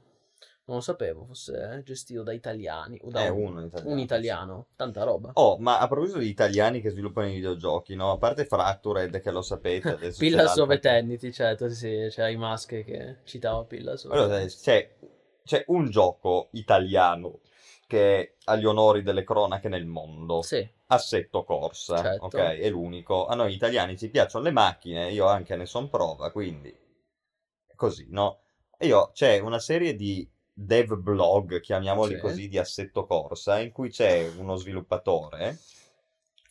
Non 0.66 0.78
lo 0.78 0.82
sapevo, 0.82 1.26
fosse 1.26 1.72
eh, 1.74 1.84
gestito 1.84 2.24
da 2.24 2.32
italiani. 2.32 2.98
O 3.04 3.10
da 3.10 3.24
È 3.26 3.28
un, 3.28 3.52
uno 3.52 3.66
italiano. 3.66 3.92
un 3.92 4.00
italiano. 4.00 4.68
Tanta 4.78 5.04
roba. 5.04 5.32
Oh, 5.34 5.58
ma 5.58 5.80
a 5.80 5.88
proposito 5.88 6.20
di 6.20 6.30
italiani 6.30 6.80
che 6.80 6.90
sviluppano 6.90 7.28
i 7.28 7.34
videogiochi, 7.34 7.96
no? 7.96 8.12
A 8.12 8.18
parte 8.18 8.46
Fractured, 8.46 9.20
che 9.20 9.32
lo 9.32 9.42
sapete, 9.42 9.90
adesso 9.92 10.20
c'è 10.20 10.26
Pillars 10.30 10.56
of 10.56 10.70
Eternity, 10.70 11.32
certo, 11.34 11.68
sì, 11.70 12.08
c'era 12.10 12.30
i 12.30 12.38
masche 12.38 12.86
che 12.86 13.18
citava 13.26 13.64
Pillars 13.66 14.06
of 14.06 14.14
Allora, 14.14 14.46
c'è, 14.46 14.90
c'è 15.44 15.64
un 15.68 15.90
gioco 15.90 16.48
italiano 16.52 17.40
che 17.86 18.20
è 18.22 18.34
agli 18.46 18.66
onori 18.66 19.04
delle 19.04 19.26
cronache 19.26 19.68
nel 19.68 19.86
mondo. 19.86 20.42
Sì, 20.44 20.66
Assetto 20.88 21.44
Corsa, 21.44 21.98
Certo. 21.98 22.26
ok? 22.26 22.36
È 22.38 22.70
l'unico. 22.70 23.26
A 23.26 23.36
noi 23.36 23.54
italiani 23.54 23.98
ci 23.98 24.10
piacciono 24.10 24.46
le 24.46 24.52
macchine, 24.52 25.12
io 25.12 25.26
anche 25.26 25.58
ne 25.58 25.66
sono 25.66 25.90
prova, 25.90 26.32
quindi 26.32 26.74
così, 27.76 28.08
no? 28.12 28.40
E 28.78 28.88
io 28.88 29.12
c'è 29.14 29.40
una 29.40 29.60
serie 29.60 29.96
di 29.96 30.26
dev 30.54 30.96
blog, 30.96 31.60
chiamiamoli 31.60 32.16
Sì. 32.16 32.20
così, 32.22 32.48
di 32.48 32.58
Assetto 32.58 33.06
Corsa, 33.06 33.60
in 33.60 33.72
cui 33.72 33.90
c'è 33.90 34.30
uno 34.38 34.56
sviluppatore, 34.56 35.58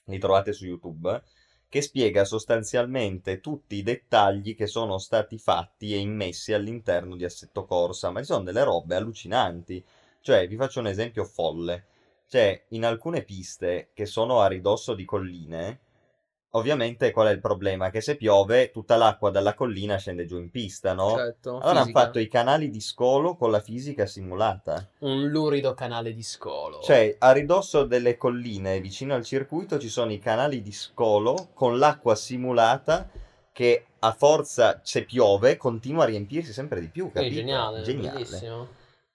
li 0.05 0.19
trovate 0.19 0.53
su 0.53 0.67
YouTube, 0.67 1.23
che 1.69 1.81
spiega 1.81 2.25
sostanzialmente 2.25 3.41
tutti 3.41 3.77
i 3.77 3.83
dettagli 3.83 4.55
che 4.55 4.67
sono 4.67 4.99
stati 4.99 5.39
fatti 5.39 5.95
e 5.95 5.99
immessi 5.99 6.53
all'interno 6.53 7.17
di 7.17 7.25
Assetto 7.25 7.65
Corsa, 7.65 8.11
ma 8.11 8.21
ci 8.21 8.27
sono 8.27 8.43
delle 8.45 8.65
robe 8.65 8.97
allucinanti. 8.97 9.83
Cioè, 10.21 10.47
vi 10.49 10.57
faccio 10.57 10.81
un 10.81 10.89
esempio 10.89 11.25
folle. 11.25 11.87
Cioè, 12.29 12.65
in 12.69 12.85
alcune 12.85 13.23
piste 13.23 13.91
che 13.95 14.07
sono 14.07 14.41
a 14.41 14.49
ridosso 14.49 14.95
di 14.95 15.05
colline, 15.05 15.81
ovviamente 16.53 17.11
qual 17.11 17.29
è 17.29 17.31
il 17.31 17.41
problema? 17.41 17.91
Che 17.91 18.01
se 18.01 18.17
piove, 18.17 18.71
tutta 18.71 18.97
l'acqua 18.97 19.31
dalla 19.31 19.55
collina 19.55 19.97
scende 19.97 20.25
giù 20.25 20.39
in 20.39 20.51
pista, 20.51 20.93
no? 20.95 21.15
certo. 21.17 21.51
Allora 21.51 21.71
hanno 21.71 21.81
fisica. 21.81 22.01
fatto 22.01 22.19
i 22.19 22.29
canali 22.29 22.71
di 22.71 22.81
scolo 22.81 23.37
con 23.37 23.51
la 23.51 23.61
fisica 23.61 24.07
simulata. 24.07 24.89
Un 25.01 25.29
lurido 25.29 25.75
canale 25.75 26.13
di 26.13 26.23
scolo. 26.23 26.81
Cioè, 26.81 27.17
a 27.19 27.33
ridosso 27.33 27.85
delle 27.85 28.17
colline, 28.17 28.81
vicino 28.81 29.15
al 29.15 29.25
circuito, 29.25 29.79
ci 29.79 29.89
sono 29.89 30.13
i 30.13 30.19
canali 30.19 30.63
di 30.63 30.73
scolo 30.73 31.51
con 31.55 31.79
l'acqua 31.79 32.15
simulata 32.15 33.09
che 33.53 33.87
a 34.01 34.13
forza, 34.13 34.81
se 34.83 35.05
piove, 35.05 35.57
continua 35.57 36.05
a 36.05 36.07
riempirsi 36.07 36.53
sempre 36.53 36.81
di 36.81 36.89
più, 36.89 37.11
capito? 37.13 37.35
geniale, 37.35 37.83
Geniale. 37.83 38.19
bellissimo. 38.19 38.69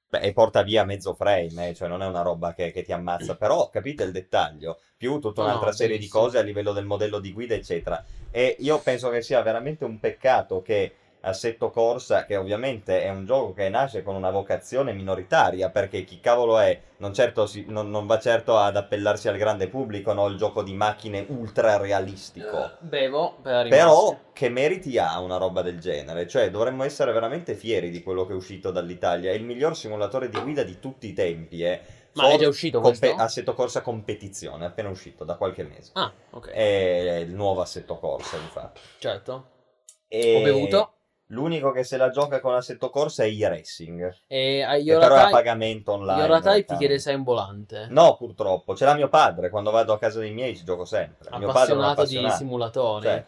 Beh, 0.10 0.20
e 0.20 0.32
porta 0.32 0.62
via 0.64 0.86
mezzo 0.86 1.14
frame, 1.14 1.70
eh, 1.70 1.74
cioè 1.74 1.90
non 1.90 2.02
è 2.02 2.06
una 2.06 2.22
roba 2.22 2.54
che, 2.54 2.72
che 2.72 2.82
ti 2.82 2.94
ammazza, 2.94 3.36
però 3.36 3.70
capite 3.70 4.04
il 4.04 4.14
dettaglio, 4.14 4.80
più 4.96 5.20
tutta 5.20 5.42
un'altra 5.42 5.68
no, 5.68 5.74
serie 5.74 5.98
di 5.98 6.04
bellissimo. 6.04 6.24
cose 6.24 6.38
a 6.38 6.42
livello 6.42 6.72
del 6.72 6.86
modello 6.86 7.20
di 7.20 7.34
guida, 7.34 7.56
eccetera. 7.56 8.04
E 8.32 8.56
io 8.60 8.80
penso 8.80 9.10
che 9.10 9.22
sia 9.22 9.42
veramente 9.42 9.84
un 9.84 10.00
peccato 10.00 10.62
che 10.62 10.94
Assetto 11.28 11.70
Corsa, 11.70 12.26
che 12.26 12.36
ovviamente 12.38 13.02
è 13.04 13.10
un 13.10 13.26
gioco 13.26 13.54
che 13.54 13.70
nasce 13.70 14.04
con 14.04 14.16
una 14.16 14.30
vocazione 14.30 14.94
minoritaria, 14.94 15.70
perché 15.70 16.04
chi 16.04 16.20
cavolo 16.20 16.58
è, 16.60 16.80
non, 16.98 17.14
certo 17.14 17.46
si- 17.46 17.66
non- 17.68 17.90
non 17.90 18.06
va 18.08 18.20
certo 18.20 18.58
ad 18.58 18.76
appellarsi 18.78 19.28
al 19.28 19.38
grande 19.38 19.68
pubblico, 19.68 20.14
no? 20.14 20.28
Il 20.28 20.38
gioco 20.38 20.64
di 20.64 20.74
macchine 20.74 21.26
ultra 21.30 21.78
realistico. 21.78 22.72
Bevo 22.80 23.38
per 23.42 23.68
Però 23.68 24.18
che 24.32 24.50
meriti 24.50 24.98
ha 24.98 25.20
una 25.20 25.38
roba 25.38 25.62
del 25.62 25.80
genere? 25.80 26.28
Cioè, 26.28 26.50
dovremmo 26.50 26.84
essere 26.84 27.12
veramente 27.12 27.56
fieri 27.56 27.90
di 27.90 28.02
quello 28.02 28.26
che 28.26 28.34
è 28.34 28.36
uscito 28.36 28.72
dall'Italia. 28.72 29.32
È 29.32 29.36
il 29.36 29.44
miglior 29.44 29.76
simulatore 29.76 30.30
di 30.30 30.40
guida 30.40 30.64
di 30.64 30.80
tutti 30.80 31.08
i 31.08 31.14
tempi. 31.14 31.64
Eh. 31.64 31.82
Ma 32.14 32.30
è 32.30 32.38
già 32.38 32.48
uscito 32.48 32.80
questo? 32.80 33.14
Assetto 33.16 33.54
Corsa 33.54 33.82
Competizione, 33.82 34.64
è 34.64 34.68
appena 34.68 34.90
uscito 34.90 35.24
da 35.24 35.36
qualche 35.36 35.64
mese. 35.64 35.92
Ah, 35.94 36.12
ok. 36.32 36.50
È 36.50 37.18
il 37.24 37.34
nuovo 37.34 37.62
Assetto 37.62 37.98
Corsa, 37.98 38.38
infatti. 38.38 38.82
Certo. 38.98 39.50
E 40.08 40.36
Ho 40.36 40.42
bevuto. 40.42 40.94
L'unico 41.32 41.72
che 41.72 41.84
se 41.84 41.98
la 41.98 42.10
gioca 42.10 42.40
con 42.40 42.54
Assetto 42.56 42.90
Corsa 42.90 43.24
è 43.24 43.28
e-Racing. 43.28 44.16
E 44.28 44.62
a 44.62 44.76
Che 44.76 44.84
però 44.84 45.00
è 45.00 45.04
a 45.04 45.10
Yoratai, 45.10 45.32
pagamento 45.32 45.92
online. 45.92 46.22
Yoratai 46.22 46.54
ti 46.56 46.62
diciamo. 46.62 46.80
chiede 46.80 47.00
se 47.00 47.10
hai 47.10 47.16
un 47.18 47.24
volante. 47.24 47.88
No, 47.90 48.16
purtroppo. 48.16 48.76
Ce 48.76 48.86
l'ha 48.86 48.94
mio 48.94 49.10
padre. 49.10 49.50
Quando 49.50 49.72
vado 49.72 49.92
a 49.92 50.00
casa 50.00 50.20
dei 50.20 50.32
miei 50.34 50.56
ci 50.56 50.64
gioco 50.64 50.86
sempre. 50.86 51.30
Mio 51.38 51.52
padre 51.52 51.74
è 51.74 51.76
un 51.76 51.84
appassionato 51.84 52.06
di 52.06 52.16
appassionato. 52.18 52.38
simulatori. 52.38 53.04
Cioè, 53.06 53.26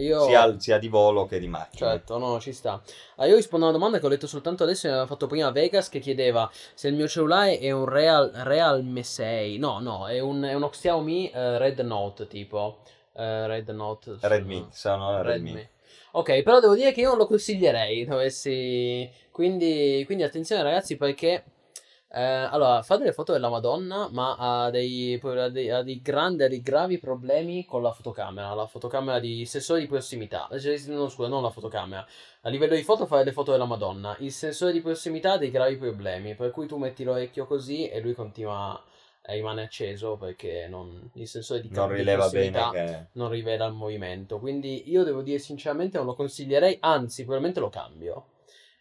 Io... 0.00 0.24
sia, 0.24 0.58
sia 0.58 0.78
di 0.78 0.88
volo 0.88 1.26
che 1.26 1.38
di 1.38 1.46
macchina. 1.46 1.90
Certo, 1.90 2.18
no, 2.18 2.40
ci 2.40 2.52
sta. 2.52 2.82
Ah, 3.16 3.26
io 3.26 3.36
rispondo 3.36 3.66
a 3.66 3.68
una 3.68 3.78
domanda 3.78 4.00
che 4.00 4.06
ho 4.06 4.08
letto 4.08 4.26
soltanto 4.26 4.64
adesso, 4.64 4.86
mi 4.88 4.92
aveva 4.94 5.06
fatto 5.08 5.28
prima 5.28 5.50
Vegas, 5.52 5.88
che 5.88 6.00
chiedeva 6.00 6.50
se 6.74 6.88
il 6.88 6.94
mio 6.94 7.06
cellulare 7.06 7.58
è 7.60 7.70
un 7.70 7.84
Real, 7.84 8.30
Realme 8.34 9.04
6. 9.04 9.58
No, 9.58 9.78
no, 9.78 10.08
è, 10.08 10.18
un, 10.18 10.42
è 10.42 10.54
uno 10.54 10.70
Xiaomi 10.70 11.30
eh, 11.30 11.58
Red 11.58 11.78
Note, 11.80 12.26
tipo. 12.26 12.78
Eh, 13.12 13.46
Red 13.46 13.68
Note. 13.70 14.16
Redmi, 14.20 14.66
sono 14.72 15.22
Redmi. 15.22 15.52
Redmi. 15.52 15.68
Ok, 16.12 16.42
però 16.42 16.60
devo 16.60 16.74
dire 16.74 16.92
che 16.92 17.00
io 17.00 17.08
non 17.10 17.18
lo 17.18 17.26
consiglierei, 17.26 18.04
dovessi... 18.04 19.08
Quindi, 19.30 20.02
quindi 20.06 20.24
attenzione 20.24 20.62
ragazzi 20.62 20.96
perché... 20.96 21.44
eh, 22.10 22.22
allora, 22.22 22.82
fa 22.82 22.96
delle 22.96 23.12
foto 23.12 23.32
della 23.32 23.50
Madonna, 23.50 24.08
ma 24.10 24.36
ha 24.38 24.70
dei, 24.70 25.20
ha 25.22 25.48
dei, 25.48 25.70
ha 25.70 25.82
dei 25.82 26.00
grandi, 26.00 26.42
ha 26.42 26.48
dei 26.48 26.62
gravi 26.62 26.98
problemi 26.98 27.64
con 27.66 27.82
la 27.82 27.92
fotocamera, 27.92 28.54
la 28.54 28.66
fotocamera 28.66 29.18
di 29.20 29.44
sensore 29.44 29.80
di 29.80 29.86
prossimità. 29.86 30.48
Cioè, 30.58 30.78
no, 30.86 31.08
scusa, 31.08 31.28
non 31.28 31.42
la 31.42 31.50
fotocamera. 31.50 32.06
A 32.42 32.48
livello 32.48 32.74
di 32.74 32.82
foto 32.82 33.06
fa 33.06 33.22
le 33.22 33.32
foto 33.32 33.52
della 33.52 33.66
Madonna. 33.66 34.16
Il 34.20 34.32
sensore 34.32 34.72
di 34.72 34.80
prossimità 34.80 35.32
ha 35.32 35.38
dei 35.38 35.50
gravi 35.50 35.76
problemi, 35.76 36.34
per 36.34 36.50
cui 36.50 36.66
tu 36.66 36.78
metti 36.78 37.04
l'orecchio 37.04 37.46
così 37.46 37.88
e 37.88 38.00
lui 38.00 38.14
continua 38.14 38.82
rimane 39.36 39.62
acceso 39.62 40.16
perché 40.16 40.66
non, 40.68 41.10
il 41.14 41.28
sensore 41.28 41.60
di, 41.60 41.68
Non 41.70 41.88
di 41.88 41.96
rileva 41.96 42.28
bene 42.28 42.70
che... 42.70 43.06
non 43.12 43.28
rivela 43.30 43.66
il 43.66 43.74
movimento. 43.74 44.38
Quindi 44.38 44.90
io 44.90 45.04
devo 45.04 45.22
dire 45.22 45.38
sinceramente 45.38 45.96
non 45.98 46.06
lo 46.06 46.14
consiglierei, 46.14 46.78
anzi 46.80 47.22
probabilmente 47.22 47.60
lo 47.60 47.68
cambio. 47.68 48.26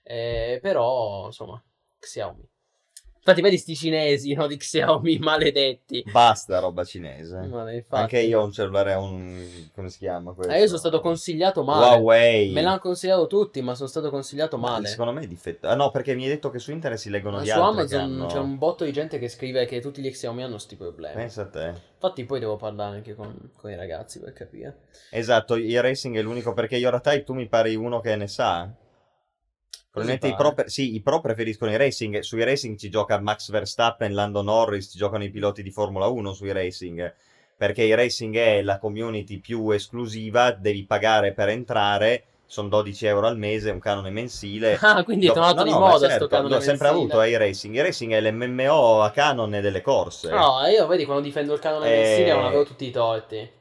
Eh, 0.03 0.59
però, 0.61 1.25
insomma, 1.25 1.61
Xiaomi. 1.99 2.49
Infatti 3.27 3.41
vedi 3.41 3.57
sti 3.57 3.75
cinesi, 3.75 4.33
no, 4.33 4.47
di 4.47 4.55
Xiaomi, 4.55 5.17
maledetti. 5.19 6.01
Basta 6.09 6.59
roba 6.59 6.85
cinese. 6.85 7.45
Ma 7.47 7.69
infatti- 7.73 8.01
Anche 8.01 8.19
io 8.21 8.39
ho 8.39 8.45
un 8.45 8.53
cellulare, 8.53 8.93
un... 8.93 9.45
come 9.75 9.89
si 9.89 9.97
chiama 9.97 10.31
questo? 10.31 10.53
Eh, 10.53 10.61
io 10.61 10.67
sono 10.67 10.77
stato 10.77 11.01
consigliato 11.01 11.61
male. 11.65 11.97
Huawei. 11.97 12.53
Me 12.53 12.61
l'hanno 12.61 12.79
consigliato 12.79 13.27
tutti, 13.27 13.61
ma 13.61 13.75
sono 13.75 13.89
stato 13.89 14.09
consigliato 14.09 14.57
Ma 14.57 14.69
male. 14.69 14.87
Secondo 14.87 15.11
me 15.11 15.23
è 15.23 15.27
difetto. 15.27 15.67
Ah 15.67 15.75
no, 15.75 15.91
perché 15.91 16.15
mi 16.15 16.23
hai 16.23 16.29
detto 16.29 16.49
che 16.49 16.59
su 16.59 16.71
internet 16.71 17.01
si 17.01 17.09
leggono 17.09 17.35
Ma 17.35 17.43
gli 17.43 17.47
su 17.47 17.51
altri 17.51 17.79
Amazon 17.81 17.99
hanno... 17.99 18.25
c'è 18.27 18.39
un 18.39 18.57
botto 18.57 18.85
di 18.85 18.93
gente 18.93 19.19
che 19.19 19.27
scrive 19.27 19.65
che 19.65 19.81
tutti 19.81 20.01
gli 20.01 20.09
Xiaomi 20.09 20.43
hanno 20.43 20.57
sti 20.57 20.75
problemi. 20.77 21.15
Pensa 21.15 21.41
a 21.41 21.47
te. 21.47 21.73
Infatti 21.95 22.23
poi 22.23 22.39
devo 22.39 22.55
parlare 22.55 22.95
anche 22.95 23.13
con, 23.13 23.51
con 23.57 23.69
i 23.69 23.75
ragazzi 23.75 24.21
per 24.21 24.31
capire. 24.31 24.83
Esatto, 25.11 25.55
il 25.55 25.81
racing 25.81 26.15
è 26.15 26.21
l'unico 26.21 26.53
perché 26.53 26.77
Yoratai 26.77 27.25
tu 27.25 27.33
mi 27.33 27.47
pari 27.49 27.75
uno 27.75 27.99
che 27.99 28.15
ne 28.15 28.27
sa. 28.27 28.71
Probabilmente 29.97 30.27
i 30.27 30.35
pro, 30.35 30.53
pre- 30.53 30.69
sì, 30.69 30.95
i 30.95 31.01
pro 31.01 31.21
preferiscono 31.21 31.71
i 31.71 31.77
racing. 31.77 32.19
Sui 32.19 32.43
racing 32.43 32.77
ci 32.77 32.89
gioca 32.89 33.19
Max 33.19 33.49
Verstappen, 33.49 34.13
Lando 34.13 34.41
Norris, 34.41 34.91
ci 34.91 34.97
giocano 34.97 35.23
i 35.23 35.29
piloti 35.29 35.63
di 35.63 35.71
Formula 35.71 36.07
1 36.07 36.33
sui 36.33 36.51
racing. 36.51 37.13
Perché 37.57 37.83
il 37.83 37.95
racing 37.95 38.35
è 38.35 38.61
la 38.61 38.77
community 38.77 39.39
più 39.39 39.71
esclusiva, 39.71 40.51
devi 40.51 40.85
pagare 40.85 41.33
per 41.33 41.49
entrare, 41.49 42.23
sono 42.45 42.67
12 42.67 43.05
euro 43.07 43.25
al 43.25 43.37
mese, 43.37 43.71
un 43.71 43.79
canone 43.79 44.11
mensile. 44.11 44.77
Ah, 44.81 45.03
quindi 45.03 45.25
è 45.27 45.31
tornato 45.33 45.55
no, 45.55 45.63
di 45.63 45.71
no, 45.71 45.79
moda 45.79 46.07
certo, 46.07 46.27
canone 46.27 46.53
L'ho 46.53 46.59
sempre 46.61 46.91
mensile. 46.91 47.11
avuto, 47.13 47.21
eh, 47.23 47.29
i 47.31 47.37
racing. 47.37 47.75
Il 47.75 47.83
racing 47.83 48.13
è 48.13 48.21
l'MMO 48.21 49.01
a 49.01 49.09
canone 49.09 49.59
delle 49.61 49.81
corse. 49.81 50.29
No, 50.29 50.59
io 50.71 50.85
vedi 50.85 51.05
quando 51.05 51.23
difendo 51.23 51.53
il 51.53 51.59
canone 51.59 51.87
Eh, 51.91 51.97
mensile 51.97 52.33
non 52.33 52.45
avevo 52.45 52.63
tutti 52.63 52.85
i 52.85 52.91
torti. 52.91 53.51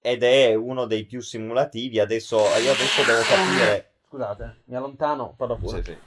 Ed 0.00 0.22
è 0.22 0.54
uno 0.54 0.86
dei 0.86 1.04
più 1.04 1.20
simulativi. 1.20 1.98
Adesso, 1.98 2.36
io 2.38 2.70
adesso 2.70 3.02
devo 3.04 3.20
capire... 3.22 3.89
Scusate, 4.10 4.62
mi 4.64 4.74
allontano, 4.74 5.34
parlo 5.36 5.54
pure. 5.54 5.84
Sì, 5.84 5.92
sì. 5.92 5.98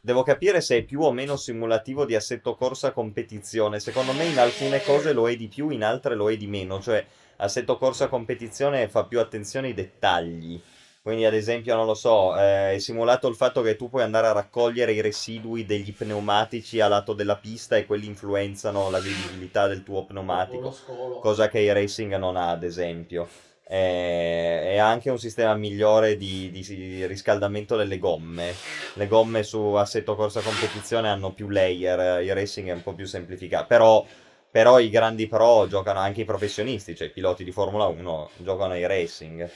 Devo 0.00 0.24
capire 0.24 0.60
se 0.60 0.78
è 0.78 0.82
più 0.82 1.00
o 1.02 1.12
meno 1.12 1.36
simulativo 1.36 2.04
di 2.04 2.16
assetto 2.16 2.56
corsa 2.56 2.90
competizione. 2.90 3.78
Secondo 3.78 4.12
me 4.14 4.24
in 4.24 4.40
alcune 4.40 4.82
cose 4.82 5.12
lo 5.12 5.28
è 5.28 5.36
di 5.36 5.46
più, 5.46 5.68
in 5.68 5.84
altre 5.84 6.16
lo 6.16 6.28
è 6.28 6.36
di 6.36 6.48
meno. 6.48 6.80
Cioè, 6.80 7.06
assetto 7.36 7.78
corsa 7.78 8.08
competizione 8.08 8.88
fa 8.88 9.04
più 9.04 9.20
attenzione 9.20 9.68
ai 9.68 9.74
dettagli. 9.74 10.60
Quindi, 11.02 11.24
ad 11.24 11.34
esempio, 11.34 11.76
non 11.76 11.86
lo 11.86 11.94
so, 11.94 12.36
eh, 12.36 12.74
è 12.74 12.78
simulato 12.78 13.28
il 13.28 13.36
fatto 13.36 13.62
che 13.62 13.76
tu 13.76 13.88
puoi 13.88 14.02
andare 14.02 14.26
a 14.26 14.32
raccogliere 14.32 14.92
i 14.92 15.00
residui 15.00 15.64
degli 15.64 15.94
pneumatici 15.94 16.80
a 16.80 16.88
lato 16.88 17.12
della 17.12 17.36
pista 17.36 17.76
e 17.76 17.86
quelli 17.86 18.06
influenzano 18.06 18.90
la 18.90 18.98
vivibilità 18.98 19.68
del 19.68 19.84
tuo 19.84 20.04
pneumatico 20.04 20.74
cosa 21.20 21.48
che 21.48 21.60
il 21.60 21.72
racing 21.72 22.16
non 22.16 22.34
ha, 22.36 22.50
ad 22.50 22.64
esempio. 22.64 23.28
Ha 23.76 24.86
anche 24.88 25.10
un 25.10 25.18
sistema 25.18 25.54
migliore 25.54 26.16
di, 26.16 26.50
di 26.50 27.06
riscaldamento 27.06 27.76
delle 27.76 27.98
gomme. 27.98 28.52
Le 28.94 29.06
gomme 29.06 29.42
su 29.42 29.58
assetto 29.74 30.14
corsa 30.14 30.40
competizione 30.40 31.08
hanno 31.08 31.32
più 31.32 31.48
layer, 31.48 32.22
il 32.22 32.34
racing 32.34 32.68
è 32.68 32.72
un 32.72 32.82
po' 32.82 32.94
più 32.94 33.06
semplificato. 33.06 33.66
Però, 33.66 34.04
però 34.50 34.78
i 34.78 34.90
grandi 34.90 35.26
pro 35.26 35.66
giocano 35.68 36.00
anche 36.00 36.22
i 36.22 36.24
professionisti, 36.26 36.94
cioè 36.94 37.08
i 37.08 37.12
piloti 37.12 37.44
di 37.44 37.52
Formula 37.52 37.86
1 37.86 38.30
giocano 38.38 38.72
ai 38.74 38.86
racing. 38.86 39.50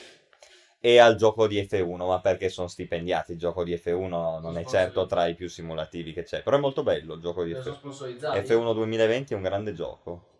E 0.79 0.99
al 0.99 1.15
gioco 1.15 1.47
di 1.47 1.59
F1, 1.61 2.05
ma 2.07 2.21
perché 2.21 2.49
sono 2.49 2.67
stipendiati? 2.67 3.33
Il 3.33 3.39
gioco 3.39 3.63
di 3.63 3.73
F1 3.73 4.39
non 4.39 4.57
è 4.57 4.63
certo 4.63 5.05
tra 5.05 5.25
i 5.27 5.35
più 5.35 5.49
simulativi 5.49 6.13
che 6.13 6.23
c'è, 6.23 6.43
però 6.43 6.57
è 6.57 6.59
molto 6.59 6.83
bello 6.83 7.15
il 7.15 7.21
gioco 7.21 7.43
di 7.43 7.51
F1. 7.53 7.73
sponsorizzati. 7.73 8.39
F1 8.39 8.73
2020 8.73 9.33
è 9.33 9.35
un 9.35 9.41
grande 9.41 9.73
gioco. 9.73 10.36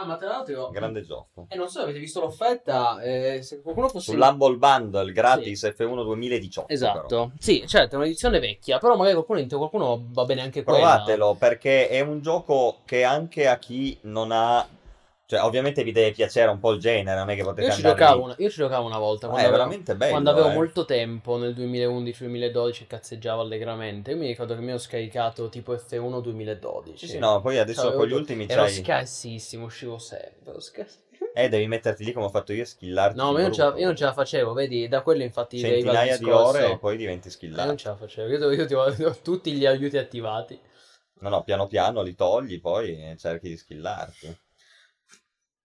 Ah, 0.00 0.04
ma 0.04 0.16
tra 0.16 0.28
l'altro... 0.28 0.70
Grande 0.70 1.02
gioco. 1.02 1.46
E 1.48 1.56
non 1.56 1.68
so, 1.68 1.80
avete 1.80 1.98
visto 1.98 2.20
l'offerta? 2.20 3.00
Eh, 3.02 3.42
se 3.42 3.60
qualcuno 3.60 3.88
fosse... 3.88 4.12
Sull'Humble 4.12 4.56
Bundle 4.56 5.10
gratis 5.10 5.64
F1 5.64 6.04
2018. 6.04 6.72
Esatto. 6.72 7.06
però. 7.08 7.30
Sì, 7.36 7.64
certo, 7.66 7.96
è 7.96 7.98
un'edizione 7.98 8.38
vecchia, 8.38 8.78
però 8.78 8.94
magari 8.94 9.14
qualcuno, 9.14 9.44
qualcuno 9.48 10.06
va 10.10 10.24
bene 10.24 10.42
anche 10.42 10.62
quella. 10.62 10.78
Provatelo 10.78 11.34
perché 11.34 11.88
è 11.88 11.98
un 11.98 12.20
gioco 12.22 12.76
che 12.84 13.02
anche 13.02 13.48
a 13.48 13.58
chi 13.58 13.98
non 14.02 14.30
ha. 14.30 14.64
Cioè, 15.28 15.42
ovviamente 15.42 15.84
vi 15.84 15.92
deve 15.92 16.12
piacere 16.12 16.50
un 16.50 16.58
po' 16.58 16.72
il 16.72 16.80
genere, 16.80 17.18
non 17.18 17.28
è 17.28 17.34
che 17.36 17.42
potete 17.42 17.66
Io 17.66 17.72
ci, 17.72 17.82
giocavo 17.82 18.22
una, 18.22 18.34
io 18.38 18.48
ci 18.50 18.56
giocavo 18.56 18.86
una 18.86 18.98
volta, 18.98 19.26
Ah, 19.26 19.30
quando 19.30 19.46
è 19.46 19.48
avevo, 19.50 19.62
veramente 19.64 19.94
bello. 19.94 20.10
quando 20.12 20.30
avevo 20.30 20.48
eh. 20.48 20.54
molto 20.54 20.84
tempo, 20.86 21.36
nel 21.36 21.54
2011-2012, 21.54 22.86
cazzeggiavo 22.86 23.42
allegramente. 23.42 24.10
Io 24.12 24.16
mi 24.16 24.26
ricordo 24.26 24.54
che 24.54 24.60
mi 24.62 24.72
ho 24.72 24.78
scaricato 24.78 25.48
tipo 25.50 25.74
F1 25.74 26.20
2012. 26.22 27.06
Sì, 27.06 27.12
sì, 27.12 27.18
no, 27.18 27.40
poi 27.42 27.58
adesso 27.58 27.82
Cioè, 27.88 27.96
con 27.96 28.06
gli 28.06 28.12
ultimi 28.12 28.46
Ero 28.48 28.62
c'hai. 28.62 28.72
scarsissimo, 28.72 29.64
uscivo 29.66 29.98
sempre. 29.98 30.50
ero 30.52 30.60
scarsissimo. 30.60 31.06
Eh, 31.34 31.48
devi 31.48 31.66
metterti 31.66 32.04
lì 32.04 32.12
come 32.12 32.26
ho 32.26 32.30
fatto 32.30 32.52
io 32.52 32.64
skillarti. 32.64 33.16
No, 33.18 33.32
ma 33.32 33.38
io 33.38 33.44
non, 33.46 33.52
ce 33.52 33.62
la, 33.62 33.74
io 33.76 33.86
non 33.86 33.96
ce 33.96 34.04
la 34.04 34.12
facevo, 34.12 34.52
vedi, 34.54 34.88
da 34.88 35.02
quello 35.02 35.22
infatti 35.24 35.58
Centinaia 35.58 36.16
di 36.16 36.30
ore 36.30 36.72
e 36.72 36.78
poi 36.78 36.96
diventi 36.96 37.28
Eh, 37.28 37.30
non 37.64 37.76
skillato. 37.76 37.76
ce 37.76 37.88
la 37.88 37.96
facevo, 37.96 38.28
io, 38.30 38.50
io 38.52 38.66
ti 38.66 38.74
ho, 38.74 38.82
ho 38.82 39.16
tutti 39.22 39.52
gli 39.52 39.66
aiuti 39.66 39.98
attivati. 39.98 40.58
No, 41.20 41.28
no, 41.28 41.42
piano 41.44 41.66
piano 41.66 42.02
li 42.02 42.14
togli, 42.14 42.60
poi 42.60 43.14
cerchi 43.18 43.48
di 43.50 43.56
skillarti. 43.56 44.36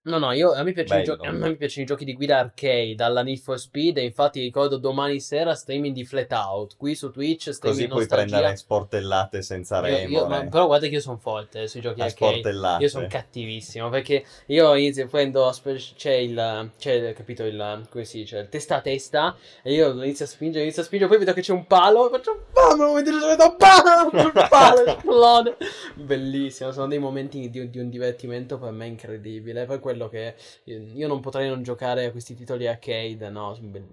No, 0.05 0.17
no, 0.17 0.33
io, 0.33 0.51
a, 0.51 0.63
me 0.63 0.73
piacciono 0.73 1.01
Bello. 1.01 1.15
giochi, 1.15 1.27
a 1.27 1.31
me 1.31 1.55
piacciono 1.55 1.83
i 1.83 1.87
giochi 1.87 2.03
di 2.03 2.13
guida 2.13 2.37
arcade, 2.37 2.95
alla 2.99 3.23
Need 3.23 3.39
for 3.39 3.57
Speed, 3.57 3.99
e 3.99 4.03
infatti 4.03 4.41
ricordo 4.41 4.75
domani 4.75 5.21
sera 5.21 5.55
streaming 5.55 5.95
di 5.95 6.03
Flat 6.03 6.31
Out, 6.33 6.75
qui 6.75 6.93
su 6.93 7.09
Twitch, 7.09 7.51
streaming 7.51 7.61
Così 7.61 7.87
puoi 7.87 7.99
nostalgia. 8.01 8.25
prendere 8.35 8.55
sportellate 8.57 9.41
senza 9.41 9.79
ma- 10.27 10.45
però 10.47 10.65
guarda 10.65 10.87
che 10.87 10.95
io 10.95 10.99
sono 10.99 11.15
forte 11.15 11.61
eh, 11.61 11.67
sui 11.69 11.79
giochi 11.79 12.01
a 12.01 12.05
arcade. 12.05 12.39
sportellate. 12.39 12.83
Io 12.83 12.89
sono 12.89 13.07
cattivissimo 13.07 13.87
perché 13.87 14.25
io 14.47 14.75
inizio 14.75 15.07
prendo 15.07 15.49
c'è 15.95 16.11
il 16.11 16.69
c'è 16.77 17.13
capito 17.13 17.45
il 17.45 17.87
come 17.89 18.03
si 18.03 18.17
dice 18.17 18.39
il 18.39 18.49
testa 18.49 18.75
a 18.77 18.81
testa 18.81 19.35
e 19.61 19.73
io 19.73 19.93
inizio 20.03 20.25
a 20.25 20.27
spingere 20.27 20.63
inizio 20.63 20.81
a 20.81 20.85
spingere 20.85 21.09
poi 21.09 21.19
vedo 21.19 21.33
che 21.33 21.41
c'è 21.41 21.53
un 21.53 21.65
palo 21.65 22.09
faccio 22.09 22.31
un 22.31 22.39
palo 22.51 23.01
dove 23.01 23.35
do 23.35 23.55
bam 23.57 24.25
il 24.25 24.47
palo 24.49 24.85
esplode 24.85 25.57
bellissimo 25.95 26.71
sono 26.71 26.87
dei 26.87 26.99
momenti 26.99 27.49
di, 27.49 27.69
di 27.69 27.79
un 27.79 27.89
divertimento 27.89 28.57
per 28.57 28.71
me 28.71 28.87
incredibile 28.87 29.65
per 29.65 29.79
quello 29.79 29.92
che 30.09 30.35
io, 30.65 30.79
io 30.79 31.07
non 31.07 31.19
potrei 31.21 31.49
non 31.49 31.63
giocare 31.63 32.05
a 32.05 32.11
questi 32.11 32.35
titoli 32.35 32.67
arcade 32.67 33.29
no 33.29 33.53
sono 33.55 33.67
be- 33.67 33.87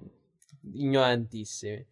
ignorantissimi 0.73 1.87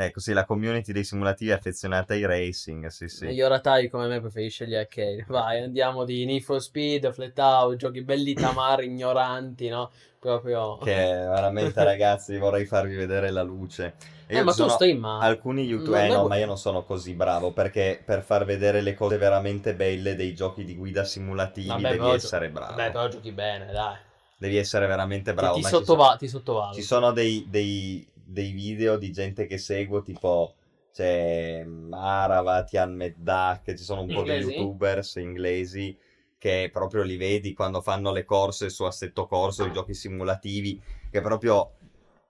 Ecco, 0.00 0.20
sì, 0.20 0.32
la 0.32 0.44
community 0.44 0.92
dei 0.92 1.02
simulativi 1.02 1.50
è 1.50 1.54
affezionata 1.54 2.12
ai 2.12 2.24
racing, 2.24 2.86
sì, 2.86 3.08
sì. 3.08 3.26
E 3.26 3.32
Yoratai 3.32 3.88
come 3.88 4.06
me 4.06 4.20
preferisce 4.20 4.66
gli 4.66 4.74
arcade. 4.74 5.24
Vai, 5.28 5.62
andiamo 5.62 6.04
di 6.04 6.24
Need 6.24 6.42
for 6.42 6.62
Speed, 6.62 7.10
Flat 7.12 7.36
Out, 7.38 7.76
giochi 7.76 8.02
belli 8.02 8.34
tamari, 8.34 8.86
ignoranti, 8.86 9.68
no? 9.68 9.90
Proprio... 10.20 10.78
Che 10.78 10.92
veramente, 10.92 11.82
ragazzi, 11.82 12.36
vorrei 12.38 12.64
farvi 12.64 12.94
vedere 12.94 13.30
la 13.30 13.42
luce. 13.42 13.94
Eh, 14.28 14.42
ma 14.42 14.50
ci 14.52 14.58
tu 14.58 14.62
sono 14.64 14.68
streama? 14.74 15.18
alcuni 15.18 15.64
youtuber, 15.64 16.06
Non 16.08 16.10
eh, 16.10 16.20
no, 16.22 16.28
ma 16.28 16.36
io 16.36 16.46
non 16.46 16.58
sono 16.58 16.84
così 16.84 17.14
bravo 17.14 17.52
perché 17.52 18.00
per 18.04 18.22
far 18.22 18.44
vedere 18.44 18.80
le 18.82 18.94
cose 18.94 19.16
veramente 19.16 19.74
belle 19.74 20.14
dei 20.14 20.34
giochi 20.34 20.64
di 20.64 20.74
guida 20.76 21.04
simulativi 21.04 21.68
Vabbè, 21.68 21.90
devi 21.96 22.10
essere 22.10 22.50
bravo. 22.50 22.74
Vabbè, 22.74 22.90
però 22.92 23.08
giochi 23.08 23.32
bene, 23.32 23.72
dai. 23.72 23.96
Devi 24.36 24.56
essere 24.56 24.86
veramente 24.86 25.30
Ti- 25.30 25.36
bravo. 25.36 25.54
ti, 25.56 25.62
ci 25.62 25.68
sottova- 25.68 26.16
sono- 26.18 26.42
ti. 26.70 26.74
Ci 26.74 26.82
sono 26.82 27.12
dei, 27.12 27.46
dei- 27.48 28.06
dei 28.14 28.52
video 28.52 28.96
di 28.96 29.10
gente 29.12 29.46
che 29.46 29.58
seguo, 29.58 30.02
tipo 30.02 30.54
c'è 30.92 31.64
Arava, 31.90 32.64
Tian 32.64 32.94
Meddak, 32.94 33.74
ci 33.74 33.82
sono 33.84 34.02
un 34.02 34.06
po' 34.08 34.22
di 34.22 34.30
Inglesi? 34.30 34.52
youtubers 34.52 35.14
inglesi 35.16 35.96
che 36.38 36.70
proprio 36.72 37.02
li 37.02 37.16
vedi 37.16 37.52
quando 37.52 37.80
fanno 37.80 38.12
le 38.12 38.24
corse 38.24 38.70
su 38.70 38.84
Assetto 38.84 39.26
Corso, 39.26 39.64
i 39.64 39.72
giochi 39.72 39.92
simulativi, 39.94 40.80
che 41.10 41.20
proprio 41.20 41.72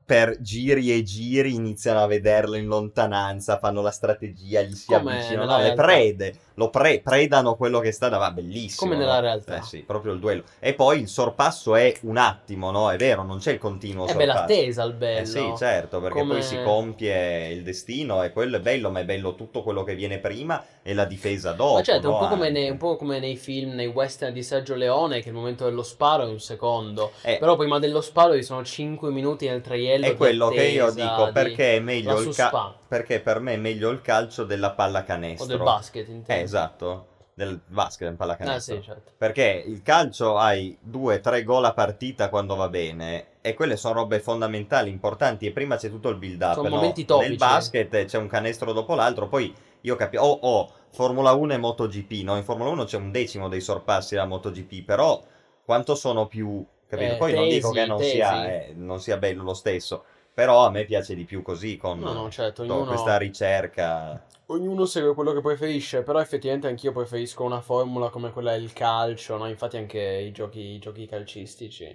per 0.08 0.40
giri 0.40 0.90
e 0.90 1.02
giri 1.02 1.52
iniziano 1.52 2.02
a 2.02 2.06
vederlo 2.06 2.56
in 2.56 2.64
lontananza, 2.64 3.58
fanno 3.58 3.82
la 3.82 3.90
strategia, 3.90 4.62
gli 4.62 4.74
si 4.74 4.86
Come 4.86 5.18
avvicinano, 5.18 5.58
no, 5.58 5.62
le 5.62 5.74
prede, 5.74 6.34
lo 6.58 6.70
pre- 6.70 7.00
predano 7.00 7.54
quello 7.54 7.78
che 7.78 7.92
sta 7.92 8.08
davanti, 8.08 8.42
bellissimo. 8.42 8.90
Come 8.90 8.96
nella 9.00 9.14
no? 9.14 9.20
realtà. 9.20 9.56
Eh 9.58 9.62
sì, 9.62 9.78
proprio 9.82 10.12
il 10.12 10.18
duello. 10.18 10.42
E 10.58 10.74
poi 10.74 11.00
il 11.00 11.08
sorpasso 11.08 11.76
è 11.76 11.94
un 12.02 12.16
attimo, 12.16 12.72
no? 12.72 12.90
È 12.90 12.96
vero, 12.96 13.22
non 13.22 13.38
c'è 13.38 13.52
il 13.52 13.58
continuo 13.58 14.06
È 14.06 14.14
bella 14.14 14.34
sorpasso. 14.34 14.52
attesa 14.52 14.82
il 14.82 14.92
bello. 14.94 15.20
Eh 15.20 15.24
sì, 15.26 15.52
certo, 15.56 16.00
perché 16.00 16.18
Come- 16.18 16.32
poi 16.34 16.42
si 16.42 16.60
compie 16.62 17.48
il 17.50 17.62
destino 17.62 18.22
e 18.24 18.32
quello 18.32 18.56
è 18.56 18.60
bello, 18.60 18.90
ma 18.90 18.98
è 19.00 19.04
bello 19.04 19.36
tutto 19.36 19.62
quello 19.62 19.84
che 19.84 19.94
viene 19.94 20.18
prima 20.18 20.62
e 20.82 20.94
la 20.94 21.04
difesa 21.04 21.52
dopo. 21.52 21.74
Ma 21.74 21.82
certo, 21.82 22.08
no? 22.08 22.14
un, 22.14 22.20
po 22.20 22.28
come 22.28 22.50
nei, 22.50 22.68
un 22.70 22.76
po' 22.76 22.96
come 22.96 23.20
nei 23.20 23.36
film, 23.36 23.74
nei 23.74 23.86
western 23.86 24.32
di 24.32 24.42
Sergio 24.42 24.74
Leone, 24.74 25.20
che 25.20 25.28
il 25.28 25.34
momento 25.34 25.64
dello 25.64 25.84
sparo 25.84 26.24
è 26.24 26.28
un 26.28 26.40
secondo. 26.40 27.12
Eh, 27.22 27.36
Però 27.38 27.54
prima 27.56 27.78
dello 27.78 28.00
sparo 28.00 28.34
ci 28.34 28.42
sono 28.42 28.64
5 28.64 29.10
minuti 29.10 29.46
nel 29.46 29.60
traiello. 29.60 30.06
è 30.06 30.16
quello 30.16 30.48
che 30.48 30.64
io 30.64 30.86
attesa, 30.86 31.08
dico, 31.08 31.24
di- 31.26 31.32
perché 31.32 31.76
è 31.76 31.80
meglio 31.80 32.16
il 32.18 32.24
suspense. 32.24 32.86
Perché 32.88 33.20
per 33.20 33.40
me 33.40 33.52
è 33.54 33.56
meglio 33.56 33.90
il 33.90 34.00
calcio 34.00 34.44
della 34.44 34.72
O 34.72 34.74
pallacanestro. 34.74 35.46
del 35.46 35.60
basket, 35.60 36.08
Eh, 36.08 36.12
intendo. 36.12 36.42
esatto, 36.42 37.06
del 37.34 37.60
basket, 37.66 38.06
del 38.08 38.14
Ah, 38.14 38.16
pallacanestro. 38.16 38.76
sì, 38.76 38.82
certo. 38.82 39.12
Perché 39.18 39.62
il 39.66 39.82
calcio 39.82 40.38
hai 40.38 40.76
due, 40.80 41.20
tre 41.20 41.42
gol 41.44 41.64
a 41.66 41.74
partita 41.74 42.30
quando 42.30 42.56
va 42.56 42.68
bene 42.68 43.26
e 43.42 43.52
quelle 43.54 43.76
sono 43.76 43.94
robe 43.94 44.20
fondamentali, 44.20 44.90
importanti 44.90 45.46
e 45.46 45.52
prima 45.52 45.76
c'è 45.76 45.90
tutto 45.90 46.08
il 46.08 46.16
build 46.16 46.40
up. 46.40 46.54
Sono 46.54 46.68
no? 46.68 46.74
momenti 46.76 47.04
topici. 47.04 47.28
Nel 47.28 47.38
basket 47.38 48.04
c'è 48.06 48.18
un 48.18 48.26
canestro 48.26 48.72
dopo 48.72 48.94
l'altro, 48.94 49.28
poi 49.28 49.54
io 49.82 49.94
capisco, 49.96 50.24
oh, 50.24 50.38
oh, 50.42 50.72
Formula 50.90 51.32
1 51.32 51.52
e 51.52 51.58
MotoGP, 51.58 52.22
no? 52.24 52.36
In 52.36 52.44
Formula 52.44 52.70
1 52.70 52.84
c'è 52.84 52.96
un 52.96 53.10
decimo 53.12 53.48
dei 53.48 53.60
sorpassi 53.60 54.16
alla 54.16 54.26
MotoGP, 54.26 54.82
però 54.84 55.22
quanto 55.64 55.94
sono 55.94 56.26
più, 56.26 56.64
capito? 56.88 57.12
Eh, 57.12 57.16
poi 57.16 57.34
non 57.34 57.44
tesi, 57.44 57.54
dico 57.56 57.70
che 57.70 57.86
non 57.86 58.02
sia, 58.02 58.46
eh, 58.50 58.72
non 58.74 59.00
sia 59.00 59.18
bello 59.18 59.42
lo 59.42 59.54
stesso, 59.54 60.04
però 60.38 60.64
a 60.64 60.70
me 60.70 60.84
piace 60.84 61.16
di 61.16 61.24
più 61.24 61.42
così, 61.42 61.76
con 61.76 61.98
No, 61.98 62.12
no, 62.12 62.30
certo, 62.30 62.62
to- 62.62 62.74
ognuno... 62.74 62.86
questa 62.86 63.18
ricerca. 63.18 64.24
Ognuno 64.46 64.84
segue 64.84 65.14
quello 65.14 65.32
che 65.32 65.40
preferisce, 65.40 66.02
però 66.02 66.20
effettivamente 66.20 66.66
anch'io 66.68 66.92
preferisco 66.92 67.44
una 67.44 67.60
formula 67.60 68.08
come 68.10 68.30
quella 68.30 68.52
del 68.52 68.72
calcio, 68.72 69.36
no? 69.36 69.48
Infatti 69.48 69.76
anche 69.76 70.00
i 70.00 70.32
giochi, 70.32 70.60
i 70.60 70.78
giochi 70.78 71.06
calcistici. 71.06 71.86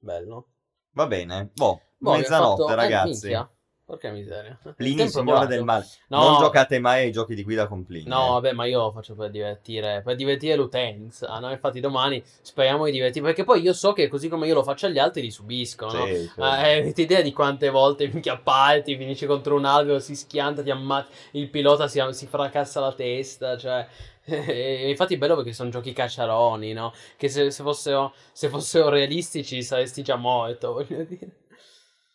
Bello. 0.00 0.46
Va 0.98 1.06
bene, 1.06 1.50
boh, 1.54 1.80
Boh, 1.98 2.12
mezzanotte 2.12 2.62
fatto- 2.62 2.68
eh, 2.68 2.76
ragazzi. 2.76 3.26
minchia. 3.26 3.50
Porca 3.84 4.10
miseria. 4.10 4.56
Plini, 4.76 5.08
signore 5.08 5.46
del 5.46 5.64
male. 5.64 5.84
No. 6.08 6.22
Non 6.22 6.38
giocate 6.38 6.78
mai 6.78 7.04
ai 7.04 7.12
giochi 7.12 7.34
di 7.34 7.42
guida 7.42 7.66
con 7.66 7.84
Plini. 7.84 8.08
No, 8.08 8.26
eh. 8.26 8.30
vabbè, 8.30 8.52
ma 8.52 8.64
io 8.64 8.80
lo 8.80 8.92
faccio 8.92 9.14
per 9.14 9.30
divertire, 9.30 10.02
per 10.04 10.14
divertire 10.14 10.54
l'utenza, 10.54 11.38
no? 11.40 11.50
Infatti 11.50 11.80
domani 11.80 12.22
speriamo 12.42 12.84
di 12.84 12.92
divertirmi, 12.92 13.28
perché 13.28 13.44
poi 13.44 13.60
io 13.60 13.72
so 13.72 13.92
che 13.92 14.06
così 14.06 14.28
come 14.28 14.46
io 14.46 14.54
lo 14.54 14.62
faccio 14.62 14.86
agli 14.86 14.98
altri 14.98 15.22
li 15.22 15.32
subiscono, 15.32 15.92
no? 15.92 16.06
Sì, 16.06 16.14
sì. 16.14 16.40
Eh, 16.40 16.78
avete 16.78 17.02
idea 17.02 17.22
di 17.22 17.32
quante 17.32 17.70
volte 17.70 18.06
minchia 18.06 18.38
parti, 18.38 18.96
finisci 18.96 19.26
contro 19.26 19.56
un 19.56 19.64
albero, 19.64 19.98
si 19.98 20.14
schianta, 20.14 20.62
ti 20.62 20.70
ammazza, 20.70 21.10
il 21.32 21.50
pilota 21.50 21.88
si, 21.88 22.00
si 22.12 22.26
fracassa 22.26 22.78
la 22.78 22.92
testa, 22.92 23.58
cioè... 23.58 23.84
e 24.24 24.88
infatti 24.90 25.14
è 25.14 25.18
bello 25.18 25.34
perché 25.34 25.52
sono 25.52 25.70
giochi 25.70 25.92
cacciaroni, 25.92 26.72
no? 26.72 26.92
Che 27.16 27.28
se, 27.28 27.50
se 27.50 27.62
fossero, 27.64 28.14
se 28.30 28.48
fossero 28.48 28.90
realistici 28.90 29.60
saresti 29.60 30.02
già 30.02 30.14
morto, 30.14 30.72
voglio 30.74 31.02
dire. 31.02 31.41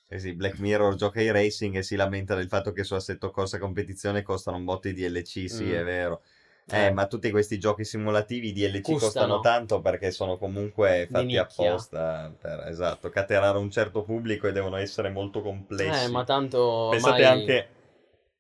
Eh 0.10 0.20
sì, 0.20 0.34
Black 0.34 0.60
Mirror 0.60 0.96
gioca 0.96 1.20
i 1.22 1.32
racing 1.32 1.76
e 1.76 1.84
si 1.84 1.96
lamenta 1.98 2.34
del 2.34 2.48
fatto 2.48 2.72
che 2.72 2.84
su 2.86 2.94
Assetto 2.94 3.30
Corsa 3.30 3.58
competizione 3.58 4.22
costano 4.22 4.56
un 4.58 4.64
botto 4.64 4.88
di 4.88 4.94
DLC, 4.94 5.50
sì, 5.50 5.66
Mm. 5.66 5.74
è 5.74 5.84
vero. 5.84 6.22
Eh, 6.70 6.86
Eh. 6.86 6.92
ma 6.92 7.08
tutti 7.08 7.30
questi 7.32 7.58
giochi 7.60 7.84
simulativi 7.86 8.52
DLC 8.54 8.82
Costano. 8.82 9.00
costano 9.00 9.40
tanto 9.40 9.80
perché 9.82 10.12
sono 10.12 10.38
comunque 10.38 11.08
fatti 11.10 11.38
apposta 11.38 12.34
per, 12.40 12.66
esatto, 12.68 13.10
caterare 13.10 13.58
un 13.58 13.70
certo 13.72 14.04
pubblico 14.04 14.48
e 14.48 14.52
devono 14.54 14.76
essere 14.78 15.10
molto 15.10 15.42
complessi. 15.42 16.06
Eh, 16.06 16.10
ma 16.10 16.24
tanto 16.24 16.88
Pensate 16.92 17.24
ormai- 17.26 17.40
anche 17.42 17.68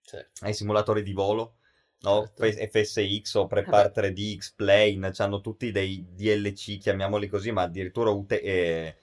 Sì. 0.01 0.17
ai 0.41 0.53
simulatori 0.53 1.03
di 1.03 1.13
volo, 1.13 1.55
no? 2.01 2.29
Certo. 2.37 2.43
FSX 2.79 3.33
o 3.35 3.47
Prepar 3.47 3.91
3D, 3.91 4.37
X-Plane, 4.37 5.11
hanno 5.17 5.39
tutti 5.41 5.71
dei 5.71 6.05
DLC, 6.13 6.77
chiamiamoli 6.79 7.27
così, 7.27 7.51
ma 7.51 7.61
addirittura 7.63 8.09
ute- 8.09 8.41
eh, 8.41 8.95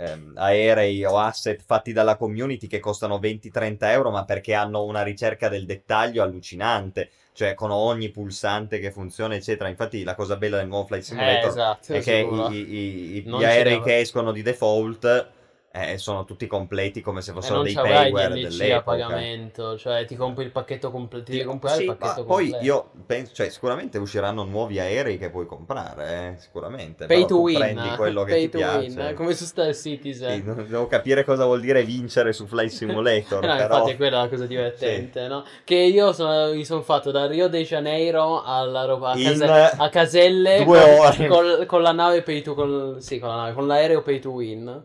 ehm, 0.00 0.32
aerei 0.36 1.04
o 1.04 1.18
asset 1.18 1.62
fatti 1.64 1.92
dalla 1.92 2.16
community 2.16 2.66
che 2.66 2.80
costano 2.80 3.18
20-30 3.18 3.92
euro, 3.92 4.10
ma 4.10 4.24
perché 4.24 4.54
hanno 4.54 4.84
una 4.84 5.02
ricerca 5.02 5.48
del 5.48 5.66
dettaglio 5.66 6.22
allucinante, 6.22 7.10
cioè 7.32 7.54
con 7.54 7.70
ogni 7.70 8.10
pulsante 8.10 8.78
che 8.78 8.90
funziona, 8.90 9.34
eccetera. 9.34 9.68
Infatti 9.68 10.02
la 10.04 10.14
cosa 10.14 10.36
bella 10.36 10.56
del 10.58 10.68
nuovo 10.68 10.86
Flight 10.86 11.02
Eh, 11.02 11.06
Simulator 11.06 11.48
esatto, 11.50 11.92
è 11.92 12.00
che 12.00 12.18
i- 12.18 12.54
i- 12.54 13.16
i- 13.16 13.22
gli 13.26 13.44
aerei 13.44 13.80
che 13.80 13.98
escono 13.98 14.32
di 14.32 14.42
default 14.42 15.28
eh, 15.72 15.98
sono 15.98 16.24
tutti 16.24 16.46
completi 16.46 17.00
come 17.00 17.22
se 17.22 17.30
E 17.30 17.34
fossero 17.34 17.62
dei 17.62 17.74
payware 17.74 18.34
DLC 18.34 18.42
a 18.42 18.42
dell'epoca. 18.48 18.82
pagamento, 18.82 19.78
cioè 19.78 20.04
ti 20.04 20.16
compri 20.16 20.44
il 20.44 20.50
pacchetto 20.50 20.90
completo, 20.90 21.24
ti 21.26 21.30
devi 21.32 21.42
Sì, 21.42 21.48
comprare 21.48 21.76
sì, 21.76 21.82
il 21.82 21.96
pacchetto 21.96 22.20
ma 22.20 22.24
poi 22.26 22.44
completo. 22.46 22.64
io 22.64 22.90
penso, 23.06 23.34
cioè 23.34 23.48
sicuramente 23.50 23.98
usciranno 23.98 24.42
nuovi 24.44 24.78
aerei 24.80 25.16
che 25.16 25.30
puoi 25.30 25.46
comprare, 25.46 26.34
eh, 26.34 26.40
sicuramente. 26.40 27.06
Pay 27.06 27.24
to 27.26 27.36
win, 27.38 27.58
prendi 27.58 27.94
quello 27.96 28.24
che 28.24 28.32
pay 28.32 28.40
ti 28.42 28.48
to 28.48 28.58
piace. 28.58 28.78
win, 28.78 29.00
eh, 29.00 29.14
come 29.14 29.34
su 29.34 29.44
Star 29.44 29.74
Citizen. 29.74 30.38
Sì, 30.38 30.42
non- 30.44 30.66
devo 30.68 30.86
capire 30.88 31.24
cosa 31.24 31.44
vuol 31.44 31.60
dire 31.60 31.84
vincere 31.84 32.32
su 32.32 32.46
Flight 32.46 32.70
Simulator, 32.70 33.40
No, 33.46 33.56
però... 33.56 33.76
infatti 33.76 33.90
è 33.92 33.96
quella 33.96 34.20
la 34.22 34.28
cosa 34.28 34.46
divertente, 34.46 35.28
no? 35.28 35.44
Che 35.64 35.74
io 35.76 36.12
sono- 36.12 36.52
mi 36.52 36.64
sono 36.64 36.82
fatto 36.82 37.10
da 37.10 37.26
Rio 37.26 37.48
de 37.48 37.62
Janeiro 37.62 38.42
alla 38.42 38.84
roba 38.84 39.10
a, 39.12 39.14
Case- 39.16 39.44
a 39.76 39.88
Caselle 39.88 40.64
con, 40.64 41.26
col- 41.28 41.66
con 41.66 41.82
la 41.82 41.92
nave 41.92 42.22
pay 42.22 42.42
to 42.42 42.54
col- 42.54 42.96
sì, 43.00 43.18
con 43.18 43.28
la 43.28 43.36
nave, 43.36 43.52
con 43.52 43.66
l'aereo 43.66 44.02
pay 44.02 44.18
to 44.18 44.30
win. 44.30 44.84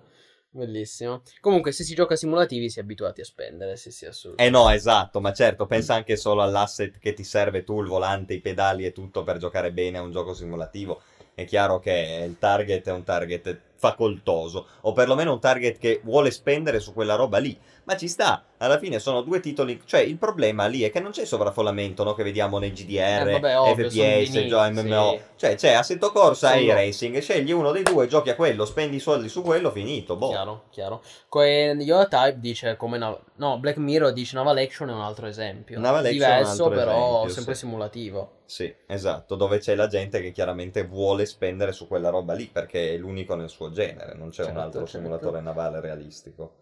Bellissimo. 0.56 1.22
Comunque, 1.42 1.74
se 1.74 1.84
si 1.84 1.94
gioca 1.94 2.16
simulativi, 2.16 2.70
si 2.70 2.80
è 2.80 2.82
abituati 2.82 3.20
a 3.20 3.26
spendere. 3.26 3.76
Sì, 3.76 3.92
sì, 3.92 4.06
assolutamente. 4.06 4.58
Eh 4.58 4.64
no, 4.64 4.70
esatto, 4.70 5.20
ma 5.20 5.34
certo, 5.34 5.66
pensa 5.66 5.96
anche 5.96 6.16
solo 6.16 6.42
all'asset 6.42 6.98
che 6.98 7.12
ti 7.12 7.26
serve 7.26 7.66
tu, 7.66 7.82
il 7.82 7.88
volante, 7.88 8.34
i 8.34 8.40
pedali 8.40 8.86
e 8.86 8.94
tutto 8.94 9.24
per 9.24 9.38
giocare 9.38 9.74
bene 9.74 9.98
a 9.98 10.02
un 10.02 10.12
gioco 10.12 10.34
simulativo. 10.34 11.02
È 11.34 11.44
chiaro 11.44 11.80
che 11.80 12.24
il 12.26 12.38
target 12.40 12.88
è 12.88 12.92
un 12.94 13.04
target 13.04 13.60
facoltoso, 13.76 14.68
o 14.82 14.94
perlomeno 14.94 15.34
un 15.34 15.42
target 15.42 15.78
che 15.78 16.00
vuole 16.06 16.32
spendere 16.32 16.80
su 16.80 16.94
quella 16.94 17.16
roba 17.16 17.38
lì. 17.38 17.60
Ma 17.88 17.96
ci 17.98 18.08
sta, 18.08 18.44
alla 18.58 18.80
fine 18.80 18.98
sono 18.98 19.22
due 19.22 19.40
titoli, 19.40 19.80
cioè 19.86 20.00
il 20.00 20.18
problema 20.18 20.66
lì 20.66 20.82
è 20.82 20.90
che 20.90 21.00
non 21.00 21.12
c'è 21.12 21.24
sovraffollamento, 21.24 22.04
no? 22.04 22.16
Che 22.16 22.24
vediamo 22.24 22.58
nei 22.58 22.72
GDR, 22.72 23.28
Eh, 23.28 23.32
vabbè, 23.34 23.60
ovvio, 23.60 23.88
FPS, 23.90 24.46
gio- 24.48 24.60
MMO. 24.72 25.12
sì. 25.12 25.22
Cioè 25.36 25.56
c'è 25.56 25.74
Assetto 25.74 26.12
Corsa 26.12 26.54
e 26.54 26.62
Sono- 26.62 26.74
racing, 26.74 27.20
scegli 27.20 27.52
uno 27.52 27.72
dei 27.72 27.84
due, 27.84 28.08
giochi 28.08 28.32
a 28.32 28.36
quello, 28.36 28.66
spendi 28.66 28.96
i 28.96 29.00
soldi 29.00 29.30
su 29.30 29.44
quello, 29.44 29.70
finito, 29.70 30.16
boh. 30.16 30.30
Chiaro, 30.30 30.64
chiaro. 30.72 31.04
Que- 31.30 31.76
Yoda 31.80 32.08
Type 32.08 32.40
dice 32.40 32.76
come 32.76 32.98
Nav- 32.98 33.20
no, 33.36 33.60
Black 33.60 33.78
Mirror 33.78 34.14
dice 34.14 34.36
Naval 34.36 34.58
Action 34.58 34.90
è 34.90 34.94
un 34.94 35.02
altro 35.02 35.28
esempio. 35.28 35.80
Naval 35.80 36.06
un 36.06 36.10
Diverso, 36.10 36.70
però 36.70 37.18
esempio, 37.18 37.30
sempre 37.34 37.54
sì. 37.54 37.60
simulativo. 37.60 38.32
Sì, 38.46 38.74
esatto, 38.88 39.36
dove 39.36 39.60
c'è 39.60 39.76
la 39.76 39.86
gente 39.88 40.22
che 40.22 40.32
chiaramente 40.32 40.84
vuole 40.88 41.28
spendere 41.28 41.72
su 41.72 41.88
quella 41.88 42.10
roba 42.10 42.34
lì 42.34 42.48
perché 42.48 42.96
è 42.96 42.98
l'unico 42.98 43.36
nel 43.36 43.50
suo 43.50 43.70
genere, 43.72 44.16
non 44.16 44.30
c'è 44.30 44.42
un 44.42 44.48
Certo, 44.48 44.60
altro 44.62 44.80
certo. 44.88 44.98
simulatore 44.98 45.42
navale 45.42 45.80
realistico. 45.82 46.54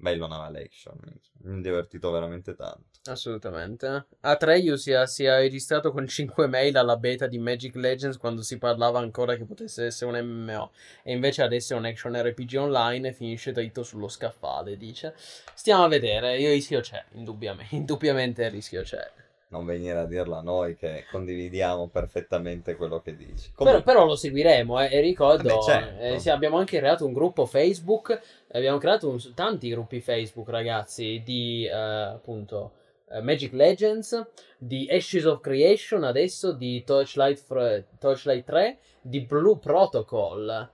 Bello 0.00 0.26
Naval 0.26 0.56
Action, 0.56 0.98
mi 1.42 1.58
ho 1.58 1.60
divertito 1.60 2.10
veramente 2.10 2.54
tanto. 2.54 2.88
Assolutamente. 3.04 4.06
Atreyu 4.20 4.76
si 4.76 4.92
è, 4.92 5.06
si 5.06 5.24
è 5.24 5.36
registrato 5.38 5.92
con 5.92 6.06
5 6.06 6.46
mail 6.46 6.76
alla 6.78 6.96
beta 6.96 7.26
di 7.26 7.38
Magic 7.38 7.74
Legends 7.74 8.16
quando 8.16 8.40
si 8.40 8.56
parlava 8.56 8.98
ancora 8.98 9.36
che 9.36 9.44
potesse 9.44 9.84
essere 9.84 10.10
un 10.10 10.26
MMO 10.26 10.72
e 11.02 11.12
invece 11.12 11.42
adesso 11.42 11.74
è 11.74 11.76
un 11.76 11.84
action 11.84 12.14
RPG 12.14 12.54
online 12.56 13.08
e 13.08 13.12
finisce 13.12 13.52
dritto 13.52 13.82
sullo 13.82 14.08
scaffale, 14.08 14.78
dice. 14.78 15.14
Stiamo 15.54 15.84
a 15.84 15.88
vedere, 15.88 16.38
il 16.38 16.48
rischio 16.48 16.80
c'è, 16.80 17.04
indubbiamente, 17.12 17.76
indubbiamente 17.76 18.44
il 18.44 18.50
rischio 18.50 18.82
c'è. 18.82 19.06
Non 19.50 19.64
venire 19.64 19.98
a 19.98 20.04
dirlo 20.06 20.36
a 20.36 20.42
noi 20.42 20.76
che 20.76 21.04
condividiamo 21.10 21.88
perfettamente 21.88 22.76
quello 22.76 23.00
che 23.00 23.16
dici. 23.16 23.50
Però, 23.50 23.70
Comunque, 23.70 23.82
però 23.82 24.04
lo 24.06 24.14
seguiremo 24.14 24.80
eh, 24.80 24.88
e 24.94 25.00
ricordo, 25.00 25.48
Vabbè, 25.48 25.62
certo. 25.62 26.00
eh, 26.02 26.18
sì, 26.20 26.30
abbiamo 26.30 26.56
anche 26.58 26.78
creato 26.78 27.04
un 27.04 27.12
gruppo 27.12 27.46
Facebook, 27.46 28.10
eh, 28.46 28.56
abbiamo 28.58 28.78
creato 28.78 29.08
un- 29.08 29.34
tanti 29.34 29.68
gruppi 29.70 30.00
Facebook 30.00 30.48
ragazzi 30.50 31.20
di 31.24 31.66
eh, 31.66 31.72
appunto 31.72 32.72
eh, 33.10 33.20
Magic 33.22 33.52
Legends, 33.52 34.24
di 34.56 34.86
Ashes 34.88 35.24
of 35.24 35.40
Creation 35.40 36.04
adesso, 36.04 36.52
di 36.52 36.84
Torchlight, 36.84 37.88
Torchlight 37.98 38.44
3, 38.44 38.78
di 39.00 39.20
Blue 39.22 39.58
Protocol. 39.58 40.70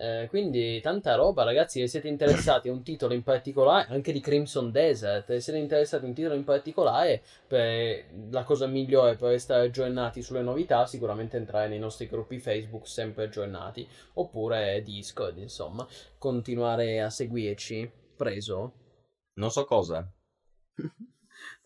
Eh, 0.00 0.28
quindi 0.28 0.80
tanta 0.80 1.14
roba 1.14 1.42
ragazzi, 1.44 1.80
se 1.80 1.86
siete 1.86 2.08
interessati 2.08 2.70
a 2.70 2.72
un 2.72 2.82
titolo 2.82 3.12
in 3.12 3.22
particolare, 3.22 3.92
anche 3.92 4.12
di 4.12 4.20
Crimson 4.20 4.70
Desert, 4.70 5.26
se 5.26 5.40
siete 5.40 5.58
interessati 5.58 6.04
a 6.06 6.08
un 6.08 6.14
titolo 6.14 6.34
in 6.34 6.44
particolare, 6.44 7.22
per- 7.46 8.06
la 8.30 8.42
cosa 8.44 8.66
migliore 8.66 9.16
per 9.16 9.28
restare 9.32 9.66
aggiornati 9.66 10.22
sulle 10.22 10.40
novità 10.40 10.86
sicuramente 10.86 11.36
entrare 11.36 11.68
nei 11.68 11.78
nostri 11.78 12.08
gruppi 12.08 12.38
Facebook 12.38 12.88
sempre 12.88 13.24
aggiornati 13.24 13.86
oppure 14.14 14.82
Discord 14.82 15.36
insomma 15.36 15.86
continuare 16.16 17.02
a 17.02 17.10
seguirci 17.10 17.90
preso 18.16 18.72
non 19.34 19.50
so 19.50 19.64
cosa. 19.64 20.10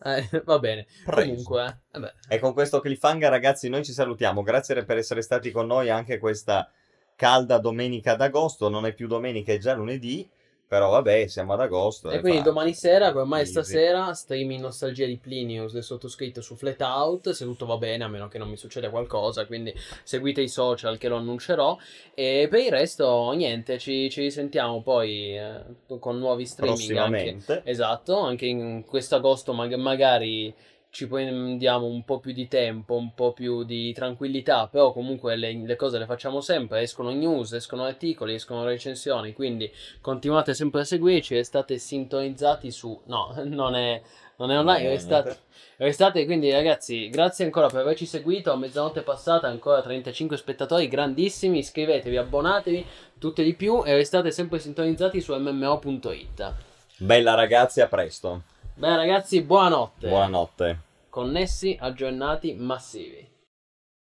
Eh, 0.05 0.41
va 0.45 0.57
bene 0.59 0.87
Preso. 1.05 1.27
comunque 1.27 1.81
eh. 1.91 2.35
E 2.35 2.39
con 2.39 2.53
questo 2.53 2.79
cliffhanger, 2.79 3.29
ragazzi, 3.29 3.67
noi 3.67 3.83
ci 3.83 3.91
salutiamo. 3.91 4.41
Grazie 4.41 4.85
per 4.85 4.97
essere 4.97 5.21
stati 5.21 5.51
con 5.51 5.67
noi 5.67 5.89
anche 5.89 6.17
questa 6.17 6.69
calda 7.15 7.57
domenica 7.57 8.15
d'agosto. 8.15 8.69
Non 8.69 8.85
è 8.85 8.93
più 8.93 9.07
domenica, 9.07 9.53
è 9.53 9.57
già 9.57 9.73
lunedì. 9.73 10.27
Però 10.67 10.89
vabbè, 10.89 11.27
siamo 11.27 11.53
ad 11.53 11.59
agosto. 11.61 12.09
e 12.09 12.15
è 12.15 12.19
quindi 12.21 12.39
facile. 12.39 12.53
domani 12.53 12.73
sera 12.73 13.09
come 13.09 13.21
ormai 13.21 13.39
Easy. 13.41 13.51
stasera 13.51 14.13
streaming 14.15 14.61
nostalgia 14.61 15.05
di 15.05 15.17
Plinius 15.17 15.73
del 15.73 15.83
sottoscritto 15.83 16.41
su 16.41 16.55
Flat 16.55 16.81
Out 16.81 17.29
se 17.29 17.45
tutto 17.45 17.67
va 17.67 17.77
bene 17.77 18.03
a 18.03 18.07
meno 18.07 18.27
che 18.27 18.39
non 18.39 18.49
mi 18.49 18.57
succeda 18.57 18.89
qualcosa 18.89 19.45
quindi 19.45 19.71
seguite 20.03 20.41
i 20.41 20.49
social 20.49 20.97
che 20.97 21.07
lo 21.07 21.17
annuncerò 21.17 21.77
e 22.15 22.47
per 22.49 22.61
il 22.61 22.71
resto 22.71 23.31
niente 23.33 23.77
ci, 23.77 24.09
ci 24.09 24.21
risentiamo 24.21 24.81
poi 24.81 25.37
eh, 25.37 25.61
con 25.99 26.17
nuovi 26.17 26.47
streaming 26.47 26.97
anche 26.97 27.11
prossimamente. 27.21 27.61
Esatto, 27.63 28.17
anche 28.21 28.47
in 28.47 28.85
questo 28.87 29.15
agosto 29.17 29.53
mag- 29.53 29.75
magari 29.75 30.51
ci 30.95 31.09
prendiamo 31.09 31.87
un 31.87 32.05
po' 32.05 32.19
più 32.19 32.31
di 32.31 32.47
tempo, 32.47 32.95
un 32.95 33.13
po' 33.13 33.33
più 33.33 33.65
di 33.65 33.91
tranquillità, 33.91 34.69
però 34.71 34.93
comunque 34.93 35.35
le, 35.35 35.53
le 35.53 35.75
cose 35.75 35.97
le 35.97 36.05
facciamo 36.05 36.39
sempre, 36.39 36.79
escono 36.79 37.11
news, 37.11 37.51
escono 37.51 37.83
articoli, 37.83 38.35
escono 38.35 38.63
recensioni, 38.63 39.33
quindi 39.33 39.69
continuate 39.99 40.53
sempre 40.53 40.79
a 40.79 40.83
seguirci, 40.85 41.35
restate 41.35 41.77
sintonizzati 41.79 42.71
su... 42.71 42.97
No, 43.07 43.33
non 43.43 43.75
è, 43.75 44.01
non 44.37 44.51
è 44.51 44.57
online, 44.57 44.87
restate... 44.87 45.37
Restate 45.77 46.23
quindi 46.23 46.49
ragazzi, 46.49 47.09
grazie 47.09 47.43
ancora 47.43 47.67
per 47.67 47.81
averci 47.81 48.05
seguito, 48.05 48.53
a 48.53 48.55
mezzanotte 48.55 49.01
passata 49.01 49.47
ancora 49.47 49.81
35 49.81 50.37
spettatori 50.37 50.87
grandissimi, 50.87 51.57
iscrivetevi, 51.57 52.15
abbonatevi, 52.15 52.85
tutte 53.19 53.43
di 53.43 53.53
più 53.55 53.83
e 53.85 53.93
restate 53.93 54.31
sempre 54.31 54.59
sintonizzati 54.59 55.19
su 55.19 55.35
mmo.it. 55.35 56.53
Bella 56.99 57.33
ragazzi, 57.33 57.81
a 57.81 57.87
presto. 57.87 58.43
Beh 58.75 58.95
ragazzi, 58.95 59.41
buonanotte. 59.41 60.07
Buonanotte. 60.07 60.84
Connessi, 61.15 61.77
aggiornati, 61.79 62.53
massivi. 62.55 63.25